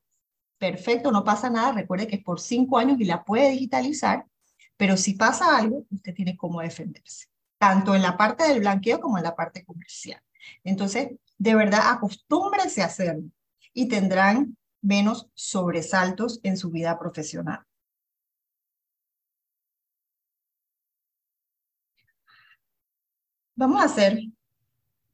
perfecto, 0.57 1.11
no 1.11 1.23
pasa 1.23 1.49
nada. 1.49 1.73
Recuerde 1.73 2.07
que 2.07 2.15
es 2.15 2.23
por 2.23 2.39
cinco 2.39 2.77
años 2.79 2.99
y 2.99 3.05
la 3.05 3.23
puede 3.23 3.51
digitalizar, 3.51 4.25
pero 4.77 4.97
si 4.97 5.13
pasa 5.13 5.57
algo, 5.57 5.85
usted 5.91 6.15
tiene 6.15 6.37
cómo 6.37 6.61
defenderse 6.61 7.28
tanto 7.59 7.93
en 7.93 8.01
la 8.01 8.17
parte 8.17 8.47
del 8.47 8.61
blanqueo 8.61 8.99
como 8.99 9.17
en 9.17 9.23
la 9.23 9.35
parte 9.35 9.63
comercial. 9.65 10.21
Entonces, 10.63 11.09
de 11.37 11.55
verdad, 11.55 11.91
acostúmbrense 11.91 12.81
a 12.81 12.85
hacerlo 12.85 13.29
y 13.73 13.87
tendrán 13.87 14.57
menos 14.81 15.29
sobresaltos 15.35 16.39
en 16.43 16.57
su 16.57 16.71
vida 16.71 16.97
profesional. 16.97 17.59
Vamos 23.55 23.81
a 23.81 23.85
hacer 23.85 24.19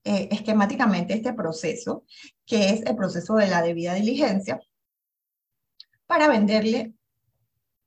eh, 0.04 0.30
esquemáticamente 0.32 1.16
este 1.16 1.34
proceso, 1.34 2.06
que 2.46 2.70
es 2.70 2.86
el 2.86 2.96
proceso 2.96 3.36
de 3.36 3.48
la 3.48 3.64
debida 3.64 3.96
diligencia, 3.96 4.62
para 6.06 6.28
venderle 6.28 6.94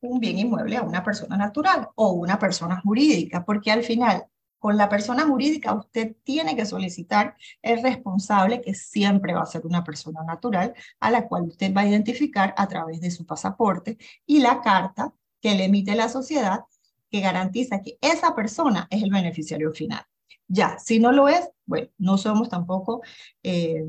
un 0.01 0.19
bien 0.19 0.37
inmueble 0.37 0.77
a 0.77 0.83
una 0.83 1.05
persona 1.05 1.37
natural 1.37 1.89
o 1.95 2.11
una 2.11 2.41
persona 2.41 2.81
jurídica, 2.81 3.45
porque 3.45 3.71
al 3.71 3.85
final 3.85 4.27
con 4.59 4.77
la 4.77 4.89
persona 4.89 5.27
jurídica 5.27 5.75
usted 5.75 6.17
tiene 6.25 6.57
que 6.57 6.67
solicitar 6.67 7.37
el 7.63 7.83
responsable, 7.83 8.61
que 8.61 8.75
siempre 8.75 9.35
va 9.35 9.43
a 9.43 9.47
ser 9.47 9.67
una 9.67 9.85
persona 9.85 10.23
natural, 10.25 10.75
a 11.01 11.11
la 11.11 11.29
cual 11.29 11.45
usted 11.45 11.73
va 11.75 11.83
a 11.83 11.89
identificar 11.89 12.55
a 12.57 12.67
través 12.67 13.01
de 13.01 13.11
su 13.11 13.25
pasaporte 13.25 13.99
y 14.27 14.41
la 14.41 14.61
carta 14.61 15.13
que 15.41 15.55
le 15.55 15.67
emite 15.67 15.95
la 15.95 16.09
sociedad 16.09 16.65
que 17.11 17.21
garantiza 17.21 17.81
que 17.83 17.99
esa 18.01 18.35
persona 18.35 18.87
es 18.91 19.03
el 19.03 19.11
beneficiario 19.11 19.73
final. 19.73 20.05
Ya, 20.49 20.79
si 20.79 20.99
no 20.99 21.13
lo 21.13 21.29
es, 21.29 21.49
bueno, 21.67 21.89
no 21.99 22.19
somos 22.19 22.49
tampoco 22.49 23.03
eh, 23.43 23.85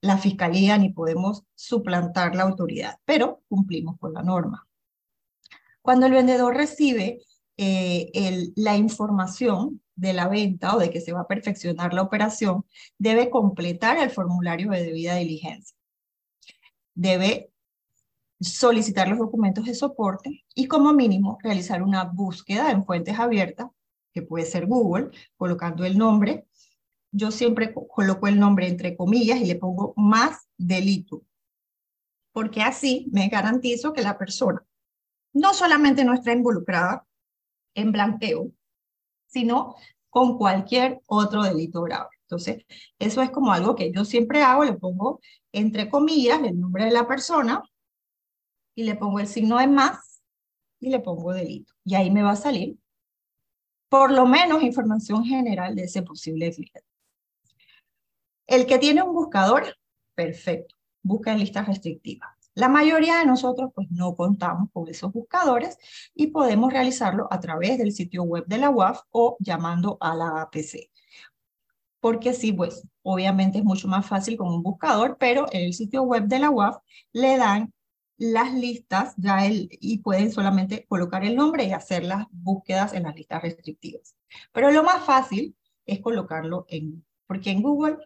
la 0.00 0.18
fiscalía 0.18 0.78
ni 0.78 0.90
podemos 0.90 1.44
suplantar 1.54 2.34
la 2.34 2.44
autoridad, 2.44 2.98
pero 3.04 3.42
cumplimos 3.48 3.98
con 3.98 4.14
la 4.14 4.22
norma. 4.22 4.66
Cuando 5.82 6.06
el 6.06 6.12
vendedor 6.12 6.56
recibe 6.56 7.20
eh, 7.56 8.10
el, 8.14 8.52
la 8.56 8.76
información 8.76 9.80
de 10.00 10.12
la 10.14 10.28
venta 10.28 10.74
o 10.74 10.78
de 10.78 10.90
que 10.90 11.00
se 11.00 11.12
va 11.12 11.20
a 11.20 11.26
perfeccionar 11.26 11.92
la 11.92 12.02
operación, 12.02 12.64
debe 12.98 13.28
completar 13.28 13.98
el 13.98 14.10
formulario 14.10 14.70
de 14.70 14.82
debida 14.82 15.16
diligencia. 15.16 15.76
Debe 16.94 17.52
solicitar 18.40 19.08
los 19.08 19.18
documentos 19.18 19.66
de 19.66 19.74
soporte 19.74 20.44
y 20.54 20.66
como 20.66 20.94
mínimo 20.94 21.38
realizar 21.42 21.82
una 21.82 22.04
búsqueda 22.04 22.70
en 22.70 22.84
fuentes 22.84 23.18
abiertas, 23.18 23.68
que 24.12 24.22
puede 24.22 24.46
ser 24.46 24.66
Google, 24.66 25.10
colocando 25.36 25.84
el 25.84 25.98
nombre. 25.98 26.46
Yo 27.12 27.30
siempre 27.30 27.74
coloco 27.74 28.26
el 28.26 28.40
nombre 28.40 28.68
entre 28.68 28.96
comillas 28.96 29.40
y 29.40 29.44
le 29.44 29.56
pongo 29.56 29.92
más 29.96 30.48
delito, 30.56 31.22
porque 32.32 32.62
así 32.62 33.08
me 33.12 33.28
garantizo 33.28 33.92
que 33.92 34.02
la 34.02 34.16
persona 34.16 34.64
no 35.32 35.54
solamente 35.54 36.04
no 36.04 36.14
está 36.14 36.32
involucrada 36.32 37.06
en 37.74 37.92
blanqueo, 37.92 38.50
sino 39.26 39.76
con 40.08 40.36
cualquier 40.36 41.00
otro 41.06 41.42
delito 41.42 41.82
grave. 41.82 42.10
Entonces, 42.22 42.64
eso 42.98 43.22
es 43.22 43.30
como 43.30 43.52
algo 43.52 43.74
que 43.74 43.92
yo 43.92 44.04
siempre 44.04 44.42
hago, 44.42 44.64
le 44.64 44.74
pongo 44.74 45.20
entre 45.52 45.88
comillas 45.88 46.40
el 46.44 46.60
nombre 46.60 46.84
de 46.84 46.92
la 46.92 47.06
persona 47.06 47.62
y 48.74 48.84
le 48.84 48.94
pongo 48.94 49.20
el 49.20 49.26
signo 49.26 49.58
de 49.58 49.66
más 49.66 50.22
y 50.78 50.90
le 50.90 51.00
pongo 51.00 51.32
delito. 51.32 51.74
Y 51.84 51.94
ahí 51.94 52.10
me 52.10 52.22
va 52.22 52.32
a 52.32 52.36
salir 52.36 52.78
por 53.88 54.12
lo 54.12 54.26
menos 54.26 54.62
información 54.62 55.24
general 55.24 55.74
de 55.74 55.84
ese 55.84 56.02
posible 56.02 56.52
cliente. 56.52 56.84
El 58.46 58.66
que 58.66 58.78
tiene 58.78 59.02
un 59.02 59.12
buscador, 59.12 59.76
perfecto, 60.14 60.76
busca 61.02 61.32
en 61.32 61.40
listas 61.40 61.66
restrictivas. 61.66 62.39
La 62.60 62.68
mayoría 62.68 63.16
de 63.16 63.24
nosotros 63.24 63.70
pues 63.74 63.90
no 63.90 64.14
contamos 64.14 64.68
con 64.70 64.86
esos 64.86 65.10
buscadores 65.10 65.78
y 66.14 66.26
podemos 66.26 66.70
realizarlo 66.70 67.26
a 67.30 67.40
través 67.40 67.78
del 67.78 67.90
sitio 67.90 68.22
web 68.24 68.44
de 68.46 68.58
la 68.58 68.68
UAF 68.68 69.00
o 69.12 69.38
llamando 69.40 69.96
a 69.98 70.14
la 70.14 70.42
APC. 70.42 70.90
Porque 72.00 72.34
sí, 72.34 72.52
pues 72.52 72.86
obviamente 73.00 73.56
es 73.56 73.64
mucho 73.64 73.88
más 73.88 74.06
fácil 74.06 74.36
con 74.36 74.48
un 74.48 74.62
buscador, 74.62 75.16
pero 75.18 75.46
en 75.52 75.62
el 75.62 75.72
sitio 75.72 76.02
web 76.02 76.24
de 76.24 76.38
la 76.38 76.50
UAF 76.50 76.76
le 77.14 77.38
dan 77.38 77.72
las 78.18 78.52
listas 78.52 79.14
ya 79.16 79.46
el, 79.46 79.70
y 79.80 80.00
pueden 80.00 80.30
solamente 80.30 80.84
colocar 80.86 81.24
el 81.24 81.36
nombre 81.36 81.64
y 81.64 81.72
hacer 81.72 82.04
las 82.04 82.26
búsquedas 82.30 82.92
en 82.92 83.04
las 83.04 83.16
listas 83.16 83.40
restrictivas. 83.40 84.14
Pero 84.52 84.70
lo 84.70 84.82
más 84.82 85.02
fácil 85.06 85.56
es 85.86 86.00
colocarlo 86.00 86.66
en, 86.68 87.06
porque 87.26 87.52
en 87.52 87.62
Google 87.62 87.96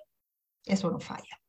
eso 0.65 0.93
no 0.93 1.01
falla. 1.01 1.41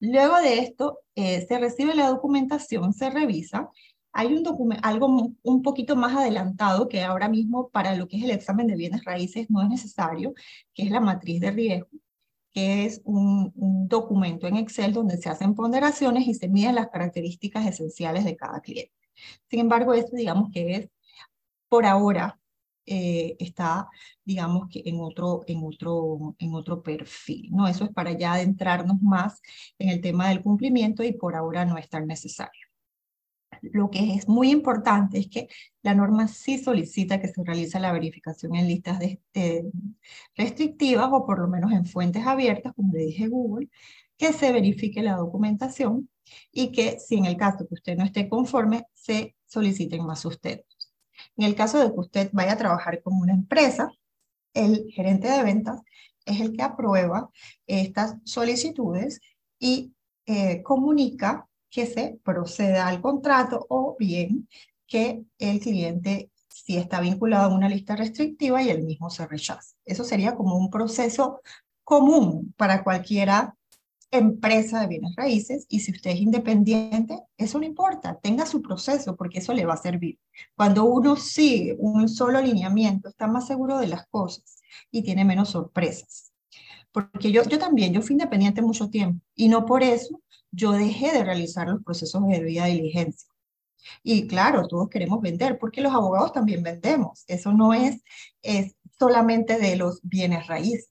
Luego 0.00 0.36
de 0.40 0.58
esto, 0.60 1.00
eh, 1.14 1.46
se 1.46 1.58
recibe 1.58 1.94
la 1.94 2.08
documentación, 2.08 2.92
se 2.92 3.10
revisa. 3.10 3.70
Hay 4.12 4.34
un 4.34 4.44
algo 4.82 5.34
un 5.42 5.62
poquito 5.62 5.96
más 5.96 6.16
adelantado 6.16 6.88
que 6.88 7.02
ahora 7.02 7.28
mismo 7.28 7.68
para 7.68 7.94
lo 7.94 8.08
que 8.08 8.16
es 8.18 8.24
el 8.24 8.30
examen 8.30 8.66
de 8.66 8.76
bienes 8.76 9.04
raíces 9.04 9.50
no 9.50 9.62
es 9.62 9.68
necesario, 9.68 10.34
que 10.74 10.84
es 10.84 10.90
la 10.90 11.00
matriz 11.00 11.40
de 11.40 11.50
riesgo, 11.50 11.88
que 12.52 12.86
es 12.86 13.02
un, 13.04 13.52
un 13.56 13.88
documento 13.88 14.46
en 14.46 14.56
Excel 14.56 14.92
donde 14.92 15.18
se 15.18 15.28
hacen 15.28 15.54
ponderaciones 15.54 16.26
y 16.26 16.34
se 16.34 16.48
miden 16.48 16.76
las 16.76 16.88
características 16.88 17.66
esenciales 17.66 18.24
de 18.24 18.36
cada 18.36 18.60
cliente. 18.60 18.94
Sin 19.50 19.60
embargo, 19.60 19.92
esto 19.94 20.16
digamos 20.16 20.50
que 20.50 20.76
es 20.76 20.90
por 21.68 21.84
ahora 21.84 22.38
eh, 22.86 23.36
está, 23.38 23.88
digamos 24.24 24.68
que 24.70 24.82
en 24.84 25.00
otro, 25.00 25.42
en, 25.46 25.62
otro, 25.64 26.36
en 26.38 26.54
otro 26.54 26.82
perfil. 26.82 27.50
¿no? 27.52 27.66
Eso 27.68 27.84
es 27.84 27.90
para 27.92 28.12
ya 28.12 28.34
adentrarnos 28.34 29.00
más 29.02 29.40
en 29.78 29.90
el 29.90 30.00
tema 30.00 30.28
del 30.28 30.42
cumplimiento 30.42 31.02
y 31.02 31.12
por 31.12 31.34
ahora 31.34 31.64
no 31.64 31.78
es 31.78 31.88
tan 31.88 32.06
necesario. 32.06 32.66
Lo 33.62 33.90
que 33.90 34.14
es 34.14 34.28
muy 34.28 34.50
importante 34.50 35.18
es 35.18 35.28
que 35.28 35.48
la 35.82 35.94
norma 35.94 36.28
sí 36.28 36.58
solicita 36.58 37.20
que 37.20 37.28
se 37.28 37.42
realice 37.44 37.80
la 37.80 37.92
verificación 37.92 38.54
en 38.54 38.68
listas 38.68 38.98
de, 38.98 39.20
restrictivas 40.36 41.08
o 41.12 41.24
por 41.26 41.40
lo 41.40 41.48
menos 41.48 41.72
en 41.72 41.86
fuentes 41.86 42.26
abiertas, 42.26 42.74
como 42.74 42.92
le 42.92 43.04
dije 43.06 43.28
Google, 43.28 43.68
que 44.16 44.32
se 44.32 44.52
verifique 44.52 45.02
la 45.02 45.16
documentación 45.16 46.08
y 46.52 46.72
que 46.72 46.98
si 46.98 47.16
en 47.16 47.26
el 47.26 47.36
caso 47.36 47.66
que 47.66 47.74
usted 47.74 47.96
no 47.96 48.04
esté 48.04 48.28
conforme, 48.28 48.84
se 48.94 49.36
soliciten 49.46 50.04
más 50.04 50.24
ustedes. 50.24 50.75
En 51.36 51.44
el 51.44 51.54
caso 51.54 51.78
de 51.78 51.92
que 51.92 52.00
usted 52.00 52.30
vaya 52.32 52.52
a 52.52 52.58
trabajar 52.58 53.02
con 53.02 53.14
una 53.18 53.32
empresa, 53.32 53.90
el 54.54 54.90
gerente 54.90 55.28
de 55.28 55.42
ventas 55.42 55.80
es 56.24 56.40
el 56.40 56.56
que 56.56 56.62
aprueba 56.62 57.30
estas 57.66 58.16
solicitudes 58.24 59.20
y 59.58 59.92
eh, 60.26 60.62
comunica 60.62 61.48
que 61.70 61.86
se 61.86 62.18
proceda 62.24 62.88
al 62.88 63.00
contrato 63.00 63.66
o 63.68 63.96
bien 63.98 64.48
que 64.86 65.24
el 65.38 65.60
cliente 65.60 66.30
si 66.48 66.78
está 66.78 67.00
vinculado 67.00 67.50
a 67.50 67.54
una 67.54 67.68
lista 67.68 67.96
restrictiva 67.96 68.62
y 68.62 68.70
el 68.70 68.82
mismo 68.82 69.10
se 69.10 69.26
rechaza. 69.26 69.76
Eso 69.84 70.04
sería 70.04 70.34
como 70.34 70.56
un 70.56 70.70
proceso 70.70 71.40
común 71.84 72.54
para 72.56 72.82
cualquiera 72.82 73.54
empresa 74.10 74.80
de 74.80 74.86
bienes 74.86 75.14
raíces 75.16 75.66
y 75.68 75.80
si 75.80 75.92
usted 75.92 76.10
es 76.10 76.20
independiente, 76.20 77.20
eso 77.36 77.58
no 77.58 77.64
importa, 77.64 78.18
tenga 78.22 78.46
su 78.46 78.62
proceso 78.62 79.16
porque 79.16 79.38
eso 79.38 79.52
le 79.52 79.66
va 79.66 79.74
a 79.74 79.78
servir. 79.78 80.18
Cuando 80.54 80.84
uno 80.84 81.16
sigue 81.16 81.76
un 81.78 82.08
solo 82.08 82.38
alineamiento, 82.38 83.08
está 83.08 83.26
más 83.26 83.46
seguro 83.46 83.78
de 83.78 83.88
las 83.88 84.06
cosas 84.08 84.58
y 84.90 85.02
tiene 85.02 85.24
menos 85.24 85.50
sorpresas. 85.50 86.32
Porque 86.92 87.30
yo, 87.30 87.42
yo 87.44 87.58
también, 87.58 87.92
yo 87.92 88.02
fui 88.02 88.14
independiente 88.14 88.62
mucho 88.62 88.88
tiempo 88.88 89.24
y 89.34 89.48
no 89.48 89.66
por 89.66 89.82
eso 89.82 90.20
yo 90.50 90.72
dejé 90.72 91.12
de 91.12 91.24
realizar 91.24 91.68
los 91.68 91.82
procesos 91.82 92.26
de 92.26 92.38
debida 92.38 92.66
diligencia. 92.66 93.28
Y 94.02 94.26
claro, 94.26 94.66
todos 94.66 94.88
queremos 94.88 95.20
vender 95.20 95.58
porque 95.58 95.80
los 95.80 95.92
abogados 95.92 96.32
también 96.32 96.62
vendemos. 96.62 97.24
Eso 97.28 97.52
no 97.52 97.74
es, 97.74 98.02
es 98.42 98.74
solamente 98.98 99.58
de 99.58 99.76
los 99.76 100.00
bienes 100.02 100.46
raíces 100.46 100.88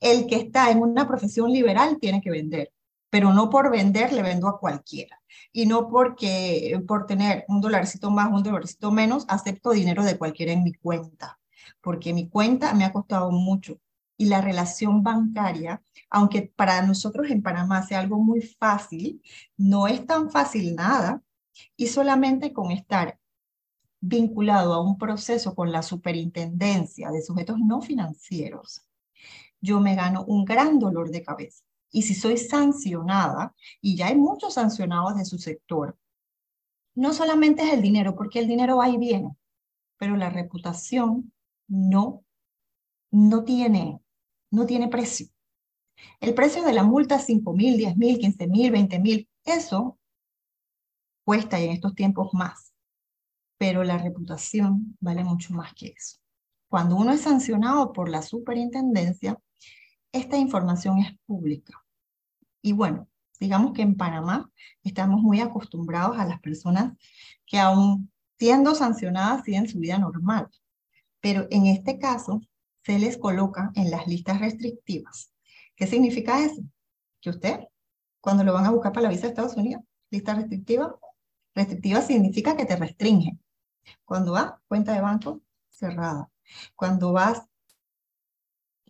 el 0.00 0.26
que 0.26 0.36
está 0.36 0.70
en 0.70 0.80
una 0.82 1.06
profesión 1.06 1.50
liberal 1.50 1.98
tiene 2.00 2.20
que 2.20 2.30
vender, 2.30 2.72
pero 3.10 3.32
no 3.32 3.50
por 3.50 3.70
vender 3.70 4.12
le 4.12 4.22
vendo 4.22 4.48
a 4.48 4.58
cualquiera. 4.58 5.20
Y 5.52 5.66
no 5.66 5.88
porque 5.88 6.82
por 6.86 7.06
tener 7.06 7.44
un 7.48 7.60
dolarcito 7.60 8.10
más, 8.10 8.30
un 8.32 8.42
dolarcito 8.42 8.90
menos, 8.90 9.24
acepto 9.28 9.70
dinero 9.70 10.04
de 10.04 10.18
cualquiera 10.18 10.52
en 10.52 10.64
mi 10.64 10.74
cuenta, 10.74 11.38
porque 11.80 12.12
mi 12.12 12.28
cuenta 12.28 12.74
me 12.74 12.84
ha 12.84 12.92
costado 12.92 13.30
mucho. 13.30 13.78
Y 14.18 14.26
la 14.26 14.40
relación 14.40 15.02
bancaria, 15.02 15.82
aunque 16.08 16.50
para 16.56 16.80
nosotros 16.82 17.30
en 17.30 17.42
Panamá 17.42 17.82
sea 17.82 18.00
algo 18.00 18.18
muy 18.18 18.40
fácil, 18.40 19.22
no 19.58 19.88
es 19.88 20.06
tan 20.06 20.30
fácil 20.30 20.74
nada. 20.74 21.22
Y 21.76 21.88
solamente 21.88 22.52
con 22.52 22.70
estar 22.70 23.18
vinculado 24.00 24.74
a 24.74 24.82
un 24.82 24.98
proceso 24.98 25.54
con 25.54 25.72
la 25.72 25.82
superintendencia 25.82 27.10
de 27.10 27.22
sujetos 27.22 27.58
no 27.58 27.80
financieros, 27.82 28.85
yo 29.60 29.80
me 29.80 29.94
gano 29.94 30.24
un 30.24 30.44
gran 30.44 30.78
dolor 30.78 31.10
de 31.10 31.22
cabeza. 31.22 31.64
Y 31.90 32.02
si 32.02 32.14
soy 32.14 32.36
sancionada, 32.36 33.54
y 33.80 33.96
ya 33.96 34.08
hay 34.08 34.16
muchos 34.16 34.54
sancionados 34.54 35.16
de 35.16 35.24
su 35.24 35.38
sector, 35.38 35.98
no 36.94 37.12
solamente 37.12 37.62
es 37.62 37.72
el 37.72 37.82
dinero, 37.82 38.14
porque 38.14 38.38
el 38.38 38.48
dinero 38.48 38.78
va 38.78 38.88
y 38.88 38.96
viene, 38.96 39.36
pero 39.98 40.16
la 40.16 40.30
reputación 40.30 41.32
no, 41.68 42.24
no, 43.10 43.44
tiene, 43.44 44.00
no 44.50 44.66
tiene 44.66 44.88
precio. 44.88 45.28
El 46.20 46.34
precio 46.34 46.62
de 46.62 46.72
la 46.72 46.82
multa, 46.82 47.18
5 47.18 47.52
mil, 47.52 47.76
10 47.76 47.96
mil, 47.96 48.18
15 48.18 48.46
mil, 48.48 48.70
20 48.70 48.98
mil, 48.98 49.28
eso 49.44 49.98
cuesta 51.24 51.58
en 51.58 51.72
estos 51.72 51.94
tiempos 51.94 52.32
más, 52.32 52.72
pero 53.58 53.84
la 53.84 53.98
reputación 53.98 54.96
vale 55.00 55.24
mucho 55.24 55.54
más 55.54 55.74
que 55.74 55.88
eso. 55.88 56.18
Cuando 56.68 56.96
uno 56.96 57.12
es 57.12 57.22
sancionado 57.22 57.92
por 57.92 58.08
la 58.08 58.22
superintendencia, 58.22 59.38
esta 60.16 60.36
información 60.36 60.98
es 60.98 61.16
pública. 61.26 61.84
Y 62.62 62.72
bueno, 62.72 63.08
digamos 63.38 63.72
que 63.72 63.82
en 63.82 63.96
Panamá 63.96 64.50
estamos 64.82 65.20
muy 65.20 65.40
acostumbrados 65.40 66.18
a 66.18 66.26
las 66.26 66.40
personas 66.40 66.94
que 67.46 67.58
aún 67.58 68.10
siendo 68.38 68.74
sancionadas 68.74 69.44
siguen 69.44 69.68
su 69.68 69.78
vida 69.78 69.98
normal. 69.98 70.48
Pero 71.20 71.46
en 71.50 71.66
este 71.66 71.98
caso 71.98 72.42
se 72.84 72.98
les 72.98 73.16
coloca 73.18 73.72
en 73.74 73.90
las 73.90 74.06
listas 74.06 74.40
restrictivas. 74.40 75.32
¿Qué 75.74 75.86
significa 75.86 76.44
eso? 76.44 76.62
Que 77.20 77.30
usted, 77.30 77.60
cuando 78.20 78.44
lo 78.44 78.52
van 78.52 78.66
a 78.66 78.70
buscar 78.70 78.92
para 78.92 79.04
la 79.04 79.10
visa 79.10 79.22
de 79.22 79.28
Estados 79.28 79.56
Unidos, 79.56 79.82
lista 80.10 80.34
restrictiva, 80.34 80.96
restrictiva 81.54 82.00
significa 82.00 82.56
que 82.56 82.64
te 82.64 82.76
restringen. 82.76 83.40
Cuando 84.04 84.32
va, 84.32 84.60
cuenta 84.68 84.92
de 84.92 85.00
banco 85.00 85.42
cerrada. 85.68 86.30
Cuando 86.74 87.12
vas 87.12 87.42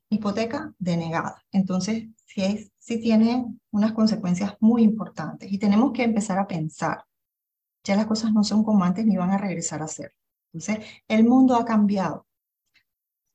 hipoteca 0.09 0.73
denegada. 0.79 1.45
Entonces, 1.53 2.05
sí, 2.25 2.43
es, 2.43 2.73
sí 2.79 3.01
tiene 3.01 3.47
unas 3.71 3.93
consecuencias 3.93 4.55
muy 4.61 4.83
importantes 4.83 5.53
y 5.53 5.59
tenemos 5.59 5.93
que 5.93 6.05
empezar 6.05 6.39
a 6.39 6.47
pensar. 6.47 7.05
Ya 7.85 7.97
las 7.97 8.07
cosas 8.07 8.33
no 8.33 8.45
son 8.45 8.65
como 8.65 8.85
antes 8.85 9.07
ni 9.07 9.17
van 9.17 9.31
a 9.31 9.39
regresar 9.39 9.83
a 9.83 9.89
ser. 9.89 10.13
Entonces, 10.53 10.85
el 11.09 11.25
mundo 11.25 11.57
ha 11.57 11.65
cambiado. 11.65 12.27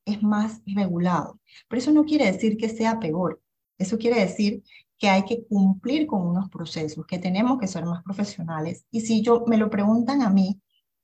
Es 0.06 0.22
más 0.24 0.62
regulado. 0.66 1.40
Pero 1.68 1.80
eso 1.80 1.92
no 1.92 2.06
quiere 2.06 2.32
decir 2.32 2.58
que 2.58 2.70
sea 2.70 3.00
peor. 3.00 3.42
Eso 3.78 3.98
quiere 3.98 4.20
decir 4.20 4.64
que 4.98 5.10
hay 5.10 5.26
que 5.26 5.46
cumplir 5.46 6.06
con 6.06 6.28
unos 6.28 6.50
procesos, 6.50 7.06
que 7.06 7.18
tenemos 7.18 7.60
que 7.60 7.68
ser 7.68 7.86
más 7.86 8.04
profesionales. 8.04 8.86
Y 8.92 9.02
si 9.02 9.22
yo 9.22 9.46
me 9.48 9.58
lo 9.58 9.70
preguntan 9.70 10.22
a 10.22 10.30
mí, 10.30 10.62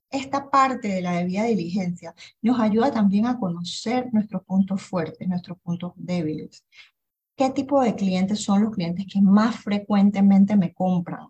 esta 0.09 0.49
parte 0.49 0.87
de 0.87 1.01
la 1.01 1.13
debida 1.13 1.43
diligencia 1.43 2.15
nos 2.41 2.59
ayuda 2.59 2.91
también 2.91 3.25
a 3.25 3.39
conocer 3.39 4.11
nuestros 4.13 4.43
puntos 4.43 4.81
fuertes, 4.81 5.27
nuestros 5.27 5.59
puntos 5.59 5.93
débiles. 5.95 6.65
¿Qué 7.35 7.49
tipo 7.51 7.81
de 7.81 7.95
clientes 7.95 8.43
son 8.43 8.63
los 8.63 8.73
clientes 8.73 9.05
que 9.11 9.21
más 9.21 9.57
frecuentemente 9.57 10.55
me 10.55 10.73
compran? 10.73 11.27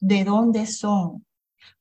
¿De 0.00 0.24
dónde 0.24 0.66
son? 0.66 1.24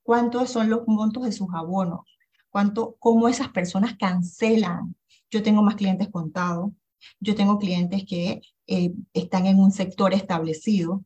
¿Cuántos 0.02 0.50
son 0.50 0.69
los 0.69 0.88
montos 0.88 1.24
de 1.26 1.32
sus 1.32 1.50
abonos? 1.53 2.02
¿Cuánto, 2.50 2.95
¿Cómo 3.00 3.27
esas 3.27 3.50
personas 3.50 3.95
cancelan? 3.98 4.95
Yo 5.30 5.43
tengo 5.43 5.61
más 5.61 5.76
clientes 5.76 6.10
contados. 6.10 6.72
Yo 7.19 7.35
tengo 7.35 7.60
clientes 7.60 8.06
que 8.08 8.42
eh, 8.66 8.93
están 9.14 9.45
en 9.45 9.60
un 9.60 9.72
sector 9.72 10.14
establecido 10.14 11.03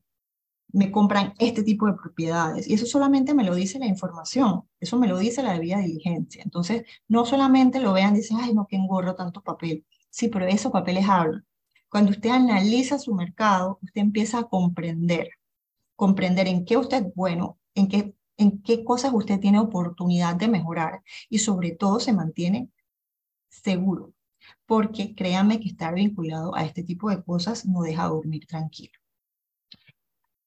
me 0.73 0.91
compran 0.91 1.33
este 1.39 1.63
tipo 1.63 1.87
de 1.87 1.93
propiedades. 1.93 2.67
Y 2.67 2.73
eso 2.73 2.85
solamente 2.85 3.33
me 3.33 3.43
lo 3.43 3.55
dice 3.55 3.79
la 3.79 3.85
información, 3.87 4.63
eso 4.79 4.97
me 4.97 5.07
lo 5.07 5.17
dice 5.17 5.43
la 5.43 5.53
debida 5.53 5.79
diligencia. 5.79 6.43
Entonces, 6.43 6.83
no 7.07 7.25
solamente 7.25 7.79
lo 7.79 7.93
vean 7.93 8.15
y 8.15 8.17
dicen, 8.19 8.37
ay, 8.41 8.53
no, 8.53 8.67
que 8.67 8.75
engorro 8.75 9.15
tanto 9.15 9.41
papel. 9.41 9.85
Sí, 10.09 10.29
pero 10.29 10.45
esos 10.45 10.71
papeles 10.71 11.07
hablan. 11.07 11.45
Cuando 11.89 12.11
usted 12.11 12.29
analiza 12.31 12.99
su 12.99 13.13
mercado, 13.13 13.79
usted 13.81 14.01
empieza 14.01 14.39
a 14.39 14.43
comprender, 14.49 15.29
comprender 15.95 16.47
en 16.47 16.65
qué 16.65 16.77
usted 16.77 17.05
es 17.07 17.15
bueno, 17.15 17.59
en 17.75 17.87
qué, 17.87 18.15
en 18.37 18.61
qué 18.61 18.83
cosas 18.83 19.13
usted 19.13 19.39
tiene 19.39 19.59
oportunidad 19.59 20.35
de 20.35 20.47
mejorar 20.49 21.01
y 21.29 21.39
sobre 21.39 21.71
todo 21.71 21.99
se 21.99 22.13
mantiene 22.13 22.69
seguro. 23.49 24.13
Porque 24.65 25.15
créanme 25.15 25.59
que 25.59 25.69
estar 25.69 25.93
vinculado 25.95 26.55
a 26.55 26.63
este 26.65 26.83
tipo 26.83 27.09
de 27.09 27.23
cosas 27.23 27.65
no 27.65 27.81
deja 27.81 28.07
dormir 28.07 28.45
tranquilo 28.47 28.97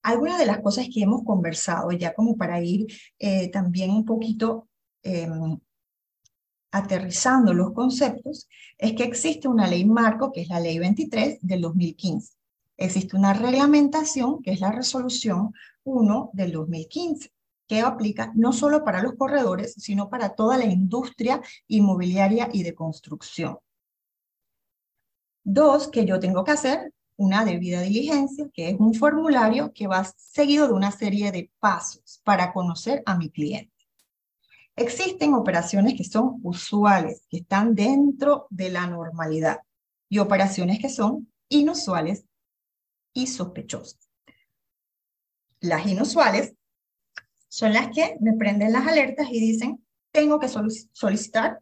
algunas 0.03 0.39
de 0.39 0.47
las 0.47 0.61
cosas 0.61 0.89
que 0.93 1.03
hemos 1.03 1.25
conversado, 1.25 1.91
ya 1.93 2.15
como 2.15 2.37
para 2.37 2.61
ir 2.62 2.87
eh, 3.19 3.51
también 3.51 3.91
un 3.91 4.05
poquito 4.05 4.69
em, 5.03 5.59
aterrizando 6.73 7.53
los 7.53 7.73
conceptos, 7.73 8.49
es 8.79 8.95
que 8.95 9.05
existe 9.05 9.49
una 9.49 9.67
ley 9.67 9.85
marco, 9.85 10.33
que 10.33 10.43
es 10.43 10.49
la 10.49 10.61
ley 10.61 10.79
23 10.79 11.39
del 11.43 11.61
2015. 11.62 12.35
Existe 12.77 13.17
una 13.17 13.35
reglamentación, 13.35 14.43
que 14.43 14.53
es 14.53 14.61
la 14.61 14.73
resolución 14.73 15.53
1 15.85 16.31
del 16.33 16.53
2015 16.53 17.31
que 17.70 17.83
aplica 17.83 18.33
no 18.35 18.53
solo 18.53 18.85
para 18.85 19.01
los 19.01 19.15
corredores, 19.15 19.75
sino 19.75 20.11
para 20.11 20.35
toda 20.35 20.59
la 20.59 20.65
industria 20.65 21.41
inmobiliaria 21.69 22.49
y 22.53 22.65
de 22.65 22.75
construcción. 22.75 23.59
Dos, 25.45 25.87
que 25.87 26.05
yo 26.05 26.19
tengo 26.19 26.43
que 26.43 26.51
hacer 26.51 26.93
una 27.20 27.44
debida 27.44 27.82
diligencia, 27.82 28.49
que 28.50 28.70
es 28.70 28.76
un 28.81 28.94
formulario 28.94 29.74
que 29.74 29.86
va 29.86 30.05
seguido 30.16 30.66
de 30.66 30.73
una 30.73 30.90
serie 30.90 31.31
de 31.31 31.50
pasos 31.60 32.23
para 32.24 32.50
conocer 32.50 33.02
a 33.05 33.15
mi 33.15 33.28
cliente. 33.28 33.74
Existen 34.74 35.34
operaciones 35.34 35.99
que 35.99 36.05
son 36.05 36.40
usuales, 36.42 37.26
que 37.28 37.36
están 37.36 37.74
dentro 37.74 38.47
de 38.49 38.70
la 38.70 38.86
normalidad, 38.86 39.58
y 40.08 40.18
operaciones 40.18 40.78
que 40.78 40.89
son 40.89 41.31
inusuales 41.50 42.24
y 43.12 43.26
sospechosas. 43.26 44.08
Las 45.60 45.86
inusuales 45.86 46.55
son 47.49 47.74
las 47.74 47.89
que 47.89 48.16
me 48.23 48.32
prenden 48.32 48.73
las 48.73 48.86
alertas 48.86 49.28
y 49.31 49.40
dicen, 49.40 49.84
tengo 50.10 50.40
que 50.40 50.49
solicitar 50.49 51.60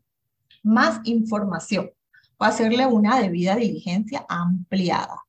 más 0.62 1.00
información 1.02 1.90
o 2.36 2.44
hacerle 2.44 2.86
una 2.86 3.20
debida 3.20 3.56
diligencia 3.56 4.24
ampliada 4.28 5.24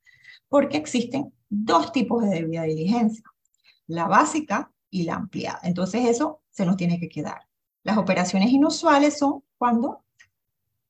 porque 0.49 0.77
existen 0.77 1.33
dos 1.47 1.91
tipos 1.91 2.23
de 2.23 2.29
debida 2.29 2.63
diligencia, 2.63 3.23
la 3.87 4.07
básica 4.07 4.71
y 4.89 5.03
la 5.03 5.15
ampliada. 5.15 5.59
Entonces 5.63 6.05
eso 6.05 6.41
se 6.49 6.65
nos 6.65 6.75
tiene 6.75 6.99
que 6.99 7.09
quedar. 7.09 7.47
Las 7.83 7.97
operaciones 7.97 8.51
inusuales 8.51 9.17
son 9.17 9.43
cuando 9.57 10.03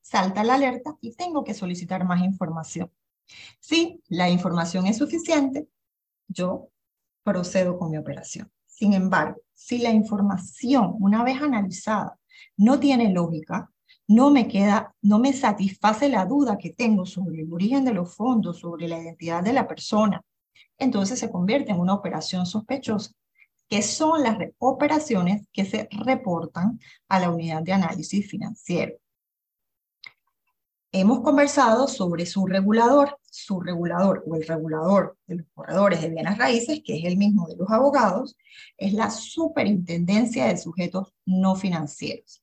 salta 0.02 0.44
la 0.44 0.56
alerta 0.56 0.98
y 1.02 1.14
tengo 1.14 1.44
que 1.44 1.54
solicitar 1.54 2.04
más 2.06 2.24
información. 2.24 2.92
Si 3.60 4.02
la 4.08 4.30
información 4.30 4.88
es 4.88 4.98
suficiente, 4.98 5.70
yo 6.28 6.70
procedo 7.24 7.78
con 7.78 7.92
mi 7.92 7.98
operación. 7.98 8.52
Sin 8.66 8.94
embargo, 8.94 9.42
si 9.54 9.78
la 9.78 9.92
información, 9.92 10.96
una 11.00 11.24
vez 11.24 11.42
analizada, 11.42 12.18
no 12.58 12.80
tiene 12.80 13.12
lógica, 13.12 13.72
no 14.10 14.32
me 14.32 14.48
queda, 14.48 14.96
no 15.04 15.20
me 15.20 15.34
satisface 15.34 16.10
la 16.10 16.26
duda 16.26 16.58
que 16.58 16.72
tengo 16.72 17.06
sobre 17.06 17.44
el 17.44 17.54
origen 17.54 17.86
de 17.86 17.94
los 17.94 18.16
fondos, 18.16 18.60
sobre 18.60 18.88
la 18.88 18.98
identidad 18.98 19.44
de 19.44 19.54
la 19.54 19.68
persona, 19.68 20.26
entonces 20.80 21.20
se 21.20 21.32
convierte 21.32 21.72
en 21.72 21.80
una 21.80 21.94
operación 21.94 22.48
sospechosa, 22.48 23.12
que 23.68 23.84
son 23.84 24.24
las 24.24 24.40
operaciones 24.58 25.48
que 25.54 25.64
se 25.64 25.88
reportan 25.92 26.80
a 27.08 27.20
la 27.20 27.30
unidad 27.30 27.62
de 27.62 27.74
análisis 27.74 28.28
financiero. 28.28 28.96
Hemos 30.92 31.22
conversado 31.22 31.88
sobre 31.88 32.26
su 32.26 32.48
regulador, 32.48 33.16
su 33.30 33.62
regulador 33.62 34.24
o 34.26 34.36
el 34.36 34.48
regulador 34.48 35.20
de 35.28 35.36
los 35.36 35.46
corredores 35.54 36.02
de 36.02 36.10
bienes 36.10 36.36
raíces, 36.40 36.82
que 36.84 36.98
es 36.98 37.06
el 37.06 37.16
mismo 37.16 37.48
de 37.48 37.58
los 37.58 37.70
abogados, 37.70 38.36
es 38.76 38.94
la 38.94 39.12
superintendencia 39.12 40.48
de 40.48 40.58
sujetos 40.58 41.14
no 41.26 41.56
financieros 41.56 42.42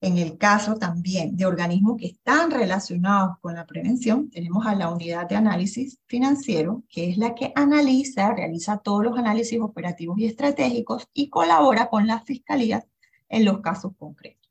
en 0.00 0.18
el 0.18 0.36
caso 0.36 0.74
también 0.76 1.36
de 1.36 1.46
organismos 1.46 1.96
que 1.96 2.06
están 2.06 2.50
relacionados 2.50 3.38
con 3.40 3.54
la 3.54 3.66
prevención, 3.66 4.30
tenemos 4.30 4.66
a 4.66 4.74
la 4.74 4.90
unidad 4.90 5.26
de 5.26 5.36
análisis 5.36 5.98
financiero, 6.06 6.84
que 6.88 7.08
es 7.08 7.16
la 7.16 7.34
que 7.34 7.52
analiza, 7.54 8.34
realiza 8.34 8.78
todos 8.78 9.04
los 9.04 9.18
análisis 9.18 9.58
operativos 9.60 10.18
y 10.18 10.26
estratégicos 10.26 11.08
y 11.14 11.30
colabora 11.30 11.88
con 11.88 12.06
las 12.06 12.24
fiscalías 12.24 12.86
en 13.28 13.44
los 13.44 13.60
casos 13.60 13.92
concretos. 13.98 14.46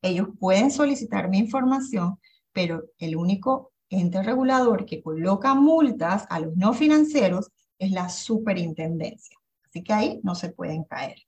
Ellos 0.00 0.28
pueden 0.38 0.70
solicitar 0.70 1.28
mi 1.28 1.38
información, 1.38 2.18
pero 2.52 2.84
el 2.98 3.16
único 3.16 3.72
ente 3.90 4.22
regulador 4.22 4.86
que 4.86 5.02
coloca 5.02 5.54
multas 5.54 6.26
a 6.30 6.40
los 6.40 6.56
no 6.56 6.72
financieros 6.72 7.50
es 7.78 7.90
la 7.92 8.08
superintendencia. 8.08 9.36
Así 9.64 9.82
que 9.82 9.92
ahí 9.92 10.20
no 10.22 10.34
se 10.34 10.48
pueden 10.48 10.84
caer. 10.84 11.18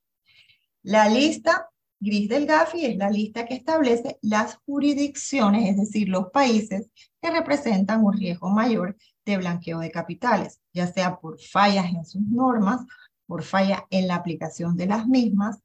La 0.82 1.08
lista 1.08 1.68
Gris 2.00 2.28
del 2.28 2.46
Gafi 2.46 2.86
es 2.86 2.96
la 2.96 3.10
lista 3.10 3.44
que 3.44 3.54
establece 3.54 4.18
las 4.22 4.56
jurisdicciones, 4.66 5.70
es 5.70 5.76
decir, 5.76 6.08
los 6.08 6.30
países 6.30 6.90
que 7.20 7.30
representan 7.30 8.04
un 8.04 8.12
riesgo 8.12 8.50
mayor 8.50 8.96
de 9.24 9.36
blanqueo 9.36 9.80
de 9.80 9.90
capitales, 9.90 10.60
ya 10.72 10.86
sea 10.86 11.18
por 11.18 11.40
fallas 11.40 11.86
en 11.86 12.04
sus 12.04 12.22
normas, 12.22 12.86
por 13.26 13.42
falla 13.42 13.86
en 13.90 14.06
la 14.06 14.14
aplicación 14.14 14.76
de 14.76 14.86
las 14.86 15.08
mismas, 15.08 15.58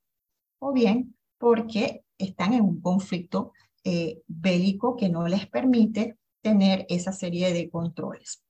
o 0.60 0.74
bien 0.74 1.16
porque 1.38 2.04
están 2.18 2.54
en 2.54 2.62
un 2.62 2.82
conflicto 2.82 3.54
eh, 3.84 4.22
bélico 4.28 4.96
que 4.96 5.10
no 5.10 5.28
les 5.28 5.48
permite 5.48 6.18
tener 6.42 6.86
esa 6.90 7.12
serie 7.12 7.54
de 7.54 7.70
controles. 7.70 8.44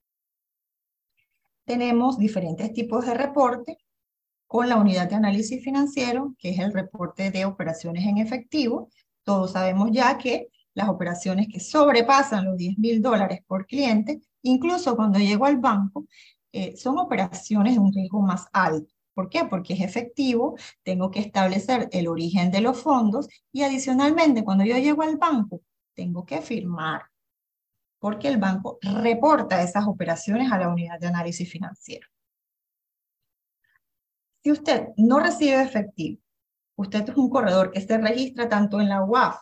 Tenemos 1.66 2.18
diferentes 2.18 2.72
tipos 2.74 3.06
de 3.06 3.14
reporte 3.14 3.78
con 4.54 4.70
la 4.70 4.78
unidad 4.78 5.10
de 5.10 5.16
análisis 5.16 5.64
financiero, 5.64 6.36
que 6.38 6.52
es 6.52 6.60
el 6.60 6.72
reporte 6.72 7.32
de 7.32 7.44
operaciones 7.44 8.06
en 8.06 8.20
efectivo. 8.20 8.88
Todos 9.24 9.54
sabemos 9.54 9.90
ya 9.92 10.16
que 10.20 10.50
las 10.76 10.90
operaciones 10.90 11.48
que 11.52 11.60
sobrepasan 11.60 12.46
los 12.46 12.56
10 12.58 12.78
mil 12.78 13.02
dólares 13.02 13.40
por 13.48 13.66
cliente, 13.66 14.22
incluso 14.44 14.96
cuando 14.96 15.18
llego 15.18 15.48
al 15.48 15.58
banco, 15.58 16.06
eh, 16.52 16.78
son 16.78 17.00
operaciones 17.00 17.74
de 17.74 17.80
un 17.80 17.92
riesgo 17.92 18.22
más 18.22 18.46
alto. 18.54 18.94
¿Por 19.16 19.28
qué? 19.28 19.44
Porque 19.46 19.74
es 19.74 19.82
efectivo, 19.82 20.56
tengo 20.84 21.10
que 21.10 21.22
establecer 21.22 21.90
el 21.92 22.08
origen 22.08 22.52
de 22.52 22.62
los 22.62 22.80
fondos 22.80 23.28
y 23.52 23.64
adicionalmente 23.64 24.44
cuando 24.44 24.66
yo 24.66 24.78
llego 24.78 25.02
al 25.02 25.18
banco, 25.18 25.62
tengo 25.96 26.28
que 26.28 26.44
firmar, 26.44 27.02
porque 27.98 28.28
el 28.28 28.38
banco 28.38 28.78
reporta 28.84 29.64
esas 29.64 29.88
operaciones 29.88 30.52
a 30.52 30.60
la 30.60 30.70
unidad 30.70 31.00
de 31.00 31.08
análisis 31.08 31.52
financiero. 31.52 32.13
Si 34.44 34.52
usted 34.52 34.90
no 34.98 35.22
recibe 35.22 35.62
efectivo, 35.62 36.22
usted 36.76 37.08
es 37.10 37.16
un 37.16 37.30
corredor 37.30 37.72
que 37.72 37.80
se 37.80 37.98
registra 37.98 38.50
tanto 38.50 38.82
en 38.82 38.90
la 38.90 39.02
UAF, 39.02 39.38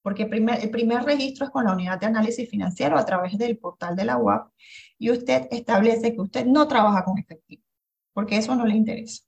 porque 0.00 0.22
el 0.22 0.70
primer 0.70 1.02
registro 1.02 1.46
es 1.46 1.50
con 1.50 1.64
la 1.64 1.72
unidad 1.72 1.98
de 1.98 2.06
análisis 2.06 2.48
financiero 2.48 2.96
a 2.96 3.04
través 3.04 3.36
del 3.36 3.58
portal 3.58 3.96
de 3.96 4.04
la 4.04 4.16
UAF, 4.16 4.48
y 4.96 5.10
usted 5.10 5.48
establece 5.50 6.14
que 6.14 6.20
usted 6.20 6.46
no 6.46 6.68
trabaja 6.68 7.04
con 7.04 7.18
efectivo, 7.18 7.64
porque 8.12 8.36
eso 8.36 8.54
no 8.54 8.64
le 8.64 8.76
interesa, 8.76 9.24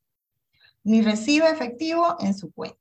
ni 0.85 1.03
recibe 1.03 1.51
efectivo 1.51 2.17
en 2.21 2.33
su 2.33 2.53
cuenta. 2.53 2.79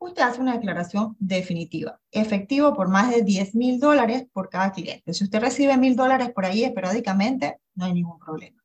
Usted 0.00 0.22
hace 0.22 0.42
una 0.42 0.52
declaración 0.52 1.16
definitiva, 1.18 1.98
efectivo 2.10 2.74
por 2.74 2.88
más 2.88 3.10
de 3.10 3.22
10 3.22 3.54
mil 3.54 3.80
dólares 3.80 4.26
por 4.32 4.50
cada 4.50 4.70
cliente. 4.70 5.14
Si 5.14 5.24
usted 5.24 5.40
recibe 5.40 5.78
mil 5.78 5.96
dólares 5.96 6.30
por 6.30 6.44
ahí 6.44 6.70
periódicamente, 6.74 7.58
no 7.74 7.86
hay 7.86 7.94
ningún 7.94 8.18
problema. 8.18 8.57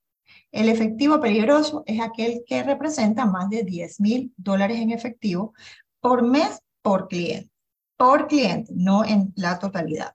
El 0.53 0.69
efectivo 0.69 1.19
peligroso 1.19 1.83
es 1.87 1.99
aquel 1.99 2.43
que 2.45 2.61
representa 2.61 3.25
más 3.25 3.49
de 3.49 3.63
10 3.63 3.99
mil 3.99 4.33
dólares 4.37 4.79
en 4.79 4.91
efectivo 4.91 5.55
por 5.99 6.21
mes 6.21 6.61
por 6.83 7.07
cliente. 7.07 7.49
Por 7.97 8.27
cliente, 8.27 8.71
no 8.75 9.03
en 9.03 9.33
la 9.35 9.57
totalidad. 9.57 10.13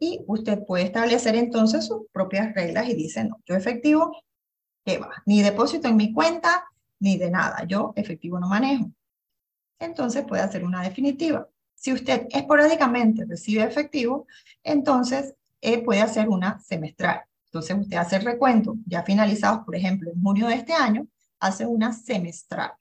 Y 0.00 0.24
usted 0.26 0.64
puede 0.66 0.84
establecer 0.86 1.36
entonces 1.36 1.86
sus 1.86 2.08
propias 2.10 2.52
reglas 2.56 2.88
y 2.88 2.94
dice, 2.94 3.22
no, 3.22 3.40
yo 3.46 3.54
efectivo, 3.54 4.16
¿qué 4.84 4.98
va? 4.98 5.10
Ni 5.26 5.42
depósito 5.42 5.86
en 5.86 5.96
mi 5.96 6.12
cuenta, 6.12 6.64
ni 6.98 7.16
de 7.18 7.30
nada. 7.30 7.64
Yo 7.64 7.92
efectivo 7.94 8.40
no 8.40 8.48
manejo. 8.48 8.90
entonces 9.78 10.24
puede 10.24 10.42
hacer 10.42 10.64
una 10.64 10.82
definitiva. 10.82 11.48
Si 11.76 11.92
usted 11.92 12.26
esporádicamente 12.30 13.26
recibe 13.26 13.62
efectivo, 13.62 14.26
entonces 14.64 15.36
eh, 15.60 15.84
puede 15.84 16.00
hacer 16.00 16.28
una 16.28 16.58
semestral. 16.58 17.22
Entonces 17.52 17.76
usted 17.78 17.98
hace 17.98 18.16
el 18.16 18.24
recuento 18.24 18.76
ya 18.86 19.02
finalizados, 19.02 19.62
por 19.66 19.76
ejemplo, 19.76 20.10
en 20.10 20.22
junio 20.22 20.48
de 20.48 20.54
este 20.54 20.72
año, 20.72 21.06
hace 21.38 21.66
una 21.66 21.92
semestral, 21.92 22.72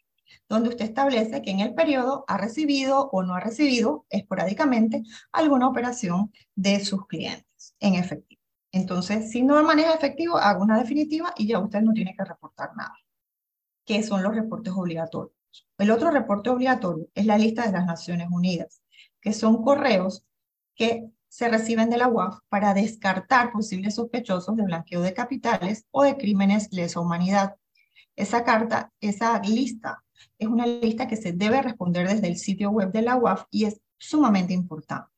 donde 0.48 0.70
usted 0.70 0.86
establece 0.86 1.42
que 1.42 1.52
en 1.52 1.60
el 1.60 1.74
periodo 1.74 2.24
ha 2.30 2.38
recibido 2.38 3.10
o 3.12 3.22
no 3.22 3.36
ha 3.36 3.42
recibido 3.42 4.06
esporádicamente 4.10 5.04
alguna 5.34 5.68
operación 5.68 6.32
de 6.56 6.80
sus 6.86 7.06
clientes 7.06 7.76
en 7.82 7.96
efectivo. 7.96 8.42
Entonces, 8.72 9.30
si 9.30 9.42
no 9.42 9.62
maneja 9.62 9.94
efectivo, 9.94 10.38
haga 10.38 10.64
una 10.64 10.80
definitiva 10.80 11.34
y 11.36 11.48
ya 11.48 11.60
usted 11.60 11.82
no 11.82 11.92
tiene 11.92 12.16
que 12.16 12.24
reportar 12.24 12.70
nada. 12.78 12.96
¿Qué 13.86 14.02
son 14.04 14.24
los 14.24 14.34
reportes 14.34 14.72
obligatorios? 14.74 15.36
El 15.78 15.92
otro 15.92 16.12
reporte 16.12 16.50
obligatorio 16.50 17.10
es 17.14 17.26
la 17.26 17.38
lista 17.38 17.66
de 17.66 17.74
las 17.74 17.86
Naciones 17.86 18.30
Unidas, 18.32 18.82
que 19.20 19.34
son 19.34 19.62
correos 19.62 20.26
que 20.76 21.12
se 21.32 21.48
reciben 21.48 21.90
de 21.90 21.98
la 21.98 22.10
UAF 22.10 22.40
para 22.50 22.74
descartar 22.74 23.54
posibles 23.54 23.96
sospechosos 23.96 24.54
de 24.58 24.64
blanqueo 24.64 25.02
de 25.02 25.14
capitales 25.14 25.86
o 25.90 26.04
de 26.04 26.18
crímenes 26.18 26.68
lesa 26.74 27.00
humanidad. 27.00 27.56
Esa 28.18 28.44
carta, 28.44 28.92
esa 29.00 29.40
lista, 29.40 30.04
es 30.38 30.50
una 30.50 30.68
lista 30.68 31.08
que 31.08 31.16
se 31.16 31.32
debe 31.32 31.62
responder 31.62 32.10
desde 32.10 32.28
el 32.28 32.36
sitio 32.36 32.70
web 32.72 32.92
de 32.92 33.04
la 33.04 33.16
UAF 33.16 33.46
y 33.50 33.64
es 33.64 33.80
sumamente 33.98 34.54
importante. 34.54 35.10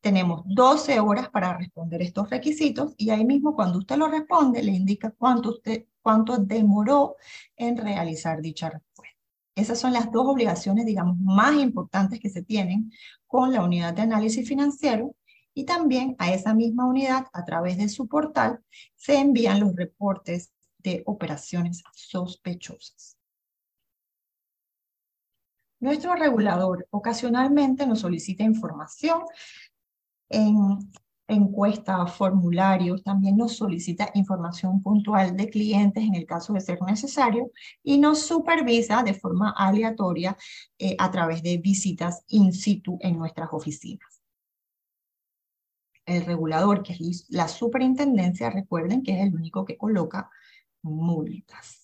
Tenemos 0.00 0.42
12 0.46 0.98
horas 1.00 1.28
para 1.28 1.58
responder 1.58 2.00
estos 2.00 2.30
requisitos 2.30 2.94
y 2.96 3.10
ahí 3.10 3.26
mismo 3.26 3.54
cuando 3.54 3.78
usted 3.78 3.96
lo 3.96 4.08
responde 4.08 4.62
le 4.62 4.72
indica 4.72 5.10
cuánto, 5.10 5.50
usted, 5.50 5.84
cuánto 6.00 6.38
demoró 6.38 7.16
en 7.56 7.76
realizar 7.76 8.40
dicha 8.40 8.70
respuesta. 8.70 9.18
Esas 9.54 9.78
son 9.78 9.92
las 9.92 10.10
dos 10.10 10.26
obligaciones, 10.26 10.86
digamos, 10.86 11.18
más 11.18 11.54
importantes 11.60 12.20
que 12.20 12.30
se 12.30 12.42
tienen 12.42 12.90
con 13.26 13.52
la 13.52 13.62
unidad 13.62 13.92
de 13.92 14.00
análisis 14.00 14.48
financiero 14.48 15.14
y 15.54 15.64
también 15.64 16.16
a 16.18 16.32
esa 16.32 16.54
misma 16.54 16.86
unidad, 16.86 17.26
a 17.32 17.44
través 17.44 17.76
de 17.78 17.88
su 17.88 18.08
portal, 18.08 18.60
se 18.96 19.18
envían 19.18 19.60
los 19.60 19.74
reportes 19.74 20.52
de 20.78 21.02
operaciones 21.06 21.82
sospechosas. 21.94 23.16
Nuestro 25.80 26.14
regulador 26.14 26.86
ocasionalmente 26.90 27.86
nos 27.86 28.00
solicita 28.00 28.44
información 28.44 29.22
en 30.28 30.78
encuestas, 31.28 32.14
formularios, 32.14 33.02
también 33.02 33.36
nos 33.36 33.56
solicita 33.56 34.10
información 34.14 34.82
puntual 34.82 35.36
de 35.36 35.48
clientes 35.48 36.04
en 36.04 36.14
el 36.14 36.26
caso 36.26 36.52
de 36.52 36.60
ser 36.60 36.80
necesario 36.82 37.50
y 37.82 37.98
nos 37.98 38.20
supervisa 38.26 39.02
de 39.02 39.14
forma 39.14 39.54
aleatoria 39.56 40.36
eh, 40.78 40.94
a 40.98 41.10
través 41.10 41.42
de 41.42 41.58
visitas 41.58 42.22
in 42.28 42.52
situ 42.52 42.98
en 43.00 43.18
nuestras 43.18 43.48
oficinas 43.52 44.21
el 46.06 46.24
regulador, 46.24 46.82
que 46.82 46.92
es 46.92 47.26
la 47.28 47.48
superintendencia, 47.48 48.50
recuerden 48.50 49.02
que 49.02 49.12
es 49.12 49.26
el 49.26 49.34
único 49.34 49.64
que 49.64 49.76
coloca 49.76 50.30
multas. 50.82 51.82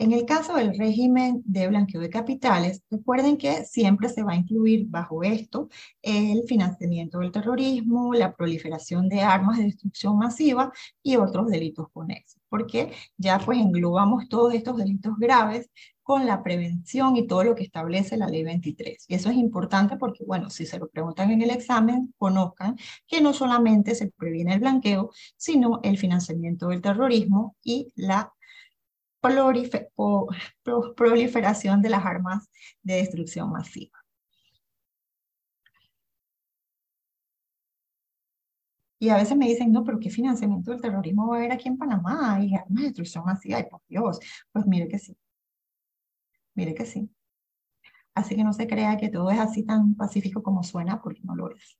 En 0.00 0.12
el 0.12 0.26
caso 0.26 0.54
del 0.54 0.78
régimen 0.78 1.42
de 1.44 1.66
blanqueo 1.66 2.00
de 2.00 2.08
capitales, 2.08 2.84
recuerden 2.88 3.36
que 3.36 3.64
siempre 3.64 4.08
se 4.08 4.22
va 4.22 4.32
a 4.32 4.36
incluir 4.36 4.86
bajo 4.86 5.24
esto 5.24 5.68
el 6.02 6.44
financiamiento 6.46 7.18
del 7.18 7.32
terrorismo, 7.32 8.14
la 8.14 8.32
proliferación 8.36 9.08
de 9.08 9.22
armas 9.22 9.58
de 9.58 9.64
destrucción 9.64 10.16
masiva 10.16 10.72
y 11.02 11.16
otros 11.16 11.48
delitos 11.48 11.88
conexos, 11.92 12.40
porque 12.48 12.92
ya 13.16 13.40
pues 13.40 13.58
englobamos 13.58 14.28
todos 14.28 14.54
estos 14.54 14.76
delitos 14.76 15.16
graves 15.18 15.68
con 16.08 16.24
la 16.26 16.42
prevención 16.42 17.16
y 17.16 17.26
todo 17.26 17.44
lo 17.44 17.54
que 17.54 17.64
establece 17.64 18.16
la 18.16 18.28
ley 18.28 18.42
23. 18.42 19.04
Y 19.08 19.14
eso 19.14 19.28
es 19.28 19.36
importante 19.36 19.98
porque, 19.98 20.24
bueno, 20.24 20.48
si 20.48 20.64
se 20.64 20.78
lo 20.78 20.88
preguntan 20.88 21.30
en 21.30 21.42
el 21.42 21.50
examen, 21.50 22.14
conozcan 22.16 22.76
que 23.06 23.20
no 23.20 23.34
solamente 23.34 23.94
se 23.94 24.10
previene 24.10 24.54
el 24.54 24.60
blanqueo, 24.60 25.10
sino 25.36 25.80
el 25.82 25.98
financiamiento 25.98 26.68
del 26.68 26.80
terrorismo 26.80 27.56
y 27.62 27.92
la 27.94 28.32
proliferación 30.96 31.82
de 31.82 31.90
las 31.90 32.06
armas 32.06 32.48
de 32.82 32.94
destrucción 32.94 33.50
masiva. 33.50 33.98
Y 38.98 39.10
a 39.10 39.16
veces 39.16 39.36
me 39.36 39.46
dicen, 39.46 39.72
no, 39.72 39.84
pero 39.84 39.98
¿qué 40.00 40.08
financiamiento 40.08 40.70
del 40.70 40.80
terrorismo 40.80 41.28
va 41.28 41.36
a 41.36 41.38
haber 41.40 41.52
aquí 41.52 41.68
en 41.68 41.76
Panamá? 41.76 42.38
Y 42.42 42.54
armas 42.54 42.78
de 42.80 42.84
destrucción 42.84 43.24
masiva, 43.26 43.60
y 43.60 43.64
por 43.68 43.82
Dios. 43.88 44.18
Pues 44.52 44.66
mire 44.66 44.88
que 44.88 44.98
sí. 44.98 45.14
Mire 46.58 46.74
que 46.74 46.86
sí. 46.86 47.08
Así 48.14 48.34
que 48.34 48.42
no 48.42 48.52
se 48.52 48.66
crea 48.66 48.96
que 48.96 49.10
todo 49.10 49.30
es 49.30 49.38
así 49.38 49.62
tan 49.64 49.94
pacífico 49.94 50.42
como 50.42 50.64
suena, 50.64 51.00
porque 51.00 51.20
no 51.22 51.36
lo 51.36 51.50
es. 51.54 51.78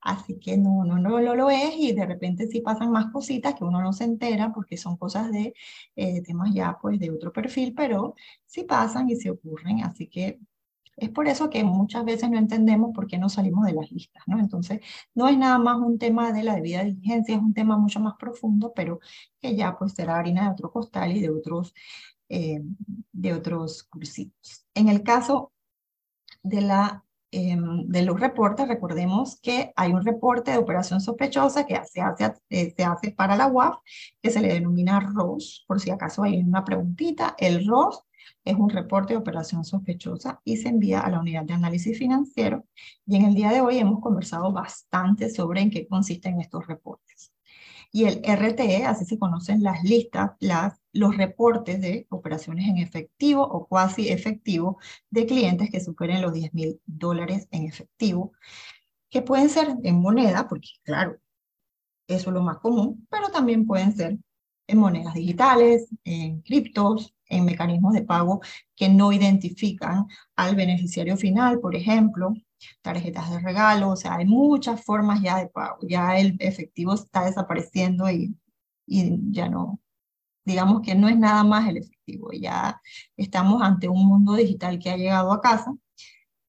Así 0.00 0.38
que 0.38 0.56
no, 0.58 0.84
no, 0.84 0.98
no, 0.98 1.20
lo 1.20 1.50
es 1.50 1.74
y 1.76 1.92
de 1.92 2.06
repente 2.06 2.46
sí 2.48 2.60
pasan 2.60 2.92
más 2.92 3.06
cositas 3.12 3.54
que 3.56 3.64
uno 3.64 3.82
no 3.82 3.92
se 3.92 4.04
entera 4.04 4.52
porque 4.52 4.76
son 4.76 4.96
cosas 4.96 5.32
de 5.32 5.54
eh, 5.96 6.22
temas 6.22 6.54
ya 6.54 6.78
pues 6.80 7.00
de 7.00 7.10
otro 7.10 7.32
perfil, 7.32 7.74
pero 7.74 8.14
sí 8.46 8.64
pasan 8.64 9.10
y 9.10 9.16
se 9.16 9.30
ocurren. 9.30 9.82
Así 9.82 10.08
que 10.08 10.38
es 10.96 11.10
por 11.10 11.28
eso 11.28 11.50
que 11.50 11.64
muchas 11.64 12.04
veces 12.04 12.30
no 12.30 12.38
entendemos 12.38 12.92
por 12.94 13.06
qué 13.08 13.18
no 13.18 13.28
salimos 13.28 13.66
de 13.66 13.74
las 13.74 13.90
listas, 13.92 14.22
¿no? 14.26 14.38
Entonces, 14.38 14.80
no 15.14 15.28
es 15.28 15.36
nada 15.38 15.58
más 15.58 15.78
un 15.78 15.98
tema 15.98 16.32
de 16.32 16.44
la 16.44 16.54
debida 16.56 16.84
diligencia, 16.84 17.36
es 17.36 17.42
un 17.42 17.54
tema 17.54 17.76
mucho 17.78 18.00
más 18.00 18.14
profundo, 18.18 18.72
pero 18.74 19.00
que 19.40 19.56
ya 19.56 19.76
pues 19.78 19.92
será 19.94 20.18
harina 20.18 20.44
de 20.44 20.50
otro 20.52 20.70
costal 20.72 21.16
y 21.16 21.20
de 21.20 21.30
otros 21.30 21.74
eh, 22.28 22.60
de 23.12 23.32
otros 23.32 23.84
cursitos. 23.84 24.66
En 24.74 24.88
el 24.88 25.02
caso 25.02 25.52
de, 26.42 26.60
la, 26.60 27.04
em, 27.30 27.86
de 27.86 28.02
los 28.02 28.18
reportes, 28.18 28.68
recordemos 28.68 29.40
que 29.40 29.72
hay 29.76 29.92
un 29.92 30.04
reporte 30.04 30.50
de 30.50 30.58
operación 30.58 31.00
sospechosa 31.00 31.66
que 31.66 31.80
se 31.84 32.00
hace, 32.00 32.34
eh, 32.50 32.74
se 32.76 32.84
hace 32.84 33.12
para 33.12 33.36
la 33.36 33.46
UAF, 33.48 33.76
que 34.22 34.30
se 34.30 34.40
le 34.40 34.48
denomina 34.48 35.00
ROS, 35.00 35.64
por 35.66 35.80
si 35.80 35.90
acaso 35.90 36.22
hay 36.22 36.38
una 36.38 36.64
preguntita. 36.64 37.34
El 37.38 37.66
ROS 37.66 38.02
es 38.44 38.56
un 38.56 38.70
reporte 38.70 39.12
de 39.12 39.18
operación 39.18 39.64
sospechosa 39.64 40.40
y 40.44 40.56
se 40.56 40.68
envía 40.68 41.00
a 41.00 41.10
la 41.10 41.20
unidad 41.20 41.44
de 41.44 41.54
análisis 41.54 41.98
financiero. 41.98 42.64
Y 43.06 43.16
en 43.16 43.24
el 43.24 43.34
día 43.34 43.50
de 43.50 43.60
hoy 43.60 43.78
hemos 43.78 44.00
conversado 44.00 44.52
bastante 44.52 45.30
sobre 45.30 45.60
en 45.60 45.70
qué 45.70 45.86
consisten 45.86 46.40
estos 46.40 46.66
reportes. 46.66 47.32
Y 47.92 48.04
el 48.04 48.22
RTE, 48.24 48.84
así 48.84 49.04
se 49.04 49.18
conocen 49.18 49.62
las 49.62 49.82
listas, 49.82 50.32
las 50.40 50.78
los 50.96 51.16
reportes 51.16 51.80
de 51.80 52.06
operaciones 52.10 52.68
en 52.68 52.78
efectivo 52.78 53.42
o 53.42 53.66
cuasi 53.66 54.08
efectivo 54.10 54.78
de 55.10 55.26
clientes 55.26 55.70
que 55.70 55.80
superen 55.80 56.22
los 56.22 56.32
10 56.32 56.54
mil 56.54 56.80
dólares 56.86 57.48
en 57.50 57.64
efectivo, 57.66 58.32
que 59.10 59.22
pueden 59.22 59.48
ser 59.50 59.68
en 59.84 59.96
moneda, 60.00 60.48
porque 60.48 60.68
claro, 60.84 61.18
eso 62.08 62.30
es 62.30 62.34
lo 62.34 62.42
más 62.42 62.58
común, 62.58 63.06
pero 63.10 63.28
también 63.30 63.66
pueden 63.66 63.96
ser 63.96 64.18
en 64.68 64.78
monedas 64.78 65.14
digitales, 65.14 65.88
en 66.04 66.40
criptos, 66.42 67.14
en 67.28 67.44
mecanismos 67.44 67.94
de 67.94 68.02
pago 68.02 68.40
que 68.74 68.88
no 68.88 69.12
identifican 69.12 70.06
al 70.36 70.56
beneficiario 70.56 71.16
final, 71.16 71.60
por 71.60 71.74
ejemplo, 71.76 72.34
tarjetas 72.82 73.30
de 73.30 73.40
regalo, 73.40 73.90
o 73.90 73.96
sea, 73.96 74.16
hay 74.16 74.26
muchas 74.26 74.84
formas 74.84 75.22
ya 75.22 75.38
de 75.38 75.48
pago, 75.48 75.78
ya 75.88 76.18
el 76.18 76.36
efectivo 76.40 76.94
está 76.94 77.24
desapareciendo 77.26 78.10
y, 78.10 78.36
y 78.86 79.18
ya 79.32 79.48
no, 79.48 79.80
digamos 80.46 80.82
que 80.82 80.94
no 80.94 81.08
es 81.08 81.18
nada 81.18 81.44
más 81.44 81.68
el 81.68 81.78
efectivo, 81.78 82.30
ya 82.32 82.80
estamos 83.16 83.62
ante 83.62 83.88
un 83.88 84.06
mundo 84.06 84.34
digital 84.34 84.78
que 84.78 84.90
ha 84.90 84.96
llegado 84.96 85.32
a 85.32 85.40
casa. 85.40 85.74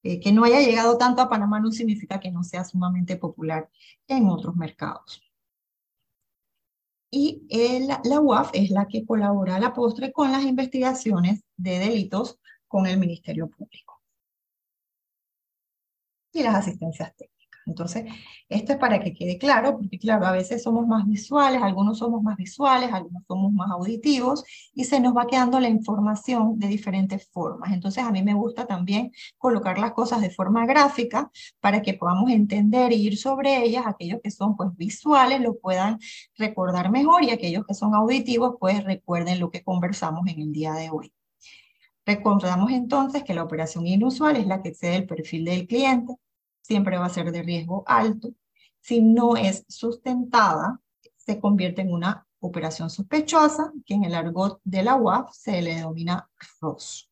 Eh, 0.03 0.19
que 0.21 0.31
no 0.31 0.43
haya 0.45 0.61
llegado 0.61 0.97
tanto 0.97 1.21
a 1.21 1.29
Panamá 1.29 1.59
no 1.59 1.71
significa 1.71 2.19
que 2.19 2.31
no 2.31 2.43
sea 2.43 2.63
sumamente 2.63 3.17
popular 3.17 3.69
en 4.07 4.29
otros 4.29 4.55
mercados. 4.55 5.21
Y 7.11 7.47
la 8.05 8.19
UAF 8.19 8.51
es 8.53 8.69
la 8.69 8.87
que 8.87 9.05
colabora 9.05 9.55
a 9.55 9.59
la 9.59 9.73
postre 9.73 10.11
con 10.11 10.31
las 10.31 10.43
investigaciones 10.43 11.43
de 11.57 11.79
delitos 11.79 12.39
con 12.67 12.85
el 12.85 12.97
Ministerio 12.99 13.49
Público 13.49 14.01
y 16.33 16.43
las 16.43 16.55
asistencias 16.55 17.15
técnicas. 17.15 17.36
Entonces, 17.67 18.05
esto 18.49 18.73
es 18.73 18.79
para 18.79 18.99
que 18.99 19.13
quede 19.13 19.37
claro, 19.37 19.77
porque 19.77 19.99
claro, 19.99 20.25
a 20.25 20.31
veces 20.31 20.63
somos 20.63 20.87
más 20.87 21.05
visuales, 21.05 21.61
algunos 21.61 21.99
somos 21.99 22.23
más 22.23 22.37
visuales, 22.37 22.91
algunos 22.93 23.23
somos 23.27 23.51
más 23.51 23.69
auditivos, 23.71 24.43
y 24.73 24.85
se 24.85 24.99
nos 24.99 25.15
va 25.15 25.27
quedando 25.27 25.59
la 25.59 25.69
información 25.69 26.57
de 26.57 26.67
diferentes 26.67 27.27
formas. 27.31 27.73
Entonces, 27.73 28.03
a 28.03 28.11
mí 28.11 28.23
me 28.23 28.33
gusta 28.33 28.65
también 28.65 29.11
colocar 29.37 29.77
las 29.77 29.91
cosas 29.91 30.21
de 30.21 30.29
forma 30.29 30.65
gráfica 30.65 31.29
para 31.59 31.81
que 31.81 31.93
podamos 31.93 32.31
entender 32.31 32.91
e 32.91 32.95
ir 32.95 33.17
sobre 33.17 33.63
ellas. 33.63 33.83
Aquellos 33.85 34.19
que 34.23 34.31
son 34.31 34.55
pues 34.55 34.69
visuales 34.77 35.41
lo 35.41 35.57
puedan 35.59 35.99
recordar 36.37 36.89
mejor 36.91 37.23
y 37.23 37.31
aquellos 37.31 37.65
que 37.65 37.73
son 37.73 37.93
auditivos 37.95 38.55
pues 38.59 38.83
recuerden 38.83 39.39
lo 39.39 39.51
que 39.51 39.63
conversamos 39.63 40.27
en 40.27 40.41
el 40.41 40.51
día 40.53 40.73
de 40.73 40.89
hoy. 40.89 41.11
Recordamos 42.05 42.71
entonces 42.71 43.23
que 43.23 43.33
la 43.33 43.43
operación 43.43 43.85
inusual 43.85 44.37
es 44.37 44.47
la 44.47 44.61
que 44.61 44.69
excede 44.69 44.95
el 44.95 45.05
perfil 45.05 45.43
del 45.43 45.67
cliente, 45.67 46.15
siempre 46.67 46.97
va 46.97 47.05
a 47.05 47.09
ser 47.09 47.31
de 47.31 47.43
riesgo 47.43 47.83
alto. 47.87 48.33
Si 48.81 49.01
no 49.01 49.37
es 49.37 49.65
sustentada, 49.69 50.81
se 51.15 51.39
convierte 51.39 51.81
en 51.81 51.93
una 51.93 52.27
operación 52.39 52.89
sospechosa, 52.89 53.71
que 53.85 53.93
en 53.93 54.03
el 54.03 54.13
argot 54.13 54.59
de 54.63 54.83
la 54.83 54.95
UAF 54.95 55.33
se 55.33 55.61
le 55.61 55.75
denomina 55.75 56.29
ROS. 56.61 57.09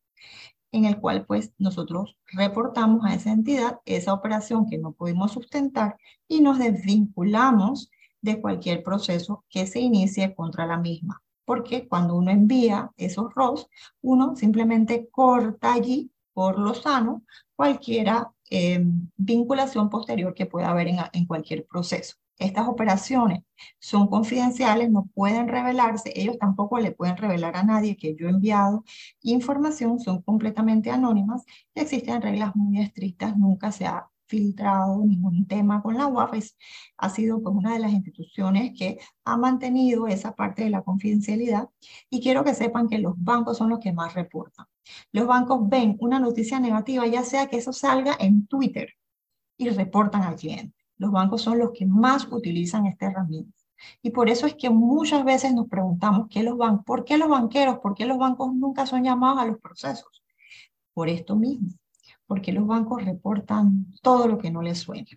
en 0.72 0.84
el 0.84 1.00
cual 1.00 1.26
pues 1.26 1.54
nosotros 1.58 2.18
reportamos 2.34 3.06
a 3.06 3.14
esa 3.16 3.32
entidad 3.32 3.80
esa 3.86 4.14
operación 4.14 4.68
que 4.70 4.78
no 4.78 4.92
pudimos 4.92 5.32
sustentar 5.32 5.96
y 6.28 6.42
nos 6.42 6.60
desvinculamos 6.60 7.90
de 8.22 8.42
cualquier 8.42 8.84
proceso 8.84 9.46
que 9.50 9.68
se 9.68 9.80
inicie 9.80 10.36
contra 10.36 10.66
la 10.66 10.78
misma. 10.78 11.22
Porque 11.46 11.88
cuando 11.88 12.16
uno 12.18 12.32
envía 12.32 12.92
esos 12.98 13.34
ROS, 13.34 13.70
uno 14.02 14.36
simplemente 14.36 15.08
corta 15.10 15.74
allí 15.74 16.12
por 16.34 16.60
lo 16.60 16.74
sano 16.74 17.24
cualquiera 17.56 18.35
eh, 18.50 18.84
vinculación 19.18 19.90
posterior 19.90 20.34
que 20.34 20.46
pueda 20.46 20.70
haber 20.70 20.88
en, 20.88 21.26
cualquier 21.26 21.66
proceso. 21.66 22.16
Estas 22.38 22.68
operaciones 22.68 23.44
son 23.80 24.08
confidenciales, 24.08 24.92
no 24.92 25.10
pueden 25.14 25.48
revelarse, 25.48 26.12
ellos 26.16 26.38
tampoco 26.38 26.80
le 26.80 26.92
pueden 26.92 27.18
revelar 27.18 27.56
a 27.56 27.64
nadie 27.64 27.96
que 27.96 28.16
yo 28.16 28.28
he 28.28 28.32
enviado 28.32 28.84
información, 29.22 30.00
son 30.00 30.22
completamente 30.22 30.92
anónimas 30.92 31.44
y 31.74 31.82
existen 31.82 32.22
reglas 32.22 32.56
muy 32.56 32.82
estrictas, 32.82 33.38
nunca 33.38 33.72
se 33.72 33.86
ha 33.86 34.10
filtrado 34.28 35.04
ningún 35.06 35.48
tema 35.48 35.82
con 35.82 35.96
la 35.96 36.08
UAF, 36.08 36.34
ha 36.98 37.10
sido 37.10 37.42
pues, 37.42 37.56
una 37.56 37.74
de 37.74 37.80
las 37.80 37.92
instituciones 37.94 38.78
que 38.78 39.00
ha 39.24 39.38
mantenido 39.38 40.08
esa 40.08 40.36
parte 40.36 40.64
de 40.64 40.70
la 40.72 40.82
confidencialidad 40.82 41.70
y 42.10 42.22
quiero 42.22 42.44
que 42.44 42.54
sepan 42.54 42.90
que 42.90 43.00
los 43.00 43.14
bancos 43.18 43.58
son 43.58 43.70
los 43.70 43.80
que 43.80 43.94
más 43.94 44.14
reportan. 44.14 44.66
Los 45.12 45.28
bancos 45.28 45.68
ven 45.70 45.98
una 46.00 46.20
noticia 46.20 46.60
negativa, 46.60 47.06
ya 47.08 47.24
sea 47.24 47.48
que 47.48 47.58
eso 47.58 47.74
salga 47.74 48.16
en 48.20 48.48
Twitter 48.48 48.90
y 49.58 49.70
reportan 49.70 50.24
al 50.24 50.36
cliente. 50.36 50.76
Los 50.98 51.12
bancos 51.12 51.42
son 51.42 51.60
los 51.60 51.72
que 51.72 51.86
más 51.86 52.28
utilizan 52.32 52.86
esta 52.86 53.08
herramienta. 53.08 53.54
Y 54.02 54.12
por 54.12 54.30
eso 54.30 54.48
es 54.48 54.56
que 54.56 54.70
muchas 54.70 55.26
veces 55.26 55.54
nos 55.54 55.68
preguntamos 55.68 56.28
¿qué 56.30 56.44
los 56.44 56.58
bancos, 56.58 56.86
por 56.86 57.04
qué 57.04 57.18
los 57.18 57.30
banqueros, 57.30 57.80
por 57.80 57.94
qué 57.94 58.06
los 58.06 58.18
bancos 58.18 58.54
nunca 58.54 58.86
son 58.86 59.04
llamados 59.04 59.40
a 59.40 59.46
los 59.46 59.60
procesos. 59.60 60.24
Por 60.94 61.10
esto 61.10 61.36
mismo, 61.36 61.70
porque 62.26 62.54
los 62.54 62.66
bancos 62.66 63.04
reportan 63.04 63.94
todo 64.02 64.28
lo 64.28 64.38
que 64.38 64.52
no 64.52 64.62
les 64.62 64.80
suena. 64.80 65.08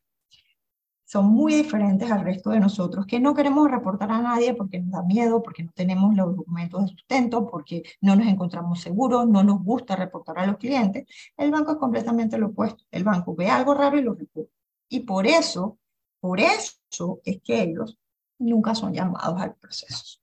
Son 1.10 1.24
muy 1.26 1.54
diferentes 1.54 2.10
al 2.10 2.22
resto 2.22 2.50
de 2.50 2.60
nosotros, 2.60 3.06
que 3.06 3.18
no 3.18 3.34
queremos 3.34 3.70
reportar 3.70 4.10
a 4.12 4.20
nadie 4.20 4.52
porque 4.54 4.78
nos 4.78 4.90
da 4.90 5.02
miedo, 5.02 5.42
porque 5.42 5.62
no 5.64 5.72
tenemos 5.72 6.14
los 6.14 6.36
documentos 6.36 6.82
de 6.82 6.88
sustento, 6.88 7.46
porque 7.46 7.82
no 8.02 8.14
nos 8.14 8.26
encontramos 8.26 8.82
seguros, 8.82 9.26
no 9.26 9.42
nos 9.42 9.64
gusta 9.64 9.96
reportar 9.96 10.38
a 10.38 10.46
los 10.46 10.58
clientes. 10.58 11.06
El 11.36 11.50
banco 11.50 11.72
es 11.72 11.78
completamente 11.78 12.36
lo 12.36 12.48
opuesto. 12.48 12.84
El 12.90 13.04
banco 13.04 13.34
ve 13.34 13.48
algo 13.48 13.72
raro 13.72 13.98
y 13.98 14.02
lo 14.02 14.12
reporta. 14.14 14.52
Y 14.90 15.00
por 15.00 15.26
eso, 15.26 15.78
por 16.20 16.40
eso 16.40 17.20
es 17.24 17.40
que 17.42 17.62
ellos 17.62 17.98
nunca 18.38 18.74
son 18.74 18.92
llamados 18.92 19.40
al 19.40 19.54
proceso. 19.54 20.18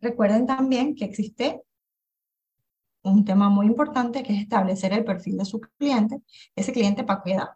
Recuerden 0.00 0.46
también 0.46 0.94
que 0.94 1.06
existe 1.06 1.62
un 3.02 3.24
tema 3.24 3.48
muy 3.48 3.66
importante 3.66 4.22
que 4.22 4.34
es 4.34 4.42
establecer 4.42 4.92
el 4.92 5.04
perfil 5.04 5.38
de 5.38 5.44
su 5.44 5.60
cliente. 5.60 6.22
Ese 6.54 6.72
cliente 6.72 7.04
para 7.04 7.22
qué 7.22 7.32
edad? 7.34 7.50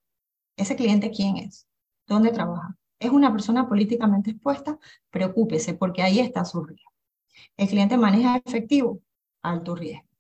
Ese 0.57 0.77
cliente 0.77 1.11
quién 1.11 1.37
es? 1.37 1.67
¿Dónde 2.07 2.31
trabaja? 2.31 2.77
¿Es 2.99 3.11
una 3.11 3.33
persona 3.33 3.69
políticamente 3.69 4.31
expuesta? 4.31 4.79
Preocúpese 5.11 5.75
porque 5.75 6.03
ahí 6.03 6.21
está 6.21 6.45
su 6.45 6.65
riesgo. 6.65 6.91
El 7.57 7.69
cliente 7.69 7.97
maneja 7.97 8.41
efectivo, 8.45 9.01
alto 9.43 9.75
riesgo 9.75 10.15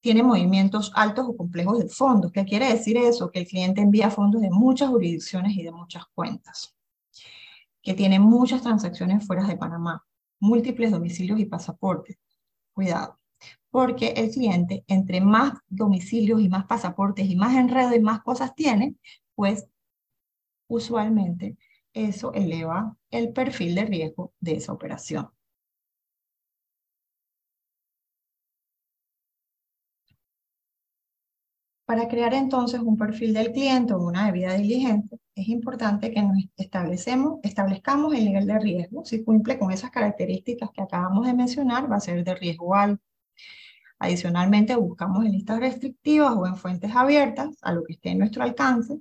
tiene 0.00 0.22
movimientos 0.22 0.92
altos 0.94 1.26
o 1.28 1.36
complejos 1.36 1.78
de 1.78 1.88
fondos. 1.88 2.32
¿Qué 2.32 2.44
quiere 2.44 2.72
decir 2.72 2.96
eso? 2.96 3.30
Que 3.30 3.40
el 3.40 3.46
cliente 3.46 3.80
envía 3.80 4.10
fondos 4.10 4.40
de 4.40 4.50
muchas 4.50 4.88
jurisdicciones 4.88 5.56
y 5.56 5.62
de 5.62 5.72
muchas 5.72 6.04
cuentas, 6.14 6.74
que 7.82 7.94
tiene 7.94 8.18
muchas 8.18 8.62
transacciones 8.62 9.26
fuera 9.26 9.46
de 9.46 9.56
Panamá, 9.56 10.04
múltiples 10.40 10.92
domicilios 10.92 11.38
y 11.40 11.46
pasaportes. 11.46 12.16
Cuidado, 12.72 13.17
porque 13.70 14.08
el 14.16 14.30
cliente, 14.30 14.84
entre 14.88 15.20
más 15.20 15.54
domicilios 15.68 16.40
y 16.40 16.48
más 16.48 16.66
pasaportes 16.66 17.28
y 17.30 17.36
más 17.36 17.56
enredo 17.56 17.94
y 17.94 18.00
más 18.00 18.22
cosas 18.22 18.54
tiene, 18.54 18.96
pues 19.34 19.66
usualmente 20.68 21.56
eso 21.92 22.32
eleva 22.32 22.96
el 23.10 23.32
perfil 23.34 23.74
de 23.74 23.84
riesgo 23.84 24.32
de 24.40 24.52
esa 24.56 24.72
operación. 24.72 25.28
Para 31.86 32.06
crear 32.06 32.34
entonces 32.34 32.78
un 32.80 32.96
perfil 32.96 33.34
del 33.34 33.50
cliente 33.50 33.92
o 33.92 33.98
una 34.00 34.26
debida 34.26 34.54
diligente, 34.54 35.18
es 35.34 35.48
importante 35.48 36.12
que 36.12 36.22
nos 36.22 36.36
establecemos, 36.56 37.40
establezcamos 37.42 38.14
el 38.14 38.26
nivel 38.26 38.46
de 38.46 38.60
riesgo. 38.60 39.04
Si 39.04 39.24
cumple 39.24 39.58
con 39.58 39.72
esas 39.72 39.90
características 39.90 40.70
que 40.70 40.82
acabamos 40.82 41.26
de 41.26 41.34
mencionar, 41.34 41.90
va 41.90 41.96
a 41.96 42.00
ser 42.00 42.22
de 42.22 42.34
riesgo 42.36 42.76
alto. 42.76 43.02
Adicionalmente, 43.98 44.76
buscamos 44.76 45.24
en 45.24 45.32
listas 45.32 45.60
restrictivas 45.60 46.32
o 46.36 46.46
en 46.46 46.56
fuentes 46.56 46.94
abiertas 46.94 47.56
a 47.62 47.72
lo 47.72 47.84
que 47.84 47.94
esté 47.94 48.10
en 48.10 48.18
nuestro 48.18 48.42
alcance 48.42 49.00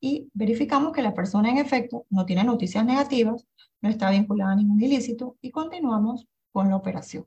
y 0.00 0.28
verificamos 0.34 0.92
que 0.92 1.02
la 1.02 1.14
persona 1.14 1.50
en 1.50 1.58
efecto 1.58 2.06
no 2.10 2.26
tiene 2.26 2.42
noticias 2.42 2.84
negativas, 2.84 3.46
no 3.80 3.88
está 3.88 4.10
vinculada 4.10 4.52
a 4.52 4.56
ningún 4.56 4.82
ilícito 4.82 5.36
y 5.40 5.50
continuamos 5.50 6.26
con 6.50 6.68
la 6.68 6.76
operación. 6.76 7.26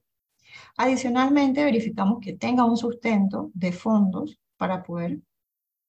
Adicionalmente, 0.77 1.63
verificamos 1.63 2.19
que 2.21 2.33
tenga 2.33 2.65
un 2.65 2.77
sustento 2.77 3.51
de 3.53 3.71
fondos 3.71 4.37
para 4.57 4.83
poder 4.83 5.19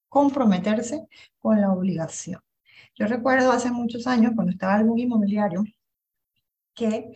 comprometerse 0.08 1.06
con 1.40 1.60
la 1.60 1.72
obligación. 1.72 2.40
Yo 2.94 3.06
recuerdo 3.06 3.52
hace 3.52 3.70
muchos 3.70 4.06
años, 4.06 4.32
cuando 4.34 4.52
estaba 4.52 4.80
en 4.80 4.88
un 4.88 4.98
inmobiliario, 4.98 5.64
que 6.74 7.14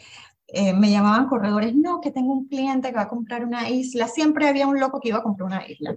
eh, 0.53 0.73
me 0.73 0.91
llamaban 0.91 1.29
corredores, 1.29 1.75
no, 1.75 2.01
que 2.01 2.11
tengo 2.11 2.33
un 2.33 2.49
cliente 2.49 2.91
que 2.91 2.97
va 2.97 3.03
a 3.03 3.09
comprar 3.09 3.45
una 3.45 3.69
isla, 3.69 4.09
siempre 4.09 4.49
había 4.49 4.67
un 4.67 4.81
loco 4.81 5.01
que 5.01 5.09
iba 5.09 5.19
a 5.19 5.23
comprar 5.23 5.47
una 5.47 5.67
isla. 5.67 5.97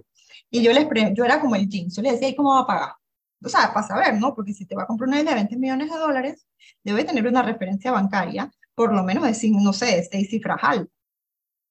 Y 0.50 0.62
yo, 0.62 0.72
les 0.72 0.86
yo 1.14 1.24
era 1.24 1.40
como 1.40 1.56
el 1.56 1.68
jeans, 1.68 1.96
yo 1.96 2.02
le 2.02 2.12
decía, 2.12 2.28
¿y 2.28 2.36
cómo 2.36 2.50
va 2.54 2.60
a 2.60 2.66
pagar? 2.66 2.92
O 3.44 3.48
sea, 3.48 3.72
para 3.74 3.86
saber, 3.86 4.14
¿no? 4.14 4.34
Porque 4.34 4.54
si 4.54 4.66
te 4.66 4.74
va 4.74 4.84
a 4.84 4.86
comprar 4.86 5.08
una 5.08 5.18
isla 5.18 5.32
de 5.32 5.36
20 5.36 5.56
millones 5.56 5.90
de 5.90 5.98
dólares, 5.98 6.46
debe 6.82 7.04
tener 7.04 7.26
una 7.26 7.42
referencia 7.42 7.92
bancaria, 7.92 8.50
por 8.74 8.94
lo 8.94 9.02
menos 9.04 9.24
de, 9.24 9.50
no 9.50 9.72
sé, 9.72 10.08
seis 10.10 10.30
cifras 10.30 10.58
altas. 10.62 10.94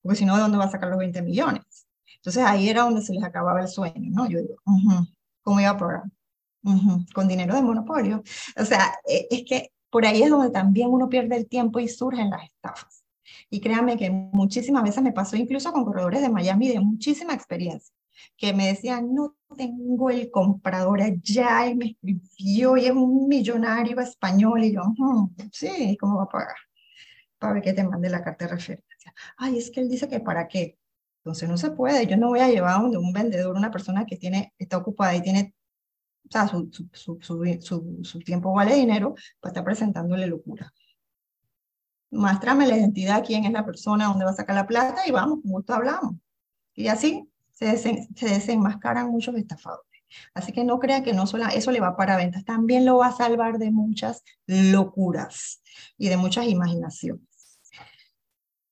Porque 0.02 0.18
si 0.18 0.26
no, 0.26 0.36
¿de 0.36 0.42
dónde 0.42 0.58
va 0.58 0.66
a 0.66 0.72
sacar 0.72 0.90
los 0.90 1.00
20 1.00 1.22
millones? 1.22 1.64
Entonces 2.18 2.44
ahí 2.46 2.70
era 2.70 2.84
donde 2.84 3.02
se 3.02 3.14
les 3.14 3.24
acababa 3.24 3.62
el 3.62 3.68
sueño, 3.68 4.10
¿no? 4.12 4.30
Yo 4.30 4.40
digo, 4.40 4.56
¿cómo 5.42 5.60
iba 5.60 5.72
a 5.72 5.78
pagar? 5.78 6.04
Con 7.14 7.28
dinero 7.28 7.56
de 7.56 7.62
monopolio. 7.62 8.24
O 8.58 8.66
sea, 8.66 8.94
e, 9.06 9.28
es 9.30 9.44
que 9.46 9.73
por 9.94 10.08
ahí 10.08 10.24
es 10.24 10.32
donde 10.32 10.50
también 10.50 10.90
uno 10.90 11.08
pierde 11.08 11.36
el 11.36 11.48
tiempo 11.48 11.80
y 11.80 11.88
surgen 11.88 12.32
las 12.32 12.46
estafas. 12.46 13.04
Y 13.52 13.62
créanme 13.62 13.96
que 13.96 14.10
muchísimas 14.10 14.82
veces 14.82 15.04
me 15.04 15.12
pasó 15.12 15.36
incluso 15.36 15.72
con 15.72 15.86
corredores 15.86 16.20
de 16.20 16.30
Miami 16.30 16.70
de 16.70 16.80
muchísima 16.80 17.36
experiencia, 17.36 17.94
que 18.36 18.54
me 18.54 18.66
decían, 18.66 19.14
no 19.14 19.36
tengo 19.56 20.10
el 20.10 20.32
comprador 20.32 21.00
allá 21.00 21.68
y 21.68 21.76
me 21.76 21.86
escribió 21.86 22.76
y 22.76 22.86
es 22.86 22.92
un 22.92 23.28
millonario 23.28 24.00
español. 24.00 24.64
Y 24.64 24.74
yo, 24.74 24.82
sí, 25.52 25.96
¿cómo 26.00 26.18
va 26.18 26.24
a 26.24 26.30
pagar? 26.30 26.56
Para 27.38 27.54
ver 27.54 27.62
que 27.62 27.74
te 27.74 27.84
mande 27.84 28.10
la 28.10 28.24
carta 28.24 28.46
de 28.46 28.56
referencia. 28.56 29.14
Ay, 29.38 29.60
es 29.60 29.70
que 29.70 29.80
él 29.80 29.90
dice 29.90 30.08
que 30.08 30.20
para 30.20 30.48
qué. 30.48 30.80
Entonces 31.18 31.48
no 31.48 31.58
se 31.58 31.70
puede. 31.70 32.08
Yo 32.08 32.18
no 32.18 32.30
voy 32.30 32.40
a 32.40 32.50
llevar 32.50 32.78
a 32.78 32.80
un 32.80 33.14
vendedor, 33.14 33.56
una 33.56 33.70
persona 33.70 34.08
que 34.08 34.18
tiene, 34.18 34.56
está 34.58 34.78
ocupada 34.78 35.16
y 35.16 35.22
tiene, 35.22 35.54
o 36.28 36.32
sea, 36.32 36.48
su, 36.48 36.70
su, 36.92 37.20
su, 37.22 38.00
su 38.04 38.20
tiempo 38.20 38.54
vale 38.54 38.76
dinero 38.76 39.16
para 39.40 39.52
estar 39.52 39.64
presentándole 39.64 40.28
locura. 40.28 40.72
Muéstrame 42.12 42.68
la 42.68 42.78
identidad, 42.78 43.24
quién 43.26 43.46
es 43.46 43.52
la 43.52 43.66
persona, 43.66 44.06
dónde 44.06 44.26
va 44.26 44.32
a 44.32 44.36
sacar 44.36 44.56
la 44.56 44.68
plata 44.68 45.02
y 45.08 45.12
vamos, 45.12 45.40
como 45.42 45.56
gusto 45.56 45.74
hablamos. 45.74 46.16
Y 46.76 46.88
así 46.88 47.28
se, 47.52 47.78
se 47.78 48.08
desenmascaran 48.20 49.10
muchos 49.10 49.36
estafadores. 49.36 49.94
Así 50.34 50.52
que 50.52 50.64
no 50.64 50.80
crea 50.80 51.04
que 51.04 51.14
no 51.14 51.28
solo 51.28 51.46
eso 51.48 51.72
le 51.72 51.80
va 51.80 51.96
para 51.96 52.18
ventas, 52.18 52.46
también 52.46 52.86
lo 52.86 52.98
va 52.98 53.08
a 53.08 53.12
salvar 53.16 53.58
de 53.58 53.72
muchas 53.72 54.24
locuras 54.46 55.62
y 55.98 56.10
de 56.10 56.18
muchas 56.18 56.46
imaginaciones. 56.48 57.33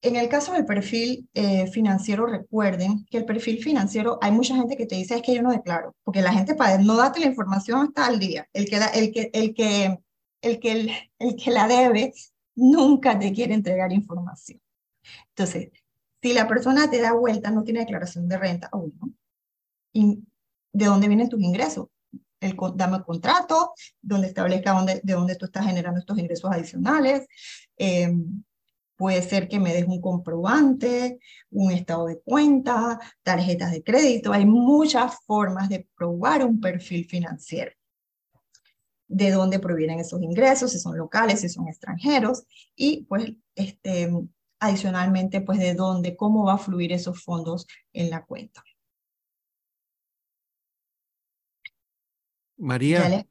En 0.04 0.16
el 0.16 0.30
caso 0.30 0.54
del 0.54 0.66
perfil 0.66 1.30
eh, 1.36 1.68
financiero, 1.68 2.26
recuerden 2.26 3.06
que 3.06 3.20
el 3.20 3.26
perfil 3.26 3.62
financiero, 3.62 4.18
hay 4.22 4.32
mucha 4.32 4.56
gente 4.56 4.76
que 4.76 4.88
te 4.88 4.96
dice 4.96 5.16
es 5.16 5.22
que 5.22 5.36
yo 5.36 5.44
no 5.44 5.52
declaro, 5.52 5.96
porque 6.04 6.24
la 6.24 6.34
gente 6.34 6.56
para 6.56 6.80
no 6.80 6.98
darte 6.98 7.20
la 7.20 7.28
información 7.28 7.86
hasta 7.86 8.10
el 8.10 8.20
día. 8.20 8.48
El 8.52 8.68
que, 8.68 8.78
el 8.96 9.12
que, 9.12 9.30
el 9.32 9.54
que, 9.54 10.00
el 10.42 10.60
que, 10.60 10.92
el, 11.20 11.36
que 11.36 11.52
la 11.52 11.68
debe 11.68 12.14
nunca 12.56 13.20
te 13.20 13.32
quiere 13.32 13.54
entregar 13.54 13.94
información. 13.94 14.60
Entonces, 15.30 15.70
si 16.20 16.34
la 16.34 16.48
persona 16.48 16.90
te 16.90 17.00
da 17.00 17.14
vuelta, 17.14 17.52
no 17.52 17.64
tiene 17.64 17.82
declaración 17.82 18.28
de 18.28 18.38
renta, 18.40 18.70
aún 18.72 18.98
no. 19.00 19.14
¿Y 19.94 20.24
de 20.74 20.86
dónde 20.86 21.10
vienen 21.10 21.30
tus 21.30 21.42
ingresos? 21.42 21.90
El, 22.40 22.58
dame 22.76 22.98
el 22.98 23.04
contrato, 23.04 23.74
donde 24.02 24.28
establezca 24.28 24.74
dónde, 24.74 25.00
de 25.04 25.14
dónde 25.14 25.36
tú 25.36 25.46
estás 25.46 25.68
generando 25.68 26.00
estos 26.00 26.18
ingresos 26.18 26.50
adicionales. 26.52 27.28
Eh, 27.78 28.12
Puede 29.02 29.24
ser 29.24 29.48
que 29.48 29.60
me 29.60 29.74
des 29.74 29.88
un 29.88 30.00
comprobante, 30.00 31.18
un 31.50 31.72
estado 31.72 32.06
de 32.06 32.22
cuenta, 32.22 33.00
tarjetas 33.24 33.72
de 33.72 33.82
crédito. 33.82 34.32
Hay 34.32 34.46
muchas 34.46 35.16
formas 35.26 35.70
de 35.70 35.88
probar 35.98 36.46
un 36.46 36.62
perfil 36.62 37.06
financiero. 37.06 37.72
de 39.08 39.32
dónde 39.32 39.58
provienen 39.58 40.00
esos 40.00 40.22
ingresos, 40.22 40.72
si 40.72 40.78
son 40.78 40.96
locales, 41.00 41.40
si 41.40 41.50
son 41.50 41.68
extranjeros, 41.68 42.44
y 42.76 43.06
pues 43.06 43.34
este, 43.56 44.12
adicionalmente, 44.60 45.42
pues 45.42 45.58
de 45.58 45.74
dónde, 45.74 46.16
cómo 46.16 46.46
va 46.46 46.54
a 46.54 46.58
fluir 46.60 46.94
esos 46.94 47.24
fondos 47.24 47.66
en 47.94 48.12
la 48.12 48.24
cuenta. 48.24 48.64
María, 52.56 53.26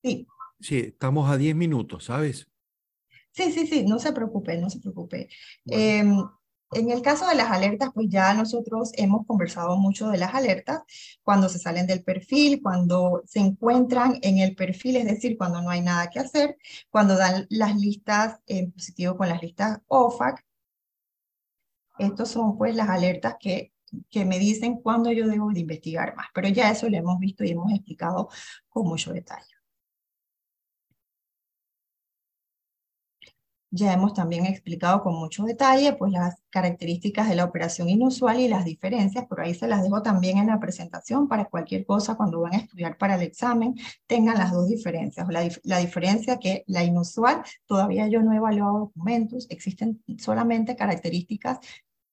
sí. 0.00 0.28
sí, 0.60 0.78
estamos 0.78 1.28
a 1.28 1.36
10 1.36 1.56
minutos, 1.56 2.04
¿sabes? 2.04 2.51
Sí, 3.32 3.50
sí, 3.52 3.66
sí, 3.66 3.84
no 3.84 3.98
se 3.98 4.12
preocupe, 4.12 4.58
no 4.58 4.68
se 4.68 4.78
preocupe. 4.80 5.28
Em, 5.66 6.16
en 6.72 6.90
el 6.90 7.02
caso 7.02 7.26
de 7.26 7.34
las 7.34 7.50
alertas, 7.50 7.90
pues 7.94 8.08
ya 8.10 8.32
nosotros 8.34 8.92
hemos 8.94 9.26
conversado 9.26 9.76
mucho 9.76 10.08
de 10.08 10.18
las 10.18 10.34
alertas 10.34 10.82
cuando 11.22 11.48
se 11.48 11.58
salen 11.58 11.86
del 11.86 12.02
perfil, 12.02 12.60
cuando 12.62 13.22
se 13.26 13.40
encuentran 13.40 14.18
en 14.22 14.38
el 14.38 14.54
perfil, 14.54 14.96
es 14.96 15.06
decir, 15.06 15.36
cuando 15.38 15.62
no 15.62 15.70
hay 15.70 15.80
nada 15.82 16.10
que 16.10 16.18
hacer, 16.20 16.56
cuando 16.90 17.16
dan 17.16 17.46
las 17.50 17.76
listas 17.76 18.40
en 18.46 18.72
positivo 18.72 19.16
con 19.16 19.28
las 19.28 19.42
listas 19.42 19.80
OFAC. 19.88 20.44
Estos 21.98 22.28
son 22.30 22.58
pues 22.58 22.74
las 22.74 22.88
alertas 22.88 23.36
que, 23.40 23.72
que 24.10 24.24
me 24.26 24.38
dicen 24.38 24.80
cuándo 24.82 25.10
yo 25.12 25.26
debo 25.26 25.50
de 25.52 25.60
investigar 25.60 26.14
más, 26.16 26.26
pero 26.34 26.48
ya 26.48 26.70
eso 26.70 26.88
lo 26.88 26.96
hemos 26.96 27.18
visto 27.18 27.44
y 27.44 27.50
hemos 27.50 27.72
explicado 27.72 28.28
con 28.68 28.86
mucho 28.88 29.12
detalle. 29.12 29.51
Ya 33.74 33.94
hemos 33.94 34.12
también 34.12 34.44
explicado 34.44 35.02
con 35.02 35.14
mucho 35.14 35.44
detalle 35.44 35.94
pues, 35.94 36.12
las 36.12 36.42
características 36.50 37.26
de 37.26 37.36
la 37.36 37.44
operación 37.44 37.88
inusual 37.88 38.38
y 38.38 38.46
las 38.46 38.66
diferencias, 38.66 39.24
por 39.26 39.40
ahí 39.40 39.54
se 39.54 39.66
las 39.66 39.82
dejo 39.82 40.02
también 40.02 40.36
en 40.36 40.48
la 40.48 40.60
presentación 40.60 41.26
para 41.26 41.46
cualquier 41.46 41.86
cosa 41.86 42.14
cuando 42.14 42.42
van 42.42 42.52
a 42.52 42.58
estudiar 42.58 42.98
para 42.98 43.14
el 43.14 43.22
examen, 43.22 43.74
tengan 44.06 44.36
las 44.36 44.52
dos 44.52 44.68
diferencias. 44.68 45.26
La, 45.28 45.48
la 45.62 45.78
diferencia 45.78 46.38
que 46.38 46.64
la 46.66 46.84
inusual, 46.84 47.42
todavía 47.64 48.08
yo 48.08 48.22
no 48.22 48.34
he 48.34 48.36
evaluado 48.36 48.78
documentos, 48.78 49.46
existen 49.48 50.02
solamente 50.18 50.76
características 50.76 51.58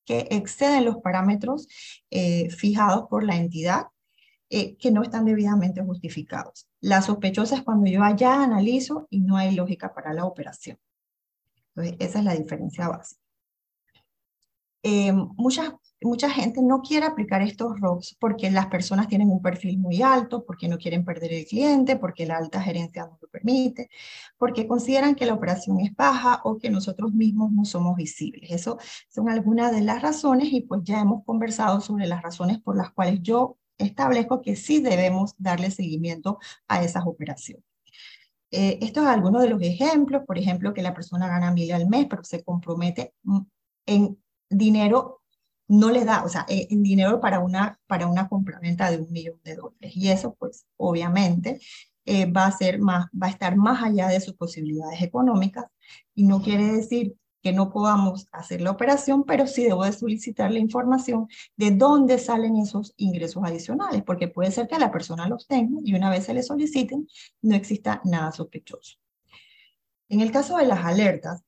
que 0.06 0.28
exceden 0.32 0.86
los 0.86 0.98
parámetros 1.00 1.68
eh, 2.10 2.50
fijados 2.52 3.08
por 3.10 3.26
la 3.26 3.36
entidad 3.36 3.88
eh, 4.50 4.78
que 4.78 4.92
no 4.92 5.04
están 5.04 5.26
debidamente 5.26 5.84
justificados. 5.84 6.68
La 6.80 7.02
sospechosa 7.02 7.58
es 7.58 7.64
cuando 7.64 7.92
yo 7.92 8.02
allá 8.02 8.42
analizo 8.42 9.08
y 9.10 9.20
no 9.20 9.36
hay 9.36 9.54
lógica 9.54 9.94
para 9.94 10.14
la 10.14 10.26
operación. 10.26 10.80
Esa 11.82 12.20
es 12.20 12.26
la 12.26 12.36
diferencia 12.36 12.88
básica. 12.88 13.22
Eh, 14.82 15.12
mucha, 15.12 15.78
mucha 16.02 16.30
gente 16.30 16.62
no 16.62 16.82
quiere 16.82 17.06
aplicar 17.06 17.42
estos 17.42 17.80
ROCs 17.82 18.16
porque 18.18 18.50
las 18.50 18.68
personas 18.68 19.10
tienen 19.10 19.30
un 19.30 19.42
perfil 19.42 19.78
muy 19.78 20.02
alto, 20.02 20.46
porque 20.46 20.70
no 20.70 20.78
quieren 20.78 21.04
perder 21.04 21.34
el 21.34 21.46
cliente, 21.46 21.98
porque 21.98 22.26
la 22.26 22.38
alta 22.38 22.62
gerencia 22.62 23.06
no 23.06 23.18
lo 23.22 23.28
permite, 23.28 23.90
porque 24.38 24.68
consideran 24.68 25.16
que 25.16 25.26
la 25.26 25.34
operación 25.34 25.80
es 25.82 25.94
baja 25.96 26.42
o 26.46 26.58
que 26.58 26.70
nosotros 26.70 27.14
mismos 27.14 27.52
no 27.52 27.66
somos 27.66 27.98
visibles. 27.98 28.52
Eso 28.52 28.78
son 29.10 29.30
algunas 29.30 29.72
de 29.74 29.82
las 29.82 30.02
razones 30.02 30.52
y 30.54 30.62
pues 30.62 30.82
ya 30.84 31.02
hemos 31.02 31.26
conversado 31.26 31.82
sobre 31.82 32.08
las 32.08 32.22
razones 32.22 32.60
por 32.60 32.78
las 32.78 32.92
cuales 32.92 33.20
yo 33.22 33.58
establezco 33.78 34.42
que 34.42 34.56
sí 34.56 34.82
debemos 34.82 35.34
darle 35.38 35.72
seguimiento 35.72 36.40
a 36.68 36.84
esas 36.84 37.06
operaciones. 37.06 37.69
Eh, 38.52 38.80
estos 38.82 39.04
son 39.04 39.14
algunos 39.14 39.42
de 39.44 39.50
los 39.50 39.62
ejemplos, 39.62 40.24
por 40.26 40.38
ejemplo, 40.38 40.74
que 40.74 40.82
la 40.82 40.94
persona 40.94 41.28
gana 41.28 41.52
mil 41.52 41.72
al 41.72 41.88
mes, 41.88 42.08
pero 42.10 42.24
se 42.24 42.44
compromete 42.44 43.14
mm, 43.24 43.40
en 43.86 44.18
dinero, 44.50 45.22
no 45.68 45.92
le 45.92 46.06
da, 46.06 46.24
o 46.24 46.30
sea, 46.30 46.46
eh, 46.50 46.68
en 46.72 46.82
dinero 46.84 47.20
para 47.22 47.40
una, 47.40 47.80
para 47.88 48.08
una 48.08 48.28
compraventa 48.28 48.90
de 48.90 48.98
un 48.98 49.12
millón 49.12 49.40
de 49.44 49.56
dólares. 49.56 49.96
Y 49.96 50.10
eso, 50.10 50.36
pues, 50.40 50.66
obviamente, 50.78 51.60
eh, 52.06 52.26
va 52.32 52.46
a 52.48 52.52
ser 52.52 52.80
más, 52.80 53.08
va 53.08 53.28
a 53.28 53.30
estar 53.30 53.56
más 53.56 53.84
allá 53.84 54.08
de 54.08 54.20
sus 54.20 54.34
posibilidades 54.36 55.02
económicas 55.04 55.66
y 56.16 56.24
no 56.24 56.42
quiere 56.42 56.66
decir 56.66 57.16
que 57.42 57.54
no 57.54 57.72
podamos 57.72 58.28
hacer 58.32 58.62
la 58.62 58.72
operación, 58.72 59.24
pero 59.24 59.48
sí 59.48 59.64
debo 59.64 59.86
de 59.86 59.94
solicitar 59.94 60.52
la 60.52 60.60
información 60.60 61.28
de 61.56 61.72
dónde 61.72 62.18
salen 62.18 62.58
esos 62.58 62.94
ingresos 62.98 63.44
adicionales, 63.44 64.04
porque 64.04 64.28
puede 64.28 64.52
ser 64.52 64.68
que 64.68 64.80
la 64.80 64.92
persona 64.92 65.28
los 65.28 65.48
tenga 65.48 65.80
y 65.84 65.94
una 65.94 66.10
vez 66.10 66.26
se 66.26 66.34
le 66.34 66.44
soliciten, 66.44 67.08
no 67.42 67.56
exista 67.56 68.02
nada 68.04 68.32
sospechoso. 68.32 68.98
En 70.10 70.22
el 70.22 70.32
caso 70.32 70.58
de 70.58 70.66
las 70.66 70.84
alertas, 70.84 71.44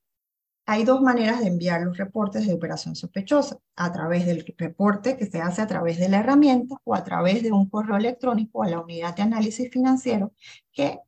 hay 0.66 0.84
dos 0.86 1.02
maneras 1.02 1.40
de 1.40 1.48
enviar 1.48 1.82
los 1.82 1.98
reportes 1.98 2.46
de 2.48 2.54
operación 2.54 2.96
sospechosa, 2.96 3.58
a 3.76 3.92
través 3.92 4.26
del 4.26 4.46
reporte 4.58 5.18
que 5.18 5.26
se 5.26 5.42
hace 5.42 5.62
a 5.62 5.68
través 5.68 5.98
de 6.00 6.08
la 6.08 6.20
herramienta 6.20 6.78
o 6.84 6.96
a 6.96 7.04
través 7.04 7.44
de 7.44 7.52
un 7.52 7.70
correo 7.70 7.98
electrónico 7.98 8.64
a 8.64 8.70
la 8.70 8.80
unidad 8.80 9.16
de 9.16 9.24
análisis 9.24 9.70
financiero 9.72 10.32
que 10.72 11.00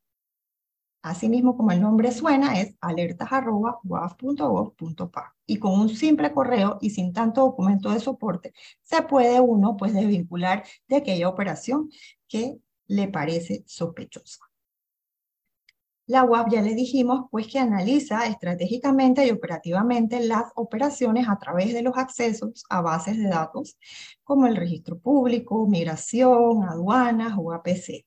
Asimismo, 1.03 1.55
como 1.57 1.71
el 1.71 1.81
nombre 1.81 2.11
suena, 2.13 2.61
es 2.61 2.75
alertas.waf.gov.pa. 2.79 5.35
Y 5.45 5.57
con 5.57 5.77
un 5.77 5.89
simple 5.89 6.31
correo 6.31 6.77
y 6.79 6.91
sin 6.91 7.11
tanto 7.11 7.41
documento 7.41 7.91
de 7.91 7.99
soporte, 7.99 8.53
se 8.81 9.01
puede 9.01 9.41
uno 9.41 9.75
pues 9.75 9.93
desvincular 9.93 10.63
de 10.87 10.95
aquella 10.95 11.27
operación 11.27 11.89
que 12.27 12.57
le 12.87 13.09
parece 13.09 13.65
sospechosa. 13.67 14.45
La 16.05 16.23
UAP 16.23 16.51
ya 16.51 16.61
le 16.61 16.73
dijimos 16.73 17.25
pues 17.31 17.47
que 17.47 17.59
analiza 17.59 18.25
estratégicamente 18.25 19.25
y 19.25 19.31
operativamente 19.31 20.25
las 20.25 20.53
operaciones 20.55 21.27
a 21.27 21.37
través 21.37 21.73
de 21.73 21.81
los 21.81 21.97
accesos 21.97 22.63
a 22.69 22.81
bases 22.81 23.17
de 23.17 23.27
datos 23.27 23.77
como 24.23 24.47
el 24.47 24.55
registro 24.55 24.97
público, 24.99 25.67
migración, 25.67 26.63
aduanas 26.63 27.33
o 27.37 27.51
APC. 27.51 28.05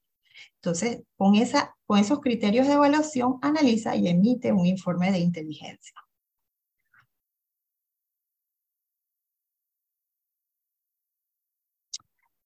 Entonces, 0.62 1.02
con, 1.16 1.36
esa, 1.36 1.76
con 1.86 1.98
esos 1.98 2.20
criterios 2.20 2.66
de 2.66 2.74
evaluación, 2.74 3.38
analiza 3.42 3.96
y 3.96 4.08
emite 4.08 4.52
un 4.52 4.66
informe 4.66 5.12
de 5.12 5.18
inteligencia. 5.20 5.94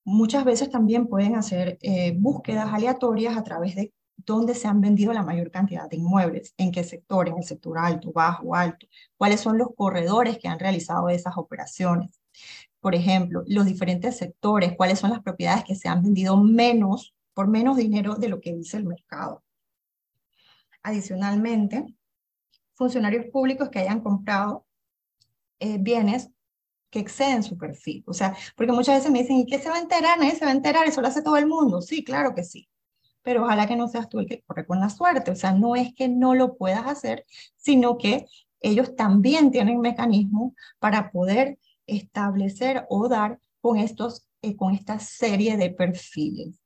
Muchas 0.05 0.45
veces 0.45 0.71
también 0.71 1.07
pueden 1.07 1.37
hacer 1.37 1.79
eh, 1.83 2.15
búsquedas 2.19 2.73
aleatorias 2.73 3.37
a 3.37 3.45
través 3.45 3.75
de 3.77 3.93
dónde 4.17 4.55
se 4.55 4.69
han 4.69 4.81
vendido 4.81 5.13
la 5.13 5.23
mayor 5.23 5.51
cantidad 5.51 5.89
de 5.89 5.97
inmuebles, 5.97 6.55
en 6.57 6.73
qué 6.73 6.85
sector, 6.85 7.29
en 7.29 7.39
el 7.39 7.45
sector 7.45 7.79
alto, 7.79 8.13
bajo, 8.13 8.55
alto, 8.55 8.87
cuáles 9.17 9.41
son 9.41 9.59
los 9.59 9.69
corredores 9.77 10.39
que 10.39 10.49
han 10.49 10.59
realizado 10.59 11.09
esas 11.09 11.37
operaciones. 11.37 12.21
Por 12.81 12.95
ejemplo, 12.95 13.45
los 13.47 13.67
diferentes 13.67 14.17
sectores, 14.17 14.75
cuáles 14.77 14.99
son 14.99 15.11
las 15.11 15.23
propiedades 15.23 15.65
que 15.65 15.77
se 15.77 15.89
han 15.89 16.03
vendido 16.03 16.37
menos 16.39 17.15
por 17.41 17.49
menos 17.49 17.79
dinero 17.79 18.17
de 18.17 18.29
lo 18.29 18.39
que 18.39 18.53
dice 18.53 18.77
el 18.77 18.85
mercado. 18.85 19.43
Adicionalmente, 20.83 21.87
funcionarios 22.75 23.25
públicos 23.33 23.71
que 23.71 23.79
hayan 23.79 24.03
comprado 24.03 24.67
eh, 25.59 25.79
bienes 25.81 26.29
que 26.91 26.99
exceden 26.99 27.43
su 27.43 27.57
perfil. 27.57 28.05
O 28.07 28.13
sea, 28.13 28.37
porque 28.57 28.73
muchas 28.73 28.97
veces 28.97 29.11
me 29.11 29.21
dicen, 29.21 29.39
¿y 29.39 29.47
qué 29.47 29.59
se 29.59 29.71
va 29.71 29.77
a 29.77 29.81
enterar? 29.81 30.19
Nadie 30.19 30.37
se 30.37 30.45
va 30.45 30.51
a 30.51 30.55
enterar, 30.55 30.87
eso 30.87 31.01
lo 31.01 31.09
hace 31.09 31.23
todo 31.23 31.39
el 31.39 31.47
mundo. 31.47 31.81
Sí, 31.81 32.05
claro 32.05 32.35
que 32.35 32.45
sí. 32.45 32.69
Pero 33.23 33.45
ojalá 33.45 33.67
que 33.67 33.77
no 33.77 33.89
seas 33.89 34.11
tú 34.11 34.19
el 34.19 34.27
que 34.27 34.43
corre 34.43 34.67
con 34.67 34.79
la 34.79 34.91
suerte. 34.91 35.31
O 35.31 35.35
sea, 35.35 35.53
no 35.53 35.77
es 35.77 35.95
que 35.95 36.09
no 36.09 36.35
lo 36.35 36.59
puedas 36.59 36.87
hacer, 36.87 37.25
sino 37.57 37.97
que 37.97 38.27
ellos 38.61 38.95
también 38.97 39.51
tienen 39.51 39.81
mecanismos 39.81 40.53
para 40.79 41.11
poder 41.11 41.59
establecer 41.87 42.85
o 42.91 43.09
dar 43.09 43.41
con 43.61 43.79
estos 43.79 44.27
eh, 44.43 44.57
con 44.57 44.75
esta 44.75 44.99
serie 44.99 45.59
de 45.59 45.71
perfiles. 45.71 46.59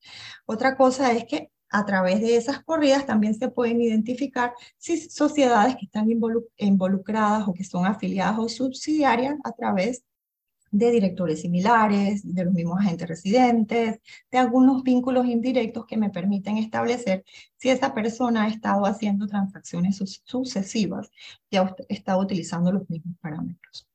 Otra 0.46 0.76
cosa 0.76 1.10
es 1.12 1.24
que 1.24 1.50
a 1.70 1.84
través 1.84 2.20
de 2.20 2.36
esas 2.36 2.62
corridas 2.62 3.04
también 3.04 3.34
se 3.34 3.48
pueden 3.48 3.80
identificar 3.80 4.52
si 4.78 4.96
sociedades 5.10 5.74
que 5.74 5.86
están 5.86 6.08
involucradas 6.56 7.48
o 7.48 7.52
que 7.52 7.64
son 7.64 7.84
afiliadas 7.84 8.38
o 8.38 8.48
subsidiarias 8.48 9.36
a 9.42 9.50
través 9.52 10.04
de 10.70 10.90
directores 10.92 11.40
similares, 11.40 12.22
de 12.34 12.44
los 12.44 12.54
mismos 12.54 12.78
agentes 12.80 13.08
residentes, 13.08 14.00
de 14.30 14.38
algunos 14.38 14.84
vínculos 14.84 15.26
indirectos 15.26 15.86
que 15.86 15.96
me 15.96 16.10
permiten 16.10 16.58
establecer 16.58 17.24
si 17.56 17.70
esa 17.70 17.92
persona 17.92 18.44
ha 18.44 18.48
estado 18.48 18.86
haciendo 18.86 19.26
transacciones 19.26 20.00
sucesivas 20.24 21.10
y 21.50 21.56
ha 21.56 21.74
estado 21.88 22.20
utilizando 22.20 22.70
los 22.70 22.88
mismos 22.88 23.16
parámetros 23.20 23.88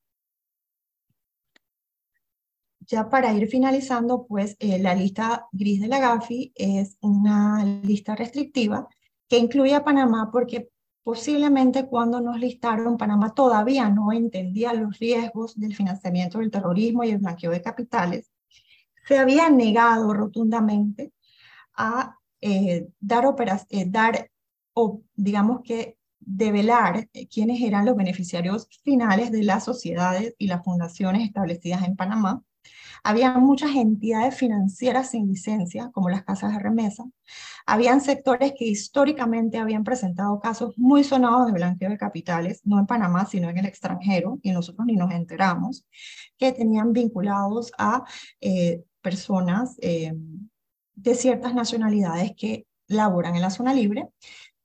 ya 2.90 3.08
para 3.08 3.32
ir 3.34 3.48
finalizando, 3.48 4.26
pues 4.26 4.56
eh, 4.60 4.80
la 4.80 4.96
lista 4.96 5.48
gris 5.52 5.80
de 5.80 5.88
la 5.88 6.00
GAFI 6.00 6.52
es 6.56 6.98
una 7.02 7.64
lista 7.84 8.16
restrictiva 8.16 8.88
que 9.28 9.38
incluye 9.38 9.76
a 9.76 9.84
Panamá 9.84 10.30
porque 10.32 10.70
posiblemente 11.04 11.86
cuando 11.86 12.20
nos 12.20 12.40
listaron, 12.40 12.98
Panamá 12.98 13.34
todavía 13.36 13.90
no 13.90 14.12
entendía 14.12 14.74
los 14.74 14.98
riesgos 14.98 15.56
del 15.60 15.76
financiamiento 15.76 16.40
del 16.40 16.50
terrorismo 16.50 17.04
y 17.04 17.12
el 17.12 17.20
blanqueo 17.20 17.52
de 17.52 17.62
capitales. 17.62 18.32
Se 19.08 19.20
había 19.20 19.50
negado 19.52 20.12
rotundamente 20.14 21.14
a 21.76 22.18
eh, 22.42 22.88
dar, 23.00 23.26
eh, 23.70 23.86
dar 23.88 24.32
o 24.74 25.04
digamos 25.14 25.62
que 25.64 25.98
develar 26.20 27.08
quiénes 27.32 27.62
eran 27.62 27.86
los 27.86 27.96
beneficiarios 27.96 28.68
finales 28.84 29.32
de 29.32 29.44
las 29.44 29.64
sociedades 29.64 30.34
y 30.40 30.48
las 30.48 30.64
fundaciones 30.64 31.24
establecidas 31.24 31.84
en 31.84 31.96
Panamá 31.96 32.44
Había 33.04 33.34
muchas 33.38 33.76
entidades 33.76 34.36
financieras 34.36 35.12
sin 35.12 35.28
licencia, 35.28 35.90
como 35.94 36.10
las 36.10 36.24
casas 36.24 36.54
de 36.54 36.60
remesa. 36.60 37.06
Habían 37.66 38.02
sectores 38.02 38.54
que 38.58 38.66
históricamente 38.66 39.58
habían 39.58 39.84
presentado 39.84 40.40
casos 40.40 40.78
muy 40.78 41.04
sonados 41.04 41.48
de 41.48 41.54
blanqueo 41.54 41.90
de 41.90 41.98
capitales, 41.98 42.62
no 42.66 42.80
en 42.80 42.86
Panamá, 42.86 43.26
sino 43.26 43.50
en 43.50 43.58
el 43.58 43.66
extranjero, 43.66 44.40
y 44.42 44.52
nosotros 44.52 44.86
ni 44.86 44.96
nos 44.96 45.12
enteramos, 45.12 45.86
que 46.38 46.52
tenían 46.52 46.94
vinculados 46.94 47.72
a 47.78 48.04
eh, 48.42 48.84
personas 49.02 49.76
eh, 49.82 50.14
de 50.96 51.16
ciertas 51.16 51.54
nacionalidades 51.54 52.34
que 52.36 52.66
laboran 52.88 53.36
en 53.36 53.42
la 53.42 53.50
zona 53.50 53.74
libre, 53.74 54.10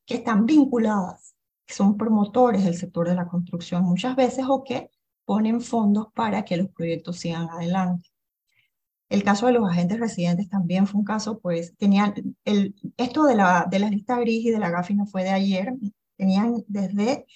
que 0.04 0.14
están 0.14 0.46
vinculadas, 0.46 1.34
que 1.66 1.74
son 1.74 1.96
promotores 1.96 2.64
del 2.64 2.76
sector 2.76 3.08
de 3.08 3.14
la 3.14 3.26
construcción 3.26 3.84
muchas 3.84 4.16
veces 4.16 4.44
o 4.48 4.64
que 4.64 4.90
ponen 5.24 5.60
fondos 5.60 6.08
para 6.14 6.44
que 6.44 6.56
los 6.56 6.68
proyectos 6.68 7.18
sigan 7.18 7.48
adelante. 7.48 8.14
El 9.08 9.23
caso 9.23 9.47
de 9.47 9.52
los 9.52 9.68
agentes 9.68 10.00
residentes 10.00 10.49
también 10.49 10.86
fue 10.86 11.00
un 11.00 11.05
caso, 11.05 11.39
pues 11.39 11.76
tenían, 11.76 12.15
el, 12.44 12.74
esto 12.97 13.24
de 13.24 13.36
la, 13.36 13.66
de 13.70 13.78
la 13.78 13.91
lista 13.91 14.18
gris 14.18 14.47
y 14.47 14.50
de 14.50 14.58
la 14.58 14.70
GAFI 14.70 14.94
no 14.94 15.07
fue 15.07 15.24
de 15.24 15.31
ayer, 15.31 15.74
tenían 16.16 16.65
desde 16.68 17.26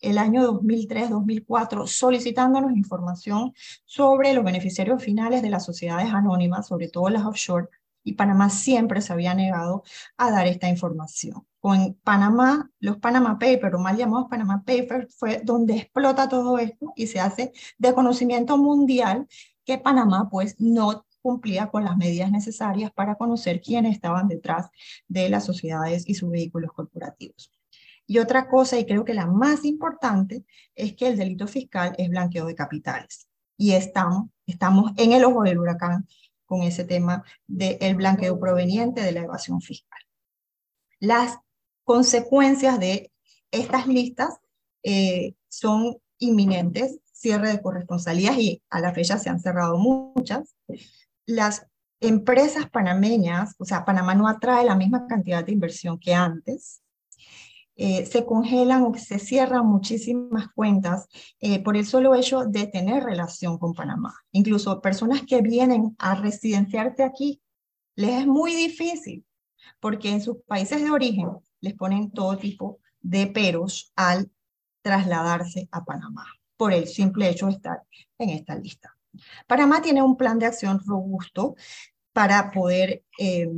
el 0.00 0.18
año 0.18 0.60
2003-2004 0.60 1.86
solicitándonos 1.86 2.72
información 2.72 3.52
sobre 3.84 4.34
los 4.34 4.44
beneficiarios 4.44 5.02
finales 5.02 5.42
de 5.42 5.50
las 5.50 5.64
sociedades 5.64 6.12
anónimas, 6.12 6.66
sobre 6.66 6.88
todo 6.88 7.08
las 7.08 7.24
offshore, 7.24 7.68
y 8.04 8.12
Panamá 8.12 8.50
siempre 8.50 9.00
se 9.00 9.12
había 9.12 9.34
negado 9.34 9.82
a 10.18 10.30
dar 10.30 10.46
esta 10.46 10.68
información. 10.68 11.46
Con 11.58 11.94
Panamá, 12.04 12.70
los 12.78 12.98
Panama 12.98 13.38
Papers, 13.38 13.74
o 13.74 13.78
mal 13.78 13.96
llamados 13.96 14.28
Panama 14.28 14.62
Papers, 14.64 15.14
fue 15.16 15.40
donde 15.42 15.76
explota 15.76 16.28
todo 16.28 16.58
esto 16.58 16.92
y 16.94 17.06
se 17.06 17.20
hace 17.20 17.52
de 17.78 17.94
conocimiento 17.94 18.58
mundial 18.58 19.26
que 19.64 19.78
Panamá 19.78 20.28
pues 20.30 20.60
no 20.60 21.06
cumplía 21.24 21.68
con 21.70 21.84
las 21.84 21.96
medidas 21.96 22.30
necesarias 22.30 22.92
para 22.92 23.14
conocer 23.14 23.62
quiénes 23.62 23.94
estaban 23.94 24.28
detrás 24.28 24.68
de 25.08 25.30
las 25.30 25.46
sociedades 25.46 26.04
y 26.06 26.14
sus 26.14 26.30
vehículos 26.30 26.70
corporativos. 26.70 27.50
Y 28.06 28.18
otra 28.18 28.46
cosa, 28.46 28.78
y 28.78 28.84
creo 28.84 29.06
que 29.06 29.14
la 29.14 29.26
más 29.26 29.64
importante, 29.64 30.44
es 30.74 30.92
que 30.92 31.08
el 31.08 31.16
delito 31.16 31.46
fiscal 31.46 31.94
es 31.96 32.10
blanqueo 32.10 32.44
de 32.44 32.54
capitales. 32.54 33.26
Y 33.56 33.72
estamos, 33.72 34.24
estamos 34.44 34.92
en 34.98 35.12
el 35.12 35.24
ojo 35.24 35.44
del 35.44 35.58
huracán 35.58 36.06
con 36.44 36.62
ese 36.62 36.84
tema 36.84 37.24
del 37.46 37.94
blanqueo 37.94 38.38
proveniente 38.38 39.00
de 39.00 39.12
la 39.12 39.20
evasión 39.20 39.62
fiscal. 39.62 40.00
Las 41.00 41.38
consecuencias 41.84 42.78
de 42.78 43.10
estas 43.50 43.86
listas 43.86 44.40
eh, 44.82 45.36
son 45.48 45.96
inminentes, 46.18 46.98
cierre 47.12 47.48
de 47.48 47.62
corresponsalías 47.62 48.36
y 48.36 48.62
a 48.68 48.80
la 48.80 48.92
fecha 48.92 49.16
se 49.16 49.30
han 49.30 49.40
cerrado 49.40 49.78
muchas. 49.78 50.54
Las 51.26 51.66
empresas 52.00 52.68
panameñas, 52.68 53.54
o 53.58 53.64
sea, 53.64 53.84
Panamá 53.84 54.14
no 54.14 54.28
atrae 54.28 54.64
la 54.64 54.76
misma 54.76 55.06
cantidad 55.06 55.44
de 55.44 55.52
inversión 55.52 55.98
que 55.98 56.14
antes, 56.14 56.82
eh, 57.76 58.06
se 58.06 58.24
congelan 58.24 58.84
o 58.84 58.94
se 58.94 59.18
cierran 59.18 59.66
muchísimas 59.66 60.46
cuentas 60.54 61.08
eh, 61.40 61.60
por 61.62 61.76
el 61.76 61.84
solo 61.84 62.14
hecho 62.14 62.44
de 62.44 62.68
tener 62.68 63.02
relación 63.02 63.58
con 63.58 63.74
Panamá. 63.74 64.14
Incluso 64.30 64.80
personas 64.80 65.22
que 65.22 65.42
vienen 65.42 65.96
a 65.98 66.14
residenciarse 66.14 67.02
aquí, 67.02 67.40
les 67.96 68.20
es 68.20 68.26
muy 68.26 68.54
difícil 68.54 69.24
porque 69.80 70.10
en 70.10 70.20
sus 70.20 70.36
países 70.46 70.82
de 70.82 70.90
origen 70.90 71.30
les 71.60 71.74
ponen 71.74 72.10
todo 72.10 72.36
tipo 72.38 72.78
de 73.00 73.26
peros 73.26 73.92
al 73.96 74.30
trasladarse 74.82 75.68
a 75.72 75.84
Panamá 75.84 76.26
por 76.56 76.72
el 76.72 76.86
simple 76.86 77.28
hecho 77.28 77.46
de 77.46 77.52
estar 77.52 77.82
en 78.18 78.30
esta 78.30 78.54
lista. 78.54 78.93
Panamá 79.46 79.82
tiene 79.82 80.02
un 80.02 80.16
plan 80.16 80.38
de 80.38 80.46
acción 80.46 80.80
robusto 80.84 81.56
para 82.12 82.50
poder 82.50 83.04
eh, 83.18 83.48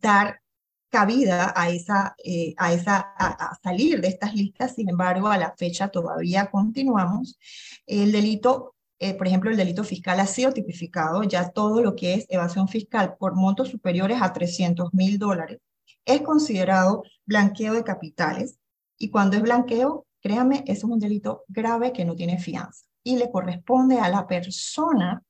dar 0.00 0.40
cabida 0.88 1.52
a, 1.56 1.68
esa, 1.70 2.14
eh, 2.24 2.54
a, 2.56 2.72
esa, 2.72 2.96
a, 3.18 3.58
salir 3.62 4.00
de 4.00 4.08
estas 4.08 4.34
listas, 4.34 4.74
sin 4.74 4.88
embargo, 4.88 5.28
a 5.28 5.38
la 5.38 5.54
fecha 5.56 5.88
todavía 5.88 6.50
continuamos. 6.50 7.38
El 7.86 8.12
delito, 8.12 8.74
eh, 8.98 9.14
por 9.14 9.26
ejemplo, 9.26 9.50
el 9.50 9.56
delito 9.56 9.84
fiscal 9.84 10.20
ha 10.20 10.26
sido 10.26 10.52
tipificado, 10.52 11.22
ya 11.24 11.50
todo 11.50 11.82
lo 11.82 11.94
que 11.96 12.14
es 12.14 12.26
evasión 12.28 12.68
fiscal 12.68 13.16
por 13.18 13.34
montos 13.34 13.68
superiores 13.68 14.22
a 14.22 14.32
300 14.32 14.94
mil 14.94 15.18
dólares 15.18 15.58
es 16.06 16.22
considerado 16.22 17.02
blanqueo 17.26 17.74
de 17.74 17.84
capitales. 17.84 18.58
Y 18.96 19.10
cuando 19.10 19.36
es 19.36 19.42
blanqueo, 19.42 20.06
créame, 20.20 20.64
es 20.66 20.84
un 20.84 20.98
delito 20.98 21.44
grave 21.48 21.92
que 21.92 22.04
no 22.04 22.14
tiene 22.14 22.38
fianza 22.38 22.85
y 23.06 23.16
le 23.16 23.30
corresponde 23.30 24.00
a 24.00 24.08
la 24.08 24.26
persona 24.26 25.22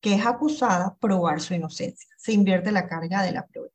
que 0.00 0.14
es 0.14 0.26
acusada 0.26 0.96
probar 1.00 1.40
su 1.40 1.54
inocencia. 1.54 2.08
Se 2.18 2.32
invierte 2.32 2.72
la 2.72 2.88
carga 2.88 3.22
de 3.22 3.30
la 3.30 3.46
prueba. 3.46 3.70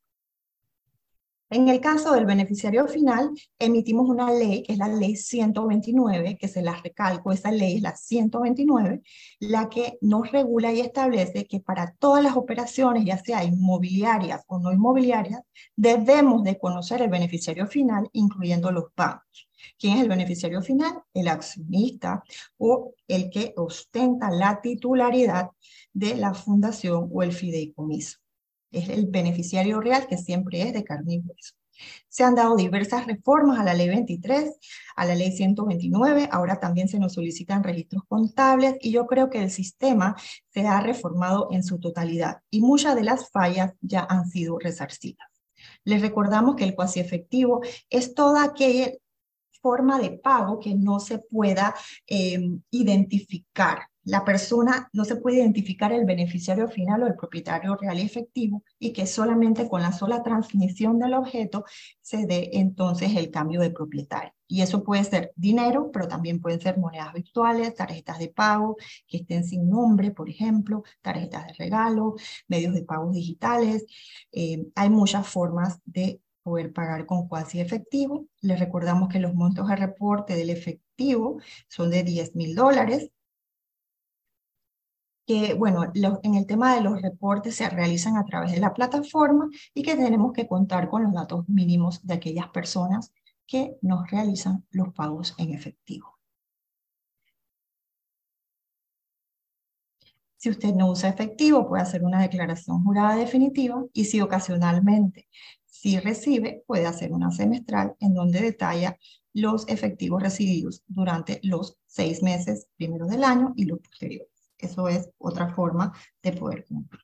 En 1.49 1.69
el 1.69 1.79
caso 1.79 2.11
del 2.11 2.25
beneficiario 2.25 2.85
final, 2.85 3.29
emitimos 3.59 4.09
una 4.09 4.29
ley, 4.29 4.63
que 4.63 4.73
es 4.73 4.77
la 4.77 4.89
ley 4.89 5.15
129, 5.15 6.35
que 6.37 6.49
se 6.49 6.61
la 6.61 6.75
recalco, 6.75 7.31
esa 7.31 7.49
ley 7.49 7.77
es 7.77 7.81
la 7.81 7.95
129, 7.95 9.01
la 9.39 9.69
que 9.69 9.97
nos 10.01 10.29
regula 10.29 10.73
y 10.73 10.81
establece 10.81 11.45
que 11.45 11.61
para 11.61 11.93
todas 11.99 12.23
las 12.23 12.35
operaciones, 12.35 13.05
ya 13.05 13.17
sea 13.19 13.45
inmobiliarias 13.45 14.43
o 14.47 14.59
no 14.59 14.73
inmobiliarias, 14.73 15.43
debemos 15.77 16.43
de 16.43 16.57
conocer 16.57 17.01
el 17.01 17.09
beneficiario 17.09 17.67
final, 17.67 18.09
incluyendo 18.11 18.69
los 18.69 18.91
pagos. 18.93 19.47
¿Quién 19.77 19.98
es 19.98 20.03
el 20.03 20.09
beneficiario 20.09 20.61
final? 20.61 21.03
El 21.14 21.27
accionista 21.27 22.24
o 22.58 22.93
el 23.08 23.30
que 23.30 23.53
ostenta 23.58 24.30
la 24.30 24.61
titularidad 24.61 25.50
de 25.93 26.16
la 26.16 26.33
fundación 26.33 27.09
o 27.11 27.24
el 27.24 27.33
fideicomiso 27.33 28.24
es 28.74 28.90
el 28.90 29.06
beneficiario 29.06 29.80
real 29.80 30.08
que 30.08 30.17
siempre 30.17 30.61
es 30.64 30.74
de 30.74 30.83
carne 30.83 31.16
y 31.16 31.19
hueso. 31.19 31.53
Se 32.08 32.24
han 32.24 32.35
dado 32.35 32.56
diversas 32.56 33.08
reformas 33.08 33.59
a 33.59 33.64
la 33.64 33.74
ley 33.74 33.88
23, 33.88 34.51
a 34.95 35.06
la 35.06 35.16
ley 35.16 35.32
129, 35.32 36.30
ahora 36.32 36.59
también 36.59 36.88
se 36.88 37.00
nos 37.00 37.14
solicitan 37.14 37.64
registros 37.64 38.03
contables 38.08 38.75
y 38.82 38.92
yo 38.92 39.08
creo 39.08 39.30
que 39.30 39.42
el 39.42 39.50
sistema 39.50 40.16
se 40.50 40.67
ha 40.67 40.80
reformado 40.82 41.48
en 41.51 41.64
su 41.64 41.80
totalidad 41.80 42.42
y 42.50 42.61
muchas 42.61 42.95
de 42.95 43.03
las 43.03 43.30
fallas 43.32 43.74
ya 43.82 44.06
han 44.08 44.27
sido 44.27 44.59
resarcidas. 44.59 45.27
Les 45.83 46.01
recordamos 46.01 46.56
que 46.56 46.64
el 46.64 46.75
cuasi 46.75 47.00
efectivo 47.00 47.61
es 47.90 48.14
toda 48.14 48.43
aquella 48.43 48.92
forma 49.64 49.98
de 50.00 50.11
pago 50.11 50.59
que 50.59 50.75
no 50.75 51.00
se 51.00 51.17
pueda 51.19 51.74
eh, 52.08 52.40
identificar 52.69 53.80
la 54.06 54.25
persona 54.25 54.90
no 54.92 55.06
se 55.06 55.16
puede 55.16 55.38
identificar 55.38 55.93
el 55.93 56.06
beneficiario 56.06 56.67
final 56.67 57.03
o 57.03 57.08
el 57.08 57.16
propietario 57.16 57.75
real 57.77 58.00
y 58.00 58.01
efectivo 58.01 58.64
y 58.77 58.92
que 58.92 59.08
solamente 59.08 59.69
con 59.69 59.82
la 59.82 59.93
sola 59.93 60.22
transmisión 60.24 61.00
del 61.00 61.14
objeto 61.14 61.64
se 62.01 62.25
dé 62.25 62.50
entonces 62.53 63.16
el 63.16 63.32
cambio 63.32 63.61
de 63.61 63.72
propietario. 63.72 64.33
Y 64.45 64.61
eso 64.61 64.83
puede 64.83 65.03
ser 65.06 65.32
dinero, 65.35 65.90
pero 65.92 66.08
también 66.08 66.42
pueden 66.42 66.59
ser 66.59 66.77
monedas 66.77 67.14
virtuales, 67.14 67.74
tarjetas 67.75 68.19
de 68.19 68.27
pago 68.27 68.75
que 69.08 69.17
estén 69.17 69.45
sin 69.45 69.69
nombre, 69.69 70.11
por 70.11 70.30
ejemplo, 70.30 70.83
tarjetas 71.01 71.48
de 71.48 71.53
regalo, 71.53 72.16
medios 72.48 72.74
de 72.74 72.83
pago 72.83 73.09
digitales. 73.11 73.85
Eh, 74.32 74.67
hay 74.75 74.90
muchas 74.90 75.25
formas 75.27 75.80
de 75.85 76.22
poder 76.43 76.73
pagar 76.73 77.05
con 77.05 77.27
cuasi 77.27 77.59
efectivo. 77.59 78.27
Les 78.41 78.59
recordamos 78.59 79.09
que 79.09 79.19
los 79.19 79.33
montos 79.33 79.67
de 79.67 79.75
reporte 79.75 80.35
del 80.35 80.49
efectivo 80.49 81.39
son 81.67 81.89
de 81.89 82.03
10 82.03 82.35
mil 82.35 82.55
dólares 82.55 83.09
que, 85.25 85.53
bueno, 85.53 85.83
en 86.23 86.35
el 86.35 86.45
tema 86.45 86.75
de 86.75 86.81
los 86.81 87.01
reportes 87.01 87.55
se 87.55 87.69
realizan 87.69 88.17
a 88.17 88.25
través 88.25 88.51
de 88.51 88.59
la 88.59 88.73
plataforma 88.73 89.49
y 89.73 89.83
que 89.83 89.95
tenemos 89.95 90.33
que 90.33 90.47
contar 90.47 90.89
con 90.89 91.03
los 91.03 91.13
datos 91.13 91.47
mínimos 91.47 92.05
de 92.05 92.15
aquellas 92.15 92.49
personas 92.49 93.13
que 93.47 93.77
nos 93.81 94.09
realizan 94.11 94.65
los 94.72 94.93
pagos 94.93 95.33
en 95.38 95.53
efectivo. 95.53 96.19
Si 100.38 100.49
usted 100.49 100.73
no 100.73 100.89
usa 100.91 101.09
efectivo, 101.09 101.65
puede 101.69 101.83
hacer 101.83 102.03
una 102.03 102.22
declaración 102.22 102.83
jurada 102.83 103.15
definitiva 103.15 103.81
y 103.93 104.05
si 104.05 104.19
ocasionalmente 104.19 105.30
si 105.83 105.99
recibe, 105.99 106.63
puede 106.65 106.85
hacer 106.85 107.11
una 107.11 107.29
semestral 107.29 107.97
en 107.99 108.13
donde 108.13 108.39
detalla 108.39 108.97
los 109.33 109.67
efectivos 109.67 110.23
recibidos 110.23 110.81
durante 110.87 111.41
los 111.43 111.77
seis 111.87 112.23
meses 112.23 112.67
primeros 112.77 113.09
del 113.09 113.25
año 113.25 113.51
y 113.57 113.65
los 113.65 113.79
posteriores. 113.79 114.29
Eso 114.57 114.87
es 114.87 115.09
otra 115.17 115.53
forma 115.53 115.91
de 116.21 116.31
poder 116.31 116.63
cumplir. 116.63 117.01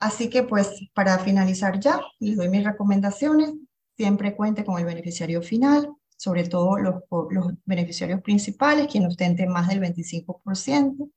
Así 0.00 0.30
que 0.30 0.44
pues 0.44 0.88
para 0.94 1.18
finalizar 1.18 1.78
ya, 1.78 2.00
les 2.20 2.38
doy 2.38 2.48
mis 2.48 2.64
recomendaciones. 2.64 3.52
Siempre 3.98 4.34
cuente 4.34 4.64
con 4.64 4.78
el 4.78 4.86
beneficiario 4.86 5.42
final, 5.42 5.92
sobre 6.16 6.48
todo 6.48 6.78
los, 6.78 7.02
los 7.28 7.52
beneficiarios 7.66 8.22
principales, 8.22 8.86
quien 8.86 9.04
ostente 9.04 9.46
más 9.46 9.68
del 9.68 9.82
25%. 9.82 11.10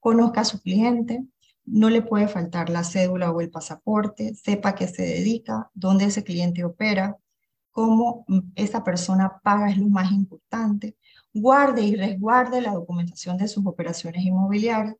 Conozca 0.00 0.40
a 0.40 0.44
su 0.46 0.62
cliente, 0.62 1.26
no 1.66 1.90
le 1.90 2.02
puede 2.02 2.28
faltar 2.28 2.70
la 2.70 2.84
cédula 2.84 3.30
o 3.30 3.40
el 3.40 3.50
pasaporte, 3.50 4.34
sepa 4.34 4.74
qué 4.74 4.86
se 4.86 5.02
dedica, 5.02 5.70
dónde 5.74 6.06
ese 6.06 6.24
cliente 6.24 6.64
opera, 6.64 7.16
cómo 7.70 8.24
esa 8.54 8.84
persona 8.84 9.40
paga 9.42 9.70
es 9.70 9.78
lo 9.78 9.88
más 9.88 10.12
importante, 10.12 10.96
guarde 11.32 11.82
y 11.82 11.96
resguarde 11.96 12.60
la 12.60 12.72
documentación 12.72 13.36
de 13.36 13.48
sus 13.48 13.66
operaciones 13.66 14.24
inmobiliarias. 14.24 14.96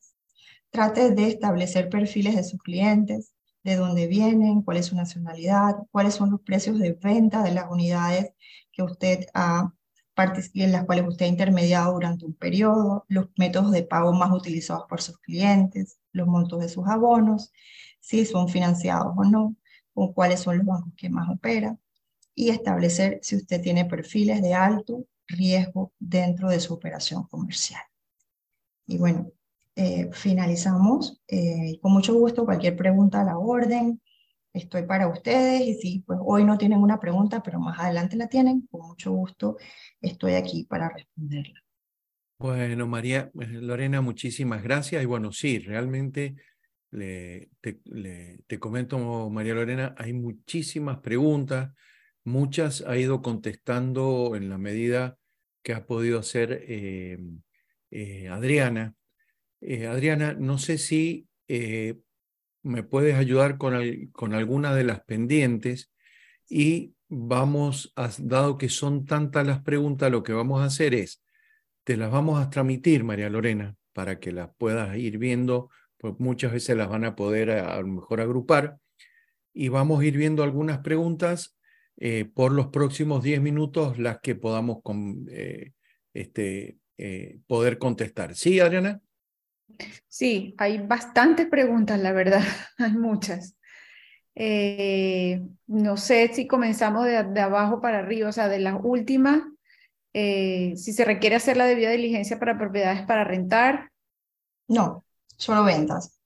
trate 0.70 1.10
de 1.12 1.28
establecer 1.28 1.88
perfiles 1.88 2.34
de 2.36 2.44
sus 2.44 2.60
clientes, 2.60 3.32
de 3.62 3.76
dónde 3.76 4.08
vienen, 4.08 4.62
cuál 4.62 4.78
es 4.78 4.86
su 4.86 4.96
nacionalidad, 4.96 5.76
cuáles 5.92 6.14
son 6.14 6.30
los 6.32 6.40
precios 6.42 6.78
de 6.78 6.92
venta 6.92 7.42
de 7.42 7.52
las 7.52 7.70
unidades 7.70 8.32
que 8.72 8.82
usted 8.82 9.26
ha 9.34 9.72
en 10.16 10.72
las 10.72 10.84
cuales 10.84 11.06
usted 11.08 11.26
ha 11.26 11.28
intermediado 11.28 11.92
durante 11.92 12.24
un 12.24 12.34
periodo, 12.34 13.04
los 13.08 13.28
métodos 13.36 13.72
de 13.72 13.82
pago 13.82 14.12
más 14.12 14.32
utilizados 14.32 14.84
por 14.88 15.00
sus 15.00 15.18
clientes, 15.18 15.98
los 16.12 16.26
montos 16.26 16.60
de 16.60 16.68
sus 16.68 16.86
abonos, 16.86 17.52
si 18.00 18.24
son 18.24 18.48
financiados 18.48 19.12
o 19.16 19.24
no, 19.24 19.56
con 19.92 20.12
cuáles 20.12 20.40
son 20.40 20.58
los 20.58 20.66
bancos 20.66 20.92
que 20.96 21.08
más 21.08 21.28
operan, 21.28 21.80
y 22.34 22.50
establecer 22.50 23.20
si 23.22 23.36
usted 23.36 23.60
tiene 23.60 23.84
perfiles 23.84 24.42
de 24.42 24.54
alto 24.54 25.06
riesgo 25.26 25.92
dentro 25.98 26.48
de 26.48 26.60
su 26.60 26.74
operación 26.74 27.24
comercial. 27.28 27.82
Y 28.86 28.98
bueno, 28.98 29.30
eh, 29.76 30.10
finalizamos. 30.12 31.20
Eh, 31.26 31.78
con 31.80 31.92
mucho 31.92 32.14
gusto, 32.14 32.44
cualquier 32.44 32.76
pregunta 32.76 33.20
a 33.20 33.24
la 33.24 33.38
orden, 33.38 34.00
estoy 34.54 34.84
para 34.84 35.08
ustedes 35.08 35.60
y 35.62 35.74
si 35.74 35.98
pues 36.06 36.18
hoy 36.22 36.44
no 36.44 36.56
tienen 36.56 36.78
una 36.78 37.00
pregunta, 37.00 37.42
pero 37.42 37.58
más 37.58 37.78
adelante 37.78 38.16
la 38.16 38.28
tienen, 38.28 38.66
con 38.70 38.86
mucho 38.86 39.10
gusto 39.10 39.56
estoy 40.00 40.34
aquí 40.34 40.64
para 40.64 40.88
responderla. 40.88 41.60
Bueno, 42.38 42.86
María 42.86 43.30
eh, 43.40 43.46
Lorena, 43.46 44.00
muchísimas 44.00 44.62
gracias. 44.62 45.02
Y 45.02 45.06
bueno, 45.06 45.32
sí, 45.32 45.58
realmente 45.58 46.36
le, 46.90 47.50
te, 47.60 48.58
comento, 48.60 49.28
María 49.28 49.54
Lorena, 49.54 49.94
hay 49.98 50.12
muchísimas 50.12 50.98
preguntas, 50.98 51.72
muchas 52.22 52.82
ha 52.82 52.96
ido 52.96 53.22
contestando 53.22 54.36
en 54.36 54.48
la 54.48 54.58
medida 54.58 55.16
que 55.62 55.74
ha 55.74 55.86
podido 55.86 56.20
hacer 56.20 56.64
eh, 56.68 57.18
eh, 57.90 58.28
Adriana. 58.28 58.94
Adriana, 59.62 60.34
no 60.34 60.58
sé 60.58 60.76
si 60.76 61.26
me 62.64 62.82
puedes 62.82 63.14
ayudar 63.14 63.58
con, 63.58 63.74
con 64.12 64.34
alguna 64.34 64.74
de 64.74 64.84
las 64.84 65.00
pendientes 65.04 65.92
y 66.48 66.94
vamos, 67.08 67.94
dado 68.18 68.58
que 68.58 68.68
son 68.68 69.06
tantas 69.06 69.46
las 69.46 69.62
preguntas, 69.62 70.10
lo 70.10 70.22
que 70.22 70.32
vamos 70.32 70.60
a 70.60 70.66
hacer 70.66 70.94
es, 70.94 71.22
te 71.84 71.96
las 71.96 72.10
vamos 72.10 72.40
a 72.40 72.50
transmitir, 72.50 73.04
María 73.04 73.30
Lorena, 73.30 73.76
para 73.92 74.18
que 74.18 74.32
las 74.32 74.50
puedas 74.56 74.96
ir 74.96 75.18
viendo, 75.18 75.70
pues 75.98 76.14
muchas 76.18 76.52
veces 76.52 76.76
las 76.76 76.88
van 76.88 77.04
a 77.04 77.14
poder 77.14 77.50
a, 77.50 77.80
lo 77.80 77.86
mejor 77.86 78.20
agrupar 78.20 78.78
y 79.52 79.68
vamos 79.68 80.00
a 80.00 80.04
ir 80.04 80.16
viendo 80.16 80.42
algunas 80.42 80.78
preguntas 80.78 81.56
eh, 81.96 82.24
por 82.24 82.52
los 82.52 82.68
próximos 82.68 83.22
10 83.22 83.40
minutos, 83.40 83.98
las 83.98 84.18
que 84.20 84.34
podamos 84.34 84.78
con, 84.82 85.26
eh, 85.30 85.72
este, 86.12 86.78
eh, 86.96 87.38
poder 87.46 87.78
contestar. 87.78 88.34
¿Sí, 88.34 88.58
Adriana? 88.58 89.00
Sí, 90.08 90.54
hay 90.58 90.78
bastantes 90.78 91.46
preguntas, 91.46 91.98
la 92.00 92.12
verdad, 92.12 92.42
hay 92.78 92.92
muchas. 92.92 93.56
Eh, 94.36 95.42
no 95.66 95.96
sé 95.96 96.30
si 96.32 96.46
comenzamos 96.46 97.06
de, 97.06 97.40
abajo 97.40 97.80
para 97.80 97.98
arriba, 97.98 98.28
o 98.28 98.32
sea, 98.32 98.48
de 98.48 98.58
las 98.58 98.76
últimas, 98.82 99.42
eh, 100.12 100.74
si 100.76 100.92
se 100.92 101.04
requiere 101.04 101.36
hacer 101.36 101.56
la 101.56 101.66
debida 101.66 101.90
diligencia 101.90 102.38
para 102.38 102.58
propiedades 102.58 103.02
para 103.02 103.24
rentar. 103.24 103.90
No, 104.68 105.04
solo 105.36 105.64
ventas. 105.64 106.20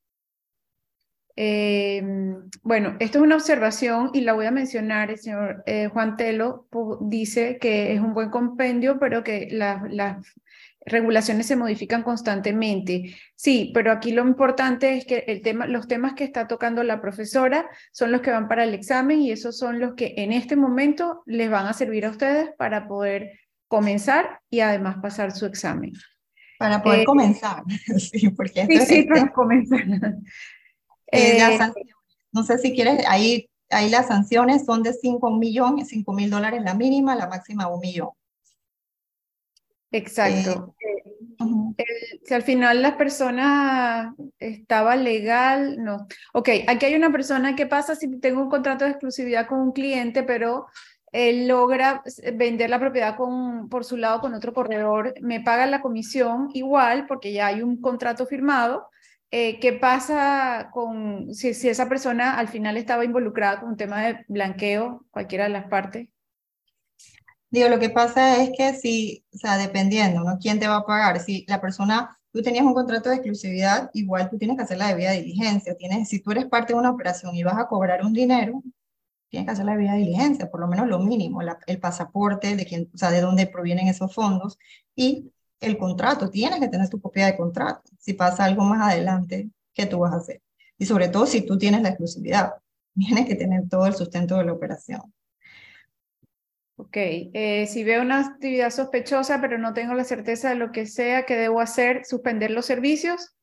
Eh, 1.36 2.02
bueno, 2.62 2.96
esto 2.98 3.18
es 3.18 3.24
una 3.24 3.36
observación 3.36 4.10
y 4.12 4.22
la 4.22 4.32
voy 4.32 4.46
a 4.46 4.50
mencionar. 4.50 5.10
El 5.10 5.18
señor 5.18 5.64
Juan 5.92 6.16
Telo 6.16 6.66
dice 7.00 7.58
que 7.58 7.94
es 7.94 8.00
un 8.00 8.12
buen 8.12 8.30
compendio, 8.30 8.98
pero 8.98 9.22
que 9.22 9.48
las 9.50 10.26
regulaciones 10.84 11.46
se 11.46 11.56
modifican 11.56 12.02
constantemente. 12.02 13.14
Sí, 13.34 13.70
pero 13.74 13.92
aquí 13.92 14.12
lo 14.12 14.22
importante 14.26 14.96
es 14.96 15.04
que 15.04 15.24
el 15.26 15.42
tema, 15.42 15.66
los 15.66 15.88
temas 15.88 16.14
que 16.14 16.24
está 16.24 16.48
tocando 16.48 16.82
la 16.82 17.00
profesora 17.00 17.68
son 17.92 18.12
los 18.12 18.20
que 18.20 18.30
van 18.30 18.48
para 18.48 18.64
el 18.64 18.74
examen 18.74 19.20
y 19.20 19.30
esos 19.30 19.58
son 19.58 19.80
los 19.80 19.94
que 19.94 20.14
en 20.16 20.32
este 20.32 20.56
momento 20.56 21.22
les 21.26 21.50
van 21.50 21.66
a 21.66 21.72
servir 21.72 22.06
a 22.06 22.10
ustedes 22.10 22.50
para 22.56 22.88
poder 22.88 23.38
comenzar 23.68 24.40
y 24.50 24.60
además 24.60 24.96
pasar 25.02 25.32
su 25.32 25.46
examen. 25.46 25.92
Para 26.58 26.82
poder 26.82 27.00
eh, 27.00 27.04
comenzar, 27.04 27.62
sí, 27.98 28.30
porque 28.30 28.66
sí, 28.66 28.78
sí, 28.80 29.02
para 29.04 29.30
comenzar. 29.32 29.80
Eh, 31.10 31.38
eh, 31.38 31.58
no 32.32 32.42
sé 32.42 32.58
si 32.58 32.74
quieres, 32.74 33.02
ahí, 33.08 33.48
ahí 33.70 33.88
las 33.88 34.08
sanciones 34.08 34.66
son 34.66 34.82
de 34.82 34.92
5 34.92 35.38
millones, 35.38 35.88
5 35.88 36.12
mil 36.12 36.28
dólares 36.28 36.60
la 36.62 36.74
mínima, 36.74 37.16
la 37.16 37.26
máxima 37.26 37.66
un 37.66 37.80
millón. 37.80 38.10
Exacto. 39.90 40.74
Eh, 41.76 41.84
si 42.24 42.34
al 42.34 42.42
final 42.42 42.82
la 42.82 42.96
persona 42.96 44.14
estaba 44.38 44.96
legal, 44.96 45.76
no. 45.78 46.06
Ok, 46.32 46.50
aquí 46.66 46.86
hay 46.86 46.94
una 46.94 47.10
persona, 47.10 47.54
¿qué 47.56 47.66
pasa 47.66 47.94
si 47.94 48.18
tengo 48.20 48.42
un 48.42 48.50
contrato 48.50 48.84
de 48.84 48.90
exclusividad 48.90 49.46
con 49.46 49.60
un 49.60 49.72
cliente, 49.72 50.22
pero 50.22 50.66
él 51.12 51.48
logra 51.48 52.02
vender 52.34 52.68
la 52.68 52.78
propiedad 52.78 53.16
con, 53.16 53.68
por 53.68 53.84
su 53.84 53.96
lado 53.96 54.20
con 54.20 54.34
otro 54.34 54.52
corredor, 54.52 55.14
me 55.20 55.40
paga 55.40 55.66
la 55.66 55.80
comisión 55.80 56.48
igual 56.52 57.06
porque 57.06 57.32
ya 57.32 57.46
hay 57.46 57.62
un 57.62 57.80
contrato 57.80 58.26
firmado? 58.26 58.88
Eh, 59.30 59.60
¿Qué 59.60 59.74
pasa 59.74 60.70
con 60.72 61.34
si, 61.34 61.54
si 61.54 61.68
esa 61.68 61.88
persona 61.88 62.38
al 62.38 62.48
final 62.48 62.76
estaba 62.76 63.04
involucrada 63.04 63.60
con 63.60 63.70
un 63.70 63.76
tema 63.76 64.02
de 64.02 64.24
blanqueo, 64.28 65.06
cualquiera 65.10 65.44
de 65.44 65.50
las 65.50 65.66
partes? 65.66 66.08
Digo, 67.50 67.68
lo 67.68 67.78
que 67.78 67.88
pasa 67.90 68.42
es 68.42 68.50
que 68.56 68.74
si, 68.74 69.24
o 69.34 69.38
sea, 69.38 69.56
dependiendo, 69.56 70.22
¿no? 70.22 70.38
¿Quién 70.38 70.60
te 70.60 70.68
va 70.68 70.76
a 70.76 70.86
pagar? 70.86 71.20
Si 71.20 71.44
la 71.48 71.60
persona, 71.60 72.18
tú 72.30 72.42
tenías 72.42 72.64
un 72.64 72.74
contrato 72.74 73.08
de 73.08 73.16
exclusividad, 73.16 73.90
igual 73.94 74.28
tú 74.28 74.36
tienes 74.36 74.56
que 74.56 74.64
hacer 74.64 74.76
la 74.78 74.88
debida 74.88 75.12
diligencia. 75.12 75.74
Tienes, 75.76 76.08
si 76.08 76.20
tú 76.20 76.30
eres 76.32 76.46
parte 76.46 76.74
de 76.74 76.78
una 76.78 76.90
operación 76.90 77.34
y 77.34 77.42
vas 77.42 77.56
a 77.58 77.66
cobrar 77.66 78.04
un 78.04 78.12
dinero, 78.12 78.62
tienes 79.30 79.46
que 79.46 79.52
hacer 79.52 79.64
la 79.64 79.72
debida 79.72 79.94
diligencia, 79.94 80.50
por 80.50 80.60
lo 80.60 80.68
menos 80.68 80.88
lo 80.88 80.98
mínimo, 80.98 81.40
el 81.66 81.80
pasaporte, 81.80 82.56
de 82.56 82.66
quién, 82.66 82.90
o 82.94 82.98
sea, 82.98 83.10
de 83.10 83.20
dónde 83.20 83.46
provienen 83.46 83.88
esos 83.88 84.14
fondos 84.14 84.58
y 84.94 85.32
el 85.60 85.78
contrato. 85.78 86.30
Tienes 86.30 86.60
que 86.60 86.68
tener 86.68 86.88
tu 86.88 87.00
copia 87.00 87.26
de 87.26 87.36
contrato. 87.36 87.90
Si 87.98 88.14
pasa 88.14 88.44
algo 88.44 88.64
más 88.64 88.92
adelante, 88.92 89.50
¿qué 89.74 89.86
tú 89.86 90.00
vas 90.00 90.12
a 90.14 90.18
hacer? 90.18 90.42
Y 90.78 90.86
sobre 90.86 91.08
todo 91.08 91.26
si 91.26 91.42
tú 91.42 91.58
tienes 91.58 91.82
la 91.82 91.90
exclusividad, 91.90 92.54
tienes 92.94 93.26
que 93.26 93.34
tener 93.36 93.68
todo 93.68 93.86
el 93.86 93.94
sustento 93.94 94.36
de 94.36 94.44
la 94.44 94.52
operación. 94.52 95.02
Ok, 96.80 96.96
eh, 96.96 97.66
si 97.66 97.82
veo 97.82 98.02
una 98.02 98.20
actividad 98.20 98.70
sospechosa, 98.70 99.40
pero 99.40 99.58
no 99.58 99.74
tengo 99.74 99.94
la 99.94 100.04
certeza 100.04 100.50
de 100.50 100.54
lo 100.54 100.70
que 100.70 100.86
sea 100.86 101.26
que 101.26 101.34
debo 101.34 101.60
hacer, 101.60 102.04
suspender 102.04 102.52
los 102.52 102.66
servicios. 102.66 103.34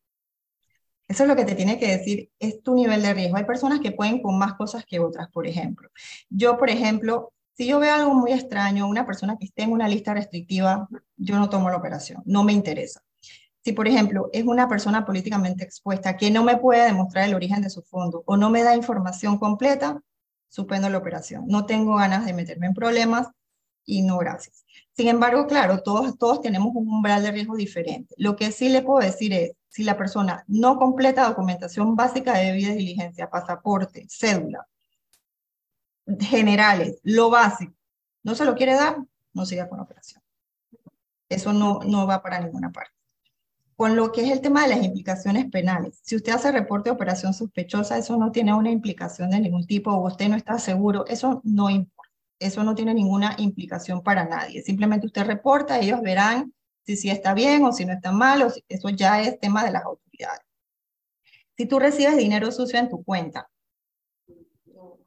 Eso 1.09 1.23
es 1.23 1.27
lo 1.27 1.35
que 1.35 1.43
te 1.43 1.53
tiene 1.53 1.77
que 1.77 1.97
decir, 1.97 2.31
es 2.39 2.63
tu 2.63 2.75
nivel 2.75 3.01
de 3.01 3.13
riesgo. 3.13 3.35
Hay 3.35 3.43
personas 3.43 3.81
que 3.81 3.91
pueden 3.91 4.21
con 4.21 4.39
más 4.39 4.53
cosas 4.53 4.85
que 4.85 5.01
otras, 5.01 5.29
por 5.31 5.47
ejemplo. 5.47 5.89
Yo, 6.29 6.57
por 6.57 6.69
ejemplo, 6.69 7.33
si 7.51 7.67
yo 7.67 7.77
veo 7.79 7.93
algo 7.93 8.13
muy 8.13 8.31
extraño, 8.31 8.87
una 8.87 9.05
persona 9.05 9.35
que 9.37 9.47
esté 9.47 9.63
en 9.63 9.73
una 9.73 9.89
lista 9.89 10.13
restrictiva, 10.13 10.87
yo 11.17 11.37
no 11.37 11.49
tomo 11.49 11.69
la 11.69 11.75
operación, 11.75 12.23
no 12.25 12.45
me 12.45 12.53
interesa. 12.53 13.01
Si, 13.65 13.73
por 13.73 13.89
ejemplo, 13.89 14.29
es 14.31 14.45
una 14.45 14.69
persona 14.69 15.05
políticamente 15.05 15.65
expuesta 15.65 16.15
que 16.15 16.31
no 16.31 16.45
me 16.45 16.55
puede 16.55 16.85
demostrar 16.85 17.27
el 17.27 17.35
origen 17.35 17.61
de 17.61 17.69
su 17.69 17.81
fondo 17.81 18.23
o 18.25 18.37
no 18.37 18.49
me 18.49 18.63
da 18.63 18.77
información 18.77 19.37
completa, 19.37 20.01
suspendo 20.55 20.89
la 20.89 20.97
operación. 20.97 21.43
No 21.47 21.65
tengo 21.65 21.97
ganas 21.97 22.25
de 22.25 22.33
meterme 22.33 22.67
en 22.67 22.73
problemas 22.73 23.27
y 23.83 24.03
no 24.03 24.17
gracias. 24.17 24.65
Sin 24.93 25.09
embargo, 25.09 25.47
claro, 25.47 25.83
todos, 25.83 26.17
todos 26.17 26.41
tenemos 26.41 26.69
un 26.73 26.87
umbral 26.87 27.21
de 27.23 27.31
riesgo 27.31 27.57
diferente. 27.57 28.15
Lo 28.17 28.37
que 28.37 28.53
sí 28.53 28.69
le 28.69 28.81
puedo 28.81 29.05
decir 29.05 29.33
es, 29.33 29.51
si 29.67 29.83
la 29.83 29.97
persona 29.97 30.45
no 30.47 30.77
completa 30.77 31.27
documentación 31.27 31.97
básica 31.97 32.37
de 32.37 32.45
debida 32.45 32.71
diligencia, 32.71 33.29
pasaporte, 33.29 34.05
cédula, 34.09 34.65
generales, 36.21 37.01
lo 37.03 37.29
básico, 37.29 37.75
no 38.23 38.33
se 38.33 38.45
lo 38.45 38.55
quiere 38.55 38.75
dar, 38.75 38.95
no 39.33 39.45
siga 39.45 39.67
con 39.67 39.81
operación. 39.81 40.23
Eso 41.27 41.51
no, 41.51 41.81
no 41.85 42.07
va 42.07 42.23
para 42.23 42.39
ninguna 42.39 42.71
parte 42.71 42.94
con 43.75 43.95
lo 43.95 44.11
que 44.11 44.21
es 44.25 44.31
el 44.31 44.41
tema 44.41 44.63
de 44.63 44.69
las 44.69 44.83
implicaciones 44.83 45.49
penales. 45.49 45.99
Si 46.01 46.15
usted 46.15 46.31
hace 46.31 46.51
reporte 46.51 46.89
de 46.89 46.95
operación 46.95 47.33
sospechosa, 47.33 47.97
eso 47.97 48.15
no 48.17 48.31
tiene 48.31 48.53
una 48.53 48.71
implicación 48.71 49.29
de 49.29 49.41
ningún 49.41 49.67
tipo, 49.67 49.91
o 49.91 50.07
usted 50.07 50.29
no 50.29 50.37
está 50.37 50.57
seguro, 50.59 51.05
eso 51.07 51.41
no 51.43 51.69
importa. 51.69 51.95
Eso 52.39 52.63
no 52.63 52.75
tiene 52.75 52.93
ninguna 52.93 53.35
implicación 53.37 54.01
para 54.01 54.25
nadie. 54.25 54.61
Simplemente 54.61 55.07
usted 55.07 55.25
reporta, 55.25 55.79
ellos 55.79 56.01
verán 56.01 56.53
si 56.85 56.95
sí 56.95 57.09
está 57.09 57.33
bien 57.33 57.63
o 57.63 57.71
si 57.71 57.85
no 57.85 57.93
está 57.93 58.11
mal, 58.11 58.43
o 58.43 58.53
eso 58.67 58.89
ya 58.89 59.21
es 59.21 59.39
tema 59.39 59.63
de 59.65 59.71
las 59.71 59.83
autoridades. 59.83 60.41
Si 61.57 61.65
tú 61.65 61.79
recibes 61.79 62.17
dinero 62.17 62.51
sucio 62.51 62.77
en 62.79 62.89
tu 62.89 63.03
cuenta, 63.03 63.49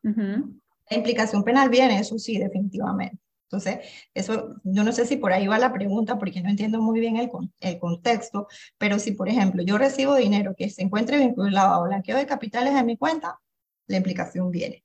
la 0.02 0.96
implicación 0.96 1.44
penal 1.44 1.68
viene, 1.68 1.98
eso 1.98 2.18
sí, 2.18 2.38
definitivamente. 2.38 3.18
Entonces, 3.50 3.78
eso, 4.12 4.56
yo 4.62 4.84
no 4.84 4.92
sé 4.92 5.06
si 5.06 5.16
por 5.16 5.32
ahí 5.32 5.46
va 5.46 5.58
la 5.58 5.72
pregunta 5.72 6.18
porque 6.18 6.42
no 6.42 6.50
entiendo 6.50 6.82
muy 6.82 7.00
bien 7.00 7.16
el, 7.16 7.30
el 7.60 7.78
contexto, 7.78 8.46
pero 8.76 8.98
si, 8.98 9.12
por 9.12 9.28
ejemplo, 9.30 9.62
yo 9.62 9.78
recibo 9.78 10.14
dinero 10.14 10.54
que 10.54 10.68
se 10.68 10.82
encuentre 10.82 11.18
vinculado 11.18 11.74
a 11.74 11.86
blanqueo 11.86 12.18
de 12.18 12.26
capitales 12.26 12.74
en 12.74 12.84
mi 12.84 12.98
cuenta, 12.98 13.40
la 13.86 13.96
implicación 13.96 14.50
viene, 14.50 14.84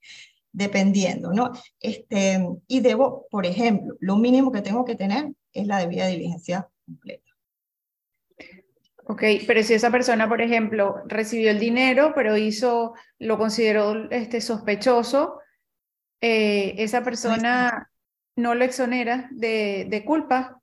dependiendo, 0.54 1.34
¿no? 1.34 1.52
Este, 1.82 2.48
y 2.68 2.80
debo, 2.80 3.28
por 3.30 3.46
ejemplo, 3.46 3.98
lo 4.00 4.16
mínimo 4.16 4.50
que 4.54 4.62
tengo 4.62 4.86
que 4.86 4.96
tener 4.96 5.34
es 5.52 5.68
la 5.68 5.80
debida 5.80 6.08
diligencia 6.08 6.70
completa. 6.86 7.30
Ok, 9.06 9.24
pero 9.46 9.62
si 9.62 9.74
esa 9.74 9.92
persona, 9.92 10.30
por 10.30 10.42
ejemplo, 10.42 10.96
recibió 11.06 11.52
el 11.52 11.60
dinero, 11.60 12.14
pero 12.16 12.38
hizo, 12.38 12.94
lo 13.20 13.38
consideró 13.38 14.10
este, 14.10 14.40
sospechoso, 14.40 15.40
eh, 16.22 16.76
esa 16.78 17.04
persona 17.04 17.92
no 18.36 18.56
lo 18.56 18.64
exonera 18.64 19.30
de, 19.32 19.88
de 19.90 20.06
culpa. 20.06 20.62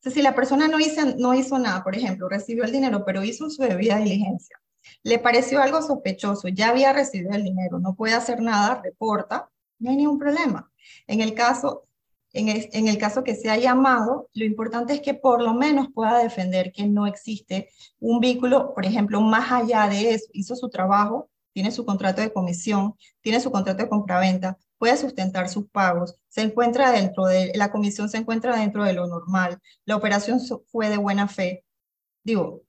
Si 0.00 0.22
la 0.22 0.34
persona 0.34 0.68
no 0.68 0.78
hizo, 0.78 1.00
no 1.18 1.34
hizo 1.34 1.58
nada, 1.58 1.82
por 1.82 1.96
ejemplo, 1.96 2.28
recibió 2.28 2.64
el 2.64 2.72
dinero, 2.72 3.04
pero 3.04 3.24
hizo 3.24 3.50
su 3.50 3.62
debida 3.62 3.98
diligencia, 3.98 4.60
le 5.02 5.18
pareció 5.18 5.60
algo 5.60 5.82
sospechoso, 5.82 6.48
ya 6.48 6.68
había 6.68 6.92
recibido 6.92 7.32
el 7.32 7.42
dinero, 7.42 7.78
no 7.78 7.94
puede 7.94 8.14
hacer 8.14 8.40
nada, 8.40 8.80
reporta, 8.82 9.50
no 9.78 9.90
hay 9.90 9.96
ningún 9.96 10.18
problema. 10.18 10.70
En 11.06 11.20
el 11.20 11.34
caso, 11.34 11.88
en 12.32 12.48
el, 12.48 12.68
en 12.72 12.88
el 12.88 12.98
caso 12.98 13.24
que 13.24 13.34
sea 13.34 13.56
llamado, 13.56 14.28
lo 14.34 14.44
importante 14.44 14.92
es 14.92 15.00
que 15.00 15.14
por 15.14 15.42
lo 15.42 15.54
menos 15.54 15.88
pueda 15.92 16.18
defender 16.18 16.72
que 16.72 16.86
no 16.86 17.06
existe 17.06 17.70
un 17.98 18.20
vínculo, 18.20 18.74
por 18.74 18.84
ejemplo, 18.84 19.20
más 19.20 19.50
allá 19.50 19.88
de 19.88 20.14
eso, 20.14 20.26
hizo 20.32 20.54
su 20.54 20.68
trabajo, 20.68 21.30
tiene 21.52 21.70
su 21.70 21.84
contrato 21.84 22.20
de 22.20 22.32
comisión, 22.32 22.94
tiene 23.20 23.40
su 23.40 23.50
contrato 23.50 23.82
de 23.82 23.88
compraventa, 23.88 24.58
puede 24.84 24.98
sustentar 24.98 25.48
sus 25.48 25.66
pagos, 25.70 26.14
se 26.28 26.42
encuentra 26.42 26.92
dentro 26.92 27.24
de, 27.24 27.52
la 27.54 27.70
comisión 27.70 28.10
se 28.10 28.18
encuentra 28.18 28.54
dentro 28.54 28.84
de 28.84 28.92
lo 28.92 29.06
normal, 29.06 29.58
la 29.86 29.96
operación 29.96 30.40
fue 30.66 30.90
de 30.90 30.98
buena 30.98 31.26
fe. 31.26 31.64
Digo, 32.22 32.64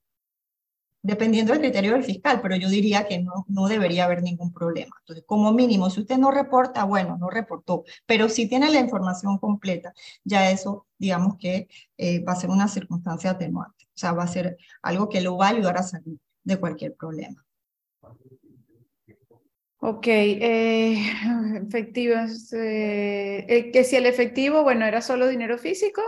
dependiendo 1.01 1.51
del 1.51 1.61
criterio 1.61 1.91
del 1.91 2.05
fiscal, 2.05 2.39
pero 2.41 2.55
yo 2.55 2.69
diría 2.69 3.05
que 3.05 3.19
no, 3.21 3.45
no 3.49 3.67
debería 3.67 4.05
haber 4.05 4.23
ningún 4.23 4.53
problema. 4.53 4.95
Entonces, 5.01 5.25
como 5.27 5.51
mínimo, 5.51 5.89
si 5.89 5.99
usted 5.99 6.17
no 6.17 6.31
reporta, 6.31 6.85
bueno, 6.85 7.17
no 7.17 7.29
reportó, 7.29 7.83
pero 8.05 8.29
si 8.29 8.47
tiene 8.47 8.71
la 8.71 8.79
información 8.79 9.37
completa, 9.37 9.93
ya 10.23 10.49
eso, 10.51 10.87
digamos 10.97 11.35
que 11.37 11.67
eh, 11.97 12.23
va 12.23 12.31
a 12.31 12.37
ser 12.37 12.49
una 12.49 12.69
circunstancia 12.69 13.31
atenuante, 13.31 13.87
o 13.87 13.97
sea, 13.97 14.13
va 14.13 14.23
a 14.23 14.27
ser 14.27 14.57
algo 14.81 15.09
que 15.09 15.19
lo 15.19 15.35
va 15.35 15.47
a 15.47 15.49
ayudar 15.49 15.77
a 15.77 15.83
salir 15.83 16.17
de 16.45 16.57
cualquier 16.61 16.95
problema. 16.95 17.44
Ok, 19.87 20.07
eh, 20.07 20.97
efectivos. 21.67 22.51
Eh, 22.53 23.45
eh, 23.47 23.71
que 23.71 23.83
si 23.83 23.95
el 23.95 24.07
efectivo, 24.07 24.63
bueno, 24.63 24.83
era 24.83 24.99
solo 24.99 25.27
dinero 25.27 25.59
físico 25.59 26.01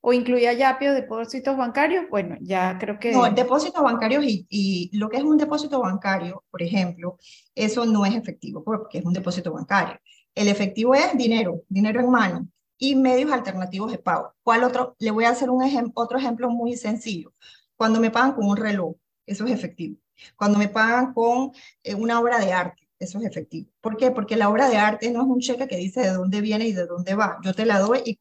o 0.00 0.12
incluía 0.12 0.52
yapios, 0.52 0.94
depósitos 0.96 1.56
bancarios, 1.56 2.06
bueno, 2.10 2.36
ya 2.40 2.76
creo 2.80 2.98
que... 2.98 3.12
No, 3.12 3.30
depósitos 3.30 3.84
bancarios 3.84 4.24
y, 4.24 4.46
y, 4.48 4.90
lo 4.98 5.08
que 5.08 5.18
es 5.18 5.22
un 5.22 5.36
depósito 5.36 5.80
bancario, 5.80 6.42
por 6.50 6.60
ejemplo, 6.60 7.18
eso 7.54 7.86
no 7.86 8.04
es 8.04 8.16
efectivo 8.16 8.64
porque 8.64 8.98
es 8.98 9.04
un 9.04 9.12
depósito 9.12 9.52
bancario. 9.52 10.00
El 10.34 10.48
efectivo 10.48 10.96
es 10.96 11.16
dinero, 11.16 11.62
dinero 11.68 12.00
en 12.00 12.10
mano 12.10 12.48
y 12.78 12.96
medios 12.96 13.30
alternativos 13.30 13.92
de 13.92 13.98
pago. 13.98 14.34
¿Cuál 14.42 14.64
otro? 14.64 14.96
Le 14.98 15.12
voy 15.12 15.26
a 15.26 15.30
hacer 15.30 15.50
un 15.50 15.62
ejem 15.62 15.92
otro 15.94 16.18
ejemplo 16.18 16.50
muy 16.50 16.76
sencillo. 16.76 17.32
Cuando 17.76 18.00
me 18.00 18.10
pagan 18.10 18.32
con 18.32 18.48
un 18.48 18.56
reloj, 18.56 18.96
eso 19.24 19.44
es 19.44 19.52
efectivo. 19.52 19.98
Cuando 20.34 20.58
me 20.58 20.68
pagan 20.68 21.14
con 21.14 21.52
una 21.96 22.18
obra 22.18 22.38
de 22.40 22.52
arte, 22.52 22.79
eso 23.00 23.18
es 23.18 23.24
efectivo. 23.24 23.70
¿Por 23.80 23.96
qué? 23.96 24.10
Porque 24.10 24.36
la 24.36 24.50
obra 24.50 24.68
de 24.68 24.76
arte 24.76 25.10
no 25.10 25.22
es 25.22 25.26
un 25.26 25.40
cheque 25.40 25.66
que 25.66 25.76
dice 25.76 26.02
de 26.02 26.12
dónde 26.12 26.40
viene 26.42 26.66
y 26.68 26.72
de 26.72 26.86
dónde 26.86 27.14
va. 27.14 27.38
Yo 27.42 27.54
te 27.54 27.64
la 27.64 27.78
doy 27.80 28.02
y 28.04 28.18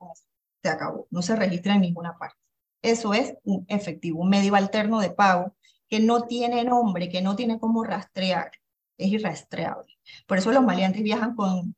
se 0.64 0.69
acabó. 0.69 1.08
No 1.11 1.22
se 1.22 1.35
registra 1.35 1.75
en 1.75 1.82
ninguna 1.82 2.17
parte. 2.17 2.38
Eso 2.82 3.14
es 3.14 3.35
un 3.43 3.66
efectivo, 3.67 4.22
un 4.22 4.30
medio 4.30 4.56
alterno 4.56 5.01
de 5.01 5.11
pago 5.11 5.56
que 5.90 5.99
no 5.99 6.24
tiene 6.27 6.64
nombre, 6.64 7.09
que 7.09 7.22
no 7.22 7.35
tiene 7.35 7.59
cómo 7.59 7.83
rastrear. 7.83 8.51
Es 8.98 9.09
irrastreable. 9.09 9.98
Por 10.25 10.38
eso 10.38 10.51
los 10.51 10.64
maleantes 10.64 11.03
viajan 11.03 11.35
con 11.35 11.75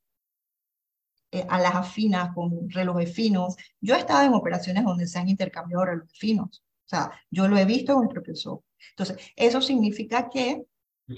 eh, 1.32 1.46
a 1.50 1.60
las 1.60 1.74
afinas, 1.76 2.34
con 2.36 2.70
relojes 2.70 3.14
finos. 3.14 3.56
Yo 3.80 3.96
he 3.96 4.00
estado 4.00 4.24
en 4.28 4.34
operaciones 4.34 4.84
donde 4.84 5.08
se 5.08 5.18
han 5.18 5.30
intercambiado 5.30 5.86
relojes 5.86 6.18
finos. 6.20 6.64
O 6.86 6.90
sea, 6.90 7.12
yo 7.32 7.48
lo 7.48 7.58
he 7.58 7.66
visto 7.66 7.96
con 7.96 8.06
mi 8.06 8.14
propio. 8.14 8.34
Entonces, 8.92 9.18
eso 9.36 9.62
significa 9.62 10.30
que 10.30 10.66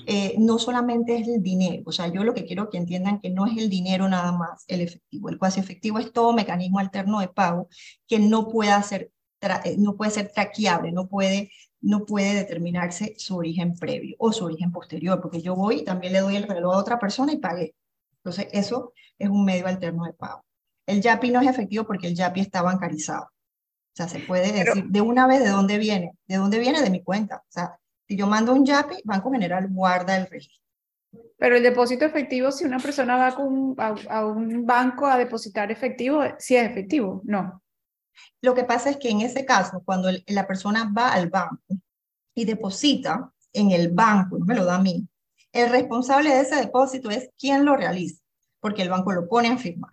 eh, 0.05 0.35
no 0.38 0.59
solamente 0.59 1.17
es 1.17 1.27
el 1.27 1.41
dinero, 1.41 1.83
o 1.85 1.91
sea, 1.91 2.07
yo 2.07 2.23
lo 2.23 2.33
que 2.33 2.45
quiero 2.45 2.69
que 2.69 2.77
entiendan 2.77 3.19
que 3.19 3.30
no 3.30 3.45
es 3.45 3.57
el 3.57 3.69
dinero 3.69 4.07
nada 4.07 4.31
más 4.31 4.63
el 4.67 4.81
efectivo, 4.81 5.30
el 5.30 5.38
cuasi 5.38 5.59
efectivo 5.59 5.99
es 5.99 6.11
todo 6.11 6.33
mecanismo 6.33 6.80
alterno 6.80 7.19
de 7.19 7.27
pago 7.27 7.67
que 8.07 8.19
no 8.19 8.49
puede 8.49 8.81
ser, 8.83 9.11
eh, 9.41 9.75
no 9.77 9.95
puede 9.95 10.11
ser 10.11 10.31
traqueable, 10.31 10.91
no 10.91 11.07
puede, 11.07 11.51
no 11.81 12.05
puede 12.05 12.33
determinarse 12.33 13.15
su 13.17 13.38
origen 13.38 13.75
previo 13.75 14.15
o 14.19 14.31
su 14.31 14.45
origen 14.45 14.72
posterior, 14.72 15.22
porque 15.22 15.41
yo 15.41 15.55
voy 15.55 15.80
y 15.80 15.83
también 15.83 16.13
le 16.13 16.19
doy 16.19 16.35
el 16.35 16.43
reloj 16.43 16.75
a 16.75 16.80
otra 16.80 16.99
persona 16.99 17.33
y 17.33 17.38
pagué. 17.38 17.75
Entonces, 18.17 18.47
eso 18.53 18.93
es 19.19 19.30
un 19.30 19.43
medio 19.43 19.67
alterno 19.67 20.05
de 20.05 20.13
pago. 20.13 20.43
El 20.85 21.01
YAPI 21.01 21.31
no 21.31 21.41
es 21.41 21.47
efectivo 21.47 21.85
porque 21.85 22.07
el 22.07 22.15
YAPI 22.15 22.41
está 22.41 22.61
bancarizado. 22.61 23.25
O 23.25 23.95
sea, 23.95 24.07
se 24.07 24.19
puede 24.19 24.51
decir 24.51 24.85
de 24.85 25.01
una 25.01 25.27
vez 25.27 25.43
de 25.43 25.49
dónde 25.49 25.77
viene. 25.77 26.13
¿De 26.27 26.38
dónde 26.38 26.57
viene? 26.59 26.81
De 26.81 26.89
mi 26.89 27.03
cuenta. 27.03 27.38
O 27.38 27.51
sea, 27.51 27.77
si 28.14 28.17
yo 28.17 28.27
mando 28.27 28.53
un 28.53 28.64
YAPI, 28.64 29.01
Banco 29.06 29.32
General 29.32 29.67
guarda 29.69 30.16
el 30.16 30.27
registro. 30.27 30.61
Pero 31.35 31.56
el 31.56 31.64
depósito 31.64 32.06
efectivo, 32.06 32.51
si 32.51 32.64
una 32.64 32.77
persona 32.77 33.17
va 33.17 33.33
con, 33.33 33.75
a, 33.80 34.25
un 34.27 34.67
banco 34.67 35.08
a 35.08 35.17
depositar 35.17 35.72
efectivo, 35.72 36.22
si 36.38 36.56
es 36.56 36.69
efectivo, 36.69 37.24
no. 37.25 37.64
Lo 38.42 38.53
que 38.53 38.66
pasa 38.66 38.92
es 38.92 38.98
que 38.98 39.09
en 39.09 39.22
ese 39.22 39.45
caso, 39.45 39.82
cuando 39.83 40.09
la 40.27 40.45
persona 40.45 40.92
va 40.95 41.11
al 41.11 41.30
banco 41.30 41.64
y 42.35 42.45
deposita 42.45 43.32
en 43.51 43.72
el 43.72 43.90
banco, 43.90 44.38
no 44.38 44.45
me 44.45 44.53
lo 44.53 44.64
da 44.64 44.75
a 44.75 44.82
mí, 44.82 45.08
el 45.51 45.72
responsable 45.72 46.30
de 46.30 46.42
ese 46.42 46.58
depósito 46.58 47.09
es 47.09 47.32
quien 47.35 47.66
lo 47.66 47.75
realiza, 47.75 48.22
porque 48.59 48.83
el 48.83 48.92
banco 48.92 49.11
lo 49.11 49.27
pone 49.27 49.48
a 49.48 49.58
firmar. 49.58 49.92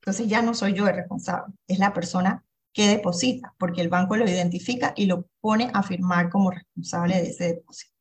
Entonces 0.00 0.26
ya 0.26 0.40
no 0.40 0.54
soy 0.54 0.72
yo 0.72 0.88
el 0.88 0.96
responsable, 0.96 1.52
es 1.66 1.78
la 1.78 1.92
persona 1.92 2.42
que 2.72 2.88
deposita, 2.88 3.54
porque 3.58 3.80
el 3.80 3.88
banco 3.88 4.16
lo 4.16 4.28
identifica 4.28 4.92
y 4.96 5.06
lo 5.06 5.26
pone 5.40 5.70
a 5.74 5.82
firmar 5.82 6.30
como 6.30 6.50
responsable 6.50 7.16
de 7.16 7.28
ese 7.28 7.44
depósito. 7.44 7.92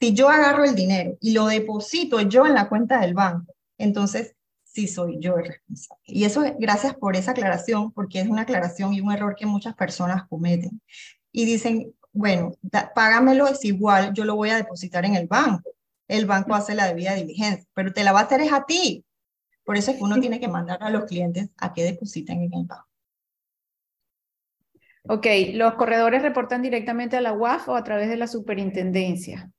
Si 0.00 0.14
yo 0.14 0.28
agarro 0.28 0.64
el 0.64 0.74
dinero 0.74 1.16
y 1.20 1.32
lo 1.32 1.46
deposito 1.46 2.20
yo 2.20 2.46
en 2.46 2.54
la 2.54 2.68
cuenta 2.68 3.00
del 3.00 3.14
banco, 3.14 3.54
entonces 3.76 4.34
sí 4.64 4.86
soy 4.86 5.18
yo 5.20 5.36
el 5.38 5.46
responsable. 5.46 6.02
Y 6.06 6.24
eso, 6.24 6.44
gracias 6.58 6.94
por 6.94 7.16
esa 7.16 7.32
aclaración, 7.32 7.92
porque 7.92 8.20
es 8.20 8.28
una 8.28 8.42
aclaración 8.42 8.94
y 8.94 9.00
un 9.00 9.12
error 9.12 9.34
que 9.36 9.46
muchas 9.46 9.74
personas 9.74 10.26
cometen. 10.28 10.80
Y 11.32 11.44
dicen, 11.44 11.94
bueno, 12.12 12.52
págamelo, 12.94 13.48
es 13.48 13.64
igual, 13.64 14.12
yo 14.14 14.24
lo 14.24 14.36
voy 14.36 14.50
a 14.50 14.56
depositar 14.56 15.04
en 15.04 15.16
el 15.16 15.26
banco. 15.26 15.70
El 16.06 16.26
banco 16.26 16.54
hace 16.54 16.74
la 16.74 16.86
debida 16.86 17.14
diligencia, 17.14 17.66
pero 17.74 17.92
te 17.92 18.04
la 18.04 18.12
va 18.12 18.20
a 18.20 18.22
hacer 18.24 18.40
es 18.40 18.52
a 18.52 18.64
ti. 18.64 19.04
Por 19.64 19.76
eso 19.76 19.90
es 19.90 19.98
que 19.98 20.02
uno 20.02 20.18
tiene 20.18 20.40
que 20.40 20.48
mandar 20.48 20.82
a 20.82 20.90
los 20.90 21.04
clientes 21.04 21.50
a 21.58 21.74
que 21.74 21.84
depositen 21.84 22.42
en 22.42 22.54
el 22.54 22.64
banco. 22.64 22.87
Ok, 25.04 25.26
¿los 25.54 25.74
corredores 25.74 26.22
reportan 26.22 26.62
directamente 26.62 27.16
a 27.16 27.20
la 27.20 27.32
UAF 27.32 27.68
o 27.68 27.76
a 27.76 27.84
través 27.84 28.08
de 28.08 28.16
la 28.16 28.26
superintendencia? 28.26 29.50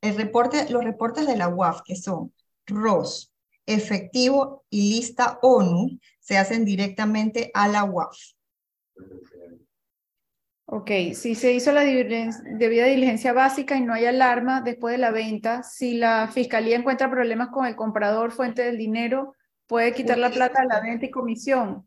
El 0.00 0.16
reporte, 0.16 0.68
los 0.70 0.84
reportes 0.84 1.26
de 1.26 1.36
la 1.36 1.48
UAF, 1.48 1.82
que 1.84 1.96
son 1.96 2.32
ROS, 2.66 3.32
efectivo 3.64 4.64
y 4.70 4.90
lista 4.90 5.38
ONU, 5.42 5.98
se 6.20 6.36
hacen 6.36 6.64
directamente 6.64 7.50
a 7.54 7.68
la 7.68 7.84
UAF. 7.84 8.16
Ok, 10.68 10.90
si 11.14 11.36
se 11.36 11.52
hizo 11.52 11.70
la 11.70 11.82
debida 11.82 12.86
diligencia 12.86 13.32
básica 13.32 13.76
y 13.76 13.82
no 13.82 13.94
hay 13.94 14.06
alarma 14.06 14.62
después 14.62 14.92
de 14.92 14.98
la 14.98 15.12
venta, 15.12 15.62
si 15.62 15.94
la 15.94 16.28
fiscalía 16.28 16.76
encuentra 16.76 17.08
problemas 17.08 17.50
con 17.50 17.66
el 17.66 17.76
comprador, 17.76 18.32
fuente 18.32 18.62
del 18.62 18.76
dinero, 18.76 19.34
puede 19.68 19.94
quitar 19.94 20.18
la 20.18 20.30
plata 20.30 20.62
de 20.62 20.68
la 20.68 20.80
venta 20.80 21.06
y 21.06 21.10
comisión 21.10 21.86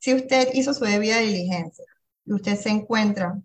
si 0.00 0.14
usted 0.14 0.48
hizo 0.54 0.74
su 0.74 0.84
debida 0.84 1.18
diligencia 1.18 1.84
y 2.24 2.32
usted 2.32 2.56
se 2.56 2.70
encuentra 2.70 3.40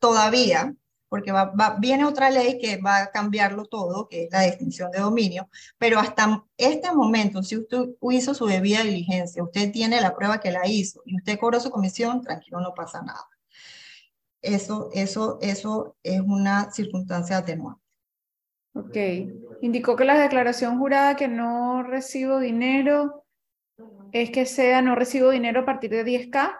todavía, 0.00 0.74
porque 1.08 1.32
viene 1.78 2.04
otra 2.04 2.30
ley 2.30 2.58
que 2.58 2.78
va 2.78 3.02
a 3.02 3.10
cambiarlo 3.10 3.66
todo, 3.66 4.08
que 4.08 4.24
es 4.24 4.32
la 4.32 4.42
distinción 4.42 4.90
de 4.90 5.00
dominio, 5.00 5.48
pero 5.78 5.98
hasta 5.98 6.44
este 6.56 6.92
momento, 6.92 7.42
si 7.42 7.56
usted 7.56 7.84
hizo 8.10 8.34
su 8.34 8.46
debida 8.46 8.82
diligencia, 8.82 9.42
usted 9.42 9.70
tiene 9.70 10.00
la 10.00 10.14
prueba 10.16 10.40
que 10.40 10.50
la 10.50 10.66
hizo 10.66 11.02
y 11.06 11.16
usted 11.16 11.38
cobró 11.38 11.60
su 11.60 11.70
comisión, 11.70 12.22
tranquilo, 12.22 12.60
no 12.60 12.74
pasa 12.74 13.02
nada. 13.02 13.26
Eso, 14.40 14.90
eso, 14.92 15.38
eso 15.42 15.96
es 16.02 16.20
una 16.20 16.70
circunstancia 16.72 17.38
atenuante. 17.38 17.82
Ok. 18.74 18.96
Indicó 19.60 19.96
que 19.96 20.04
la 20.04 20.18
declaración 20.18 20.78
jurada 20.78 21.16
que 21.16 21.26
no 21.26 21.82
recibo 21.82 22.38
dinero 22.38 23.24
es 24.12 24.30
que 24.30 24.46
sea 24.46 24.82
no 24.82 24.94
recibo 24.94 25.30
dinero 25.30 25.60
a 25.60 25.64
partir 25.64 25.90
de 25.90 26.04
10K. 26.04 26.56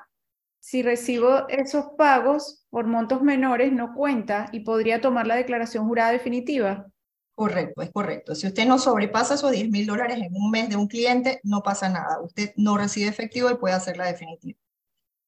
Si 0.61 0.83
recibo 0.83 1.49
esos 1.49 1.87
pagos 1.97 2.67
por 2.71 2.87
montos 2.87 3.23
menores, 3.23 3.73
no 3.73 3.95
cuenta 3.95 4.49
y 4.53 4.61
podría 4.61 5.01
tomar 5.01 5.27
la 5.27 5.37
declaración 5.37 5.87
jurada 5.87 6.11
definitiva. 6.11 6.87
Correcto, 7.35 7.83
es 7.83 7.91
correcto. 7.93 8.35
Si 8.35 8.49
usted 8.49 8.67
no 8.67 8.79
sobrepasa 8.79 9.35
esos 9.35 9.53
10 9.53 9.71
mil 9.71 9.87
dólares 9.87 10.19
en 10.19 10.35
un 10.35 10.51
mes 10.51 10.69
de 10.69 10.77
un 10.77 10.89
cliente, 10.89 11.41
no 11.45 11.63
pasa 11.63 11.89
nada. 11.89 12.21
Usted 12.21 12.53
no 12.57 12.77
recibe 12.77 13.09
efectivo 13.09 13.49
y 13.49 13.55
puede 13.55 13.77
hacer 13.77 13.97
la 13.97 14.07
definitiva. 14.07 14.59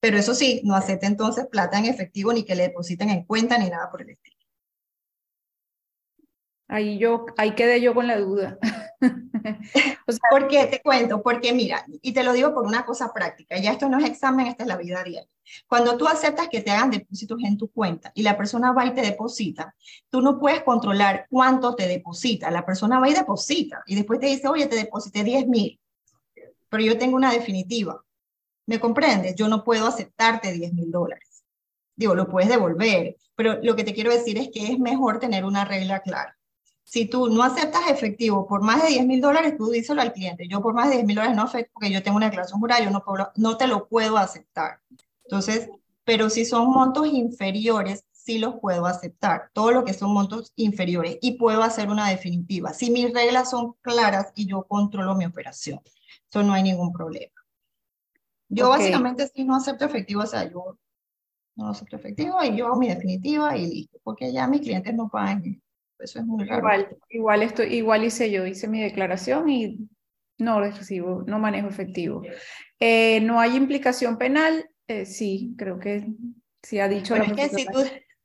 Pero 0.01 0.19
eso 0.19 0.35
sí, 0.35 0.61
no 0.65 0.75
acepte 0.75 1.07
entonces 1.07 1.47
plata 1.47 1.79
en 1.79 1.85
efectivo 1.85 2.33
ni 2.33 2.45
que 2.45 2.57
le 2.57 2.65
depositen 2.65 3.11
en 3.11 3.25
cuenta 3.25 3.59
ni 3.59 3.71
nada 3.71 3.91
por 3.91 4.03
el 4.03 4.11
estilo. 4.11 4.40
Ahí, 6.71 6.99
yo, 6.99 7.27
ahí 7.37 7.57
quedé 7.57 7.81
yo 7.81 7.95
con 7.95 8.07
la 8.07 8.17
duda. 8.17 8.57
¿Por 10.31 10.47
qué 10.47 10.67
te 10.67 10.81
cuento? 10.81 11.21
Porque 11.21 11.53
mira, 11.53 11.85
y 12.01 12.13
te 12.13 12.23
lo 12.23 12.33
digo 12.33 12.55
por 12.55 12.65
una 12.65 12.87
cosa 12.87 13.13
práctica, 13.13 13.59
ya 13.59 13.73
esto 13.73 13.89
no 13.89 13.99
es 13.99 14.05
examen, 14.05 14.47
esta 14.47 14.63
es 14.63 14.69
la 14.69 14.77
vida 14.77 15.03
diaria. 15.03 15.27
Cuando 15.67 15.97
tú 15.97 16.07
aceptas 16.07 16.49
que 16.49 16.61
te 16.61 16.71
hagan 16.71 16.91
depósitos 16.91 17.43
en 17.43 17.57
tu 17.57 17.73
cuenta 17.73 18.13
y 18.15 18.23
la 18.23 18.37
persona 18.37 18.71
va 18.71 18.87
y 18.87 18.95
te 18.95 19.01
deposita, 19.01 19.75
tú 20.11 20.21
no 20.23 20.39
puedes 20.39 20.63
controlar 20.63 21.27
cuánto 21.29 21.75
te 21.75 21.89
deposita. 21.89 22.53
La 22.53 22.65
persona 22.65 23.01
va 23.01 23.09
y 23.09 23.15
deposita 23.15 23.83
y 23.87 23.97
después 23.97 24.21
te 24.21 24.27
dice, 24.27 24.47
oye, 24.47 24.67
te 24.67 24.77
deposité 24.77 25.25
10 25.25 25.49
mil, 25.49 25.81
pero 26.69 26.85
yo 26.85 26.97
tengo 26.97 27.17
una 27.17 27.33
definitiva. 27.33 28.01
¿Me 28.67 28.79
comprendes? 28.79 29.35
Yo 29.35 29.49
no 29.49 29.65
puedo 29.65 29.89
aceptarte 29.89 30.53
10 30.53 30.73
mil 30.73 30.93
dólares. 30.93 31.43
Digo, 31.97 32.15
lo 32.15 32.29
puedes 32.29 32.49
devolver, 32.49 33.17
pero 33.35 33.59
lo 33.61 33.75
que 33.75 33.83
te 33.83 33.93
quiero 33.93 34.13
decir 34.13 34.39
es 34.39 34.51
que 34.53 34.71
es 34.71 34.79
mejor 34.79 35.19
tener 35.19 35.45
una 35.45 35.65
regla 35.65 35.99
clara. 35.99 36.37
Si 36.91 37.05
tú 37.05 37.29
no 37.29 37.45
aceptas 37.45 37.89
efectivo 37.89 38.49
por 38.49 38.63
más 38.63 38.83
de 38.83 38.89
10 38.89 39.07
mil 39.07 39.21
dólares, 39.21 39.57
tú 39.57 39.71
díselo 39.71 40.03
al 40.03 40.13
cliente. 40.13 40.49
Yo 40.49 40.61
por 40.61 40.75
más 40.75 40.89
de 40.89 40.97
10 40.97 41.07
mil 41.07 41.15
dólares 41.15 41.37
no 41.37 41.45
acepto 41.45 41.71
porque 41.73 41.93
yo 41.93 42.03
tengo 42.03 42.17
una 42.17 42.27
declaración 42.27 42.59
jurada, 42.59 42.83
yo 42.83 42.91
no, 42.91 43.05
no 43.37 43.57
te 43.57 43.69
lo 43.69 43.87
puedo 43.87 44.17
aceptar. 44.17 44.81
Entonces, 45.23 45.71
pero 46.03 46.29
si 46.29 46.45
son 46.45 46.69
montos 46.69 47.07
inferiores, 47.07 48.05
sí 48.11 48.41
los 48.41 48.59
puedo 48.59 48.87
aceptar. 48.87 49.51
Todo 49.53 49.71
lo 49.71 49.85
que 49.85 49.95
son 49.95 50.13
montos 50.13 50.53
inferiores 50.57 51.17
y 51.23 51.39
puedo 51.39 51.63
hacer 51.63 51.91
una 51.91 52.09
definitiva. 52.09 52.73
Si 52.73 52.91
mis 52.91 53.15
reglas 53.15 53.51
son 53.51 53.75
claras 53.83 54.33
y 54.35 54.47
yo 54.47 54.65
controlo 54.65 55.15
mi 55.15 55.27
operación, 55.27 55.81
eso 56.29 56.43
no 56.43 56.55
hay 56.55 56.65
ningún 56.65 56.93
problema. 56.93 57.33
Yo 58.49 58.69
básicamente 58.69 59.29
sí 59.29 59.45
no 59.45 59.55
acepto 59.55 59.85
efectivo, 59.85 60.23
o 60.23 60.27
sea, 60.27 60.51
yo 60.51 60.77
no 61.55 61.69
acepto 61.69 61.95
efectivo 61.95 62.43
y 62.43 62.57
yo 62.57 62.67
hago 62.67 62.81
mi 62.81 62.89
definitiva 62.89 63.57
y 63.57 63.67
listo, 63.69 64.01
porque 64.03 64.33
ya 64.33 64.49
mis 64.49 64.63
clientes 64.63 64.93
no 64.93 65.09
pagan 65.09 65.63
eso 66.03 66.19
es 66.19 66.25
muy 66.25 66.45
raro. 66.45 66.61
Igual, 66.61 66.97
igual, 67.09 67.43
estoy, 67.43 67.75
igual 67.75 68.05
hice 68.05 68.31
yo, 68.31 68.47
hice 68.47 68.69
mi 68.69 68.81
declaración 68.81 69.49
y 69.49 69.89
no 70.39 70.61
recibo, 70.61 71.23
no 71.27 71.39
manejo 71.39 71.69
efectivo. 71.69 72.23
Eh, 72.79 73.21
no 73.21 73.41
hay 73.41 73.57
implicación 73.57 74.17
penal, 74.17 74.69
eh, 74.87 75.05
sí, 75.05 75.55
creo 75.57 75.79
que 75.79 76.07
sí 76.63 76.81
ha 76.81 76.89
dicho. 76.89 77.15
Pero 77.15 77.27
es 77.27 77.33
que 77.33 77.49
si 77.57 77.67
tú, 77.67 77.81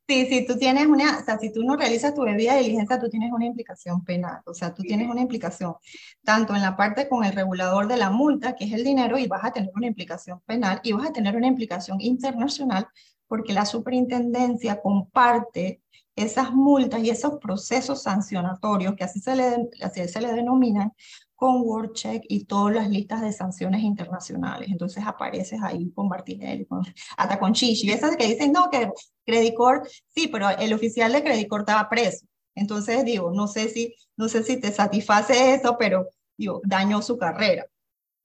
si 0.07 0.45
tú 0.45 0.57
tienes 0.57 0.85
una, 0.85 1.19
o 1.19 1.23
sea, 1.23 1.37
si 1.37 1.51
tú 1.51 1.63
no 1.63 1.75
realizas 1.75 2.13
tu 2.13 2.23
debida 2.23 2.55
diligencia, 2.55 2.99
tú 2.99 3.09
tienes 3.09 3.31
una 3.31 3.45
implicación 3.45 4.03
penal, 4.03 4.41
o 4.45 4.53
sea, 4.53 4.73
tú 4.73 4.83
tienes 4.83 5.09
una 5.09 5.21
implicación 5.21 5.75
tanto 6.23 6.55
en 6.55 6.61
la 6.61 6.77
parte 6.77 7.09
con 7.09 7.23
el 7.23 7.33
regulador 7.33 7.87
de 7.87 7.97
la 7.97 8.09
multa, 8.09 8.55
que 8.55 8.65
es 8.65 8.73
el 8.73 8.83
dinero, 8.83 9.17
y 9.17 9.27
vas 9.27 9.43
a 9.43 9.51
tener 9.51 9.71
una 9.75 9.87
implicación 9.87 10.41
penal 10.45 10.79
y 10.83 10.93
vas 10.93 11.09
a 11.09 11.13
tener 11.13 11.35
una 11.35 11.47
implicación 11.47 11.99
internacional 12.01 12.87
porque 13.27 13.53
la 13.53 13.65
superintendencia 13.65 14.81
comparte 14.81 15.81
esas 16.15 16.53
multas 16.53 17.03
y 17.03 17.09
esos 17.09 17.39
procesos 17.39 18.03
sancionatorios, 18.03 18.95
que 18.95 19.03
así 19.03 19.19
se 19.19 19.35
le, 19.35 19.69
así 19.81 20.07
se 20.07 20.21
le 20.21 20.33
denominan, 20.33 20.93
con 21.35 21.61
WorldCheck 21.61 22.23
y 22.29 22.45
todas 22.45 22.73
las 22.73 22.89
listas 22.89 23.21
de 23.21 23.33
sanciones 23.33 23.81
internacionales. 23.81 24.69
Entonces 24.71 25.03
apareces 25.05 25.61
ahí 25.61 25.91
con 25.91 26.07
Martinelli, 26.07 26.65
con, 26.65 26.83
hasta 27.17 27.39
con 27.39 27.53
Chichi, 27.53 27.91
esas 27.91 28.15
que 28.15 28.27
dicen, 28.27 28.51
no, 28.53 28.69
que 28.69 28.89
Credicor, 29.25 29.87
sí, 30.07 30.27
pero 30.27 30.49
el 30.49 30.73
oficial 30.73 31.11
de 31.11 31.23
Credicor 31.23 31.61
estaba 31.61 31.89
preso. 31.89 32.25
Entonces 32.55 33.03
digo, 33.03 33.31
no 33.31 33.47
sé 33.47 33.67
si, 33.67 33.93
no 34.15 34.29
sé 34.29 34.43
si 34.43 34.57
te 34.57 34.71
satisface 34.71 35.53
eso, 35.55 35.75
pero 35.77 36.07
digo, 36.37 36.61
dañó 36.63 37.01
su 37.01 37.17
carrera. 37.17 37.65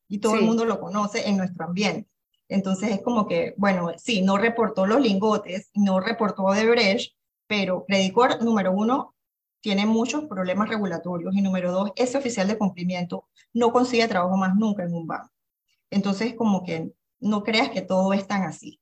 Y 0.09 0.19
todo 0.19 0.37
el 0.37 0.43
mundo 0.43 0.65
lo 0.65 0.81
conoce 0.81 1.29
en 1.29 1.37
nuestro 1.37 1.67
ambiente. 1.67 2.09
Entonces 2.49 2.91
es 2.91 3.03
como 3.03 3.27
que, 3.29 3.55
bueno, 3.57 3.93
sí, 3.97 4.23
no 4.23 4.37
reportó 4.37 4.87
los 4.87 5.01
lingotes, 5.01 5.71
no 5.75 6.01
reportó 6.01 6.51
de 6.53 6.67
Brecht, 6.67 7.15
pero 7.51 7.85
Credicor, 7.85 8.41
número 8.45 8.71
uno, 8.71 9.17
tiene 9.61 9.85
muchos 9.85 10.27
problemas 10.27 10.69
regulatorios 10.69 11.35
y 11.35 11.43
número 11.43 11.73
dos, 11.73 11.91
ese 11.97 12.17
oficial 12.17 12.47
de 12.47 12.57
cumplimiento 12.57 13.29
no 13.53 13.73
consigue 13.73 14.07
trabajo 14.07 14.37
más 14.37 14.55
nunca 14.55 14.85
en 14.85 14.95
un 14.95 15.05
banco. 15.05 15.33
Entonces, 15.91 16.35
como 16.35 16.63
que 16.63 16.93
no 17.19 17.43
creas 17.43 17.71
que 17.71 17.83
todo 17.83 18.13
es 18.13 18.25
tan 18.29 18.45
así. 18.45 18.81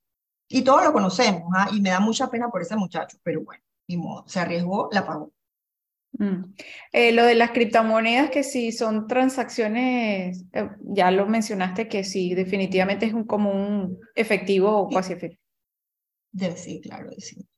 Y 0.49 0.65
todos 0.65 0.85
lo 0.85 0.93
conocemos, 0.93 1.45
¿ah? 1.57 1.71
y 1.73 1.81
me 1.81 1.89
da 1.89 1.99
mucha 1.99 2.29
pena 2.29 2.51
por 2.51 2.61
ese 2.61 2.77
muchacho, 2.77 3.17
pero 3.23 3.43
bueno, 3.43 3.65
ni 3.87 3.97
modo, 3.97 4.29
se 4.29 4.39
arriesgó, 4.39 4.91
la 4.93 5.07
pagó. 5.07 5.33
Mm. 6.19 6.53
Eh, 6.93 7.13
lo 7.13 7.25
de 7.25 7.37
las 7.37 7.53
criptomonedas, 7.53 8.29
que 8.29 8.43
si 8.43 8.71
son 8.73 9.07
transacciones, 9.07 10.45
eh, 10.53 10.69
ya 10.81 11.11
lo 11.11 11.27
mencionaste, 11.27 11.89
que 11.89 12.05
sí, 12.05 12.35
definitivamente 12.35 13.07
es 13.07 13.15
un, 13.15 13.25
como 13.25 13.51
un 13.51 13.99
efectivo 14.15 14.77
o 14.77 14.89
cuasi 14.91 15.15
efectivo. 15.15 15.43
sí, 16.55 16.83
claro, 16.83 17.09
sí. 17.17 17.49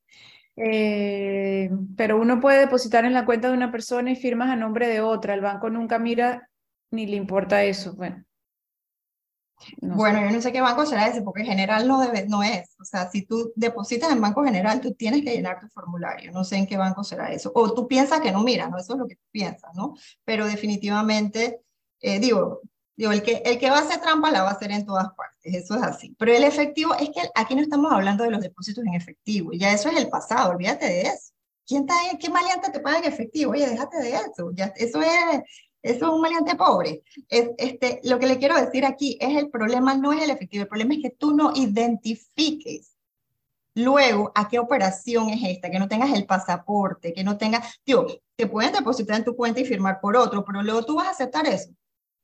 Eh, 0.55 1.69
pero 1.95 2.19
uno 2.19 2.39
puede 2.39 2.59
depositar 2.59 3.05
en 3.05 3.13
la 3.13 3.25
cuenta 3.25 3.47
de 3.49 3.53
una 3.55 3.71
persona 3.71 4.11
y 4.11 4.15
firmas 4.15 4.49
a 4.49 4.55
nombre 4.55 4.87
de 4.87 5.01
otra. 5.01 5.33
El 5.33 5.41
banco 5.41 5.69
nunca 5.69 5.99
mira 5.99 6.49
ni 6.91 7.07
le 7.07 7.15
importa 7.15 7.63
eso. 7.63 7.95
Bueno, 7.95 8.25
bueno, 9.81 10.21
yo 10.21 10.31
no 10.31 10.41
sé 10.41 10.51
qué 10.51 10.61
banco 10.61 10.85
será 10.85 11.07
ese, 11.07 11.21
porque 11.21 11.43
general 11.43 11.87
no, 11.87 11.99
debe, 12.01 12.25
no 12.27 12.43
es. 12.43 12.75
O 12.79 12.85
sea, 12.85 13.09
si 13.09 13.25
tú 13.25 13.51
depositas 13.55 14.11
en 14.11 14.21
Banco 14.21 14.43
General, 14.43 14.81
tú 14.81 14.93
tienes 14.93 15.23
que 15.23 15.33
llenar 15.33 15.59
tu 15.59 15.67
formulario. 15.69 16.31
No 16.31 16.43
sé 16.43 16.57
en 16.57 16.67
qué 16.67 16.77
banco 16.77 17.03
será 17.03 17.31
eso. 17.31 17.51
O 17.53 17.73
tú 17.73 17.87
piensas 17.87 18.21
que 18.21 18.31
no 18.31 18.43
mira, 18.43 18.67
¿no? 18.69 18.77
Eso 18.77 18.93
es 18.93 18.99
lo 18.99 19.07
que 19.07 19.15
tú 19.15 19.23
piensas, 19.31 19.71
¿no? 19.75 19.95
Pero 20.25 20.45
definitivamente, 20.47 21.61
eh, 21.99 22.19
digo, 22.19 22.61
digo 22.95 23.11
el, 23.11 23.23
que, 23.23 23.41
el 23.45 23.57
que 23.57 23.69
va 23.69 23.77
a 23.77 23.81
hacer 23.81 24.01
trampa 24.01 24.31
la 24.31 24.43
va 24.43 24.49
a 24.49 24.53
hacer 24.53 24.71
en 24.71 24.85
todas 24.85 25.07
partes. 25.15 25.53
Eso 25.53 25.75
es 25.75 25.83
así. 25.83 26.15
Pero 26.17 26.33
el 26.33 26.43
efectivo, 26.43 26.93
es 26.95 27.09
que 27.09 27.21
aquí 27.35 27.55
no 27.55 27.61
estamos 27.61 27.91
hablando 27.91 28.23
de 28.23 28.31
los 28.31 28.41
depósitos 28.41 28.83
en 28.85 28.93
efectivo. 28.93 29.51
Ya 29.53 29.71
eso 29.71 29.89
es 29.89 29.97
el 29.97 30.09
pasado, 30.09 30.51
olvídate 30.51 30.85
de 30.85 31.01
eso. 31.01 31.31
¿Quién 31.65 31.81
está, 31.81 31.95
¿Qué 32.19 32.29
maleante 32.29 32.71
te 32.71 32.79
paga 32.79 32.99
en 32.99 33.05
efectivo? 33.05 33.51
Oye, 33.51 33.67
déjate 33.67 33.97
de 33.97 34.15
eso. 34.15 34.51
Ya, 34.53 34.73
eso 34.75 35.01
es 35.01 35.41
eso 35.83 36.05
es 36.05 36.11
un 36.11 36.21
maleante 36.21 36.55
pobre. 36.55 37.03
Es, 37.27 37.49
este, 37.57 38.01
lo 38.03 38.19
que 38.19 38.27
le 38.27 38.37
quiero 38.37 38.55
decir 38.55 38.85
aquí 38.85 39.17
es 39.19 39.35
el 39.37 39.49
problema 39.49 39.95
no 39.95 40.13
es 40.13 40.21
el 40.21 40.29
efectivo, 40.29 40.63
el 40.63 40.69
problema 40.69 40.93
es 40.93 41.01
que 41.01 41.09
tú 41.09 41.35
no 41.35 41.53
identifiques 41.55 42.95
luego 43.73 44.31
a 44.35 44.47
qué 44.47 44.59
operación 44.59 45.29
es 45.29 45.41
esta, 45.43 45.71
que 45.71 45.79
no 45.79 45.87
tengas 45.87 46.11
el 46.13 46.25
pasaporte, 46.25 47.13
que 47.13 47.23
no 47.23 47.37
tengas, 47.37 47.79
tío, 47.83 48.05
te 48.35 48.47
pueden 48.47 48.73
depositar 48.73 49.17
en 49.17 49.23
tu 49.23 49.35
cuenta 49.35 49.61
y 49.61 49.65
firmar 49.65 49.99
por 50.01 50.15
otro, 50.17 50.43
pero 50.45 50.61
luego 50.61 50.83
tú 50.83 50.95
vas 50.95 51.07
a 51.07 51.11
aceptar 51.11 51.47
eso. 51.47 51.71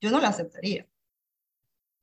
Yo 0.01 0.11
no 0.11 0.19
lo 0.19 0.27
aceptaría. 0.27 0.88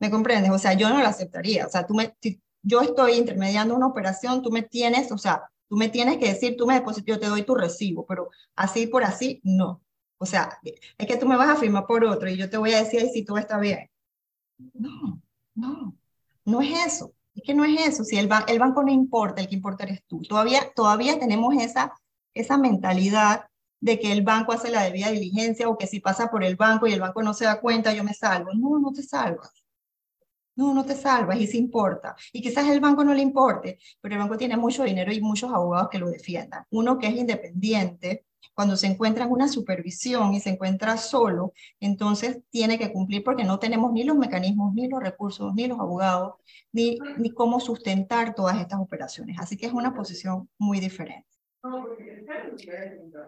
¿Me 0.01 0.11
comprendes? 0.11 0.51
O 0.51 0.59
sea, 0.59 0.75
yo 0.75 0.89
no 0.89 1.01
lo 1.01 1.07
aceptaría. 1.07 1.67
O 1.67 1.71
sea, 1.71 1.87
tú 1.87 1.95
me, 1.95 2.17
yo 2.63 2.81
estoy 2.81 3.15
intermediando 3.15 3.75
una 3.75 3.87
operación, 3.87 4.43
tú 4.43 4.51
me 4.51 4.63
tienes, 4.63 5.13
o 5.13 5.19
sea, 5.19 5.51
tú 5.69 5.77
me 5.77 5.89
tienes 5.89 6.19
que 6.19 6.29
decir, 6.29 6.57
tú 6.57 6.67
me 6.67 6.75
depositas, 6.75 7.07
yo 7.07 7.21
te 7.21 7.27
doy 7.27 7.43
tu 7.43 7.55
recibo, 7.55 8.07
pero 8.07 8.31
así 8.57 8.87
por 8.87 9.05
así, 9.05 9.41
no. 9.45 9.83
O 10.19 10.27
sea, 10.27 10.59
es 10.99 11.07
que 11.07 11.17
tú 11.17 11.27
me 11.27 11.37
vas 11.37 11.49
a 11.49 11.57
firmar 11.57 11.87
por 11.87 12.05
otro 12.05 12.29
y 12.29 12.37
yo 12.37 12.49
te 12.49 12.57
voy 12.57 12.73
a 12.73 12.83
decir 12.83 13.09
si 13.13 13.25
todo 13.25 13.39
está 13.39 13.59
bien. 13.59 13.91
No, 14.73 15.21
no, 15.55 15.97
no 16.45 16.63
es 16.63 16.87
eso. 16.87 17.15
Es 17.35 17.43
que 17.43 17.55
no 17.55 17.65
es 17.65 17.81
eso. 17.87 18.05
Si 18.05 18.17
el, 18.17 18.29
el 18.47 18.59
banco 18.59 18.83
no 18.83 18.93
importa, 18.93 19.43
el 19.43 19.49
que 19.49 19.57
importa 19.57 19.85
eres 19.85 20.05
tú. 20.07 20.23
Todavía, 20.23 20.73
todavía 20.75 21.19
tenemos 21.19 21.55
esa, 21.57 21.93
esa 22.33 22.57
mentalidad 22.57 23.47
de 23.85 23.99
que 24.01 24.13
el 24.13 24.23
banco 24.23 24.53
hace 24.53 24.71
la 24.71 24.83
debida 24.83 25.11
diligencia 25.11 25.69
o 25.69 25.77
que 25.77 25.87
si 25.87 26.01
pasa 26.01 26.31
por 26.31 26.43
el 26.43 26.57
banco 26.57 26.87
y 26.87 26.95
el 26.95 27.01
banco 27.01 27.23
no 27.23 27.35
se 27.35 27.45
da 27.45 27.61
cuenta, 27.61 27.93
yo 27.93 28.03
me 28.03 28.15
salvo. 28.15 28.51
No, 28.55 28.79
no 28.79 28.93
te 28.95 29.03
salvas. 29.03 29.53
No, 30.57 30.73
no 30.73 30.87
te 30.87 30.95
salvas 30.95 31.39
y 31.39 31.47
se 31.47 31.59
importa. 31.59 32.17
Y 32.33 32.41
quizás 32.41 32.67
el 32.69 32.81
banco 32.81 33.05
no 33.05 33.13
le 33.13 33.21
importe, 33.21 33.79
pero 34.01 34.15
el 34.15 34.21
banco 34.23 34.39
tiene 34.39 34.57
mucho 34.57 34.85
dinero 34.85 35.13
y 35.13 35.21
muchos 35.21 35.53
abogados 35.53 35.91
que 35.91 35.99
lo 35.99 36.09
defiendan. 36.09 36.65
Uno 36.71 36.99
que 36.99 37.09
es 37.09 37.15
independiente, 37.15 38.25
cuando 38.55 38.75
se 38.77 38.87
encuentra 38.87 39.25
en 39.25 39.33
una 39.33 39.49
supervisión 39.49 40.33
y 40.33 40.41
se 40.41 40.51
encuentra 40.51 40.97
solo, 40.97 41.53
entonces 41.79 42.41
tiene 42.49 42.79
que 42.79 42.91
cumplir 42.91 43.23
porque 43.23 43.45
no 43.45 43.59
tenemos 43.59 43.93
ni 43.93 44.05
los 44.05 44.17
mecanismos, 44.17 44.73
ni 44.73 44.89
los 44.89 45.03
recursos, 45.03 45.55
ni 45.55 45.67
los 45.67 45.79
abogados, 45.79 46.37
ni, 46.73 46.99
ni 47.19 47.33
cómo 47.33 47.61
sustentar 47.61 48.35
todas 48.35 48.59
estas 48.61 48.81
operaciones. 48.81 49.37
Así 49.41 49.59
que 49.59 49.67
es 49.67 49.75
una 49.75 49.93
posición 49.95 50.49
muy 50.57 50.81
diferente. 50.81 51.34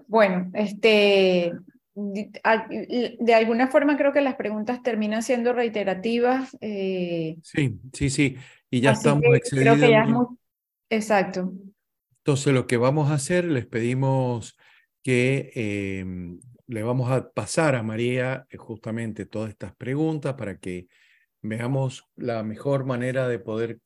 Bueno, 0.09 0.51
este, 0.55 1.53
de 1.95 3.35
alguna 3.35 3.69
forma 3.69 3.97
creo 3.97 4.13
que 4.13 4.21
las 4.21 4.37
preguntas 4.37 4.83
terminan 4.83 5.23
siendo 5.23 5.53
reiterativas. 5.53 6.57
Eh, 6.61 7.37
sí, 7.43 7.81
sí, 7.93 8.11
sí. 8.11 8.37
Y 8.71 8.81
ya 8.81 8.93
estamos 8.93 9.25
excedidos. 9.35 9.79
Creo 9.79 9.89
que 9.89 9.93
ya 9.93 10.03
es 10.03 10.09
muy... 10.09 10.27
Exacto. 10.91 11.53
Entonces 12.19 12.53
lo 12.53 12.67
que 12.67 12.77
vamos 12.77 13.11
a 13.11 13.15
hacer, 13.15 13.45
les 13.45 13.67
pedimos 13.67 14.57
que 15.03 15.53
em, 15.55 16.41
le 16.67 16.83
vamos 16.83 17.11
a 17.11 17.31
pasar 17.31 17.77
a 17.77 17.83
María 17.83 18.47
eh, 18.51 18.57
justamente 18.57 19.25
todas 19.25 19.51
estas 19.51 19.75
preguntas 19.77 20.35
para 20.35 20.59
que 20.59 20.89
veamos 21.41 22.05
la 22.17 22.43
mejor 22.43 22.85
manera 22.85 23.29
de 23.29 23.39
poder 23.39 23.79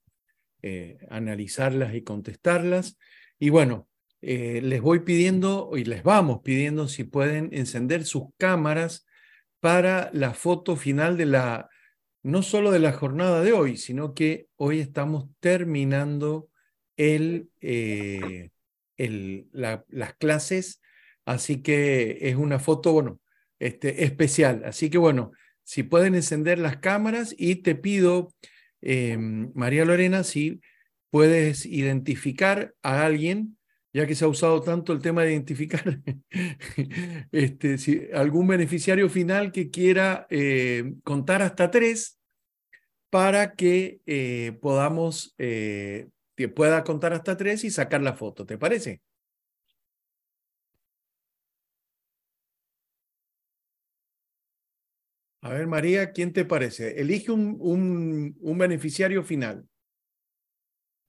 eh, 0.63 0.99
analizarlas 1.11 1.95
y 1.95 2.03
contestarlas. 2.03 2.99
Y 3.39 3.51
bueno, 3.51 3.90
eh, 4.23 4.61
les 4.63 4.81
voy 4.81 5.01
pidiendo 5.01 5.71
y 5.77 5.85
les 5.85 6.03
vamos 6.03 6.41
pidiendo 6.43 6.89
si 6.89 7.05
pueden 7.05 7.51
encender 7.53 8.05
sus 8.05 8.25
cámaras 8.39 9.07
para 9.61 10.11
la 10.13 10.35
foto 10.35 10.77
final 10.77 11.17
de 11.17 11.27
la, 11.27 11.69
no 12.23 12.43
solo 12.43 12.71
de 12.71 12.81
la 12.81 12.93
jornada 12.93 13.43
de 13.43 13.53
hoy, 13.53 13.77
sino 13.77 14.15
que 14.15 14.49
hoy 14.57 14.81
estamos 14.81 15.29
terminando 15.41 16.49
el, 16.97 17.51
el, 17.61 19.49
las 19.53 20.15
clases 20.19 20.81
Así 21.31 21.63
que 21.63 22.19
es 22.23 22.35
una 22.35 22.59
foto, 22.59 22.93
bueno, 22.93 23.21
este, 23.61 24.05
especial. 24.05 24.63
Así 24.65 24.91
que 24.91 24.99
bueno, 24.99 25.31
si 25.63 25.85
pueden 25.85 26.17
encender 26.17 26.59
las 26.59 26.79
cámaras 26.79 27.35
y 27.39 27.57
te 27.57 27.77
pido, 27.77 28.35
eh, 28.83 29.17
María 29.17 29.85
Lorena, 29.85 30.25
si 30.25 30.61
puedes 31.11 31.67
identificar 31.67 32.75
a 32.83 33.05
alguien, 33.07 33.59
ya 33.93 34.07
que 34.07 34.15
se 34.15 34.25
ha 34.25 34.29
usado 34.29 34.63
tanto 34.63 34.93
el 34.93 35.01
tema 35.01 35.23
de 35.23 35.33
identificar, 35.33 36.01
este, 37.33 37.79
si 37.79 38.09
algún 38.13 38.47
beneficiario 38.47 39.09
final 39.09 39.53
que 39.53 39.71
quiera 39.71 40.27
eh, 40.31 40.95
contar 41.05 41.43
hasta 41.43 41.71
tres 41.71 42.19
para 43.11 43.55
que 43.55 44.01
eh, 44.07 44.59
podamos, 44.61 45.35
que 45.37 46.49
pueda 46.55 46.85
contar 46.85 47.13
hasta 47.13 47.37
tres 47.37 47.65
y 47.65 47.71
sacar 47.71 48.03
la 48.03 48.15
foto, 48.15 48.47
¿te 48.47 48.57
parece? 48.59 49.01
A 55.43 55.51
ver, 55.51 55.67
María, 55.67 56.13
¿quién 56.13 56.33
te 56.35 56.45
parece? 56.45 57.01
Elige 57.01 57.33
un, 57.33 58.37
un, 58.39 58.59
beneficiario 58.59 59.23
final. 59.23 59.67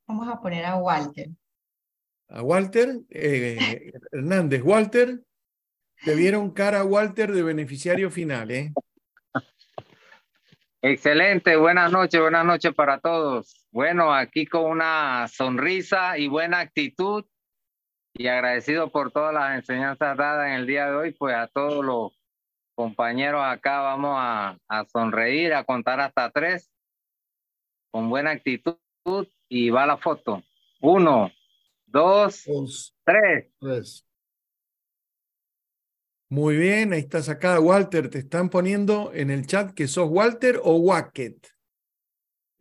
Vamos 0.08 0.28
a 0.30 0.40
poner 0.40 0.66
a 0.66 0.78
Walter. 0.78 1.30
A 2.34 2.42
Walter, 2.42 3.02
eh, 3.10 3.92
Hernández. 4.12 4.62
Walter, 4.64 5.20
te 6.06 6.16
vieron 6.16 6.52
cara 6.52 6.80
a 6.80 6.86
Walter 6.86 7.32
de 7.32 7.44
beneficiario 7.44 8.10
final, 8.10 8.52
¿eh? 8.52 8.72
Excelente, 10.82 11.58
buenas 11.58 11.92
noches, 11.92 12.22
buenas 12.22 12.46
noches 12.46 12.74
para 12.74 13.00
todos. 13.00 13.68
Bueno, 13.72 14.14
aquí 14.14 14.46
con 14.46 14.64
una 14.64 15.28
sonrisa 15.28 16.18
y 16.18 16.30
buena 16.30 16.60
actitud 16.60 17.26
y 18.14 18.28
agradecido 18.28 18.92
por 18.92 19.12
todas 19.12 19.34
las 19.34 19.58
enseñanzas 19.58 20.18
dadas 20.18 20.48
en 20.48 20.54
el 20.54 20.68
día 20.68 20.90
de 20.90 20.96
hoy, 20.96 21.12
pues 21.12 21.36
a 21.36 21.48
todos 21.48 21.84
los 21.84 22.18
compañeros 22.76 23.44
acá 23.44 23.82
vamos 23.82 24.16
a, 24.18 24.58
a 24.70 24.86
sonreír, 24.86 25.54
a 25.54 25.66
contar 25.66 26.00
hasta 26.00 26.32
tres, 26.32 26.72
con 27.92 28.10
buena 28.10 28.32
actitud 28.32 28.78
y 29.50 29.70
va 29.70 29.86
la 29.86 29.98
foto. 29.98 30.42
Uno, 30.80 31.30
dos, 31.92 32.96
tres. 33.04 33.48
tres. 33.60 34.06
Muy 36.30 36.56
bien, 36.56 36.94
ahí 36.94 37.00
está 37.00 37.22
sacada 37.22 37.60
Walter. 37.60 38.10
Te 38.10 38.20
están 38.20 38.50
poniendo 38.50 39.12
en 39.14 39.30
el 39.30 39.46
chat 39.46 39.74
que 39.74 39.88
sos 39.88 40.10
Walter 40.10 40.60
o 40.64 40.78
Wacket. 40.78 41.48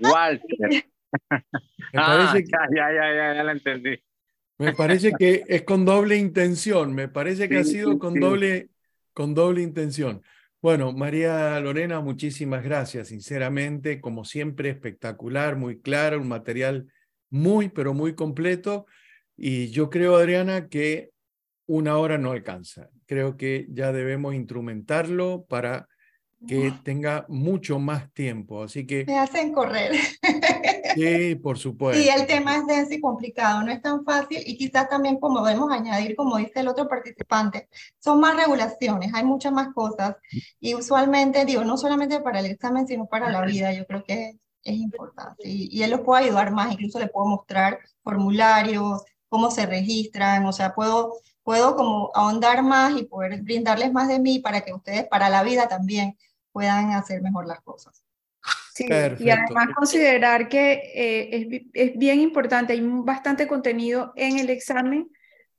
Walter. 0.01 0.85
ah, 1.95 2.33
que, 2.35 2.45
ya, 2.45 2.59
ya, 2.75 2.93
ya, 2.93 3.35
ya, 3.35 3.45
lo 3.45 3.51
entendí. 3.53 4.03
Me 4.59 4.73
parece 4.75 5.13
que 5.19 5.45
es 5.47 5.63
con 5.63 5.85
doble 5.85 6.17
intención. 6.17 6.95
Me 6.95 7.09
parece 7.09 7.49
que 7.49 7.63
sí, 7.63 7.71
ha 7.71 7.73
sido 7.73 7.99
con 7.99 8.15
sí. 8.15 8.19
doble 8.19 8.71
con 9.13 9.35
doble 9.35 9.63
intención. 9.63 10.23
Bueno, 10.63 10.93
María 10.93 11.59
Lorena, 11.61 12.01
muchísimas 12.01 12.63
gracias, 12.63 13.09
sinceramente, 13.09 14.01
como 14.01 14.25
siempre, 14.25 14.69
espectacular, 14.69 15.57
muy 15.57 15.81
claro, 15.81 16.21
un 16.21 16.29
material 16.29 16.87
muy, 17.31 17.71
pero 17.71 17.95
muy 17.95 18.15
completo. 18.15 18.87
Y 19.43 19.71
yo 19.71 19.89
creo, 19.89 20.17
Adriana, 20.17 20.69
que 20.69 21.13
una 21.67 21.97
hora 21.97 22.19
no 22.19 22.33
alcanza. 22.33 22.91
Creo 23.07 23.39
que 23.39 23.67
ya 23.71 23.91
debemos 23.91 24.35
instrumentarlo 24.35 25.47
para 25.49 25.89
que 26.47 26.75
tenga 26.85 27.25
mucho 27.27 27.79
más 27.79 28.13
tiempo. 28.13 28.63
Así 28.63 28.87
que... 28.87 29.07
Me 29.07 29.19
hacen 29.19 29.53
correr. 29.53 29.93
Sí, 30.97 31.37
por 31.37 31.57
supuesto. 31.57 32.03
Sí, 32.03 32.09
el 32.09 32.27
tema 32.27 32.57
es 32.57 32.67
denso 32.67 32.93
y 32.93 33.01
complicado, 33.01 33.63
no 33.63 33.71
es 33.71 33.81
tan 33.81 34.05
fácil 34.05 34.43
y 34.45 34.59
quizás 34.59 34.89
también 34.89 35.21
como 35.21 35.47
debemos 35.47 35.71
añadir, 35.71 36.17
como 36.17 36.37
dice 36.37 36.59
el 36.59 36.67
otro 36.67 36.89
participante, 36.89 37.69
son 38.01 38.19
más 38.19 38.37
regulaciones, 38.37 39.15
hay 39.15 39.25
muchas 39.25 39.53
más 39.53 39.73
cosas 39.73 40.17
y 40.59 40.75
usualmente, 40.75 41.45
digo, 41.45 41.63
no 41.63 41.77
solamente 41.77 42.19
para 42.19 42.41
el 42.41 42.47
examen, 42.47 42.89
sino 42.89 43.07
para 43.07 43.31
la 43.31 43.43
vida, 43.43 43.73
yo 43.73 43.87
creo 43.87 44.03
que 44.03 44.33
es 44.65 44.75
importante 44.75 45.49
y, 45.49 45.69
y 45.71 45.85
él 45.85 45.93
los 45.93 46.01
puede 46.01 46.25
ayudar 46.25 46.51
más, 46.51 46.73
incluso 46.73 46.99
le 46.99 47.07
puedo 47.07 47.27
mostrar 47.27 47.79
formularios, 48.03 49.05
cómo 49.31 49.51
se 49.51 49.65
registran, 49.65 50.45
o 50.45 50.53
sea, 50.53 50.75
puedo, 50.75 51.15
puedo 51.43 51.75
como 51.77 52.11
ahondar 52.15 52.63
más 52.63 53.01
y 53.01 53.05
poder 53.05 53.41
brindarles 53.43 53.93
más 53.93 54.09
de 54.09 54.19
mí 54.19 54.41
para 54.41 54.61
que 54.61 54.75
ustedes, 54.75 55.07
para 55.07 55.31
la 55.31 55.43
vida 55.43 55.69
también, 55.69 56.19
puedan 56.53 56.91
hacer 56.91 57.23
mejor 57.23 57.47
las 57.47 57.63
cosas. 57.63 58.05
Sí, 58.75 58.85
Perfecto. 58.85 59.25
y 59.25 59.31
además 59.31 59.69
considerar 59.75 60.49
que 60.49 60.73
eh, 60.95 61.63
es, 61.73 61.91
es, 61.91 61.99
bien 61.99 62.21
importante, 62.21 62.73
hay 62.73 62.81
bastante 62.83 63.47
contenido 63.47 64.13
en 64.17 64.39
el 64.39 64.51
examen 64.51 65.11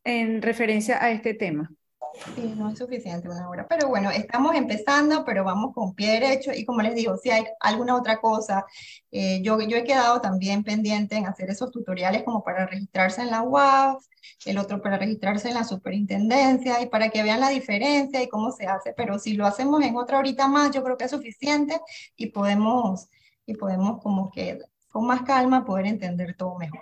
en 0.04 0.42
referencia 0.42 1.04
a 1.04 1.12
este 1.12 1.34
tema. 1.34 1.72
Sí, 2.14 2.54
no 2.58 2.70
es 2.70 2.78
suficiente 2.78 3.30
una 3.30 3.50
hora, 3.50 3.68
pero 3.68 3.88
bueno, 3.88 4.12
estamos 4.12 4.54
empezando, 4.56 5.24
pero 5.24 5.44
vamos 5.46 5.74
con 5.74 5.96
pie 5.96 6.20
derecho. 6.20 6.52
Y 6.54 6.66
como 6.66 6.82
les 6.82 6.94
digo, 6.94 7.16
si 7.18 7.30
hay 7.32 7.46
alguna 7.60 7.96
otra 7.96 8.20
cosa, 8.20 8.66
eh, 9.12 9.42
yo, 9.42 9.60
yo 9.62 9.78
he 9.78 9.84
quedado 9.86 10.20
también 10.20 10.64
pendiente 10.64 11.16
en 11.16 11.26
hacer 11.26 11.50
esos 11.50 11.72
tutoriales 11.72 12.24
como 12.24 12.44
para 12.44 12.66
registrarse 12.68 13.22
en 13.22 13.32
la 13.32 13.44
UAF, 13.44 14.04
el 14.46 14.58
otro 14.58 14.82
para 14.82 14.98
registrarse 14.98 15.50
en 15.50 15.56
la 15.56 15.64
superintendencia 15.64 16.82
y 16.82 16.88
para 16.88 17.10
que 17.10 17.24
vean 17.24 17.40
la 17.40 17.50
diferencia 17.50 18.22
y 18.22 18.30
cómo 18.30 18.52
se 18.52 18.68
hace, 18.68 18.94
pero 18.94 19.18
si 19.18 19.34
lo 19.34 19.46
hacemos 19.46 19.82
en 19.84 19.96
otra 19.96 20.20
horita 20.20 20.48
más, 20.48 20.72
yo 20.72 20.84
creo 20.84 20.98
que 20.98 21.06
es 21.06 21.12
suficiente 21.12 21.80
y 22.18 22.28
podemos, 22.28 23.10
y 23.46 23.56
podemos 23.56 24.02
como 24.02 24.32
que 24.32 24.60
con 24.92 25.08
más 25.08 25.22
calma 25.24 25.66
poder 25.66 25.88
entender 25.88 26.36
todo 26.36 26.58
mejor. 26.58 26.82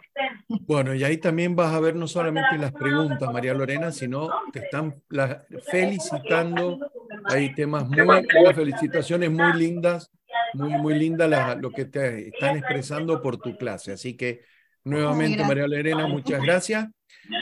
Bueno, 0.68 0.96
y 0.96 1.04
ahí 1.04 1.18
también 1.18 1.56
vas 1.56 1.74
a 1.74 1.80
ver 1.80 1.96
no 1.96 2.08
solamente 2.08 2.58
las 2.58 2.72
preguntas, 2.72 3.32
María 3.32 3.54
Lorena, 3.54 3.92
sino 3.92 4.30
te 4.52 4.60
están 4.60 5.02
la, 5.10 5.44
felicitando. 5.70 6.80
Hay 7.26 7.54
temas 7.54 7.88
muy, 7.88 8.02
unas 8.02 8.56
felicitaciones 8.56 9.32
muy 9.32 9.54
lindas, 9.54 10.12
muy, 10.54 10.72
muy 10.72 10.96
lindas 10.96 11.30
la, 11.30 11.56
lo 11.56 11.70
que 11.70 11.86
te 11.86 12.30
están 12.30 12.58
expresando 12.58 13.22
por 13.22 13.38
tu 13.38 13.56
clase. 13.58 13.92
Así 13.94 14.18
que 14.18 14.42
nuevamente, 14.84 15.44
María 15.46 15.68
Lorena, 15.68 16.08
muchas 16.08 16.42
gracias. 16.42 16.88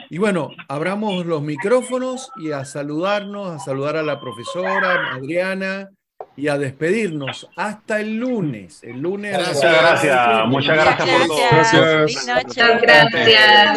Y 0.09 0.17
bueno, 0.17 0.49
abramos 0.67 1.25
los 1.25 1.41
micrófonos 1.41 2.29
y 2.37 2.51
a 2.51 2.65
saludarnos, 2.65 3.49
a 3.49 3.59
saludar 3.59 3.95
a 3.95 4.03
la 4.03 4.19
profesora 4.19 5.13
Adriana, 5.13 5.89
y 6.35 6.47
a 6.47 6.57
despedirnos 6.57 7.49
hasta 7.55 7.99
el 7.99 8.17
lunes. 8.17 8.83
El 8.83 9.01
lunes. 9.01 9.33
Gracias, 9.33 9.61
gracias. 9.61 10.47
Muchas 10.47 10.77
gracias, 10.77 11.09
por 11.09 11.27
todo. 11.27 11.37
Gracias. 11.51 12.27
Muchas 12.45 12.81
gracias. 12.81 13.73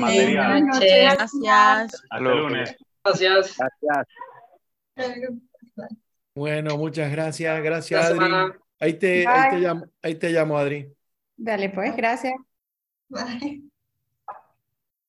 Buenas 0.00 0.62
noches. 0.64 1.14
Gracias. 1.14 2.02
Hasta 2.10 2.16
el 2.16 2.24
lunes. 2.24 2.76
Gracias. 3.04 3.56
Gracias. 4.96 5.36
Bueno, 6.34 6.76
muchas 6.76 7.12
gracias. 7.12 7.62
Gracias, 7.62 8.04
Adri. 8.06 8.58
Ahí 8.78 8.94
te, 8.94 9.26
ahí 9.26 9.50
te, 9.50 9.56
llamo, 9.58 9.86
ahí 10.02 10.14
te 10.16 10.30
llamo, 10.30 10.58
Adri. 10.58 10.92
Dale, 11.36 11.70
pues, 11.70 11.96
gracias. 11.96 12.34
Bye. 13.08 13.75